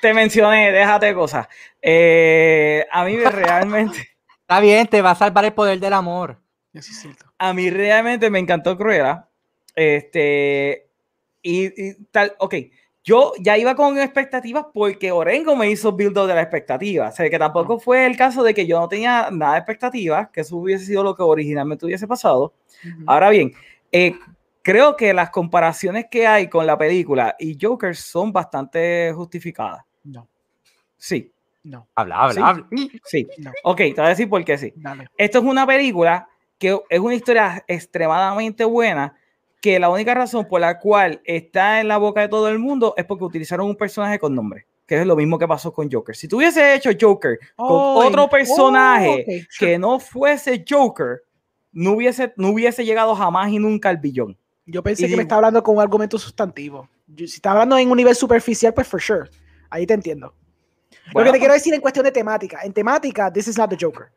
te 0.01 0.13
mencioné, 0.13 0.73
déjate 0.73 1.13
cosas. 1.13 1.47
Eh, 1.81 2.85
a 2.91 3.05
mí 3.05 3.13
me 3.15 3.29
realmente, 3.31 4.09
Está 4.41 4.59
bien, 4.59 4.85
te 4.87 5.01
va 5.01 5.11
a 5.11 5.15
salvar 5.15 5.45
el 5.45 5.53
poder 5.53 5.79
del 5.79 5.93
amor. 5.93 6.37
Eso 6.73 6.91
es 6.91 6.99
cierto. 7.01 7.25
a 7.37 7.53
mí 7.53 7.69
realmente 7.69 8.29
me 8.29 8.39
encantó 8.39 8.77
Cruella. 8.77 9.25
Este, 9.73 10.89
y, 11.41 11.67
y 11.89 11.93
tal, 12.11 12.35
ok. 12.39 12.55
Yo 13.07 13.31
ya 13.39 13.57
iba 13.57 13.73
con 13.73 13.97
expectativas 13.97 14.65
porque 14.73 15.13
Orengo 15.13 15.55
me 15.55 15.69
hizo 15.69 15.93
build 15.93 16.17
up 16.17 16.27
de 16.27 16.35
la 16.35 16.41
expectativa. 16.41 17.07
O 17.07 17.11
sea, 17.13 17.29
que 17.29 17.39
tampoco 17.39 17.79
fue 17.79 18.05
el 18.05 18.17
caso 18.17 18.43
de 18.43 18.53
que 18.53 18.67
yo 18.67 18.77
no 18.81 18.89
tenía 18.89 19.29
nada 19.31 19.53
de 19.53 19.59
expectativas, 19.59 20.29
que 20.29 20.41
eso 20.41 20.57
hubiese 20.57 20.83
sido 20.87 21.03
lo 21.03 21.15
que 21.15 21.23
originalmente 21.23 21.85
hubiese 21.85 22.05
pasado. 22.05 22.53
Ahora 23.05 23.29
bien, 23.29 23.53
eh, 23.93 24.13
creo 24.61 24.97
que 24.97 25.13
las 25.13 25.29
comparaciones 25.29 26.07
que 26.11 26.27
hay 26.27 26.49
con 26.49 26.67
la 26.67 26.77
película 26.77 27.33
y 27.39 27.57
Joker 27.59 27.95
son 27.95 28.33
bastante 28.33 29.13
justificadas. 29.15 29.85
No, 30.03 30.27
Sí, 30.97 31.31
no, 31.63 31.87
Habla, 31.95 32.15
habla, 32.17 32.33
Sí. 32.33 32.41
habla. 32.43 32.67
sí. 33.05 33.27
no. 33.37 33.51
Ok, 33.63 33.77
te 33.77 33.93
voy 33.93 34.05
a 34.05 34.09
decir 34.09 34.27
por 34.29 34.43
qué 34.43 34.57
sí. 34.57 34.73
Dale. 34.75 35.07
Esto 35.17 35.37
es 35.37 35.45
una 35.45 35.65
película 35.65 36.27
que 36.59 36.77
es 36.89 36.99
una 36.99 37.15
historia 37.15 37.63
extremadamente 37.69 38.65
buena, 38.65 39.15
que 39.61 39.79
la 39.79 39.89
única 39.89 40.13
razón 40.13 40.47
por 40.47 40.61
la 40.61 40.79
cual 40.79 41.21
está 41.25 41.81
en 41.81 41.87
la 41.87 41.97
boca 41.97 42.21
de 42.21 42.27
todo 42.29 42.47
el 42.49 42.59
mundo 42.59 42.93
es 42.97 43.05
porque 43.05 43.23
utilizaron 43.23 43.67
un 43.67 43.75
personaje 43.75 44.19
con 44.19 44.33
nombre, 44.35 44.67
que 44.85 44.99
es 45.01 45.05
lo 45.07 45.15
mismo 45.15 45.37
que 45.39 45.47
pasó 45.47 45.73
con 45.73 45.91
Joker. 45.91 46.15
Si 46.15 46.27
tuviese 46.27 46.75
hecho 46.75 46.91
Joker 46.99 47.37
con 47.55 47.67
Oh, 47.69 48.03
otro 48.05 48.23
en- 48.23 48.29
personaje 48.29 49.09
oh, 49.09 49.13
ok, 49.13 49.47
sure. 49.49 49.71
que 49.71 49.79
no 49.79 49.99
fuese 49.99 50.63
Joker, 50.67 51.23
no 51.71 51.91
hubiese, 51.93 52.33
no 52.37 52.49
hubiese 52.49 52.85
llegado 52.85 53.15
jamás 53.15 53.49
y 53.51 53.59
nunca 53.59 53.89
al 53.89 53.97
billón. 53.97 54.37
Yo 54.65 54.83
pensé 54.83 55.03
y 55.03 55.05
que 55.05 55.07
digo- 55.09 55.17
me 55.17 55.23
estaba 55.23 55.39
hablando 55.39 55.63
con 55.63 55.75
un 55.75 55.81
argumento 55.81 56.17
sustantivo. 56.19 56.87
Si 57.15 57.23
está 57.25 57.51
hablando 57.51 57.77
en 57.77 57.89
un 57.89 57.97
nivel 57.97 58.15
superficial, 58.15 58.73
pues 58.73 58.87
for 58.87 59.01
sure. 59.01 59.29
Ahí 59.69 59.85
te 59.87 59.93
entiendo. 59.93 60.33
Lo 61.07 61.13
Bueno, 61.13 61.27
que 61.31 61.33
te 61.33 61.39
quiero 61.39 61.53
decir 61.53 61.73
en 61.73 61.79
cuestión 61.81 62.03
de 62.03 62.11
temática. 62.11 62.59
En 62.63 62.73
temática, 62.73 63.31
this 63.31 63.47
is 63.47 63.57
not 63.57 63.69
the 63.69 63.77
Joker. 63.79 64.07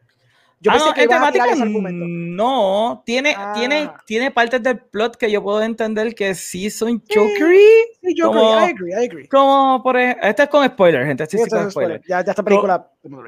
Yo 0.62 0.70
ah, 0.70 0.74
pensé 0.74 0.88
no, 0.88 0.94
que 0.94 1.00
en 1.02 1.10
ibas 1.10 1.16
a 1.16 1.32
temática 1.32 1.52
ese 1.54 1.62
argumento. 1.62 2.04
no, 2.06 3.02
tiene, 3.06 3.34
tiene, 3.54 3.76
Ah. 3.90 3.96
tiene 4.06 4.30
partes 4.30 4.62
del 4.62 4.78
plot 4.78 5.16
que 5.16 5.30
yo 5.30 5.42
puedo 5.42 5.62
entender 5.62 6.14
que 6.14 6.34
sí 6.34 6.68
son 6.70 7.02
Jokery, 7.08 7.58
Sí, 8.02 8.14
Joker, 8.20 8.40
como- 8.40 8.60
I 8.60 8.64
agree, 8.70 8.90
I 8.92 9.06
agree. 9.06 9.28
como 9.28 9.82
por 9.82 9.96
ejemplo, 9.96 10.28
este 10.28 10.42
es 10.42 10.48
con 10.50 10.66
spoiler, 10.66 11.06
gente, 11.06 11.22
este 11.24 11.38
sí, 11.38 11.44
Sí, 11.44 11.48
con 11.50 11.58
entonces, 11.60 11.72
spoiler. 11.72 12.02
Ya, 12.06 12.22
ya 12.22 12.30
esta 12.32 12.42
película. 12.42 12.86
digo. 13.02 13.22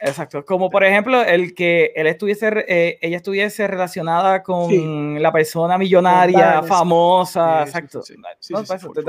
Exacto, 0.00 0.44
como 0.44 0.68
por 0.68 0.84
ejemplo 0.84 1.22
el 1.22 1.54
que 1.54 1.92
él 1.96 2.06
estuviese, 2.06 2.50
eh, 2.68 2.98
ella 3.00 3.16
estuviese 3.16 3.66
relacionada 3.66 4.42
con 4.42 4.68
Sí. 4.68 5.16
la 5.18 5.32
persona 5.32 5.78
millonaria, 5.78 6.38
Baroness. 6.38 6.68
famosa, 6.68 7.58
Sí, 7.60 7.62
sí, 7.64 7.68
exacto. 7.78 8.02
sí, 8.02 8.12
sí. 8.14 8.20
Sí, 8.40 8.52
no, 8.52 8.58
sí, 8.66 8.74
sí, 8.78 8.88
te 8.92 9.02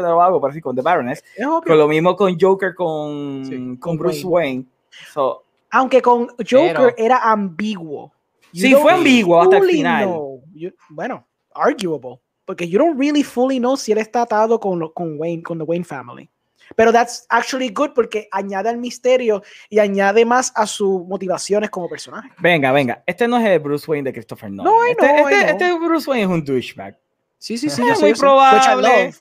lo 0.00 0.20
hago, 0.20 0.40
pero 0.40 0.52
sí, 0.52 0.60
con 0.60 0.74
The 0.74 0.82
Baroness. 0.82 1.22
Es. 1.36 1.46
Con 1.64 1.78
lo 1.78 1.86
mismo 1.86 2.16
con 2.16 2.36
Joker, 2.40 2.74
con, 2.74 3.44
Sí, 3.44 3.54
con 3.54 3.76
con 3.76 3.96
Bruce 3.98 4.26
Wayne. 4.26 4.64
So, 5.12 5.44
Aunque 5.70 6.02
con 6.02 6.28
Joker 6.38 6.74
Pero- 6.74 6.94
era 6.96 7.18
ambiguo. 7.30 8.12
You 8.52 8.66
Sí, 8.66 8.74
fue 8.74 8.92
ambiguo 8.92 9.40
hasta 9.40 9.58
el 9.58 9.64
final. 9.64 10.08
You- 10.54 10.74
bueno, 10.88 11.26
arguable. 11.54 12.18
Porque 12.44 12.68
you 12.68 12.78
don't 12.78 12.98
really 12.98 13.22
fully 13.22 13.58
know 13.58 13.76
si 13.76 13.92
él 13.92 13.98
está 13.98 14.22
atado 14.22 14.58
con, 14.58 14.88
con 14.92 15.14
Wayne, 15.18 15.42
con 15.42 15.58
the 15.58 15.64
Wayne 15.64 15.84
family. 15.84 16.28
Pero 16.76 16.92
that's 16.92 17.26
actually 17.28 17.68
good 17.68 17.90
porque 17.94 18.28
añade 18.30 18.68
al 18.68 18.78
misterio 18.78 19.42
y 19.68 19.78
añade 19.80 20.24
más 20.24 20.52
a 20.54 20.66
sus 20.66 21.04
motivaciones 21.06 21.68
como 21.70 21.88
personaje. 21.88 22.28
venga, 22.38 22.70
venga. 22.72 23.02
Este 23.06 23.26
no 23.28 23.38
es 23.38 23.46
el 23.46 23.58
Bruce 23.60 23.88
Wayne 23.90 24.04
de 24.04 24.12
Christopher 24.12 24.50
Nolan. 24.50 24.72
No, 24.72 24.86
I 24.86 24.90
este, 24.92 25.04
I 25.06 25.08
este- 25.08 25.22
know. 25.22 25.50
este 25.50 25.78
Bruce 25.86 26.10
Wayne 26.10 26.24
es 26.24 26.30
un 26.30 26.44
douchebag. 26.44 26.98
Sí, 27.38 27.56
sí, 27.58 27.70
sí. 27.70 27.82
Es 27.88 28.00
muy 28.00 28.14
probable. 28.14 29.12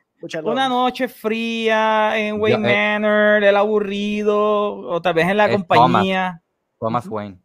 Una 0.44 0.68
noche 0.68 1.08
fría 1.08 2.18
en 2.18 2.40
Wayne 2.42 2.62
Yo, 2.64 2.70
eh, 2.70 3.00
Manor, 3.00 3.44
el 3.44 3.56
aburrido, 3.56 4.38
o 4.38 5.02
tal 5.02 5.14
vez 5.14 5.28
en 5.28 5.38
la 5.38 5.50
compañía. 5.50 6.42
Thomas 6.80 7.08
Wayne. 7.08 7.38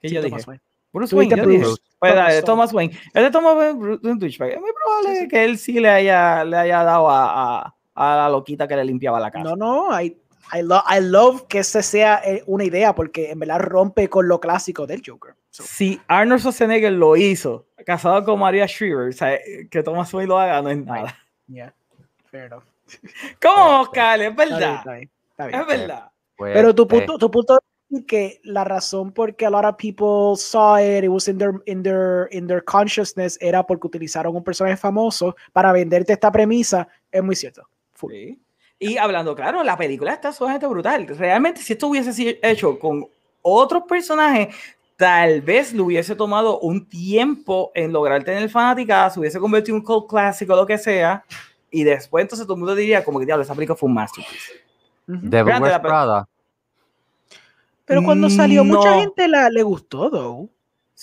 que 0.00 0.08
Sí, 0.08 0.14
yo 0.14 0.22
Thomas 0.22 0.38
dije? 0.38 0.50
Wayne. 0.50 0.62
Bruce 0.92 1.14
Wayne, 1.16 1.36
yo 1.36 1.46
dije. 1.46 1.58
Bruce. 1.64 1.82
Pues, 1.98 2.12
Thomas, 2.12 2.28
dale, 2.28 2.42
Thomas 2.42 2.72
Wayne. 2.72 2.98
Es 3.14 3.22
de 3.22 3.30
Thomas 3.30 3.56
Wayne, 3.56 3.72
Bruce- 3.78 4.06
un 4.08 4.18
douchebag. 4.18 4.50
Es 4.50 4.60
muy 4.60 4.70
probable 4.72 5.14
Sí, 5.16 5.22
sí. 5.22 5.28
que 5.28 5.44
él 5.44 5.58
sí 5.58 5.80
le 5.80 5.88
haya, 5.90 6.44
le 6.44 6.56
haya 6.56 6.84
dado 6.84 7.08
a, 7.10 7.64
a, 7.64 7.74
a 7.94 8.16
la 8.16 8.28
loquita 8.28 8.68
que 8.68 8.76
le 8.76 8.84
limpiaba 8.84 9.18
la 9.18 9.30
casa. 9.30 9.44
No, 9.44 9.56
no, 9.56 10.00
I, 10.00 10.16
I, 10.52 10.62
lo- 10.62 10.82
I 10.88 11.00
love 11.00 11.46
que 11.48 11.58
ese 11.60 11.82
sea 11.82 12.20
eh, 12.24 12.44
una 12.46 12.64
idea 12.64 12.94
porque 12.94 13.30
en 13.32 13.40
verdad 13.40 13.58
rompe 13.60 14.08
con 14.08 14.28
lo 14.28 14.38
clásico 14.40 14.86
del 14.86 15.02
Joker. 15.04 15.34
So, 15.50 15.62
Si 15.64 16.00
Arnold 16.08 16.40
Schwarzenegger 16.40 16.92
lo 16.92 17.16
hizo, 17.16 17.66
casado 17.86 18.24
con 18.24 18.38
Maria 18.40 18.66
Shriver, 18.66 19.08
o 19.08 19.12
sea, 19.12 19.38
que 19.70 19.82
Thomas 19.82 20.12
Wayne 20.14 20.28
lo 20.28 20.38
haga, 20.38 20.60
no 20.62 20.68
es 20.70 20.78
nada. 20.84 21.16
yeah, 21.48 21.74
fair 22.34 22.46
enough. 22.46 22.64
¿Cómo, 23.40 23.80
Oscar? 23.82 24.20
Es 24.20 24.28
Está 24.30 24.44
bien, 24.44 24.50
verdad. 24.50 24.74
está 24.78 24.92
bien, 24.92 25.10
está 25.30 25.46
bien. 25.46 25.60
Es 25.60 25.66
verdad. 25.66 26.10
Pues, 26.36 26.52
Pero 26.52 26.74
tu 26.74 26.82
eh, 26.82 26.86
punto, 26.86 27.18
tu 27.18 27.30
punto 27.30 27.58
es 27.90 28.04
que 28.06 28.40
la 28.42 28.64
razón 28.64 29.12
por 29.12 29.36
que 29.36 29.46
a 29.46 29.50
lot 29.50 29.64
of 29.64 29.76
people 29.76 30.36
saw 30.36 30.78
it, 30.78 31.04
it 31.04 31.08
was 31.08 31.28
in 31.28 31.38
their, 31.38 31.52
in 31.66 31.82
their, 31.82 32.28
in 32.32 32.46
their 32.46 32.62
consciousness, 32.64 33.38
era 33.40 33.62
porque 33.62 33.86
utilizaron 33.86 34.34
un 34.34 34.42
personaje 34.42 34.76
famoso 34.76 35.36
para 35.52 35.72
venderte 35.72 36.12
esta 36.12 36.32
premisa, 36.32 36.88
es 37.12 37.22
muy 37.22 37.36
cierto. 37.36 37.68
Full. 37.92 38.12
Sí. 38.12 38.40
Y 38.80 38.98
hablando 38.98 39.36
claro, 39.36 39.62
la 39.62 39.76
película 39.76 40.12
está 40.12 40.32
sumamente 40.32 40.66
brutal. 40.66 41.06
Realmente, 41.06 41.60
si 41.60 41.74
esto 41.74 41.86
hubiese 41.86 42.12
sido 42.12 42.34
hecho 42.42 42.78
con 42.80 43.06
otros 43.42 43.84
personajes, 43.88 44.54
tal 44.96 45.40
vez 45.40 45.72
le 45.72 45.82
hubiese 45.82 46.16
tomado 46.16 46.58
un 46.58 46.88
tiempo 46.88 47.70
en 47.74 47.92
lograr 47.92 48.24
tener 48.24 48.48
fanática, 48.50 49.08
se 49.08 49.20
hubiese 49.20 49.38
convertido 49.38 49.76
en 49.76 49.80
un 49.80 49.86
cult 49.86 50.10
clásico, 50.10 50.56
lo 50.56 50.66
que 50.66 50.76
sea, 50.76 51.24
y 51.80 51.84
después 51.84 52.22
entonces 52.22 52.46
todo 52.46 52.54
el 52.54 52.60
mundo 52.60 52.74
diría 52.74 53.04
como 53.04 53.18
que 53.18 53.26
diablo, 53.26 53.42
esa 53.42 53.54
película 53.54 53.76
fue 53.76 53.88
un 53.88 53.94
masterpiece. 53.94 54.52
Devil 55.06 55.52
Wears 55.54 55.72
la 55.72 55.82
pe- 55.82 55.88
Prada. 55.88 56.28
Pero 57.84 58.02
cuando 58.02 58.30
salió, 58.30 58.64
mucha 58.64 58.90
No. 58.92 59.00
gente 59.00 59.28
la, 59.28 59.50
le 59.50 59.62
gustó, 59.62 60.10
though. 60.10 60.48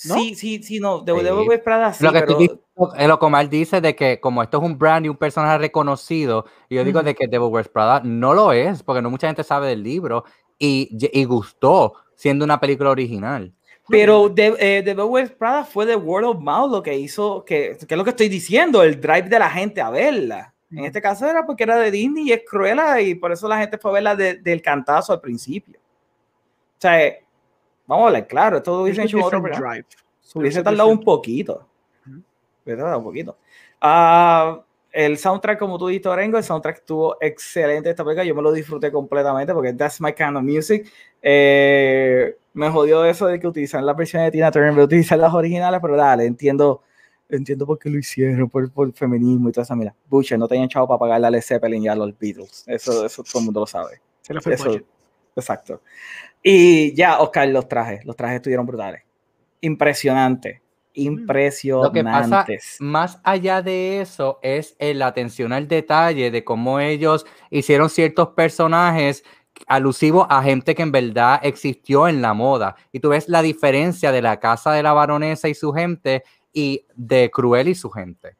¿No? 0.06 0.14
Sí, 0.14 0.34
sí, 0.34 0.62
sí, 0.62 0.80
no, 0.80 1.00
de 1.00 1.12
Sí. 1.14 1.22
Devil 1.22 1.46
Wears 1.48 1.62
Prada 1.62 1.92
sí, 1.92 2.02
lo 2.02 2.10
que 2.12 2.20
pero 2.20 2.32
estoy 2.32 2.48
diciendo 2.48 2.94
es 2.96 3.08
lo 3.08 3.18
que 3.18 3.26
Omar 3.26 3.48
dice 3.48 3.80
de 3.80 3.94
que 3.94 4.18
como 4.20 4.42
esto 4.42 4.56
es 4.56 4.64
un 4.64 4.78
brand 4.78 5.04
y 5.06 5.08
un 5.10 5.16
personaje 5.16 5.58
reconocido, 5.58 6.46
y 6.68 6.76
yo 6.76 6.84
digo 6.84 7.02
de 7.02 7.14
que 7.14 7.28
Devil 7.28 7.48
Wears 7.50 7.68
Prada 7.68 8.00
no 8.02 8.32
lo 8.34 8.52
es, 8.52 8.82
porque 8.82 9.02
no 9.02 9.10
mucha 9.10 9.26
gente 9.28 9.44
sabe 9.44 9.68
del 9.68 9.82
libro, 9.82 10.24
y, 10.58 10.88
y 11.12 11.24
gustó 11.24 11.94
siendo 12.16 12.44
una 12.44 12.58
película 12.58 12.90
original. 12.90 13.52
Pero 13.88 14.28
de, 14.30 14.56
eh, 14.58 14.82
Devil 14.82 15.04
Wears 15.04 15.30
Prada 15.32 15.64
fue 15.64 15.84
de 15.86 15.94
word 15.96 16.24
of 16.24 16.40
mouth 16.40 16.70
lo 16.70 16.82
que 16.82 16.96
hizo, 16.96 17.44
que, 17.44 17.76
que 17.86 17.94
es 17.94 17.98
lo 17.98 18.04
que 18.04 18.10
estoy 18.10 18.28
diciendo, 18.28 18.82
el 18.82 19.00
drive 19.00 19.28
de 19.28 19.38
la 19.38 19.50
gente 19.50 19.80
a 19.82 19.90
verla. 19.90 20.51
En 20.72 20.84
este 20.84 21.02
caso 21.02 21.26
era 21.28 21.44
porque 21.44 21.64
era 21.64 21.76
de 21.76 21.90
Disney 21.90 22.28
y 22.28 22.32
es 22.32 22.42
cruela 22.48 23.00
y 23.00 23.14
por 23.14 23.30
eso 23.32 23.46
la 23.48 23.58
gente 23.58 23.78
fue 23.78 23.90
a 23.90 23.94
verla 23.94 24.16
de- 24.16 24.36
del 24.36 24.62
cantazo 24.62 25.12
al 25.12 25.20
principio. 25.20 25.78
O 25.78 26.80
sea, 26.80 27.04
eh, 27.04 27.24
vamos 27.86 28.04
a 28.04 28.06
hablar 28.08 28.26
claro, 28.26 28.56
esto 28.58 28.82
hubiese 28.82 29.02
a 29.02 29.04
hecho 29.04 29.18
otro 29.24 29.40
drive. 29.40 29.86
Se 30.20 30.38
hubiese 30.38 30.62
tardado 30.62 30.88
un 30.88 31.00
poquito. 31.00 31.66
Hubiese 32.64 32.80
tardado 32.80 32.98
un 32.98 33.04
poquito. 33.04 33.36
Ah, 33.80 34.60
el 34.90 35.16
soundtrack, 35.18 35.58
como 35.58 35.78
tú 35.78 35.88
dijiste, 35.88 36.08
Orengo, 36.08 36.38
el 36.38 36.44
soundtrack 36.44 36.76
estuvo 36.76 37.16
excelente 37.20 37.90
esta 37.90 38.04
película. 38.04 38.24
Yo 38.24 38.34
me 38.34 38.42
lo 38.42 38.52
disfruté 38.52 38.90
completamente 38.92 39.52
porque 39.54 39.72
that's 39.72 40.00
my 40.00 40.12
kind 40.12 40.36
of 40.36 40.42
music. 40.42 40.86
Eh, 41.20 42.36
me 42.54 42.68
jodió 42.70 43.04
eso 43.04 43.26
de 43.26 43.40
que 43.40 43.46
utilizan 43.46 43.84
la 43.86 43.94
versión 43.94 44.22
de 44.22 44.30
Tina 44.30 44.50
Turner 44.50 44.78
utilizar 44.78 45.18
las 45.18 45.32
originales, 45.32 45.80
pero 45.80 45.96
dale, 45.96 46.26
entiendo, 46.26 46.82
entiendo 47.36 47.66
por 47.66 47.78
qué 47.78 47.90
lo 47.90 47.98
hicieron, 47.98 48.48
por, 48.48 48.70
por 48.70 48.86
el 48.88 48.92
feminismo 48.94 49.48
y 49.48 49.52
toda 49.52 49.62
esa 49.64 49.74
mira. 49.76 49.94
Butcher, 50.08 50.38
no 50.38 50.46
tenían 50.48 50.68
chavo 50.68 50.86
para 50.88 50.98
pagarle 50.98 51.26
a 51.26 51.30
Led 51.30 51.42
Zeppelin 51.42 51.82
y 51.84 51.88
a 51.88 51.94
los 51.94 52.16
Beatles. 52.18 52.64
Eso, 52.66 53.04
eso 53.06 53.22
todo 53.22 53.38
el 53.40 53.44
mundo 53.46 53.60
lo 53.60 53.66
sabe. 53.66 54.00
Se 54.20 54.40
fue 54.40 54.54
Eso, 54.54 54.80
exacto. 55.36 55.82
Y 56.42 56.94
ya, 56.94 57.20
Oscar, 57.20 57.48
los 57.48 57.68
trajes. 57.68 58.04
Los 58.04 58.16
trajes 58.16 58.36
estuvieron 58.36 58.66
brutales. 58.66 59.02
Impresionante. 59.60 60.60
Impresionantes. 60.94 62.76
Más 62.80 63.18
allá 63.24 63.62
de 63.62 64.00
eso 64.00 64.38
es 64.42 64.76
el- 64.78 64.98
la 64.98 65.06
atención 65.08 65.52
al 65.52 65.68
detalle 65.68 66.30
de 66.30 66.44
cómo 66.44 66.80
ellos 66.80 67.24
hicieron 67.50 67.88
ciertos 67.88 68.28
personajes 68.30 69.24
alusivos 69.66 70.26
a 70.28 70.42
gente 70.42 70.74
que 70.74 70.82
en 70.82 70.92
verdad 70.92 71.40
existió 71.42 72.08
en 72.08 72.20
la 72.22 72.34
moda. 72.34 72.76
Y 72.90 73.00
tú 73.00 73.10
ves 73.10 73.28
la 73.28 73.42
diferencia 73.42 74.10
de 74.12 74.22
la 74.22 74.40
casa 74.40 74.72
de 74.72 74.82
la 74.82 74.92
baronesa 74.92 75.48
y 75.48 75.54
su 75.54 75.72
gente 75.72 76.24
y 76.52 76.84
de 76.94 77.30
Cruel 77.30 77.68
y 77.68 77.74
su 77.74 77.90
gente. 77.90 78.36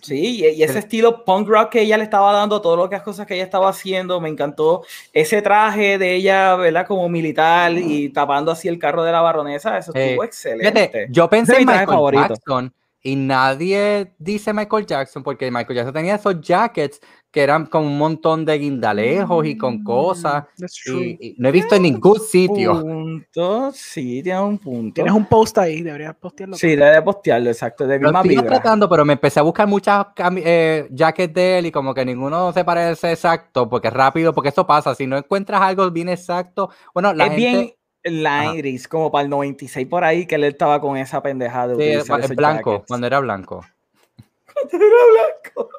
Sí, 0.00 0.40
y, 0.40 0.62
ese 0.62 0.78
estilo 0.78 1.24
punk 1.24 1.48
rock 1.48 1.70
que 1.70 1.82
ella 1.82 1.98
le 1.98 2.04
estaba 2.04 2.32
dando, 2.32 2.62
todas 2.62 2.88
las 2.90 3.02
cosas 3.02 3.26
que 3.26 3.34
ella 3.34 3.44
estaba 3.44 3.68
haciendo, 3.68 4.20
me 4.20 4.28
encantó. 4.28 4.84
Ese 5.12 5.42
traje 5.42 5.98
de 5.98 6.14
ella, 6.14 6.54
¿verdad? 6.54 6.86
Como 6.86 7.08
militar 7.08 7.72
y 7.72 8.08
tapando 8.10 8.52
así 8.52 8.68
el 8.68 8.78
carro 8.78 9.02
de 9.02 9.12
la 9.12 9.20
baronesa, 9.20 9.76
eso 9.78 9.92
Eh, 9.94 10.10
estuvo 10.10 10.24
excelente. 10.24 10.70
Fíjate, 10.70 11.06
yo 11.10 11.28
pensé 11.28 11.56
en 11.56 11.66
Michael 11.66 11.88
favorito. 11.88 12.28
Jackson 12.28 12.72
y 13.02 13.16
nadie 13.16 14.12
dice 14.18 14.52
Michael 14.52 14.86
Jackson 14.86 15.24
porque 15.24 15.50
Michael 15.50 15.76
Jackson 15.76 15.94
tenía 15.94 16.14
esos 16.14 16.40
jackets 16.40 17.00
que 17.32 17.40
eran 17.42 17.64
con 17.64 17.84
un 17.86 17.96
montón 17.96 18.44
de 18.44 18.58
guindalejos 18.58 19.46
y 19.46 19.56
con 19.56 19.82
cosas. 19.82 20.44
Mm, 20.58 20.64
true. 20.84 21.18
Y, 21.18 21.26
y 21.28 21.34
no 21.38 21.48
he 21.48 21.52
visto 21.52 21.74
en 21.74 21.82
ningún 21.82 22.20
sitio. 22.20 22.78
Punto, 22.82 23.72
sí, 23.72 24.22
tiene 24.22 24.40
un 24.40 24.58
punto. 24.58 24.94
Tienes 24.94 25.14
un 25.14 25.24
post 25.24 25.56
ahí, 25.56 25.80
deberías 25.82 26.14
postearlo. 26.14 26.54
Sí, 26.56 26.76
debe 26.76 27.00
postearlo, 27.00 27.48
exacto, 27.48 27.86
de 27.86 27.98
Lo 27.98 28.08
misma 28.08 28.20
estoy 28.20 28.36
vibra. 28.36 28.46
tratando, 28.48 28.86
pero 28.86 29.06
me 29.06 29.14
empecé 29.14 29.40
a 29.40 29.44
buscar 29.44 29.66
muchas 29.66 30.06
eh, 30.36 30.86
jackets 30.90 31.32
de 31.32 31.58
él 31.58 31.66
y 31.66 31.72
como 31.72 31.94
que 31.94 32.04
ninguno 32.04 32.52
se 32.52 32.64
parece 32.66 33.12
exacto, 33.12 33.66
porque 33.66 33.88
es 33.88 33.94
rápido, 33.94 34.34
porque 34.34 34.50
eso 34.50 34.66
pasa. 34.66 34.94
Si 34.94 35.06
no 35.06 35.16
encuentras 35.16 35.62
algo 35.62 35.90
bien 35.90 36.10
exacto, 36.10 36.68
bueno, 36.92 37.14
la 37.14 37.24
es 37.24 37.30
gente 37.30 37.74
bien 38.04 38.22
Lairis, 38.22 38.88
como 38.88 39.10
para 39.10 39.24
el 39.24 39.30
96 39.30 39.86
por 39.86 40.04
ahí, 40.04 40.26
que 40.26 40.34
él 40.34 40.44
estaba 40.44 40.82
con 40.82 40.98
esa 40.98 41.22
pendejada 41.22 41.68
de 41.76 41.76
sí, 41.76 42.12
esos 42.12 42.36
blanco, 42.36 42.72
jackets. 42.72 42.88
cuando 42.88 43.06
era 43.06 43.20
blanco. 43.20 43.64
Cuando 44.70 44.86
era 44.86 44.96
blanco. 45.12 45.70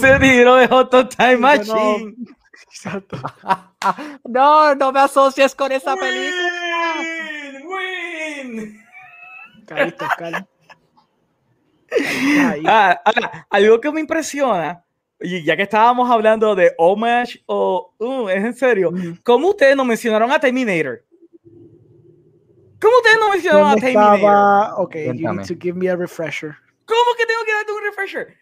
Se 0.00 0.18
tiró 0.18 0.56
de 0.56 0.68
Hot 0.68 0.90
Time 0.90 1.32
Yo 1.32 1.36
no- 1.36 1.38
Machine. 1.40 2.14
Exacto. 2.74 3.16
no, 4.28 4.74
no 4.74 4.92
me 4.92 5.00
asocies 5.00 5.54
con 5.54 5.70
esa 5.72 5.94
película. 5.94 6.50
Win, 7.64 7.66
win. 7.66 8.82
Caíste, 9.66 10.04
Oscar. 10.04 10.46
Caíste 11.86 12.40
ahí. 12.40 12.62
Ah, 12.66 13.00
ahora, 13.04 13.46
algo 13.50 13.80
que 13.80 13.92
me 13.92 14.00
impresiona, 14.00 14.82
y 15.20 15.42
ya 15.44 15.56
que 15.56 15.62
estábamos 15.62 16.10
hablando 16.10 16.54
de 16.54 16.72
homage 16.78 17.42
o 17.46 17.94
uh, 17.98 18.28
es 18.28 18.44
en 18.44 18.54
serio. 18.54 18.90
¿cómo 19.22 19.50
ustedes 19.50 19.76
no 19.76 19.84
mencionaron 19.84 20.32
a 20.32 20.40
Terminator? 20.40 21.04
¿Cómo 22.80 22.96
ustedes 22.96 23.18
no 23.20 23.28
mencionaron 23.30 23.66
a 23.66 23.70
¿Dónde 23.72 23.86
Terminator? 23.86 24.16
estaba? 24.16 24.76
Ok, 24.78 24.96
you 24.96 25.12
need 25.12 25.46
to 25.46 25.54
give 25.60 25.74
me 25.74 25.88
a 25.88 25.94
refresher. 25.96 26.56
¿Cómo 26.86 27.14
que 27.16 27.26
tengo 27.26 27.44
que 27.44 27.52
darte 27.52 27.72
un 27.72 27.82
refresher? 27.84 28.41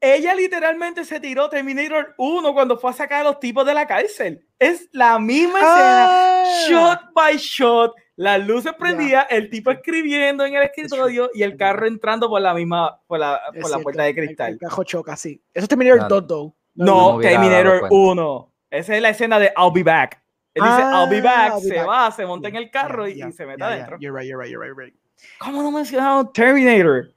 Ella 0.00 0.34
literalmente 0.34 1.04
se 1.04 1.20
tiró 1.20 1.50
Terminator 1.50 2.14
1 2.16 2.54
cuando 2.54 2.78
fue 2.78 2.90
a 2.90 2.94
sacar 2.94 3.20
a 3.20 3.24
los 3.24 3.38
tipos 3.40 3.66
de 3.66 3.74
la 3.74 3.86
cárcel. 3.86 4.46
Es 4.58 4.88
la 4.92 5.18
misma 5.18 5.58
escena, 5.58 6.06
Ah. 6.08 6.44
shot 6.68 7.00
by 7.14 7.36
shot. 7.36 7.92
Las 8.16 8.46
luces 8.46 8.72
prendías, 8.78 9.26
el 9.30 9.48
tipo 9.50 9.70
escribiendo 9.70 10.44
en 10.44 10.54
el 10.54 10.62
escritorio 10.62 11.30
y 11.34 11.42
el 11.42 11.56
carro 11.56 11.86
entrando 11.86 12.28
por 12.28 12.40
la 12.40 12.52
misma, 12.54 12.98
por 13.06 13.18
la, 13.18 13.40
por 13.60 13.70
la 13.70 13.78
puerta 13.78 14.02
de 14.04 14.14
cristal. 14.14 14.52
El 14.52 14.58
cajo 14.58 14.84
choca, 14.84 15.16
sí. 15.16 15.40
Eso 15.54 15.64
es 15.64 15.68
Terminator 15.68 15.98
Claro. 16.00 16.20
2, 16.20 16.26
though. 16.28 16.54
no 16.74 17.12
No, 17.14 17.20
Terminator 17.20 17.80
cuenta. 17.80 17.96
1. 17.96 18.52
Esa 18.70 18.96
es 18.96 19.02
la 19.02 19.08
escena 19.10 19.38
de 19.38 19.52
I'll 19.56 19.72
be 19.72 19.82
back. 19.82 20.22
Él 20.54 20.62
dice 20.64 20.82
Ah, 20.82 21.02
I'll 21.04 21.10
be 21.10 21.20
back, 21.22 21.52
I'll 21.54 21.62
be 21.62 21.68
se 21.68 21.76
back. 21.76 21.88
va, 21.88 22.10
se 22.10 22.26
monta 22.26 22.48
en 22.48 22.56
el 22.56 22.70
carro 22.70 23.06
Yeah, 23.06 23.14
y, 23.14 23.18
yeah, 23.18 23.28
y 23.28 23.32
se 23.32 23.46
mete 23.46 23.58
yeah, 23.58 23.66
yeah. 23.68 23.74
adentro. 23.76 23.98
You're 24.00 24.18
right, 24.18 24.28
you're 24.28 24.42
right, 24.42 24.50
you're 24.50 24.66
right, 24.66 24.76
right. 24.76 24.94
¿Cómo 25.38 25.62
no 25.62 25.70
mencionaron 25.70 26.32
Terminator? 26.32 27.12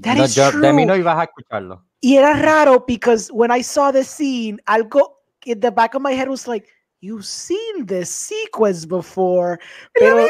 That 0.00 0.16
No, 0.16 0.24
is 0.24 0.34
yo- 0.34 0.50
de 0.50 0.72
mí 0.72 0.82
true. 0.82 0.86
no 0.86 0.96
ibas 0.96 1.18
a 1.18 1.24
escucharlo. 1.24 1.84
Y 2.02 2.16
era 2.16 2.34
raro 2.34 2.84
because 2.86 3.30
when 3.32 3.50
I 3.50 3.62
saw 3.62 3.92
the 3.92 4.02
scene, 4.02 4.58
algo 4.66 5.18
in 5.46 5.60
the 5.60 5.70
back 5.70 5.94
of 5.94 6.02
my 6.02 6.12
head 6.12 6.28
was 6.28 6.46
like, 6.48 6.66
you've 7.00 7.24
seen 7.24 7.86
this 7.86 8.10
sequence 8.10 8.84
before. 8.86 9.58
Pero 9.94 10.26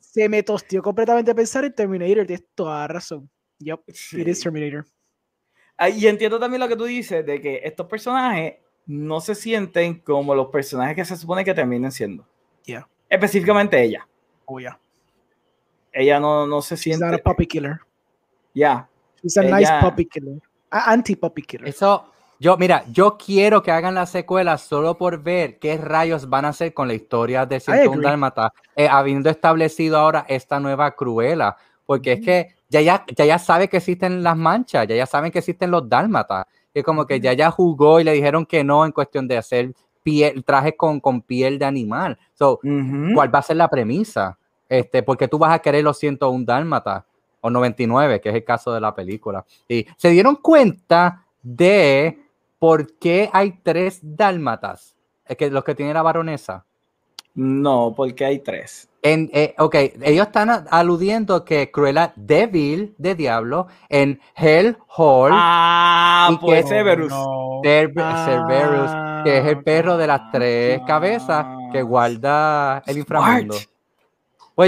se 0.00 0.28
me 0.28 0.42
tostió 0.42 0.82
completamente 0.82 1.34
pensar 1.34 1.64
en 1.64 1.74
Terminator. 1.74 2.26
Tienes 2.26 2.44
toda 2.54 2.86
razón. 2.88 3.28
Yep, 3.60 3.80
it 3.88 4.28
is. 4.28 4.40
Terminator. 4.40 4.84
Ah, 5.78 5.88
Y 5.88 6.06
entiendo 6.06 6.38
también 6.38 6.60
lo 6.60 6.68
que 6.68 6.76
tú 6.76 6.84
dices 6.84 7.24
de 7.24 7.40
que 7.40 7.60
estos 7.64 7.86
personajes 7.86 8.56
no 8.86 9.20
se 9.20 9.34
sienten 9.34 10.00
como 10.00 10.34
los 10.34 10.48
personajes 10.48 10.94
que 10.96 11.04
se 11.04 11.16
supone 11.16 11.44
que 11.44 11.54
terminen 11.54 11.90
siendo. 11.92 12.26
Yeah. 12.64 12.86
Específicamente 13.08 13.82
ella. 13.82 14.06
Oh, 14.44 14.58
yeah. 14.60 14.78
Ella 15.92 16.20
no, 16.20 16.46
no 16.46 16.60
se 16.62 16.76
She's 16.76 16.98
not 16.98 17.08
a 17.08 17.16
siente. 17.16 17.22
puppy 17.22 17.46
killer. 17.46 17.80
Ya. 18.54 18.88
She's 19.22 19.36
a 19.38 19.42
nice 19.42 19.68
Ella- 19.70 19.80
puppy 19.80 20.04
killer. 20.04 20.40
A 20.70 20.92
anti-puppy 20.92 21.42
killer. 21.42 21.68
Eso, 21.68 22.06
yo, 22.38 22.56
mira, 22.56 22.84
yo 22.90 23.16
quiero 23.16 23.62
que 23.62 23.70
hagan 23.70 23.94
la 23.94 24.06
secuela 24.06 24.58
solo 24.58 24.96
por 24.96 25.22
ver 25.22 25.58
qué 25.58 25.76
rayos 25.76 26.28
van 26.28 26.44
a 26.44 26.48
hacer 26.48 26.74
con 26.74 26.88
la 26.88 26.94
historia 26.94 27.46
de 27.46 27.60
101 27.60 27.90
agree. 27.90 28.04
Dálmata, 28.04 28.52
eh, 28.76 28.88
habiendo 28.88 29.30
establecido 29.30 29.98
ahora 29.98 30.24
esta 30.28 30.60
nueva 30.60 30.90
Cruella. 30.92 31.56
Porque 31.84 32.12
es 32.12 32.20
que 32.20 32.54
ya 32.68 32.80
ya, 32.82 33.04
ya 33.16 33.24
ya 33.24 33.38
sabe 33.38 33.68
que 33.68 33.78
existen 33.78 34.22
las 34.22 34.36
manchas, 34.36 34.86
ya 34.86 34.94
ya 34.94 35.06
saben 35.06 35.32
que 35.32 35.38
existen 35.38 35.70
los 35.70 35.88
dálmatas. 35.88 36.46
Es 36.74 36.84
como 36.84 37.06
que 37.06 37.18
ya 37.18 37.32
ya 37.32 37.50
jugó 37.50 37.98
y 37.98 38.04
le 38.04 38.12
dijeron 38.12 38.44
que 38.44 38.62
no 38.62 38.84
en 38.84 38.92
cuestión 38.92 39.26
de 39.26 39.38
hacer 39.38 39.72
piel, 40.02 40.44
trajes 40.44 40.74
con, 40.76 41.00
con 41.00 41.22
piel 41.22 41.58
de 41.58 41.64
animal. 41.64 42.18
So. 42.34 42.60
¿Cuál 43.14 43.34
va 43.34 43.38
a 43.38 43.42
ser 43.42 43.56
la 43.56 43.68
premisa? 43.68 44.38
Este, 44.68 45.02
porque 45.02 45.28
tú 45.28 45.38
vas 45.38 45.52
a 45.52 45.60
querer 45.60 45.82
los 45.82 45.98
101 45.98 46.44
dálmatas 46.44 47.04
o 47.40 47.50
99, 47.50 48.20
que 48.20 48.28
es 48.30 48.34
el 48.34 48.44
caso 48.44 48.72
de 48.72 48.80
la 48.80 48.94
película. 48.94 49.44
Y 49.68 49.86
se 49.96 50.10
dieron 50.10 50.36
cuenta 50.36 51.24
de 51.42 52.18
por 52.58 52.94
qué 52.98 53.30
hay 53.32 53.60
tres 53.62 54.00
dálmatas, 54.02 54.96
es 55.26 55.36
que 55.36 55.50
los 55.50 55.64
que 55.64 55.74
tiene 55.74 55.94
la 55.94 56.02
baronesa. 56.02 56.64
No, 57.34 57.94
porque 57.96 58.24
hay 58.24 58.40
tres. 58.40 58.88
En, 59.00 59.30
eh, 59.32 59.54
ok, 59.58 59.74
ellos 60.02 60.26
están 60.26 60.66
aludiendo 60.70 61.44
que 61.44 61.70
Cruella 61.70 62.12
débil 62.16 62.96
de 62.98 63.14
diablo 63.14 63.68
en 63.88 64.20
Hell 64.34 64.76
Hall, 64.96 65.30
Ah, 65.32 66.30
Y 66.32 66.36
pues 66.38 66.64
que- 66.64 66.68
Severus. 66.70 67.10
No. 67.10 67.60
Ah, 67.96 68.24
Cerberus, 68.26 69.24
que 69.24 69.38
es 69.38 69.46
el 69.46 69.62
perro 69.62 69.96
de 69.96 70.06
las 70.08 70.32
tres 70.32 70.80
ah, 70.82 70.86
cabezas 70.86 71.46
que 71.72 71.82
guarda 71.82 72.82
el 72.86 72.98
inframundo. 72.98 73.54
Smart. 73.54 73.70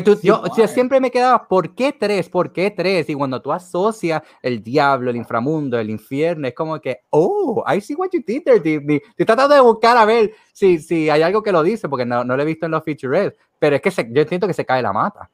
Tú, 0.04 0.16
yo, 0.22 0.36
Smart. 0.36 0.68
siempre 0.68 1.00
me 1.00 1.10
quedaba, 1.10 1.48
¿por 1.48 1.74
qué 1.74 1.92
tres? 1.92 2.28
¿Por 2.28 2.52
qué 2.52 2.70
tres? 2.70 3.08
Y 3.10 3.14
cuando 3.14 3.42
tú 3.42 3.52
asocias 3.52 4.22
el 4.40 4.62
diablo, 4.62 5.10
el 5.10 5.16
inframundo, 5.16 5.80
el 5.80 5.90
infierno, 5.90 6.46
es 6.46 6.54
como 6.54 6.80
que, 6.80 7.00
oh, 7.10 7.64
I 7.66 7.80
see 7.80 7.96
what 7.96 8.10
you 8.12 8.22
did 8.24 8.44
there, 8.44 8.60
Disney. 8.60 8.98
Estoy 8.98 9.26
tratando 9.26 9.52
de 9.56 9.60
buscar 9.60 9.96
a 9.96 10.04
ver 10.04 10.32
si, 10.52 10.78
si 10.78 11.10
hay 11.10 11.22
algo 11.22 11.42
que 11.42 11.50
lo 11.50 11.64
dice, 11.64 11.88
porque 11.88 12.06
no, 12.06 12.22
no 12.22 12.36
lo 12.36 12.42
he 12.44 12.46
visto 12.46 12.66
en 12.66 12.72
los 12.72 12.84
featurettes, 12.84 13.36
pero 13.58 13.74
es 13.74 13.82
que 13.82 13.90
se- 13.90 14.08
yo 14.12 14.24
siento 14.24 14.46
que 14.46 14.54
se 14.54 14.64
cae 14.64 14.80
la 14.80 14.92
mata. 14.92 15.28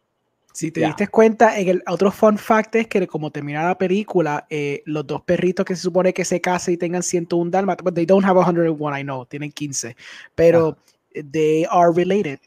Si 0.54 0.70
te 0.70 0.80
diste 0.80 1.08
cuenta, 1.08 1.58
en 1.58 1.68
el 1.68 1.82
otro 1.86 2.10
fun 2.10 2.38
fact 2.38 2.76
es 2.76 2.86
que 2.88 3.06
como 3.06 3.30
termina 3.30 3.62
la 3.62 3.76
película, 3.76 4.46
eh, 4.48 4.82
los 4.86 5.06
dos 5.06 5.20
perritos 5.20 5.66
que 5.66 5.76
se 5.76 5.82
supone 5.82 6.14
que 6.14 6.24
se 6.24 6.40
casen 6.40 6.72
y 6.72 6.76
tengan 6.78 7.02
101 7.02 7.50
dálmatas, 7.50 7.84
but 7.84 7.94
they 7.94 8.06
don't 8.06 8.24
have 8.24 8.42
101, 8.42 8.98
I 8.98 9.02
know, 9.02 9.26
tienen 9.26 9.52
15, 9.52 9.94
pero 10.34 10.78
eh, 11.12 11.22
they 11.30 11.66
are 11.70 11.92
related. 11.94 12.38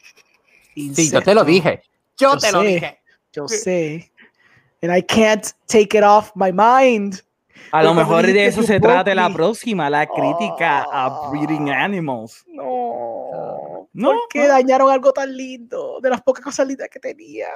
Sí, 0.74 1.12
yo 1.12 1.22
te 1.22 1.36
lo 1.36 1.44
dije. 1.44 1.84
Yo, 2.20 2.34
Yo 2.34 2.38
te 2.38 2.52
lo 2.52 2.62
sé. 2.62 2.68
dije. 2.68 3.00
Yo 3.34 3.48
sé. 3.48 4.12
And 4.82 4.96
I 4.96 5.02
can't 5.02 5.46
take 5.68 5.98
it 5.98 6.04
off 6.04 6.32
my 6.36 6.52
mind. 6.52 7.22
A 7.72 7.84
lo 7.84 7.94
mejor 7.94 8.26
de 8.26 8.46
eso 8.46 8.64
se 8.64 8.80
trata 8.80 9.14
la 9.14 9.30
próxima, 9.32 9.90
la 9.90 10.08
crítica 10.08 10.80
a 10.80 11.06
Ah. 11.06 11.30
breeding 11.30 11.70
animals. 11.70 12.44
No. 12.48 13.88
No, 13.94 14.12
¿Por 14.12 14.20
qué 14.30 14.44
no. 14.44 14.48
dañaron 14.50 14.90
algo 14.90 15.12
tan 15.12 15.36
lindo? 15.36 16.00
De 16.02 16.10
las 16.10 16.22
pocas 16.22 16.44
cosas 16.44 16.68
lindas 16.68 16.90
que 16.90 17.00
tenía. 17.00 17.48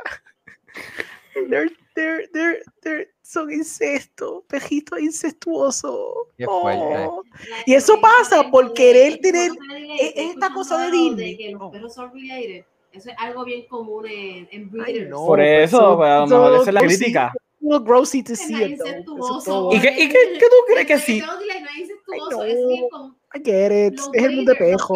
They're, 1.49 1.69
they're, 1.95 2.27
they're, 2.31 2.61
they're- 2.83 3.07
son 3.23 3.51
incesto, 3.51 4.43
pejitos 4.47 4.99
incestuosos. 4.99 6.27
Qué 6.37 6.45
fuerte. 6.45 7.05
Oh. 7.07 7.23
Y 7.65 7.73
eso 7.73 7.99
pasa 7.99 8.43
por 8.51 8.73
querer 8.73 9.17
tener 9.19 9.51
e- 9.99 10.13
esta 10.29 10.53
cosa 10.53 10.77
de 10.85 10.91
Disney. 10.91 11.37
que 11.37 11.51
los 11.51 11.61
Oh. 11.61 11.71
perros 11.71 11.93
son 11.95 12.11
related. 12.13 12.65
Eso 12.93 13.09
es 13.09 13.15
algo 13.17 13.43
bien 13.43 13.65
común 13.67 14.05
en, 14.07 14.47
en 14.51 14.61
Ay, 14.61 14.65
breeders. 14.69 15.09
no, 15.09 15.25
Por 15.25 15.39
pero 15.39 15.63
eso, 15.63 15.97
pues, 15.97 16.09
a 16.09 16.19
lo 16.19 16.27
mejor 16.27 16.53
esa 16.61 16.69
es 16.69 16.73
la 16.73 16.81
crítica. 16.81 17.27
a 17.27 17.33
little 17.59 17.79
grossy 17.79 18.23
to 18.23 18.33
Es 18.33 18.39
see 18.39 18.63
it. 18.63 18.79
¿Y 19.71 19.79
qué, 19.81 19.91
y 19.97 20.09
qué, 20.09 20.17
qué 20.39 20.45
tú 20.49 20.55
crees 20.67 20.85
que 20.87 20.99
sí? 20.99 21.19
no 21.21 22.43
es 22.43 22.55
Ay, 22.55 22.67
bien 22.67 22.85
I 23.35 23.39
get 23.43 23.87
it. 23.87 23.97
los 23.97 24.09
Es 24.13 24.23
el 24.23 24.35
mundo 24.35 24.51
de 24.51 24.57
pejo. 24.59 24.93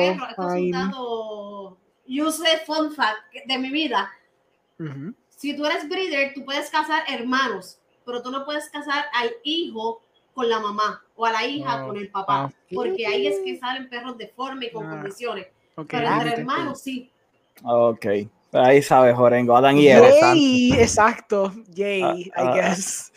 dato 0.72 1.78
useless 2.08 2.62
fun 2.66 2.92
fact 2.94 3.18
de 3.46 3.58
mi 3.58 3.70
vida. 3.72 4.10
Ujú. 4.80 5.14
Si 5.30 5.56
tú 5.56 5.66
eres 5.66 5.88
breeder, 5.90 6.34
tú 6.34 6.46
puedes 6.46 6.70
casar 6.70 7.04
hermanos, 7.08 7.80
pero 8.06 8.22
tú 8.22 8.32
no 8.32 8.46
puedes 8.46 8.70
casar 8.70 9.06
al 9.14 9.32
hijo 9.44 10.02
con 10.34 10.48
la 10.50 10.60
mamá 10.60 11.04
o 11.16 11.26
a 11.26 11.32
la 11.32 11.46
hija 11.46 11.84
Oh, 11.84 11.88
con 11.88 11.98
el 11.98 12.10
papá, 12.10 12.44
ah. 12.46 12.52
porque 12.74 13.06
ahí 13.08 13.28
es 13.28 13.40
que 13.40 13.58
salen 13.58 13.90
perros 13.90 14.18
deformes 14.18 14.70
y 14.70 14.72
con 14.72 14.86
Ah, 14.86 14.90
condiciones. 14.92 15.48
Ok, 15.76 15.88
Pero 15.90 16.08
entre 16.08 16.34
hermanos 16.34 16.82
sí. 16.82 17.12
Ok. 17.64 18.06
Ahí 18.54 18.82
sabes, 18.82 19.16
Jorengo, 19.16 19.56
Adán 19.58 19.78
y 19.78 19.88
Eva. 19.90 20.08
Exacto. 20.80 21.52
Yay, 21.70 22.02
Ah, 22.04 22.16
I 22.16 22.32
ah. 22.36 22.54
guess. 22.56 23.12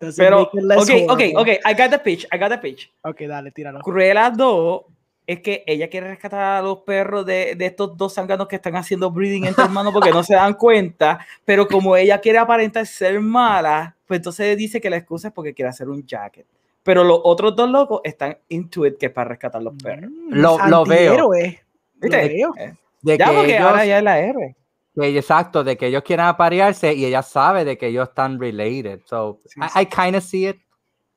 Doesn't 0.00 0.16
Pero, 0.24 0.42
ok, 0.42 0.54
ok, 0.54 1.10
horrible. 1.10 1.36
ok, 1.36 1.48
I 1.48 1.74
got 1.74 1.90
the 1.90 1.98
pitch, 1.98 2.24
I 2.32 2.38
got 2.38 2.48
the 2.50 2.58
pitch. 2.58 2.90
Ok, 3.02 3.20
dale, 3.22 3.50
tíralo. 3.50 3.80
Cruella 3.80 4.30
2 4.30 4.82
es 5.26 5.40
que 5.40 5.64
ella 5.66 5.88
quiere 5.90 6.08
rescatar 6.08 6.40
a 6.40 6.62
los 6.62 6.78
perros 6.78 7.26
de, 7.26 7.54
de 7.56 7.66
estos 7.66 7.96
dos 7.96 8.14
zánganos 8.14 8.46
que 8.48 8.56
están 8.56 8.76
haciendo 8.76 9.10
breeding 9.10 9.44
entre 9.46 9.64
hermanos 9.64 9.92
porque 9.92 10.10
no 10.10 10.22
se 10.22 10.34
dan 10.36 10.54
cuenta, 10.54 11.18
pero 11.44 11.66
como 11.68 11.96
ella 11.96 12.18
quiere 12.20 12.38
aparentar 12.38 12.86
ser 12.86 13.20
mala, 13.20 13.94
pues 14.06 14.18
entonces 14.18 14.56
dice 14.56 14.80
que 14.80 14.88
la 14.88 14.96
excusa 14.96 15.28
es 15.28 15.34
porque 15.34 15.52
quiere 15.52 15.68
hacer 15.68 15.88
un 15.88 16.06
jacket. 16.06 16.46
Pero 16.82 17.04
los 17.04 17.20
otros 17.24 17.54
dos 17.56 17.68
locos 17.68 18.00
están 18.04 18.38
into 18.48 18.86
it, 18.86 18.96
que 18.96 19.06
es 19.06 19.12
para 19.12 19.28
rescatar 19.30 19.60
los 19.62 19.74
perros. 19.82 20.10
Mm, 20.10 20.32
Lo- 20.32 20.58
lo 20.68 20.84
veo. 20.86 21.16
Lo 21.16 21.30
¿Viste? 21.30 22.28
veo. 22.28 22.54
Eh, 22.56 22.72
De 23.02 23.16
Ya 23.18 23.28
que 23.30 23.36
porque 23.36 23.56
ellos- 23.56 23.66
ahora 23.68 23.84
ya 23.86 23.98
es 23.98 24.04
la 24.04 24.18
héroe. 24.20 24.56
que- 24.94 25.16
exacto, 25.18 25.62
de 25.64 25.76
que 25.76 25.86
ellos 25.86 26.02
quieran 26.02 26.26
aparearse 26.28 26.92
y 26.94 27.04
ella 27.04 27.22
sabe 27.22 27.64
de 27.64 27.78
que 27.78 27.86
ellos 27.88 28.08
están 28.08 28.40
related. 28.40 29.00
So, 29.04 29.38
Sí, 29.44 29.60
I, 29.60 29.82
I 29.82 29.86
kind 29.86 30.16
of 30.16 30.24
see 30.24 30.48
it. 30.48 30.56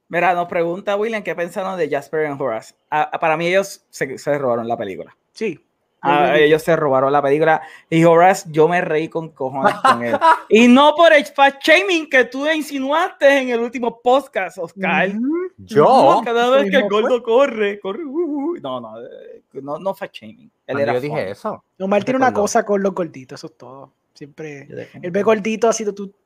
Mira, 0.08 0.34
nos 0.34 0.48
pregunta 0.48 0.96
William 0.98 1.24
qué 1.24 1.34
pensaron 1.36 1.78
de 1.78 1.90
Jasper 1.90 2.30
y 2.30 2.42
Horace. 2.42 2.76
Ah, 2.90 3.10
para 3.20 3.38
mí 3.38 3.48
ellos 3.48 3.86
se, 3.90 4.18
se 4.18 4.38
robaron 4.38 4.68
la 4.68 4.76
película. 4.78 5.16
Sí. 5.32 5.66
Ah, 6.04 6.36
ellos 6.36 6.64
se 6.64 6.76
robaron 6.76 7.12
la 7.14 7.22
película 7.22 7.62
y 7.88 8.04
Horace, 8.04 8.50
yo 8.52 8.68
me 8.68 8.82
reí 8.82 9.08
con 9.08 9.30
cojones 9.30 9.76
con 9.76 10.04
él. 10.04 10.18
Y 10.50 10.68
no 10.68 10.96
por 10.96 11.14
el 11.14 11.24
fat 11.28 11.58
shaming 11.64 12.10
que 12.10 12.26
tú 12.26 12.50
insinuaste 12.50 13.38
en 13.40 13.50
el 13.50 13.60
último 13.60 14.02
podcast, 14.02 14.58
Oscar. 14.58 15.10
Ujú. 15.10 15.32
Yo, 15.60 15.86
No, 15.86 16.22
cada 16.24 16.50
vez 16.50 16.72
que 16.72 16.78
el 16.78 16.90
fue. 16.90 17.02
gordo 17.02 17.22
corre, 17.24 17.80
corre. 17.80 18.04
uh, 18.04 18.10
uh. 18.52 18.58
No, 18.62 18.82
no, 18.82 19.00
eh, 19.00 19.41
no, 19.54 19.78
no 19.80 19.94
fat 19.94 20.12
shaming. 20.14 20.52
Él 20.68 20.80
era 20.80 20.94
yo 20.94 21.02
dije 21.02 21.16
funny. 21.16 21.32
eso. 21.32 21.64
Omar 21.80 22.04
tiene 22.04 22.18
una 22.18 22.32
cosa 22.34 22.64
con 22.66 22.82
los 22.82 22.94
gorditos, 22.94 23.40
eso 23.40 23.48
es 23.48 23.58
todo. 23.58 23.94
Siempre. 24.14 24.68
Él 25.02 25.10
ve 25.12 25.24
gordito 25.24 25.70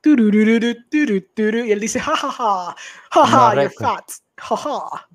turururu, 0.02 0.60
turuturu, 0.90 1.60
y 1.66 1.72
él 1.72 1.80
dice, 1.80 2.00
ja, 2.00 2.16
ja, 2.16 2.30
ja, 2.32 2.76
ja, 3.12 3.26
ja, 3.26 3.56
No 3.56 3.62
you're 3.62 3.70
fat, 3.80 4.12
ja, 4.38 4.56
ja. 4.58 5.08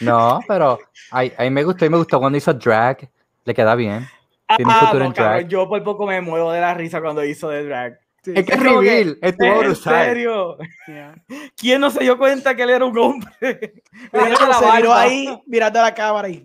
No, 0.00 0.40
pero 0.48 0.78
a, 1.10 1.20
a 1.20 1.42
mí 1.44 1.50
me 1.50 1.64
gustó 1.64 1.84
y 1.86 1.88
me 1.90 1.96
gustó 1.98 2.18
cuando 2.20 2.36
hizo 2.38 2.52
drag. 2.54 3.08
Le 3.44 3.54
queda 3.54 3.74
bien. 3.74 4.06
Tiene 4.56 4.72
Ah, 4.72 4.80
futuro 4.80 4.98
no, 5.00 5.04
en 5.06 5.12
cabrón, 5.12 5.34
drag. 5.38 5.48
yo 5.48 5.68
por 5.68 5.82
poco 5.84 6.06
me 6.06 6.20
muevo 6.20 6.52
de 6.52 6.60
la 6.60 6.74
risa 6.74 7.00
cuando 7.00 7.24
hizo 7.24 7.48
de 7.48 7.64
drag. 7.64 7.98
Sí, 8.22 8.32
Es 8.34 8.44
que 8.46 8.52
Es 8.54 8.58
como 8.58 8.80
que- 8.80 8.88
reveal, 8.90 9.18
estuvo 9.22 9.46
¿En 9.48 9.58
brutal. 9.58 10.04
serio? 10.06 10.58
yeah. 10.86 11.14
¿Quién 11.56 11.80
no 11.80 11.90
se 11.90 12.00
dio 12.04 12.16
cuenta 12.18 12.54
que 12.54 12.62
él 12.62 12.70
era 12.70 12.84
un 12.84 12.96
hombre? 12.98 13.82
La 14.12 14.54
se 14.54 14.72
miró 14.76 14.94
ahí 14.94 15.42
mirando 15.46 15.78
a 15.80 15.82
la 15.82 15.94
cámara 15.94 16.28
y 16.28 16.44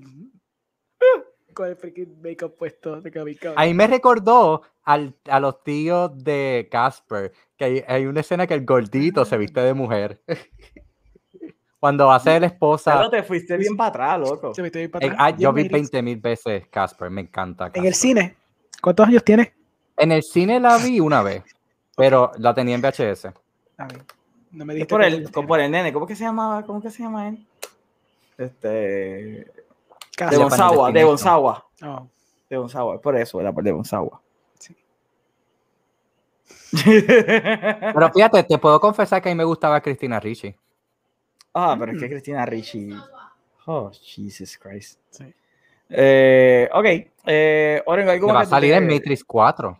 con 1.53 1.67
el 1.67 1.75
freaking 1.75 2.21
make-up 2.21 2.55
puesto 2.57 3.01
de 3.01 3.11
Costner. 3.11 3.53
Ahí 3.55 3.73
me 3.73 3.87
recordó 3.87 4.61
al, 4.83 5.13
a 5.29 5.39
los 5.39 5.63
tíos 5.63 6.11
de 6.23 6.67
Casper, 6.71 7.33
que 7.57 7.65
hay, 7.65 7.83
hay 7.87 8.05
una 8.05 8.21
escena 8.21 8.47
que 8.47 8.53
el 8.53 8.65
gordito 8.65 9.25
se 9.25 9.37
viste 9.37 9.59
de 9.59 9.73
mujer. 9.73 10.21
Cuando 11.79 12.07
va 12.07 12.15
a 12.15 12.19
ser 12.19 12.41
la 12.41 12.47
esposa. 12.47 12.97
Pero 12.97 13.09
te 13.09 13.23
fuiste 13.23 13.55
bien 13.57 13.77
para 13.77 13.89
atrás, 13.89 14.19
loco. 14.19 14.53
Se 14.53 14.61
metió 14.61 14.81
ahí 14.81 14.89
para 14.89 15.05
atrás. 15.05 15.19
ah, 15.21 15.29
yo 15.37 15.53
vi 15.53 15.63
Bien 15.63 15.71
Matrix. 15.71 15.91
20 15.91 16.01
mil 16.01 16.17
veces 16.17 16.67
Casper, 16.67 17.09
me 17.09 17.21
encanta. 17.21 17.71
En 17.73 17.85
el 17.85 17.93
cine. 17.93 18.35
¿Cuántos 18.81 19.07
años 19.07 19.23
tiene? 19.23 19.53
En 19.97 20.11
el 20.11 20.23
cine 20.23 20.59
la 20.59 20.77
vi 20.77 20.99
una 20.99 21.23
vez, 21.23 21.43
pero 21.95 22.31
la 22.37 22.53
tenía 22.53 22.75
en 22.75 22.81
VHS. 22.81 23.25
A 23.77 23.87
ver, 23.87 24.03
no 24.51 24.65
me 24.65 24.73
diste 24.75 24.89
por 24.89 25.03
el, 25.03 25.29
por 25.29 25.59
el 25.59 25.71
nene. 25.71 25.93
¿Cómo 25.93 26.05
que 26.05 26.15
se 26.15 26.25
llamaba? 26.25 26.63
¿Cómo 26.63 26.81
que 26.81 26.89
se 26.89 27.03
llama 27.03 27.29
él? 27.29 27.45
Este. 28.37 29.58
De 30.25 30.25
Casi. 30.25 30.35
Bon- 30.37 30.49
Gonzagua, 30.49 30.91
de. 30.91 31.03
Gonzagua. 31.03 31.65
Oh. 31.83 32.07
De 32.49 32.57
Gonzagua, 32.57 32.95
es 32.95 33.01
por 33.01 33.15
eso, 33.15 33.39
era 33.41 33.51
por 33.53 33.63
de 33.63 33.71
Gonzagua. 33.71 34.21
Sí. 34.59 34.75
Pero 36.83 38.11
fíjate, 38.13 38.43
te 38.43 38.57
puedo 38.57 38.79
confesar 38.79 39.21
que 39.21 39.29
a 39.29 39.31
mí 39.31 39.37
me 39.37 39.43
gustaba 39.43 39.81
Cristina 39.81 40.19
Ricci. 40.19 40.53
ah, 41.53 41.75
pero 41.77 41.91
es 41.93 41.99
que. 41.99 42.09
Cristina 42.09 42.45
Ricci. 42.45 42.91
Oh, 43.65 43.91
Jesus 43.91 44.57
Christ. 44.57 44.99
Sí. 45.09 45.33
Eh, 45.89 46.69
ok. 46.73 46.85
Eh, 47.25 47.81
Oren, 47.85 48.09
¿algo 48.09 48.27
Que 48.27 48.33
va 48.33 48.41
a 48.41 48.45
salir 48.45 48.73
en 48.73 48.87
Matrix 48.87 49.23
4. 49.23 49.79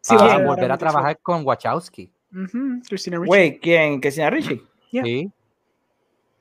Sí, 0.00 0.14
Para 0.14 0.20
va 0.20 0.26
a 0.26 0.32
salir 0.34 0.46
volver 0.46 0.72
a 0.72 0.78
trabajar 0.78 1.18
con 1.20 1.46
Wachowski. 1.46 2.10
Ujú, 2.32 2.80
Christina 2.88 3.18
Ricci. 3.18 3.30
Wait, 3.30 3.60
¿quién? 3.62 4.00
¿Cristina 4.00 4.30
Ricci? 4.30 4.62
Yeah. 4.90 5.04
Sí. 5.04 5.30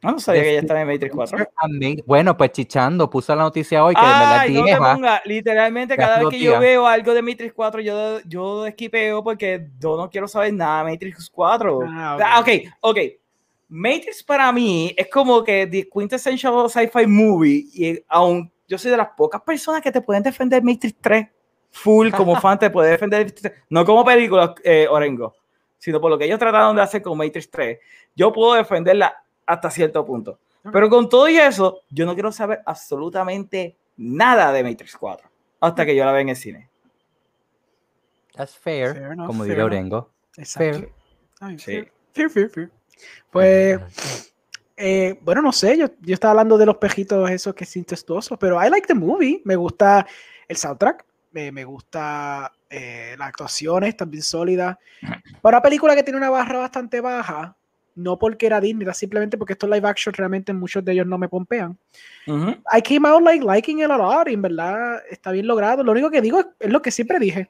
No, 0.01 0.11
no 0.11 0.19
sabía 0.19 0.41
que 0.43 0.47
ella 0.49 0.57
Este- 0.59 0.65
estaba 0.67 0.81
en 0.81 0.87
Matrix 0.87 1.13
4. 1.13 1.37
Ama- 1.57 1.77
Bueno, 2.05 2.37
pues 2.37 2.51
chichando, 2.53 3.09
puso 3.09 3.35
la 3.35 3.43
noticia 3.43 3.83
hoy 3.83 3.93
que 3.95 4.01
Ay, 4.01 4.49
es 4.49 4.55
no 4.55 4.63
te 4.63 4.69
vieja. 4.71 4.93
ponga. 4.93 5.21
Literalmente, 5.25 5.97
cada 5.97 6.19
vez 6.19 6.29
que 6.29 6.39
yo 6.39 6.59
veo 6.59 6.87
algo 6.87 7.13
de 7.13 7.21
Matrix 7.21 7.53
4, 7.53 7.81
yo, 7.81 8.19
yo 8.25 8.65
esquipeo 8.65 9.23
porque 9.23 9.67
yo 9.79 9.97
no 9.97 10.09
quiero 10.09 10.27
saber 10.27 10.53
nada 10.53 10.85
de 10.85 10.91
Matrix 10.91 11.29
4. 11.29 11.79
Ah, 11.85 12.17
Ah, 12.21 12.39
ok. 12.39 12.47
ok, 12.47 12.73
ok. 12.81 12.97
Matrix 13.67 14.23
para 14.23 14.51
mí 14.51 14.93
es 14.97 15.07
como 15.09 15.43
que 15.43 15.67
the 15.67 15.87
quintessential 15.87 16.69
sci-fi 16.69 17.05
movie 17.05 17.65
y 17.73 18.03
aún 18.07 18.51
yo 18.67 18.77
soy 18.77 18.89
de 18.91 18.97
las 18.97 19.09
pocas 19.15 19.41
personas 19.41 19.81
que 19.81 19.91
te 19.91 20.01
pueden 20.01 20.23
defender 20.23 20.63
Matrix 20.63 20.95
3 21.01 21.27
full 21.69 22.09
como 22.09 22.35
fan 22.41 22.57
te 22.57 22.69
puede 22.71 22.91
defender 22.91 23.19
Matrix 23.25 23.41
3. 23.43 23.53
no 23.69 23.85
como 23.85 24.03
película 24.03 24.55
eh, 24.63 24.87
Orengo 24.89 25.35
sino 25.77 26.01
por 26.01 26.09
lo 26.09 26.17
que 26.17 26.25
ellos 26.25 26.39
trataron 26.39 26.75
de 26.75 26.81
hacer 26.81 27.01
con 27.03 27.15
Matrix 27.17 27.49
3, 27.51 27.77
yo 28.15 28.33
puedo 28.33 28.55
defenderla 28.55 29.15
hasta 29.49 29.71
cierto 29.71 30.05
punto. 30.05 30.39
Pero 30.71 30.89
con 30.89 31.09
todo 31.09 31.27
y 31.27 31.37
eso, 31.37 31.81
yo 31.89 32.05
no 32.05 32.13
quiero 32.13 32.31
saber 32.31 32.61
absolutamente 32.65 33.75
nada 33.97 34.51
de 34.51 34.63
Matrix 34.63 34.95
4 34.95 35.29
hasta 35.61 35.85
que 35.85 35.95
yo 35.95 36.05
la 36.05 36.11
vea 36.11 36.21
en 36.21 36.29
el 36.29 36.35
cine. 36.35 36.69
That's 38.35 38.57
fair, 38.57 38.93
Fair 38.93 39.11
enough, 39.13 39.27
como 39.27 39.43
diría. 39.43 39.65
Orengo. 39.65 40.11
Exacto. 40.37 40.89
Fair. 41.39 41.59
Sí. 41.59 41.83
fair, 42.13 42.29
fair, 42.29 42.49
fair. 42.49 42.71
Pues, 43.31 44.33
eh, 44.77 45.17
bueno, 45.21 45.41
no 45.41 45.51
sé, 45.51 45.77
yo, 45.77 45.87
yo 46.01 46.13
estaba 46.13 46.31
hablando 46.31 46.57
de 46.57 46.65
los 46.65 46.77
pejitos 46.77 47.29
esos 47.31 47.55
que 47.55 47.65
sin 47.65 47.83
testosos, 47.83 48.37
pero 48.39 48.63
I 48.63 48.69
like 48.69 48.87
the 48.87 48.93
movie. 48.93 49.41
Me 49.45 49.55
gusta 49.55 50.05
el 50.47 50.57
soundtrack, 50.57 51.05
me, 51.31 51.51
me 51.51 51.63
gusta 51.63 52.53
eh, 52.69 53.15
las 53.17 53.29
actuaciones 53.29 53.97
también 53.97 54.21
sólidas. 54.21 54.77
Para 55.41 55.57
una 55.57 55.63
película 55.63 55.95
que 55.95 56.03
tiene 56.03 56.17
una 56.17 56.29
barra 56.29 56.59
bastante 56.59 57.01
baja, 57.01 57.57
no 57.95 58.17
porque 58.17 58.45
era 58.45 58.61
Disney, 58.61 58.83
era 58.83 58.93
simplemente 58.93 59.37
porque 59.37 59.53
estos 59.53 59.69
live 59.69 59.87
action 59.87 60.13
realmente 60.13 60.53
muchos 60.53 60.83
de 60.83 60.93
ellos 60.93 61.07
no 61.07 61.17
me 61.17 61.29
pompean. 61.29 61.77
I 62.27 62.81
came 62.81 63.07
out 63.07 63.23
like 63.23 63.43
liking 63.43 63.79
it 63.79 63.89
a 63.89 63.97
lot 63.97 64.27
y 64.29 64.33
en 64.33 64.41
verdad 64.41 65.01
está 65.09 65.31
bien 65.31 65.47
logrado. 65.47 65.83
Lo 65.83 65.91
único 65.91 66.09
que 66.09 66.21
digo 66.21 66.39
es, 66.39 66.47
es 66.59 66.69
lo 66.69 66.81
que 66.81 66.91
siempre 66.91 67.19
dije. 67.19 67.49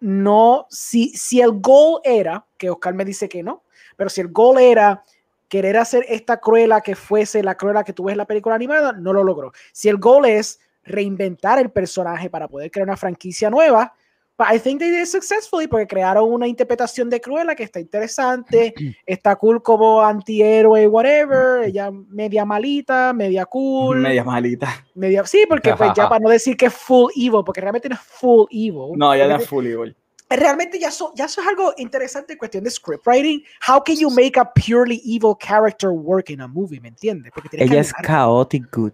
No, 0.00 0.66
si, 0.70 1.10
si 1.10 1.40
el 1.40 1.52
goal 1.52 2.00
era, 2.04 2.44
que 2.56 2.70
Oscar 2.70 2.94
me 2.94 3.04
dice 3.04 3.28
que 3.28 3.42
no, 3.42 3.64
pero 3.96 4.10
si 4.10 4.20
el 4.20 4.28
goal 4.28 4.58
era 4.58 5.02
querer 5.48 5.76
hacer 5.76 6.04
esta 6.08 6.38
cruela 6.38 6.80
que 6.82 6.94
fuese 6.94 7.42
la 7.42 7.56
cruela 7.56 7.84
que 7.84 7.92
tú 7.92 8.04
ves 8.04 8.12
en 8.12 8.18
la 8.18 8.26
película 8.26 8.54
animada, 8.54 8.92
no 8.92 9.12
lo 9.12 9.24
logró. 9.24 9.52
Si 9.72 9.88
el 9.88 9.96
goal 9.96 10.26
es 10.26 10.60
reinventar 10.84 11.58
el 11.58 11.70
personaje 11.70 12.30
para 12.30 12.48
poder 12.48 12.70
crear 12.70 12.86
una 12.86 12.96
franquicia 12.96 13.50
nueva, 13.50 13.94
but 14.38 14.46
I 14.48 14.58
think 14.58 14.78
they 14.78 14.90
did 14.90 15.02
it 15.02 15.08
successfully 15.08 15.66
porque 15.66 15.88
crearon 15.88 16.32
una 16.32 16.46
interpretación 16.46 17.10
de 17.10 17.20
Cruella 17.20 17.56
que 17.56 17.64
está 17.64 17.80
interesante, 17.80 18.72
está 19.06 19.36
cool 19.36 19.60
como 19.62 20.00
antihéroe, 20.00 20.86
whatever, 20.86 21.64
ella 21.64 21.90
media 21.90 22.44
malita, 22.44 23.12
media 23.12 23.44
cool, 23.46 23.98
Media 23.98 24.22
malita. 24.24 24.84
media 24.94 25.26
sí, 25.26 25.44
porque 25.48 25.74
pues 25.74 25.90
ya 25.96 26.08
para 26.08 26.20
no 26.20 26.30
decir 26.30 26.56
que 26.56 26.66
es 26.66 26.74
full 26.74 27.10
evil, 27.16 27.42
porque 27.44 27.60
realmente 27.60 27.88
no 27.88 27.96
es 27.96 28.00
full 28.00 28.46
evil. 28.50 28.92
No, 28.96 29.14
ya 29.16 29.26
no 29.26 29.36
es 29.36 29.46
full 29.48 29.66
evil. 29.66 29.96
realmente 30.30 30.78
ya 30.78 30.88
eso, 30.88 31.10
ya 31.16 31.24
eso 31.24 31.40
es 31.40 31.46
algo 31.48 31.72
interesante 31.78 32.34
en 32.34 32.38
cuestión 32.38 32.62
de 32.62 32.70
script 32.70 33.06
writing. 33.06 33.42
How 33.66 33.82
can 33.82 33.96
you 33.96 34.08
make 34.10 34.38
a 34.38 34.44
purely 34.44 35.00
evil 35.04 35.34
character 35.36 35.90
work 35.90 36.30
in 36.30 36.40
a 36.42 36.46
movie? 36.46 36.80
¿Me 36.80 36.88
entiendes? 36.88 37.32
Porque 37.34 37.48
tienes 37.48 37.68
que 37.68 37.74
Ella 37.74 37.80
es 37.80 37.92
chaotic 38.06 38.64
good. 38.72 38.92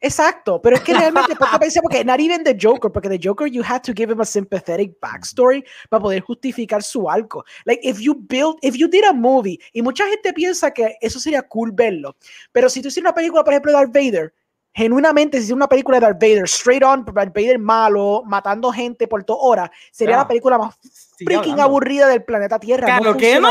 Exacto, 0.00 0.62
pero 0.62 0.76
es 0.76 0.82
que 0.82 0.94
realmente 0.94 1.34
ponte 1.34 1.56
a 1.56 1.58
pensar 1.58 1.82
porque 1.82 2.04
not 2.04 2.20
even 2.20 2.44
the 2.44 2.56
Joker, 2.60 2.90
porque 2.90 3.08
the 3.08 3.18
Joker 3.22 3.48
you 3.48 3.62
had 3.64 3.80
to 3.82 3.92
give 3.92 4.12
him 4.12 4.20
a 4.20 4.24
sympathetic 4.24 4.98
backstory 5.00 5.64
para 5.90 6.00
poder 6.02 6.22
justificar 6.22 6.82
su 6.84 7.10
arco. 7.10 7.44
Like 7.64 7.80
if 7.82 7.98
you 7.98 8.14
build, 8.14 8.58
if 8.62 8.76
you 8.76 8.86
did 8.88 9.04
a 9.04 9.12
movie 9.12 9.58
y 9.72 9.82
mucha 9.82 10.06
gente 10.06 10.32
piensa 10.32 10.70
que 10.72 10.96
eso 11.00 11.18
sería 11.18 11.42
cool 11.42 11.72
verlo, 11.72 12.14
pero 12.52 12.68
si 12.70 12.80
tú 12.80 12.88
hicieras 12.88 13.10
una 13.10 13.14
película, 13.14 13.42
por 13.42 13.52
ejemplo, 13.52 13.72
de 13.72 13.78
Darth 13.78 13.92
Vader, 13.92 14.34
genuinamente 14.72 15.38
si 15.38 15.44
hicieras 15.44 15.56
una 15.56 15.68
película 15.68 15.98
de 15.98 16.06
Darth 16.06 16.20
Vader, 16.20 16.44
straight 16.44 16.84
on, 16.84 17.04
Darth 17.04 17.34
Vader 17.34 17.58
malo, 17.58 18.22
matando 18.24 18.70
gente 18.70 19.08
por 19.08 19.24
toda 19.24 19.40
hora, 19.40 19.72
sería 19.90 20.14
Ah, 20.14 20.18
la 20.18 20.28
película 20.28 20.58
más 20.58 20.76
freaking 21.16 21.38
hablando. 21.54 21.62
aburrida 21.62 22.06
del 22.06 22.22
planeta 22.22 22.60
Tierra. 22.60 22.86
Claro 22.98 23.16
que 23.16 23.40
no. 23.40 23.48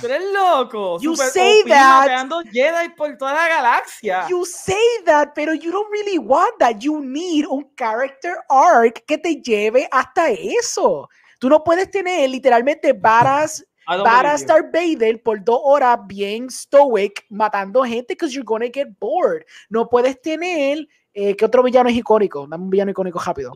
Tú 0.00 0.06
eres 0.06 0.22
loco. 0.32 0.98
You 1.00 1.14
Super 1.14 1.30
say 1.30 1.60
OP, 1.62 1.68
that. 1.68 2.28
Jedi 2.52 2.88
por 2.96 3.16
toda 3.16 3.34
la 3.34 3.48
galaxia. 3.48 4.26
You 4.28 4.44
say 4.46 5.02
that, 5.04 5.32
pero 5.34 5.52
you 5.52 5.70
don't 5.70 5.90
really 5.90 6.18
want 6.18 6.58
that. 6.58 6.78
You 6.80 7.00
need 7.00 7.46
un 7.46 7.68
character 7.76 8.36
arc 8.48 9.04
que 9.06 9.18
te 9.18 9.42
lleve 9.42 9.88
hasta 9.90 10.30
eso. 10.30 11.08
Tú 11.38 11.48
no 11.48 11.62
puedes 11.62 11.90
tener 11.90 12.30
literalmente 12.30 12.92
varas, 12.98 13.64
you. 13.88 14.02
Darth 14.46 14.72
Vader 14.72 15.22
por 15.22 15.44
dos 15.44 15.60
horas 15.62 15.98
bien 16.06 16.50
stoic 16.50 17.26
matando 17.28 17.84
gente 17.84 18.14
because 18.14 18.34
you're 18.34 18.44
gonna 18.44 18.70
get 18.72 18.88
bored. 18.98 19.44
No 19.68 19.88
puedes 19.88 20.20
tener 20.22 20.88
eh, 21.14 21.36
¿qué 21.36 21.44
otro 21.44 21.62
villano 21.62 21.88
es 21.88 21.96
icónico? 21.96 22.46
Dame 22.46 22.64
un 22.64 22.70
villano 22.70 22.90
icónico 22.90 23.20
rápido. 23.20 23.52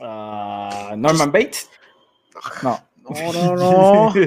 Ah, 0.00 0.94
Norman 0.96 1.30
Bates. 1.30 1.70
No. 2.62 2.78
No, 3.08 3.32
no, 3.32 3.56
no. 3.56 4.12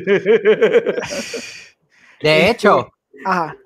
De 2.21 2.49
hecho, 2.49 2.91
Ajá. 3.25 3.57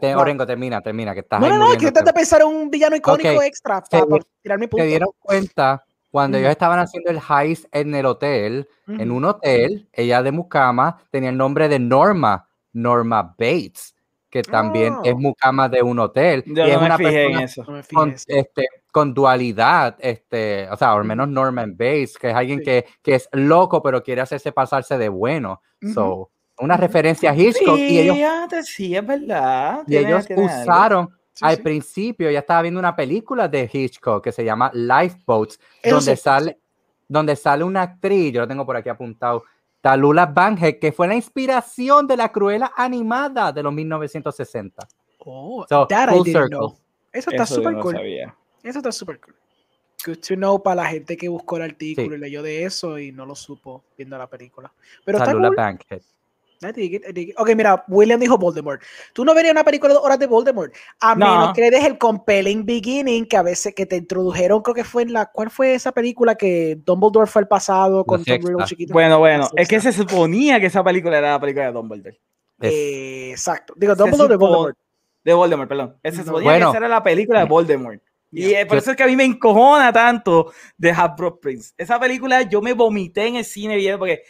te-. 0.00 0.14
Orengo, 0.14 0.46
termina, 0.46 0.80
termina, 0.80 1.14
que 1.14 1.20
estás 1.20 1.40
No, 1.40 1.46
ahí 1.46 1.52
no, 1.52 1.58
no, 1.58 1.64
muriéndote. 1.66 1.92
traté 1.92 2.06
de 2.10 2.12
pensar 2.12 2.40
en 2.42 2.48
un 2.48 2.70
villano 2.70 2.96
icónico 2.96 3.42
extra 3.42 3.82
para, 3.82 4.06
tirar 4.42 4.58
mi 4.58 4.66
punto. 4.66 4.84
dieron 4.84 5.10
cuenta 5.18 5.84
cuando 6.10 6.36
Mm. 6.36 6.40
ellos 6.40 6.50
estaban 6.50 6.78
haciendo 6.80 7.10
el 7.10 7.20
heist 7.28 7.66
en 7.72 7.94
el 7.94 8.06
hotel, 8.06 8.68
en 8.88 9.10
un 9.12 9.24
hotel, 9.24 9.88
ella 9.92 10.22
de 10.22 10.32
Mucama 10.32 10.98
tenía 11.10 11.30
el 11.30 11.36
nombre 11.36 11.68
de 11.68 11.78
Norma, 11.78 12.48
Norma 12.72 13.22
Bates, 13.22 13.94
que 14.30 14.42
también 14.42 14.94
es 15.04 15.12
Oh. 15.14 15.18
Mucama 15.18 15.68
de 15.68 15.82
un 15.82 15.98
hotel. 15.98 16.44
Yo 16.46 16.66
y 16.66 16.70
es 16.70 16.74
no 16.74 16.80
me 16.80 16.86
una 16.86 16.96
fijé 16.98 17.24
en 17.26 17.32
persona 17.38 17.44
eso. 17.44 17.64
Con, 17.64 18.08
en 18.08 18.14
eso. 18.14 18.24
este, 18.28 18.66
con 18.92 19.12
dualidad, 19.14 19.96
este, 19.98 20.68
o 20.70 20.76
sea, 20.76 20.92
al 20.92 21.04
menos 21.04 21.28
Norman 21.28 21.72
Bates, 21.72 22.16
que 22.18 22.30
es 22.30 22.34
alguien 22.34 22.58
Sí. 22.60 22.64
que, 22.64 22.86
que 23.02 23.14
es 23.16 23.28
loco, 23.32 23.82
pero 23.82 24.02
quiere 24.02 24.20
hacerse 24.20 24.52
pasarse 24.52 24.96
de 24.98 25.08
bueno. 25.08 25.60
Ujú. 25.82 25.92
So, 25.92 26.30
una 26.60 26.76
referencia 26.76 27.30
a 27.30 27.34
Hitchcock 27.36 27.78
y 27.78 27.98
ellos, 28.00 28.16
Fíjate, 28.16 28.62
sí, 28.62 28.94
es 28.94 29.06
verdad. 29.06 29.82
y 29.86 29.96
ellos 29.96 30.26
algo. 30.30 30.42
usaron 30.44 31.10
Sí, 31.32 31.44
al 31.46 31.56
sí. 31.56 31.62
principio, 31.62 32.30
ya 32.30 32.40
estaba 32.40 32.60
viendo 32.62 32.78
una 32.80 32.94
película 32.94 33.48
de 33.48 33.70
Hitchcock 33.72 34.22
que 34.22 34.32
se 34.32 34.44
llama 34.44 34.70
Lifeboats, 34.74 35.58
donde 35.82 36.16
sí, 36.16 36.22
sale, 36.22 36.58
donde 37.08 37.34
sale 37.36 37.64
una 37.64 37.82
actriz, 37.82 38.32
yo 38.34 38.40
lo 38.42 38.48
tengo 38.48 38.66
por 38.66 38.76
aquí 38.76 38.88
apuntado, 38.90 39.44
Talula 39.80 40.26
Banhead, 40.26 40.78
que 40.78 40.92
fue 40.92 41.08
la 41.08 41.14
inspiración 41.14 42.06
de 42.06 42.16
la 42.16 42.30
Cruella 42.30 42.72
animada 42.76 43.52
de 43.52 43.62
los 43.62 43.72
1960. 43.72 44.86
Oh, 45.20 45.64
So, 45.68 45.86
that 45.88 46.08
I 46.10 46.18
didn't 46.18 46.26
circle. 46.26 46.48
know. 46.58 46.78
Eso 47.12 47.30
está 47.30 47.46
súper 47.46 47.72
no 47.74 47.80
cool. 47.82 47.94
sabía. 47.94 48.34
Eso 48.62 48.78
está 48.78 48.92
súper 48.92 49.20
cool. 49.20 49.34
Good 50.06 50.18
to 50.26 50.34
know 50.34 50.62
para 50.62 50.76
la 50.82 50.88
gente 50.88 51.16
que 51.16 51.28
buscó 51.28 51.56
el 51.58 51.62
artículo 51.64 52.08
Sí. 52.08 52.14
y 52.14 52.18
leyó 52.18 52.42
de 52.42 52.64
eso 52.64 52.98
y 52.98 53.12
no 53.12 53.26
lo 53.26 53.34
supo 53.34 53.84
viendo 53.98 54.16
la 54.16 54.26
película. 54.28 54.72
Pero 55.04 55.18
Talula 55.18 55.48
cool. 55.48 55.56
Bankhead. 55.56 56.02
Ok, 56.62 57.54
mira, 57.56 57.84
William 57.88 58.20
dijo 58.20 58.36
Voldemort. 58.36 58.82
Tú 59.14 59.24
no 59.24 59.34
verías 59.34 59.52
una 59.52 59.64
película 59.64 59.94
de 59.94 59.98
horas 60.00 60.18
de 60.18 60.26
Voldemort. 60.26 60.72
A 61.00 61.14
No. 61.14 61.26
menos 61.26 61.52
que 61.54 61.62
le 61.62 61.70
des 61.70 61.84
el 61.84 61.96
compelling 61.96 62.66
beginning 62.66 63.26
que 63.26 63.36
a 63.36 63.42
veces 63.42 63.74
que 63.74 63.86
te 63.86 63.96
introdujeron, 63.96 64.60
creo 64.62 64.74
que 64.74 64.84
fue 64.84 65.02
en 65.02 65.12
la. 65.14 65.26
¿Cuál 65.26 65.50
fue 65.50 65.74
esa 65.74 65.92
película 65.92 66.34
que 66.34 66.78
Dumbledore 66.84 67.26
fue 67.30 67.40
al 67.42 67.48
pasado 67.48 68.04
con 68.04 68.22
Tom. 68.24 68.36
Riddle 68.36 68.64
chiquito? 68.66 68.92
Bueno, 68.92 69.18
bueno, 69.18 69.48
es 69.56 69.68
que 69.68 69.80
se 69.80 69.92
suponía 69.92 70.60
que 70.60 70.66
esa 70.66 70.84
película 70.84 71.16
era 71.18 71.30
la 71.32 71.40
película 71.40 71.66
de 71.66 71.72
Dumbledore. 71.72 72.20
Eh, 72.60 73.30
exacto. 73.30 73.72
Digo, 73.76 73.94
Dumbledore 73.94 74.28
de 74.28 74.36
Voldemort. 74.36 74.78
De 75.24 75.32
Voldemort, 75.34 75.68
perdón. 75.68 75.96
Se 76.04 76.12
suponía 76.24 76.50
Bueno. 76.50 76.66
que 76.66 76.70
esa 76.70 76.78
era 76.78 76.88
la 76.88 77.02
película 77.02 77.40
de 77.40 77.46
Voldemort. 77.46 78.02
Y 78.32 78.42
Yeah. 78.42 78.60
eh, 78.60 78.66
por 78.66 78.78
eso 78.78 78.92
es 78.92 78.96
que 78.96 79.02
a 79.02 79.06
mí 79.08 79.16
me 79.16 79.24
encojona 79.24 79.92
tanto 79.92 80.52
de 80.78 80.92
Half-Blood 80.92 81.40
Prince. 81.40 81.72
Esa 81.76 81.98
película 81.98 82.42
yo 82.42 82.62
me 82.62 82.74
vomité 82.74 83.26
en 83.26 83.34
el 83.36 83.44
cine 83.44 83.74
viendo 83.76 83.98
porque 83.98 84.22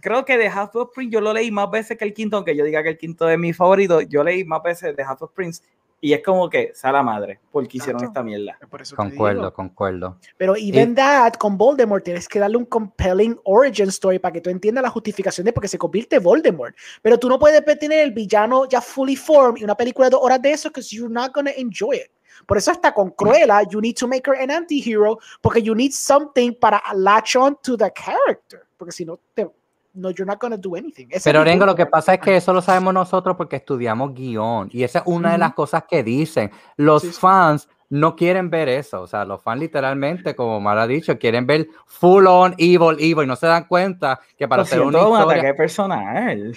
Creo 0.00 0.24
que 0.24 0.38
de 0.38 0.48
Half-Blood 0.48 0.90
Prince 0.94 1.12
yo 1.12 1.20
lo 1.20 1.32
leí 1.32 1.50
más 1.50 1.70
veces 1.70 1.98
que 1.98 2.04
el 2.04 2.14
quinto, 2.14 2.36
aunque 2.36 2.56
yo 2.56 2.64
diga 2.64 2.82
que 2.82 2.90
el 2.90 2.98
quinto 2.98 3.28
es 3.28 3.38
mi 3.38 3.52
favorito, 3.52 4.00
yo 4.00 4.22
leí 4.22 4.44
más 4.44 4.62
veces 4.62 4.94
de 4.94 5.02
Half-Blood 5.02 5.30
Prince 5.32 5.62
y 6.04 6.12
es 6.12 6.22
como 6.22 6.50
que, 6.50 6.70
sala 6.74 7.02
madre, 7.02 7.40
porque 7.50 7.78
hicieron 7.78 8.02
Exacto. 8.02 8.20
esta 8.20 8.22
mierda. 8.22 8.58
Por 8.68 8.82
eso 8.82 8.90
te 8.90 8.96
Concuerdo, 8.96 9.54
concuerdo. 9.54 10.18
Pero 10.36 10.54
even 10.54 10.94
that, 10.94 11.32
con 11.38 11.56
Voldemort, 11.56 12.04
tienes 12.04 12.28
que 12.28 12.38
darle 12.38 12.58
un 12.58 12.66
compelling 12.66 13.40
origin 13.44 13.88
story 13.88 14.18
para 14.18 14.34
que 14.34 14.42
tú 14.42 14.50
entiendas 14.50 14.82
la 14.82 14.90
justificación 14.90 15.46
de 15.46 15.54
por 15.54 15.62
qué 15.62 15.68
se 15.68 15.78
convierte 15.78 16.18
Voldemort. 16.18 16.76
Pero 17.00 17.18
tú 17.18 17.26
no 17.26 17.38
puedes 17.38 17.64
tener 17.78 18.00
el 18.00 18.12
villano 18.12 18.68
ya 18.68 18.82
fully 18.82 19.16
formed 19.16 19.62
y 19.62 19.64
una 19.64 19.74
película 19.74 20.08
de 20.08 20.10
dos 20.10 20.20
horas 20.22 20.42
de 20.42 20.52
eso 20.52 20.68
because 20.68 20.94
you're 20.94 21.10
not 21.10 21.34
gonna 21.34 21.52
enjoy 21.52 21.96
it. 21.96 22.10
Por 22.46 22.58
eso 22.58 22.70
hasta 22.70 22.92
con 22.92 23.10
Cruella, 23.12 23.62
you 23.70 23.80
need 23.80 23.96
to 23.96 24.06
make 24.06 24.28
her 24.30 24.36
an 24.36 24.50
anti-hero 24.50 25.18
porque 25.40 25.62
you 25.62 25.74
need 25.74 25.92
something 25.92 26.52
para 26.52 26.82
latch 26.94 27.36
on 27.36 27.56
to 27.62 27.78
the 27.78 27.90
character. 27.92 28.66
Porque 28.76 28.92
si 28.92 29.06
no, 29.06 29.18
te, 29.32 29.48
no 29.94 30.10
you're 30.10 30.26
not 30.26 30.40
gonna 30.40 30.56
do 30.56 30.76
anything. 30.76 31.06
Ese 31.08 31.16
es 31.18 31.24
Pero 31.24 31.40
mi 31.40 31.42
Orengo, 31.42 31.66
lo 31.66 31.74
que 31.74 31.86
pasa 31.86 32.14
es 32.14 32.20
que 32.20 32.36
eso 32.36 32.52
lo 32.52 32.60
sabemos 32.60 32.92
nosotros 32.92 33.36
porque 33.36 33.56
estudiamos 33.56 34.12
guion. 34.14 34.68
Y 34.72 34.82
esa 34.82 35.00
es 35.00 35.04
una 35.06 35.30
de 35.30 35.34
Ujú. 35.36 35.40
las 35.40 35.54
cosas 35.54 35.84
que 35.88 36.02
dicen. 36.02 36.50
Los 36.76 37.02
sí. 37.02 37.12
fans 37.12 37.68
no 37.90 38.16
quieren 38.16 38.50
ver 38.50 38.68
eso. 38.68 39.02
O 39.02 39.06
sea, 39.06 39.24
los 39.24 39.42
fans 39.42 39.60
literalmente, 39.60 40.34
como 40.34 40.60
Mara 40.60 40.82
ha 40.82 40.86
dicho, 40.86 41.18
quieren 41.18 41.46
ver 41.46 41.68
full 41.86 42.26
on 42.26 42.54
evil, 42.58 42.96
evil. 42.98 43.24
Y 43.24 43.26
no 43.26 43.36
se 43.36 43.46
dan 43.46 43.64
cuenta 43.64 44.20
que 44.36 44.48
para 44.48 44.62
hacer 44.62 44.80
una 44.80 44.98
siento, 44.98 45.10
un 45.10 45.18
historia... 45.20 45.42
ataque 45.42 45.54
personal. 45.54 46.56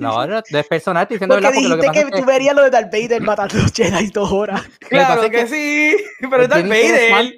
No, 0.00 0.26
no, 0.26 0.38
es 0.38 0.66
personal, 0.66 1.02
estoy 1.02 1.16
diciendo 1.16 1.34
Porque 1.34 1.46
verdad, 1.46 1.54
porque 1.54 1.68
lo 1.68 1.76
que 1.76 1.82
dijiste 1.82 2.02
pasa 2.02 2.10
que, 2.10 2.20
tú 2.20 2.26
verías 2.26 2.54
lo 2.54 2.62
de 2.62 2.70
Darth 2.70 2.92
Vader 2.92 3.22
matando 3.22 3.54
a 3.58 3.68
Jedi 3.68 4.06
dos 4.08 4.32
horas. 4.32 4.62
Claro 4.90 5.30
que, 5.30 5.42
es 5.42 5.50
sí, 5.50 5.96
pero 6.18 6.42
es 6.42 6.48
Darth 6.48 6.66
Vader. 6.66 7.30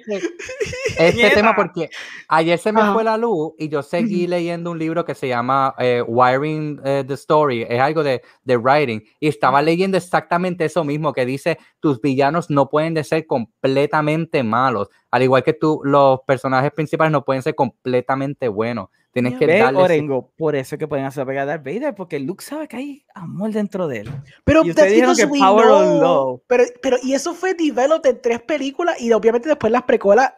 este 0.97 1.29
tema 1.31 1.55
porque 1.55 1.89
ayer 2.27 2.57
se 2.57 2.71
me 2.71 2.81
Ajá. 2.81 2.93
fue 2.93 3.03
la 3.03 3.15
luz 3.15 3.53
y 3.59 3.69
yo 3.69 3.83
seguí 3.83 4.25
leyendo 4.27 4.71
un 4.71 4.79
libro 4.79 5.05
que 5.05 5.13
se 5.13 5.27
llama 5.27 5.75
eh, 5.77 6.01
Wiring 6.05 6.81
eh, 6.83 7.03
the 7.07 7.13
Story, 7.13 7.65
es 7.69 7.79
algo 7.79 8.03
de, 8.03 8.21
de 8.43 8.57
writing, 8.57 9.01
y 9.19 9.27
estaba 9.27 9.61
leyendo 9.61 9.97
exactamente 9.97 10.65
eso 10.65 10.83
mismo, 10.83 11.13
que 11.13 11.25
dice 11.25 11.59
tus 11.79 12.01
villanos 12.01 12.49
no 12.49 12.69
pueden 12.69 12.93
ser 13.03 13.25
completamente 13.27 14.43
malos. 14.43 14.89
Al 15.11 15.23
igual 15.23 15.43
que 15.43 15.53
tú, 15.53 15.81
los 15.83 16.21
personajes 16.25 16.71
principales 16.71 17.11
no 17.11 17.23
pueden 17.23 17.41
ser 17.41 17.55
completamente 17.55 18.47
buenos. 18.47 18.89
Tienes 19.11 19.37
que 19.37 19.45
darle 19.45 19.79
ese- 19.85 20.07
por 20.37 20.55
eso 20.55 20.73
es 20.75 20.79
que 20.79 20.87
pueden 20.87 21.05
hacer 21.05 21.23
pegar 21.27 21.43
a 21.43 21.45
Darth 21.45 21.63
Vader, 21.63 21.93
porque 21.93 22.19
Luke 22.19 22.43
sabe 22.43 22.67
que 22.67 22.77
hay 22.77 23.05
amor 23.13 23.51
dentro 23.51 23.87
de 23.87 23.99
él. 23.99 24.09
Pero 24.43 24.65
Y 24.65 24.73
que 24.73 25.25
we 25.25 25.37
Power 25.39 25.67
of 25.67 25.81
know. 25.83 26.01
Love. 26.01 26.41
Pero, 26.47 26.63
pero, 26.81 26.97
y 27.03 27.13
eso 27.13 27.35
fue 27.35 27.53
developed 27.53 28.09
en 28.09 28.21
tres 28.21 28.41
películas 28.41 28.99
y 28.99 29.11
obviamente 29.13 29.47
después 29.49 29.71
las 29.71 29.83
precuelas 29.83 30.33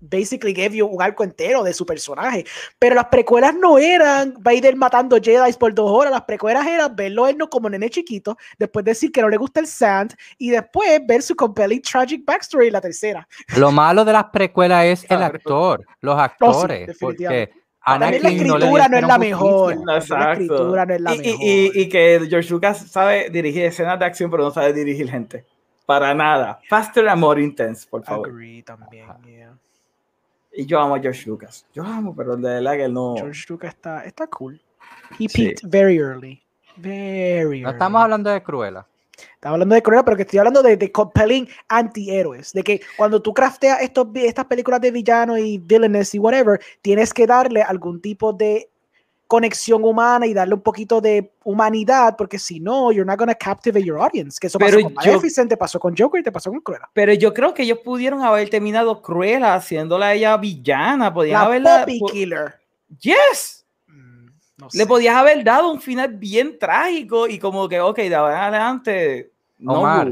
basically 0.00 0.52
gave 0.52 0.74
you 0.76 0.86
un 0.86 1.00
arco 1.02 1.22
entero 1.24 1.62
de 1.62 1.72
su 1.72 1.84
personaje. 1.86 2.44
Pero 2.78 2.94
las 2.94 3.06
precuelas 3.06 3.54
no 3.54 3.78
eran 3.78 4.34
Vader 4.38 4.76
matando 4.76 5.18
Jedi 5.22 5.52
por 5.54 5.74
dos 5.74 5.90
horas. 5.90 6.10
Las 6.12 6.22
precuelas 6.22 6.66
eran 6.66 6.94
verlo 6.96 7.26
él 7.28 7.36
no 7.38 7.48
como 7.48 7.68
nene 7.68 7.90
chiquito, 7.90 8.36
después 8.58 8.84
decir 8.84 9.12
que 9.12 9.20
no 9.22 9.28
le 9.28 9.36
gusta 9.36 9.60
el 9.60 9.66
sand 9.66 10.14
y 10.38 10.50
después 10.50 11.00
ver 11.06 11.22
su 11.22 11.36
compelling 11.36 11.82
tragic 11.82 12.24
backstory 12.24 12.68
en 12.68 12.72
la 12.72 12.80
tercera. 12.80 13.28
Lo 13.56 13.70
malo 13.70 14.04
de 14.04 14.12
las 14.12 14.24
precuelas 14.24 14.84
es 14.86 15.06
el 15.10 15.22
actor, 15.22 15.84
los 16.00 16.16
sí, 16.16 16.20
actores, 16.22 16.86
definitivamente. 16.86 17.52
porque 17.52 17.60
También 17.84 18.22
la 18.22 18.28
Anakin 18.28 18.46
no 18.46 18.58
le 18.58 18.64
escritura 18.66 18.88
no 18.88 18.96
es 18.98 19.06
la 19.06 19.18
mejor. 19.18 19.74
justicia. 19.74 20.18
La 20.18 20.32
escritura 20.32 20.86
no 20.86 20.94
es 20.94 21.00
la 21.00 21.14
y, 21.14 21.16
y- 21.16 21.18
mejor. 21.18 21.38
y- 21.42 21.70
y 21.82 21.88
que 21.88 22.20
George 22.28 22.50
Lucas 22.50 22.78
sabe 22.90 23.30
dirigir 23.30 23.64
escenas 23.64 23.98
de 23.98 24.04
acción, 24.04 24.30
pero 24.30 24.42
no 24.44 24.50
sabe 24.50 24.72
dirigir 24.72 25.10
gente. 25.10 25.44
Para 25.86 26.14
nada. 26.14 26.60
Faster 26.68 27.08
and 27.08 27.20
more 27.20 27.42
intense, 27.42 27.86
por 27.88 28.04
favor. 28.04 28.28
Agree 28.28 28.62
también, 28.62 29.06
yeah. 29.26 29.56
Y 30.60 30.66
yo 30.66 30.78
amo 30.78 30.94
a 30.94 31.00
George 31.00 31.26
Lucas. 31.26 31.64
Yo 31.72 31.82
amo, 31.82 32.14
pero 32.14 32.36
de 32.36 32.42
verdad 32.60 32.76
que 32.76 32.88
no. 32.88 33.14
George 33.16 33.46
Lucas 33.48 33.72
está, 33.74 34.04
está 34.04 34.26
cool. 34.26 34.60
He 35.18 35.26
Sí. 35.28 35.46
peaked 35.46 35.68
very 35.70 35.96
early. 35.98 36.42
Very 36.76 37.60
No 37.62 37.68
early. 37.68 37.72
estamos 37.72 38.02
hablando 38.02 38.28
de 38.30 38.42
Cruella. 38.42 38.86
Estaba 39.34 39.54
hablando 39.54 39.74
de 39.74 39.82
Cruella, 39.82 40.04
pero 40.04 40.16
que 40.18 40.22
estoy 40.24 40.38
hablando 40.38 40.62
de, 40.62 40.76
de 40.76 40.92
compelling 40.92 41.48
antihéroes. 41.68 42.52
De 42.52 42.62
que 42.62 42.80
cuando 42.98 43.22
tú 43.22 43.32
crafteas 43.32 43.80
estos, 43.80 44.08
estas 44.14 44.44
películas 44.44 44.80
de 44.82 44.90
villanos 44.90 45.38
y 45.38 45.56
villainous 45.58 46.14
y 46.14 46.18
whatever, 46.18 46.60
tienes 46.82 47.12
que 47.14 47.26
darle 47.26 47.62
algún 47.62 48.00
tipo 48.02 48.32
de 48.34 48.68
conexión 49.30 49.84
humana 49.84 50.26
y 50.26 50.34
darle 50.34 50.54
un 50.54 50.60
poquito 50.60 51.00
de 51.00 51.32
humanidad, 51.44 52.16
porque 52.18 52.36
si 52.36 52.58
no, 52.58 52.90
you're 52.90 53.06
not 53.06 53.16
gonna 53.16 53.34
captivate 53.36 53.84
your 53.84 54.00
audience. 54.00 54.40
Que 54.40 54.48
eso 54.48 54.58
Pero 54.58 54.78
pasó 54.78 54.82
con 54.82 54.92
yo- 55.04 55.10
Maleficent, 55.12 55.48
te 55.48 55.56
pasó 55.56 55.78
con 55.78 55.96
Joker 55.96 56.20
y 56.20 56.24
te 56.24 56.32
pasó 56.32 56.50
con 56.50 56.60
Cruella. 56.60 56.90
Pero 56.92 57.14
yo 57.14 57.32
creo 57.32 57.54
que 57.54 57.62
ellos 57.62 57.78
pudieron 57.78 58.22
haber 58.22 58.50
terminado 58.50 59.00
Cruella 59.00 59.54
haciendo 59.54 59.96
a 59.98 60.12
ella 60.14 60.36
villana. 60.36 61.14
Podían 61.14 61.34
La 61.40 61.46
haberla. 61.46 61.78
Poppy 61.80 62.00
po- 62.00 62.06
Killer. 62.08 62.54
Yes. 62.98 63.64
Mm, 63.86 64.26
no 64.56 64.66
Le 64.72 64.78
sé. 64.82 64.86
podías 64.86 65.14
haber 65.14 65.44
dado 65.44 65.70
un 65.70 65.80
final 65.80 66.08
bien 66.08 66.58
trágico 66.58 67.28
y 67.28 67.38
como 67.38 67.68
que, 67.68 67.80
ok, 67.80 67.98
de 67.98 68.14
ahora 68.16 68.48
en 68.48 68.54
adelante, 68.54 69.30
no 69.58 69.74
Omar. 69.74 70.10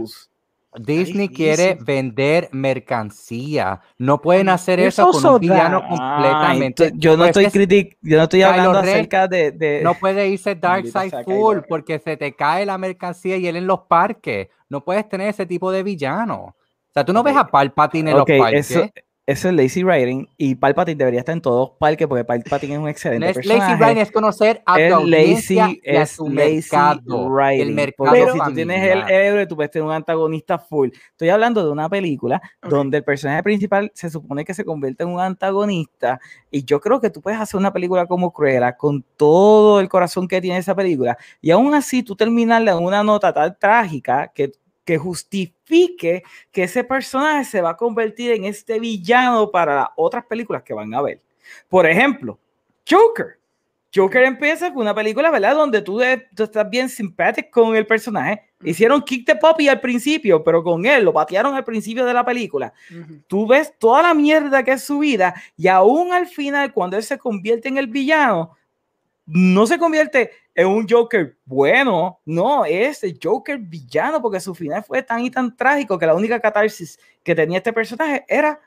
Disney 0.76 1.28
quiere 1.28 1.78
vender 1.80 2.48
mercancía. 2.52 3.80
No 3.96 4.20
pueden 4.20 4.48
hacer 4.48 4.80
eso 4.80 5.10
con 5.10 5.24
un 5.24 5.40
villano 5.40 5.80
completamente. 5.88 6.84
Ay, 6.84 6.92
yo 6.96 7.12
no 7.12 7.18
Pues 7.18 7.28
estoy 7.30 7.44
es- 7.46 7.52
critic, 7.52 7.96
yo 8.02 8.16
no 8.18 8.24
estoy 8.24 8.42
hablando 8.42 8.78
acerca 8.78 9.26
de, 9.28 9.50
de- 9.52 9.80
No 9.82 9.94
puede 9.94 10.28
irse 10.28 10.54
sea 10.60 11.24
Kylo 11.24 11.24
full 11.24 11.58
porque 11.68 11.98
se 11.98 12.16
te 12.16 12.34
cae 12.34 12.66
la 12.66 12.78
mercancía 12.78 13.36
y 13.36 13.46
él 13.46 13.56
en 13.56 13.66
los 13.66 13.80
parques. 13.88 14.48
No 14.68 14.84
puedes 14.84 15.08
tener 15.08 15.28
ese 15.28 15.46
tipo 15.46 15.72
de 15.72 15.82
villano. 15.82 16.54
O 16.88 16.92
sea, 16.92 17.04
tú 17.04 17.12
no 17.12 17.22
ves 17.22 17.36
a 17.36 17.46
Palpatine 17.46 18.10
en 18.10 18.16
los 18.18 18.26
parques. 18.26 18.70
eso, 18.70 18.88
eso 19.30 19.48
es 19.50 19.54
lazy 19.54 19.84
writing 19.84 20.26
y 20.38 20.54
Palpatine 20.54 20.96
debería 20.96 21.20
estar 21.20 21.34
en 21.34 21.42
todos 21.42 21.72
parques 21.78 22.06
porque 22.08 22.24
Palpatine 22.24 22.72
es 22.72 22.78
un 22.78 22.84
No 22.84 22.88
excelente 22.90 23.28
es 23.28 23.34
personaje. 23.34 23.60
lazy 23.72 23.82
writing, 23.82 24.02
es 24.02 24.10
conocer 24.10 24.62
a 24.64 24.80
es 24.80 24.88
tu 24.90 24.94
audiencia 24.96 25.66
lazy, 25.66 25.80
y 25.84 25.96
a 25.96 26.02
es 26.02 26.16
tu 26.16 26.28
lazy 26.30 26.54
mercado. 26.72 27.28
writing. 27.28 27.60
El 27.68 27.74
mercado 27.74 28.08
porque 28.10 28.32
si 28.32 28.38
tú 28.38 28.54
tienes 28.54 28.90
el 28.90 29.10
héroe, 29.10 29.46
tú 29.46 29.54
puedes 29.56 29.70
tener 29.70 29.86
un 29.86 29.92
antagonista 29.92 30.58
full. 30.58 30.88
Estoy 31.10 31.28
hablando 31.28 31.62
de 31.64 31.70
una 31.70 31.88
película 31.90 32.40
Ok. 32.62 32.70
donde 32.70 32.96
el 32.96 33.04
personaje 33.04 33.42
principal 33.42 33.92
se 33.94 34.08
supone 34.08 34.44
que 34.44 34.54
se 34.54 34.64
convierte 34.64 35.02
en 35.02 35.10
un 35.10 35.20
antagonista 35.20 36.18
y 36.50 36.64
yo 36.64 36.80
creo 36.80 37.00
que 37.00 37.10
tú 37.10 37.20
puedes 37.20 37.38
hacer 37.38 37.58
una 37.60 37.72
película 37.72 38.06
como 38.06 38.32
Cruella 38.32 38.76
con 38.76 39.04
todo 39.16 39.80
el 39.80 39.88
corazón 39.90 40.26
que 40.26 40.40
tiene 40.40 40.56
esa 40.58 40.74
película 40.74 41.18
y 41.42 41.50
aún 41.50 41.74
así 41.74 42.02
tú 42.02 42.16
terminarla 42.16 42.72
en 42.72 42.78
una 42.82 43.02
nota 43.04 43.32
tan 43.32 43.56
trágica 43.58 44.32
que 44.34 44.52
que 44.88 44.96
justifique 44.96 46.22
que 46.50 46.62
ese 46.62 46.82
personaje 46.82 47.44
se 47.44 47.60
va 47.60 47.70
a 47.70 47.76
convertir 47.76 48.30
en 48.30 48.46
este 48.46 48.80
villano 48.80 49.50
para 49.50 49.74
las 49.74 49.88
otras 49.96 50.24
películas 50.24 50.62
que 50.62 50.72
van 50.72 50.94
a 50.94 51.02
ver. 51.02 51.20
Por 51.68 51.84
ejemplo, 51.86 52.38
Joker. 52.88 53.38
Joker 53.94 54.22
empieza 54.24 54.72
con 54.72 54.80
una 54.82 54.94
película, 54.94 55.30
¿verdad? 55.30 55.56
Donde 55.56 55.82
tú, 55.82 55.98
de- 55.98 56.26
tú 56.34 56.44
estás 56.44 56.70
bien 56.70 56.88
simpático 56.88 57.62
con 57.62 57.76
el 57.76 57.86
personaje. 57.86 58.44
Hicieron 58.64 59.02
Kick 59.02 59.26
the 59.26 59.36
Puppy 59.36 59.68
al 59.68 59.78
principio, 59.80 60.42
pero 60.42 60.64
con 60.64 60.86
él 60.86 61.04
lo 61.04 61.12
patearon 61.12 61.54
al 61.54 61.64
principio 61.64 62.06
de 62.06 62.14
la 62.14 62.24
película. 62.24 62.72
Tú 63.26 63.46
ves 63.46 63.74
toda 63.78 64.02
la 64.02 64.14
mierda 64.14 64.62
que 64.62 64.72
es 64.72 64.84
su 64.84 65.00
vida 65.00 65.34
y 65.54 65.68
aún 65.68 66.14
al 66.14 66.26
final, 66.26 66.72
cuando 66.72 66.96
él 66.96 67.02
se 67.02 67.18
convierte 67.18 67.68
en 67.68 67.76
el 67.76 67.88
villano, 67.88 68.56
no 69.26 69.66
se 69.66 69.78
convierte 69.78 70.30
en 70.58 70.66
un 70.66 70.88
Joker 70.88 71.36
bueno, 71.44 72.18
no, 72.24 72.64
es 72.64 73.04
el 73.04 73.16
Joker 73.22 73.58
villano 73.58 74.20
porque 74.20 74.40
su 74.40 74.56
final 74.56 74.82
fue 74.82 75.04
tan 75.04 75.20
y 75.20 75.30
tan 75.30 75.56
trágico 75.56 75.96
que 75.96 76.04
la 76.04 76.16
única 76.16 76.40
catarsis 76.40 76.98
que 77.22 77.32
tenía 77.32 77.58
este 77.58 77.72
personaje 77.72 78.24
era 78.26 78.58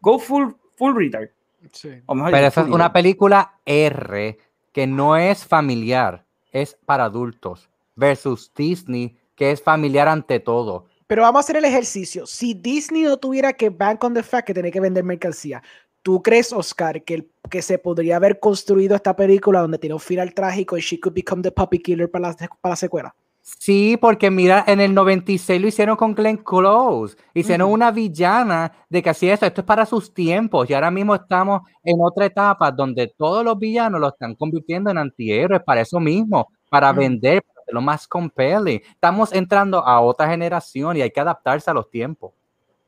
go 0.00 0.18
full, 0.18 0.50
full 0.74 0.96
retard. 0.96 1.28
Sí. 1.70 1.90
O 2.06 2.16
mejor 2.16 2.32
Pero 2.32 2.46
esa 2.48 2.62
es 2.62 2.66
una 2.66 2.92
película 2.92 3.60
R 3.64 4.36
que 4.72 4.86
no 4.88 5.16
es 5.16 5.44
familiar, 5.44 6.24
es 6.50 6.76
para 6.84 7.04
adultos. 7.04 7.70
Versus 7.94 8.52
Disney, 8.56 9.16
que 9.36 9.52
es 9.52 9.62
familiar 9.62 10.08
ante 10.08 10.40
todo. 10.40 10.86
Pero 11.06 11.22
vamos 11.22 11.38
a 11.38 11.40
hacer 11.44 11.56
el 11.56 11.64
ejercicio. 11.66 12.26
Si 12.26 12.52
Disney 12.52 13.02
no 13.02 13.16
tuviera 13.16 13.52
que 13.52 13.70
bank 13.70 14.02
on 14.02 14.14
the 14.14 14.24
fact 14.24 14.48
que 14.48 14.54
tiene 14.54 14.72
que 14.72 14.80
vender 14.80 15.04
mercancía, 15.04 15.62
¿tú 16.02 16.22
crees, 16.22 16.52
Oscar, 16.52 17.02
que, 17.02 17.14
el- 17.14 17.28
que 17.50 17.62
se 17.62 17.78
podría 17.78 18.16
haber 18.16 18.38
construido 18.40 18.94
esta 18.96 19.14
película 19.16 19.60
donde 19.60 19.78
tiene 19.78 19.94
un 19.94 20.00
final 20.00 20.32
trágico 20.34 20.76
y 20.76 20.80
she 20.80 20.98
could 21.00 21.14
become 21.14 21.42
the 21.42 21.50
puppy 21.52 21.78
killer 21.78 22.10
para 22.10 22.28
la, 22.28 22.34
para 22.34 22.72
la 22.72 22.76
secuela? 22.76 23.14
Sí, 23.40 23.96
porque 23.98 24.30
mira, 24.30 24.62
en 24.66 24.78
el 24.80 24.92
96 24.92 25.58
lo 25.60 25.68
hicieron 25.68 25.96
con 25.96 26.14
Glenn 26.14 26.36
Close. 26.36 27.16
Hicieron 27.32 27.68
Ujú. 27.68 27.74
una 27.76 27.90
villana 27.90 28.70
de 28.90 29.02
que 29.02 29.08
hacía 29.08 29.32
eso. 29.32 29.46
Esto 29.46 29.62
es 29.62 29.66
para 29.66 29.86
sus 29.86 30.12
tiempos. 30.12 30.68
Y 30.68 30.74
ahora 30.74 30.90
mismo 30.90 31.14
estamos 31.14 31.62
en 31.82 31.96
otra 32.02 32.26
etapa 32.26 32.70
donde 32.70 33.08
todos 33.16 33.42
los 33.42 33.58
villanos 33.58 34.02
lo 34.02 34.08
están 34.08 34.34
convirtiendo 34.34 34.90
en 34.90 34.98
antihéroes 34.98 35.62
para 35.62 35.80
eso 35.80 35.98
mismo, 35.98 36.48
para 36.68 36.92
vender, 36.92 37.42
para 37.42 37.60
hacerlo 37.62 37.80
más 37.80 38.06
compelling. 38.06 38.82
Estamos 38.90 39.32
entrando 39.32 39.78
a 39.78 39.98
otra 40.02 40.28
generación 40.28 40.98
y 40.98 41.00
hay 41.00 41.10
que 41.10 41.20
adaptarse 41.20 41.70
a 41.70 41.74
los 41.74 41.88
tiempos. 41.90 42.32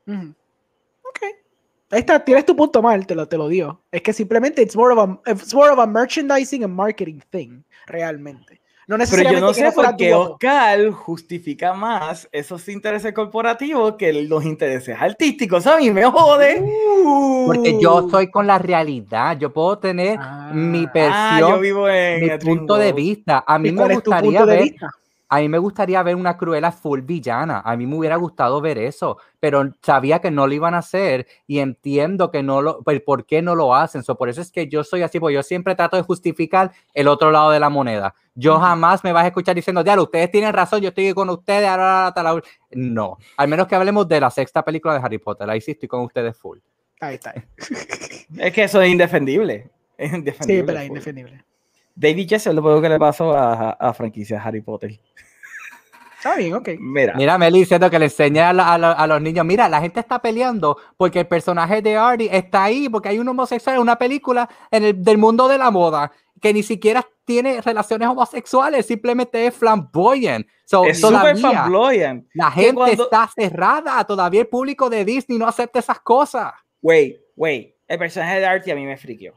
Ok. 0.07 0.35
Ahí 1.91 1.99
está, 1.99 2.23
tienes 2.23 2.45
tu 2.45 2.55
punto 2.55 2.81
mal, 2.81 3.05
te 3.05 3.15
lo, 3.15 3.27
te 3.27 3.37
lo 3.37 3.49
digo. 3.49 3.81
Es 3.91 4.01
que 4.01 4.13
simplemente 4.13 4.61
it's 4.61 4.75
more, 4.75 4.93
of 4.93 4.99
a, 4.99 5.31
it's 5.31 5.53
more 5.53 5.69
of 5.69 5.79
a 5.79 5.85
merchandising 5.85 6.63
and 6.63 6.73
marketing 6.73 7.19
thing, 7.29 7.63
realmente. 7.85 8.61
No 8.87 8.97
Pero 8.97 9.03
necesariamente 9.05 9.39
yo 9.39 9.47
no 9.47 9.53
sé 9.53 9.71
por 9.73 9.95
qué. 9.95 10.13
Oscar 10.13 10.91
justifica 10.91 11.73
más 11.73 12.27
esos 12.31 12.67
intereses 12.67 13.13
corporativos 13.13 13.95
que 13.95 14.11
los 14.11 14.43
intereses 14.43 14.97
artísticos. 14.99 15.65
A 15.67 15.77
mí 15.77 15.91
me 15.91 16.03
jode. 16.03 16.61
Porque 17.45 17.79
yo 17.79 18.09
soy 18.09 18.29
con 18.29 18.47
la 18.47 18.57
realidad. 18.57 19.37
Yo 19.37 19.53
puedo 19.53 19.77
tener 19.77 20.19
mi 20.53 20.85
Ah, 20.85 20.91
Ah, 20.95 21.37
yo 21.39 21.45
versión, 21.45 21.61
vivo 21.61 21.89
en 21.89 22.21
mi 22.21 22.37
punto 22.37 22.75
de 22.75 22.91
vista. 22.91 23.43
A 23.47 23.59
mí 23.59 23.69
¿Y 23.69 23.71
me 23.71 23.93
gustaría 23.93 24.43
ver 24.43 24.63
vista? 24.63 24.89
A 25.33 25.39
mí 25.39 25.47
me 25.47 25.59
gustaría 25.59 26.03
ver 26.03 26.17
una 26.17 26.35
Cruella 26.35 26.73
full 26.73 26.99
villana. 27.03 27.61
A 27.63 27.77
mí 27.77 27.87
me 27.87 27.95
hubiera 27.95 28.17
gustado 28.17 28.59
ver 28.59 28.77
eso, 28.77 29.17
pero 29.39 29.63
sabía 29.81 30.19
que 30.19 30.29
no 30.29 30.45
lo 30.45 30.53
iban 30.53 30.73
a 30.73 30.79
hacer 30.79 31.25
y 31.47 31.59
entiendo 31.59 32.31
que 32.31 32.43
no 32.43 32.61
lo, 32.61 32.83
el 32.85 33.01
por 33.01 33.25
qué 33.25 33.41
no 33.41 33.55
lo 33.55 33.73
hacen. 33.73 34.03
So, 34.03 34.17
por 34.17 34.27
eso 34.27 34.41
es 34.41 34.51
que 34.51 34.67
yo 34.67 34.83
soy 34.83 35.03
así, 35.03 35.21
porque 35.21 35.35
yo 35.35 35.41
siempre 35.41 35.73
trato 35.73 35.95
de 35.95 36.03
justificar 36.03 36.73
el 36.93 37.07
otro 37.07 37.31
lado 37.31 37.49
de 37.51 37.61
la 37.61 37.69
moneda. 37.69 38.13
Yo 38.35 38.59
jamás 38.59 39.05
me 39.05 39.13
vas 39.13 39.23
a 39.23 39.27
escuchar 39.27 39.55
diciendo, 39.55 39.85
diablo, 39.85 40.03
ustedes 40.03 40.29
tienen 40.31 40.51
razón, 40.51 40.81
yo 40.81 40.89
estoy 40.89 41.13
con 41.13 41.29
ustedes. 41.29 41.65
ahora 41.65 42.07
hasta 42.07 42.23
la 42.23 42.33
ul-". 42.33 42.43
No, 42.71 43.17
al 43.37 43.47
menos 43.47 43.67
que 43.67 43.75
hablemos 43.75 44.09
de 44.09 44.19
la 44.19 44.29
sexta 44.29 44.65
película 44.65 44.95
de 44.95 44.99
Harry 44.99 45.17
Potter. 45.17 45.49
Ahí 45.49 45.61
sí 45.61 45.71
estoy 45.71 45.87
con 45.87 46.01
ustedes 46.01 46.37
full. 46.37 46.59
Ahí 46.99 47.15
está. 47.15 47.33
Es 48.37 48.51
que 48.51 48.63
eso 48.63 48.81
es 48.81 48.91
indefendible. 48.91 49.69
Es 49.97 50.11
indefendible. 50.11 50.59
Sí, 50.59 50.65
pero 50.65 50.77
es 50.79 50.87
full. 50.87 50.97
indefendible. 50.97 51.45
David 52.01 52.27
Jesse 52.29 52.47
es 52.47 52.55
lo 52.55 52.63
peor 52.63 52.81
que 52.81 52.89
le 52.89 52.97
pasó 52.99 53.31
a, 53.37 53.71
a 53.71 53.93
franquicia 53.93 54.41
Harry 54.43 54.61
Potter. 54.61 54.99
Está 56.17 56.35
bien, 56.35 56.53
ok. 56.53 56.69
Mira, 56.79 57.13
Mira, 57.15 57.37
Meli 57.37 57.59
diciendo 57.59 57.89
que 57.89 57.97
le 57.97 58.05
enseña 58.05 58.49
a, 58.49 58.53
la- 58.53 58.73
a 58.73 58.77
la- 58.77 58.91
a 58.91 59.07
los 59.07 59.21
niños, 59.21 59.43
mira, 59.45 59.67
la 59.67 59.81
gente 59.81 59.99
está 59.99 60.19
peleando 60.19 60.77
porque 60.97 61.19
el 61.21 61.27
personaje 61.27 61.81
de 61.81 61.97
Artie 61.97 62.29
está 62.31 62.63
ahí, 62.65 62.89
porque 62.89 63.09
hay 63.09 63.17
un 63.19 63.27
homosexual 63.27 63.75
en 63.77 63.81
una 63.81 63.97
película 63.97 64.47
en 64.69 64.83
el, 64.83 65.03
del 65.03 65.17
mundo 65.17 65.47
de 65.47 65.57
la 65.57 65.71
moda 65.71 66.11
que 66.39 66.53
ni 66.53 66.61
siquiera 66.63 67.05
tiene 67.25 67.61
relaciones 67.61 68.07
homosexuales, 68.07 68.85
simplemente 68.85 69.45
es 69.47 69.55
flamboyant. 69.55 70.45
So, 70.65 70.85
es 70.85 70.99
súper 71.01 71.19
todavía 71.35 71.49
flamboyant. 71.49 72.25
la 72.33 72.51
gente 72.51 72.73
cuando- 72.75 73.03
está 73.03 73.27
cerrada, 73.35 74.03
todavía 74.05 74.41
el 74.41 74.47
público 74.47 74.89
de 74.89 75.03
Disney 75.05 75.37
no 75.39 75.47
acepta 75.47 75.79
esas 75.79 75.99
cosas. 76.01 76.51
Wait, 76.81 77.17
wait. 77.35 77.75
El 77.87 77.97
personaje 77.99 78.39
de 78.39 78.45
Artie 78.45 78.71
a 78.73 78.75
mí 78.75 78.85
me 78.85 78.95
friqueó. 78.97 79.33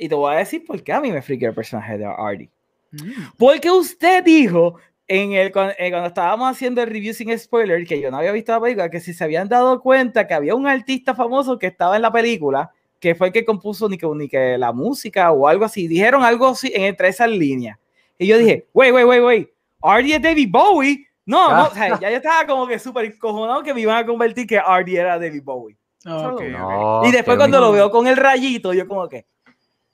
Y 0.00 0.08
te 0.08 0.14
voy 0.14 0.34
a 0.34 0.38
decir 0.38 0.64
por 0.64 0.82
qué 0.82 0.92
a 0.94 1.00
mí 1.00 1.12
me 1.12 1.20
friqueó 1.20 1.50
el 1.50 1.54
personaje 1.54 1.98
de 1.98 2.06
Artie. 2.06 2.48
Mm. 2.92 3.10
Porque 3.36 3.70
usted 3.70 4.24
dijo 4.24 4.76
en 5.06 5.32
el, 5.32 5.52
cuando, 5.52 5.74
eh, 5.78 5.90
cuando 5.90 6.08
estábamos 6.08 6.50
haciendo 6.50 6.82
el 6.82 6.88
review 6.88 7.12
sin 7.12 7.36
spoiler, 7.38 7.86
que 7.86 8.00
yo 8.00 8.10
no 8.10 8.16
había 8.16 8.32
visto 8.32 8.52
la 8.52 8.60
película, 8.60 8.88
que 8.88 9.00
si 9.00 9.12
se 9.12 9.22
habían 9.24 9.48
dado 9.48 9.80
cuenta 9.80 10.26
que 10.26 10.34
había 10.34 10.54
un 10.54 10.66
artista 10.66 11.14
famoso 11.14 11.58
que 11.58 11.66
estaba 11.66 11.96
en 11.96 12.02
la 12.02 12.10
película, 12.10 12.70
que 12.98 13.14
fue 13.14 13.26
el 13.28 13.32
que 13.32 13.44
compuso 13.44 13.88
ni 13.88 13.98
que, 13.98 14.06
ni 14.14 14.26
que 14.28 14.56
la 14.56 14.72
música 14.72 15.30
o 15.32 15.46
algo 15.46 15.64
así, 15.66 15.86
dijeron 15.86 16.22
algo 16.24 16.48
así 16.48 16.72
en- 16.74 16.84
entre 16.84 17.08
esas 17.08 17.28
líneas. 17.28 17.78
Y 18.18 18.26
yo 18.26 18.38
dije, 18.38 18.66
wait, 18.72 18.94
wait, 18.94 19.06
wait, 19.06 19.22
wait, 19.22 19.48
Artie 19.82 20.14
es 20.14 20.22
David 20.22 20.48
Bowie. 20.50 21.06
No, 21.26 21.54
no, 21.54 21.64
o 21.66 21.70
sea, 21.74 22.00
ya 22.00 22.10
yo 22.10 22.16
estaba 22.16 22.46
como 22.46 22.66
que 22.66 22.78
súper 22.78 23.16
cojonado 23.18 23.62
que 23.62 23.74
me 23.74 23.82
iban 23.82 23.96
a 23.98 24.06
convertir 24.06 24.46
que 24.46 24.58
Artie 24.58 24.98
era 24.98 25.18
David 25.18 25.42
Bowie. 25.44 25.76
Ok, 26.06 26.32
ok. 26.32 26.42
No, 26.44 27.02
y 27.04 27.12
después 27.12 27.36
cuando 27.36 27.58
lo 27.60 27.66
bonito. 27.66 27.84
veo 27.84 27.90
con 27.90 28.06
el 28.06 28.16
rayito, 28.16 28.72
yo 28.72 28.88
como 28.88 29.06
que, 29.08 29.26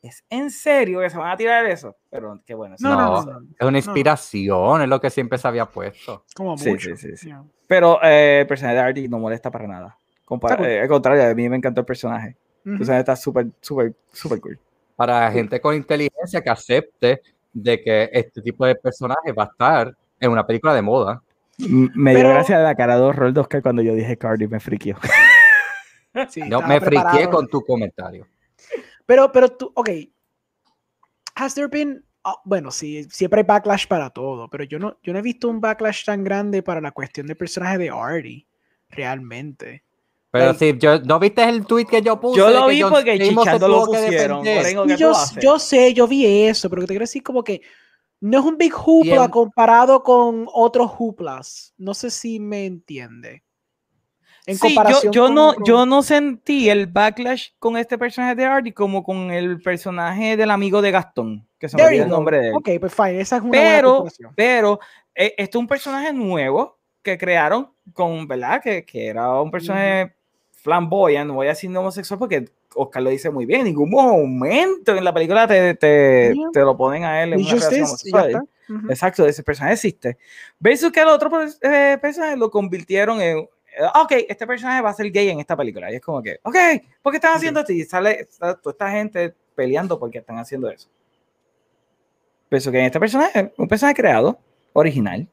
¿es 0.07 0.25
en 0.31 0.51
serio 0.51 1.01
que 1.01 1.11
se 1.11 1.19
van 1.19 1.31
a 1.31 1.37
tirar 1.37 1.65
eso? 1.67 1.97
Pero 2.11 2.41
qué 2.47 2.55
bueno. 2.55 2.77
No, 2.81 2.91
no, 2.91 2.97
No, 2.97 3.25
no, 3.25 3.41
no. 3.41 3.47
Es 3.59 3.67
una 3.67 3.79
inspiración, 3.79 4.83
es 4.83 4.89
lo 4.89 5.01
que 5.01 5.11
siempre 5.11 5.39
se 5.39 5.47
había 5.49 5.67
puesto. 5.67 6.25
Como 6.35 6.57
Sí, 6.59 6.71
mucho. 6.71 6.91
sí, 6.97 7.09
sí, 7.11 7.17
sí. 7.17 7.27
Yeah. 7.27 7.43
Pero 7.67 7.99
eh, 8.03 8.41
el 8.41 8.47
personaje 8.47 8.77
de 8.77 8.83
Artie 8.83 9.09
no 9.09 9.19
molesta 9.19 9.51
para 9.51 9.67
nada. 9.67 9.99
Cool. 10.25 10.41
eh, 10.65 10.81
al 10.81 10.89
contrario, 10.89 11.25
a 11.31 11.35
mí 11.35 11.49
me 11.49 11.57
encantó 11.57 11.81
el 11.81 11.87
personaje. 11.87 12.37
Personaje 12.65 12.99
está 13.01 13.15
súper, 13.15 13.47
súper, 13.61 13.95
súper 14.13 14.41
cool. 14.41 14.59
Para 14.97 15.31
gente 15.31 15.61
con 15.61 15.75
inteligencia 15.75 16.43
que 16.43 16.51
acepte 16.51 17.23
de 17.53 17.81
que 17.81 18.11
este 18.13 18.43
tipo 18.43 18.67
de 18.67 18.75
personaje 18.75 19.31
va 19.33 19.45
a 19.45 19.47
estar 19.47 19.97
en 20.19 20.31
una 20.33 20.45
película 20.47 20.75
de 20.75 20.83
moda. 20.83 21.23
M- 21.59 21.91
Me 21.95 22.11
dio 22.11 22.21
Pero- 22.21 22.31
gracia 22.35 22.59
la 22.59 22.75
cara 22.75 22.97
de 22.97 23.03
horror 23.03 23.33
de 23.33 23.41
Oscar 23.41 23.63
cuando 23.63 23.83
yo 23.83 23.95
dije 23.95 24.17
que 24.17 24.27
Artie 24.27 24.49
me. 24.49 24.59
Sí, 24.61 26.41
Yo 26.41 26.45
estaba 26.59 26.67
me 26.67 26.81
friqué 26.81 27.29
con 27.31 27.47
tu 27.47 27.63
comentario. 27.63 28.27
Pero, 29.07 29.31
pero 29.33 29.49
tú, 29.51 29.73
ok. 29.75 29.89
Has 31.35 31.55
there 31.55 31.69
been. 31.69 32.05
ah, 32.25 32.41
bueno, 32.45 32.71
sí, 32.71 33.05
siempre 33.11 33.41
hay 33.41 33.47
backlash 33.47 33.87
para 33.87 34.11
todo, 34.11 34.49
pero 34.49 34.65
yo 34.65 34.79
no, 34.79 34.99
yo 35.03 35.13
no 35.13 35.19
he 35.19 35.23
visto 35.23 35.49
un 35.49 35.61
backlash 35.61 36.05
tan 36.05 36.25
grande 36.25 36.63
para 36.63 36.81
la 36.81 36.91
cuestión 36.93 37.27
del 37.27 37.37
personaje 37.37 37.79
de 37.79 37.91
Artie, 37.91 38.47
realmente. 38.91 39.85
Pero 40.31 40.47
Like- 40.47 40.73
si 40.73 40.79
yo, 40.79 40.99
¿no 41.01 41.19
viste 41.19 41.45
el 41.45 41.65
tweet 41.67 41.87
que 41.87 42.03
yo 42.03 42.21
puse? 42.21 42.39
Yo 42.39 42.51
lo 42.51 42.67
que 42.67 42.75
vi 42.75 42.83
John 42.83 42.91
porque 42.93 43.19
chichando 43.19 43.69
lo 43.69 43.87
que 43.87 43.87
pusieron. 44.07 44.43
que 44.43 44.97
yo, 44.99 45.13
yo 45.41 45.59
sé, 45.59 45.95
yo 45.95 46.09
vi 46.09 46.27
eso, 46.47 46.69
pero 46.69 46.83
que 46.83 46.87
te 46.89 46.93
quiero 46.95 47.03
decir 47.05 47.23
como 47.23 47.45
que 47.45 47.61
no 48.21 48.41
es 48.41 48.45
un 48.45 48.59
big 48.59 48.73
hoopla 48.75 49.25
en- 49.27 49.31
comparado 49.31 50.03
con 50.03 50.47
otros 50.53 50.91
hooplas. 50.99 51.75
No 51.79 51.95
sé 51.95 52.11
si 52.11 52.41
me 52.41 52.67
entiende. 52.67 53.45
En 54.47 54.57
Sí, 54.57 54.69
yo, 54.69 54.75
comparación 54.77 55.13
yo 55.13 55.25
con 55.27 55.35
no, 55.35 55.55
yo 55.65 55.87
no 55.87 56.03
sentí 56.03 56.71
el 56.71 56.87
backlash 56.87 57.49
con 57.59 57.77
este 57.77 57.99
personaje 57.99 58.37
de 58.37 58.45
Artie 58.45 58.73
como 58.73 59.03
con 59.03 59.33
el 59.33 59.61
personaje 59.61 60.37
del 60.37 60.51
amigo 60.53 60.81
de 60.81 60.93
Gastón, 60.93 61.47
que 61.59 61.69
se 61.69 61.77
me 61.77 61.85
olvidó 61.85 62.05
el 62.05 62.11
nombre 62.11 62.39
de 62.39 62.49
él. 62.49 62.55
Ok, 62.55 62.69
pues 62.79 62.95
fine, 62.95 63.21
esa 63.21 63.37
es 63.37 63.43
una 63.43 63.49
buena 63.51 63.75
pero, 63.77 64.05
pero 64.37 64.81
eh, 65.15 65.35
esto 65.37 65.59
es 65.59 65.61
un 65.63 65.67
personaje 65.67 66.13
nuevo 66.13 66.79
que 67.03 67.19
crearon 67.19 67.71
con, 67.93 68.29
¿verdad? 68.29 68.63
Que, 68.63 68.85
que 68.85 69.09
era 69.09 69.41
un 69.41 69.51
personaje 69.51 70.15
flamboyant, 70.53 71.27
no 71.29 71.35
voy 71.35 71.47
a 71.47 71.51
decir 71.51 71.77
homosexual 71.77 72.19
porque 72.19 72.45
Oscar 72.75 73.03
lo 73.03 73.11
dice 73.11 73.31
muy 73.31 73.47
bien, 73.47 73.61
en 73.61 73.67
ningún 73.67 73.91
momento 73.91 74.95
en 74.95 75.03
la 75.05 75.13
película 75.15 75.47
te, 75.49 75.75
te, 75.75 76.33
Yeah. 76.35 76.49
te 76.53 76.61
lo 76.61 76.77
ponen 76.77 77.05
a 77.05 77.23
él 77.23 77.33
en 77.33 77.41
Y 77.41 77.43
una 77.43 77.53
relación 77.53 77.85
homosexual. 77.85 78.27
está. 78.31 78.43
Ujú. 78.69 78.91
Exacto, 78.91 79.27
ese 79.27 79.43
personaje 79.43 79.75
existe. 79.75 80.19
Versus 80.59 80.91
que 80.93 81.01
el 81.01 81.09
otro 81.09 81.31
eh, 81.63 81.99
personaje 82.01 82.37
lo 82.37 82.51
convirtieron 82.51 83.21
en. 83.21 83.49
Eh, 83.77 83.87
Ok, 83.95 84.13
este 84.29 84.47
personaje 84.47 84.83
va 84.83 84.91
a 84.91 84.95
ser 84.95 85.11
gay 85.11 85.29
en 85.29 85.41
esta 85.41 85.57
película. 85.57 85.91
Y 85.93 85.97
es 85.97 86.03
como 86.03 86.23
que, 86.23 86.39
ok, 86.43 86.57
¿por 87.03 87.13
qué 87.13 87.17
están 87.17 87.37
haciendo 87.37 87.61
esto? 87.61 87.73
Y 87.73 87.85
sale 87.85 88.21
está 88.21 88.55
toda 88.55 88.73
esta 88.73 88.91
gente 88.91 89.35
peleando 89.55 89.99
porque 89.99 90.19
están 90.19 90.39
haciendo 90.39 90.71
eso. 90.71 90.89
Pienso 92.49 92.71
que 92.71 92.79
en 92.79 92.87
este 92.87 93.01
personaje, 93.01 93.53
un 93.57 93.69
personaje 93.69 93.97
creado, 93.97 94.39
original. 94.73 95.27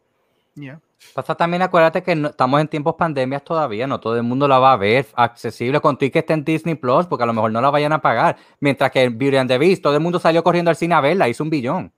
Yeah. 0.55 0.79
Pasa 1.13 1.35
también, 1.35 1.61
acuérdate 1.61 2.01
que 2.01 2.15
no- 2.15 2.29
estamos 2.29 2.61
en 2.61 2.67
tiempos 2.67 2.95
pandemias 2.95 3.43
todavía, 3.43 3.85
no 3.85 3.99
todo 3.99 4.15
el 4.15 4.23
mundo 4.23 4.47
la 4.47 4.57
va 4.57 4.71
a 4.73 4.77
ver 4.77 5.05
accesible 5.15 5.79
con 5.81 5.97
tu 5.97 6.09
que 6.09 6.19
esté 6.19 6.33
en 6.33 6.43
Disney 6.43 6.75
Plus, 6.75 7.05
porque 7.05 7.23
a 7.23 7.25
lo 7.25 7.33
mejor 7.33 7.51
no 7.51 7.61
la 7.61 7.69
vayan 7.69 7.93
a 7.93 8.01
pagar. 8.01 8.37
Mientras 8.59 8.89
que 8.91 9.03
en 9.03 9.17
Beauty 9.17 9.37
and 9.37 9.49
the 9.49 9.57
Beast, 9.57 9.81
todo 9.83 9.93
el 9.95 9.99
mundo 9.99 10.19
salió 10.19 10.43
corriendo 10.43 10.69
al 10.69 10.75
cine 10.77 10.95
a 10.95 11.01
verla, 11.01 11.27
hizo 11.27 11.43
un 11.43 11.49
billón. 11.49 11.91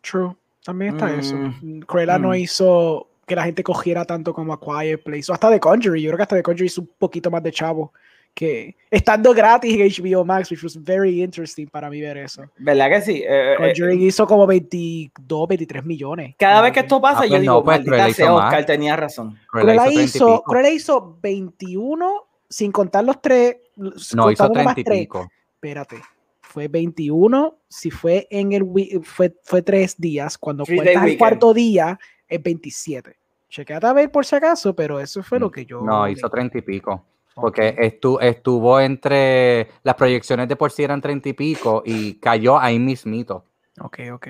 True. 0.00 0.34
También 0.64 0.94
está 0.94 1.14
eso. 1.14 1.34
Mm, 1.36 1.80
Cruella 1.80 2.18
no 2.18 2.30
mm. 2.30 2.34
hizo 2.34 3.07
que 3.28 3.36
la 3.36 3.44
gente 3.44 3.62
cogiera 3.62 4.04
tanto 4.04 4.34
como 4.34 4.52
a 4.52 4.58
Quiet 4.60 5.04
Place. 5.04 5.30
O 5.30 5.34
hasta 5.34 5.50
The 5.50 5.60
Conjuring. 5.60 6.02
Yo 6.02 6.08
creo 6.10 6.16
que 6.16 6.22
hasta 6.22 6.36
The 6.36 6.42
Conjuring 6.42 6.66
hizo 6.66 6.80
un 6.80 6.90
poquito 6.98 7.30
más 7.30 7.42
de 7.42 7.52
chavo. 7.52 7.92
Que 8.34 8.76
estando 8.90 9.34
gratis 9.34 9.74
en 9.74 10.04
HBO 10.04 10.24
Max, 10.24 10.50
which 10.50 10.62
was 10.62 10.80
very 10.80 11.22
interesting 11.22 11.66
para 11.66 11.90
mí 11.90 12.00
ver 12.00 12.16
eso. 12.18 12.44
¿Verdad 12.58 12.88
que 12.90 13.00
sí? 13.00 13.16
Eh, 13.22 13.54
eh, 13.54 13.56
Conjuring 13.56 14.02
hizo 14.02 14.26
como 14.26 14.46
22, 14.46 15.48
23 15.48 15.84
millones. 15.84 16.34
cada 16.38 16.60
vez 16.60 16.72
que 16.72 16.80
esto 16.80 17.00
pasa, 17.00 17.20
Ah, 17.20 17.24
yo 17.24 17.30
pues 17.30 17.40
digo, 17.40 17.54
no, 17.54 17.64
pues 17.64 17.84
maldita 17.84 18.12
sea, 18.12 18.32
más. 18.32 18.44
Oscar 18.44 18.66
tenía 18.66 18.96
razón. 18.96 19.38
Cruella 19.50 19.74
hizo 19.74 19.84
30 19.84 20.00
y 20.00 20.04
hizo, 20.04 20.26
pico. 20.26 20.42
Cruella 20.44 20.70
hizo 20.70 21.18
21 21.20 22.28
sin 22.48 22.72
contar 22.72 23.04
los 23.04 23.20
tres. 23.20 23.56
No, 23.76 24.30
hizo 24.30 24.48
nada 24.48 24.64
más 24.64 24.74
30 24.74 24.94
y 24.94 25.00
pico. 25.00 25.28
Espérate. 25.54 25.96
Fue 26.40 26.68
21. 26.68 27.58
Si 27.68 27.90
fue 27.90 28.26
en 28.30 28.52
el 28.52 28.64
fue, 29.02 29.34
fue 29.42 29.62
tres 29.62 29.96
días. 29.98 30.38
Cuando 30.38 30.64
Three 30.64 30.76
cuentas 30.76 31.04
el 31.04 31.18
cuarto 31.18 31.52
día, 31.52 31.98
es 32.28 32.42
27. 32.42 33.16
Chequeate 33.48 33.86
a 33.86 33.92
ver 33.92 34.10
por 34.10 34.26
si 34.26 34.36
acaso, 34.36 34.74
pero 34.74 35.00
eso 35.00 35.22
fue 35.22 35.38
lo 35.38 35.50
que 35.50 35.64
yo. 35.64 35.80
Mm, 35.82 35.86
No, 35.86 36.08
hizo 36.08 36.28
30 36.28 36.58
y 36.58 36.62
pico. 36.62 37.04
Porque 37.34 37.74
estu- 37.76 38.18
estuvo 38.20 38.80
entre 38.80 39.68
las 39.84 39.94
proyecciones 39.94 40.48
de 40.48 40.56
por 40.56 40.72
sí 40.72 40.82
eran 40.82 41.00
30 41.00 41.28
y 41.28 41.32
pico 41.34 41.82
y 41.86 42.14
cayó 42.14 42.58
ahí 42.58 42.78
mismito. 42.80 43.44
Ok, 43.80 44.00
ok. 44.12 44.26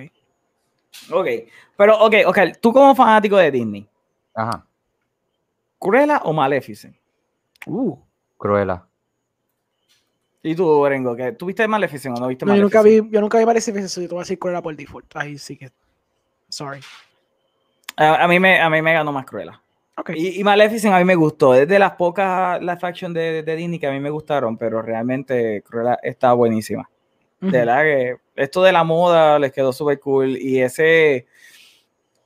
Ok, 1.11 1.27
pero, 1.77 1.99
ok, 2.05 2.15
ok, 2.27 2.39
tú 2.61 2.73
como 2.73 2.95
fanático 2.95 3.37
de 3.37 3.51
Disney, 3.51 3.89
Ajá, 4.35 4.65
¿Cruella 5.79 6.19
o 6.25 6.33
Maleficent? 6.33 6.97
Uh, 7.67 7.97
Cruella. 8.37 8.85
¿Y 10.43 10.55
tú, 10.55 10.67
Orengo, 10.69 11.15
que 11.17 11.33
tuviste 11.33 11.67
Maleficent 11.67 12.17
o 12.17 12.21
no 12.21 12.29
viste 12.29 12.45
no, 12.47 12.55
yo 12.55 12.63
nunca 12.63 12.79
Maleficent? 12.83 13.07
vi, 13.11 13.15
yo 13.15 13.21
nunca 13.21 13.39
vi 13.39 13.47
Maleficent, 13.47 13.89
yo 13.89 14.03
te 14.03 14.15
voy 14.15 14.19
a 14.19 14.23
decir 14.23 14.39
Cruella 14.39 14.63
por 14.63 14.75
default. 14.77 15.17
Ahí 15.17 15.39
sí 15.39 15.57
que. 15.57 15.71
Sorry. 16.49 16.81
A, 17.99 18.25
a 18.25 18.29
mí 18.29 18.39
me, 18.41 18.61
a 18.61 18.71
mí 18.71 18.81
me 18.83 18.93
ganó 18.93 19.13
más 19.13 19.27
Cruella. 19.27 19.61
Ok. 19.97 20.11
Y, 20.15 20.41
y 20.41 20.45
Maleficent 20.45 20.95
a 20.95 20.99
mí 20.99 21.05
me 21.05 21.17
gustó. 21.17 21.55
Es 21.55 21.67
de 21.67 21.79
las 21.79 21.93
pocas 21.93 22.61
live 22.61 22.79
action 22.83 23.13
de, 23.13 23.43
de 23.43 23.57
Disney 23.57 23.79
que 23.79 23.89
a 23.89 23.93
mí 23.93 23.99
me 24.01 24.11
gustaron, 24.11 24.57
pero 24.57 24.81
realmente 24.81 25.63
Cruella 25.63 25.99
está 26.03 26.33
buenísima. 26.33 26.89
Ujú. 27.43 27.51
De 27.51 27.59
verdad 27.59 27.83
que 27.83 28.17
esto 28.37 28.63
de 28.63 28.73
la 28.73 28.85
moda 28.85 29.39
les 29.39 29.53
quedó 29.53 29.73
súper 29.73 29.99
cool. 30.01 30.37
Y 30.37 30.61
ese, 30.61 31.27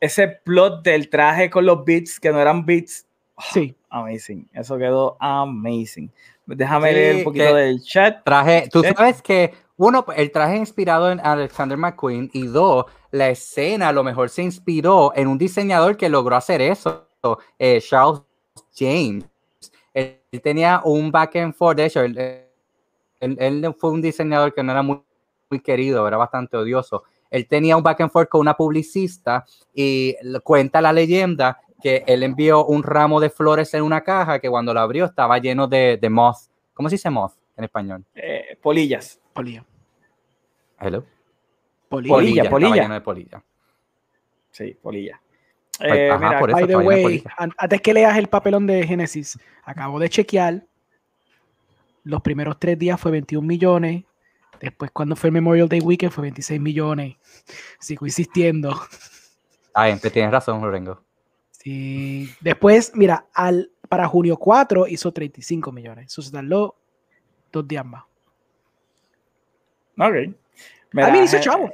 ese 0.00 0.28
plot 0.28 0.82
del 0.82 1.08
traje 1.08 1.48
con 1.48 1.64
los 1.64 1.84
beats, 1.84 2.20
que 2.20 2.30
no 2.30 2.40
eran 2.40 2.64
beats, 2.66 3.06
Sí. 3.52 3.74
amazing. 3.88 4.48
Eso 4.52 4.76
quedó 4.78 5.16
amazing. 5.18 6.10
Déjame 6.46 6.90
Sí, 6.90 6.94
leer 6.94 7.16
un 7.16 7.24
poquito 7.24 7.54
del 7.54 7.80
chat. 7.82 8.22
Traje, 8.24 8.68
tú 8.70 8.82
¿Eh? 8.84 8.92
sabes 8.96 9.22
que, 9.22 9.54
uno, 9.76 10.04
el 10.14 10.30
traje 10.30 10.56
inspirado 10.58 11.10
en 11.10 11.20
Alexander 11.20 11.78
McQueen 11.78 12.30
y 12.32 12.46
dos, 12.46 12.86
la 13.10 13.30
escena 13.30 13.88
a 13.88 13.92
lo 13.92 14.04
mejor 14.04 14.28
se 14.28 14.42
inspiró 14.42 15.12
en 15.14 15.28
un 15.28 15.38
diseñador 15.38 15.96
que 15.96 16.08
logró 16.08 16.36
hacer 16.36 16.60
eso, 16.60 17.08
eh, 17.58 17.80
Charles 17.80 18.22
James. 18.74 19.24
Él, 19.94 20.20
tenía 20.42 20.82
un 20.84 21.10
back 21.10 21.36
and 21.36 21.54
forth, 21.54 21.76
de 21.76 21.86
hecho, 21.86 22.00
él, 22.00 23.74
fue 23.78 23.90
un 23.90 24.02
diseñador 24.02 24.52
que 24.54 24.62
no 24.62 24.72
era 24.72 24.82
muy, 24.82 25.02
querido, 25.62 26.06
era 26.06 26.16
bastante 26.16 26.56
odioso. 26.56 27.04
Él 27.30 27.46
tenía 27.46 27.76
un 27.76 27.82
back 27.82 28.02
and 28.02 28.10
forth 28.10 28.28
con 28.28 28.40
una 28.40 28.54
publicista 28.54 29.44
y 29.74 30.14
cuenta 30.42 30.80
la 30.80 30.92
leyenda 30.92 31.60
que 31.82 32.04
él 32.06 32.22
envió 32.22 32.64
un 32.64 32.82
ramo 32.82 33.20
de 33.20 33.30
flores 33.30 33.72
en 33.74 33.82
una 33.82 34.02
caja 34.02 34.38
que 34.38 34.48
cuando 34.48 34.72
lo 34.72 34.80
abrió 34.80 35.06
estaba 35.06 35.38
lleno 35.38 35.66
de, 35.66 35.98
de 36.00 36.10
moth. 36.10 36.48
¿Cómo 36.72 36.88
se 36.88 36.94
dice 36.94 37.10
moth 37.10 37.41
en 37.62 37.64
español? 37.64 38.04
Eh, 38.14 38.58
polillas. 38.60 39.20
Polilla. 39.32 39.64
Hello. 40.78 41.04
Polilla. 41.88 42.14
Polilla, 42.14 42.42
estaba 42.42 42.60
polilla. 42.60 42.82
lleno 42.82 42.94
de 42.94 43.00
polilla. 43.00 43.44
Sí, 44.50 44.76
polilla. 44.80 45.20
Eh, 45.80 46.10
ajá, 46.10 46.26
mira, 46.26 46.38
por 46.38 46.50
eso 46.50 46.58
By 46.58 46.66
the 46.66 46.76
way, 46.76 47.24
antes 47.36 47.80
que 47.80 47.94
leas 47.94 48.16
el 48.18 48.28
papelón 48.28 48.66
de 48.66 48.86
Génesis, 48.86 49.38
acabo 49.64 49.98
de 49.98 50.08
chequear. 50.08 50.64
Los 52.04 52.20
primeros 52.20 52.58
tres 52.58 52.78
días 52.78 53.00
fue 53.00 53.12
21 53.12 53.46
millones. 53.46 54.04
Después, 54.60 54.90
cuando 54.90 55.16
fue 55.16 55.28
el 55.28 55.32
Memorial 55.32 55.68
Day 55.68 55.80
Weekend, 55.80 56.12
fue 56.12 56.22
26 56.22 56.60
millones. 56.60 57.16
Sigo 57.78 58.06
insistiendo. 58.06 58.78
Ah, 59.74 59.88
te 60.00 60.10
tienes 60.10 60.30
razón, 60.30 60.60
Lorengo. 60.60 61.02
Sí. 61.50 62.28
Después, 62.40 62.92
mira, 62.94 63.26
al, 63.32 63.70
para 63.88 64.06
junio 64.06 64.36
4 64.36 64.86
hizo 64.88 65.12
35 65.12 65.72
millones. 65.72 66.06
Eso 66.06 66.22
se 66.22 66.30
tardó 66.30 66.76
dos 67.52 67.68
días 67.68 67.84
más. 67.84 68.04
Ok. 69.98 70.34
A 71.00 71.10
mí 71.10 71.26
chavo. 71.40 71.70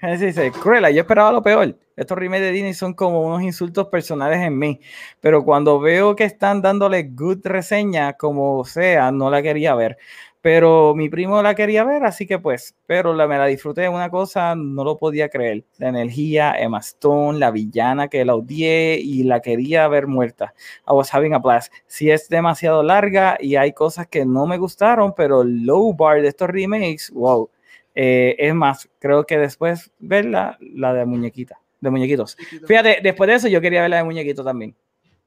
Genesis 0.00 0.36
dice, 0.36 0.52
Cruella, 0.52 0.90
yo 0.90 1.00
esperaba 1.00 1.32
lo 1.32 1.42
peor. 1.42 1.76
Estos 1.96 2.16
remakes 2.16 2.42
de 2.42 2.52
Disney 2.52 2.74
son 2.74 2.94
como 2.94 3.22
unos 3.22 3.42
insultos 3.42 3.88
personales 3.88 4.38
en 4.38 4.56
mí, 4.56 4.80
pero 5.20 5.44
cuando 5.44 5.80
veo 5.80 6.14
que 6.14 6.22
están 6.22 6.62
dándole 6.62 7.02
good 7.02 7.44
reseña, 7.44 8.12
como 8.12 8.64
sea, 8.64 9.10
no 9.10 9.28
la 9.28 9.42
quería 9.42 9.74
ver. 9.74 9.98
Pero 10.40 10.94
mi 10.94 11.08
primo 11.08 11.42
la 11.42 11.54
quería 11.54 11.84
ver, 11.84 12.04
así 12.04 12.26
que 12.26 12.38
pues, 12.38 12.74
pero 12.86 13.12
la, 13.14 13.26
me 13.26 13.36
la 13.38 13.46
disfruté. 13.46 13.88
Una 13.88 14.08
cosa, 14.10 14.54
no 14.54 14.84
lo 14.84 14.96
podía 14.96 15.28
creer. 15.28 15.64
La 15.78 15.88
energía, 15.88 16.54
Emma 16.58 16.78
Stone, 16.78 17.38
la 17.38 17.50
villana 17.50 18.08
que 18.08 18.24
la 18.24 18.34
odié 18.36 18.98
y 18.98 19.24
la 19.24 19.40
quería 19.40 19.88
ver 19.88 20.06
muerta. 20.06 20.54
I 20.88 20.92
was 20.92 21.12
having 21.12 21.34
a 21.34 21.38
blast. 21.38 21.72
Si 21.86 22.10
es 22.10 22.28
demasiado 22.28 22.82
larga 22.82 23.36
y 23.40 23.56
hay 23.56 23.72
cosas 23.72 24.06
que 24.06 24.24
no 24.24 24.46
me 24.46 24.58
gustaron, 24.58 25.12
pero 25.16 25.42
low 25.44 25.92
bar 25.94 26.22
de 26.22 26.28
estos 26.28 26.48
remakes, 26.48 27.10
wow. 27.12 27.50
Eh, 27.94 28.36
es 28.38 28.54
más, 28.54 28.88
creo 29.00 29.24
que 29.26 29.38
después 29.38 29.90
verla, 29.98 30.56
la 30.60 30.94
de 30.94 31.04
muñequita, 31.04 31.58
de 31.80 31.90
muñequitos. 31.90 32.36
Fíjate, 32.66 33.00
después 33.02 33.26
de 33.26 33.34
eso 33.34 33.48
yo 33.48 33.60
quería 33.60 33.80
ver 33.80 33.90
la 33.90 33.96
de 33.96 34.04
muñequito 34.04 34.44
también. 34.44 34.76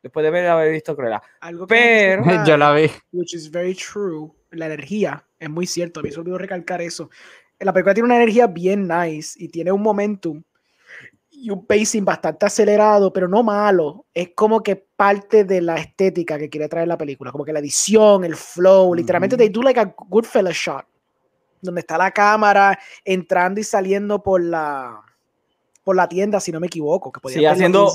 Después 0.01 0.23
de 0.23 0.29
haber, 0.29 0.47
haber 0.47 0.71
visto 0.71 0.95
Cruella. 0.95 1.21
Algo 1.41 1.67
que 1.67 1.75
Pero- 1.75 2.23
Yo 2.47 2.55
la 2.57 2.73
vi. 2.73 2.89
which 3.11 3.33
is 3.33 3.51
very 3.51 3.75
true, 3.75 4.31
la 4.51 4.67
energía, 4.67 5.25
es 5.39 5.49
muy 5.49 5.65
cierto, 5.65 5.99
a 5.99 6.03
mí 6.03 6.11
se 6.11 6.19
olvidó 6.19 6.37
recalcar 6.37 6.81
eso. 6.81 7.09
La 7.59 7.73
película 7.73 7.93
tiene 7.93 8.05
una 8.05 8.15
energía 8.15 8.47
bien 8.47 8.87
nice 8.87 9.41
y 9.41 9.49
tiene 9.49 9.71
un 9.71 9.81
momentum 9.81 10.43
y 11.29 11.49
un 11.49 11.65
pacing 11.65 12.03
bastante 12.05 12.45
acelerado, 12.45 13.11
pero 13.11 13.27
no 13.27 13.41
malo. 13.41 14.05
Es 14.13 14.31
como 14.35 14.61
que 14.61 14.75
parte 14.75 15.43
de 15.43 15.61
la 15.61 15.75
estética 15.77 16.37
que 16.37 16.49
quiere 16.49 16.67
traer 16.67 16.87
la 16.87 16.97
película, 16.97 17.31
como 17.31 17.45
que 17.45 17.53
la 17.53 17.59
edición, 17.59 18.23
el 18.23 18.35
flow, 18.35 18.93
literalmente 18.93 19.37
they 19.37 19.49
do 19.49 19.61
like 19.61 19.79
a 19.79 19.95
Goodfellas 20.07 20.55
shot, 20.55 20.85
donde 21.61 21.81
está 21.81 21.97
la 21.97 22.11
cámara 22.11 22.77
entrando 23.05 23.59
y 23.59 23.63
saliendo 23.63 24.21
por 24.21 24.43
la 24.43 25.01
por 25.91 25.97
la 25.97 26.07
tienda, 26.07 26.39
si 26.39 26.53
no 26.53 26.59
me 26.61 26.67
equivoco, 26.67 27.11
que 27.11 27.19
podía 27.19 27.37
Sí, 27.39 27.45
haciendo 27.45 27.87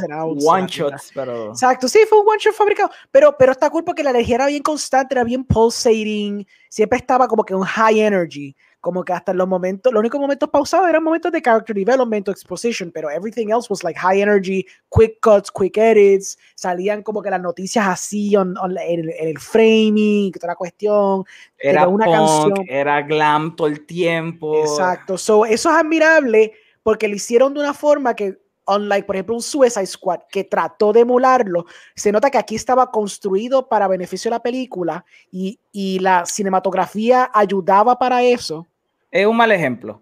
one 0.45 0.67
shots, 0.69 1.13
pero. 1.15 1.49
Exacto, 1.49 1.89
sí, 1.89 2.01
fue 2.07 2.21
un 2.21 2.29
one 2.29 2.39
shot 2.39 2.53
fabricado, 2.55 2.91
pero, 3.11 3.35
pero 3.39 3.53
está 3.53 3.71
cool 3.71 3.85
porque 3.85 4.03
la 4.05 4.11
energía 4.11 4.35
era 4.35 4.47
bien 4.49 4.63
constante, 4.63 5.15
era 5.15 5.25
bien 5.25 5.45
pulsating, 5.45 6.47
siempre 6.69 6.99
estaba 6.99 7.27
como 7.27 7.43
que 7.43 7.55
un 7.55 7.63
high 7.63 8.01
energy, 8.01 8.55
como 8.83 9.03
que 9.03 9.15
hasta 9.15 9.33
los 9.33 9.49
momentos, 9.49 9.91
los 9.93 9.99
únicos 10.01 10.21
momentos 10.21 10.49
pausados 10.51 10.89
eran 10.91 11.03
momentos 11.03 11.33
de 11.33 11.41
character 11.41 11.75
development 11.75 12.29
exposition, 12.29 12.93
pero 12.93 13.11
everything 13.11 13.49
else 13.49 13.67
was 13.71 13.83
like 13.83 13.99
high 13.99 14.21
energy, 14.21 14.65
quick 14.91 15.19
cuts, 15.23 15.51
quick 15.51 15.77
edits, 15.79 16.39
salían 16.55 17.03
como 17.03 17.23
que 17.23 17.31
las 17.31 17.41
noticias 17.41 17.87
así 17.87 18.37
on- 18.37 18.57
on- 18.59 18.77
en, 18.79 19.01
el- 19.01 19.11
en 19.19 19.29
el 19.29 19.39
framing, 19.39 20.31
toda 20.33 20.49
la 20.53 20.55
cuestión, 20.57 21.25
Era 21.59 21.89
una 21.89 22.05
punk, 22.05 22.15
canción. 22.17 22.67
era 22.69 23.01
glam 23.03 23.57
todo 23.57 23.67
el 23.69 23.87
tiempo. 23.87 24.61
Exacto. 24.61 25.17
So, 25.17 25.47
eso 25.47 25.71
es 25.71 25.77
admirable 25.77 26.53
porque 26.87 27.09
lo 27.09 27.17
hicieron 27.17 27.53
de 27.53 27.59
una 27.59 27.75
forma 27.75 28.15
que, 28.15 28.39
unlike, 28.65 29.07
por 29.07 29.17
ejemplo, 29.17 29.35
un 29.35 29.43
Suicide 29.43 29.87
Squad 29.87 30.21
que 30.31 30.45
trató 30.45 30.93
de 30.93 31.01
emularlo, 31.01 31.67
se 31.97 32.13
nota 32.13 32.31
que 32.31 32.39
aquí 32.39 32.55
estaba 32.55 32.93
construido 32.93 33.69
para 33.69 33.89
beneficio 33.89 34.29
de 34.29 34.37
la 34.37 34.41
película 34.41 35.05
y, 35.33 35.59
y 35.73 35.99
la 35.99 36.25
cinematografía 36.27 37.29
ayudaba 37.35 37.99
para 37.99 38.23
eso. 38.23 38.69
Es 39.11 39.27
un 39.27 39.37
mal 39.37 39.51
ejemplo. 39.51 40.01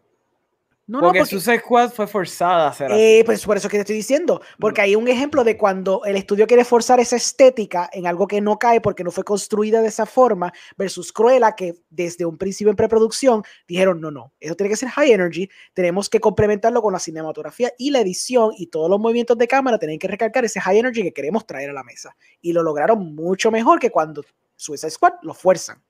No, 0.86 0.98
no, 0.98 1.04
porque, 1.06 1.20
porque, 1.20 1.30
Suicide 1.30 1.60
Squad 1.60 1.90
fue 1.92 2.06
forzada 2.06 2.66
a 2.66 2.68
hacer 2.68 2.92
así. 2.92 3.00
eh, 3.00 3.22
pues 3.24 3.44
por 3.44 3.56
eso 3.56 3.70
que 3.70 3.78
te 3.78 3.80
estoy 3.82 3.96
diciendo, 3.96 4.42
porque 4.58 4.82
hay 4.82 4.94
un 4.94 5.08
ejemplo 5.08 5.42
de 5.42 5.56
cuando 5.56 6.04
el 6.04 6.16
estudio 6.16 6.46
quiere 6.46 6.62
forzar 6.62 7.00
esa 7.00 7.16
estética 7.16 7.88
en 7.90 8.06
algo 8.06 8.26
que 8.26 8.42
no 8.42 8.58
cae 8.58 8.82
porque 8.82 9.02
no 9.02 9.10
fue 9.10 9.24
construida 9.24 9.80
de 9.80 9.88
esa 9.88 10.04
forma, 10.04 10.52
versus 10.76 11.10
Cruella, 11.10 11.52
que 11.52 11.74
desde 11.88 12.26
un 12.26 12.36
principio 12.36 12.70
en 12.70 12.76
preproducción 12.76 13.42
dijeron, 13.66 13.98
no, 13.98 14.10
no, 14.10 14.34
eso 14.40 14.54
tiene 14.56 14.68
que 14.68 14.76
ser 14.76 14.90
high 14.90 15.10
energy, 15.10 15.48
tenemos 15.72 16.10
que 16.10 16.20
complementarlo 16.20 16.82
con 16.82 16.92
la 16.92 16.98
cinematografía 16.98 17.72
y 17.78 17.90
la 17.90 18.00
edición 18.00 18.52
y 18.58 18.66
todos 18.66 18.90
los 18.90 19.00
movimientos 19.00 19.38
de 19.38 19.48
cámara 19.48 19.78
tienen 19.78 19.98
que 19.98 20.08
recalcar 20.08 20.44
ese 20.44 20.60
high 20.60 20.78
energy 20.78 21.02
que 21.02 21.14
queremos 21.14 21.46
traer 21.46 21.70
a 21.70 21.72
la 21.72 21.82
mesa. 21.82 22.14
Y 22.42 22.52
lo 22.52 22.62
lograron 22.62 23.14
mucho 23.14 23.50
mejor 23.50 23.78
que 23.78 23.90
cuando 23.90 24.22
Suicide 24.56 24.90
Squad 24.90 25.14
lo 25.22 25.32
fuerzan. 25.32 25.82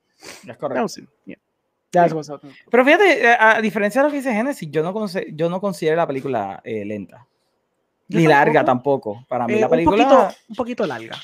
Es 0.47 0.57
correcto. 0.57 0.83
Was 0.83 0.99
it. 0.99 1.09
Yeah. 1.27 1.39
That's 1.95 2.13
what's 2.13 2.29
up. 2.29 2.41
Pero 2.71 2.85
fíjate, 2.85 3.25
eh, 3.27 3.37
a 3.39 3.61
diferencia 3.61 4.03
de 4.03 4.09
lo 4.09 4.11
que 4.13 4.19
dice 4.19 4.33
Genesis, 4.33 4.69
yo 4.71 4.83
no, 4.83 5.07
yo 5.33 5.49
no 5.49 5.61
considero 5.61 5.97
la 5.97 6.07
película 6.07 6.61
eh, 6.65 6.85
lenta. 6.85 7.27
Ni 8.09 8.27
larga 8.27 8.65
tampoco. 8.65 9.13
tampoco. 9.15 9.27
Para 9.29 9.47
mí 9.47 9.55
Eh, 9.55 9.61
la 9.61 9.67
un, 9.67 9.71
película... 9.71 10.05
poquito, 10.05 10.37
un 10.49 10.57
poquito 10.57 10.87
larga. 10.87 11.17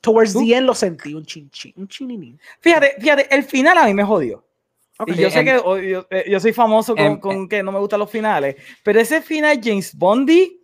Towards 0.00 0.32
¿Tú? 0.32 0.40
the 0.46 0.54
end 0.54 0.66
lo 0.66 0.74
sentí, 0.74 1.12
un 1.12 1.24
chin 1.26 1.50
chin, 1.50 1.72
un 1.76 1.88
chininín. 1.88 2.38
Fíjate, 2.60 2.94
fíjate, 3.00 3.34
el 3.34 3.42
final 3.42 3.76
a 3.78 3.84
mí 3.84 3.92
me 3.94 4.04
jodió. 4.04 4.44
Ok. 5.00 5.10
Y 5.10 5.14
yo 5.16 5.30
sé 5.30 5.40
en- 5.40 5.44
que 5.46 5.56
oh, 5.64 5.76
yo, 5.78 6.06
eh, 6.10 6.24
yo 6.28 6.38
soy 6.40 6.52
famoso 6.52 6.94
con, 6.94 7.04
en- 7.04 7.16
con 7.18 7.48
que 7.48 7.62
no 7.62 7.72
me 7.72 7.78
gustan 7.80 7.98
los 8.00 8.10
finales, 8.10 8.54
pero 8.84 9.00
ese 9.00 9.20
final 9.22 9.60
James 9.62 9.92
Bondy 9.96 10.60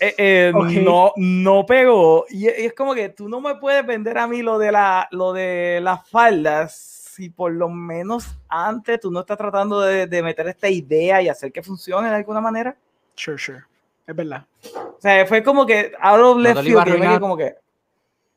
eh, 0.00 0.14
eh, 0.18 0.52
Ok. 0.54 0.70
no, 0.82 1.12
no 1.16 1.64
pegó. 1.66 2.24
Y, 2.30 2.44
y 2.46 2.48
es 2.48 2.72
como 2.74 2.94
que 2.94 3.10
tú 3.10 3.28
no 3.28 3.40
me 3.40 3.54
puedes 3.56 3.86
vender 3.86 4.18
a 4.18 4.26
mí 4.26 4.42
lo 4.42 4.58
de, 4.58 4.72
la, 4.72 5.06
lo 5.12 5.32
de 5.32 5.80
las 5.82 6.08
faldas 6.08 6.89
si 7.20 7.28
por 7.28 7.52
lo 7.52 7.68
menos 7.68 8.34
antes 8.48 8.98
tú 8.98 9.10
no 9.10 9.20
estás 9.20 9.36
tratando 9.36 9.80
de, 9.82 10.06
de 10.06 10.22
meter 10.22 10.48
esta 10.48 10.70
idea 10.70 11.20
y 11.20 11.28
hacer 11.28 11.52
que 11.52 11.62
funcione 11.62 12.08
de 12.08 12.16
alguna 12.16 12.40
manera. 12.40 12.74
Sure, 13.14 13.36
sure. 13.36 13.62
Es 14.06 14.16
verdad. 14.16 14.46
O 14.74 14.96
sea, 14.98 15.26
fue 15.26 15.42
como 15.42 15.66
que 15.66 15.92
out 16.00 16.20
of 16.20 16.38
left 16.38 16.62
field, 16.62 16.84
que 16.84 16.96
me 16.96 17.20
como 17.20 17.36
que 17.36 17.56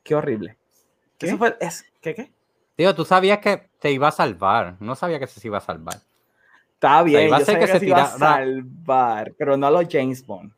qué 0.02 0.14
horrible. 0.14 0.58
¿Qué? 1.16 1.28
Eso 1.28 1.38
fue, 1.38 1.56
es, 1.60 1.82
¿qué, 2.02 2.14
qué? 2.14 2.30
Tío, 2.76 2.94
tú 2.94 3.06
sabías 3.06 3.38
que 3.38 3.70
te 3.78 3.90
iba 3.90 4.08
a 4.08 4.12
salvar. 4.12 4.76
No 4.80 4.94
sabía 4.94 5.18
que 5.18 5.26
se 5.26 5.46
iba 5.48 5.56
a 5.58 5.62
salvar. 5.62 5.96
Está 6.74 7.02
bien, 7.02 7.28
iba 7.28 7.36
a 7.36 7.40
yo 7.40 7.46
sabía 7.46 7.60
que 7.60 7.66
que 7.66 7.72
se 7.72 7.78
se 7.78 7.86
iba 7.86 8.02
a 8.02 8.18
salvar, 8.18 9.32
pero 9.38 9.56
no 9.56 9.66
a 9.66 9.70
los 9.70 9.86
James 9.90 10.26
Bond. 10.26 10.52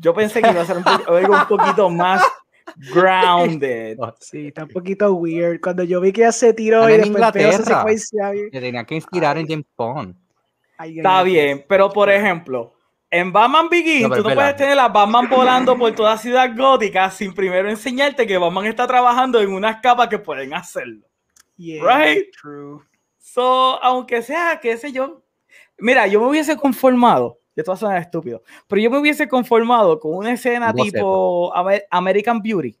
Yo 0.00 0.14
pensé 0.14 0.40
que 0.40 0.50
iba 0.50 0.60
a 0.62 0.64
ser 0.66 0.76
un 0.76 0.84
po- 0.84 0.90
algo 1.12 1.34
un 1.34 1.48
poquito 1.48 1.90
más 1.90 2.22
grounded. 2.76 3.98
Sí, 4.20 4.48
está 4.48 4.64
un 4.64 4.70
poquito 4.70 5.12
weird. 5.14 5.60
Cuando 5.60 5.82
yo 5.84 6.00
vi 6.00 6.12
que 6.12 6.22
ya 6.22 6.32
se 6.32 6.52
tiró 6.52 6.86
Están 6.88 6.90
y 6.90 6.94
en 6.94 7.00
después 7.12 7.32
pegó 7.32 7.48
esa 7.48 7.56
Inglaterra. 7.58 7.78
secuencia. 7.80 8.30
bien- 8.30 8.50
Te 8.50 8.60
tenía 8.60 8.84
que 8.84 8.94
inspirar 8.94 9.38
en 9.38 9.46
James 9.48 9.66
Bond. 9.76 10.14
ay, 10.78 10.90
ay, 10.92 10.96
Está 10.98 11.18
ay. 11.18 11.24
bien, 11.24 11.64
pero 11.68 11.90
por 11.90 12.08
ejemplo, 12.10 12.72
en 13.10 13.32
Batman 13.32 13.68
Begins, 13.68 14.08
No, 14.08 14.16
tú 14.16 14.22
no 14.22 14.28
es 14.30 14.34
puedes 14.36 14.56
tener 14.56 14.78
a 14.78 14.88
Batman 14.88 15.28
volando 15.28 15.76
por 15.76 15.92
toda 15.94 16.16
ciudad 16.16 16.56
gótica 16.56 17.10
sin 17.10 17.34
primero 17.34 17.68
enseñarte 17.68 18.24
que 18.26 18.38
Batman 18.38 18.66
está 18.66 18.86
trabajando 18.86 19.40
en 19.40 19.52
unas 19.52 19.80
capas 19.80 20.06
que 20.08 20.18
pueden 20.18 20.54
hacerlo. 20.54 21.04
Yeah, 21.56 21.82
Right? 21.84 22.28
True. 22.40 22.80
So, 23.18 23.82
aunque 23.82 24.22
sea, 24.22 24.60
qué 24.62 24.76
sé 24.76 24.92
yo. 24.92 25.22
Mira, 25.78 26.06
yo 26.06 26.20
me 26.20 26.26
hubiese 26.28 26.56
conformado, 26.56 27.39
yo 27.56 27.72
a 27.72 27.76
sonar 27.76 27.98
estúpido, 28.00 28.42
pero 28.68 28.80
yo 28.80 28.90
me 28.90 28.98
hubiese 28.98 29.28
conformado 29.28 29.98
con 30.00 30.14
una 30.14 30.32
escena 30.32 30.72
tipo 30.72 31.52
Amer- 31.54 31.84
American 31.90 32.40
Beauty, 32.40 32.76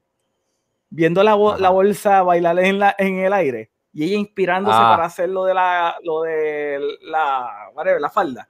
viendo 0.88 1.22
la, 1.22 1.34
bo- 1.34 1.50
Ajá. 1.52 1.60
la 1.60 1.70
bolsa 1.70 2.22
bailar 2.22 2.58
en, 2.60 2.78
la, 2.78 2.94
en 2.98 3.18
el 3.18 3.32
aire 3.32 3.70
y 3.92 4.04
ella 4.04 4.16
inspirándose 4.16 4.76
Ah. 4.78 4.90
para 4.92 5.04
hacer 5.06 5.28
lo 5.28 5.44
de 5.44 5.54
la, 5.54 5.96
lo 6.02 6.22
de 6.22 6.78
la, 7.02 7.68
whatever, 7.74 8.00
la 8.00 8.10
falda. 8.10 8.48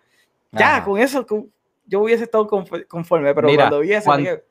Ya, 0.53 0.77
Ajá. 0.77 0.85
con 0.85 0.99
eso 0.99 1.27
con- 1.27 1.51
yo 1.87 2.01
hubiese 2.01 2.25
estado 2.25 2.47
conf- 2.49 2.87
conforme, 2.87 3.35
pero 3.35 3.49
Mira, 3.49 3.65
cuando 3.65 3.81
vi 3.81 3.93
eso, 3.93 4.05
cuan- 4.05 4.21
dije, 4.21 4.45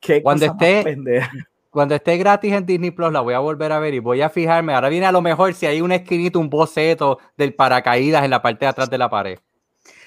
qué 0.00 0.22
cuando 0.22 0.46
cosa 0.46 0.66
esté-. 0.68 1.20
Cuando 1.74 1.96
esté 1.96 2.16
gratis 2.18 2.52
en 2.52 2.64
Disney 2.64 2.92
Plus, 2.92 3.10
la 3.10 3.20
voy 3.20 3.34
a 3.34 3.40
volver 3.40 3.72
a 3.72 3.80
ver 3.80 3.94
y 3.94 3.98
voy 3.98 4.22
a 4.22 4.28
fijarme. 4.30 4.72
Ahora 4.74 4.88
viene 4.88 5.06
a 5.06 5.10
lo 5.10 5.20
mejor 5.20 5.52
si 5.54 5.66
hay 5.66 5.80
un 5.80 5.90
esquinito, 5.90 6.38
un 6.38 6.48
boceto 6.48 7.18
del 7.36 7.52
paracaídas 7.52 8.22
en 8.22 8.30
la 8.30 8.40
parte 8.40 8.64
de 8.64 8.68
atrás 8.68 8.88
de 8.88 8.96
la 8.96 9.10
pared. 9.10 9.40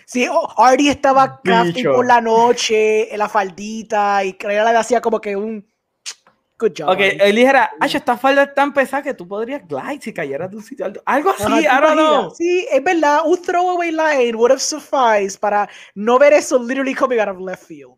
Sí, 0.09 0.25
oh, 0.31 0.47
Artie 0.57 0.89
estaba 0.89 1.41
crafting 1.43 1.73
Bicho. 1.75 1.93
por 1.93 2.07
la 2.07 2.21
noche 2.21 3.11
en 3.13 3.19
la 3.19 3.27
faldita 3.27 4.23
y 4.23 4.33
Crea 4.33 4.63
le 4.71 4.77
hacía 4.77 5.01
como 5.01 5.19
que 5.19 5.35
un 5.35 5.67
good 6.57 6.71
job. 6.77 6.87
Ok, 6.87 7.01
Artie. 7.01 7.17
él 7.29 7.35
dijera, 7.35 7.71
ay, 7.77 7.91
esta 7.93 8.17
falda 8.17 8.43
es 8.43 8.53
tan 8.55 8.73
pesada 8.73 9.03
que 9.03 9.13
tú 9.13 9.27
podrías 9.27 9.67
glide 9.67 9.99
si 10.01 10.13
cayeras 10.13 10.49
de 10.49 10.55
un 10.55 10.63
sitio 10.63 10.85
alto. 10.85 11.01
Algo 11.05 11.31
así, 11.31 11.43
Ajá, 11.43 11.59
I 11.59 11.63
¿te 11.63 11.87
don't 11.87 11.93
know. 11.99 12.31
Sí, 12.35 12.65
es 12.71 12.81
verdad, 12.81 13.19
un 13.25 13.41
throwaway 13.41 13.91
line 13.91 14.33
would 14.37 14.51
have 14.51 14.61
sufficed 14.61 15.39
para 15.41 15.67
no 15.93 16.17
ver 16.17 16.31
eso 16.31 16.57
literally 16.57 16.95
coming 16.95 17.19
out 17.19 17.27
of 17.27 17.41
left 17.41 17.63
field. 17.65 17.97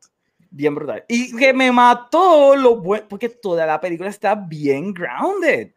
Bien 0.50 0.74
brutal. 0.74 1.06
Y 1.08 1.36
que 1.38 1.54
me 1.54 1.72
mató 1.72 2.56
lo 2.56 2.78
bueno, 2.78 3.06
porque 3.08 3.30
toda 3.30 3.68
la 3.68 3.80
película 3.80 4.10
está 4.10 4.34
bien 4.34 4.96
grounded. 4.96 5.74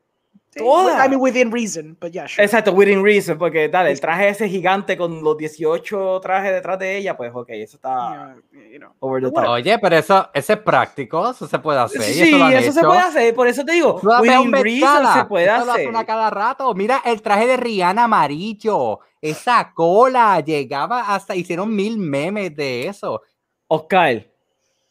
Toda. 0.55 1.05
I 1.05 1.09
mean, 1.09 1.19
within 1.21 1.51
reason, 1.51 1.97
but 1.99 2.13
yeah, 2.13 2.27
sure. 2.27 2.45
Exacto, 2.45 2.73
within 2.73 3.03
reason, 3.03 3.39
porque 3.39 3.69
dale, 3.69 3.91
el 3.91 4.01
traje 4.01 4.29
ese 4.29 4.49
gigante 4.49 4.97
con 4.99 5.23
los 5.25 5.37
18 5.39 6.21
trajes 6.21 6.53
detrás 6.53 6.79
de 6.79 6.99
ella, 6.99 7.17
pues 7.17 7.31
ok, 7.35 7.49
eso 7.51 7.77
está 7.77 8.37
Yeah, 8.53 8.69
you 8.71 8.79
know. 8.79 8.93
over 9.01 9.23
the 9.23 9.31
top. 9.31 9.49
Oye, 9.49 9.79
pero 9.79 9.97
eso, 9.97 10.29
eso 10.35 10.53
es 10.53 10.59
práctico, 10.59 11.31
eso 11.31 11.47
se 11.49 11.59
puede 11.59 11.79
hacer. 11.81 12.03
y 12.03 12.13
Sí, 12.13 12.23
eso, 12.35 12.39
lo 12.39 12.49
eso 12.49 12.73
se 12.73 12.81
puede 12.83 12.99
hacer, 13.01 13.35
por 13.35 13.47
eso 13.49 13.65
te 13.65 13.73
digo, 13.73 13.99
within 14.21 14.53
reason 14.53 15.07
se 15.15 15.25
puede 15.25 15.47
eso 15.47 15.65
lo 15.65 15.73
hacer. 15.73 15.87
hacen 15.87 15.97
a 15.97 16.05
cada 16.05 16.29
rato. 16.29 16.75
Mira 16.75 17.01
el 17.05 17.23
traje 17.23 17.47
de 17.47 17.57
Rihanna 17.57 18.05
amarillo, 18.05 19.01
esa 19.23 19.73
cola 19.75 20.39
llegaba 20.41 21.15
hasta, 21.15 21.35
hicieron 21.35 21.75
mil 21.75 21.97
memes 21.97 22.55
de 22.55 22.89
eso. 22.89 23.23
Oscar, 23.69 24.27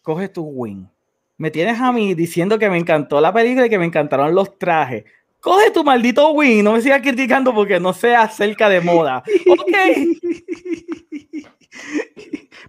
coge 0.02 0.28
tu 0.30 0.44
win. 0.44 0.90
Me 1.38 1.50
tienes 1.52 1.80
a 1.80 1.92
mí 1.92 2.14
diciendo 2.14 2.58
que 2.60 2.70
me 2.70 2.78
encantó 2.78 3.20
la 3.22 3.34
película 3.34 3.66
y 3.66 3.70
que 3.70 3.80
me 3.80 3.86
encantaron 3.86 4.34
los 4.34 4.58
trajes. 4.58 5.04
Coge 5.42 5.72
tu 5.72 5.84
maldito 5.84 6.32
win, 6.32 6.64
no 6.64 6.74
me 6.74 6.82
sigas 6.82 7.02
criticando 7.02 7.54
porque 7.54 7.80
no 7.80 7.94
sea 7.94 8.22
acerca 8.22 8.70
de 8.70 8.80
moda. 8.80 9.24
Ok. 9.50 9.68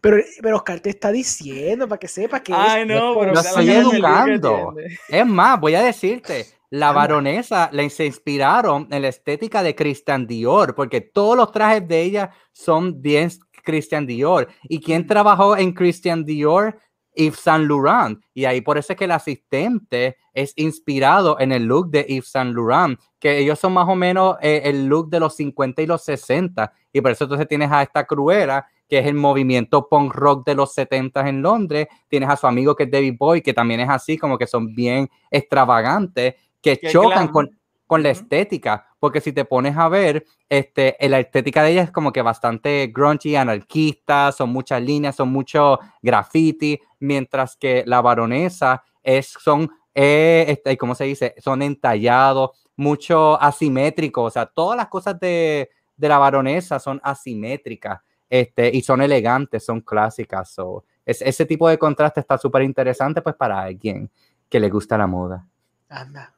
Pero, 0.01 0.17
pero 0.43 0.57
Oscar 0.57 0.81
te 0.81 0.91
está 0.91 1.13
diciendo 1.13 1.87
para 1.87 1.99
que 1.99 2.09
sepas 2.09 2.41
que 2.41 2.53
Ay, 2.55 2.83
es- 2.83 2.89
no, 2.89 3.15
pero 3.19 3.35
Lo 3.35 3.41
estoy 3.41 3.67
la 3.67 3.75
educando. 3.79 4.75
Es 5.09 5.27
más, 5.27 5.61
voy 5.61 5.75
a 5.77 5.83
decirte, 5.83 6.47
la 6.71 6.91
baronesa 6.93 7.69
le 7.73 7.89
se 7.89 8.07
inspiraron 8.07 8.89
en 8.91 9.03
la 9.03 9.09
estética 9.09 9.63
de 9.63 9.77
Christian 9.77 10.27
Dior, 10.27 10.75
porque 10.75 11.01
todos 11.03 11.37
los 11.37 11.53
trajes 11.53 11.87
de 11.87 12.03
ella 12.03 12.31
son 12.53 13.01
bien 13.01 13.29
Christian 13.63 14.07
Dior. 14.07 14.49
¿Y 14.65 14.81
quién 14.81 15.07
trabajó 15.07 15.57
en 15.57 15.73
Christian 15.73 16.25
Dior? 16.25 16.79
Yves 17.15 17.39
Saint 17.39 17.69
Laurent. 17.69 18.21
Y 18.35 18.45
ahí 18.45 18.61
por 18.61 18.79
eso 18.79 18.93
es 18.93 18.99
que 18.99 19.05
el 19.05 19.11
asistente 19.11 20.17
es 20.33 20.53
inspirado 20.57 21.39
en 21.39 21.53
el 21.53 21.65
look 21.65 21.91
de 21.91 22.05
Yves 22.09 22.29
Saint 22.29 22.55
Laurent, 22.55 22.99
que 23.19 23.39
ellos 23.39 23.59
son 23.59 23.75
más 23.75 23.89
o 23.89 23.95
menos 23.95 24.37
eh, 24.41 24.63
el 24.65 24.87
look 24.87 25.11
de 25.11 25.21
los 25.21 25.37
50 25.37 25.83
y 25.83 25.87
los 25.87 26.03
60. 26.03 26.73
Y 26.93 27.01
por 27.01 27.11
eso 27.11 27.25
entonces 27.25 27.49
tienes 27.49 27.71
a 27.71 27.83
esta 27.83 28.05
cruera, 28.05 28.67
que 28.89 28.99
es 28.99 29.07
el 29.07 29.15
movimiento 29.15 29.89
punk 29.89 30.15
rock 30.15 30.47
de 30.47 30.55
los 30.55 30.75
70 30.75 31.29
en 31.29 31.43
Londres. 31.43 31.89
Tienes 32.09 32.29
a 32.29 32.37
su 32.37 32.47
amigo 32.47 32.75
que 32.75 32.85
es 32.85 32.91
David 32.91 33.17
Boy, 33.19 33.43
que 33.43 33.55
también 33.55 33.81
es 33.81 33.89
así, 33.89 34.19
como 34.19 34.39
que 34.39 34.47
son 34.47 34.75
bien 34.75 35.09
extravagantes, 35.31 36.35
que 36.61 36.79
chocan 36.79 37.29
con, 37.29 37.51
con 37.87 38.03
la 38.03 38.11
estética. 38.11 38.87
Porque 38.99 39.21
si 39.21 39.33
te 39.33 39.45
pones 39.45 39.77
a 39.77 39.89
ver, 39.89 40.25
este, 40.49 40.97
la 41.01 41.19
estética 41.19 41.63
de 41.63 41.73
ella 41.73 41.83
es 41.83 41.91
como 41.91 42.13
que 42.13 42.23
bastante 42.23 42.93
grungy, 42.95 43.35
anarquista, 43.35 44.31
son 44.31 44.51
muchas 44.51 44.81
líneas, 44.81 45.17
son 45.17 45.33
mucho 45.33 45.81
graffiti, 46.01 46.79
mientras 47.03 47.57
que 47.57 47.85
la 47.87 48.01
baronesa 48.01 48.83
es, 49.03 49.27
son, 49.29 49.71
eh, 49.95 50.45
este, 50.49 50.77
¿cómo 50.79 50.95
se 50.95 51.05
dice? 51.05 51.35
Son 51.39 51.61
entallados, 51.63 52.51
mucho 52.77 53.41
asimétrico, 53.41 54.23
o 54.23 54.31
sea, 54.31 54.47
todas 54.47 54.77
las 54.77 54.89
cosas 54.89 55.19
de, 55.21 55.71
de 55.97 56.09
la 56.09 56.19
baronesa 56.19 56.79
son 56.79 57.01
asimétricas 57.03 58.01
este, 58.31 58.71
y 58.75 58.81
son 58.83 59.03
elegantes, 59.03 59.65
son 59.65 59.81
clásicas. 59.81 60.51
So, 60.51 60.85
es, 61.05 61.21
ese 61.21 61.45
tipo 61.45 61.69
de 61.69 61.77
contraste 61.77 62.21
está 62.21 62.39
súper 62.39 62.63
interesante 62.63 63.21
pues 63.21 63.35
para 63.35 63.61
alguien 63.61 64.09
que 64.49 64.61
le 64.61 64.71
gusta 64.71 64.97
la 64.97 65.07
moda. 65.07 65.47
Anda. 65.89 66.35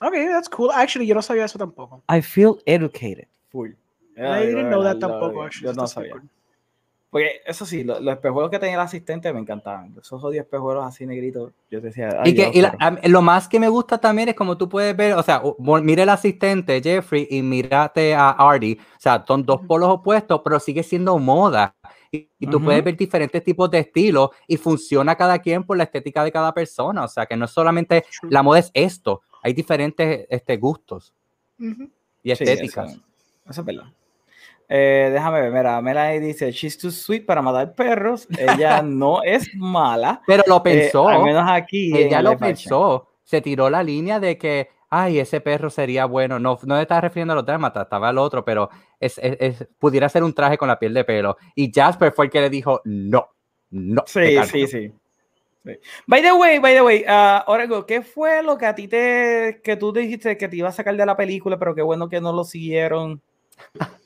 Ok, 0.00 0.12
that's 0.30 0.48
cool. 0.48 0.70
Actually, 0.74 1.06
yo 1.06 1.14
no 1.14 1.22
sabía 1.22 1.44
eso 1.44 1.58
tampoco. 1.58 2.02
I 2.08 2.20
feel 2.20 2.56
educated. 2.66 3.28
Full. 3.50 3.70
I 4.16 4.46
didn't 4.46 4.70
know 4.70 4.82
that 4.82 4.98
tampoco, 4.98 5.34
Yo 5.34 5.42
actually. 5.42 5.76
no 5.76 5.86
sabía. 5.86 6.12
cool. 6.12 6.28
Porque 7.16 7.40
eso 7.46 7.64
sí, 7.64 7.82
lo- 7.82 7.98
los 7.98 8.12
espejuelos 8.12 8.50
que 8.50 8.58
tenía 8.58 8.74
el 8.74 8.80
asistente 8.82 9.32
me 9.32 9.40
encantaban. 9.40 9.94
Esos 9.98 10.22
odios 10.22 10.44
espejuelos 10.44 10.84
así 10.84 11.06
negritos. 11.06 11.50
Yo 11.70 11.80
decía, 11.80 12.10
Y, 12.26 12.34
que, 12.34 12.50
y 12.52 12.60
la- 12.60 12.76
a 12.78 13.08
lo 13.08 13.22
más 13.22 13.48
que 13.48 13.58
me 13.58 13.70
gusta 13.70 13.96
también 13.96 14.28
es 14.28 14.34
como 14.34 14.58
tú 14.58 14.68
puedes 14.68 14.94
ver, 14.94 15.14
o 15.14 15.22
sea, 15.22 15.40
mira 15.82 16.02
el 16.02 16.10
asistente 16.10 16.78
Jeffrey 16.82 17.26
y 17.30 17.40
mírate 17.40 18.14
a 18.14 18.32
Artie, 18.32 18.76
o 18.78 19.00
sea, 19.00 19.24
son 19.26 19.46
dos 19.46 19.62
polos 19.62 19.88
opuestos, 19.88 20.42
pero 20.44 20.60
sigue 20.60 20.82
siendo 20.82 21.18
moda. 21.18 21.74
Y, 22.12 22.28
y 22.38 22.46
tú 22.48 22.62
puedes 22.62 22.80
Ujú. 22.80 22.84
ver 22.84 22.96
diferentes 22.98 23.42
tipos 23.42 23.70
de 23.70 23.78
estilos 23.78 24.28
y 24.46 24.58
funciona 24.58 25.16
cada 25.16 25.38
quien 25.38 25.64
por 25.64 25.78
la 25.78 25.84
estética 25.84 26.22
de 26.22 26.30
cada 26.30 26.52
persona, 26.52 27.04
o 27.04 27.08
sea, 27.08 27.24
que 27.24 27.34
no 27.34 27.46
es 27.46 27.50
solamente 27.50 28.04
la 28.28 28.42
moda 28.42 28.58
es 28.58 28.70
esto, 28.74 29.22
hay 29.42 29.54
diferentes 29.54 30.26
este, 30.28 30.58
gustos 30.58 31.14
Ujú. 31.58 31.84
y 32.22 32.34
Sí, 32.36 32.44
estéticas. 32.44 32.90
Eso, 32.92 33.00
eso 33.48 33.60
es 33.62 33.64
verdad. 33.64 33.84
Eh, 34.68 35.10
déjame 35.12 35.40
ver, 35.42 35.52
mira, 35.52 35.80
Melanie 35.80 36.20
dice, 36.20 36.50
she's 36.50 36.76
too 36.76 36.90
sweet 36.90 37.24
para 37.24 37.40
matar 37.40 37.74
perros. 37.74 38.26
Ella 38.38 38.82
no 38.82 39.22
es 39.22 39.48
mala. 39.54 40.22
Pero 40.26 40.42
lo 40.46 40.56
eh, 40.56 40.60
pensó, 40.62 41.08
al 41.08 41.22
menos 41.22 41.44
aquí. 41.46 41.96
ella 41.96 42.18
el 42.18 42.24
lo 42.24 42.38
pensó, 42.38 43.08
se 43.22 43.40
tiró 43.40 43.70
la 43.70 43.82
línea 43.82 44.18
de 44.18 44.36
que, 44.36 44.68
ay, 44.90 45.20
ese 45.20 45.40
perro 45.40 45.70
sería 45.70 46.04
bueno. 46.06 46.38
No, 46.38 46.58
no 46.64 46.78
estaba 46.80 47.00
refiriendo 47.02 47.32
a 47.32 47.36
los 47.36 47.46
dálmatas, 47.46 47.84
estaba 47.84 48.08
al 48.08 48.18
otro, 48.18 48.44
pero 48.44 48.68
es, 48.98 49.18
es- 49.18 49.36
es- 49.40 49.68
pudiera 49.78 50.08
ser 50.08 50.24
un 50.24 50.34
traje 50.34 50.58
con 50.58 50.68
la 50.68 50.78
piel 50.78 50.94
de 50.94 51.04
pelo. 51.04 51.36
Y 51.54 51.70
Jasper 51.72 52.12
fue 52.12 52.24
el 52.26 52.30
que 52.30 52.40
le 52.40 52.50
dijo, 52.50 52.80
no, 52.84 53.28
no. 53.70 54.02
Sí, 54.06 54.20
calmas". 54.34 54.48
sí, 54.50 54.66
sí. 54.66 54.92
By 56.06 56.22
the 56.22 56.32
way, 56.32 56.60
by 56.60 56.74
the 56.74 56.82
way, 56.82 57.04
ah, 57.08 57.44
Orego, 57.48 57.86
¿qué 57.86 58.00
fue 58.02 58.40
lo 58.42 58.56
que 58.56 58.66
a 58.66 58.74
ti 58.76 58.86
te, 58.86 59.60
que 59.64 59.76
tú 59.76 59.92
dijiste 59.92 60.36
que 60.36 60.46
te 60.46 60.56
iba 60.56 60.68
a 60.68 60.72
sacar 60.72 60.96
de 60.96 61.04
la 61.04 61.16
película, 61.16 61.58
pero 61.58 61.74
qué 61.74 61.82
bueno 61.82 62.08
que 62.08 62.20
no 62.20 62.32
lo 62.32 62.44
siguieron? 62.44 63.20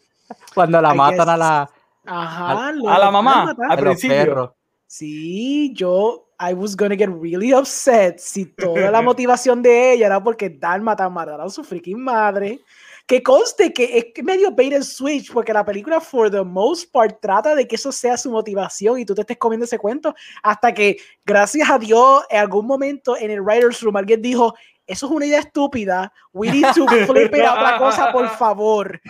Cuando 0.54 0.80
la 0.80 0.94
I 0.94 0.96
matan 0.96 1.28
a 1.28 1.36
la, 1.36 1.70
Ajá. 2.06 2.72
lo 2.72 2.88
A 2.90 2.98
la 2.98 3.10
mamá, 3.10 3.50
al 3.50 3.56
a 3.72 3.74
los 3.76 3.84
principio. 3.84 4.16
perros. 4.16 4.50
Sí, 4.86 5.72
yo, 5.74 6.26
I 6.40 6.52
was 6.54 6.74
gonna 6.74 6.96
get 6.96 7.08
really 7.10 7.52
upset 7.54 8.18
si 8.18 8.46
toda 8.46 8.90
la 8.90 9.02
motivación 9.02 9.62
de 9.62 9.92
ella 9.92 10.06
era 10.06 10.22
porque 10.22 10.50
Dálmata 10.50 11.08
mataron 11.08 11.46
a 11.46 11.50
su 11.50 11.62
freaking 11.62 12.00
madre. 12.02 12.58
Que 13.06 13.22
conste 13.24 13.72
que 13.72 13.98
es 13.98 14.04
que 14.14 14.22
medio 14.22 14.52
bait 14.52 14.72
and 14.72 14.84
switch, 14.84 15.32
porque 15.32 15.52
la 15.52 15.64
película, 15.64 16.00
for 16.00 16.30
the 16.30 16.44
most 16.44 16.92
part, 16.92 17.20
trata 17.20 17.56
de 17.56 17.66
que 17.66 17.74
eso 17.74 17.90
sea 17.90 18.16
su 18.16 18.30
motivación 18.30 19.00
y 19.00 19.04
tú 19.04 19.16
te 19.16 19.22
estés 19.22 19.36
comiendo 19.36 19.64
ese 19.64 19.78
cuento, 19.78 20.14
hasta 20.44 20.72
que, 20.72 20.96
gracias 21.26 21.68
a 21.68 21.76
Dios, 21.78 22.22
en 22.30 22.38
algún 22.38 22.66
momento 22.68 23.16
en 23.16 23.32
el 23.32 23.40
writer's 23.42 23.82
room 23.82 23.96
alguien 23.96 24.22
dijo, 24.22 24.54
eso 24.90 25.06
es 25.06 25.12
una 25.12 25.26
idea 25.26 25.38
estúpida, 25.40 26.12
we 26.32 26.50
need 26.50 26.66
to 26.74 26.86
flip 27.06 27.34
it 27.34 27.42
a 27.44 27.54
otra 27.54 27.78
cosa, 27.78 28.12
por 28.12 28.28
favor. 28.38 29.00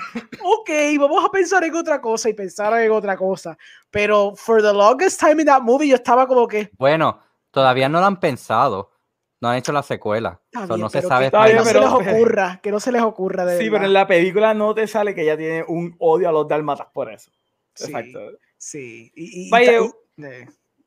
Ok, 0.42 0.70
vamos 0.98 1.24
a 1.24 1.30
pensar 1.30 1.64
en 1.64 1.74
otra 1.74 2.00
cosa 2.00 2.28
y 2.28 2.34
pensar 2.34 2.80
en 2.80 2.90
otra 2.90 3.16
cosa. 3.16 3.56
Pero 3.90 4.34
for 4.36 4.62
the 4.62 4.72
longest 4.72 5.18
time 5.20 5.42
in 5.42 5.46
that 5.46 5.62
movie 5.62 5.88
yo 5.88 5.96
estaba 5.96 6.26
como 6.26 6.46
que, 6.46 6.70
Bueno, 6.78 7.20
todavía 7.50 7.88
no 7.88 8.00
lo 8.00 8.06
han 8.06 8.20
pensado. 8.20 8.90
No 9.42 9.48
han 9.48 9.56
hecho 9.56 9.72
la 9.72 9.82
secuela. 9.82 10.38
So 10.52 10.66
bien, 10.66 10.80
no 10.80 10.90
se 10.90 10.98
pero 10.98 11.08
sabe. 11.08 11.24
que, 11.26 11.30
que 11.30 11.36
no 11.38 11.44
final. 11.46 11.64
se 11.64 11.72
pero- 11.72 11.80
les 12.02 12.14
ocurra, 12.14 12.60
que 12.62 12.70
no 12.70 12.78
se 12.78 12.92
les 12.92 13.00
ocurra 13.02 13.46
de 13.46 13.52
Sí, 13.58 13.64
pero 13.64 13.76
en 13.76 13.82
verdad. 13.84 13.92
la 13.94 14.06
película 14.06 14.52
no 14.52 14.74
te 14.74 14.86
sale 14.86 15.14
que 15.14 15.22
ella 15.22 15.38
tiene 15.38 15.64
un 15.66 15.96
odio 15.98 16.28
a 16.28 16.32
los 16.32 16.46
dálmatas 16.46 16.88
por 16.92 17.10
eso. 17.10 17.30
Sí, 17.74 17.84
Exacto. 17.86 18.20
Sí. 18.58 19.10
Y, 19.14 19.46
y- 19.46 19.50
Vaya, 19.50 19.72
y- 19.80 20.22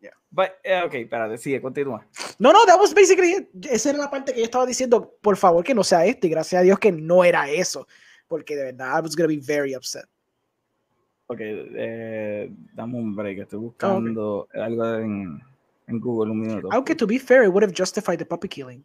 eh. 0.08 0.12
But, 0.30 0.48
eh, 0.64 0.82
ok, 0.86 0.94
espérate, 0.96 1.38
sigue, 1.38 1.62
continúa. 1.62 2.06
No, 2.40 2.52
no, 2.52 2.66
that 2.66 2.80
was 2.80 2.94
basically, 2.94 3.48
esa 3.70 3.90
era 3.92 4.00
la 4.00 4.10
parte 4.10 4.34
que 4.34 4.40
yo 4.40 4.46
estaba 4.46 4.66
diciendo, 4.66 5.16
por 5.22 5.38
favor 5.38 5.64
que 5.64 5.74
no 5.76 5.84
sea 5.84 6.06
esto, 6.06 6.28
y 6.28 6.30
gracias 6.32 6.60
a 6.60 6.64
Dios 6.64 6.80
que 6.80 6.92
no 6.92 7.24
era 7.24 7.50
eso, 7.50 7.88
porque 8.28 8.56
de 8.56 8.66
verdad 8.66 8.98
I 9.00 9.02
was 9.02 9.16
gonna 9.16 9.28
be 9.28 9.40
very 9.40 9.76
upset. 9.76 10.06
Ok, 11.28 11.40
eh, 11.42 12.52
dame 12.74 12.98
un 12.98 13.16
break, 13.16 13.40
estoy 13.40 13.60
buscando 13.60 14.48
algo 14.54 14.96
en, 14.96 15.42
en 15.88 16.00
Google 16.00 16.32
un 16.32 16.42
minuto. 16.42 16.68
Aunque 16.72 16.96
to 16.96 17.08
be 17.08 17.18
fair, 17.18 17.44
it 17.44 17.50
would 17.50 17.64
have 17.64 17.74
justified 17.76 18.18
the 18.18 18.26
puppy 18.26 18.48
killing. 18.48 18.84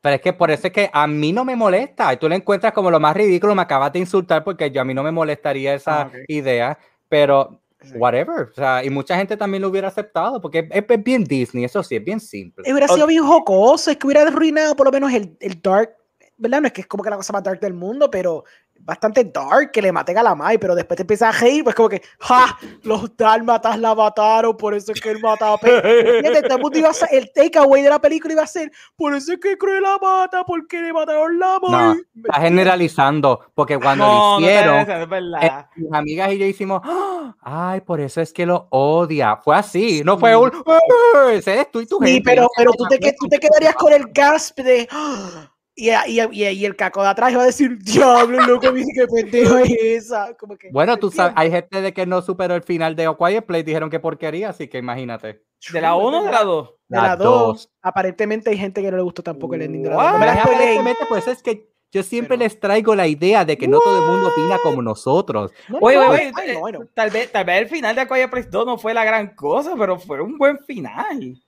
Pero 0.00 0.14
es 0.14 0.22
que 0.22 0.32
por 0.32 0.50
eso 0.50 0.66
es 0.66 0.72
que 0.72 0.88
a 0.90 1.06
mí 1.06 1.30
no 1.30 1.44
me 1.44 1.54
molesta. 1.54 2.10
Y 2.14 2.16
tú 2.16 2.26
lo 2.26 2.34
encuentras 2.34 2.72
como 2.72 2.90
lo 2.90 2.98
más 2.98 3.14
ridículo. 3.14 3.54
Me 3.54 3.60
acabas 3.60 3.92
de 3.92 3.98
insultar 3.98 4.42
porque 4.42 4.70
yo 4.70 4.80
a 4.80 4.84
mí 4.84 4.94
no 4.94 5.02
me 5.02 5.12
molestaría 5.12 5.74
esa 5.74 6.02
Ah, 6.02 6.06
ok. 6.06 6.14
idea. 6.28 6.78
Pero. 7.06 7.60
Whatever. 7.94 8.48
O 8.50 8.54
sea, 8.54 8.84
y 8.84 8.90
mucha 8.90 9.16
gente 9.16 9.36
también 9.36 9.62
lo 9.62 9.68
hubiera 9.68 9.88
aceptado 9.88 10.40
porque 10.40 10.68
es, 10.70 10.84
es 10.88 11.04
bien 11.04 11.24
Disney. 11.24 11.64
Eso 11.64 11.82
sí, 11.82 11.96
es 11.96 12.04
bien 12.04 12.20
simple. 12.20 12.70
Hubiera 12.70 12.88
sido 12.88 13.06
bien 13.06 13.24
jocoso, 13.24 13.90
es 13.90 13.96
que 13.96 14.06
hubiera 14.06 14.22
arruinado 14.22 14.76
por 14.76 14.86
lo 14.86 14.92
menos 14.92 15.12
el, 15.12 15.36
el 15.40 15.60
dark, 15.60 15.96
¿verdad? 16.36 16.60
No 16.60 16.66
es 16.66 16.72
que 16.72 16.82
es 16.82 16.86
como 16.86 17.02
que 17.02 17.10
la 17.10 17.16
cosa 17.16 17.32
más 17.32 17.42
dark 17.42 17.60
del 17.60 17.74
mundo, 17.74 18.10
pero 18.10 18.44
bastante 18.84 19.24
dark 19.24 19.70
que 19.72 19.82
le 19.82 19.92
maten 19.92 20.18
a 20.18 20.22
la 20.22 20.34
Mai, 20.34 20.58
pero 20.58 20.74
después 20.74 20.96
te 20.96 21.02
empiezas 21.02 21.34
a 21.36 21.40
reír, 21.40 21.62
pues 21.64 21.74
como 21.76 21.88
que, 21.88 22.02
¡ja! 22.20 22.58
Los 22.82 23.16
dálmatas 23.16 23.78
la 23.78 23.94
mataron, 23.94 24.56
por 24.56 24.74
eso 24.74 24.92
es 24.92 24.98
que 24.98 25.10
él 25.10 25.20
mataba 25.20 25.54
a 25.54 25.60
Pe-". 25.60 25.82
¿Entiendes? 26.18 26.44
Todo 26.46 26.60
el 27.10 27.32
takeaway 27.32 27.82
de 27.82 27.90
la 27.90 28.00
película 28.00 28.32
iba 28.34 28.42
a 28.42 28.46
ser, 28.46 28.70
por 28.96 29.14
eso 29.14 29.32
es 29.32 29.40
que 29.40 29.56
Cruella 29.58 29.80
la 29.80 29.98
mata, 29.98 30.44
porque 30.44 30.80
le 30.80 30.92
mataron 30.92 31.38
la 31.38 31.58
No, 31.66 31.94
Mai. 31.94 32.02
Está 32.16 32.40
generalizando 32.42 33.40
porque 33.54 33.78
cuando 33.78 34.04
no, 34.06 34.10
lo 34.10 34.40
no 34.40 34.46
hicieron, 34.46 34.74
hagas, 34.80 35.08
es 35.40 35.50
eh, 35.50 35.50
mis 35.76 35.92
amigas 35.92 36.32
y 36.32 36.38
yo 36.38 36.46
hicimos, 36.46 36.80
"Ah, 36.84 37.34
ay, 37.42 37.80
por 37.82 38.00
eso 38.00 38.20
es 38.20 38.32
que 38.32 38.46
lo 38.46 38.66
odia. 38.70 39.36
Fue 39.36 39.56
así, 39.56 40.02
no 40.04 40.18
fue 40.18 40.30
Sí. 40.30 40.36
un, 40.36 40.52
"Ah, 40.66 41.32
ese 41.32 41.52
eres 41.54 41.70
tú 41.70 41.80
y 41.80 41.86
tu 41.86 41.98
Sí, 41.98 42.04
gente. 42.06 42.22
pero, 42.24 42.42
no 42.42 42.48
pero 42.56 42.70
sé 42.72 42.76
tú, 42.78 42.86
te, 42.88 43.12
tú 43.18 43.28
te 43.28 43.38
quedarías 43.38 43.74
con 43.74 43.92
el 43.92 44.06
gasp 44.12 44.58
de. 44.60 44.88
"Ah", 44.90 45.52
Y, 45.80 45.90
y, 45.90 46.20
y, 46.32 46.48
y 46.48 46.64
el 46.66 46.76
caco 46.76 47.02
de 47.02 47.08
atrás 47.08 47.32
iba 47.32 47.42
a 47.42 47.46
decir: 47.46 47.78
Diablo, 47.78 48.44
loco, 48.46 48.70
dije 48.70 48.88
que 48.94 49.06
pendejo 49.06 49.56
es 49.58 49.70
esa. 49.80 50.34
Como 50.36 50.56
que, 50.56 50.68
Bueno, 50.70 50.96
tú 50.98 51.10
sabes, 51.10 51.32
hay 51.36 51.50
gente 51.50 51.80
de 51.80 51.94
que 51.94 52.04
no 52.06 52.20
superó 52.22 52.54
el 52.54 52.62
final 52.62 52.94
de 52.96 53.06
A 53.06 53.16
Quiet 53.16 53.46
Place, 53.46 53.64
dijeron 53.64 53.88
que 53.90 53.98
porquería, 54.00 54.50
así 54.50 54.68
que 54.68 54.78
imagínate. 54.78 55.42
¿De 55.72 55.80
la 55.80 55.94
1 55.94 56.20
o 56.20 56.24
de 56.24 56.30
la 56.32 56.42
2? 56.44 56.70
De 56.88 56.96
la 56.96 57.02
Las 57.08 57.18
2. 57.18 57.24
dos. 57.26 57.70
Aparentemente 57.82 58.50
hay 58.50 58.58
gente 58.58 58.82
que 58.82 58.90
no 58.90 58.96
le 58.96 59.02
gustó 59.02 59.22
tampoco 59.22 59.54
el 59.54 59.62
ending 59.62 59.82
de 59.84 59.90
la 59.90 59.96
What? 59.96 60.04
2. 60.04 60.12
No 60.12 60.18
me 60.18 60.26
la 60.26 60.32
Pero 60.32 60.42
spoileen. 60.44 60.68
aparentemente, 60.78 61.04
pues 61.08 61.28
es 61.28 61.42
que 61.42 61.70
yo 61.92 62.02
siempre 62.02 62.36
Pero- 62.38 62.44
les 62.48 62.60
traigo 62.60 62.94
la 62.94 63.06
idea 63.06 63.44
de 63.44 63.56
que 63.58 63.66
no 63.68 63.78
todo 63.80 64.02
el 64.04 64.10
mundo 64.10 64.28
opina 64.28 64.58
como 64.62 64.80
nosotros. 64.82 65.50
No, 65.68 65.78
Oye, 65.80 65.96
no, 65.96 66.08
oye, 66.10 66.32
tal 66.94 67.10
vez, 67.10 67.32
tal 67.32 67.44
vez 67.44 67.62
el 67.62 67.68
final 67.68 67.94
de 67.94 68.02
Aquaria 68.02 68.30
Place 68.30 68.48
2 68.50 68.66
no 68.66 68.78
fue 68.78 68.94
la 68.94 69.04
gran 69.04 69.34
cosa, 69.34 69.74
pero 69.78 69.98
fue 69.98 70.20
un 70.20 70.36
buen 70.38 70.58
final. 70.60 71.42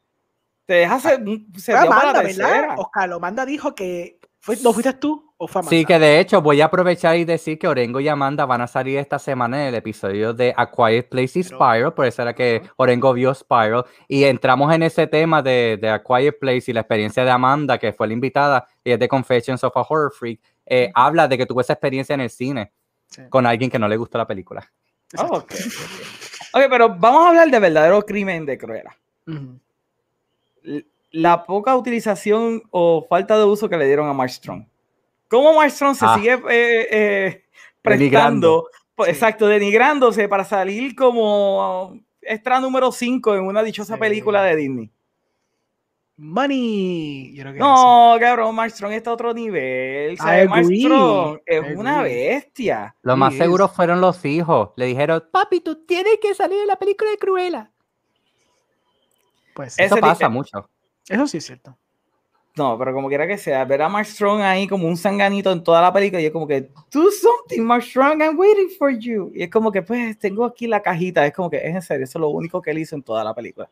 Te 0.66 0.74
deja 0.74 1.00
ser, 1.00 1.18
se 1.58 1.72
Fue 1.72 1.80
dio 1.82 1.90
para 1.90 2.10
Amanda, 2.10 2.22
la 2.22 2.48
¿verdad? 2.48 2.74
Oscar, 2.78 3.12
Amanda 3.12 3.44
dijo 3.46 3.74
que. 3.74 4.18
Fue, 4.44 4.56
¿No 4.60 4.72
fuiste 4.72 4.92
tú 4.94 5.32
o 5.36 5.46
fue 5.46 5.60
Amanda? 5.60 5.70
Sí, 5.70 5.84
que 5.84 5.98
de 6.00 6.18
hecho 6.18 6.42
voy 6.42 6.60
a 6.60 6.64
aprovechar 6.64 7.16
y 7.16 7.24
decir 7.24 7.60
que 7.60 7.68
Orengo 7.68 8.00
y 8.00 8.08
Amanda 8.08 8.44
van 8.44 8.60
a 8.60 8.66
salir 8.66 8.98
esta 8.98 9.20
semana 9.20 9.62
en 9.62 9.68
el 9.68 9.74
episodio 9.76 10.34
de 10.34 10.52
A 10.56 10.68
Quiet 10.68 11.08
Place 11.08 11.38
y 11.38 11.44
Pero- 11.44 11.56
Spiral, 11.58 11.94
por 11.94 12.06
eso 12.06 12.22
era 12.22 12.34
que 12.34 12.60
Orengo 12.76 13.12
vio 13.12 13.32
Spiral, 13.32 13.84
y 14.08 14.24
entramos 14.24 14.74
en 14.74 14.82
ese 14.82 15.06
tema 15.06 15.42
de, 15.42 15.78
de 15.80 15.88
A 15.88 16.02
Quiet 16.02 16.40
Place 16.40 16.64
y 16.72 16.74
la 16.74 16.80
experiencia 16.80 17.24
de 17.24 17.30
Amanda, 17.30 17.78
que 17.78 17.92
fue 17.92 18.08
la 18.08 18.14
invitada, 18.14 18.66
y 18.82 18.90
es 18.90 18.98
de 18.98 19.06
Confessions 19.06 19.62
of 19.62 19.76
a 19.76 19.82
Horror 19.88 20.12
Freak, 20.12 20.40
eh, 20.66 20.90
habla 20.92 21.28
de 21.28 21.38
que 21.38 21.46
tuvo 21.46 21.60
esa 21.60 21.74
experiencia 21.74 22.14
en 22.14 22.22
el 22.22 22.30
cine 22.30 22.72
Sí. 23.06 23.22
con 23.28 23.46
alguien 23.46 23.70
que 23.70 23.78
no 23.78 23.86
le 23.86 23.96
gustó 23.96 24.18
la 24.18 24.26
película. 24.26 24.68
Ah, 25.16 25.28
Exacto. 25.40 25.54
ok, 26.54 26.62
pero 26.68 26.88
vamos 26.96 27.26
a 27.26 27.28
hablar 27.28 27.48
de 27.48 27.58
verdadero 27.60 28.02
crimen 28.02 28.44
de 28.44 28.58
Cruella. 28.58 28.96
L- 30.64 30.86
La 31.12 31.44
poca 31.44 31.76
utilización 31.76 32.62
o 32.70 33.06
falta 33.08 33.38
de 33.38 33.44
uso 33.44 33.68
que 33.68 33.76
le 33.76 33.86
dieron 33.86 34.08
a 34.08 34.12
Mark 34.12 34.30
Strong. 34.30 34.64
¿Cómo 35.28 35.54
Mark 35.54 35.70
Strong 35.70 35.94
se 35.94 36.04
Ah. 36.06 36.14
sigue 36.16 36.32
eh, 36.50 36.88
eh, 36.90 37.44
Denigrando. 37.84 38.64
prestando? 38.64 38.66
pues, 38.94 39.08
Sí. 39.10 39.14
Exacto, 39.14 39.46
denigrándose 39.46 40.28
para 40.28 40.44
salir 40.44 40.94
como 40.94 41.98
extra 42.20 42.60
número 42.60 42.92
5 42.92 43.34
en 43.34 43.42
una 43.46 43.62
dichosa 43.62 43.94
Sí. 43.94 44.00
película 44.00 44.42
de 44.42 44.56
Disney. 44.56 44.90
Money. 46.16 47.32
Yo 47.34 47.42
creo 47.42 47.52
que 47.54 47.58
es 47.58 47.64
eso. 47.64 47.74
No, 48.14 48.16
cabrón, 48.20 48.54
Mark 48.54 48.70
Strong 48.70 48.92
está 48.92 49.10
a 49.10 49.14
otro 49.14 49.32
nivel. 49.34 50.16
agree, 50.20 50.80
Strong 50.84 51.40
es 51.46 51.70
I 51.70 51.74
una 51.74 52.02
bestia. 52.02 52.94
Lo 53.02 53.16
más 53.16 53.34
seguro 53.34 53.66
fueron 53.68 54.00
los 54.00 54.24
hijos. 54.24 54.70
Le 54.76 54.86
dijeron, 54.86 55.24
papi, 55.32 55.60
tú 55.60 55.84
tienes 55.86 56.18
que 56.20 56.34
salir 56.34 56.58
de 56.60 56.66
la 56.66 56.76
película 56.76 57.10
de 57.10 57.18
Cruella. 57.18 57.70
Pues 59.54 59.78
Eso 59.78 59.96
pasa 59.96 60.26
eh, 60.26 60.28
mucho. 60.28 60.68
Eso 61.12 61.26
sí 61.26 61.38
es 61.38 61.46
cierto. 61.46 61.76
No, 62.54 62.76
pero 62.78 62.92
como 62.92 63.08
quiera 63.08 63.26
que 63.26 63.38
sea, 63.38 63.64
ver 63.64 63.80
a 63.80 63.88
Mark 63.88 64.06
Strong 64.06 64.42
ahí 64.42 64.66
como 64.66 64.86
un 64.86 64.96
sanganito 64.96 65.50
en 65.52 65.64
toda 65.64 65.80
la 65.80 65.90
película 65.90 66.20
y 66.20 66.26
es 66.26 66.32
como 66.32 66.46
que, 66.46 66.68
do 66.92 67.10
something, 67.10 67.62
Mark 67.62 67.82
Strong, 67.82 68.20
I'm 68.20 68.38
waiting 68.38 68.68
for 68.78 68.90
you. 68.90 69.32
Y 69.34 69.44
es 69.44 69.50
como 69.50 69.72
que, 69.72 69.80
pues, 69.80 70.18
tengo 70.18 70.44
aquí 70.44 70.66
la 70.66 70.82
cajita. 70.82 71.24
Es 71.26 71.32
como 71.32 71.48
que, 71.48 71.56
es 71.56 71.74
en 71.74 71.80
serio, 71.80 72.04
eso 72.04 72.18
es 72.18 72.20
lo 72.20 72.28
único 72.28 72.60
que 72.60 72.72
él 72.72 72.78
hizo 72.78 72.94
en 72.94 73.02
toda 73.02 73.24
la 73.24 73.34
película. 73.34 73.70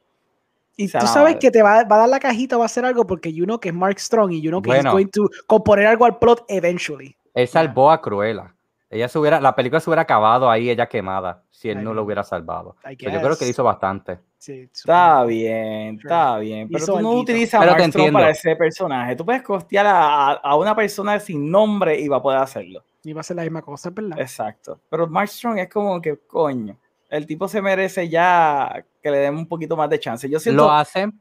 Y 0.77 0.89
tú 0.89 1.07
sabes 1.07 1.37
que 1.37 1.51
te 1.51 1.63
va, 1.63 1.85
va 1.85 1.97
a 1.97 1.99
dar 1.99 2.09
la 2.09 2.21
cajita, 2.21 2.57
va 2.57 2.63
a 2.63 2.67
hacer 2.67 2.87
algo 2.87 3.07
porque 3.07 3.31
you 3.31 3.45
know 3.45 3.61
que 3.61 3.69
es 3.69 3.75
Mark 3.75 3.99
Strong 4.01 4.33
y 4.33 4.41
you 4.41 4.49
know 4.51 4.63
que 4.63 4.71
Bueno. 4.71 4.89
he's 4.89 4.93
going 4.93 5.09
to 5.09 5.29
componer 5.47 5.85
algo 5.87 6.07
al 6.07 6.19
plot 6.19 6.45
eventually. 6.49 7.15
Él 7.35 7.47
salvó 7.47 7.91
a 7.91 8.01
Cruella. 8.01 8.55
Ella 8.93 9.07
se 9.09 9.19
hubiera, 9.21 9.41
la 9.41 9.55
película 9.55 9.79
se 9.79 9.89
hubiera 9.89 10.03
acabado 10.03 10.51
ahí, 10.51 10.69
ella 10.69 10.89
quemada, 10.89 11.45
si 11.49 11.71
él 11.71 11.81
I 11.81 11.85
no 11.85 11.95
lo 11.95 12.03
hubiera 12.03 12.25
salvado. 12.25 12.75
Pero 12.83 13.13
yo 13.13 13.21
creo 13.23 13.39
que 13.39 13.49
hizo 13.49 13.63
bastante. 13.63 14.19
Sí, 14.37 14.69
Está 14.73 15.25
bien, 15.25 16.01
está 16.03 16.39
bien. 16.39 16.67
Pero 16.69 16.79
Hizo 16.83 16.95
tú 16.95 17.01
no 17.01 17.09
alguito. 17.11 17.33
utilizas 17.33 17.63
a 17.63 17.67
Mark 17.67 17.85
Strong 17.85 18.13
para 18.13 18.31
ese 18.31 18.57
personaje. 18.57 19.15
Tú 19.15 19.25
puedes 19.25 19.43
costear 19.43 19.87
a, 19.87 20.33
a- 20.33 20.57
una 20.57 20.75
persona 20.75 21.21
sin 21.21 21.49
nombre 21.49 22.01
y 22.01 22.09
va 22.09 22.17
a 22.17 22.23
poder 22.23 22.41
hacerlo. 22.41 22.83
Y 23.05 23.13
va 23.13 23.21
a 23.21 23.25
ser 23.25 23.37
la 23.37 23.43
misma 23.43 23.63
cosa, 23.63 23.91
¿verdad? 23.91 24.19
Exacto. 24.19 24.81
Pero 24.91 25.07
Mark 25.07 25.29
Strong 25.29 25.59
es 25.59 25.69
como 25.69 26.01
que, 26.03 26.19
coño, 26.27 26.77
el 27.09 27.27
tipo 27.27 27.47
se 27.47 27.63
merece 27.63 28.09
ya 28.09 28.85
que 29.01 29.11
le 29.11 29.19
den 29.19 29.37
un 29.37 29.47
poquito 29.47 29.77
más 29.77 29.89
de 29.89 30.01
chance. 30.01 30.29
Yo 30.29 30.41
siento... 30.41 30.65
Lo 30.65 30.73
hacen 30.73 31.21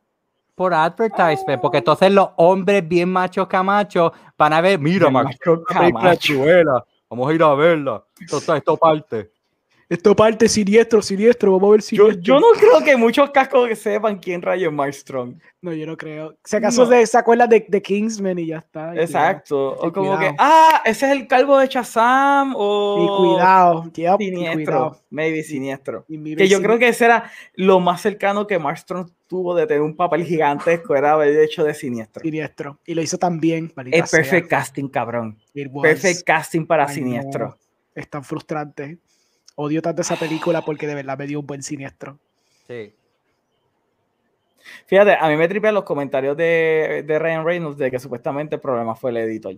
por 0.56 0.74
advertisement, 0.74 1.62
porque 1.62 1.78
entonces 1.78 2.12
los 2.12 2.30
hombres 2.38 2.86
bien 2.88 3.10
machos 3.10 3.48
camachos 3.48 4.12
van 4.38 4.54
a 4.54 4.60
ver, 4.60 4.80
mira, 4.80 5.06
camacho. 5.68 6.44
Vamos 7.10 7.30
a 7.30 7.34
ir 7.34 7.42
a 7.44 7.54
verla. 7.56 8.04
Esto, 8.20 8.38
está- 8.38 8.58
esto 8.58 8.78
parte. 8.78 9.32
Esto 9.92 10.16
parte 10.16 10.48
siniestro, 10.48 11.02
siniestro, 11.02 11.52
vamos 11.54 11.68
a 11.68 11.72
ver 11.72 11.80
Yo, 11.82 11.86
siniestro. 11.88 12.22
yo 12.22 12.40
no 12.40 12.48
creo 12.60 12.84
que 12.86 12.96
muchos 12.96 13.32
cascos 13.32 13.68
que 13.68 13.76
sepan 13.76 14.20
quién 14.20 14.40
rayo 14.40 14.68
es 14.70 14.74
Mark 14.76 14.94
Strong. 14.94 15.34
No, 15.64 15.74
yo 15.74 15.88
no 15.88 15.98
creo. 15.98 16.36
Si 16.44 16.56
acaso 16.56 16.84
No. 16.86 16.92
se, 16.92 17.08
se 17.08 17.18
acuerdan 17.18 17.50
de, 17.50 17.66
de 17.68 17.82
Kingsman 17.82 18.38
y 18.38 18.46
ya 18.46 18.58
está. 18.60 18.94
y 18.96 19.00
Exacto. 19.00 19.72
O 19.72 19.92
como 19.92 20.20
que, 20.20 20.32
ah, 20.38 20.84
ese 20.86 21.08
es 21.08 21.12
el 21.14 21.26
calvo 21.28 21.58
de 21.58 21.66
Shazam 21.66 22.54
o 22.56 23.04
Y 23.04 23.34
cuidado, 23.34 23.84
yep, 23.96 24.22
y 24.22 24.26
siniestro. 24.26 24.64
cuidado. 24.64 25.02
Maybe 25.10 25.42
siniestro. 25.42 26.06
Y 26.08 26.36
Que 26.36 26.48
yo 26.48 26.62
creo 26.62 26.78
que 26.78 26.90
ese 26.90 27.06
era 27.06 27.32
lo 27.56 27.80
más 27.80 28.00
cercano 28.00 28.46
que 28.46 28.60
Mark 28.60 28.78
Strong 28.78 29.10
tuvo 29.30 29.54
de 29.56 29.68
tener 29.68 29.82
un 29.84 29.96
papel 29.96 30.26
gigantesco, 30.26 30.96
era 30.96 31.14
haber 31.14 31.40
hecho 31.40 31.64
de 31.64 31.76
siniestro. 31.76 32.24
Siniestro. 32.24 32.80
Y 32.86 32.96
lo 32.96 33.02
hizo 33.04 33.18
tan 33.20 33.40
bien. 33.40 33.72
maldita 33.76 33.98
Es 33.98 34.10
sea. 34.10 34.20
perfect 34.20 34.50
casting, 34.50 34.88
cabrón. 34.90 35.38
Perfect 35.82 36.24
casting 36.24 36.66
para 36.66 36.88
Ay, 36.88 36.96
siniestro. 36.96 37.48
no. 37.50 37.58
Es 37.94 38.10
tan 38.10 38.24
frustrante. 38.24 38.98
Odio 39.56 39.82
tanto 39.82 40.02
esa 40.02 40.16
película 40.16 40.62
porque 40.64 40.88
de 40.88 40.96
verdad 40.96 41.18
me 41.18 41.28
dio 41.28 41.40
un 41.40 41.46
buen 41.46 41.62
siniestro. 41.62 42.18
Sí. 42.68 42.94
Fíjate, 44.88 45.16
a 45.20 45.28
mí 45.30 45.36
me 45.36 45.48
tripean 45.48 45.76
los 45.76 45.84
comentarios 45.84 46.36
de, 46.36 47.04
de 47.06 47.20
Ryan 47.20 47.46
Reynolds 47.46 47.78
de 47.78 47.92
que 47.92 48.00
supuestamente 48.00 48.56
el 48.56 48.62
problema 48.62 48.96
fue 48.96 49.12
el 49.12 49.18
editor. 49.18 49.56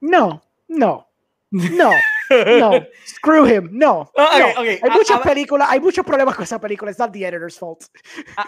No, 0.00 0.42
no, 0.68 1.08
no, 1.50 1.90
no. 2.30 2.72
Screw 3.06 3.46
him, 3.46 3.68
no. 3.72 4.10
Ah, 4.16 4.38
no. 4.38 4.46
ok, 4.48 4.52
ok. 4.58 4.64
Hay 4.66 4.78
Ah, 4.82 4.94
muchas 4.94 5.20
ah, 5.20 5.22
películas, 5.22 5.68
hay 5.70 5.80
muchos 5.80 6.04
problemas 6.04 6.34
con 6.34 6.44
esa 6.44 6.60
película. 6.60 6.90
It's 6.90 6.98
not 7.00 7.12
the 7.12 7.24
editor's 7.26 7.58
fault. 7.58 7.84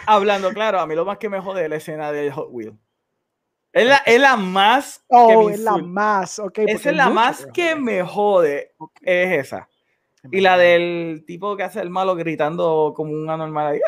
Hablando 0.05 0.51
claro, 0.53 0.79
a 0.79 0.87
mí 0.87 0.95
lo 0.95 1.05
más 1.05 1.17
que 1.17 1.29
me 1.29 1.39
jode 1.39 1.63
es 1.65 1.69
la 1.69 1.75
escena 1.77 2.11
de 2.11 2.31
Hot 2.31 2.47
Wheel. 2.51 2.73
Es 3.73 3.85
la, 3.85 3.97
es 3.97 4.19
la 4.19 4.35
más 4.37 4.99
que 4.99 5.03
Oh, 5.09 5.47
me 5.47 5.53
es 5.53 5.59
la 5.59 5.77
más, 5.77 6.39
ok. 6.39 6.45
porque 6.45 6.63
Esa 6.71 6.89
es 6.89 6.95
la 6.95 7.09
más 7.09 7.45
que 7.53 7.73
jode. 7.73 7.81
me 7.81 8.03
jode. 8.03 8.71
Es 9.01 9.45
esa. 9.45 9.69
Y 10.31 10.41
la 10.41 10.57
del 10.57 11.23
tipo 11.27 11.55
que 11.55 11.63
hace 11.63 11.79
el 11.81 11.89
malo 11.89 12.15
gritando 12.15 12.93
como 12.95 13.11
un 13.13 13.29
anormal 13.29 13.67
ahí, 13.73 13.79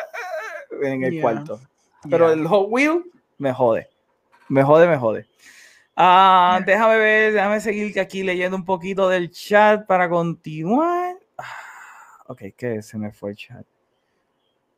en 0.82 1.02
el 1.04 1.12
Yeah. 1.14 1.22
cuarto. 1.22 1.60
Pero 2.08 2.26
Yeah. 2.32 2.40
el 2.40 2.46
Hot 2.46 2.66
Wheel 2.68 3.04
me 3.38 3.52
jode. 3.52 3.88
Me 4.48 4.62
jode, 4.62 4.86
me 4.86 4.96
jode. 4.96 5.26
Ah, 5.96 6.60
déjame 6.64 6.96
ver, 6.96 7.32
déjame 7.34 7.60
seguir 7.60 7.98
aquí 8.00 8.22
leyendo 8.22 8.56
un 8.56 8.64
poquito 8.64 9.08
del 9.08 9.30
chat 9.30 9.86
para 9.86 10.08
continuar. 10.08 11.16
Ah, 11.36 12.24
ok, 12.26 12.42
que 12.56 12.82
se 12.82 12.96
me 12.96 13.12
fue 13.12 13.30
el 13.30 13.36
chat. 13.36 13.66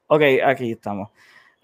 Ok, 0.09 0.23
aquí 0.45 0.73
estamos. 0.73 1.11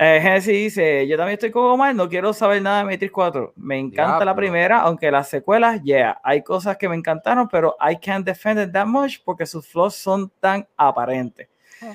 Eh, 0.00 0.20
Genesis 0.22 0.52
dice, 0.52 1.08
yo 1.08 1.16
también 1.16 1.34
estoy 1.34 1.50
como 1.50 1.72
Omar, 1.74 1.92
no 1.92 2.08
quiero 2.08 2.32
saber 2.32 2.62
nada 2.62 2.78
de 2.78 2.84
Matrix 2.84 3.10
4. 3.12 3.52
Me 3.56 3.78
encanta 3.78 4.18
la 4.18 4.24
Diablo. 4.26 4.36
primera, 4.36 4.78
aunque 4.80 5.10
las 5.10 5.28
secuelas, 5.28 5.82
yeah, 5.82 6.20
hay 6.22 6.42
cosas 6.42 6.76
que 6.76 6.88
me 6.88 6.94
encantaron, 6.94 7.48
pero 7.48 7.76
I 7.80 7.96
can't 7.96 8.24
defend 8.24 8.60
it 8.60 8.72
that 8.72 8.86
much 8.86 9.18
porque 9.24 9.44
sus 9.44 9.66
flaws 9.66 9.96
son 9.96 10.30
tan 10.38 10.66
aparentes. 10.76 11.48
Ah. 11.82 11.94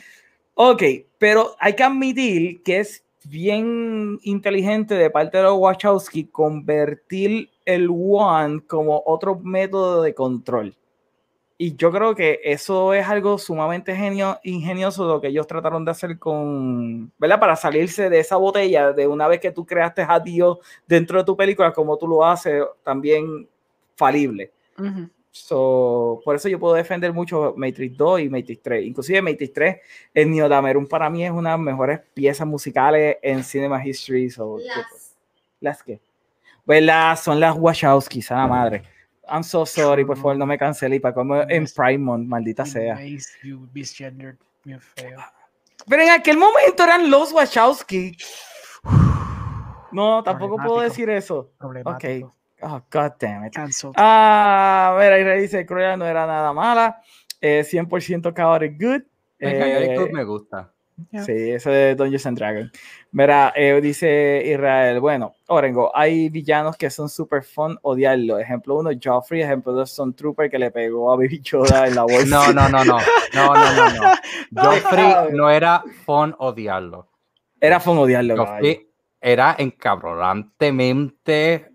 Ok, 0.55 0.83
pero 1.17 1.55
hay 1.59 1.75
que 1.75 1.83
admitir 1.83 2.61
que 2.61 2.81
es 2.81 3.02
bien 3.25 4.19
inteligente 4.23 4.95
de 4.95 5.09
parte 5.09 5.37
de 5.37 5.43
los 5.43 5.57
Wachowski 5.57 6.25
convertir 6.25 7.49
el 7.65 7.89
One 7.89 8.61
como 8.67 9.01
otro 9.05 9.39
método 9.39 10.01
de 10.01 10.13
control. 10.13 10.75
Y 11.57 11.75
yo 11.75 11.91
creo 11.91 12.15
que 12.15 12.41
eso 12.43 12.93
es 12.93 13.07
algo 13.07 13.37
sumamente 13.37 13.95
genio, 13.95 14.39
ingenioso 14.43 15.07
lo 15.07 15.21
que 15.21 15.27
ellos 15.27 15.47
trataron 15.47 15.85
de 15.85 15.91
hacer 15.91 16.19
con, 16.19 17.11
¿verdad? 17.17 17.39
Para 17.39 17.55
salirse 17.55 18.09
de 18.09 18.19
esa 18.19 18.35
botella 18.37 18.91
de 18.91 19.07
una 19.07 19.27
vez 19.27 19.39
que 19.39 19.51
tú 19.51 19.65
creaste 19.65 20.05
a 20.07 20.19
Dios 20.19 20.57
dentro 20.87 21.19
de 21.19 21.23
tu 21.23 21.37
película, 21.37 21.71
como 21.71 21.95
tú 21.97 22.07
lo 22.07 22.25
haces, 22.25 22.63
también 22.83 23.47
falible. 23.95 24.51
Ujú. 24.77 25.09
So, 25.35 26.21
por 26.23 26.35
eso 26.35 26.47
yo 26.47 26.59
puedo 26.59 26.75
defender 26.75 27.11
mucho 27.11 27.55
Matrix 27.57 27.97
2 27.97 28.19
y 28.21 28.29
Matrix 28.29 28.61
3. 28.61 28.85
Inclusive 28.85 29.19
Matrix 29.19 29.51
3, 29.51 29.77
el 30.13 30.29
Neodameron 30.29 30.85
para 30.85 31.09
mí 31.09 31.25
es 31.25 31.31
una 31.31 31.49
de 31.51 31.57
las 31.57 31.65
mejores 31.65 32.01
piezas 32.13 32.45
musicales 32.45 33.17
en 33.23 33.43
Cinema 33.43 33.83
History. 33.83 34.29
So, 34.29 34.59
Las- 34.59 35.15
¿Las 35.59 35.81
qué? 35.83 35.99
Pues 36.65 36.83
las, 36.83 37.23
son 37.23 37.39
las 37.39 37.55
Wachowskis, 37.57 38.31
a 38.31 38.35
la 38.35 38.47
madre. 38.47 38.83
I'm 39.27 39.43
so 39.43 39.65
sorry, 39.65 40.05
por 40.05 40.17
favor, 40.17 40.37
no 40.37 40.45
me 40.45 40.55
cancele. 40.57 40.97
Y 40.97 40.99
para 40.99 41.15
como 41.15 41.41
en 41.41 41.65
Month, 42.03 42.27
maldita 42.27 42.63
sea. 42.65 42.93
Pero 45.87 46.03
en 46.03 46.09
aquel 46.11 46.37
momento 46.37 46.83
eran 46.83 47.09
los 47.09 47.33
Wachowski. 47.33 48.15
No, 49.91 50.23
tampoco 50.23 50.55
puedo 50.57 50.81
decir 50.81 51.09
eso. 51.09 51.51
Problemático. 51.59 52.35
Oh, 52.63 52.81
God 52.89 53.13
damn 53.19 53.45
it. 53.45 53.53
Cancelled. 53.53 53.93
Ah, 53.97 54.95
mira, 54.97 55.19
y 55.37 55.41
dice 55.41 55.65
Cruella 55.65 55.97
no 55.97 56.05
era 56.05 56.25
nada 56.25 56.53
mala. 56.53 57.01
Eh, 57.41 57.63
100% 57.63 58.33
chaotic 58.33 58.79
good. 58.81 59.01
El 59.39 59.59
Chaotic 59.59 59.89
Eh, 59.89 59.97
Good 59.97 60.11
me 60.11 60.23
gusta. 60.23 60.69
Yeah. 61.11 61.23
Sí, 61.25 61.51
eso 61.51 61.71
de 61.71 61.95
Dungeons 61.95 62.25
and 62.27 62.37
Dragons. 62.37 62.71
Mira, 63.11 63.51
eh, 63.55 63.81
dice 63.81 64.43
Israel, 64.45 64.99
bueno, 64.99 65.33
Orengo, 65.47 65.91
hay 65.93 66.29
villanos 66.29 66.77
que 66.77 66.89
son 66.89 67.09
super 67.09 67.43
fun 67.43 67.77
odiarlo. 67.81 68.37
Ejemplo 68.39 68.75
uno, 68.75 68.91
Joffrey. 69.03 69.41
Ejemplo 69.41 69.73
dos, 69.73 69.89
Son 69.91 70.13
Trooper 70.13 70.49
que 70.51 70.59
le 70.59 70.69
pegó 70.71 71.11
a 71.11 71.15
Baby 71.17 71.41
Yoda 71.41 71.87
en 71.87 71.95
la 71.95 72.03
bolsa. 72.03 72.25
No, 72.27 72.53
no, 72.53 72.69
no, 72.69 72.85
no. 72.85 72.97
No, 73.33 73.53
no, 73.53 73.73
no, 73.73 73.89
no. 73.89 74.11
Joffrey 74.63 75.33
no 75.33 75.49
era 75.49 75.83
fun 76.05 76.33
odiarlo. 76.37 77.07
Era 77.59 77.79
fun 77.79 77.97
odiarlo. 77.97 78.35
caballo. 78.35 78.53
Joffrey 78.55 78.87
era 79.19 79.55
encabronantemente 79.57 81.72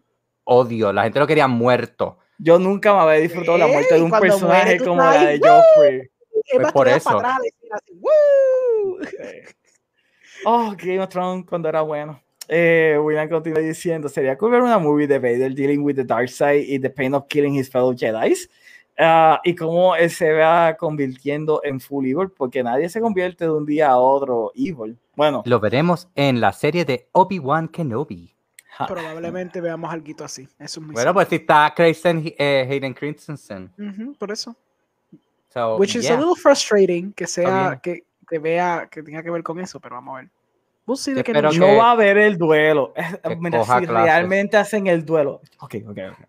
odio. 0.48 0.92
La 0.92 1.04
gente 1.04 1.18
lo 1.18 1.26
quería 1.26 1.46
muerto. 1.46 2.18
Yo 2.38 2.58
nunca 2.58 2.94
me 2.94 3.00
había 3.00 3.20
disfrutado 3.20 3.58
la 3.58 3.66
muerte 3.66 3.94
de 3.94 4.02
un 4.02 4.10
personaje 4.10 4.78
muere, 4.78 4.84
como 4.84 5.02
la 5.02 5.26
de 5.26 5.40
Joffrey. 5.40 6.10
Es 6.44 6.60
más, 6.60 6.72
por 6.72 6.88
eso. 6.88 7.22
Oh, 10.44 10.72
Game 10.78 11.00
of 11.00 11.08
Thrones 11.08 11.44
cuando 11.46 11.68
era 11.68 11.80
bueno. 11.82 12.22
Eh, 12.46 12.96
William 13.02 13.28
continúa 13.28 13.58
diciendo, 13.58 14.08
sería 14.08 14.38
cool 14.38 14.52
ver 14.52 14.62
una 14.62 14.78
movie 14.78 15.08
de 15.08 15.18
Vader 15.18 15.52
dealing 15.52 15.82
with 15.82 15.96
the 15.96 16.04
dark 16.04 16.28
side 16.28 16.64
y 16.64 16.78
the 16.78 16.88
pain 16.88 17.12
of 17.12 17.26
killing 17.26 17.58
his 17.58 17.68
fellow 17.68 17.92
Jedi. 17.92 18.34
y 19.44 19.54
cómo 19.56 19.96
él 19.96 20.10
se 20.10 20.32
va 20.32 20.76
convirtiendo 20.76 21.60
en 21.64 21.80
full 21.80 22.06
evil, 22.06 22.30
porque 22.30 22.62
nadie 22.62 22.88
se 22.88 23.00
convierte 23.00 23.46
de 23.46 23.50
un 23.50 23.66
día 23.66 23.90
a 23.90 23.98
otro 23.98 24.52
evil. 24.54 24.96
Bueno, 25.16 25.42
Lo 25.44 25.58
veremos 25.58 26.08
en 26.14 26.40
la 26.40 26.52
serie 26.52 26.84
de 26.84 27.08
Obi-Wan 27.12 27.66
Kenobi. 27.66 28.37
Probablemente 28.86 29.60
veamos 29.60 29.92
algo 29.92 30.24
así. 30.24 30.42
Eso 30.58 30.80
es 30.80 30.86
muy 30.86 30.92
Bueno, 30.94 31.12
pues 31.14 31.28
si 31.28 31.36
está 31.36 31.72
Kristen 31.74 32.22
eh, 32.38 32.66
Hayden 32.70 32.94
Christensen. 32.94 33.72
cierto. 33.74 34.02
Ujú, 34.02 34.14
por 34.14 34.30
eso. 34.30 34.54
So, 35.52 35.76
Which 35.76 35.96
is 35.96 36.02
yeah. 36.04 36.14
a 36.14 36.18
little 36.18 36.34
frustrating 36.36 37.12
que 37.12 37.26
sea 37.26 37.80
que, 37.82 38.04
que 38.28 38.38
vea, 38.38 38.86
que 38.90 39.02
tenga 39.02 39.22
que 39.22 39.30
ver 39.30 39.42
con 39.42 39.58
eso, 39.58 39.80
pero 39.80 39.96
vamos 39.96 40.14
a 40.18 40.20
ver. 40.20 40.30
We'll 40.86 40.96
see 40.98 41.14
Kenobi. 41.22 41.58
No 41.58 41.66
que- 41.66 41.76
va 41.76 41.88
a 41.88 41.90
haber 41.92 42.18
el 42.18 42.38
duelo. 42.38 42.92
que 43.24 43.36
Mira, 43.36 43.62
si 43.62 43.66
clases. 43.68 43.88
realmente 43.90 44.56
hacen 44.56 44.86
el 44.86 45.04
duelo. 45.04 45.40
Ok, 45.60 45.76
ok, 45.86 45.98
ok. 46.12 46.28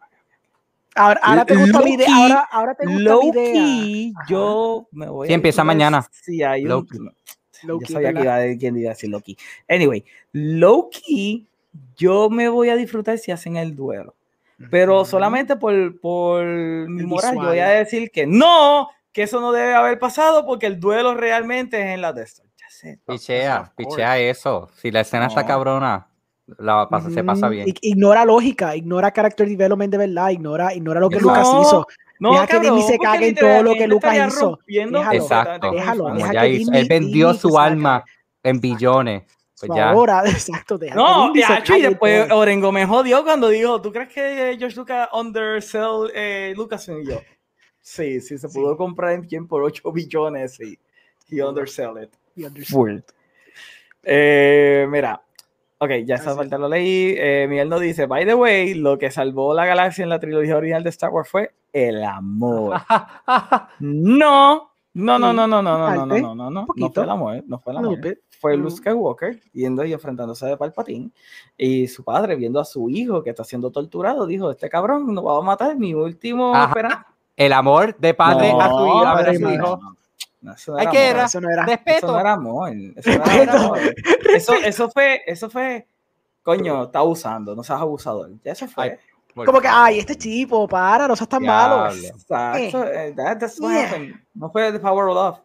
Ahora, 0.95 1.19
ahora 1.23 1.45
te 1.45 1.55
gusta 1.55 1.81
mi 1.81 1.93
idea. 1.93 2.07
Ahora, 2.15 2.47
ahora 2.51 2.75
te 2.75 2.85
gusta 2.85 3.01
Low 3.01 3.21
mi 3.33 4.07
idea. 4.07 4.13
yo 4.27 4.87
me 4.91 5.07
voy 5.07 5.27
Sí, 5.27 5.33
empieza 5.33 5.63
mañana. 5.63 6.05
Sí, 6.11 6.43
hay 6.43 6.63
un. 6.63 6.69
Low-key. 6.69 6.99
Yo 7.63 7.79
sabía 7.93 8.09
que 8.09 8.13
¿verdad? 8.19 8.23
iba 8.23 8.35
a 8.35 8.39
decir 8.39 8.57
quién 8.59 8.77
iba 8.77 8.89
a 8.89 8.93
decir 8.93 9.09
low 9.09 9.21
key. 9.21 9.37
Anyway, 9.67 10.03
low 10.31 10.89
key, 10.89 11.45
yo 11.95 12.29
me 12.29 12.49
voy 12.49 12.69
a 12.69 12.75
disfrutar 12.75 13.17
si 13.17 13.31
hacen 13.31 13.57
el 13.57 13.75
duelo. 13.75 14.15
Pero 14.69 15.05
solamente 15.05 15.55
por, 15.55 15.99
por 16.01 16.43
mi 16.45 17.03
moral, 17.05 17.35
yo 17.35 17.41
voy 17.47 17.59
a 17.59 17.69
decir 17.69 18.11
que 18.11 18.27
no, 18.27 18.89
que 19.13 19.23
eso 19.23 19.39
no 19.39 19.51
debe 19.53 19.73
haber 19.73 19.97
pasado 19.99 20.45
porque 20.45 20.65
el 20.65 20.79
duelo 20.79 21.13
realmente 21.15 21.79
es 21.79 21.87
en 21.95 22.01
la 22.01 22.11
de 22.11 22.23
esto. 22.23 22.43
Ya 22.57 22.65
sé. 22.69 22.99
Pichea, 23.05 23.71
pichea 23.75 24.17
eso. 24.19 24.69
Si 24.75 24.91
la 24.91 24.99
escena 25.01 25.27
está 25.27 25.45
cabrona, 25.45 26.07
la 26.57 26.87
pasa- 26.89 27.09
se 27.09 27.23
pasa 27.23 27.47
bien. 27.47 27.67
Ig- 27.67 27.79
Ignora 27.81 28.25
lógica, 28.25 28.75
ignora 28.75 29.13
character 29.13 29.47
development 29.47 29.91
de 29.91 29.97
verdad, 29.97 30.29
ignora, 30.31 30.73
ignora 30.73 30.99
lo 30.99 31.09
que 31.09 31.15
No, 31.17 31.21
Lucas 31.21 31.47
hizo. 31.61 31.87
No, 32.19 32.31
Deja 32.33 32.47
que 32.47 32.59
Disney 32.59 32.83
se 32.83 32.97
cague 32.99 33.27
en 33.29 33.35
todo 33.35 33.63
lo 33.63 33.73
que 33.75 33.87
Lucas 33.87 34.13
hizo. 34.27 34.59
Déjalo. 34.99 35.17
Exacto. 35.21 35.71
Déjalo, 35.71 36.03
Como 36.03 36.19
ya 36.33 36.41
que 36.41 36.49
hizo. 36.49 36.59
Disney- 36.59 36.81
Él 36.81 36.87
vendió 36.89 37.27
Disney 37.31 37.39
su 37.51 37.57
alma 37.59 38.03
en 38.43 38.59
billones. 38.59 39.23
Pues 39.59 39.71
ya. 39.75 39.89
Ahora, 39.89 40.23
exacto, 40.25 40.79
No, 40.95 41.35
y, 41.35 41.41
se 41.41 41.53
acho, 41.53 41.75
y 41.75 41.81
después 41.81 42.27
todo. 42.27 42.39
Orengo 42.39 42.71
me 42.71 42.85
jodió 42.85 43.23
cuando 43.23 43.49
dijo, 43.49 43.81
¿tú 43.81 43.91
crees 43.91 44.09
que 44.09 44.55
George 44.57 44.75
Lucas 44.77 45.09
undersell 45.13 46.09
eh, 46.13 46.53
Lucasfilm? 46.55 47.01
Y 47.01 47.07
yo, 47.07 47.21
sí, 47.81 48.21
sí, 48.21 48.37
se 48.37 48.47
Sí. 48.47 48.57
pudo 48.59 48.77
comprar 48.77 49.13
en 49.13 49.27
100 49.27 49.47
por 49.47 49.63
8 49.63 49.91
billones 49.91 50.59
y 50.59 50.77
he 51.29 51.43
undersell 51.43 52.01
it. 52.01 52.09
You 52.35 52.47
understand. 52.47 53.03
Full. 53.03 53.13
Eh, 54.03 54.87
mira, 54.89 55.21
ok, 55.77 55.89
ya 56.05 56.15
esa 56.15 56.29
Así 56.31 56.37
falta 56.37 56.57
lo 56.57 56.69
leí. 56.69 57.15
Eh, 57.17 57.45
Miguel 57.49 57.67
nos 57.69 57.81
dice, 57.81 58.05
by 58.05 58.25
the 58.25 58.33
way, 58.35 58.73
lo 58.75 58.97
que 58.97 59.11
salvó 59.11 59.53
la 59.53 59.65
galaxia 59.65 60.03
en 60.03 60.09
la 60.09 60.19
trilogía 60.19 60.55
original 60.57 60.83
de 60.83 60.89
Star 60.89 61.09
Wars 61.09 61.29
fue 61.29 61.51
el 61.73 62.03
amor. 62.03 62.79
No, 63.79 64.68
no, 64.93 65.19
no, 65.19 65.31
no, 65.33 65.47
no, 65.47 65.61
no, 65.61 65.77
no, 65.77 65.89
no, 65.95 66.05
no, 66.05 66.17
no, 66.19 66.35
no, 66.35 66.49
no, 66.51 66.67
no 66.75 66.89
fue 66.91 67.03
el 67.03 67.09
amor, 67.09 67.43
no 67.47 67.59
fue 67.59 67.73
el 67.73 67.77
A 67.77 67.81
little 67.81 67.97
amor. 67.97 68.09
bit. 68.09 68.19
Fue. 68.39 68.55
Luke 68.57 68.71
Skywalker 68.77 69.39
yendo 69.51 69.83
y 69.85 69.91
enfrentándose 69.93 70.45
de 70.45 70.55
Palpatine 70.57 71.11
y 71.57 71.87
su 71.89 72.03
padre 72.03 72.35
viendo 72.37 72.59
a 72.59 72.65
su 72.65 72.89
hijo 72.89 73.21
que 73.23 73.29
está 73.31 73.43
siendo 73.43 73.69
torturado, 73.71 74.25
dijo, 74.25 74.49
este 74.51 74.69
cabrón 74.69 75.13
nos 75.13 75.25
va 75.25 75.37
a 75.37 75.41
matar, 75.41 75.75
mi 75.75 75.93
último 75.93 76.55
esperanza. 76.61 77.05
El 77.35 77.53
amor 77.53 77.95
de 77.97 78.13
padre 78.13 78.51
a 78.51 78.69
su 78.69 78.75
No, 78.77 78.87
hijo. 78.87 79.05
a 79.07 79.15
pero 79.15 79.25
ver 79.25 79.29
a 79.29 79.33
su 79.33 79.41
no, 79.41 79.53
hijo. 79.53 79.77
no, 79.81 79.95
no, 80.41 80.53
eso 80.53 80.71
no 80.71 80.77
Ay, 80.77 80.83
era 80.83 80.91
¿qué 80.91 80.97
amor. 80.99 81.09
era? 81.15 81.25
Eso 81.25 81.41
no 81.41 81.49
era. 81.49 81.61
Eso 81.63 81.71
Respeto. 81.75 82.07
no 82.13 82.19
era 82.19 82.33
amor. 82.33 82.69
Eso, 82.95 83.09
no 83.19 83.25
era 83.31 83.53
amor. 83.65 83.79
Eso, 84.33 84.53
eso 84.53 84.89
fue, 84.89 85.21
eso 85.25 85.49
fue, 85.49 85.87
coño, 86.43 86.83
está 86.85 86.99
abusando, 86.99 87.55
no 87.55 87.63
seas 87.63 87.81
abusador. 87.81 88.31
Ya 88.43 88.53
eso 88.53 88.67
fue. 88.67 88.83
Ay, 88.91 88.97
Como 89.45 89.61
que, 89.61 89.67
ay, 89.67 89.99
este 89.99 90.15
tipo, 90.15 90.67
para, 90.67 91.07
no 91.07 91.15
seas 91.15 91.29
tan 91.29 91.43
malo. 91.43 91.89
Exacto. 91.93 92.83
eh, 92.83 93.13
that- 93.15 93.39
that's 93.39 93.59
what 93.59 93.71
Yeah. 93.73 93.85
happened. 93.87 94.15
No 94.33 94.49
fue 94.51 94.71
the 94.71 94.79
power 94.79 95.07
of 95.09 95.15
love. 95.15 95.39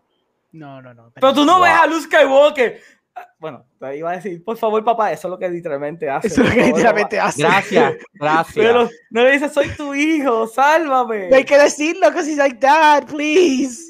No, 0.53 0.81
no, 0.81 0.95
no. 0.95 1.11
Pero 1.15 1.35
tú 1.35 1.45
no 1.45 1.55
Wow. 1.59 1.63
ves 1.65 1.73
a 1.83 1.87
Luke 1.87 2.03
Skywalker. 2.03 2.81
Ah, 3.17 3.27
Bueno, 3.39 3.65
te 3.79 3.97
iba 3.97 4.11
a 4.11 4.17
decir, 4.17 4.43
por 4.45 4.57
favor, 4.57 4.83
papá, 4.85 5.13
eso 5.13 5.29
es 5.29 5.31
lo 5.31 5.39
que 5.39 5.49
literalmente 5.49 6.09
hace. 6.11 6.27
Eso 6.29 6.43
es 6.43 6.49
lo 6.49 6.55
que 6.55 6.65
literalmente 6.67 7.17
papá. 7.17 7.29
hace. 7.29 7.43
Gracias, 7.43 7.95
gracias. 8.15 8.55
Pero 8.57 8.89
no 9.11 9.23
le 9.23 9.33
dices, 9.33 9.53
soy 9.53 9.69
tu 9.69 9.95
hijo, 9.95 10.47
sálvame. 10.49 11.29
No 11.29 11.37
hay 11.37 11.45
que 11.45 11.57
decirlo, 11.59 12.09
because 12.09 12.29
he's 12.29 12.39
like, 12.39 12.59
Dad, 12.59 13.07
please. 13.07 13.81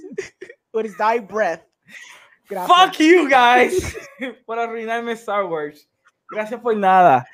With 0.75 0.87
his 0.87 0.97
dying 0.99 1.27
breath. 1.27 1.61
Gracias. 2.49 2.77
Fuck 2.77 2.99
you 2.99 3.29
guys 3.29 3.97
por 4.47 4.59
arruinarme 4.59 5.13
Star 5.13 5.45
Wars. 5.47 5.89
Gracias 6.31 6.61
por 6.61 6.77
nada. 6.77 7.27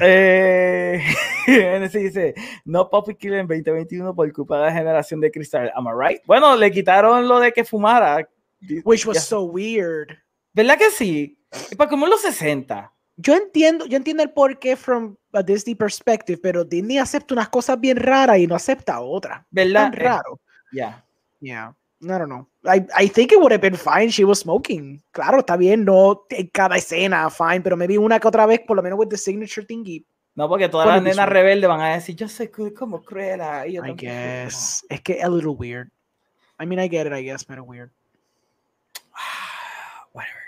Eh, 0.00 1.00
NC 1.46 1.92
dice, 1.98 2.34
no 2.64 2.88
Puppy 2.90 3.14
Killer 3.14 3.40
en 3.40 3.46
2021 3.46 4.14
por 4.14 4.32
culpa 4.32 4.58
de 4.58 4.66
la 4.66 4.72
generación 4.72 5.20
de 5.20 5.30
cristal. 5.30 5.70
Am 5.74 5.86
I 5.86 5.90
right? 6.08 6.22
Bueno, 6.26 6.56
le 6.56 6.70
quitaron 6.70 7.26
lo 7.28 7.38
de 7.40 7.52
que 7.52 7.64
fumara. 7.64 8.28
Which 8.84 9.06
was 9.06 9.16
Ya- 9.16 9.20
so 9.22 9.42
weird. 9.42 10.08
¿Verdad 10.52 10.76
que 10.78 10.90
sí? 10.90 11.38
Para 11.76 11.88
como 11.88 12.06
en 12.06 12.10
los 12.10 12.22
60. 12.22 12.92
Yo 13.16 13.34
entiendo, 13.34 13.86
yo 13.86 13.96
entiendo 13.96 14.22
el 14.22 14.30
porqué 14.30 14.76
from 14.76 15.16
a 15.32 15.42
Disney 15.42 15.74
perspective, 15.74 16.38
pero 16.42 16.64
Disney 16.64 16.98
acepta 16.98 17.34
unas 17.34 17.48
cosas 17.48 17.78
bien 17.78 17.96
raras 17.98 18.38
y 18.38 18.46
no 18.46 18.54
acepta 18.54 19.00
otras. 19.00 19.44
¿Verdad? 19.50 19.90
Tan 19.90 19.94
Eh, 19.94 19.96
raro. 20.04 20.40
Ya. 20.72 21.04
Yeah. 21.40 21.76
I 22.02 22.06
don't 22.18 22.28
know. 22.28 22.46
I, 22.64 22.86
I 22.94 23.08
think 23.08 23.32
it 23.32 23.38
would 23.38 23.52
have 23.52 23.60
been 23.60 23.76
fine 23.76 24.10
she 24.10 24.24
was 24.24 24.40
smoking. 24.40 25.02
Claro, 25.12 25.40
está 25.40 25.56
bien, 25.58 25.84
no 25.84 26.24
en 26.30 26.46
cada 26.48 26.76
escena, 26.76 27.28
fine, 27.30 27.60
pero 27.60 27.76
maybe 27.76 27.98
una 27.98 28.18
que 28.18 28.28
otra 28.28 28.46
vez, 28.46 28.60
por 28.66 28.76
lo 28.76 28.82
menos 28.82 28.98
with 28.98 29.08
the 29.08 29.18
signature 29.18 29.66
thingy. 29.66 30.04
No, 30.34 30.48
porque 30.48 30.68
todas 30.68 30.86
las 30.86 31.02
nenas 31.02 31.28
rebeldes 31.28 31.68
van 31.68 31.80
a 31.80 31.94
decir, 31.94 32.16
yo 32.16 32.28
soy 32.28 32.48
como 32.48 33.02
Cruella. 33.02 33.66
Y 33.66 33.74
yo 33.74 33.84
I 33.84 33.94
guess. 33.94 34.86
Es 34.88 35.00
que 35.02 35.22
a 35.22 35.28
little 35.28 35.50
weird. 35.50 35.88
I 36.58 36.66
mean, 36.66 36.80
I 36.80 36.88
get 36.88 37.06
it, 37.06 37.12
I 37.12 37.22
guess, 37.22 37.44
pero 37.44 37.64
weird. 37.64 37.90
Whatever. 40.14 40.42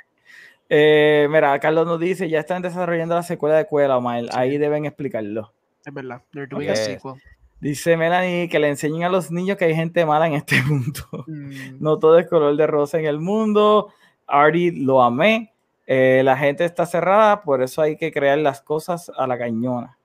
Eh, 0.69 1.27
mira, 1.31 1.59
Carlos 1.59 1.87
nos 1.87 2.01
dice, 2.01 2.29
ya 2.29 2.41
están 2.41 2.63
desarrollando 2.63 3.15
la 3.15 3.23
secuela 3.23 3.57
de 3.57 3.67
Cuela, 3.67 3.99
Omar. 3.99 4.25
Ahí 4.33 4.57
deben 4.57 4.87
explicarlo. 4.87 5.53
Es 5.85 5.93
verdad. 5.93 6.23
They're 6.33 6.47
doing 6.47 6.69
Ok. 6.71 6.73
a 6.73 6.77
sequel. 6.77 7.15
Dice 7.63 7.97
Melanie 7.97 8.49
que 8.49 8.59
le 8.59 8.69
enseñen 8.69 9.05
a 9.05 9.09
los 9.09 9.31
niños 9.31 9.57
que 9.57 9.67
hay 9.67 9.75
gente 9.77 10.05
mala 10.05 10.27
en 10.27 10.33
este 10.33 10.61
mundo. 10.65 11.01
Mm, 11.29 11.77
No 11.79 11.97
todo 12.01 12.19
es 12.19 12.27
color 12.29 12.57
de 12.57 12.67
rosa 12.67 12.99
en 12.99 13.07
el 13.07 13.21
mundo. 13.21 13.93
Artie 14.27 14.73
lo 14.73 15.01
amé. 15.01 15.55
Eh, 15.87 16.23
la 16.25 16.37
gente 16.37 16.65
está 16.65 16.87
cerrada, 16.87 17.43
por 17.43 17.63
eso 17.63 17.81
hay 17.81 17.97
que 17.97 18.11
crear 18.11 18.39
las 18.39 18.63
cosas 18.63 19.13
a 19.17 19.29
la 19.29 19.39
cañona. 19.39 19.97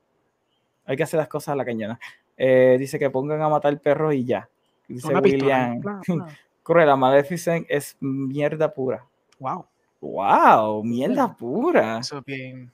Hay 0.86 0.98
que 0.98 1.02
hacer 1.04 1.18
las 1.18 1.28
cosas 1.28 1.54
a 1.54 1.56
la 1.56 1.66
cañona. 1.66 2.00
Eh, 2.38 2.78
dice 2.80 3.00
que 3.00 3.10
pongan 3.10 3.42
a 3.42 3.50
matar 3.50 3.80
perros 3.80 4.14
y 4.14 4.24
ya. 4.24 4.48
Dice 4.88 5.08
una 5.08 5.20
pistola. 5.24 5.80
William. 6.08 6.28
Cruella, 6.62 6.96
Maleficent 6.96 7.66
es 7.70 7.98
mierda 8.00 8.72
pura. 8.72 9.04
Wow. 9.40 9.66
Wow, 10.00 10.84
mierda 10.84 11.36
pura. 11.36 11.98
Eso 11.98 12.22
bien. 12.22 12.72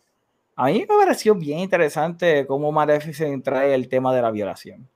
A 0.55 0.65
mí 0.67 0.79
me 0.79 0.85
pareció 0.85 1.33
bien 1.35 1.59
interesante 1.59 2.45
cómo 2.45 2.71
Maleficent 2.71 3.43
trae 3.43 3.73
el 3.73 3.87
tema 3.87 4.13
de 4.13 4.21
la 4.21 4.31
violación. 4.31 4.87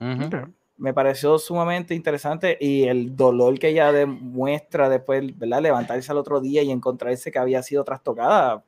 Ujú. 0.00 0.24
Okay. 0.26 0.40
Me 0.78 0.94
pareció 0.94 1.38
sumamente 1.38 1.94
interesante 1.94 2.56
y 2.58 2.84
el 2.88 3.14
dolor 3.14 3.58
que 3.58 3.68
ella 3.68 3.92
demuestra 3.92 4.88
después, 4.88 5.36
¿verdad? 5.38 5.60
Levantarse 5.60 6.10
al 6.10 6.18
otro 6.18 6.40
día 6.40 6.62
y 6.62 6.70
encontrarse 6.70 7.30
que 7.30 7.38
había 7.38 7.62
sido 7.62 7.84
trastocada. 7.84 8.64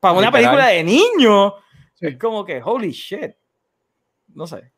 Para 0.00 0.14
una 0.14 0.26
Literal. 0.28 0.32
película 0.32 0.66
de 0.68 0.82
niños, 0.84 1.52
Sí. 1.94 2.06
es 2.06 2.18
como 2.18 2.44
que, 2.44 2.60
holy 2.62 2.90
shit. 2.90 3.32
No 4.34 4.46
sé. 4.46 4.70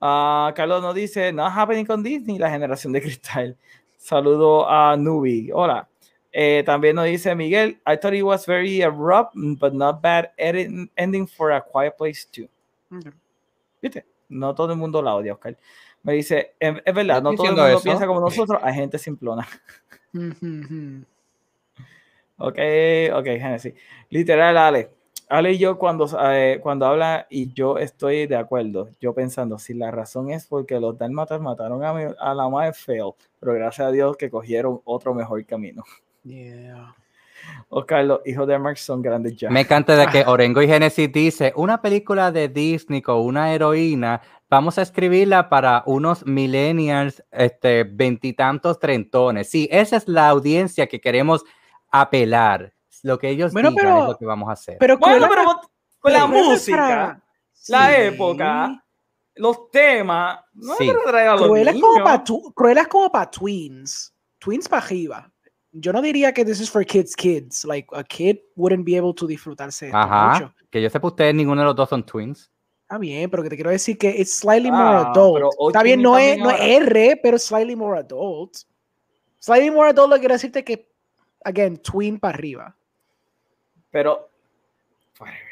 Ah, 0.00 0.52
Carlos 0.54 0.80
nos 0.80 0.94
dice, 0.94 1.32
not 1.32 1.52
happening 1.54 1.84
con 1.84 2.02
Disney, 2.02 2.38
la 2.38 2.50
generación 2.50 2.92
de 2.92 3.02
cristal. 3.02 3.56
Saludo 3.96 4.68
a 4.68 4.96
Nubi. 4.96 5.50
Hola. 5.52 5.88
Eh, 6.36 6.64
también 6.66 6.96
nos 6.96 7.04
dice 7.04 7.32
Miguel, 7.36 7.80
I 7.86 7.96
thought 7.96 8.12
it 8.12 8.24
was 8.24 8.44
very 8.44 8.82
abrupt, 8.82 9.34
but 9.34 9.72
not 9.72 10.00
bad 10.02 10.32
ending 10.36 11.28
for 11.28 11.52
a 11.52 11.60
quiet 11.62 11.96
place 11.96 12.26
too. 12.28 12.48
Okay. 12.90 13.12
¿Viste? 13.80 14.04
No 14.28 14.52
todo 14.52 14.72
el 14.72 14.78
mundo 14.78 15.00
la 15.00 15.14
odia, 15.14 15.34
Oscar. 15.34 15.56
Me 16.02 16.14
dice, 16.14 16.54
es, 16.58 16.74
es 16.84 16.92
verdad, 16.94 17.22
no 17.22 17.34
todo 17.36 17.46
el 17.46 17.52
mundo 17.52 17.68
eso. 17.68 17.84
piensa 17.84 18.06
como 18.08 18.20
nosotros, 18.20 18.58
hay 18.64 18.74
gente 18.74 18.98
simplona. 18.98 19.46
Ok, 22.38 22.58
ok, 23.14 23.24
Genesis. 23.24 23.74
Literal, 24.10 24.56
Ale. 24.56 24.90
Ale 25.28 25.52
y 25.52 25.58
yo 25.58 25.78
cuando, 25.78 26.06
eh, 26.32 26.58
cuando 26.62 26.84
habla 26.86 27.26
y 27.30 27.52
yo 27.52 27.78
estoy 27.78 28.26
de 28.26 28.36
acuerdo, 28.36 28.90
yo 29.00 29.14
pensando, 29.14 29.56
si 29.58 29.72
la 29.72 29.90
razón 29.90 30.30
es 30.30 30.46
porque 30.46 30.78
los 30.80 30.98
dálmatas 30.98 31.40
mataron 31.40 31.82
a, 31.84 31.94
mi- 31.94 32.12
a 32.18 32.34
la 32.34 32.48
madre 32.48 32.72
feo, 32.72 33.16
pero 33.40 33.54
gracias 33.54 33.86
a 33.86 33.90
Dios 33.92 34.16
que 34.16 34.30
cogieron 34.30 34.80
otro 34.84 35.14
mejor 35.14 35.44
camino. 35.46 35.84
Yeah. 36.24 36.94
Oscar, 37.68 38.04
los 38.04 38.20
hijos 38.26 38.46
de 38.48 38.58
Marx 38.58 38.80
son 38.80 39.02
grandes 39.02 39.36
ya. 39.36 39.50
Me 39.50 39.60
encanta 39.60 39.96
de 39.96 40.06
que 40.06 40.24
Orengo 40.26 40.62
y 40.62 40.66
Genesis 40.66 41.12
dice, 41.12 41.52
una 41.56 41.82
película 41.82 42.32
de 42.32 42.48
Disney 42.48 43.02
con 43.02 43.20
una 43.20 43.52
heroína, 43.52 44.22
vamos 44.48 44.78
a 44.78 44.82
escribirla 44.82 45.48
para 45.50 45.82
unos 45.86 46.24
millennials, 46.24 47.22
este, 47.30 47.84
veintitantos 47.84 48.78
trentones. 48.78 49.50
Sí, 49.50 49.68
esa 49.70 49.96
es 49.98 50.08
la 50.08 50.28
audiencia 50.28 50.86
que 50.86 51.00
queremos 51.00 51.44
apelar. 51.90 52.72
Lo 53.02 53.18
que 53.18 53.28
ellos 53.28 53.52
Bueno, 53.52 53.70
digan 53.70 53.84
pero- 53.84 54.02
es 54.02 54.08
lo 54.08 54.16
que 54.18 54.24
vamos 54.26 54.48
a 54.48 54.52
hacer. 54.52 54.76
Pero 54.80 54.96
Bueno, 54.96 55.28
con 55.98 56.12
la 56.12 56.26
música, 56.26 56.76
para- 56.78 57.22
la 57.68 57.86
Sí. 57.88 57.94
época, 58.14 58.84
los 59.34 59.70
temas, 59.70 60.40
no 60.54 60.74
Sí. 60.76 60.88
es 60.88 60.94
como 62.88 63.10
para 63.10 63.30
tweens. 63.30 64.14
Tweens 64.38 64.68
para 64.68 64.84
arriba. 64.86 65.30
Yo 65.76 65.92
no 65.92 66.00
diría 66.00 66.32
que 66.32 66.44
this 66.44 66.60
is 66.60 66.70
for 66.70 66.86
kids 66.86 67.16
kids. 67.16 67.64
Like 67.64 67.88
a 67.92 68.04
kid 68.04 68.38
wouldn't 68.54 68.86
be 68.86 68.96
able 68.96 69.12
to 69.14 69.26
disfrutarse 69.26 69.86
esto 69.86 69.96
Ajá. 69.98 70.32
mucho. 70.32 70.54
Que 70.70 70.80
yo 70.80 70.88
sepa, 70.88 71.08
ustedes 71.08 71.34
ninguno 71.34 71.62
de 71.62 71.66
los 71.66 71.74
dos 71.76 71.88
son 71.88 72.06
twins. 72.06 72.50
Está 72.82 72.98
bien, 72.98 73.28
pero 73.28 73.42
que 73.42 73.48
te 73.48 73.56
quiero 73.56 73.70
decir 73.70 73.98
que 73.98 74.10
it's 74.10 74.38
slightly 74.38 74.70
more 74.70 74.98
Ah, 74.98 75.10
adult. 75.10 75.34
pero 75.34 75.50
Está 75.68 75.82
bien, 75.82 76.00
no 76.00 76.16
es, 76.16 76.38
no 76.38 76.50
es. 76.50 76.60
R, 76.60 77.18
pero 77.22 77.38
slightly 77.38 77.74
more 77.74 77.98
adult. 77.98 78.56
Slightly 79.40 79.70
more 79.70 79.90
adult 79.90 80.10
lo 80.10 80.18
quiere 80.18 80.34
decirte 80.34 80.62
que, 80.62 80.88
again, 81.44 81.76
twin 81.78 82.20
para 82.20 82.34
arriba. 82.34 82.76
Pero, 83.90 84.28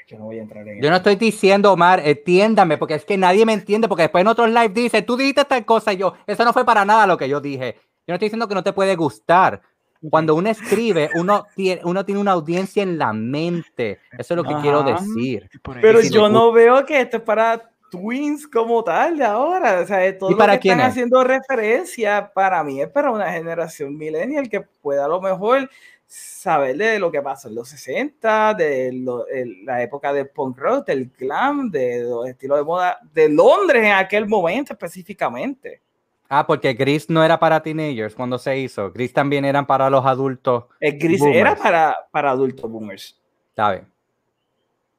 yo 0.07 0.19
no 0.19 0.25
voy 0.27 0.39
a 0.39 0.43
entrar 0.43 0.67
en 0.69 0.81
Yo 0.81 0.91
no 0.91 0.97
estoy 0.97 1.17
diciendo, 1.17 1.73
Omar, 1.73 2.01
entiéndame, 2.05 2.79
porque 2.79 2.95
es 2.95 3.05
que 3.05 3.17
nadie 3.17 3.45
me 3.45 3.55
entiende, 3.55 3.89
porque 3.89 4.03
después 4.03 4.23
en 4.23 4.29
otros 4.29 4.49
live 4.49 4.69
dice, 4.69 5.03
tú 5.03 5.17
dijiste 5.17 5.45
tal 5.45 5.65
cosa 5.65 5.93
y 5.93 5.97
yo, 5.97 6.15
eso 6.27 6.45
no 6.45 6.53
fue 6.53 6.65
para 6.65 6.85
nada 6.85 7.07
lo 7.07 7.17
que 7.17 7.29
yo 7.29 7.41
dije. 7.41 7.77
Yo 8.07 8.13
no 8.13 8.15
estoy 8.15 8.27
diciendo 8.27 8.47
que 8.49 8.55
no 8.55 8.63
te 8.63 8.73
puede 8.73 8.95
gustar. 8.95 9.63
Cuando 10.11 10.35
uno 10.35 10.49
escribe, 10.49 11.11
uno 11.15 11.47
tiene, 11.55 11.81
uno 11.85 12.05
tiene 12.05 12.21
una 12.21 12.33
audiencia 12.33 12.83
en 12.83 12.99
la 12.99 13.13
mente. 13.13 14.01
Eso 14.19 14.35
es 14.35 14.37
lo 14.37 14.45
que 14.45 14.55
quiero 14.63 14.83
decir. 14.83 15.49
Pero 15.81 16.01
yo 16.01 16.29
no 16.29 16.53
veo 16.53 16.85
que 16.85 17.01
esto 17.01 17.19
es 17.19 17.23
para 17.23 17.71
twins 17.91 18.49
como 18.49 18.83
tal 18.83 19.19
de 19.19 19.25
ahora. 19.25 19.81
O 19.81 19.87
sea, 19.87 20.19
todo 20.19 20.31
¿Y 20.31 20.33
lo 20.33 20.39
para 20.39 20.59
que 20.59 20.69
están 20.71 20.81
es? 20.81 20.87
haciendo 20.93 21.23
referencia 21.23 22.31
para 22.35 22.65
mí 22.65 22.81
es 22.81 22.89
para 22.89 23.11
una 23.11 23.31
generación 23.33 23.97
millennial 23.97 24.49
que 24.49 24.61
pueda 24.63 25.05
a 25.05 25.09
lo 25.09 25.21
mejor 25.21 25.69
saber 26.07 26.77
de 26.77 26.99
lo 26.99 27.11
que 27.11 27.23
pasó 27.23 27.49
en 27.49 27.55
los 27.55 27.69
60, 27.71 28.55
de 28.55 28.93
lo- 28.93 29.27
el- 29.29 29.65
la 29.65 29.83
época 29.83 30.13
del 30.13 30.29
punk 30.29 30.59
rock, 30.59 30.87
del 30.87 31.11
glam, 31.17 31.71
de 31.71 32.03
los 32.03 32.29
estilos 32.29 32.59
de 32.59 32.65
moda 32.65 32.99
de 33.15 33.29
Londres 33.31 33.85
en 33.85 33.93
aquel 33.93 34.27
momento 34.29 34.73
específicamente. 34.75 35.81
Ah, 36.29 36.47
porque 36.47 36.73
Gris 36.75 37.11
no 37.11 37.23
era 37.23 37.39
para 37.39 37.63
teenagers 37.63 38.15
cuando 38.15 38.39
se 38.39 38.59
hizo. 38.59 38.91
Gris 38.91 39.13
también 39.13 39.45
eran 39.45 39.67
para 39.67 39.91
los 39.91 40.05
adultos, 40.07 40.65
El 40.81 40.99
gris 40.99 41.21
Boomers. 41.21 41.39
era 41.39 41.57
para, 41.57 41.97
para 42.11 42.31
adultos 42.31 42.71
boomers. 42.71 43.23
¿sabes? 43.55 43.83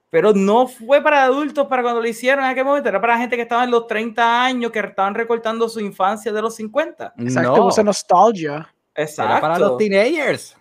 Pero 0.09 0.31
no 0.33 0.67
fue 0.67 1.01
para 1.01 1.23
adultos 1.23 1.67
para 1.67 1.81
cuando 1.81 1.99
lo 1.99 2.07
hicieron 2.07 2.45
en 2.45 2.51
aquel 2.51 2.65
momento, 2.65 2.87
era 2.87 3.01
para 3.01 3.17
gente 3.17 3.35
que 3.35 3.41
estaba 3.41 3.63
en 3.63 3.71
los 3.71 3.87
30 3.87 4.43
años, 4.43 4.71
que 4.71 4.79
estaban 4.79 5.15
recortando 5.15 5.67
su 5.67 5.79
infancia 5.79 6.31
de 6.31 6.39
los 6.39 6.55
50. 6.55 7.15
Exacto, 7.17 7.57
no, 7.57 7.65
usa 7.65 7.83
nostalgia. 7.83 8.71
Exacto. 8.93 9.31
era 9.31 9.41
para 9.41 9.57
los 9.57 9.77
teenagers. 9.77 10.55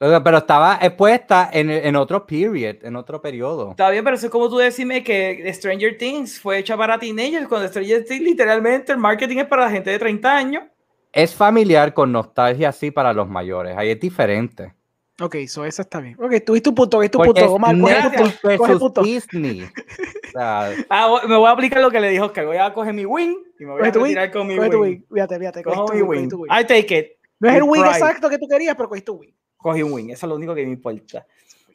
Pero 0.00 0.38
estaba 0.38 0.78
expuesta 0.80 1.50
en, 1.52 1.68
en 1.68 1.94
otro 1.94 2.26
period, 2.26 2.76
en 2.82 2.96
otro 2.96 3.20
periodo. 3.20 3.72
Está 3.72 3.90
bien, 3.90 4.02
pero 4.02 4.16
eso 4.16 4.26
es 4.26 4.32
como 4.32 4.48
tú 4.48 4.56
decirme 4.56 5.04
que 5.04 5.52
Stranger 5.52 5.98
Things 5.98 6.40
fue 6.40 6.56
hecha 6.56 6.74
para 6.74 6.98
teenagers, 6.98 7.46
cuando 7.46 7.68
Stranger 7.68 8.06
Things 8.06 8.22
literalmente 8.22 8.92
el 8.92 8.98
marketing 8.98 9.36
es 9.38 9.46
para 9.46 9.66
la 9.66 9.70
gente 9.70 9.90
de 9.90 9.98
30 9.98 10.34
años. 10.34 10.64
Es 11.12 11.34
familiar 11.34 11.92
con 11.92 12.12
nostalgia 12.12 12.70
así 12.70 12.90
para 12.90 13.12
los 13.12 13.28
mayores. 13.28 13.76
Ahí 13.76 13.90
es 13.90 14.00
diferente. 14.00 14.72
Ok, 15.20 15.36
so 15.46 15.66
eso 15.66 15.82
está 15.82 16.00
bien. 16.00 16.16
Ok, 16.18 16.32
tuviste 16.46 16.70
un 16.70 16.74
punto, 16.74 16.96
tuviste 16.96 17.18
un 17.18 17.24
Porque 17.24 17.42
punto. 17.42 17.52
es 17.52 17.56
Omar, 17.56 17.78
coge 17.78 18.16
tu. 18.16 18.56
Coge 18.56 18.76
punto. 18.76 19.02
Disney. 19.02 19.68
O 20.30 20.32
sea, 20.32 20.72
Ah, 20.88 21.20
me 21.26 21.36
voy 21.36 21.48
a 21.48 21.50
aplicar 21.50 21.82
lo 21.82 21.90
que 21.90 21.98
le 21.98 22.08
dijo 22.08 22.26
Oscar. 22.26 22.46
Voy 22.46 22.56
a 22.56 22.72
coger 22.72 22.94
mi 22.94 23.04
win 23.04 23.36
y 23.58 23.64
me 23.64 23.72
voy 23.72 23.80
Coge 23.80 23.88
a 23.88 23.92
tu 23.92 24.02
retirar 24.04 24.30
con 24.30 24.46
mi 24.46 24.56
Coge 24.56 24.70
tu 24.70 24.82
win. 24.82 25.04
Fíjate, 25.12 25.38
fíjate. 25.40 25.62
Coge 25.64 25.76
tu 25.88 25.92
mi 25.92 26.02
win, 26.02 26.28
tu. 26.28 26.46
I 26.46 26.64
take 26.64 26.96
it. 26.96 27.06
No 27.40 27.50
es 27.50 27.56
el 27.56 27.64
win 27.64 27.84
exacto 27.84 28.30
que 28.30 28.38
tú 28.38 28.46
querías, 28.48 28.76
pero 28.76 28.88
cogiste 28.88 29.06
tu 29.06 29.14
win. 29.14 29.34
Cogí 29.60 29.82
un 29.82 29.92
win, 29.92 30.10
eso 30.10 30.26
es 30.26 30.28
lo 30.28 30.36
único 30.36 30.54
que 30.54 30.64
me 30.64 30.72
importa. 30.72 31.26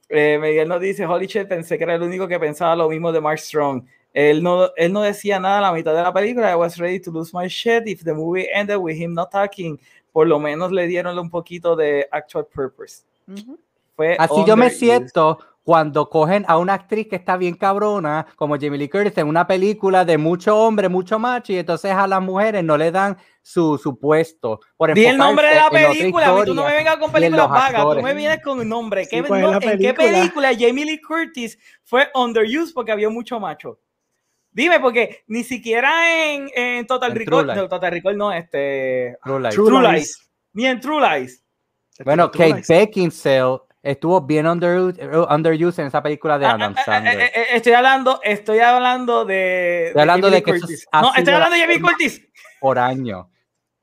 Eh, 0.10 0.38
Miguel 0.40 0.68
nos 0.68 0.82
dice, 0.82 1.06
holy 1.06 1.26
shit, 1.26 1.48
pensé 1.48 1.78
que 1.78 1.84
era 1.84 1.96
el 1.96 2.04
único 2.04 2.28
que 2.28 2.40
pensaba 2.40 2.76
lo 2.76 2.90
mismo 2.90 3.12
de 3.12 3.22
Mark 3.22 3.40
Strong. 3.40 3.86
Él 4.14 4.42
no, 4.42 4.70
él 4.78 4.94
no 4.94 5.02
decía 5.02 5.40
nada 5.40 5.58
a 5.58 5.62
la 5.62 5.74
mitad 5.74 5.94
de 5.94 6.02
la 6.02 6.14
película. 6.14 6.52
I 6.52 6.56
was 6.56 6.78
ready 6.78 7.00
to 7.02 7.12
lose 7.12 7.32
my 7.34 7.48
shit 7.48 7.88
if 7.88 8.04
the 8.04 8.14
movie 8.14 8.48
ended 8.54 8.78
with 8.78 8.96
him 8.96 9.14
not 9.14 9.32
talking. 9.32 9.80
Por 10.14 10.28
lo 10.28 10.40
menos 10.40 10.72
le 10.72 10.88
dieron 10.88 11.20
un 11.20 11.30
poquito 11.30 11.76
de 11.76 12.08
actual 12.12 12.46
purpose. 12.46 13.04
Ujú. 13.28 13.60
Fue 13.96 14.16
así 14.18 14.44
yo 14.46 14.56
me 14.56 14.70
siento 14.70 15.38
cuando 15.66 16.08
cogen 16.11 16.45
a 16.48 16.60
una 16.60 16.76
actriz 16.76 17.08
que 17.08 17.16
está 17.16 17.38
bien 17.38 17.56
cabrona, 17.56 18.27
como 18.35 18.53
Jamie 18.53 18.77
Lee 18.77 18.88
Curtis, 18.88 19.18
en 19.18 19.27
una 19.27 19.48
película 19.48 20.06
de 20.06 20.16
mucho 20.19 20.56
hombre, 20.56 20.90
mucho 20.90 21.18
macho, 21.18 21.53
y 21.53 21.58
entonces 21.58 21.92
a 21.92 22.06
las 22.06 22.22
mujeres 22.22 22.64
no 22.64 22.77
le 22.77 22.92
dan 22.92 23.18
su, 23.42 23.80
su 23.80 23.98
puesto. 23.98 24.60
Por 24.77 24.94
Di 24.94 25.08
el 25.08 25.18
nombre 25.18 25.48
de 25.48 25.56
la 25.56 25.72
película, 25.72 26.27
a 26.27 26.35
mí 26.35 26.42
tú 26.45 26.53
no 26.53 26.66
me 26.66 26.76
vengas 26.76 26.98
con 26.98 27.11
películas 27.11 27.50
vagas, 27.50 27.82
tú 27.82 28.02
me 28.03 28.14
vienes 28.14 28.44
con 28.44 28.60
un 28.60 28.69
nombre. 28.69 29.06
Sí, 29.06 29.10
¿Qué- 29.10 29.24
¿cuál 29.24 29.40
es 29.40 29.45
no, 29.48 29.60
la 29.60 29.72
¿En 29.72 29.80
qué 29.80 29.94
película? 29.95 30.52
Jamie 30.53 30.85
Lee 30.85 31.02
Curtis 31.02 31.58
fue 31.84 32.10
underused 32.14 32.76
porque 32.76 32.92
había 32.92 33.10
mucho 33.10 33.40
macho? 33.40 33.80
Dime, 34.52 34.80
porque 34.80 35.24
ni 35.26 35.44
siquiera 35.44 36.32
en, 36.32 36.48
en 36.56 36.85
Total 36.85 37.10
En 37.11 37.18
Recall, 37.18 37.48
no, 37.48 37.68
Total 37.68 37.92
Recall 37.92 38.18
no, 38.18 38.32
este, 38.32 39.18
True 39.24 39.40
Lies. 39.42 39.56
True 39.56 39.68
True 39.68 39.82
Lies. 39.82 39.92
Lies, 39.94 40.30
ni 40.53 40.68
en 40.68 40.80
True 40.80 41.02
Lies. 41.02 41.44
Bueno, 42.03 42.30
True 42.30 42.52
Kate. 42.52 42.64
Beckinsale 42.69 43.61
estuvo 43.86 44.20
bien 44.22 44.48
underused, 44.48 45.00
underused 45.30 45.80
en 45.80 45.88
esa 45.88 46.02
película 46.02 46.38
de 46.40 46.46
Ah, 46.46 46.52
Adam 46.56 46.74
ah, 46.76 46.80
ah, 46.80 46.84
Sandler. 46.84 47.20
eh, 47.22 47.32
eh, 47.36 47.46
estoy 47.54 47.74
hablando, 47.74 48.20
estoy 48.24 48.60
hablando 48.60 49.24
de. 49.26 49.88
Estoy 49.88 50.02
hablando 50.02 50.28
Jamie 50.28 50.40
de 50.40 50.44
que 50.44 50.60
Curtis. 50.60 50.88
No, 50.92 51.08
estoy 51.14 51.26
la 51.26 51.34
hablando 51.36 51.56
de 51.56 51.62
Jamie 51.62 51.82
Curtis. 51.82 52.28
por 52.60 52.80
año. 52.80 53.30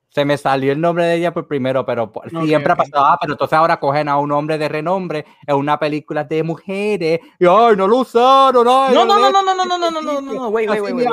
Se 0.09 0.27
me 0.27 0.37
salió 0.37 0.73
el 0.73 0.81
nombre 0.81 1.07
de 1.07 1.15
ella 1.15 1.33
por 1.33 1.49
primero, 1.49 1.87
pero 1.87 2.13
por- 2.13 2.27
Ok, 2.27 2.45
siempre 2.45 2.71
ok. 2.75 2.79
ha 2.81 2.83
pasado. 2.85 3.05
Ah, 3.07 3.17
pero 3.19 3.33
entonces 3.33 3.57
ahora 3.57 3.81
cogen 3.81 4.11
a 4.11 4.19
un 4.19 4.31
hombre 4.31 4.59
de 4.59 4.69
renombre 4.69 5.25
en 5.47 5.57
una 5.57 5.79
película 5.79 6.23
de 6.25 6.43
mujeres 6.43 7.21
y 7.39 7.47
ay, 7.47 7.77
no 7.77 7.87
lo 7.89 7.97
usaron. 7.99 8.67
ay, 8.69 8.93
No, 8.95 9.07
no, 9.07 9.19
no, 9.19 9.31
no, 9.31 9.43
no, 9.43 9.55
no, 9.55 9.65
no, 9.65 9.79
no, 9.79 9.91
no, 9.91 10.03
no, 10.03 10.21
no, 10.21 10.33
no, 10.35 10.49
wait, 10.49 10.69
wait, 10.69 10.83
wait. 10.83 11.07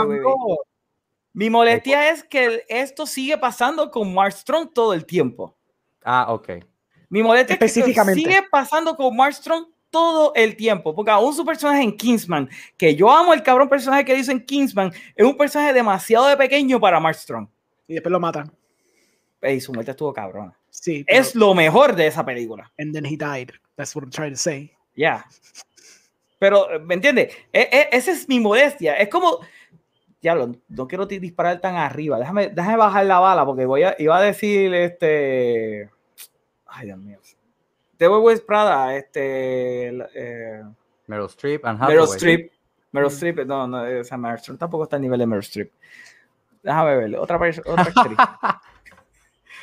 Mi 1.31 1.49
molestia 1.49 2.09
es 2.09 2.23
que 2.23 2.65
esto 2.67 3.05
sigue 3.05 3.37
pasando 3.37 3.89
con 3.89 4.13
Mark 4.13 4.33
Strong 4.33 4.73
todo 4.73 4.93
el 4.93 5.05
tiempo. 5.05 5.57
Ah, 6.03 6.25
ok. 6.33 6.49
Mi 7.09 7.23
molestia 7.23 7.53
es 7.55 7.59
que 7.59 7.65
Específicamente. 7.65 8.21
sigue 8.21 8.43
pasando 8.51 8.95
con 8.95 9.15
Mark 9.15 9.33
Strong 9.33 9.65
todo 9.89 10.31
el 10.35 10.55
tiempo, 10.55 10.93
porque 10.93 11.09
aún 11.11 11.33
su 11.33 11.43
personaje 11.43 11.81
en 11.81 11.95
Kingsman, 11.97 12.47
que 12.77 12.95
yo 12.95 13.09
amo 13.11 13.33
el 13.33 13.41
cabrón 13.41 13.67
personaje 13.67 14.05
que 14.05 14.15
hizo 14.15 14.31
en 14.31 14.45
Kingsman, 14.45 14.91
es 15.15 15.25
un 15.25 15.35
personaje 15.35 15.73
demasiado 15.73 16.27
de 16.27 16.37
pequeño 16.37 16.79
para 16.79 16.99
Mark 16.99 17.15
Strong. 17.15 17.47
Y 17.87 17.93
después 17.95 18.11
lo 18.11 18.19
matan. 18.19 18.51
Y 19.41 19.59
su 19.59 19.73
muerte 19.73 19.91
estuvo 19.91 20.13
cabrona. 20.13 20.53
Sí. 20.69 21.03
Es 21.07 21.33
lo 21.33 21.55
mejor 21.55 21.95
de 21.95 22.05
esa 22.07 22.23
película. 22.23 22.71
And 22.77 22.93
then 22.93 23.03
he 23.05 23.17
died. 23.17 23.49
That's 23.75 23.95
what 23.95 24.03
I'm 24.03 24.11
trying 24.11 24.33
to 24.33 24.37
say. 24.37 24.71
Ya. 24.95 25.25
Pero, 26.37 26.67
¿me 26.85 26.93
entiendes? 26.93 27.33
E- 27.51 27.69
e- 27.71 27.89
esa 27.91 28.11
es 28.11 28.27
mi 28.29 28.39
modestia. 28.39 28.93
Es 28.95 29.09
como. 29.09 29.39
Ya 30.21 30.35
lo, 30.35 30.53
no 30.67 30.87
quiero 30.87 31.05
disparar 31.05 31.59
tan 31.61 31.75
arriba. 31.77 32.19
Déjame, 32.19 32.49
déjame 32.49 32.77
bajar 32.77 33.05
la 33.05 33.19
bala 33.19 33.45
porque 33.45 33.65
voy 33.65 33.83
a, 33.83 33.95
iba 33.97 34.17
a 34.17 34.21
decir 34.21 34.73
este. 34.73 35.89
Ay, 36.71 36.85
Dios 36.87 36.97
mío. 36.99 37.17
Devil 37.97 38.17
Wears 38.19 38.41
Prada, 38.41 38.95
este. 38.95 39.87
eh, 40.13 40.63
Meryl 41.07 41.25
Streep 41.29 41.65
and 41.65 41.79
Meryl. 41.79 42.05
Streep. 42.07 42.51
Meryl 42.91 43.09
Mm. 43.09 43.13
Streep, 43.13 43.45
no, 43.45 43.67
no, 43.67 43.81
o 43.99 44.03
sea, 44.03 44.17
Meryl 44.17 44.37
Streep 44.39 44.57
tampoco 44.59 44.83
está 44.83 44.95
al 44.95 45.01
nivel 45.01 45.19
de 45.19 45.25
Meryl 45.27 45.43
Streep. 45.43 45.71
Déjame 46.63 46.95
ver, 46.97 47.15
otra, 47.17 47.37
otra 47.37 47.83
actriz. 47.83 48.17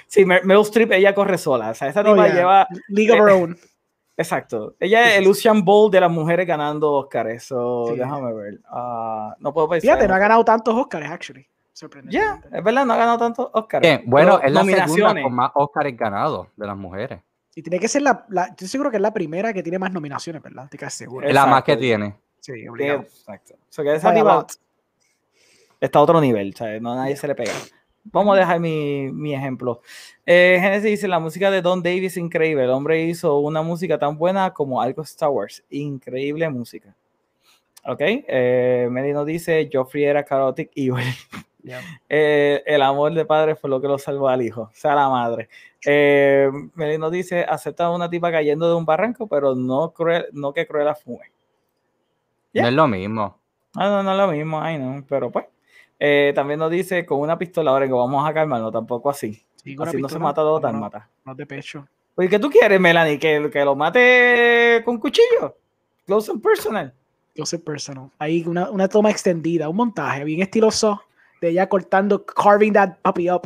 Sí, 0.06 0.24
Mer- 0.24 0.44
Meryl 0.44 0.62
Streep, 0.62 0.92
ella 0.92 1.14
corre 1.14 1.38
sola. 1.38 1.70
O 1.70 1.74
sea, 1.74 1.88
esa 1.88 2.00
Oh, 2.00 2.04
tipa 2.14 2.26
yeah. 2.26 2.34
lleva. 2.34 2.66
League 2.88 3.10
of 3.12 3.18
eh, 3.18 3.20
Our 3.20 3.30
Own. 3.30 3.58
Exacto. 4.18 4.74
Ella 4.80 5.10
es 5.12 5.18
el 5.18 5.24
Lucian 5.24 5.62
Ball 5.64 5.90
de 5.90 6.00
las 6.00 6.10
mujeres 6.10 6.46
ganando 6.46 6.90
Oscar. 6.92 7.28
Eso, 7.28 7.86
Sí. 7.88 7.96
déjame 7.96 8.32
ver. 8.32 8.60
Ah, 8.70 9.34
no 9.40 9.52
puedo 9.52 9.68
pensar. 9.68 9.82
Fíjate, 9.82 10.08
no 10.08 10.14
ha 10.14 10.18
ganado 10.18 10.44
tantos 10.44 10.74
Oscars, 10.74 11.10
actually. 11.10 11.46
Ya, 11.76 11.80
Sorprendente. 11.80 12.48
es 12.58 12.64
verdad, 12.64 12.86
no 12.86 12.92
ha 12.94 12.96
ganado 12.96 13.18
tantos 13.18 13.50
Oscar. 13.52 13.82
Bien, 13.82 14.02
bueno, 14.06 14.40
es 14.40 14.50
la 14.50 14.64
segunda 14.64 15.22
con 15.22 15.34
más 15.34 15.50
Oscars 15.54 15.94
ganados 15.94 16.48
de 16.56 16.66
las 16.66 16.76
mujeres. 16.76 17.20
Y 17.54 17.62
tiene 17.62 17.78
que 17.78 17.86
ser 17.88 18.00
la, 18.02 18.24
la- 18.30 18.46
Estoy 18.46 18.66
seguro 18.68 18.90
que 18.90 18.96
es 18.96 19.02
la 19.02 19.12
primera 19.12 19.52
que 19.52 19.62
tiene 19.62 19.78
más 19.78 19.92
nominaciones, 19.92 20.42
¿verdad? 20.42 20.64
Estoy 20.64 20.78
casi 20.78 20.98
seguro. 21.04 21.26
Es 21.28 21.34
la 21.34 21.44
más 21.46 21.62
que 21.64 21.76
tiene. 21.76 22.14
Sí, 22.40 22.66
obligado. 22.66 23.00
Exacto. 23.02 23.54
O 23.54 23.58
sea, 23.68 23.84
que 23.84 23.94
esa 23.94 24.08
By 24.08 24.16
a 24.18 24.20
tipa 24.22 24.34
lot. 24.36 24.52
está 25.80 25.98
a 25.98 26.02
otro 26.02 26.20
nivel, 26.20 26.54
¿sabes? 26.54 26.80
No, 26.80 26.94
nadie 26.94 27.16
se 27.16 27.26
le 27.28 27.34
pega. 27.34 27.52
Vamos 28.04 28.36
a 28.36 28.40
dejar 28.40 28.60
mi, 28.60 29.10
mi 29.12 29.34
ejemplo. 29.34 29.82
Eh, 30.24 30.58
Genesis 30.60 30.90
dice, 30.90 31.08
la 31.08 31.18
música 31.18 31.50
de 31.50 31.60
Don 31.60 31.82
Davis 31.82 32.12
es 32.12 32.16
increíble. 32.18 32.64
El 32.64 32.70
hombre 32.70 33.02
hizo 33.04 33.38
una 33.40 33.62
música 33.62 33.98
tan 33.98 34.16
buena 34.16 34.52
como 34.54 34.80
algo 34.80 35.02
Star 35.02 35.28
Wars. 35.30 35.62
Increíble 35.70 36.48
música. 36.48 36.94
Ok. 37.84 38.00
Eh, 38.00 38.88
Meli 38.90 39.12
nos 39.12 39.26
dice, 39.26 39.68
Joffrey 39.72 40.04
era 40.04 40.24
chaotic 40.24 40.70
evil. 40.76 41.04
Yeah. 41.66 41.82
Eh, 42.08 42.62
el 42.64 42.80
amor 42.80 43.12
de 43.12 43.24
padre 43.24 43.56
fue 43.56 43.68
lo 43.68 43.80
que 43.80 43.88
lo 43.88 43.98
salvó 43.98 44.28
al 44.28 44.40
hijo, 44.40 44.62
o 44.62 44.70
sea, 44.72 44.94
la 44.94 45.08
madre. 45.08 45.48
Eh, 45.84 46.48
nos 46.76 47.10
dice, 47.10 47.42
acepta 47.42 47.86
a 47.86 47.90
una 47.90 48.08
tipa 48.08 48.30
cayendo 48.30 48.68
de 48.68 48.76
un 48.76 48.84
barranco, 48.84 49.26
pero 49.26 49.56
no, 49.56 49.90
cruel, 49.90 50.26
no 50.32 50.52
que 50.52 50.64
Cruella 50.64 50.94
fume. 50.94 51.32
No 52.54 52.68
es 52.68 52.72
lo 52.72 52.86
mismo. 52.86 53.40
No, 53.74 53.90
no, 53.90 54.02
no 54.04 54.12
es 54.12 54.16
lo 54.16 54.28
mismo, 54.28 54.60
ay 54.60 54.78
no, 54.78 55.04
pero 55.08 55.32
pues. 55.32 55.46
Eh, 55.98 56.30
también 56.36 56.60
nos 56.60 56.70
dice, 56.70 57.04
con 57.04 57.18
una 57.18 57.36
pistola, 57.36 57.72
ahora 57.72 57.86
que 57.86 57.92
vamos 57.92 58.28
a 58.28 58.32
calmarnos, 58.32 58.72
tampoco 58.72 59.10
así. 59.10 59.44
Sí, 59.56 59.76
Así 59.80 60.00
no 60.00 60.08
se 60.08 60.20
mata 60.20 60.42
dos, 60.42 60.62
tan 60.62 60.74
no, 60.74 60.82
mata. 60.82 61.10
no 61.24 61.34
de 61.34 61.46
pecho. 61.46 61.84
Oye, 62.14 62.28
¿qué 62.28 62.38
tú 62.38 62.48
quieres, 62.48 62.80
Melanie? 62.80 63.18
¿Que, 63.18 63.50
que 63.52 63.64
lo 63.64 63.74
mate 63.74 64.82
con 64.84 64.98
cuchillo? 65.00 65.56
Close 66.06 66.30
and 66.30 66.40
personal. 66.40 66.94
Yo 67.34 67.44
sé 67.44 67.58
personal. 67.58 68.08
Ahí 68.20 68.44
una, 68.46 68.70
una 68.70 68.86
toma 68.86 69.10
extendida, 69.10 69.68
un 69.68 69.76
montaje 69.76 70.22
bien 70.22 70.42
estiloso 70.42 71.02
de 71.46 71.52
ella 71.52 71.68
cortando, 71.68 72.24
carving 72.24 72.72
that 72.72 72.96
puppy 73.02 73.30
up. 73.30 73.42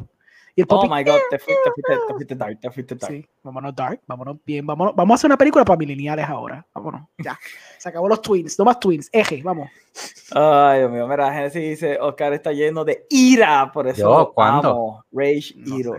Y 0.57 0.63
el 0.63 0.67
Oh 0.69 0.81
puppy, 0.81 0.89
my 0.93 1.05
god, 1.05 1.19
te 1.31 1.39
fuiste, 1.39 1.63
te 1.65 1.71
fuiste, 1.71 2.07
te 2.09 2.15
fuiste 2.15 2.35
dark, 2.35 2.61
te 2.61 2.71
fuiste 2.73 2.95
dark. 2.97 3.13
sí, 3.13 3.29
vámonos 3.43 3.75
dark, 3.75 4.01
vámonos 4.07 4.37
bien, 4.45 4.67
vámonos, 4.67 4.95
vamos 4.97 5.15
a 5.15 5.17
hacer 5.17 5.29
una 5.29 5.39
película 5.39 5.65
para 5.65 5.77
mileniales 5.79 6.29
ahora. 6.29 6.67
Vámonos, 6.75 7.03
ya. 7.19 7.39
Se 7.79 7.89
acabó 7.89 8.09
los 8.09 8.21
twins, 8.21 8.59
no 8.59 8.65
más 8.65 8.81
twins, 8.81 9.09
eje, 9.13 9.43
vamos. 9.45 9.71
Ay, 10.33 10.81
Dios 10.81 10.91
mío, 10.91 11.07
mira, 11.07 11.33
Genesis 11.33 11.63
dice, 11.63 11.99
Oscar 12.01 12.33
está 12.35 12.53
lleno 12.53 12.85
de 12.85 13.07
ira, 13.11 13.71
por 13.73 13.87
eso 13.87 14.01
Yo, 14.01 14.33
¿cuándo? 14.35 14.71
amo 14.71 15.05
Rage, 15.13 15.55
No. 15.57 15.77
Giro, 15.77 15.93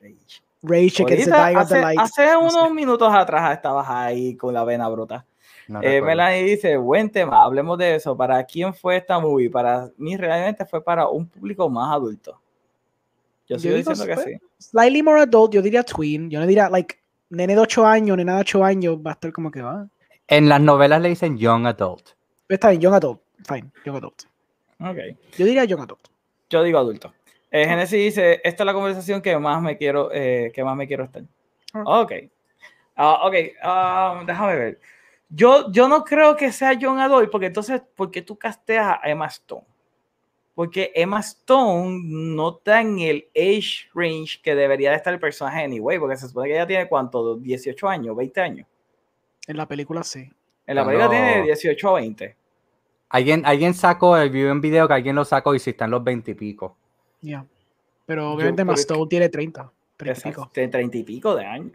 Rage. 0.00 0.42
Rage 0.62 1.02
Against 1.02 1.30
the 1.30 1.36
Dying 1.36 1.56
of 1.56 1.68
the 1.68 1.74
hace, 1.76 1.80
Light. 1.80 1.98
hace 2.00 2.32
no 2.32 2.50
sé. 2.50 2.56
unos 2.58 2.70
minutos 2.72 3.12
atrás 3.14 3.52
estabas 3.56 3.88
ahí 3.88 4.36
con 4.36 4.52
la 4.52 4.62
vena 4.64 4.88
bruta. 4.90 5.24
No 5.70 5.80
Eh. 5.84 6.02
Melanie 6.02 6.42
dice, 6.42 6.76
buen 6.76 7.08
tema, 7.10 7.44
hablemos 7.44 7.78
de 7.78 7.94
eso. 7.94 8.16
¿Para 8.16 8.42
quién 8.42 8.74
fue 8.74 8.96
esta 8.96 9.20
movie? 9.20 9.48
Para 9.48 9.88
mí 9.98 10.16
realmente 10.16 10.66
fue 10.66 10.82
para 10.82 11.08
un 11.08 11.28
público 11.28 11.70
más 11.70 11.94
adulto. 11.94 12.32
Yo 13.48 13.54
Yo 13.54 13.58
sigo 13.60 13.74
digo, 13.76 13.90
diciendo 13.92 14.16
que 14.16 14.30
sí. 14.32 14.38
Slightly 14.58 15.02
more 15.04 15.20
adult, 15.20 15.52
yo 15.52 15.62
diría 15.62 15.84
tween. 15.84 16.28
Yo 16.28 16.40
no 16.40 16.46
diría, 16.48 16.68
like, 16.68 16.96
nene 17.28 17.54
de 17.54 17.60
8 17.60 17.86
años, 17.86 18.16
nena 18.16 18.34
de 18.34 18.40
8 18.40 18.64
años, 18.64 18.96
va 18.96 19.10
a 19.10 19.14
estar 19.14 19.32
como 19.32 19.52
que 19.52 19.62
va. 19.62 19.86
En 20.26 20.48
las 20.48 20.60
novelas 20.60 21.00
le 21.00 21.10
dicen 21.10 21.38
young 21.38 21.66
adult. 21.66 22.10
Está 22.48 22.70
bien, 22.70 22.80
young 22.80 22.94
adult. 22.94 23.20
Fine, 23.46 23.70
young 23.84 23.96
adult. 23.96 24.22
Ok. 24.80 24.98
Yo 25.38 25.46
diría 25.46 25.64
young 25.66 25.82
adult. 25.82 26.08
Yo 26.48 26.64
digo 26.64 26.80
adulto. 26.80 27.14
Eh, 27.52 27.64
Genesis 27.64 27.96
dice, 27.96 28.40
esta 28.42 28.64
es 28.64 28.66
la 28.66 28.72
conversación 28.72 29.22
que 29.22 29.38
más 29.38 29.62
me 29.62 29.76
quiero, 29.76 30.10
eh, 30.12 30.50
que 30.52 30.64
más 30.64 30.76
me 30.76 30.88
quiero 30.88 31.04
estar. 31.04 31.22
Ah. 31.74 32.00
Ok. 32.00 32.12
Ah, 32.96 33.20
ok, 33.24 33.34
ah, 33.62 34.22
déjame 34.26 34.56
ver. 34.56 34.80
Yo, 35.30 35.70
yo 35.72 35.88
no 35.88 36.04
creo 36.04 36.36
que 36.36 36.50
sea 36.52 36.76
John 36.80 36.98
Adol, 36.98 37.30
porque 37.30 37.46
entonces, 37.46 37.80
¿por 37.94 38.10
qué 38.10 38.20
tú 38.22 38.36
casteas 38.36 38.98
a 39.02 39.08
Emma 39.08 39.26
Stone? 39.26 39.64
Porque 40.54 40.90
Emma 40.94 41.20
Stone 41.20 42.00
no 42.02 42.56
está 42.58 42.80
en 42.80 42.98
el 42.98 43.28
age 43.36 43.88
range 43.94 44.40
que 44.42 44.54
debería 44.54 44.90
de 44.90 44.96
estar 44.96 45.14
el 45.14 45.20
personaje 45.20 45.62
anyway, 45.62 45.98
porque 45.98 46.16
se 46.16 46.26
supone 46.28 46.48
que 46.48 46.54
ella 46.56 46.66
tiene 46.66 46.88
cuánto, 46.88 47.36
18 47.36 47.88
años, 47.88 48.16
20 48.16 48.40
años. 48.40 48.66
En 49.46 49.56
la 49.56 49.66
película 49.66 50.02
sí. 50.02 50.28
En 50.66 50.74
la 50.74 50.82
No, 50.82 50.88
película 50.88 51.04
no. 51.06 51.10
tiene 51.10 51.42
18 51.44 51.88
a 51.88 51.92
20. 51.94 52.36
Alguien, 53.10 53.42
alguien 53.46 53.74
sacó 53.74 54.16
el 54.16 54.30
video 54.30 54.50
en 54.52 54.60
video 54.60 54.86
que 54.86 54.94
alguien 54.94 55.16
lo 55.16 55.24
sacó 55.24 55.54
y 55.54 55.58
si 55.58 55.70
están 55.70 55.90
los 55.90 56.02
20 56.04 56.32
y 56.32 56.34
pico. 56.34 56.76
Ya. 57.20 57.44
Pero 58.06 58.32
obviamente 58.32 58.62
Emma 58.62 58.74
Stone 58.74 59.06
tiene 59.08 59.28
30. 59.28 59.70
30 59.96 60.20
y 60.28 60.30
pico. 60.32 60.50
Tiene 60.52 60.68
30 60.68 60.96
y 60.98 61.02
pico 61.04 61.34
de 61.36 61.44
años. 61.46 61.72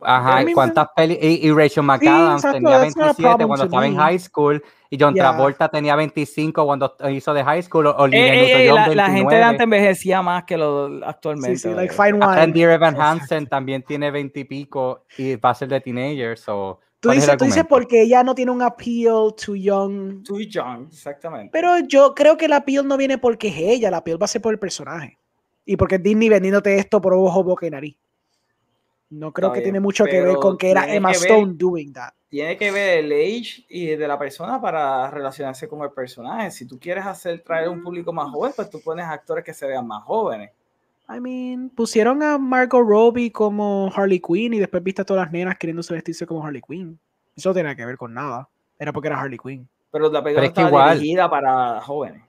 Ajá, 0.00 0.42
¿y 0.42 0.52
cuántas 0.52 0.88
peli 0.94 1.18
y, 1.20 1.48
y 1.48 1.52
Rachel 1.52 1.82
McAdams 1.82 2.44
exacto, 2.44 2.58
tenía 2.58 2.78
that's 2.80 2.96
not 2.96 3.04
a 3.04 3.12
27 3.14 3.22
problem 3.22 3.48
cuando 3.48 3.62
to 3.64 3.66
estaba 3.66 3.86
en 3.86 3.96
high 3.96 4.18
school 4.18 4.62
y 4.90 4.98
John 5.00 5.14
Yeah. 5.14 5.30
Travolta 5.30 5.68
tenía 5.68 5.96
25 5.96 6.64
cuando 6.66 6.94
hizo 7.10 7.32
de 7.34 7.42
high 7.42 7.62
school. 7.62 7.86
o- 7.86 8.06
Eh, 8.06 8.10
eh, 8.12 8.68
eh, 8.68 8.72
la, 8.72 8.86
la 8.88 9.06
gente 9.06 9.34
de 9.34 9.40
29. 9.40 9.42
antes 9.42 9.60
envejecía 9.64 10.22
más 10.22 10.44
que 10.44 10.56
lo 10.56 11.00
actualmente. 11.04 11.56
Sí, 11.58 11.68
sí, 11.68 11.74
like 11.74 11.92
fine 11.94 12.14
wine. 12.14 12.60
Evan 12.62 12.94
Exacto. 12.94 13.02
Hansen 13.02 13.46
también 13.46 13.82
tiene 13.82 14.10
20 14.10 14.40
y 14.40 14.44
pico 14.44 15.04
y 15.16 15.36
va 15.36 15.50
a 15.50 15.54
ser 15.54 15.68
de 15.68 15.80
teenager. 15.80 16.36
So, 16.38 16.80
Tú 17.00 17.08
¿cuál 17.08 17.18
es 17.18 17.24
el 17.24 17.30
dices, 17.30 17.38
tú 17.38 17.44
dices 17.46 17.64
porque 17.68 18.02
ella 18.02 18.22
no 18.22 18.34
tiene 18.34 18.50
un 18.52 18.62
appeal 18.62 19.34
to 19.44 19.54
young. 19.56 20.22
Too 20.22 20.40
young, 20.40 20.86
exactamente. 20.88 21.50
Pero 21.52 21.78
yo 21.80 22.14
creo 22.14 22.36
que 22.36 22.46
la 22.48 22.56
appeal 22.56 22.86
no 22.86 22.96
viene 22.96 23.18
porque 23.18 23.48
es 23.48 23.56
ella, 23.58 23.90
la 23.90 23.98
appeal 23.98 24.20
va 24.20 24.26
a 24.26 24.28
ser 24.28 24.40
por 24.40 24.52
el 24.54 24.58
personaje. 24.58 25.18
Y 25.66 25.76
porque 25.76 25.96
es 25.96 26.02
Disney 26.02 26.28
vendiéndote 26.28 26.78
esto 26.78 27.00
por 27.00 27.14
ojo, 27.14 27.42
boca 27.42 27.66
y 27.66 27.70
nariz. 27.70 27.96
No 29.18 29.32
creo 29.32 29.48
Está 29.48 29.54
que 29.54 29.60
bien, 29.60 29.64
tiene 29.72 29.80
mucho 29.80 30.04
que 30.04 30.20
ver 30.22 30.36
con 30.36 30.56
que 30.58 30.70
era 30.70 30.92
Emma 30.92 31.12
que 31.12 31.18
ver- 31.18 31.30
Stone 31.30 31.54
doing 31.56 31.92
that. 31.92 32.10
Tiene 32.28 32.56
que 32.56 32.70
ver 32.72 33.04
el 33.04 33.12
age 33.12 33.64
y 33.68 33.86
de 33.86 34.08
la 34.08 34.18
persona 34.18 34.60
para 34.60 35.08
relacionarse 35.10 35.68
con 35.68 35.82
el 35.82 35.90
personaje. 35.90 36.50
Si 36.50 36.66
tú 36.66 36.78
quieres 36.80 37.06
hacer 37.06 37.40
traer 37.42 37.68
un 37.68 37.82
público 37.82 38.12
más 38.12 38.30
joven, 38.32 38.52
pues 38.56 38.68
tú 38.70 38.80
pones 38.82 39.06
actores 39.06 39.44
que 39.44 39.54
se 39.54 39.66
vean 39.68 39.86
más 39.86 40.02
jóvenes. 40.02 40.50
I 41.08 41.20
mean, 41.20 41.68
pusieron 41.70 42.22
a 42.22 42.38
Margot 42.38 42.80
Robbie 42.84 43.30
como 43.30 43.92
Harley 43.94 44.20
Quinn 44.20 44.54
y 44.54 44.58
después 44.58 44.82
viste 44.82 45.02
a 45.02 45.04
todas 45.04 45.24
las 45.26 45.32
nenas 45.32 45.56
queriéndose 45.58 45.94
vestirse 45.94 46.26
como 46.26 46.44
Harley 46.44 46.62
Quinn. 46.66 46.98
Eso 47.36 47.50
no 47.50 47.54
tenía 47.54 47.76
que 47.76 47.84
ver 47.86 47.96
con 47.96 48.12
nada. 48.14 48.48
Era 48.78 48.92
porque 48.92 49.08
era 49.08 49.20
Harley 49.20 49.38
Quinn. 49.38 49.68
Pero 49.92 50.10
la 50.10 50.24
película 50.24 50.40
Pero 50.40 50.46
es 50.46 50.52
que 50.52 50.60
estaba 50.60 50.68
igual. 50.68 50.98
dirigida 50.98 51.30
para 51.30 51.80
jóvenes. 51.82 52.22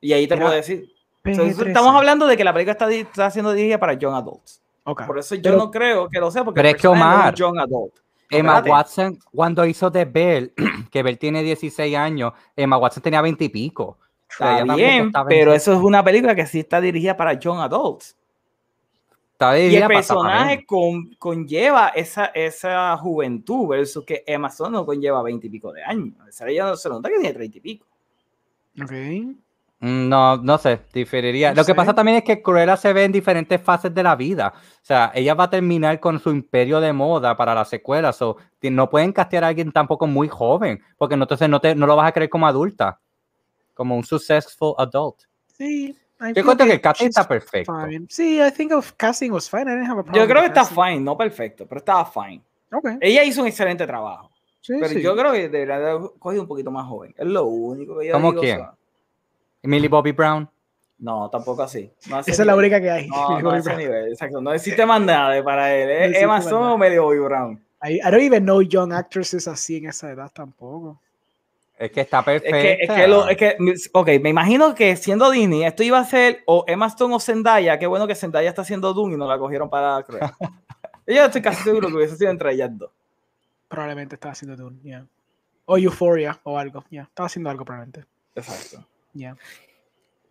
Y 0.00 0.12
ahí 0.12 0.26
te 0.26 0.34
Era 0.34 0.42
puedo 0.44 0.54
decir. 0.56 0.92
O 1.24 1.34
sea, 1.34 1.44
PG-13. 1.44 1.66
estamos 1.68 1.94
hablando 1.94 2.26
de 2.26 2.36
que 2.36 2.44
la 2.44 2.52
película 2.52 2.72
está, 2.72 2.90
está 2.92 3.30
siendo 3.30 3.52
dirigida 3.52 3.78
para 3.80 3.94
young 3.94 4.14
adults. 4.14 4.60
Por 5.06 5.18
eso 5.18 5.34
yo 5.34 5.42
Pero- 5.42 5.56
no 5.58 5.70
creo 5.70 6.08
que 6.08 6.20
lo 6.20 6.30
sea, 6.30 6.44
porque 6.44 6.58
Pero 6.58 6.68
es 6.68 6.76
que, 6.76 6.86
no 6.86 6.92
Omar, 6.92 7.34
es 7.34 7.40
un 7.40 7.46
young 7.46 7.58
adult. 7.58 7.94
Emma 8.28 8.58
espérate. 8.58 8.70
Watson, 8.70 9.18
cuando 9.32 9.64
hizo 9.66 9.88
de 9.90 10.04
Belle, 10.04 10.52
que 10.90 11.02
Belle 11.02 11.16
tiene 11.16 11.42
16 11.42 11.96
años, 11.96 12.32
Emma 12.56 12.76
Watson 12.78 13.02
tenía 13.02 13.20
20 13.20 13.44
y 13.44 13.48
pico. 13.48 13.84
O 13.84 13.98
sea, 14.28 14.58
Está 14.60 14.74
bien, 14.74 15.12
pero 15.28 15.52
eso 15.52 15.72
es 15.72 15.78
una 15.80 16.02
película 16.02 16.34
que 16.34 16.46
sí 16.46 16.58
está 16.60 16.80
dirigida 16.80 17.16
para 17.16 17.34
young 17.34 17.60
adults. 17.60 18.16
estaba 19.32 19.56
Y 19.58 19.76
el 19.76 19.86
personaje 19.86 20.64
con- 20.66 21.14
conlleva 21.18 21.88
esa, 21.88 22.26
esa 22.26 22.96
juventud 22.96 23.68
versus 23.68 24.04
que 24.04 24.24
Emma 24.26 24.48
Stone 24.48 24.72
no 24.72 24.84
conlleva 24.84 25.22
20 25.22 25.46
y 25.46 25.50
pico 25.50 25.72
de 25.72 25.84
años. 25.84 26.14
Esa 26.28 26.48
ella 26.48 26.66
no 26.66 26.76
se 26.76 26.88
nota 26.88 27.08
que 27.08 27.18
tiene 27.20 27.32
30 27.32 27.58
y 27.58 27.60
pico. 27.60 27.86
Ok. 28.82 28.92
Mm, 29.80 30.08
No, 30.08 30.36
no 30.38 30.56
sé, 30.58 30.80
diferiría. 30.92 31.50
No 31.50 31.56
Lo 31.56 31.62
que 31.62 31.72
sé. 31.72 31.74
pasa 31.74 31.94
también 31.94 32.18
es 32.18 32.24
que 32.24 32.40
Cruella 32.42 32.76
se 32.76 32.92
ve 32.92 33.04
en 33.04 33.12
diferentes 33.12 33.60
fases 33.60 33.92
de 33.94 34.02
la 34.02 34.16
vida. 34.16 34.52
O 34.56 34.84
sea, 34.84 35.12
ella 35.14 35.34
va 35.34 35.44
a 35.44 35.50
terminar 35.50 36.00
con 36.00 36.18
su 36.18 36.30
imperio 36.30 36.80
de 36.80 36.92
moda 36.92 37.36
para 37.36 37.54
la 37.54 37.64
secuela. 37.64 38.12
So, 38.12 38.36
ti- 38.58 38.70
no 38.70 38.88
pueden 38.88 39.12
castear 39.12 39.44
a 39.44 39.48
alguien 39.48 39.72
tampoco 39.72 40.06
muy 40.06 40.28
joven, 40.28 40.80
porque 40.96 41.14
entonces 41.14 41.48
no, 41.48 41.60
te, 41.60 41.74
no 41.74 41.86
lo 41.86 41.94
vas 41.96 42.08
a 42.08 42.12
creer 42.12 42.30
como 42.30 42.46
adulta, 42.46 42.98
como 43.74 43.96
un 43.96 44.04
successful 44.04 44.74
adult. 44.78 45.16
Sí. 45.56 45.96
I 46.18 46.32
Yo 46.32 46.42
creo 46.44 46.56
que 46.56 46.72
el 46.72 46.80
casting 46.80 47.08
está 47.08 47.28
perfecto. 47.28 47.74
fine. 47.86 48.06
Sí, 48.08 48.40
I 48.40 48.50
think 48.50 48.72
of 48.72 48.92
casting 48.96 49.30
was 49.32 49.50
fine. 49.50 49.64
I 49.64 49.74
didn't 49.74 49.90
have 49.90 50.00
a 50.00 50.02
problem 50.02 50.14
Yo 50.22 50.26
creo 50.26 50.40
que 50.40 50.48
está 50.48 50.62
casting. 50.62 50.82
fine, 50.82 51.00
no 51.00 51.14
perfecto, 51.18 51.66
pero 51.68 51.80
estaba 51.80 52.06
fine. 52.06 52.42
Ok. 52.72 52.88
Ella 53.02 53.22
hizo 53.22 53.42
un 53.42 53.48
excelente 53.48 53.86
trabajo, 53.86 54.30
Sí, 54.62 54.72
pero 54.80 54.88
sí. 54.88 55.02
yo 55.02 55.14
creo 55.14 55.30
que 55.32 55.50
debería 55.50 55.76
haber 55.76 56.00
cogido 56.18 56.40
un 56.40 56.48
poquito 56.48 56.70
más 56.70 56.86
joven. 56.86 57.14
Es 57.18 57.26
lo 57.26 57.44
único 57.44 57.98
que 57.98 58.06
yo 58.06 58.12
¿Cómo 58.14 58.30
digo, 58.30 58.40
quién? 58.40 58.56
o 58.56 58.64
sea, 58.64 58.74
Millie 59.62 59.88
Bobby 59.88 60.12
Brown. 60.12 60.48
no, 60.98 61.28
tampoco 61.30 61.62
así. 61.62 61.90
No 62.08 62.20
Esa 62.20 62.30
es 62.30 62.38
la 62.46 62.56
única 62.56 62.80
que 62.80 62.90
hay. 62.90 63.08
No, 63.08 63.40
no 63.40 63.50
a 63.50 63.58
ese 63.58 63.76
nivel, 63.76 64.12
exacto. 64.12 64.40
No 64.40 64.52
existe 64.52 64.84
más 64.86 65.00
nada 65.00 65.30
de 65.32 65.42
para 65.42 65.74
él. 65.74 65.86
No 65.86 65.92
Es 65.92 66.00
existe 66.02 66.24
Emma 66.24 66.38
Stone 66.38 66.72
o 66.72 66.78
medio 66.78 67.02
Bobby 67.04 67.18
Brown. 67.18 67.62
I, 67.82 67.96
I 67.96 68.10
don't 68.10 68.22
even 68.22 68.44
know 68.44 68.62
young 68.62 68.92
actresses 68.92 69.46
así 69.46 69.76
en 69.76 69.88
esa 69.88 70.10
edad 70.10 70.30
tampoco. 70.32 71.00
Es 71.78 71.90
que 71.90 72.00
está 72.00 72.20
Es 72.20 72.24
perfecta. 72.24 72.56
que, 72.56 72.72
es 72.80 72.90
que, 72.90 73.06
lo, 73.06 73.28
es 73.28 73.36
que, 73.36 73.56
ok, 73.92 74.08
me 74.22 74.30
imagino 74.30 74.74
que 74.74 74.96
siendo 74.96 75.30
Disney, 75.30 75.64
esto 75.64 75.82
iba 75.82 75.98
a 75.98 76.04
ser 76.06 76.42
o 76.46 76.64
Emma 76.66 76.86
Stone 76.86 77.14
o 77.14 77.20
Zendaya. 77.20 77.78
Qué 77.78 77.86
bueno 77.86 78.06
que 78.06 78.14
Zendaya 78.14 78.48
está 78.48 78.62
haciendo 78.62 78.94
Doom 78.94 79.12
y 79.12 79.16
no 79.18 79.26
la 79.28 79.38
cogieron 79.38 79.68
para 79.68 80.02
Cruella. 80.02 80.34
Yo 81.06 81.24
estoy 81.26 81.42
casi 81.42 81.62
seguro 81.62 81.88
que 81.88 81.94
hubiese 81.94 82.16
sido 82.16 82.30
entre 82.30 82.52
ellas 82.52 82.70
dos. 82.72 82.90
Probablemente 83.68 84.14
estaba 84.14 84.32
haciendo 84.32 84.56
Dune, 84.56 84.80
yeah. 84.82 85.06
O 85.66 85.76
Euphoria 85.76 86.40
o 86.44 86.58
algo, 86.58 86.82
ya. 86.90 87.02
Estaba 87.02 87.26
haciendo 87.26 87.50
algo 87.50 87.64
probablemente. 87.64 88.06
Exacto. 88.34 88.86
Ya. 89.16 89.36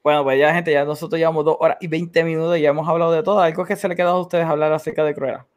Bueno, 0.04 0.24
pues 0.24 0.40
ya, 0.40 0.54
gente, 0.54 0.72
ya 0.72 0.86
nosotros 0.86 1.18
llevamos 1.18 1.44
dos 1.44 1.58
horas 1.60 1.78
y 1.82 1.88
20 1.88 2.24
minutos 2.24 2.58
y 2.58 2.62
ya 2.62 2.70
hemos 2.70 2.88
hablado 2.88 3.12
de 3.12 3.24
todo. 3.24 3.40
¿Algo 3.40 3.66
que 3.66 3.76
se 3.76 3.88
le 3.88 3.96
queda 3.96 4.10
a 4.10 4.20
ustedes 4.20 4.46
hablar 4.46 4.72
acerca 4.72 5.04
de 5.04 5.16
Cruella? 5.16 5.48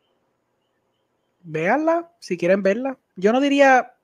Véanla, 1.43 2.11
si 2.19 2.39
quieren 2.39 2.63
verla. 2.63 2.97
Yo 3.17 3.33
no 3.33 3.41
diría. 3.41 3.95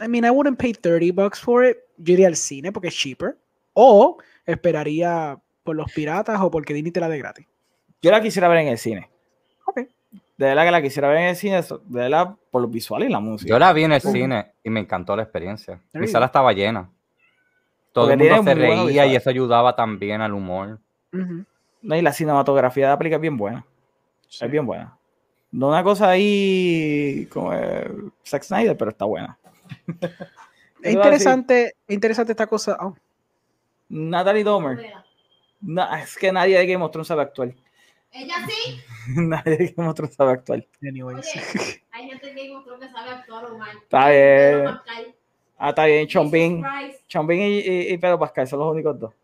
I 0.00 0.08
mean, 0.08 0.24
I 0.24 0.30
wouldn't 0.30 0.58
pay 0.58 0.72
30 0.72 1.12
bucks 1.12 1.40
for 1.40 1.64
it. 1.64 1.78
Yo 1.96 2.14
iría 2.14 2.28
al 2.28 2.36
cine 2.36 2.70
porque 2.70 2.88
es 2.88 2.94
cheaper. 2.94 3.36
O 3.74 4.18
esperaría 4.46 5.38
por 5.64 5.76
los 5.76 5.92
piratas 5.92 6.40
o 6.40 6.50
porque 6.50 6.74
Disney 6.74 6.92
te 6.92 7.00
la 7.00 7.08
de 7.08 7.18
gratis. 7.18 7.46
Yo 8.00 8.10
la 8.10 8.22
quisiera 8.22 8.48
ver 8.48 8.58
en 8.58 8.68
el 8.68 8.78
cine. 8.78 9.10
Ok. 9.66 9.78
De 9.78 10.46
verdad 10.46 10.64
que 10.64 10.70
la 10.70 10.82
quisiera 10.82 11.08
ver 11.08 11.18
en 11.18 11.28
el 11.28 11.36
cine, 11.36 11.62
de 11.62 11.78
verdad, 11.88 12.36
por 12.50 12.62
los 12.62 12.70
visuales 12.70 13.08
y 13.08 13.12
la 13.12 13.20
música. 13.20 13.48
Yo 13.48 13.58
la 13.58 13.72
vi 13.72 13.84
en 13.84 13.92
el 13.92 14.00
cine 14.00 14.52
y 14.62 14.70
me 14.70 14.80
encantó 14.80 15.14
la 15.14 15.22
experiencia. 15.22 15.80
Mi 15.92 16.08
sala 16.08 16.26
estaba 16.26 16.52
llena. 16.52 16.90
Todo 17.92 18.08
Porque 18.08 18.24
el 18.24 18.30
mundo 18.30 18.50
se 18.50 18.54
reía 18.54 19.06
y 19.06 19.16
eso 19.16 19.30
ayudaba 19.30 19.76
también 19.76 20.20
al 20.20 20.32
humor. 20.32 20.78
No, 21.82 21.96
y 21.96 22.02
la 22.02 22.12
cinematografía 22.12 22.86
de 22.86 22.92
la 22.92 22.98
película 22.98 23.16
es 23.16 23.22
bien 23.22 23.36
buena. 23.36 23.66
Sí. 24.28 24.44
Es 24.44 24.50
bien 24.50 24.64
buena. 24.64 24.96
No 25.50 25.68
una 25.68 25.82
cosa 25.82 26.08
ahí 26.08 27.28
como 27.30 27.52
eh, 27.52 27.90
Zack 28.24 28.42
Snyder, 28.44 28.76
pero 28.76 28.90
está 28.90 29.04
buena. 29.04 29.38
Es 30.82 30.94
interesante, 30.94 31.76
es 31.86 31.94
interesante 31.94 32.32
esta 32.32 32.48
cosa. 32.48 32.76
oh, 32.80 32.96
Natalie 33.88 34.42
Domer. 34.42 34.92
Na- 35.60 36.02
es 36.02 36.16
que 36.16 36.32
nadie 36.32 36.58
de 36.58 36.66
Game 36.66 36.84
of 36.84 36.90
Thrones 36.90 37.06
sabe 37.06 37.22
actuar. 37.22 37.54
Ella 38.10 38.34
sí. 38.48 38.80
nadie 39.16 39.56
de 39.58 39.66
Game 39.76 39.88
of 39.88 39.94
Thrones 39.94 40.16
sabe. 40.16 40.42
Oye, 40.48 40.68
hay 41.92 42.08
gente 42.08 42.34
que 42.34 42.46
encontró 42.46 42.80
que 42.80 42.88
sabe 42.88 43.10
actuar 43.10 43.44
o 43.46 43.58
mal. 43.58 43.76
Está 43.76 44.08
bien. 44.10 44.80
Ah, 45.64 45.68
está 45.68 45.84
bien. 45.84 46.08
Sean 46.08 46.28
Bean 46.28 47.40
y, 47.40 47.58
y, 47.60 47.92
y 47.92 47.98
Pedro 47.98 48.18
Pascal 48.18 48.48
son 48.48 48.58
los 48.58 48.72
únicos 48.72 48.98
dos. 48.98 49.14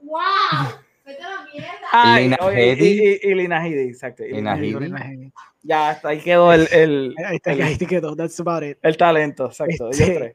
¡Wow! 0.00 0.18
Vete 1.04 1.22
a 1.22 1.30
la 1.30 1.44
mierda. 1.52 1.70
Ay, 1.92 2.22
Lina 2.24 2.36
oye, 2.40 2.66
y, 2.66 2.70
Headey. 2.70 3.20
y, 3.22 3.30
y 3.30 3.34
Lina 3.34 3.66
Headey, 3.66 3.88
exacto. 3.88 4.24
y 4.24 4.32
Lina 4.32 4.56
Lina 4.56 4.78
Headey. 4.86 5.12
Headey. 5.12 5.32
Ya, 5.62 5.90
hasta 5.90 6.08
ahí 6.08 6.20
quedó 6.20 6.50
el, 6.50 6.66
el, 6.72 7.14
Ahí 7.26 7.36
está, 7.36 7.52
el, 7.52 7.62
ahí 7.62 7.76
te 7.76 7.86
quedó. 7.86 8.16
That's 8.16 8.40
about 8.40 8.62
it. 8.64 8.78
el 8.80 8.96
talento, 8.96 9.46
exacto. 9.46 9.90
Este. 9.90 10.34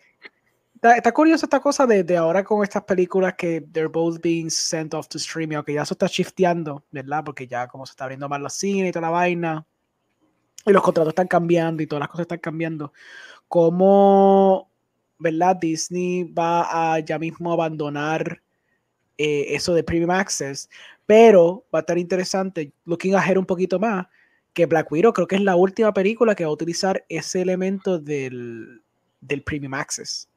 Está, 0.75 0.95
está 0.95 1.11
curioso 1.11 1.47
esta 1.47 1.59
cosa 1.59 1.87
de, 1.87 2.03
de 2.03 2.17
ahora 2.17 2.43
con 2.43 2.61
estas 2.63 2.83
películas 2.83 3.33
que 3.33 3.61
they're 3.61 3.89
both 3.91 4.21
being 4.21 4.51
sent 4.51 4.93
off 4.93 5.07
to 5.07 5.17
streaming, 5.17 5.55
aunque 5.55 5.73
ya 5.73 5.81
eso 5.81 5.95
está 5.95 6.05
shifteando, 6.05 6.83
¿verdad? 6.91 7.23
Porque 7.25 7.47
ya 7.47 7.67
como 7.67 7.83
se 7.87 7.93
está 7.93 8.03
abriendo 8.03 8.29
más 8.29 8.39
los 8.39 8.53
cines 8.53 8.89
y 8.89 8.91
toda 8.91 9.07
la 9.07 9.09
vaina, 9.09 9.65
y 10.67 10.71
los 10.71 10.83
contratos 10.83 11.13
están 11.13 11.27
cambiando 11.27 11.81
y 11.81 11.87
todas 11.87 12.01
las 12.01 12.09
cosas 12.09 12.25
están 12.25 12.37
cambiando, 12.37 12.93
¿cómo, 13.47 14.69
¿verdad? 15.19 15.55
Disney 15.55 16.23
va 16.23 16.93
a 16.93 16.99
ya 16.99 17.17
mismo 17.19 17.51
abandonar 17.51 18.41
eh, 19.17 19.55
eso 19.55 19.73
de 19.73 19.83
Premium 19.83 20.11
Access, 20.11 20.69
pero 21.05 21.65
va 21.73 21.79
a 21.79 21.81
estar 21.81 21.97
interesante, 21.97 22.71
looking 22.85 23.15
ahead 23.15 23.37
un 23.37 23.45
poquito 23.45 23.79
más, 23.79 24.05
que 24.53 24.65
Black 24.65 24.91
Widow 24.91 25.13
creo 25.13 25.27
que 25.27 25.35
es 25.35 25.41
la 25.41 25.55
última 25.55 25.93
película 25.93 26.35
que 26.35 26.43
va 26.43 26.49
a 26.49 26.53
utilizar 26.53 27.05
ese 27.09 27.41
elemento 27.41 27.99
del, 27.99 28.81
del 29.21 29.43
Premium 29.43 29.73
Access. 29.73 30.29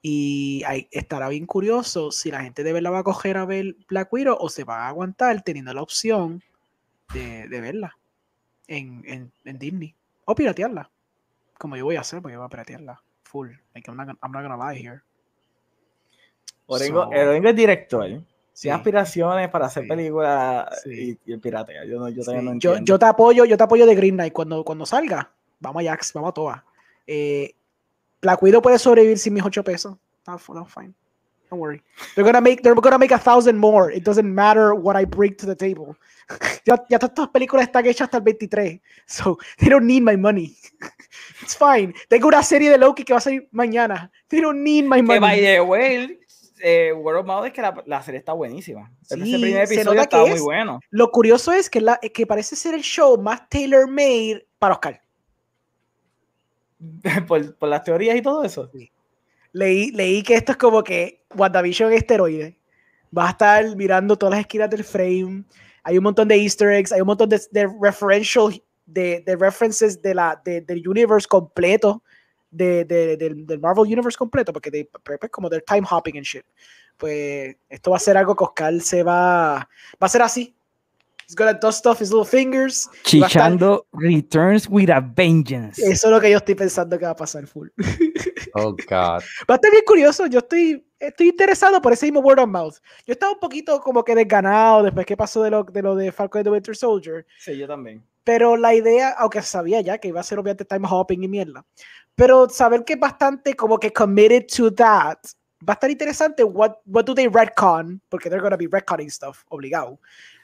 Y 0.00 0.62
ahí 0.66 0.88
estará 0.90 1.28
bien 1.28 1.46
curioso 1.46 2.10
si 2.10 2.30
la 2.32 2.42
gente 2.42 2.64
de 2.64 2.72
verdad 2.72 2.92
va 2.92 2.98
a 3.00 3.04
coger 3.04 3.36
a 3.36 3.44
ver 3.44 3.76
Black 3.88 4.12
Widow 4.12 4.36
o 4.38 4.48
se 4.48 4.64
va 4.64 4.84
a 4.84 4.88
aguantar 4.88 5.42
teniendo 5.42 5.72
la 5.72 5.82
opción 5.82 6.42
de, 7.14 7.46
de 7.48 7.60
verla 7.60 7.96
en, 8.66 9.04
en, 9.06 9.32
en 9.44 9.58
Disney 9.58 9.94
o 10.24 10.34
piratearla. 10.34 10.90
Como 11.56 11.76
yo 11.76 11.84
voy 11.84 11.96
a 11.96 12.00
hacer, 12.00 12.20
porque 12.20 12.32
yo 12.32 12.40
voy 12.40 12.46
a 12.46 12.50
piratearla 12.50 13.02
full. 13.32 13.48
Like, 13.74 13.88
I'm, 13.90 13.96
not 13.96 14.06
gonna, 14.06 14.18
I'm 14.22 14.30
not 14.32 14.42
gonna 14.42 14.56
lie 14.56 14.78
here. 14.78 15.00
Orengo, 16.66 17.04
So- 17.04 17.12
el 17.12 17.28
Orengo 17.28 17.48
es 17.48 17.56
director. 17.56 18.06
Sí. 18.52 18.62
Tiene 18.62 18.76
aspiraciones 18.76 19.48
para 19.48 19.66
hacer 19.66 19.84
Sí. 19.84 19.88
películas 19.88 20.82
Sí. 20.84 21.18
y, 21.24 21.30
y 21.30 21.32
el 21.32 21.40
piratea. 21.40 21.84
Yo, 21.86 21.98
no, 21.98 22.08
yo 22.10 22.22
Sí, 22.22 22.32
no 22.42 22.54
yo, 22.58 22.76
yo 22.78 22.98
te 22.98 23.06
apoyo, 23.06 23.44
yo 23.46 23.56
te 23.56 23.64
apoyo 23.64 23.86
de 23.86 23.94
Green 23.94 24.14
Knight 24.14 24.32
cuando, 24.32 24.62
cuando 24.62 24.84
salga. 24.84 25.32
Vamos 25.58 25.82
a 25.82 25.86
Jax, 25.90 26.12
vamos 26.12 26.30
a 26.30 26.34
todas. 26.34 26.62
Eh, 27.06 27.54
Black 28.20 28.42
Widow 28.42 28.60
puede 28.62 28.78
sobrevivir 28.78 29.18
sin 29.18 29.32
mis 29.34 29.42
8 29.44 29.64
pesos. 29.64 29.96
No, 30.26 30.38
no, 30.54 30.66
fine. 30.66 30.92
Don't 31.52 31.60
worry. 31.60 31.82
They're 32.14 32.24
gonna 32.24 32.40
make, 32.40 32.62
they're 32.62 32.74
gonna 32.74 32.98
make 32.98 33.10
a 33.10 33.18
thousand 33.18 33.58
more. 33.58 33.90
It 33.90 34.04
doesn't 34.04 34.34
matter 34.34 34.74
what 34.74 34.96
I 34.96 35.04
bring 35.04 35.34
to 35.34 35.44
the 35.44 35.54
table. 35.54 35.98
ya, 36.64 36.78
ya 36.88 36.98
todas 36.98 37.10
estas 37.10 37.28
películas 37.28 37.66
están 37.66 37.84
hechas 37.84 38.08
hasta 38.08 38.16
el 38.16 38.22
23. 38.22 38.80
So 39.04 39.38
they 39.58 39.68
don't 39.68 39.86
need 39.86 40.02
my 40.02 40.16
money. 40.16 40.56
It's 41.42 41.54
fine. 41.54 41.92
Tengo 42.08 42.28
una 42.28 42.42
serie 42.42 42.70
de 42.70 42.78
Loki 42.78 43.04
que 43.04 43.12
va 43.12 43.18
a 43.18 43.20
salir 43.20 43.50
mañana. 43.52 44.10
They 44.28 44.40
don't 44.40 44.62
need 44.64 44.84
my 44.84 45.02
que 45.02 45.02
by 45.02 45.20
money. 45.20 45.42
the 45.42 45.60
way, 45.60 46.18
eh, 46.62 46.94
Word 46.94 47.18
of 47.18 47.26
Mouth 47.26 47.44
es 47.44 47.52
que 47.52 47.60
la, 47.60 47.82
la 47.84 48.02
serie 48.02 48.20
está 48.20 48.32
buenísima. 48.32 48.90
Sí, 49.02 49.20
Ese 49.20 49.38
primer 49.38 49.64
episodio 49.64 50.08
que 50.08 50.16
muy 50.16 50.40
bueno. 50.40 50.80
Lo 50.88 51.10
curioso 51.10 51.52
es 51.52 51.68
que, 51.68 51.82
la, 51.82 51.98
que 51.98 52.26
parece 52.26 52.56
ser 52.56 52.72
el 52.72 52.82
show 52.82 53.20
más 53.20 53.46
tailor-made 53.50 54.46
para 54.58 54.72
Oscar. 54.72 55.02
por, 57.28 57.54
por 57.56 57.68
las 57.68 57.84
teorías 57.84 58.16
y 58.16 58.22
todo 58.22 58.42
eso. 58.42 58.70
Leí, 59.52 59.90
leí 59.92 60.22
que 60.22 60.34
esto 60.34 60.52
es 60.52 60.58
como 60.58 60.82
que 60.82 61.24
WandaVision 61.34 61.92
en 61.92 61.98
esteroide. 61.98 62.58
Va 63.16 63.28
a 63.28 63.30
estar 63.30 63.76
mirando 63.76 64.16
todas 64.16 64.32
las 64.32 64.40
esquinas 64.40 64.70
del 64.70 64.84
frame. 64.84 65.44
Hay 65.82 65.98
un 65.98 66.04
montón 66.04 66.28
de 66.28 66.36
easter 66.36 66.70
eggs, 66.70 66.92
hay 66.92 67.00
un 67.00 67.06
montón 67.08 67.28
de, 67.28 67.40
de 67.50 67.68
referential, 67.80 68.62
de, 68.86 69.22
references 69.38 70.00
de 70.00 70.14
la, 70.14 70.40
de- 70.44 70.60
del 70.62 70.86
universe 70.88 71.28
completo, 71.28 72.02
de, 72.50 72.84
de- 72.84 73.16
del, 73.16 73.46
del 73.46 73.60
Marvel 73.60 73.84
Universe 73.84 74.16
completo, 74.16 74.52
porque 74.52 74.70
de, 74.70 74.88
pues, 75.02 75.18
como 75.30 75.48
del 75.50 75.62
time 75.64 75.86
hopping 75.90 76.16
and 76.16 76.24
shit. 76.26 76.44
Pues 76.96 77.56
esto 77.68 77.90
va 77.90 77.96
a 77.96 78.00
ser 78.00 78.16
algo 78.16 78.36
que 78.36 78.44
Oscar 78.44 78.80
se 78.80 79.02
va, 79.02 79.54
va 79.56 80.06
a 80.06 80.08
ser 80.08 80.22
así. 80.22 80.54
He's 81.32 81.36
gonna 81.36 81.54
dust 81.58 81.86
off 81.86 81.98
his 81.98 82.10
little 82.10 82.26
fingers. 82.26 82.86
a 82.88 82.90
estar- 82.92 83.28
Chichando 83.30 83.86
Returns 83.92 84.68
with 84.68 84.90
a 84.90 85.00
Vengeance. 85.00 85.78
Eso 85.80 86.08
es 86.08 86.12
lo 86.12 86.20
que 86.20 86.30
yo 86.30 86.36
estoy 86.36 86.54
pensando 86.54 86.98
que 86.98 87.06
va 87.06 87.12
a 87.12 87.16
pasar 87.16 87.46
full. 87.46 87.68
Oh, 88.54 88.72
God. 88.72 89.22
Va 89.48 89.54
a 89.54 89.54
estar 89.54 89.70
bien 89.70 89.82
curioso. 89.86 90.26
Yo 90.26 90.40
estoy, 90.40 90.86
estoy 90.98 91.28
interesado 91.30 91.80
por 91.80 91.90
ese 91.94 92.04
mismo 92.04 92.20
word 92.20 92.38
of 92.38 92.48
mouth. 92.50 92.74
Yo 93.06 93.12
estaba 93.14 93.32
un 93.32 93.38
poquito 93.40 93.80
como 93.80 94.04
que 94.04 94.14
desganado 94.14 94.82
después 94.82 95.06
que 95.06 95.16
pasó 95.16 95.42
de 95.42 95.50
lo 95.50 95.64
de, 95.64 95.80
lo 95.80 95.96
de 95.96 96.12
Falcon 96.12 96.40
and 96.40 96.44
the 96.44 96.50
Winter 96.50 96.76
Soldier. 96.76 97.24
Sí, 97.38 97.56
yo 97.56 97.66
también. 97.66 98.04
Pero 98.24 98.58
la 98.58 98.74
idea, 98.74 99.14
aunque 99.16 99.40
sabía 99.40 99.80
ya 99.80 99.96
que 99.96 100.08
iba 100.08 100.20
a 100.20 100.22
ser 100.22 100.38
obviamente 100.38 100.66
time 100.66 100.86
hopping 100.86 101.24
y 101.24 101.28
mierda, 101.28 101.64
pero 102.14 102.46
saber 102.50 102.84
que 102.84 102.92
es 102.92 103.00
bastante 103.00 103.54
como 103.54 103.78
que 103.78 103.90
committed 103.90 104.44
to 104.54 104.70
that, 104.74 105.16
va 105.66 105.72
a 105.72 105.74
estar 105.74 105.90
interesante. 105.90 106.44
What, 106.44 106.72
what 106.84 107.04
do 107.06 107.14
they 107.14 107.28
retcon? 107.28 108.02
Porque 108.10 108.28
they're 108.28 108.42
gonna 108.42 108.58
be 108.58 108.68
retconning 108.68 109.08
stuff, 109.10 109.44
obligado. 109.48 109.98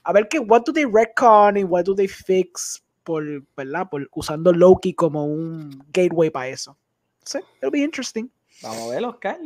A 0.08 0.12
ver 0.14 0.26
que 0.26 0.38
what 0.38 0.62
do 0.64 0.72
they 0.72 0.86
retcon 0.86 1.58
y 1.58 1.64
what 1.64 1.84
do 1.84 1.94
they 1.94 2.08
fix 2.08 2.82
por, 3.04 3.22
¿verdad? 3.54 3.90
Por 3.90 4.08
usando 4.14 4.54
Loki 4.54 4.94
como 4.94 5.26
un 5.26 5.84
gateway 5.92 6.30
para 6.30 6.48
eso. 6.48 6.78
Sí, 7.24 7.38
it'll 7.58 7.70
be 7.70 7.80
interesting. 7.80 8.30
Vamos 8.62 8.78
a 8.84 8.88
ver, 8.88 9.04
Oscar. 9.04 9.38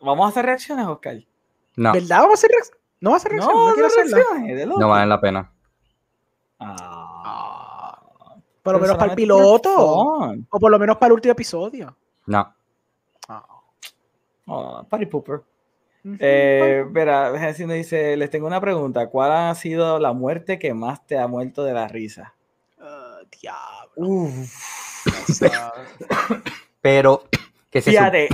Vamos 0.00 0.26
a 0.26 0.28
hacer 0.28 0.46
reacciones, 0.46 0.86
Oscar. 0.86 1.16
No, 1.74 1.92
¿Verdad? 1.92 2.18
¿Vamos 2.20 2.30
a 2.30 2.34
hacer 2.34 2.50
reacc- 2.50 2.76
No 3.00 3.10
va 3.10 3.16
a 3.16 3.18
hacer 3.18 3.32
reacción. 3.32 3.52
No, 3.56 3.66
No, 3.68 3.72
quiero 3.74 3.88
no 3.88 3.92
hacerla. 3.94 4.16
reacciones. 4.16 4.56
de 4.56 4.66
loco. 4.66 4.80
no 4.80 4.88
vale 4.88 5.06
la 5.08 5.20
pena. 5.20 5.52
Ah. 6.60 8.36
Por 8.62 8.74
lo 8.74 8.80
menos 8.80 8.96
para 8.96 9.10
el 9.10 9.16
piloto. 9.16 9.74
O 10.50 10.58
por 10.60 10.70
lo 10.70 10.78
menos 10.78 10.96
para 10.98 11.08
el 11.08 11.12
último 11.14 11.32
episodio. 11.32 11.96
No. 12.26 12.54
Oh, 14.46 14.84
party 14.88 15.06
pooper. 15.06 15.42
Eh, 16.18 16.84
verá, 16.90 17.36
Jensi 17.38 17.66
nos 17.66 17.76
dice, 17.76 18.16
les 18.16 18.30
tengo 18.30 18.46
una 18.46 18.60
pregunta. 18.60 19.08
¿Cuál 19.08 19.32
ha 19.32 19.54
sido 19.54 19.98
la 19.98 20.12
muerte 20.12 20.58
que 20.58 20.72
más 20.74 21.04
te 21.06 21.18
ha 21.18 21.26
muerto 21.26 21.64
de 21.64 21.72
la 21.72 21.88
risa? 21.88 22.34
Ah, 22.80 23.18
diablo. 23.40 23.92
Uf. 23.96 25.06
Pero 26.80 27.24
que 27.70 27.80
se 27.82 27.90
Fíjate, 27.90 28.28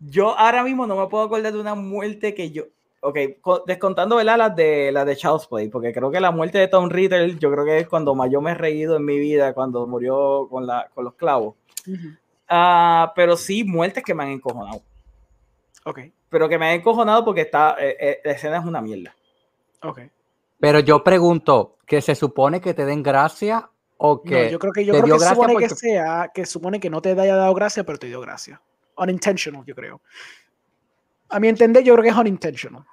yo 0.00 0.36
ahora 0.36 0.64
mismo 0.64 0.86
no 0.86 0.96
me 0.96 1.06
puedo 1.06 1.24
acordar 1.24 1.52
de 1.52 1.60
una 1.60 1.74
muerte 1.74 2.34
que 2.34 2.50
yo. 2.50 2.64
Ok, 3.02 3.16
co- 3.40 3.64
descontando 3.66 4.16
¿verdad? 4.16 4.36
las 4.36 4.56
de 4.56 4.92
las 4.92 5.06
de 5.06 5.16
Child's 5.16 5.46
Play, 5.46 5.68
porque 5.68 5.92
creo 5.92 6.10
que 6.10 6.20
la 6.20 6.32
muerte 6.32 6.58
de 6.58 6.68
Tom 6.68 6.90
Riddle, 6.90 7.38
yo 7.38 7.50
creo 7.50 7.64
que 7.64 7.78
es 7.78 7.88
cuando 7.88 8.14
más 8.14 8.30
yo 8.30 8.42
me 8.42 8.50
he 8.50 8.54
reído 8.54 8.96
en 8.96 9.04
mi 9.06 9.18
vida, 9.18 9.54
cuando 9.54 9.86
murió 9.86 10.46
con, 10.50 10.66
la, 10.66 10.88
con 10.94 11.04
los 11.04 11.14
clavos. 11.14 11.54
Ah, 12.48 13.12
pero 13.16 13.36
sí, 13.36 13.64
muertes 13.64 14.02
que 14.04 14.12
me 14.14 14.24
han 14.24 14.30
encojonado. 14.30 14.82
Ok, 15.86 16.00
Pero 16.30 16.48
que 16.48 16.58
me 16.58 16.68
han 16.68 16.74
encojonado 16.74 17.24
porque 17.24 17.42
está, 17.42 17.76
eh, 17.78 17.96
eh, 18.00 18.20
la 18.24 18.32
escena 18.32 18.58
es 18.58 18.64
una 18.64 18.80
mierda. 18.80 19.14
ok. 19.82 20.00
Pero 20.60 20.78
yo 20.80 21.02
pregunto, 21.02 21.78
¿que 21.86 22.02
se 22.02 22.14
supone 22.14 22.60
que 22.60 22.74
te 22.74 22.84
den 22.84 23.02
gracia 23.02 23.70
o 23.96 24.16
No, 24.16 24.22
que 24.22 24.50
yo 24.50 24.58
creo 24.58 24.72
que 24.72 24.84
yo 24.84 24.92
creo 24.92 25.18
que 25.18 25.24
supone 25.24 25.56
que 25.56 25.68
sea, 25.70 26.30
que 26.32 26.46
supone 26.46 26.78
que 26.78 26.90
no 26.90 27.00
te 27.00 27.10
haya 27.10 27.34
dado 27.34 27.54
gracia, 27.54 27.82
pero 27.84 27.98
te 27.98 28.06
dio 28.06 28.20
gracia. 28.20 28.60
Unintentional, 28.96 29.64
yo 29.64 29.74
creo. 29.74 30.02
A 31.30 31.40
mi 31.40 31.48
entender, 31.48 31.82
yo 31.82 31.94
creo 31.94 32.02
que 32.02 32.10
es 32.10 32.16
unintentional. 32.16 32.84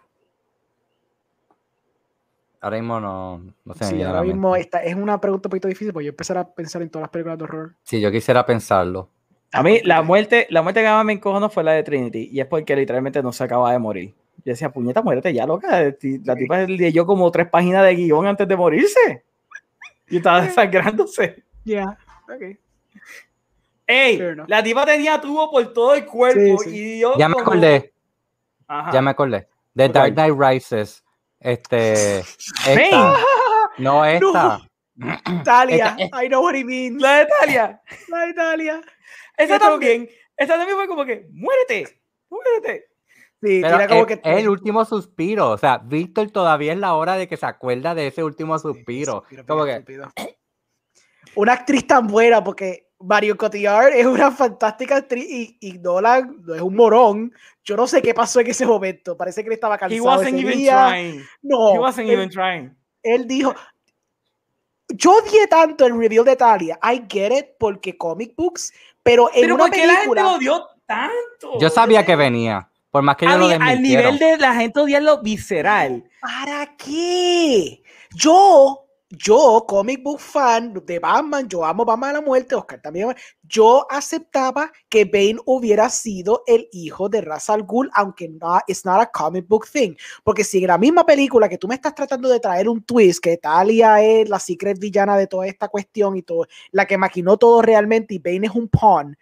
ahora 2.61 2.77
mismo 2.77 2.99
no, 2.99 3.37
no 3.39 3.53
me 3.65 3.85
Sí, 3.85 4.01
ahora 4.01 4.23
mismo 4.23 4.55
esta 4.55 4.83
es 4.83 4.95
una 4.95 5.19
pregunta 5.19 5.47
un 5.47 5.51
poquito 5.51 5.67
difícil, 5.67 5.91
porque 5.91 6.05
yo 6.05 6.11
empezar 6.11 6.37
a 6.37 6.49
pensar 6.49 6.81
en 6.81 6.89
todas 6.89 7.03
las 7.03 7.11
películas 7.11 7.37
de 7.37 7.43
horror. 7.43 7.75
Sí, 7.83 7.99
yo 7.99 8.11
quisiera 8.11 8.45
pensarlo. 8.45 9.09
A 9.53 9.63
mí, 9.63 9.79
la 9.83 10.01
muerte, 10.01 10.45
la 10.49 10.61
muerte 10.61 10.81
que 10.81 10.87
más 10.87 11.05
me 11.05 11.13
encojonó 11.13 11.49
fue 11.49 11.63
la 11.63 11.71
de 11.71 11.83
Trinity, 11.83 12.29
y 12.31 12.39
es 12.39 12.45
porque 12.45 12.75
literalmente 12.75 13.23
no 13.23 13.31
se 13.31 13.43
acaba 13.43 13.71
de 13.71 13.79
morir. 13.79 14.13
Yo 14.37 14.51
decía, 14.53 14.69
puñeta, 14.71 15.01
muérete 15.01 15.33
ya, 15.33 15.45
loca. 15.45 15.91
ti- 15.93 16.19
La 16.23 16.35
tipa 16.35 16.59
leyó 16.59 17.05
como 17.05 17.29
tres 17.31 17.47
páginas 17.49 17.83
de 17.85 17.95
guion 17.95 18.27
antes 18.27 18.47
de 18.47 18.55
morirse. 18.55 19.23
Y 20.09 20.17
estaba 20.17 20.41
desangrándose. 20.41 21.43
Ya, 21.65 21.97
ok. 22.29 22.57
¡Ey! 23.87 24.19
La 24.47 24.61
tipa 24.61 24.85
tenía 24.85 25.19
tubo 25.19 25.49
por 25.49 25.73
todo 25.73 25.95
el 25.95 26.05
cuerpo. 26.05 26.61
Sí, 26.63 26.69
sí. 26.69 26.95
Y 26.97 26.99
yo 26.99 27.17
Ya 27.17 27.27
me 27.29 27.35
como- 27.35 27.43
acordé, 27.47 27.93
Ajá. 28.67 28.91
ya 28.91 29.01
me 29.01 29.11
acordé. 29.11 29.47
The. 29.75 29.89
Dark 29.89 30.13
Knight 30.13 30.35
Rises. 30.37 31.03
Este. 31.39 32.23
Bane. 32.65 32.83
Esta. 32.85 33.13
No, 33.77 34.03
esta. 34.05 34.59
Talia, 35.43 35.95
Esta- 35.99 36.23
I 36.23 36.27
know 36.27 36.43
what 36.43 36.55
he 36.55 36.63
means. 36.63 37.01
La 37.01 37.19
de 37.19 37.27
Talia. 37.39 37.81
La 38.09 38.25
de 38.25 38.33
Talia. 38.33 38.81
Esa 39.37 39.59
también. 39.59 40.09
Esa 40.35 40.57
también 40.57 40.77
fue 40.77 40.87
como 40.87 41.05
que, 41.05 41.27
muérete. 41.31 42.01
Muérete. 42.29 42.85
Sí, 43.41 43.59
Pero 43.61 43.77
tira 43.77 43.87
como 43.87 44.01
es, 44.01 44.07
que 44.07 44.13
es 44.23 44.37
el 44.39 44.49
último 44.49 44.83
suspiro. 44.83 45.51
O 45.51 45.57
sea, 45.57 45.77
Víctor 45.77 46.31
todavía 46.31 46.73
es 46.73 46.79
la 46.79 46.95
hora 46.95 47.15
de 47.15 47.27
que 47.27 47.37
se 47.37 47.45
acuerda 47.45 47.93
de 47.93 48.07
ese 48.07 48.23
último 48.23 48.57
suspiro. 48.57 49.19
Suspiro, 49.21 49.45
Como 49.45 49.65
que. 49.65 49.83
Una 51.35 51.53
actriz 51.53 51.85
tan 51.85 52.07
buena, 52.07 52.43
porque 52.43 52.87
Mario 52.99 53.37
Cotillard 53.37 53.93
es 53.93 54.07
una 54.07 54.31
fantástica 54.31 54.95
actriz 54.95 55.25
y, 55.29 55.57
y 55.61 55.75
es 55.75 56.61
un 56.61 56.75
morón. 56.75 57.31
Yo 57.63 57.77
no 57.77 57.85
sé 57.85 58.01
qué 58.01 58.13
pasó 58.13 58.39
en 58.39 58.47
ese 58.47 58.65
momento. 58.65 59.15
Parece 59.15 59.43
que 59.43 59.49
él 59.49 59.53
estaba 59.53 59.75
He 59.75 59.79
cansado. 59.79 60.03
wasn't 60.03 60.27
ese 60.29 60.39
even 60.39 60.57
día. 60.57 60.87
trying. 60.89 61.23
No, 61.43 61.75
He 61.75 61.79
wasn't 61.79 62.09
él, 62.09 62.13
even 62.15 62.29
trying. 62.29 62.75
él 63.03 63.27
dijo. 63.27 63.53
Yo 64.89 65.11
odié 65.11 65.47
tanto 65.47 65.85
el 65.85 65.97
reveal 65.99 66.23
de 66.23 66.35
Talia. 66.37 66.79
I 66.81 67.03
get 67.09 67.31
it 67.31 67.45
porque 67.59 67.97
comic 67.97 68.35
books, 68.35 68.73
pero 69.07 69.29
en 69.33 69.41
Pero 69.41 69.55
una 69.55 69.63
¿por 69.63 69.73
qué 69.73 69.87
la 69.87 69.95
gente 69.95 70.21
odió 70.21 70.67
tanto? 70.85 71.59
yo 71.59 71.69
sabía 71.69 72.05
que 72.05 72.15
venía. 72.17 72.69
Por 72.91 73.03
más 73.03 73.15
que 73.15 73.25
A 73.25 73.33
yo 73.33 73.37
lo 73.37 73.47
al 73.47 73.81
nivel 73.81 74.19
de 74.19 74.37
la 74.37 74.53
gente 74.55 74.79
odiarlo 74.79 75.21
visceral. 75.21 76.03
¿Para 76.19 76.75
qué? 76.75 77.81
Yo, 78.13 78.86
yo, 79.09 79.63
comic 79.67 80.03
book 80.03 80.19
fan 80.19 80.73
de 80.85 80.99
Batman, 80.99 81.47
yo 81.47 81.63
amo 81.65 81.85
Batman 81.85 82.09
a 82.09 82.13
la 82.13 82.21
muerte, 82.21 82.55
Oscar 82.55 82.81
también. 82.81 83.15
Yo 83.43 83.85
aceptaba 83.89 84.69
que 84.89 85.05
Bane 85.05 85.37
hubiera 85.45 85.89
sido 85.89 86.43
el 86.45 86.67
hijo 86.73 87.07
de 87.07 87.21
Ra's 87.21 87.49
al 87.49 87.63
Ghul, 87.63 87.89
aunque 87.93 88.27
no, 88.27 88.59
it's 88.67 88.83
not 88.83 88.99
a 89.01 89.05
comic 89.09 89.47
book 89.47 89.65
thing. 89.71 89.95
Porque 90.23 90.43
si 90.43 90.57
en 90.59 90.67
la 90.67 90.77
misma 90.77 91.05
película 91.05 91.47
que 91.47 91.57
tú 91.57 91.67
me 91.69 91.75
estás 91.75 91.95
tratando 91.95 92.27
de 92.27 92.41
traer 92.41 92.67
un 92.67 92.83
twist, 92.83 93.21
que 93.23 93.37
Talia 93.37 94.03
es 94.03 94.27
la 94.27 94.39
secret 94.39 94.77
villana 94.77 95.15
de 95.17 95.27
toda 95.27 95.47
esta 95.47 95.69
cuestión 95.69 96.17
y 96.17 96.23
todo, 96.23 96.45
la 96.71 96.85
que 96.85 96.97
maquinó 96.97 97.37
todo 97.37 97.61
realmente 97.61 98.13
y 98.15 98.19
Bane 98.19 98.47
es 98.47 98.53
un 98.55 98.67
pawn, 98.67 99.17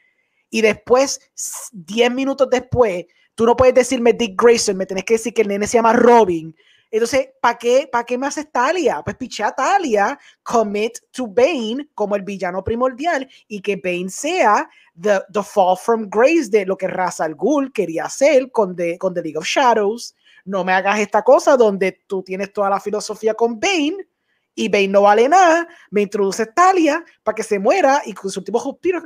y 0.49 0.61
después, 0.61 1.19
s- 1.35 1.69
10 1.73 2.11
minutos 2.11 2.49
después, 2.49 3.05
tú 3.35 3.45
no 3.45 3.55
puedes 3.55 3.75
decirme 3.75 4.14
Dick 4.14 4.41
Grayson, 4.41 4.77
me 4.77 4.85
tenés 4.85 5.03
que 5.03 5.15
decir 5.15 5.33
que 5.33 5.41
el 5.41 5.47
nene 5.49 5.67
se 5.67 5.77
llama 5.77 5.93
Robin. 5.93 6.55
Entonces, 6.91 7.30
¿para 7.41 7.57
qué, 7.57 7.89
¿para 7.91 8.03
qué 8.03 8.17
me 8.17 8.27
haces 8.27 8.51
Talia? 8.51 9.01
Pues 9.03 9.15
pichea 9.17 9.47
a 9.47 9.55
Talia, 9.55 10.19
commit 10.43 10.97
to 11.11 11.27
Bane 11.27 11.89
como 11.93 12.15
el 12.15 12.22
villano 12.22 12.64
primordial 12.64 13.27
y 13.47 13.61
que 13.61 13.75
Bane 13.75 14.09
sea 14.09 14.69
the, 14.99 15.19
the 15.33 15.43
fall 15.43 15.77
from 15.77 16.07
grace 16.09 16.49
de 16.49 16.65
lo 16.65 16.77
que 16.77 16.88
Ra's 16.88 17.19
al 17.19 17.35
Ghul 17.35 17.73
quería 17.73 18.05
hacer 18.05 18.51
con 18.51 18.75
the, 18.75 18.97
con 18.97 19.14
the 19.14 19.22
League 19.22 19.38
of 19.38 19.45
Shadows. 19.45 20.15
No 20.45 20.64
me 20.64 20.73
hagas 20.73 20.99
esta 20.99 21.23
cosa 21.23 21.57
donde 21.57 22.03
tú 22.07 22.23
tienes 22.23 22.53
toda 22.53 22.69
la 22.69 22.80
filosofía 22.80 23.33
con 23.33 23.59
Bane 23.59 24.07
y 24.55 24.69
Bane 24.69 24.88
no 24.88 25.01
vale 25.01 25.27
nada, 25.27 25.67
me 25.91 26.01
introduces 26.01 26.47
Talia 26.55 27.03
para 27.23 27.35
que 27.35 27.43
se 27.43 27.59
muera 27.59 28.01
y 28.05 28.14
con 28.14 28.31
su 28.31 28.39
último 28.39 28.59
suspiro. 28.59 29.01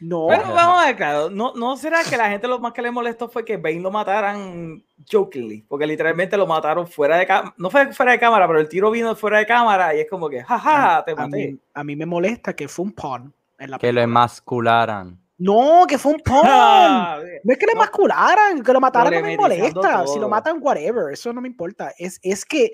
No. 0.00 0.26
Pero 0.28 0.54
vamos 0.54 0.82
a 0.82 0.86
ver, 0.86 0.96
claro, 0.96 1.28
¿no, 1.30 1.52
¿no 1.54 1.76
será 1.76 2.02
que 2.08 2.16
la 2.16 2.30
gente 2.30 2.48
lo 2.48 2.58
más 2.58 2.72
que 2.72 2.80
le 2.82 2.90
molestó 2.90 3.28
fue 3.28 3.44
que 3.44 3.56
Bane 3.58 3.80
lo 3.80 3.90
mataran 3.90 4.82
jokingly? 5.10 5.62
Porque 5.68 5.86
literalmente 5.86 6.36
lo 6.36 6.46
mataron 6.46 6.86
fuera 6.86 7.16
de 7.18 7.26
cámara. 7.26 7.54
No 7.58 7.68
fue 7.70 7.92
fuera 7.92 8.12
de 8.12 8.18
cámara, 8.18 8.46
pero 8.46 8.60
el 8.60 8.68
tiro 8.68 8.90
vino 8.90 9.14
fuera 9.14 9.38
de 9.38 9.46
cámara 9.46 9.94
y 9.94 10.00
es 10.00 10.08
como 10.08 10.28
que, 10.30 10.42
jaja, 10.42 11.04
te 11.04 11.12
a, 11.12 11.16
maté. 11.16 11.52
mí, 11.52 11.58
a 11.74 11.84
mí 11.84 11.96
me 11.96 12.06
molesta 12.06 12.54
que 12.54 12.66
fue 12.66 12.86
un 12.86 12.92
pawn 12.92 13.32
en 13.58 13.70
la 13.70 13.78
Que 13.78 13.92
lo 13.92 14.00
emascularan. 14.00 15.18
No, 15.36 15.84
que 15.86 15.98
fue 15.98 16.12
un 16.12 16.20
pawn. 16.24 16.46
Ah, 16.46 17.18
No 17.44 17.52
es 17.52 17.58
que 17.58 17.66
le 17.66 17.74
No. 17.74 17.80
mascularan, 17.80 18.62
que 18.62 18.72
lo 18.72 18.80
mataran 18.80 19.12
no 19.12 19.20
me 19.20 19.36
molesta. 19.36 20.06
Si 20.06 20.18
lo 20.18 20.28
matan, 20.28 20.58
whatever, 20.60 21.12
eso 21.12 21.32
no 21.32 21.40
me 21.42 21.48
importa. 21.48 21.92
Es, 21.98 22.18
es 22.22 22.44
que 22.44 22.72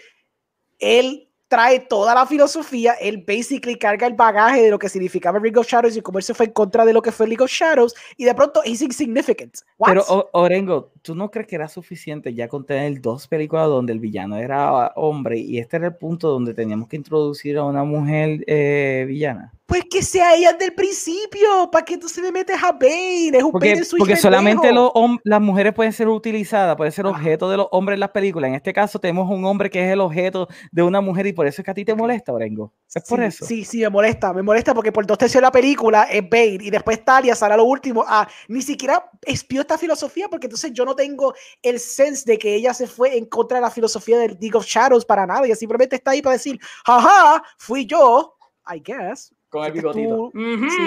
él 0.79 1.26
trae 1.49 1.81
toda 1.81 2.15
la 2.15 2.27
filosofía, 2.27 2.95
él 2.95 3.25
basically 3.27 3.77
carga 3.79 4.07
el 4.07 4.15
bagaje 4.15 4.63
de 4.63 4.71
lo 4.71 4.79
que 4.79 4.89
significaba 4.89 5.39
League 5.39 5.59
of 5.59 5.67
Shadows 5.67 5.97
y 5.97 6.01
cómo 6.03 6.19
él 6.19 6.25
fue 6.35 6.47
en 6.47 6.53
contra 6.53 6.85
de 6.85 6.93
lo 6.93 7.03
que 7.03 7.13
fue 7.13 7.27
League 7.27 7.43
of 7.43 7.51
Shadows 7.51 7.95
y 8.17 8.25
de 8.25 8.35
pronto 8.35 8.63
es 8.65 8.83
insignificant. 8.83 9.55
Pero, 9.85 10.03
O- 10.09 10.29
Orengo, 10.33 10.91
¿tú 11.07 11.15
no 11.15 11.31
crees 11.31 11.47
que 11.47 11.55
era 11.55 11.69
suficiente 11.69 12.35
ya 12.35 12.49
con 12.49 12.67
tener 12.67 13.01
dos 13.01 13.29
películas 13.29 13.69
donde 13.69 13.93
el 13.93 14.01
villano 14.01 14.37
era 14.37 14.89
hombre 14.97 15.39
y 15.39 15.59
este 15.59 15.77
era 15.77 15.87
el 15.87 15.95
punto 15.95 16.29
donde 16.29 16.53
teníamos 16.53 16.89
que 16.89 16.97
introducir 16.97 17.59
a 17.59 17.65
una 17.65 17.85
mujer 17.85 18.43
eh, 18.49 19.05
villana? 19.07 19.53
Pues 19.67 19.83
que 19.91 20.01
sea 20.01 20.37
ella 20.37 20.53
desde 20.53 20.67
el 20.67 20.75
principio, 20.75 21.69
para 21.73 21.85
que 21.85 21.99
tú 21.99 22.09
se 22.09 22.23
le 22.23 22.31
metes 22.31 22.57
a 22.63 22.71
Bane, 22.71 23.37
es 23.37 23.43
un 23.43 23.51
Porque, 23.51 23.75
Bane 23.75 23.87
porque 23.99 24.17
solamente 24.17 24.73
los 24.73 24.93
las 25.25 25.41
mujeres 25.41 25.75
pueden 25.75 25.93
ser 25.93 26.07
utilizadas, 26.07 26.77
pueden 26.77 26.93
ser 26.93 27.05
objeto 27.05 27.51
de 27.51 27.57
los 27.57 27.67
hombres 27.73 27.97
en 27.97 28.01
las 28.01 28.11
películas. 28.11 28.49
En 28.49 28.55
este 28.55 28.73
caso 28.73 29.01
tenemos 29.01 29.29
un 29.29 29.45
hombre 29.45 29.69
que 29.69 29.85
es 29.85 29.93
el 29.93 30.01
objeto 30.01 30.47
de 30.71 30.83
una 30.85 31.01
mujer 31.01 31.27
y 31.27 31.33
por 31.33 31.49
eso 31.49 31.63
es 31.63 31.65
que 31.65 31.71
a 31.73 31.75
ti 31.75 31.85
te 31.85 31.97
molesta, 31.97 32.33
Orengo. 32.33 32.73
Es 32.95 33.03
por 33.09 33.21
eso. 33.21 33.45
Sí, 33.45 33.65
sí, 33.65 33.81
me 33.81 33.91
molesta, 33.91 34.33
me 34.33 34.43
molesta 34.43 34.73
porque 34.73 34.93
por 34.93 35.05
dos 35.05 35.19
tercios 35.19 35.41
de 35.41 35.47
la 35.47 35.53
película 35.53 36.05
es 36.05 36.23
Bane 36.23 36.59
y 36.61 36.71
después 36.71 37.05
Talia 37.05 37.35
sale 37.35 37.55
a 37.55 37.57
lo 37.57 37.65
último. 37.65 38.05
Ah, 38.07 38.29
ni 38.47 38.63
siquiera 38.63 39.11
espió 39.23 39.63
esta 39.63 39.77
filosofía 39.77 40.29
porque 40.29 40.47
entonces 40.47 40.73
yo 40.73 40.85
no 40.85 40.95
tengo 40.97 41.35
el 41.63 41.79
sense 41.79 42.25
de 42.27 42.39
que 42.39 42.55
ella 42.55 42.75
se 42.75 42.87
fue 42.89 43.17
en 43.17 43.27
contra 43.27 43.59
de 43.59 43.63
la 43.63 43.71
filosofía 43.71 44.19
del 44.19 44.37
League 44.41 44.57
of 44.57 44.67
Shadows 44.67 45.05
para 45.05 45.27
nada. 45.27 45.45
Ella 45.47 45.55
simplemente 45.55 45.97
está 45.97 46.11
ahí 46.13 46.23
para 46.23 46.33
decir, 46.35 46.59
jaja, 46.85 47.43
fui 47.59 47.87
yo, 47.87 48.35
I 48.75 48.81
guess. 48.85 49.33
Con 49.49 49.65
el 49.65 49.73
bigotito. 49.73 50.31
Sí, 50.35 50.39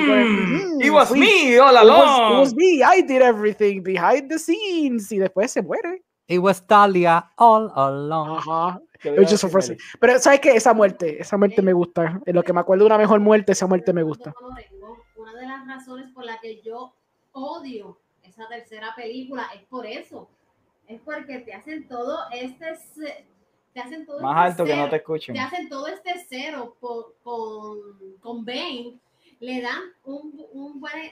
con 0.06 0.20
el- 0.20 0.28
Mhm. 0.30 0.76
Mhm, 0.76 0.82
It 0.84 0.92
was 0.92 1.08
fui- 1.10 1.20
me 1.20 1.60
all 1.60 1.74
It 1.74 1.76
was, 1.76 1.84
it 1.84 1.90
along. 1.90 2.40
was 2.40 2.56
me, 2.56 2.66
I 2.84 3.02
did 3.02 3.22
everything 3.22 3.82
behind 3.82 4.30
the 4.30 4.38
scenes 4.38 5.10
y 5.14 5.18
después 5.20 5.52
se 5.52 5.62
muere. 5.62 6.04
It 6.28 6.40
was 6.40 6.66
Talia 6.68 7.32
all 7.38 7.72
along. 7.76 8.38
Ajá. 8.38 8.80
Que 9.00 9.16
just 9.26 9.46
Pero 10.00 10.20
¿sabes 10.20 10.42
qué? 10.42 10.52
Esa 10.52 10.74
muerte, 10.74 11.22
esa 11.22 11.38
muerte 11.38 11.62
me 11.62 11.72
gusta. 11.74 12.20
En 12.26 12.36
lo 12.36 12.44
que 12.44 12.52
me 12.52 12.60
acuerdo 12.60 12.84
de 12.84 12.88
una 12.88 12.98
mejor 12.98 13.20
muerte, 13.22 13.54
esa 13.54 13.66
muerte 13.66 13.94
me 13.94 14.04
gusta. 14.04 14.34
Una 15.16 15.34
de 15.34 15.48
las 15.48 15.66
razones 15.66 16.12
por 16.14 16.26
las 16.26 16.40
que 16.42 16.62
yo 16.62 16.94
odio 17.32 17.98
esa 18.40 18.48
tercera 18.50 18.93
película 18.95 19.50
es 19.53 19.61
por 19.64 19.85
eso. 19.85 20.30
Es 20.88 21.00
porque 21.01 21.40
te 21.40 21.53
hacen 21.53 21.88
todo 21.88 22.18
este. 22.32 23.26
Te 23.74 23.80
hacen 23.82 24.06
todo 24.06 24.19
Más 24.22 24.50
este 24.50 24.61
alto 24.61 24.66
que 24.66 24.76
no 24.76 24.82
cero- 24.84 24.90
te 24.90 24.95
escuchen. 24.98 25.35
te 25.35 25.40
hacen 25.42 25.69
todo 25.69 25.88
este 25.88 26.26
cero 26.27 26.76
por- 26.80 27.16
con, 27.24 27.77
con 28.19 28.43
Bane, 28.43 28.98
le 29.40 29.61
dan 29.61 29.80
un, 30.06 30.43
un 30.53 30.80
buen 30.80 31.11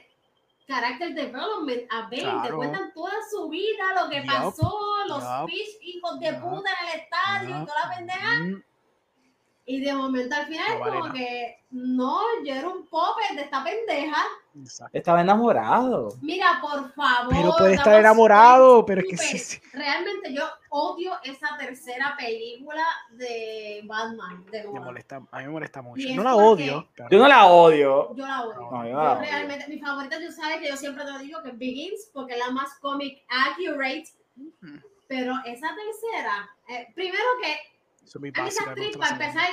character 0.66 1.14
development 1.14 1.82
a 1.90 2.02
Bane, 2.02 2.16
te 2.16 2.20
Claro. 2.22 2.56
cuentan 2.56 2.92
toda 2.92 3.12
su 3.30 3.48
vida, 3.48 4.02
lo 4.02 4.10
que 4.10 4.22
Yup, 4.22 4.26
pasó, 4.26 4.96
los 5.06 5.24
pitch 5.46 5.78
hijos 5.82 6.18
de 6.18 6.26
yup, 6.32 6.40
puta 6.40 6.70
en 6.82 6.88
el 6.88 7.00
estadio 7.00 7.64
toda 7.64 7.88
la 7.88 7.96
pendeja. 7.96 8.62
Y 9.70 9.80
de 9.82 9.92
momento 9.92 10.34
al 10.34 10.46
final 10.46 10.66
No 10.74 10.80
vale 10.80 10.92
como 10.92 11.06
nada. 11.08 11.12
que 11.18 11.58
no, 11.72 12.20
yo 12.42 12.54
era 12.54 12.68
un 12.70 12.86
popper 12.86 13.36
de 13.36 13.42
esta 13.42 13.62
pendeja. 13.62 14.16
exacto. 14.58 14.96
Estaba 14.96 15.20
enamorado. 15.20 16.08
Mira, 16.22 16.58
por 16.62 16.90
favor. 16.94 17.34
Pero 17.34 17.52
puede 17.58 17.74
estar 17.74 18.00
enamorado, 18.00 18.86
pero 18.86 19.02
es 19.02 19.08
que 19.10 19.16
sí, 19.18 19.38
sí. 19.38 19.60
Realmente 19.74 20.32
yo 20.32 20.42
odio 20.70 21.12
esa 21.22 21.54
tercera 21.58 22.14
película 22.18 22.82
de 23.10 23.82
Batman. 23.84 24.46
De 24.50 24.64
Me 24.68 24.80
molesta, 24.80 25.16
a 25.30 25.38
mí 25.38 25.44
me 25.44 25.50
molesta 25.50 25.82
mucho. 25.82 26.00
Y 26.08 26.14
No 26.14 26.22
la 26.22 26.34
odio. 26.34 26.88
pero- 26.96 27.08
Yo 27.10 27.18
no 27.18 27.28
la 27.28 27.46
odio. 27.48 28.14
Yo 28.16 28.26
la 28.26 28.42
odio. 28.44 28.70
No, 28.70 28.84
yo 28.84 28.88
Yo 28.90 28.96
la 28.96 29.12
odio. 29.12 29.20
realmente, 29.20 29.68
mi 29.68 29.78
favorita, 29.78 30.18
yo 30.18 30.32
sabes 30.32 30.60
que 30.60 30.68
yo 30.70 30.76
siempre 30.78 31.04
te 31.04 31.12
lo 31.12 31.18
digo, 31.18 31.42
que 31.42 31.50
es 31.50 31.58
Begins, 31.58 32.10
porque 32.14 32.32
es 32.32 32.38
la 32.38 32.50
más 32.50 32.72
comic 32.80 33.22
accurate. 33.28 34.06
Pero 35.08 35.34
esa 35.44 35.68
tercera, 35.74 36.48
eh, 36.68 36.88
primero 36.94 37.24
que 37.42 37.56
Esa 38.46 38.64
actriz, 38.64 38.96
para 38.96 39.10
empezar, 39.12 39.48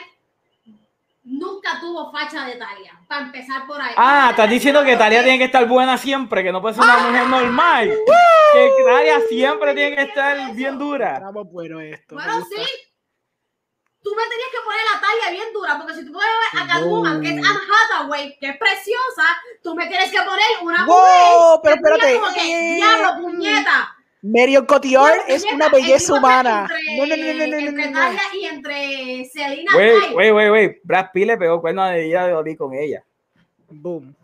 nunca 1.23 1.79
tuvo 1.79 2.11
facha 2.11 2.45
de 2.45 2.55
Talia. 2.55 2.99
Para 3.07 3.25
empezar 3.25 3.65
por 3.67 3.81
ahí. 3.81 3.93
Ah, 3.97 4.27
estás 4.31 4.49
diciendo 4.49 4.83
que 4.83 4.95
Talia 4.95 5.23
tiene 5.23 5.37
que 5.37 5.45
estar 5.45 5.67
buena 5.67 5.97
siempre, 5.97 6.43
que 6.43 6.51
no 6.51 6.61
puede 6.61 6.75
ser 6.75 6.83
una 6.83 6.97
mujer 6.97 7.27
normal. 7.27 7.93
Que 8.53 8.71
Talia 8.85 9.19
siempre 9.27 9.73
tiene 9.73 9.95
que 9.95 10.01
estar 10.03 10.53
bien 10.53 10.77
dura. 10.79 11.15
Estamos 11.15 11.51
bueno 11.51 11.79
esto. 11.81 12.15
Bueno, 12.15 12.41
sí. 12.45 12.63
Tú 14.01 14.11
me 14.15 14.21
tenías 14.21 14.49
que 14.51 14.63
poner 14.63 14.81
la 14.93 15.01
Talia 15.01 15.31
bien 15.31 15.51
dura, 15.51 15.77
porque 15.79 15.95
si 15.95 16.05
tú 16.05 16.11
pones 16.13 16.29
a. 16.61 16.67
Catwoman, 16.67 17.21
que 17.21 17.29
es 17.29 17.37
Anne 17.37 17.59
Hathaway, 17.89 18.37
que 18.39 18.49
es 18.49 18.57
preciosa, 18.57 19.23
tú 19.63 19.73
me 19.73 19.87
tienes 19.87 20.11
que 20.11 20.21
poner 20.21 20.45
una 20.61 20.85
Wow, 20.85 21.57
mujer 21.57 21.59
pero 21.81 21.95
espérate. 21.95 22.19
como 22.19 22.33
que, 22.35 22.41
Eh, 22.51 22.75
diablo, 22.75 23.21
puñeta. 23.23 23.94
Marion 24.27 24.65
Cotillard 24.65 25.19
es 25.27 25.43
una 25.53 25.65
el 25.67 25.71
belleza 25.71 26.13
humana. 26.15 26.67
Entre, 26.67 26.97
No, 26.97 27.05
no, 27.05 27.15
no, 27.15 27.33
no, 27.33 27.47
no, 27.47 27.61
no, 27.61 27.67
entre 27.67 27.91
no, 27.91 27.91
no. 27.91 27.99
Talia 27.99 28.21
y 28.33 28.45
entre 28.45 29.25
Selena 29.25 29.71
Wey, 29.77 30.13
wey, 30.15 30.31
wey, 30.31 30.49
wey. 30.49 30.77
Brad 30.83 31.11
Pitt 31.13 31.27
le 31.27 31.37
pegó 31.37 31.61
cuerno 31.61 31.85
de 31.85 32.05
ella 32.07 32.25
de 32.27 32.33
Oli 32.33 32.55
con 32.55 32.73
ella. 32.73 33.03
Boom. 33.69 34.15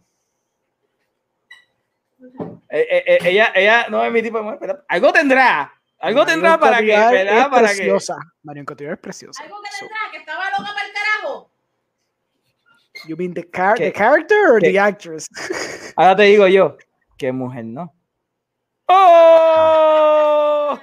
Eh, 2.70 2.88
eh, 2.90 3.04
eh, 3.06 3.20
ella, 3.26 3.52
ella 3.54 3.86
no 3.90 4.04
es 4.04 4.12
mi 4.12 4.24
tipo 4.24 4.38
de 4.38 4.44
mujer, 4.44 4.58
pero 4.60 4.84
algo 4.88 5.14
tendrá. 5.14 5.72
Algo 6.00 6.20
Marion 6.22 6.26
tendrá 6.26 6.60
para 6.60 6.80
que, 6.80 6.86
¿verdad? 6.88 7.50
Para 7.52 7.68
preciosa. 7.68 8.16
Marion 8.42 8.66
Cotillard 8.66 8.94
es 8.94 9.00
preciosa. 9.00 9.44
Algo 9.44 9.62
que 9.62 9.70
So, 9.72 9.80
tendrá, 9.82 10.00
que 10.12 10.18
estaba 10.18 10.46
loca 10.58 10.74
para 10.74 10.88
el 10.88 10.94
carajo. 10.94 11.52
you 13.08 13.16
mean 13.18 13.34
the, 13.36 13.48
car 13.48 13.76
¿Qué? 13.78 13.86
the 13.86 13.94
character 13.94 14.52
or 14.54 14.60
¿Qué? 14.60 14.72
the 14.72 14.80
actress? 14.80 15.28
Ahora 15.96 16.16
te 16.16 16.24
digo 16.24 16.48
yo, 16.48 16.76
qué 17.18 17.32
mujer 17.32 17.66
no. 17.66 17.94
¡Oh! 18.94 20.80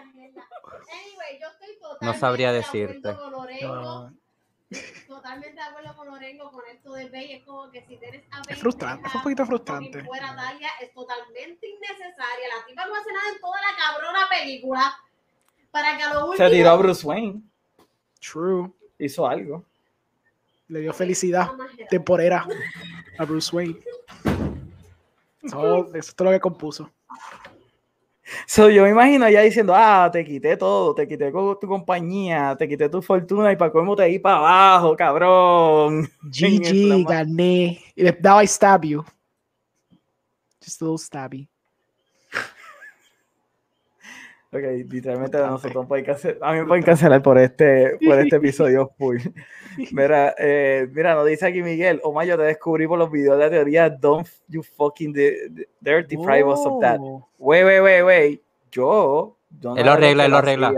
No 2.01 2.15
sabría 2.15 2.53
decirte. 2.53 3.13
No, 3.63 4.13
totalmente 5.07 5.55
de 5.55 5.61
acuerdo 5.63 5.97
con 5.97 6.09
Orengo 6.09 6.51
con 6.51 6.63
esto 6.73 6.93
de 6.95 7.09
Bey. 7.09 7.33
Es 7.33 7.45
como 7.45 7.71
que 7.71 7.83
si 7.87 7.97
tienes 7.97 8.23
a 8.31 8.41
Bey 8.47 8.57
frustrante, 8.57 9.09
es 9.09 9.15
un 9.15 9.23
poquito 9.23 9.45
frustrante. 9.47 10.05
fuera 10.05 10.35
Talia 10.37 10.69
es 10.81 10.93
totalmente 10.93 11.67
innecesaria. 11.69 12.49
La 12.57 12.67
tipa 12.67 12.87
no 12.87 12.95
hace 12.95 13.13
nada 13.13 13.29
en 13.35 13.41
toda 13.41 13.59
la 13.61 13.77
cabrona 13.77 14.21
película. 14.31 14.95
Para 15.71 15.97
que 15.97 16.03
a 16.03 16.15
lo 16.15 16.27
último. 16.31 16.49
Se 16.49 16.55
tiró 16.55 16.71
a 16.71 16.77
Bruce 16.77 17.07
Wayne. 17.07 17.43
True. 18.21 18.71
Hizo 18.99 19.27
algo. 19.27 19.65
Le 20.69 20.81
dio 20.81 20.93
felicidad 20.93 21.51
temporera 21.91 22.47
a 23.19 23.25
Bruce 23.25 23.55
Wayne. 23.55 23.79
Todo- 25.51 25.87
eso 25.95 26.11
es 26.11 26.15
todo 26.15 26.27
lo 26.29 26.33
que 26.33 26.41
compuso. 26.41 26.91
So, 28.47 28.69
yo 28.71 28.83
me 28.85 28.91
imagino 28.91 29.27
ella 29.27 29.43
diciendo, 29.43 29.75
ah, 29.75 30.11
te 30.13 30.25
quité 30.25 30.57
todo, 30.57 30.95
te 30.95 31.07
quité 31.07 31.31
tu 31.33 31.67
compañía, 31.67 32.57
te 32.59 32.69
quité 32.69 32.89
tu 32.89 33.01
fortuna 33.03 33.53
y 33.53 33.57
para 33.57 33.71
cómo 33.71 33.97
te 33.97 34.05
di 34.05 34.19
para 34.19 34.39
abajo, 34.39 34.97
cabrón. 34.97 36.09
GG, 36.23 37.07
gané. 37.07 37.81
Now 38.23 38.41
I 38.41 38.47
stab 38.47 38.85
you. 38.85 39.05
Just 40.61 40.83
a 40.83 40.85
little 40.85 40.99
stabby. 40.99 41.49
Ok, 44.51 44.63
literalmente 44.91 45.37
a 45.37 45.47
nosotros 45.49 45.85
pueden 45.87 46.07
cancelar, 46.07 46.39
a 46.41 46.53
mí 46.55 46.61
me 46.61 46.67
pueden 46.67 46.83
cancelar 46.83 47.21
por 47.23 47.37
este, 47.39 47.99
por 48.07 48.19
este 48.19 48.37
episodio 48.37 48.91
full. 48.99 49.19
Mira, 49.93 50.35
eh, 50.39 50.89
mira, 50.91 51.15
nos 51.15 51.27
dice 51.27 51.47
aquí 51.47 51.63
Miguel, 51.63 52.01
Omar, 52.03 52.27
yo 52.27 52.37
te 52.39 52.45
descubrí 52.45 52.87
por 52.87 52.99
los 52.99 53.11
videos 53.11 53.37
de 53.39 53.45
la 53.45 53.51
teoría, 53.51 53.91
don't 53.91 54.27
you 54.49 54.63
fucking 54.63 55.13
de- 55.13 55.49
de- 55.51 55.69
dare 55.81 56.03
deprive 56.05 56.45
us 56.45 56.61
of 56.65 56.81
that. 56.81 56.99
Oh. 56.99 57.29
Wait, 57.39 57.63
wait, 57.65 57.83
wait, 57.83 58.03
wait, 58.05 58.43
yo... 58.73 59.37
yo 59.61 59.77
Él 59.77 59.85
lo 59.85 59.93
arregla, 59.93 60.25
él 60.25 60.31
lo 60.31 60.37
arregla. 60.39 60.69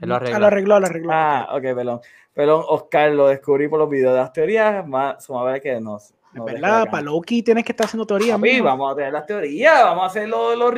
Él 0.00 0.08
lo 0.08 0.14
Ah, 0.14 0.16
arregla. 0.16 0.38
lo 0.38 0.46
arregló, 0.46 0.80
lo 0.80 0.86
arregló. 0.86 1.10
Ah, 1.12 1.48
ok, 1.52 1.62
perdón. 1.62 2.00
Perdón, 2.32 2.64
Oscar, 2.66 3.10
lo 3.12 3.28
descubrí 3.28 3.68
por 3.68 3.78
los 3.78 3.90
videos 3.90 4.14
de 4.14 4.20
las 4.20 4.32
teorías, 4.32 4.86
más, 4.88 5.22
suma 5.22 5.44
ver 5.44 5.60
que 5.60 5.78
no. 5.80 5.98
Es 5.98 6.42
verdad, 6.46 6.86
para 6.90 7.02
Loki 7.02 7.42
tienes 7.42 7.62
que 7.62 7.72
estar 7.72 7.84
haciendo 7.84 8.06
teoría. 8.06 8.36
Papi, 8.36 8.58
vamos 8.62 8.90
a 8.90 8.96
tener 8.96 9.12
las 9.12 9.26
teorías, 9.26 9.84
vamos 9.84 10.04
a 10.04 10.06
hacer 10.06 10.26
los, 10.30 10.56
los 10.56 10.72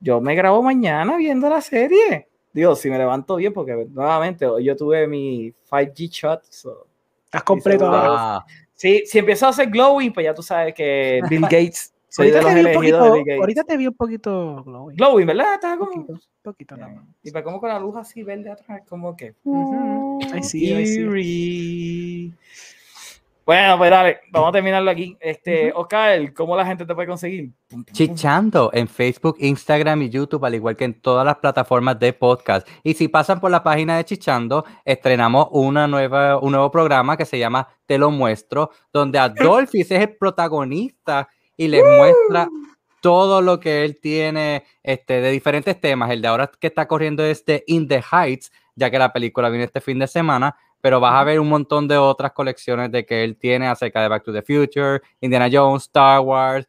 yo 0.00 0.20
me 0.20 0.34
grabo 0.34 0.62
mañana 0.62 1.16
viendo 1.16 1.48
la 1.48 1.60
serie. 1.60 2.28
Digo, 2.52 2.74
si 2.74 2.88
me 2.88 2.96
levanto 2.98 3.36
bien, 3.36 3.52
porque 3.52 3.86
nuevamente 3.90 4.46
yo 4.62 4.76
tuve 4.76 5.06
mi 5.06 5.52
5G 5.70 6.08
shot. 6.10 6.42
so- 6.48 6.86
Estás 7.24 7.42
completo 7.42 7.86
ahora. 7.86 8.06
Ah, 8.38 8.46
Sí, 8.74 9.04
si 9.06 9.18
empiezo 9.18 9.46
a 9.46 9.50
hacer 9.50 9.70
glowing, 9.70 10.12
pues 10.12 10.24
ya 10.24 10.34
tú 10.34 10.42
sabes 10.42 10.74
que 10.74 11.20
Bill 11.30 11.42
Gates, 11.42 11.94
soy 12.08 12.30
de 12.30 12.38
Ahorita 12.38 12.52
los 12.52 12.62
te, 12.62 12.68
un 12.68 12.74
poquito, 12.74 13.04
de 13.04 13.10
Bill 13.12 13.24
Gates. 13.24 13.40
ahorita 13.40 13.64
te 13.64 13.76
vi 13.78 13.86
un 13.86 13.94
poquito 13.94 14.62
glowing. 14.64 14.96
Glowing, 14.96 15.26
¿verdad? 15.26 15.54
Estaba 15.54 15.78
como... 15.78 15.90
poquito, 15.92 16.20
poquito 16.42 16.76
nada 16.76 16.92
más. 16.92 17.04
Y 17.22 17.30
pues 17.30 17.42
como 17.42 17.58
con 17.58 17.70
la 17.70 17.78
luz 17.80 17.96
así 17.96 18.22
verde 18.22 18.50
atrás, 18.50 18.82
como 18.88 19.16
que... 19.16 19.34
Ujú. 19.44 20.18
I 20.36 20.42
see, 20.42 20.72
I 20.74 20.86
see. 20.86 22.32
Bueno, 23.46 23.78
pues 23.78 23.92
dale, 23.92 24.18
vamos 24.32 24.48
a 24.48 24.52
terminarlo 24.52 24.90
aquí. 24.90 25.16
Este, 25.20 25.72
Oscar, 25.72 26.34
¿cómo 26.34 26.56
la 26.56 26.66
gente 26.66 26.84
te 26.84 26.92
puede 26.96 27.06
conseguir? 27.06 27.52
Chichando 27.92 28.70
en 28.72 28.88
Facebook, 28.88 29.36
Instagram 29.38 30.02
y 30.02 30.10
YouTube, 30.10 30.44
al 30.44 30.56
igual 30.56 30.74
que 30.74 30.84
en 30.84 31.00
todas 31.00 31.24
las 31.24 31.36
plataformas 31.36 31.96
de 32.00 32.12
podcast. 32.12 32.66
Y 32.82 32.94
si 32.94 33.06
pasan 33.06 33.38
por 33.38 33.52
la 33.52 33.62
página 33.62 33.98
de 33.98 34.04
Chichando, 34.04 34.64
estrenamos 34.84 35.46
una 35.52 35.86
nueva, 35.86 36.38
un 36.38 36.50
nuevo 36.50 36.72
programa 36.72 37.16
que 37.16 37.24
se 37.24 37.38
llama 37.38 37.68
Te 37.86 37.98
lo 37.98 38.10
muestro, 38.10 38.72
donde 38.92 39.20
Adolfis 39.20 39.92
es 39.92 40.00
el 40.00 40.16
protagonista 40.16 41.28
y 41.56 41.68
les 41.68 41.84
muestra 41.84 42.48
todo 43.00 43.42
lo 43.42 43.60
que 43.60 43.84
él 43.84 44.00
tiene 44.00 44.64
este, 44.82 45.20
de 45.20 45.30
diferentes 45.30 45.80
temas. 45.80 46.10
El 46.10 46.20
de 46.20 46.26
ahora 46.26 46.50
que 46.58 46.66
está 46.66 46.88
corriendo 46.88 47.22
es 47.24 47.44
de 47.44 47.62
In 47.68 47.86
the 47.86 48.02
Heights, 48.10 48.50
ya 48.74 48.90
que 48.90 48.98
la 48.98 49.12
película 49.12 49.50
viene 49.50 49.66
este 49.66 49.80
fin 49.80 50.00
de 50.00 50.08
semana, 50.08 50.56
pero 50.86 51.00
vas 51.00 51.20
a 51.20 51.24
ver 51.24 51.40
un 51.40 51.48
montón 51.48 51.88
de 51.88 51.98
otras 51.98 52.30
colecciones 52.30 52.92
de 52.92 53.04
que 53.04 53.24
él 53.24 53.36
tiene 53.36 53.66
acerca 53.66 54.00
de 54.02 54.06
Back 54.06 54.22
to 54.22 54.32
the 54.32 54.40
Future, 54.40 55.00
Indiana 55.20 55.48
Jones, 55.50 55.82
Star 55.82 56.20
Wars, 56.20 56.64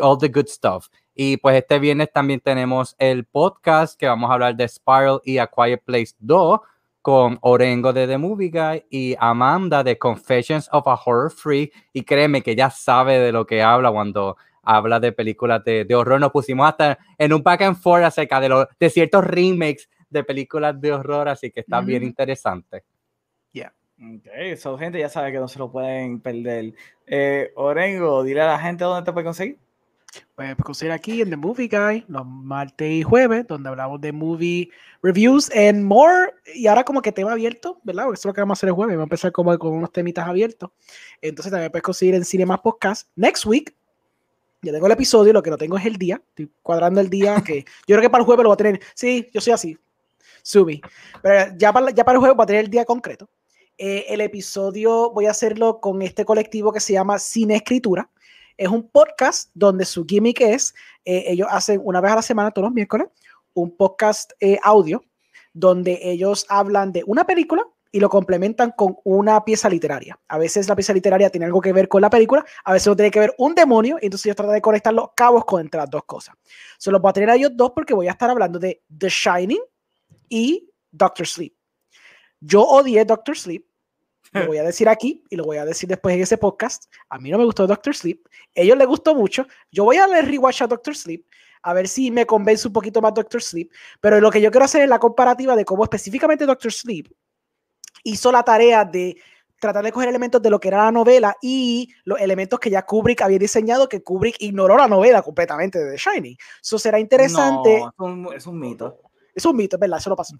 all 0.00 0.16
the 0.16 0.28
good 0.28 0.46
stuff. 0.46 0.88
Y 1.14 1.36
pues 1.36 1.54
este 1.58 1.78
viernes 1.78 2.10
también 2.10 2.40
tenemos 2.40 2.96
el 2.98 3.26
podcast 3.26 4.00
que 4.00 4.06
vamos 4.06 4.30
a 4.30 4.32
hablar 4.32 4.56
de 4.56 4.66
Spiral 4.66 5.20
y 5.22 5.36
A 5.36 5.46
Quiet 5.46 5.82
Place 5.84 6.14
2 6.18 6.60
con 7.02 7.36
Orengo 7.42 7.92
de 7.92 8.06
The 8.06 8.16
Movie 8.16 8.48
Guy 8.48 8.86
y 8.88 9.14
Amanda 9.20 9.84
de 9.84 9.98
Confessions 9.98 10.66
of 10.72 10.88
a 10.88 10.94
Horror 11.04 11.30
Freak. 11.30 11.70
Y 11.92 12.04
créeme 12.04 12.40
que 12.40 12.56
ya 12.56 12.70
sabe 12.70 13.18
de 13.18 13.32
lo 13.32 13.44
que 13.44 13.62
habla 13.62 13.92
cuando 13.92 14.38
habla 14.62 14.98
de 14.98 15.12
películas 15.12 15.62
de, 15.62 15.84
de 15.84 15.94
horror. 15.94 16.18
Nos 16.18 16.32
pusimos 16.32 16.66
hasta 16.66 16.98
en 17.18 17.34
un 17.34 17.42
back 17.42 17.60
and 17.60 17.76
forth 17.76 18.04
acerca 18.04 18.40
de, 18.40 18.66
de 18.80 18.88
ciertos 18.88 19.22
remakes 19.24 19.90
de 20.08 20.24
películas 20.24 20.80
de 20.80 20.90
horror, 20.90 21.28
así 21.28 21.50
que 21.50 21.60
está 21.60 21.82
bien 21.82 22.04
Ujú. 22.04 22.08
interesante. 22.08 22.84
Ok, 24.00 24.26
eso 24.32 24.78
gente 24.78 25.00
ya 25.00 25.08
sabe 25.08 25.32
que 25.32 25.38
no 25.38 25.48
se 25.48 25.58
lo 25.58 25.72
pueden 25.72 26.20
perder. 26.20 26.72
Eh, 27.06 27.50
Orengo, 27.56 28.22
dile 28.22 28.42
a 28.42 28.46
la 28.46 28.58
gente 28.58 28.84
dónde 28.84 29.04
te 29.04 29.12
puede 29.12 29.24
conseguir. 29.24 29.58
Pues 30.36 30.54
conseguir 30.56 30.92
aquí 30.92 31.20
en 31.20 31.30
The 31.30 31.36
Movie 31.36 31.68
Guy 31.68 32.04
los 32.08 32.24
martes 32.24 32.90
y 32.90 33.02
jueves, 33.02 33.46
donde 33.46 33.68
hablamos 33.68 34.00
de 34.00 34.12
movie 34.12 34.70
reviews 35.02 35.50
and 35.50 35.82
more. 35.84 36.32
Y 36.54 36.68
ahora 36.68 36.84
como 36.84 37.02
que 37.02 37.10
tema 37.10 37.32
abierto, 37.32 37.80
¿verdad? 37.82 38.04
Porque 38.04 38.18
eso 38.18 38.28
es 38.28 38.30
lo 38.30 38.34
que 38.34 38.40
vamos 38.40 38.56
a 38.56 38.58
hacer 38.58 38.68
el 38.68 38.74
jueves. 38.74 38.96
Vamos 38.96 39.06
a 39.06 39.10
empezar 39.10 39.32
como 39.32 39.58
con 39.58 39.72
unos 39.72 39.92
temitas 39.92 40.26
abiertos. 40.28 40.70
Entonces 41.20 41.50
también 41.50 41.72
puedes 41.72 41.82
conseguir 41.82 42.14
en 42.14 42.24
Cinemas 42.24 42.60
Podcast. 42.60 43.08
Next 43.16 43.46
week, 43.46 43.74
ya 44.62 44.72
tengo 44.72 44.86
el 44.86 44.92
episodio, 44.92 45.32
lo 45.32 45.42
que 45.42 45.50
no 45.50 45.58
tengo 45.58 45.76
es 45.76 45.86
el 45.86 45.96
día. 45.96 46.22
Estoy 46.28 46.50
cuadrando 46.62 47.00
el 47.00 47.10
día 47.10 47.42
que 47.44 47.64
yo 47.86 47.96
creo 47.96 48.02
que 48.02 48.10
para 48.10 48.22
el 48.22 48.26
jueves 48.26 48.44
lo 48.44 48.50
voy 48.50 48.54
a 48.54 48.56
tener. 48.56 48.80
Sí, 48.94 49.28
yo 49.34 49.40
soy 49.40 49.52
así. 49.52 49.78
Subi. 50.42 50.80
Pero 51.20 51.52
ya 51.58 51.72
para, 51.72 51.90
ya 51.90 52.04
para 52.04 52.16
el 52.16 52.20
jueves 52.20 52.36
voy 52.36 52.44
a 52.44 52.46
tener 52.46 52.64
el 52.64 52.70
día 52.70 52.84
concreto. 52.84 53.28
Eh, 53.80 54.06
el 54.08 54.20
episodio 54.20 55.12
voy 55.12 55.26
a 55.26 55.30
hacerlo 55.30 55.80
con 55.80 56.02
este 56.02 56.24
colectivo 56.24 56.72
que 56.72 56.80
se 56.80 56.94
llama 56.94 57.20
Cine 57.20 57.54
Escritura. 57.54 58.10
Es 58.56 58.68
un 58.68 58.90
podcast 58.90 59.50
donde 59.54 59.84
su 59.84 60.04
gimmick 60.04 60.40
es, 60.40 60.74
eh, 61.04 61.26
ellos 61.28 61.46
hacen 61.48 61.80
una 61.84 62.00
vez 62.00 62.10
a 62.10 62.16
la 62.16 62.22
semana, 62.22 62.50
todos 62.50 62.66
los 62.66 62.74
miércoles, 62.74 63.06
un 63.54 63.76
podcast 63.76 64.32
eh, 64.40 64.58
audio 64.64 65.00
donde 65.54 66.00
ellos 66.02 66.44
hablan 66.48 66.90
de 66.90 67.04
una 67.06 67.24
película 67.24 67.64
y 67.92 68.00
lo 68.00 68.08
complementan 68.08 68.72
con 68.72 68.96
una 69.04 69.44
pieza 69.44 69.68
literaria. 69.68 70.18
A 70.26 70.38
veces 70.38 70.68
la 70.68 70.74
pieza 70.74 70.92
literaria 70.92 71.30
tiene 71.30 71.46
algo 71.46 71.60
que 71.60 71.72
ver 71.72 71.86
con 71.86 72.02
la 72.02 72.10
película, 72.10 72.44
a 72.64 72.72
veces 72.72 72.88
no 72.88 72.96
tiene 72.96 73.12
que 73.12 73.20
ver 73.20 73.34
un 73.38 73.54
demonio, 73.54 73.96
y 74.02 74.06
entonces 74.06 74.26
ellos 74.26 74.36
tratan 74.36 74.56
de 74.56 74.60
conectar 74.60 74.92
los 74.92 75.10
cabos 75.14 75.44
con 75.44 75.60
entre 75.60 75.78
las 75.80 75.88
dos 75.88 76.04
cosas. 76.04 76.34
Se 76.78 76.90
los 76.90 77.00
voy 77.00 77.10
a 77.10 77.12
tener 77.12 77.30
a 77.30 77.36
ellos 77.36 77.52
dos 77.54 77.70
porque 77.70 77.94
voy 77.94 78.08
a 78.08 78.12
estar 78.12 78.28
hablando 78.28 78.58
de 78.58 78.82
The 78.98 79.08
Shining 79.08 79.62
y 80.28 80.68
Doctor 80.90 81.28
Sleep. 81.28 81.54
Yo 82.40 82.62
odié 82.62 83.04
Doctor 83.04 83.36
Sleep, 83.36 83.64
lo 84.32 84.46
voy 84.46 84.58
a 84.58 84.62
decir 84.62 84.88
aquí 84.88 85.24
y 85.30 85.36
lo 85.36 85.44
voy 85.44 85.56
a 85.56 85.64
decir 85.64 85.88
después 85.88 86.14
en 86.14 86.22
ese 86.22 86.38
podcast. 86.38 86.84
A 87.08 87.18
mí 87.18 87.30
no 87.30 87.38
me 87.38 87.44
gustó 87.44 87.66
Doctor 87.66 87.94
Sleep. 87.94 88.20
A 88.56 88.60
ellos 88.60 88.76
les 88.76 88.86
gustó 88.86 89.14
mucho. 89.14 89.46
Yo 89.70 89.84
voy 89.84 89.96
a 89.96 90.06
leer 90.06 90.26
rewatch 90.26 90.62
a 90.62 90.66
Doctor 90.66 90.96
Sleep 90.96 91.24
a 91.62 91.72
ver 91.72 91.88
si 91.88 92.10
me 92.10 92.26
convence 92.26 92.66
un 92.66 92.72
poquito 92.72 93.00
más 93.00 93.14
Doctor 93.14 93.42
Sleep. 93.42 93.70
Pero 94.00 94.20
lo 94.20 94.30
que 94.30 94.40
yo 94.40 94.50
quiero 94.50 94.64
hacer 94.64 94.82
es 94.82 94.88
la 94.88 94.98
comparativa 94.98 95.56
de 95.56 95.64
cómo 95.64 95.84
específicamente 95.84 96.46
Doctor 96.46 96.72
Sleep 96.72 97.08
hizo 98.04 98.32
la 98.32 98.42
tarea 98.42 98.84
de 98.84 99.16
tratar 99.60 99.84
de 99.84 99.92
coger 99.92 100.08
elementos 100.08 100.40
de 100.40 100.50
lo 100.50 100.60
que 100.60 100.68
era 100.68 100.84
la 100.84 100.92
novela 100.92 101.36
y 101.42 101.92
los 102.04 102.20
elementos 102.20 102.60
que 102.60 102.70
ya 102.70 102.82
Kubrick 102.82 103.22
había 103.22 103.38
diseñado, 103.38 103.88
que 103.88 104.02
Kubrick 104.02 104.36
ignoró 104.38 104.76
la 104.76 104.86
novela 104.86 105.20
completamente 105.22 105.78
de 105.78 105.90
The 105.92 105.96
Shining. 105.96 106.36
Eso 106.62 106.78
será 106.78 107.00
interesante. 107.00 107.80
No, 107.80 107.88
es, 107.88 107.94
un, 107.98 108.34
es 108.34 108.46
un 108.46 108.60
mito. 108.60 109.00
Es 109.34 109.44
un 109.44 109.56
mito, 109.56 109.76
es 109.76 109.80
verdad, 109.80 109.98
eso 109.98 110.10
lo 110.10 110.16
pasó. 110.16 110.36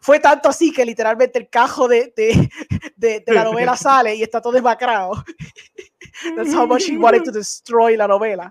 Fue 0.00 0.20
tanto 0.20 0.48
así 0.48 0.72
que 0.72 0.84
literalmente 0.84 1.38
el 1.38 1.48
cajo 1.48 1.88
de, 1.88 2.12
de, 2.16 2.50
de, 2.96 3.20
de 3.20 3.32
la 3.32 3.44
novela 3.44 3.76
sale 3.76 4.14
y 4.14 4.22
está 4.22 4.40
todo 4.40 4.52
desmacrado. 4.52 5.24
That's 6.36 6.54
how 6.54 6.66
much 6.66 6.88
he 6.88 6.96
wanted 6.96 7.24
to 7.24 7.32
destroy 7.32 7.96
la 7.96 8.06
novela. 8.06 8.50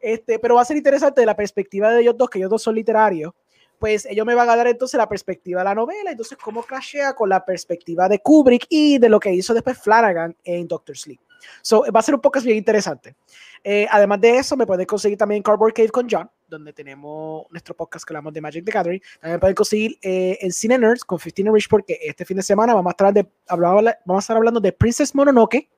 Este, 0.00 0.38
pero 0.38 0.56
va 0.56 0.62
a 0.62 0.64
ser 0.64 0.76
interesante 0.76 1.20
de 1.20 1.26
la 1.26 1.36
perspectiva 1.36 1.90
de 1.90 2.02
ellos 2.02 2.16
dos, 2.16 2.28
que 2.28 2.38
ellos 2.38 2.50
dos 2.50 2.62
son 2.62 2.74
literarios. 2.74 3.32
Pues 3.78 4.06
ellos 4.06 4.24
me 4.24 4.34
van 4.34 4.48
a 4.48 4.56
dar 4.56 4.66
entonces 4.66 4.96
la 4.98 5.08
perspectiva 5.08 5.60
de 5.60 5.64
la 5.64 5.74
novela, 5.74 6.10
entonces 6.10 6.38
cómo 6.38 6.62
crashea 6.62 7.14
con 7.14 7.28
la 7.28 7.44
perspectiva 7.44 8.08
de 8.08 8.20
Kubrick 8.20 8.66
y 8.68 8.98
de 8.98 9.08
lo 9.08 9.18
que 9.18 9.32
hizo 9.32 9.52
después 9.52 9.78
Flanagan 9.78 10.36
en 10.44 10.68
Doctor 10.68 10.96
Sleep. 10.96 11.20
So, 11.60 11.84
va 11.90 12.00
a 12.00 12.02
ser 12.02 12.14
un 12.14 12.20
podcast 12.20 12.46
bien 12.46 12.58
interesante. 12.58 13.16
Eh, 13.62 13.86
además 13.90 14.20
de 14.20 14.38
eso, 14.38 14.56
me 14.56 14.66
pueden 14.66 14.86
conseguir 14.86 15.18
también 15.18 15.42
Cardboard 15.42 15.74
Cave 15.74 15.90
con 15.90 16.06
John, 16.08 16.30
donde 16.54 16.72
tenemos 16.72 17.46
nuestro 17.50 17.74
podcast 17.74 18.04
que 18.04 18.12
hablamos 18.12 18.32
de 18.32 18.40
Magic 18.40 18.64
the 18.64 18.72
Gathering. 18.72 19.02
También 19.20 19.40
pueden 19.40 19.54
conseguir 19.54 19.98
eh, 20.02 20.38
en 20.40 20.52
Cine 20.52 20.78
Nerds 20.78 21.04
con 21.04 21.18
15 21.18 21.50
Rich, 21.52 21.68
porque 21.68 21.98
este 22.02 22.24
fin 22.24 22.36
de 22.36 22.42
semana 22.42 22.74
vamos 22.74 22.90
a 22.90 22.92
estar, 22.92 23.12
de, 23.12 23.26
vamos 23.48 23.84
a 23.84 24.18
estar 24.18 24.36
hablando 24.36 24.60
de 24.60 24.72
Princess 24.72 25.14
Mononoke 25.14 25.68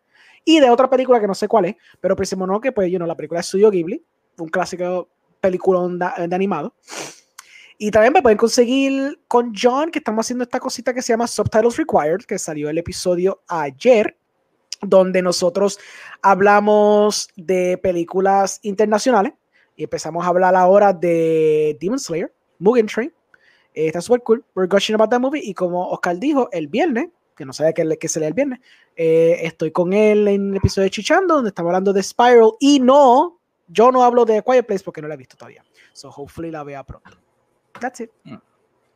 y 0.45 0.61
de 0.61 0.71
otra 0.71 0.89
película 0.89 1.21
que 1.21 1.27
no 1.27 1.35
sé 1.35 1.49
cuál 1.49 1.65
es, 1.67 1.77
pero 2.01 2.15
Princess 2.15 2.39
Mononoke, 2.39 2.73
pues, 2.73 2.91
you 2.91 2.99
know, 2.99 3.07
la 3.07 3.17
película 3.17 3.41
de 3.41 3.45
Studio 3.45 3.71
Ghibli, 3.71 4.05
un 4.39 4.49
clásico 4.49 5.09
película 5.41 5.81
de, 6.17 6.29
de 6.29 6.35
animado. 6.35 6.75
Y 7.79 7.91
también 7.91 8.13
me 8.13 8.23
pueden 8.23 8.39
conseguir 8.39 9.21
con 9.29 9.53
John, 9.55 9.91
que 9.91 9.99
estamos 9.99 10.25
haciendo 10.25 10.45
esta 10.45 10.61
cosita 10.61 10.95
que 10.95 11.03
se 11.03 11.13
llama 11.13 11.27
Subtitles 11.27 11.77
Required, 11.77 12.25
que 12.27 12.39
salió 12.39 12.71
el 12.71 12.79
episodio 12.79 13.43
ayer, 13.49 14.17
donde 14.81 15.21
nosotros 15.23 15.79
hablamos 16.23 17.29
de 17.37 17.79
películas 17.79 18.61
internacionales 18.63 19.33
y 19.77 19.85
empezamos 19.85 20.25
a 20.25 20.29
hablar 20.29 20.57
ahora 20.57 20.93
de 20.93 21.77
Demon 21.81 21.99
Slayer, 21.99 22.33
Mugen 22.59 22.87
Train. 22.87 23.13
Eh, 23.75 23.89
está 23.89 24.01
súper 24.01 24.23
cool. 24.23 24.45
We're 24.55 24.69
gushing 24.69 24.95
about 24.95 25.11
that 25.11 25.21
movie. 25.21 25.43
Y 25.45 25.53
como 25.53 25.89
Oscar 25.91 26.19
dijo, 26.19 26.49
el 26.51 26.67
viernes, 26.67 27.11
que 27.37 27.45
no 27.45 27.53
sabía 27.53 27.75
que, 27.75 27.97
que 27.99 28.09
se 28.09 28.19
lee 28.19 28.27
el 28.27 28.33
viernes, 28.33 28.61
eh, 28.97 29.39
estoy 29.43 29.71
con 29.71 29.93
él 29.93 30.27
en 30.29 30.51
el 30.51 30.57
episodio 30.57 30.85
de 30.85 30.91
Chichando, 30.91 31.35
donde 31.35 31.49
estamos 31.49 31.69
hablando 31.69 31.93
de 31.93 32.03
Spiral. 32.03 32.53
Y 32.59 32.81
no, 32.81 33.39
yo 33.69 33.93
no 33.93 34.03
hablo 34.03 34.25
de 34.25 34.43
Quiet 34.43 34.67
Place 34.67 34.83
porque 34.83 35.03
no 35.03 35.09
la 35.09 35.15
he 35.15 35.19
visto 35.19 35.37
todavía. 35.37 35.63
So 35.93 36.09
hopefully 36.09 36.51
la 36.51 36.65
vea 36.65 36.83
pronto. 36.83 37.11
That's 37.79 38.01
it. 38.01 38.11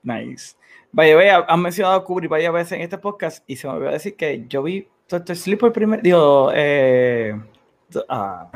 Nice. 0.03 0.57
Vaya, 0.93 1.15
vaya, 1.15 1.45
han 1.47 1.61
mencionado 1.61 1.97
a 1.97 2.05
Kubrick 2.05 2.31
varias 2.31 2.53
veces 2.53 2.73
en 2.73 2.81
este 2.81 2.97
podcast 2.97 3.45
y 3.47 3.57
se 3.57 3.69
me 3.69 3.75
olvidó 3.75 3.91
decir 3.93 4.17
que 4.17 4.47
yo 4.49 4.63
vi 4.63 4.89
Doctor 5.07 5.37
Sleep 5.37 5.61
por 5.61 5.73
primer, 5.73 6.01
digo, 6.01 6.51
eh, 6.55 7.39
ah. 8.09 8.51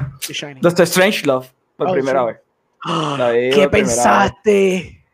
Doctor 0.62 0.84
Strange 0.84 1.26
Love 1.26 1.52
por 1.76 1.88
Oh, 1.88 1.92
primera 1.92 2.20
sí. 2.20 2.26
vez. 2.26 3.54
¿Qué 3.54 3.68
pensaste? 3.68 5.04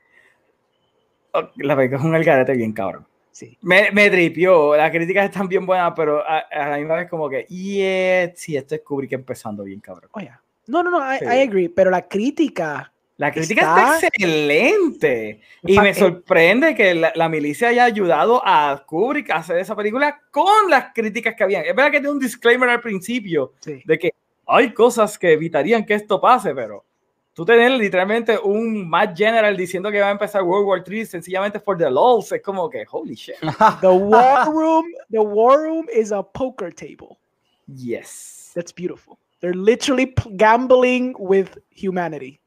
Oh, 1.33 1.49
La 1.59 1.77
película 1.77 1.99
es 2.01 2.05
un 2.05 2.15
algarete 2.15 2.53
bien 2.55 2.73
cabrón. 2.73 3.07
Sí. 3.31 3.57
Me, 3.63 3.91
me 3.93 4.11
tripió, 4.11 4.77
las 4.77 4.91
críticas 4.91 5.27
están 5.27 5.49
bien 5.49 5.65
buenas, 5.65 5.93
pero 5.97 6.21
a, 6.27 6.39
a 6.51 6.69
la 6.71 6.77
misma 6.79 6.97
vez 6.97 7.09
como 7.09 7.29
que, 7.29 7.45
yeah, 7.49 8.33
sí, 8.35 8.57
esto 8.57 8.75
es 8.75 8.83
Kubrick 8.83 9.13
empezando 9.13 9.63
bien 9.65 9.81
cabrón. 9.81 10.11
Oye. 10.13 10.31
No, 10.67 10.83
no, 10.83 10.91
no, 10.91 11.15
I, 11.15 11.19
Sí. 11.19 11.25
I 11.25 11.41
agree, 11.49 11.69
pero 11.69 11.91
la 11.91 12.07
crítica. 12.07 12.93
La 13.17 13.31
crítica 13.33 13.61
está, 13.63 13.95
Está- 13.97 14.07
excelente. 14.09 15.41
Y 15.63 15.79
me 15.79 15.95
sorprende 15.95 16.75
que 16.75 16.95
la, 16.95 17.13
la 17.15 17.29
milicia 17.29 17.69
haya 17.69 17.85
ayudado 17.85 18.43
a 18.45 18.83
Kubrick 18.87 19.31
a 19.31 19.37
hacer 19.37 19.59
esa 19.59 19.77
película 19.77 20.21
con 20.31 20.71
las 20.71 20.93
críticas 20.95 21.35
que 21.35 21.45
habían. 21.45 21.65
Es 21.65 21.75
verdad 21.75 21.91
que 21.93 21.99
tiene 22.01 22.11
un 22.13 22.19
disclaimer 22.19 22.69
al 22.71 22.81
principio 22.81 23.53
Sí. 23.61 23.83
de 23.85 23.99
que 23.99 24.15
hay 24.51 24.73
cosas 24.73 25.19
que 25.19 25.33
evitarían 25.33 25.85
que 25.85 25.95
esto 25.95 26.21
pase, 26.21 26.55
pero 26.55 26.85
tú 27.33 27.45
tener 27.45 27.71
literalmente 27.73 28.37
un 28.39 28.89
Matt 28.89 29.17
General 29.17 29.57
diciendo 29.57 29.91
que 29.91 30.01
va 30.01 30.09
a 30.09 30.13
empezar 30.13 30.43
World 30.43 30.67
War 30.67 30.85
III 30.87 31.07
sencillamente 31.07 31.61
for 31.61 31.77
the 31.79 31.91
lulz, 31.91 32.33
es 32.33 32.43
como 32.43 32.69
que, 32.69 32.85
holy 32.91 33.15
shit. 33.15 33.37
The 33.81 33.87
war 33.89 34.47
room, 34.53 34.87
the 35.11 35.21
war 35.21 35.61
room 35.63 35.87
is 35.95 36.13
a 36.13 36.23
poker 36.23 36.73
table. 36.75 37.19
Yes. 37.67 38.51
That's 38.55 38.73
beautiful. 38.75 39.19
They're 39.41 39.55
literally 39.57 40.13
gambling 40.33 41.15
with 41.19 41.59
humanity. 41.71 42.41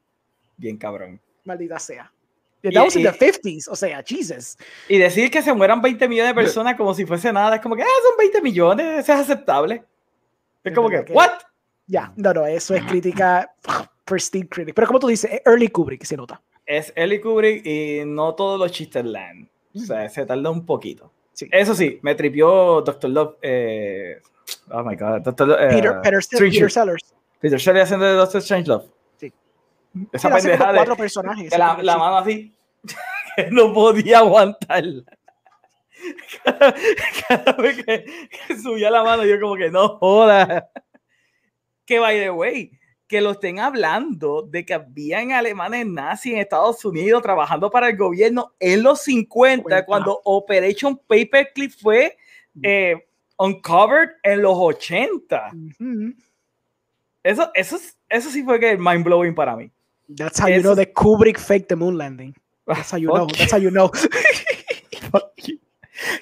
Bien 0.58 0.78
cabrón. 0.78 1.20
Maldita 1.46 1.80
sea. 1.80 2.12
Y- 2.62 2.72
That 2.74 2.86
was 2.86 2.96
in 2.96 3.02
y- 3.06 3.12
the 3.12 3.18
50s, 3.18 3.68
o 3.68 3.76
sea, 3.76 4.02
Jesus. 4.06 4.58
Y 4.88 4.98
decir 4.98 5.30
que 5.32 5.42
se 5.42 5.54
mueran 5.54 5.82
20 5.82 6.08
millones 6.08 6.36
de 6.36 6.42
personas 6.42 6.76
como 6.76 6.94
si 6.94 7.06
fuese 7.06 7.34
nada, 7.34 7.56
es 7.56 7.62
como 7.62 7.76
que, 7.76 7.82
ah, 7.84 7.88
son 8.04 8.18
20 8.18 8.42
millones, 8.42 9.00
eso 9.00 9.14
es 9.14 9.20
aceptable. 9.20 9.84
Es 10.64 10.74
como 10.74 10.90
que- 10.90 11.06
¿what? 11.14 11.32
Ya, 11.88 12.14
no, 12.16 12.34
no, 12.34 12.46
eso 12.46 12.76
es 12.76 12.84
crítica, 12.86 13.54
pristine 14.06 14.48
critic. 14.48 14.74
Pero 14.76 14.88
como 14.88 15.00
tú 15.00 15.08
dices, 15.08 15.42
early 15.46 15.68
Kubrick 15.68 16.04
se 16.04 16.16
nota. 16.18 16.42
Es 16.66 16.94
Ellie 16.96 17.20
Kubrick 17.20 17.66
y 17.66 18.04
no 18.06 18.36
todos 18.36 18.58
los 18.58 18.72
chistes 18.72 19.04
land. 19.04 19.50
O 19.76 19.80
sea, 19.80 20.08
se 20.10 20.26
tarda 20.26 20.50
un 20.50 20.66
poquito. 20.66 21.12
Sí. 21.34 21.48
Eso 21.52 21.76
sí, 21.76 22.00
me 22.04 22.16
tripió 22.16 22.82
Doctor 22.82 23.10
Love. 23.10 23.36
eh, 23.42 24.22
oh 24.72 24.84
my 24.84 24.96
god, 24.96 25.22
Doctor 25.22 25.48
Love. 25.50 25.60
eh, 25.60 25.68
Peter, 25.70 26.02
Peter, 26.02 26.20
Peter 26.40 26.72
Sellers. 26.72 27.14
Peter 27.40 27.60
Shelley 27.60 27.82
haciendo 27.82 28.06
de 28.06 28.14
Doctor 28.14 28.40
Strange 28.40 28.68
Love. 28.70 28.86
Sí. 29.18 29.34
Esa 30.14 30.30
como 30.30 30.42
pendeja 30.42 30.72
de, 30.72 30.78
cuatro 30.78 30.96
personajes. 30.96 31.58
la, 31.58 31.78
la 31.82 31.98
mano 31.98 32.18
así, 32.18 32.54
que 33.36 33.52
no 33.52 33.74
podía 33.74 34.20
aguantarla. 34.20 35.04
Cada, 36.44 36.74
cada 37.30 37.54
vez 37.54 37.84
que, 37.86 38.06
que 38.48 38.58
subía 38.60 38.92
la 38.92 39.04
mano, 39.04 39.24
yo 39.26 39.40
como 39.40 39.56
que 39.56 39.70
no 39.70 39.98
joda. 40.00 40.70
Que 41.86 42.00
by 42.00 42.20
the 42.20 42.30
way, 42.32 42.72
que 43.08 43.22
lo 43.22 43.32
estén 43.32 43.60
hablando 43.60 44.42
de 44.42 44.66
que 44.66 44.74
habían 44.74 45.32
alemanes 45.34 45.86
nazis 45.86 46.34
en 46.34 46.40
Estados 46.40 46.84
Unidos 46.86 47.22
trabajando 47.22 47.70
para 47.70 47.90
el 47.90 47.98
gobierno 47.98 48.54
en 48.60 48.82
los 48.84 49.02
50, 49.02 49.64
Cuenta. 49.64 49.86
cuando 49.86 50.20
Operation 50.24 50.98
Paperclip 51.08 51.72
fue 51.72 52.18
eh, 52.64 52.96
uncovered 53.38 54.12
en 54.24 54.42
los 54.42 54.54
80. 54.58 55.52
Ujú. 55.54 56.14
Eso, 57.24 57.52
eso, 57.54 57.76
es- 57.76 57.98
eso 58.10 58.30
sí 58.30 58.44
fue 58.44 58.60
que 58.60 58.78
mind 58.78 59.04
blowing 59.04 59.34
para 59.36 59.56
mí. 59.56 59.72
That's 60.16 60.40
how 60.40 60.48
you 60.48 60.62
know 60.62 60.76
that 60.76 60.94
Kubrick 60.94 61.38
faked 61.40 61.68
the 61.70 61.76
moon 61.76 61.98
landing. 61.98 62.34
That's 62.68 62.92
how 62.92 62.98
you 63.00 63.10
know. 63.10 63.28
That's 63.28 63.52
how 63.52 63.58
you 63.60 63.70
know. 63.72 63.90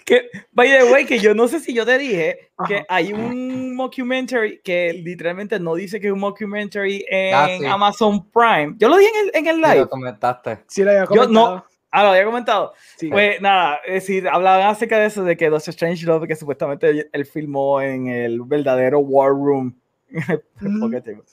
Que, 0.05 0.29
by 0.51 0.67
the 0.69 0.91
way, 0.91 1.05
que 1.05 1.19
yo 1.19 1.33
no 1.33 1.47
sé 1.47 1.59
si 1.59 1.73
yo 1.73 1.85
te 1.85 1.97
dije 1.97 2.51
que 2.67 2.75
Ajá. 2.77 2.85
hay 2.89 3.13
un 3.13 3.75
mockumentary 3.75 4.61
que 4.63 4.93
literalmente 4.93 5.59
no 5.59 5.75
dice 5.75 5.99
que 5.99 6.07
es 6.07 6.13
un 6.13 6.19
mockumentary 6.19 7.05
en 7.09 7.33
Ah, 7.33 7.47
sí. 7.59 7.65
Amazon 7.65 8.29
Prime. 8.31 8.75
Yo 8.77 8.89
lo 8.89 8.97
dije 8.97 9.11
en 9.11 9.27
el, 9.27 9.31
en 9.35 9.47
el 9.47 9.55
Sí, 9.57 9.61
live. 9.61 9.79
lo 9.81 9.89
comentaste. 9.89 10.59
Sí, 10.67 10.83
lo 10.83 10.91
había 10.91 11.03
Yo 11.05 11.27
no- 11.27 11.41
comentado. 11.45 11.65
Ah, 11.93 12.03
lo 12.03 12.09
había 12.11 12.23
comentado. 12.23 12.73
Sí. 12.97 13.09
Pues 13.09 13.41
nada, 13.41 13.79
es 13.85 13.95
decir, 13.95 14.27
hablaban 14.29 14.65
acerca 14.67 14.97
de 14.97 15.07
eso, 15.07 15.25
de 15.25 15.35
que 15.35 15.49
Doctor 15.49 15.71
Strange 15.71 16.05
Love, 16.05 16.25
que 16.25 16.37
supuestamente 16.37 17.09
él, 17.11 17.25
filmó 17.25 17.81
en 17.81 18.07
el 18.07 18.41
verdadero 18.43 18.99
War 18.99 19.31
Room. 19.31 19.75
Tipo, 20.59 21.23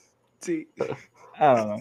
Sí. 0.40 0.68
I 0.78 0.84
don't 1.40 1.64
know. 1.64 1.80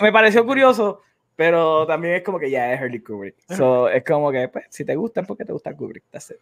Me 0.00 0.12
pareció 0.12 0.44
curioso, 0.44 1.00
pero 1.36 1.86
también 1.86 2.14
es 2.14 2.22
como 2.22 2.38
que 2.38 2.50
ya 2.50 2.72
es 2.72 2.80
Early 2.80 3.00
Kubrick. 3.00 3.36
So, 3.56 3.88
es 3.88 4.04
como 4.04 4.30
que, 4.30 4.48
pues, 4.48 4.66
si 4.70 4.84
te 4.84 4.94
gusta, 4.96 5.22
porque 5.22 5.44
te 5.44 5.52
gusta 5.52 5.74
Kubrick. 5.74 6.04
That's 6.10 6.30
it. 6.30 6.36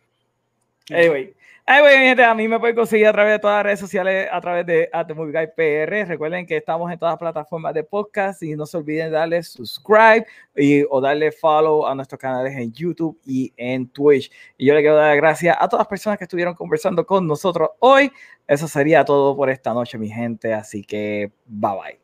Anyway. 0.91 1.35
Anyway, 1.65 1.97
gente, 1.97 2.25
a 2.25 2.35
mí 2.35 2.49
me 2.49 2.59
pueden 2.59 2.75
conseguir 2.75 3.07
a 3.07 3.13
través 3.13 3.35
de 3.35 3.39
todas 3.39 3.59
las 3.59 3.65
redes 3.65 3.79
sociales, 3.79 4.29
a 4.33 4.41
través 4.41 4.67
de 4.67 4.91
PR. 5.57 6.09
Recuerden 6.09 6.45
que 6.45 6.57
estamos 6.57 6.91
en 6.91 6.99
todas 6.99 7.13
las 7.13 7.19
plataformas 7.21 7.73
de 7.73 7.85
podcast 7.85 8.43
y 8.43 8.57
no 8.57 8.67
se 8.67 8.79
olviden 8.79 9.13
darle 9.13 9.41
subscribe 9.45 10.27
y, 10.57 10.83
o 10.91 11.01
darle 11.01 11.31
follow 11.31 11.87
a 11.87 11.95
nuestros 11.95 12.21
canales 12.21 12.57
en 12.57 12.73
YouTube 12.73 13.17
y 13.25 13.53
en 13.57 13.89
Twitch. 13.89 14.29
Y 14.59 14.67
yo 14.67 14.75
le 14.75 14.81
quiero 14.81 14.97
dar 14.97 15.11
las 15.11 15.17
gracias 15.19 15.57
a 15.59 15.69
todas 15.69 15.83
las 15.83 15.89
personas 15.89 16.19
que 16.19 16.25
estuvieron 16.25 16.55
conversando 16.55 17.07
con 17.07 17.29
nosotros 17.29 17.71
hoy. 17.79 18.11
Eso 18.49 18.67
sería 18.67 19.05
todo 19.05 19.37
por 19.37 19.49
esta 19.49 19.73
noche, 19.73 19.99
mi 19.99 20.09
gente. 20.09 20.53
Así 20.53 20.83
que, 20.83 21.31
bye 21.47 21.71
bye. 21.81 22.01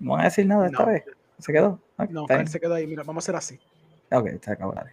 No 0.00 0.12
van 0.12 0.22
a 0.22 0.24
decir 0.24 0.46
nada 0.46 0.66
esta 0.66 0.84
No. 0.84 0.90
vez. 0.90 1.04
¿Se 1.38 1.52
quedó? 1.52 1.78
No, 2.10 2.22
está 2.22 2.34
él 2.34 2.40
bien. 2.40 2.48
se 2.48 2.60
quedó 2.60 2.74
ahí. 2.74 2.86
Mira, 2.86 3.02
vamos 3.04 3.22
a 3.22 3.24
hacer 3.24 3.36
así. 3.36 3.58
Ok, 4.10 4.28
se 4.42 4.50
acabó. 4.52 4.72
dale. 4.72 4.92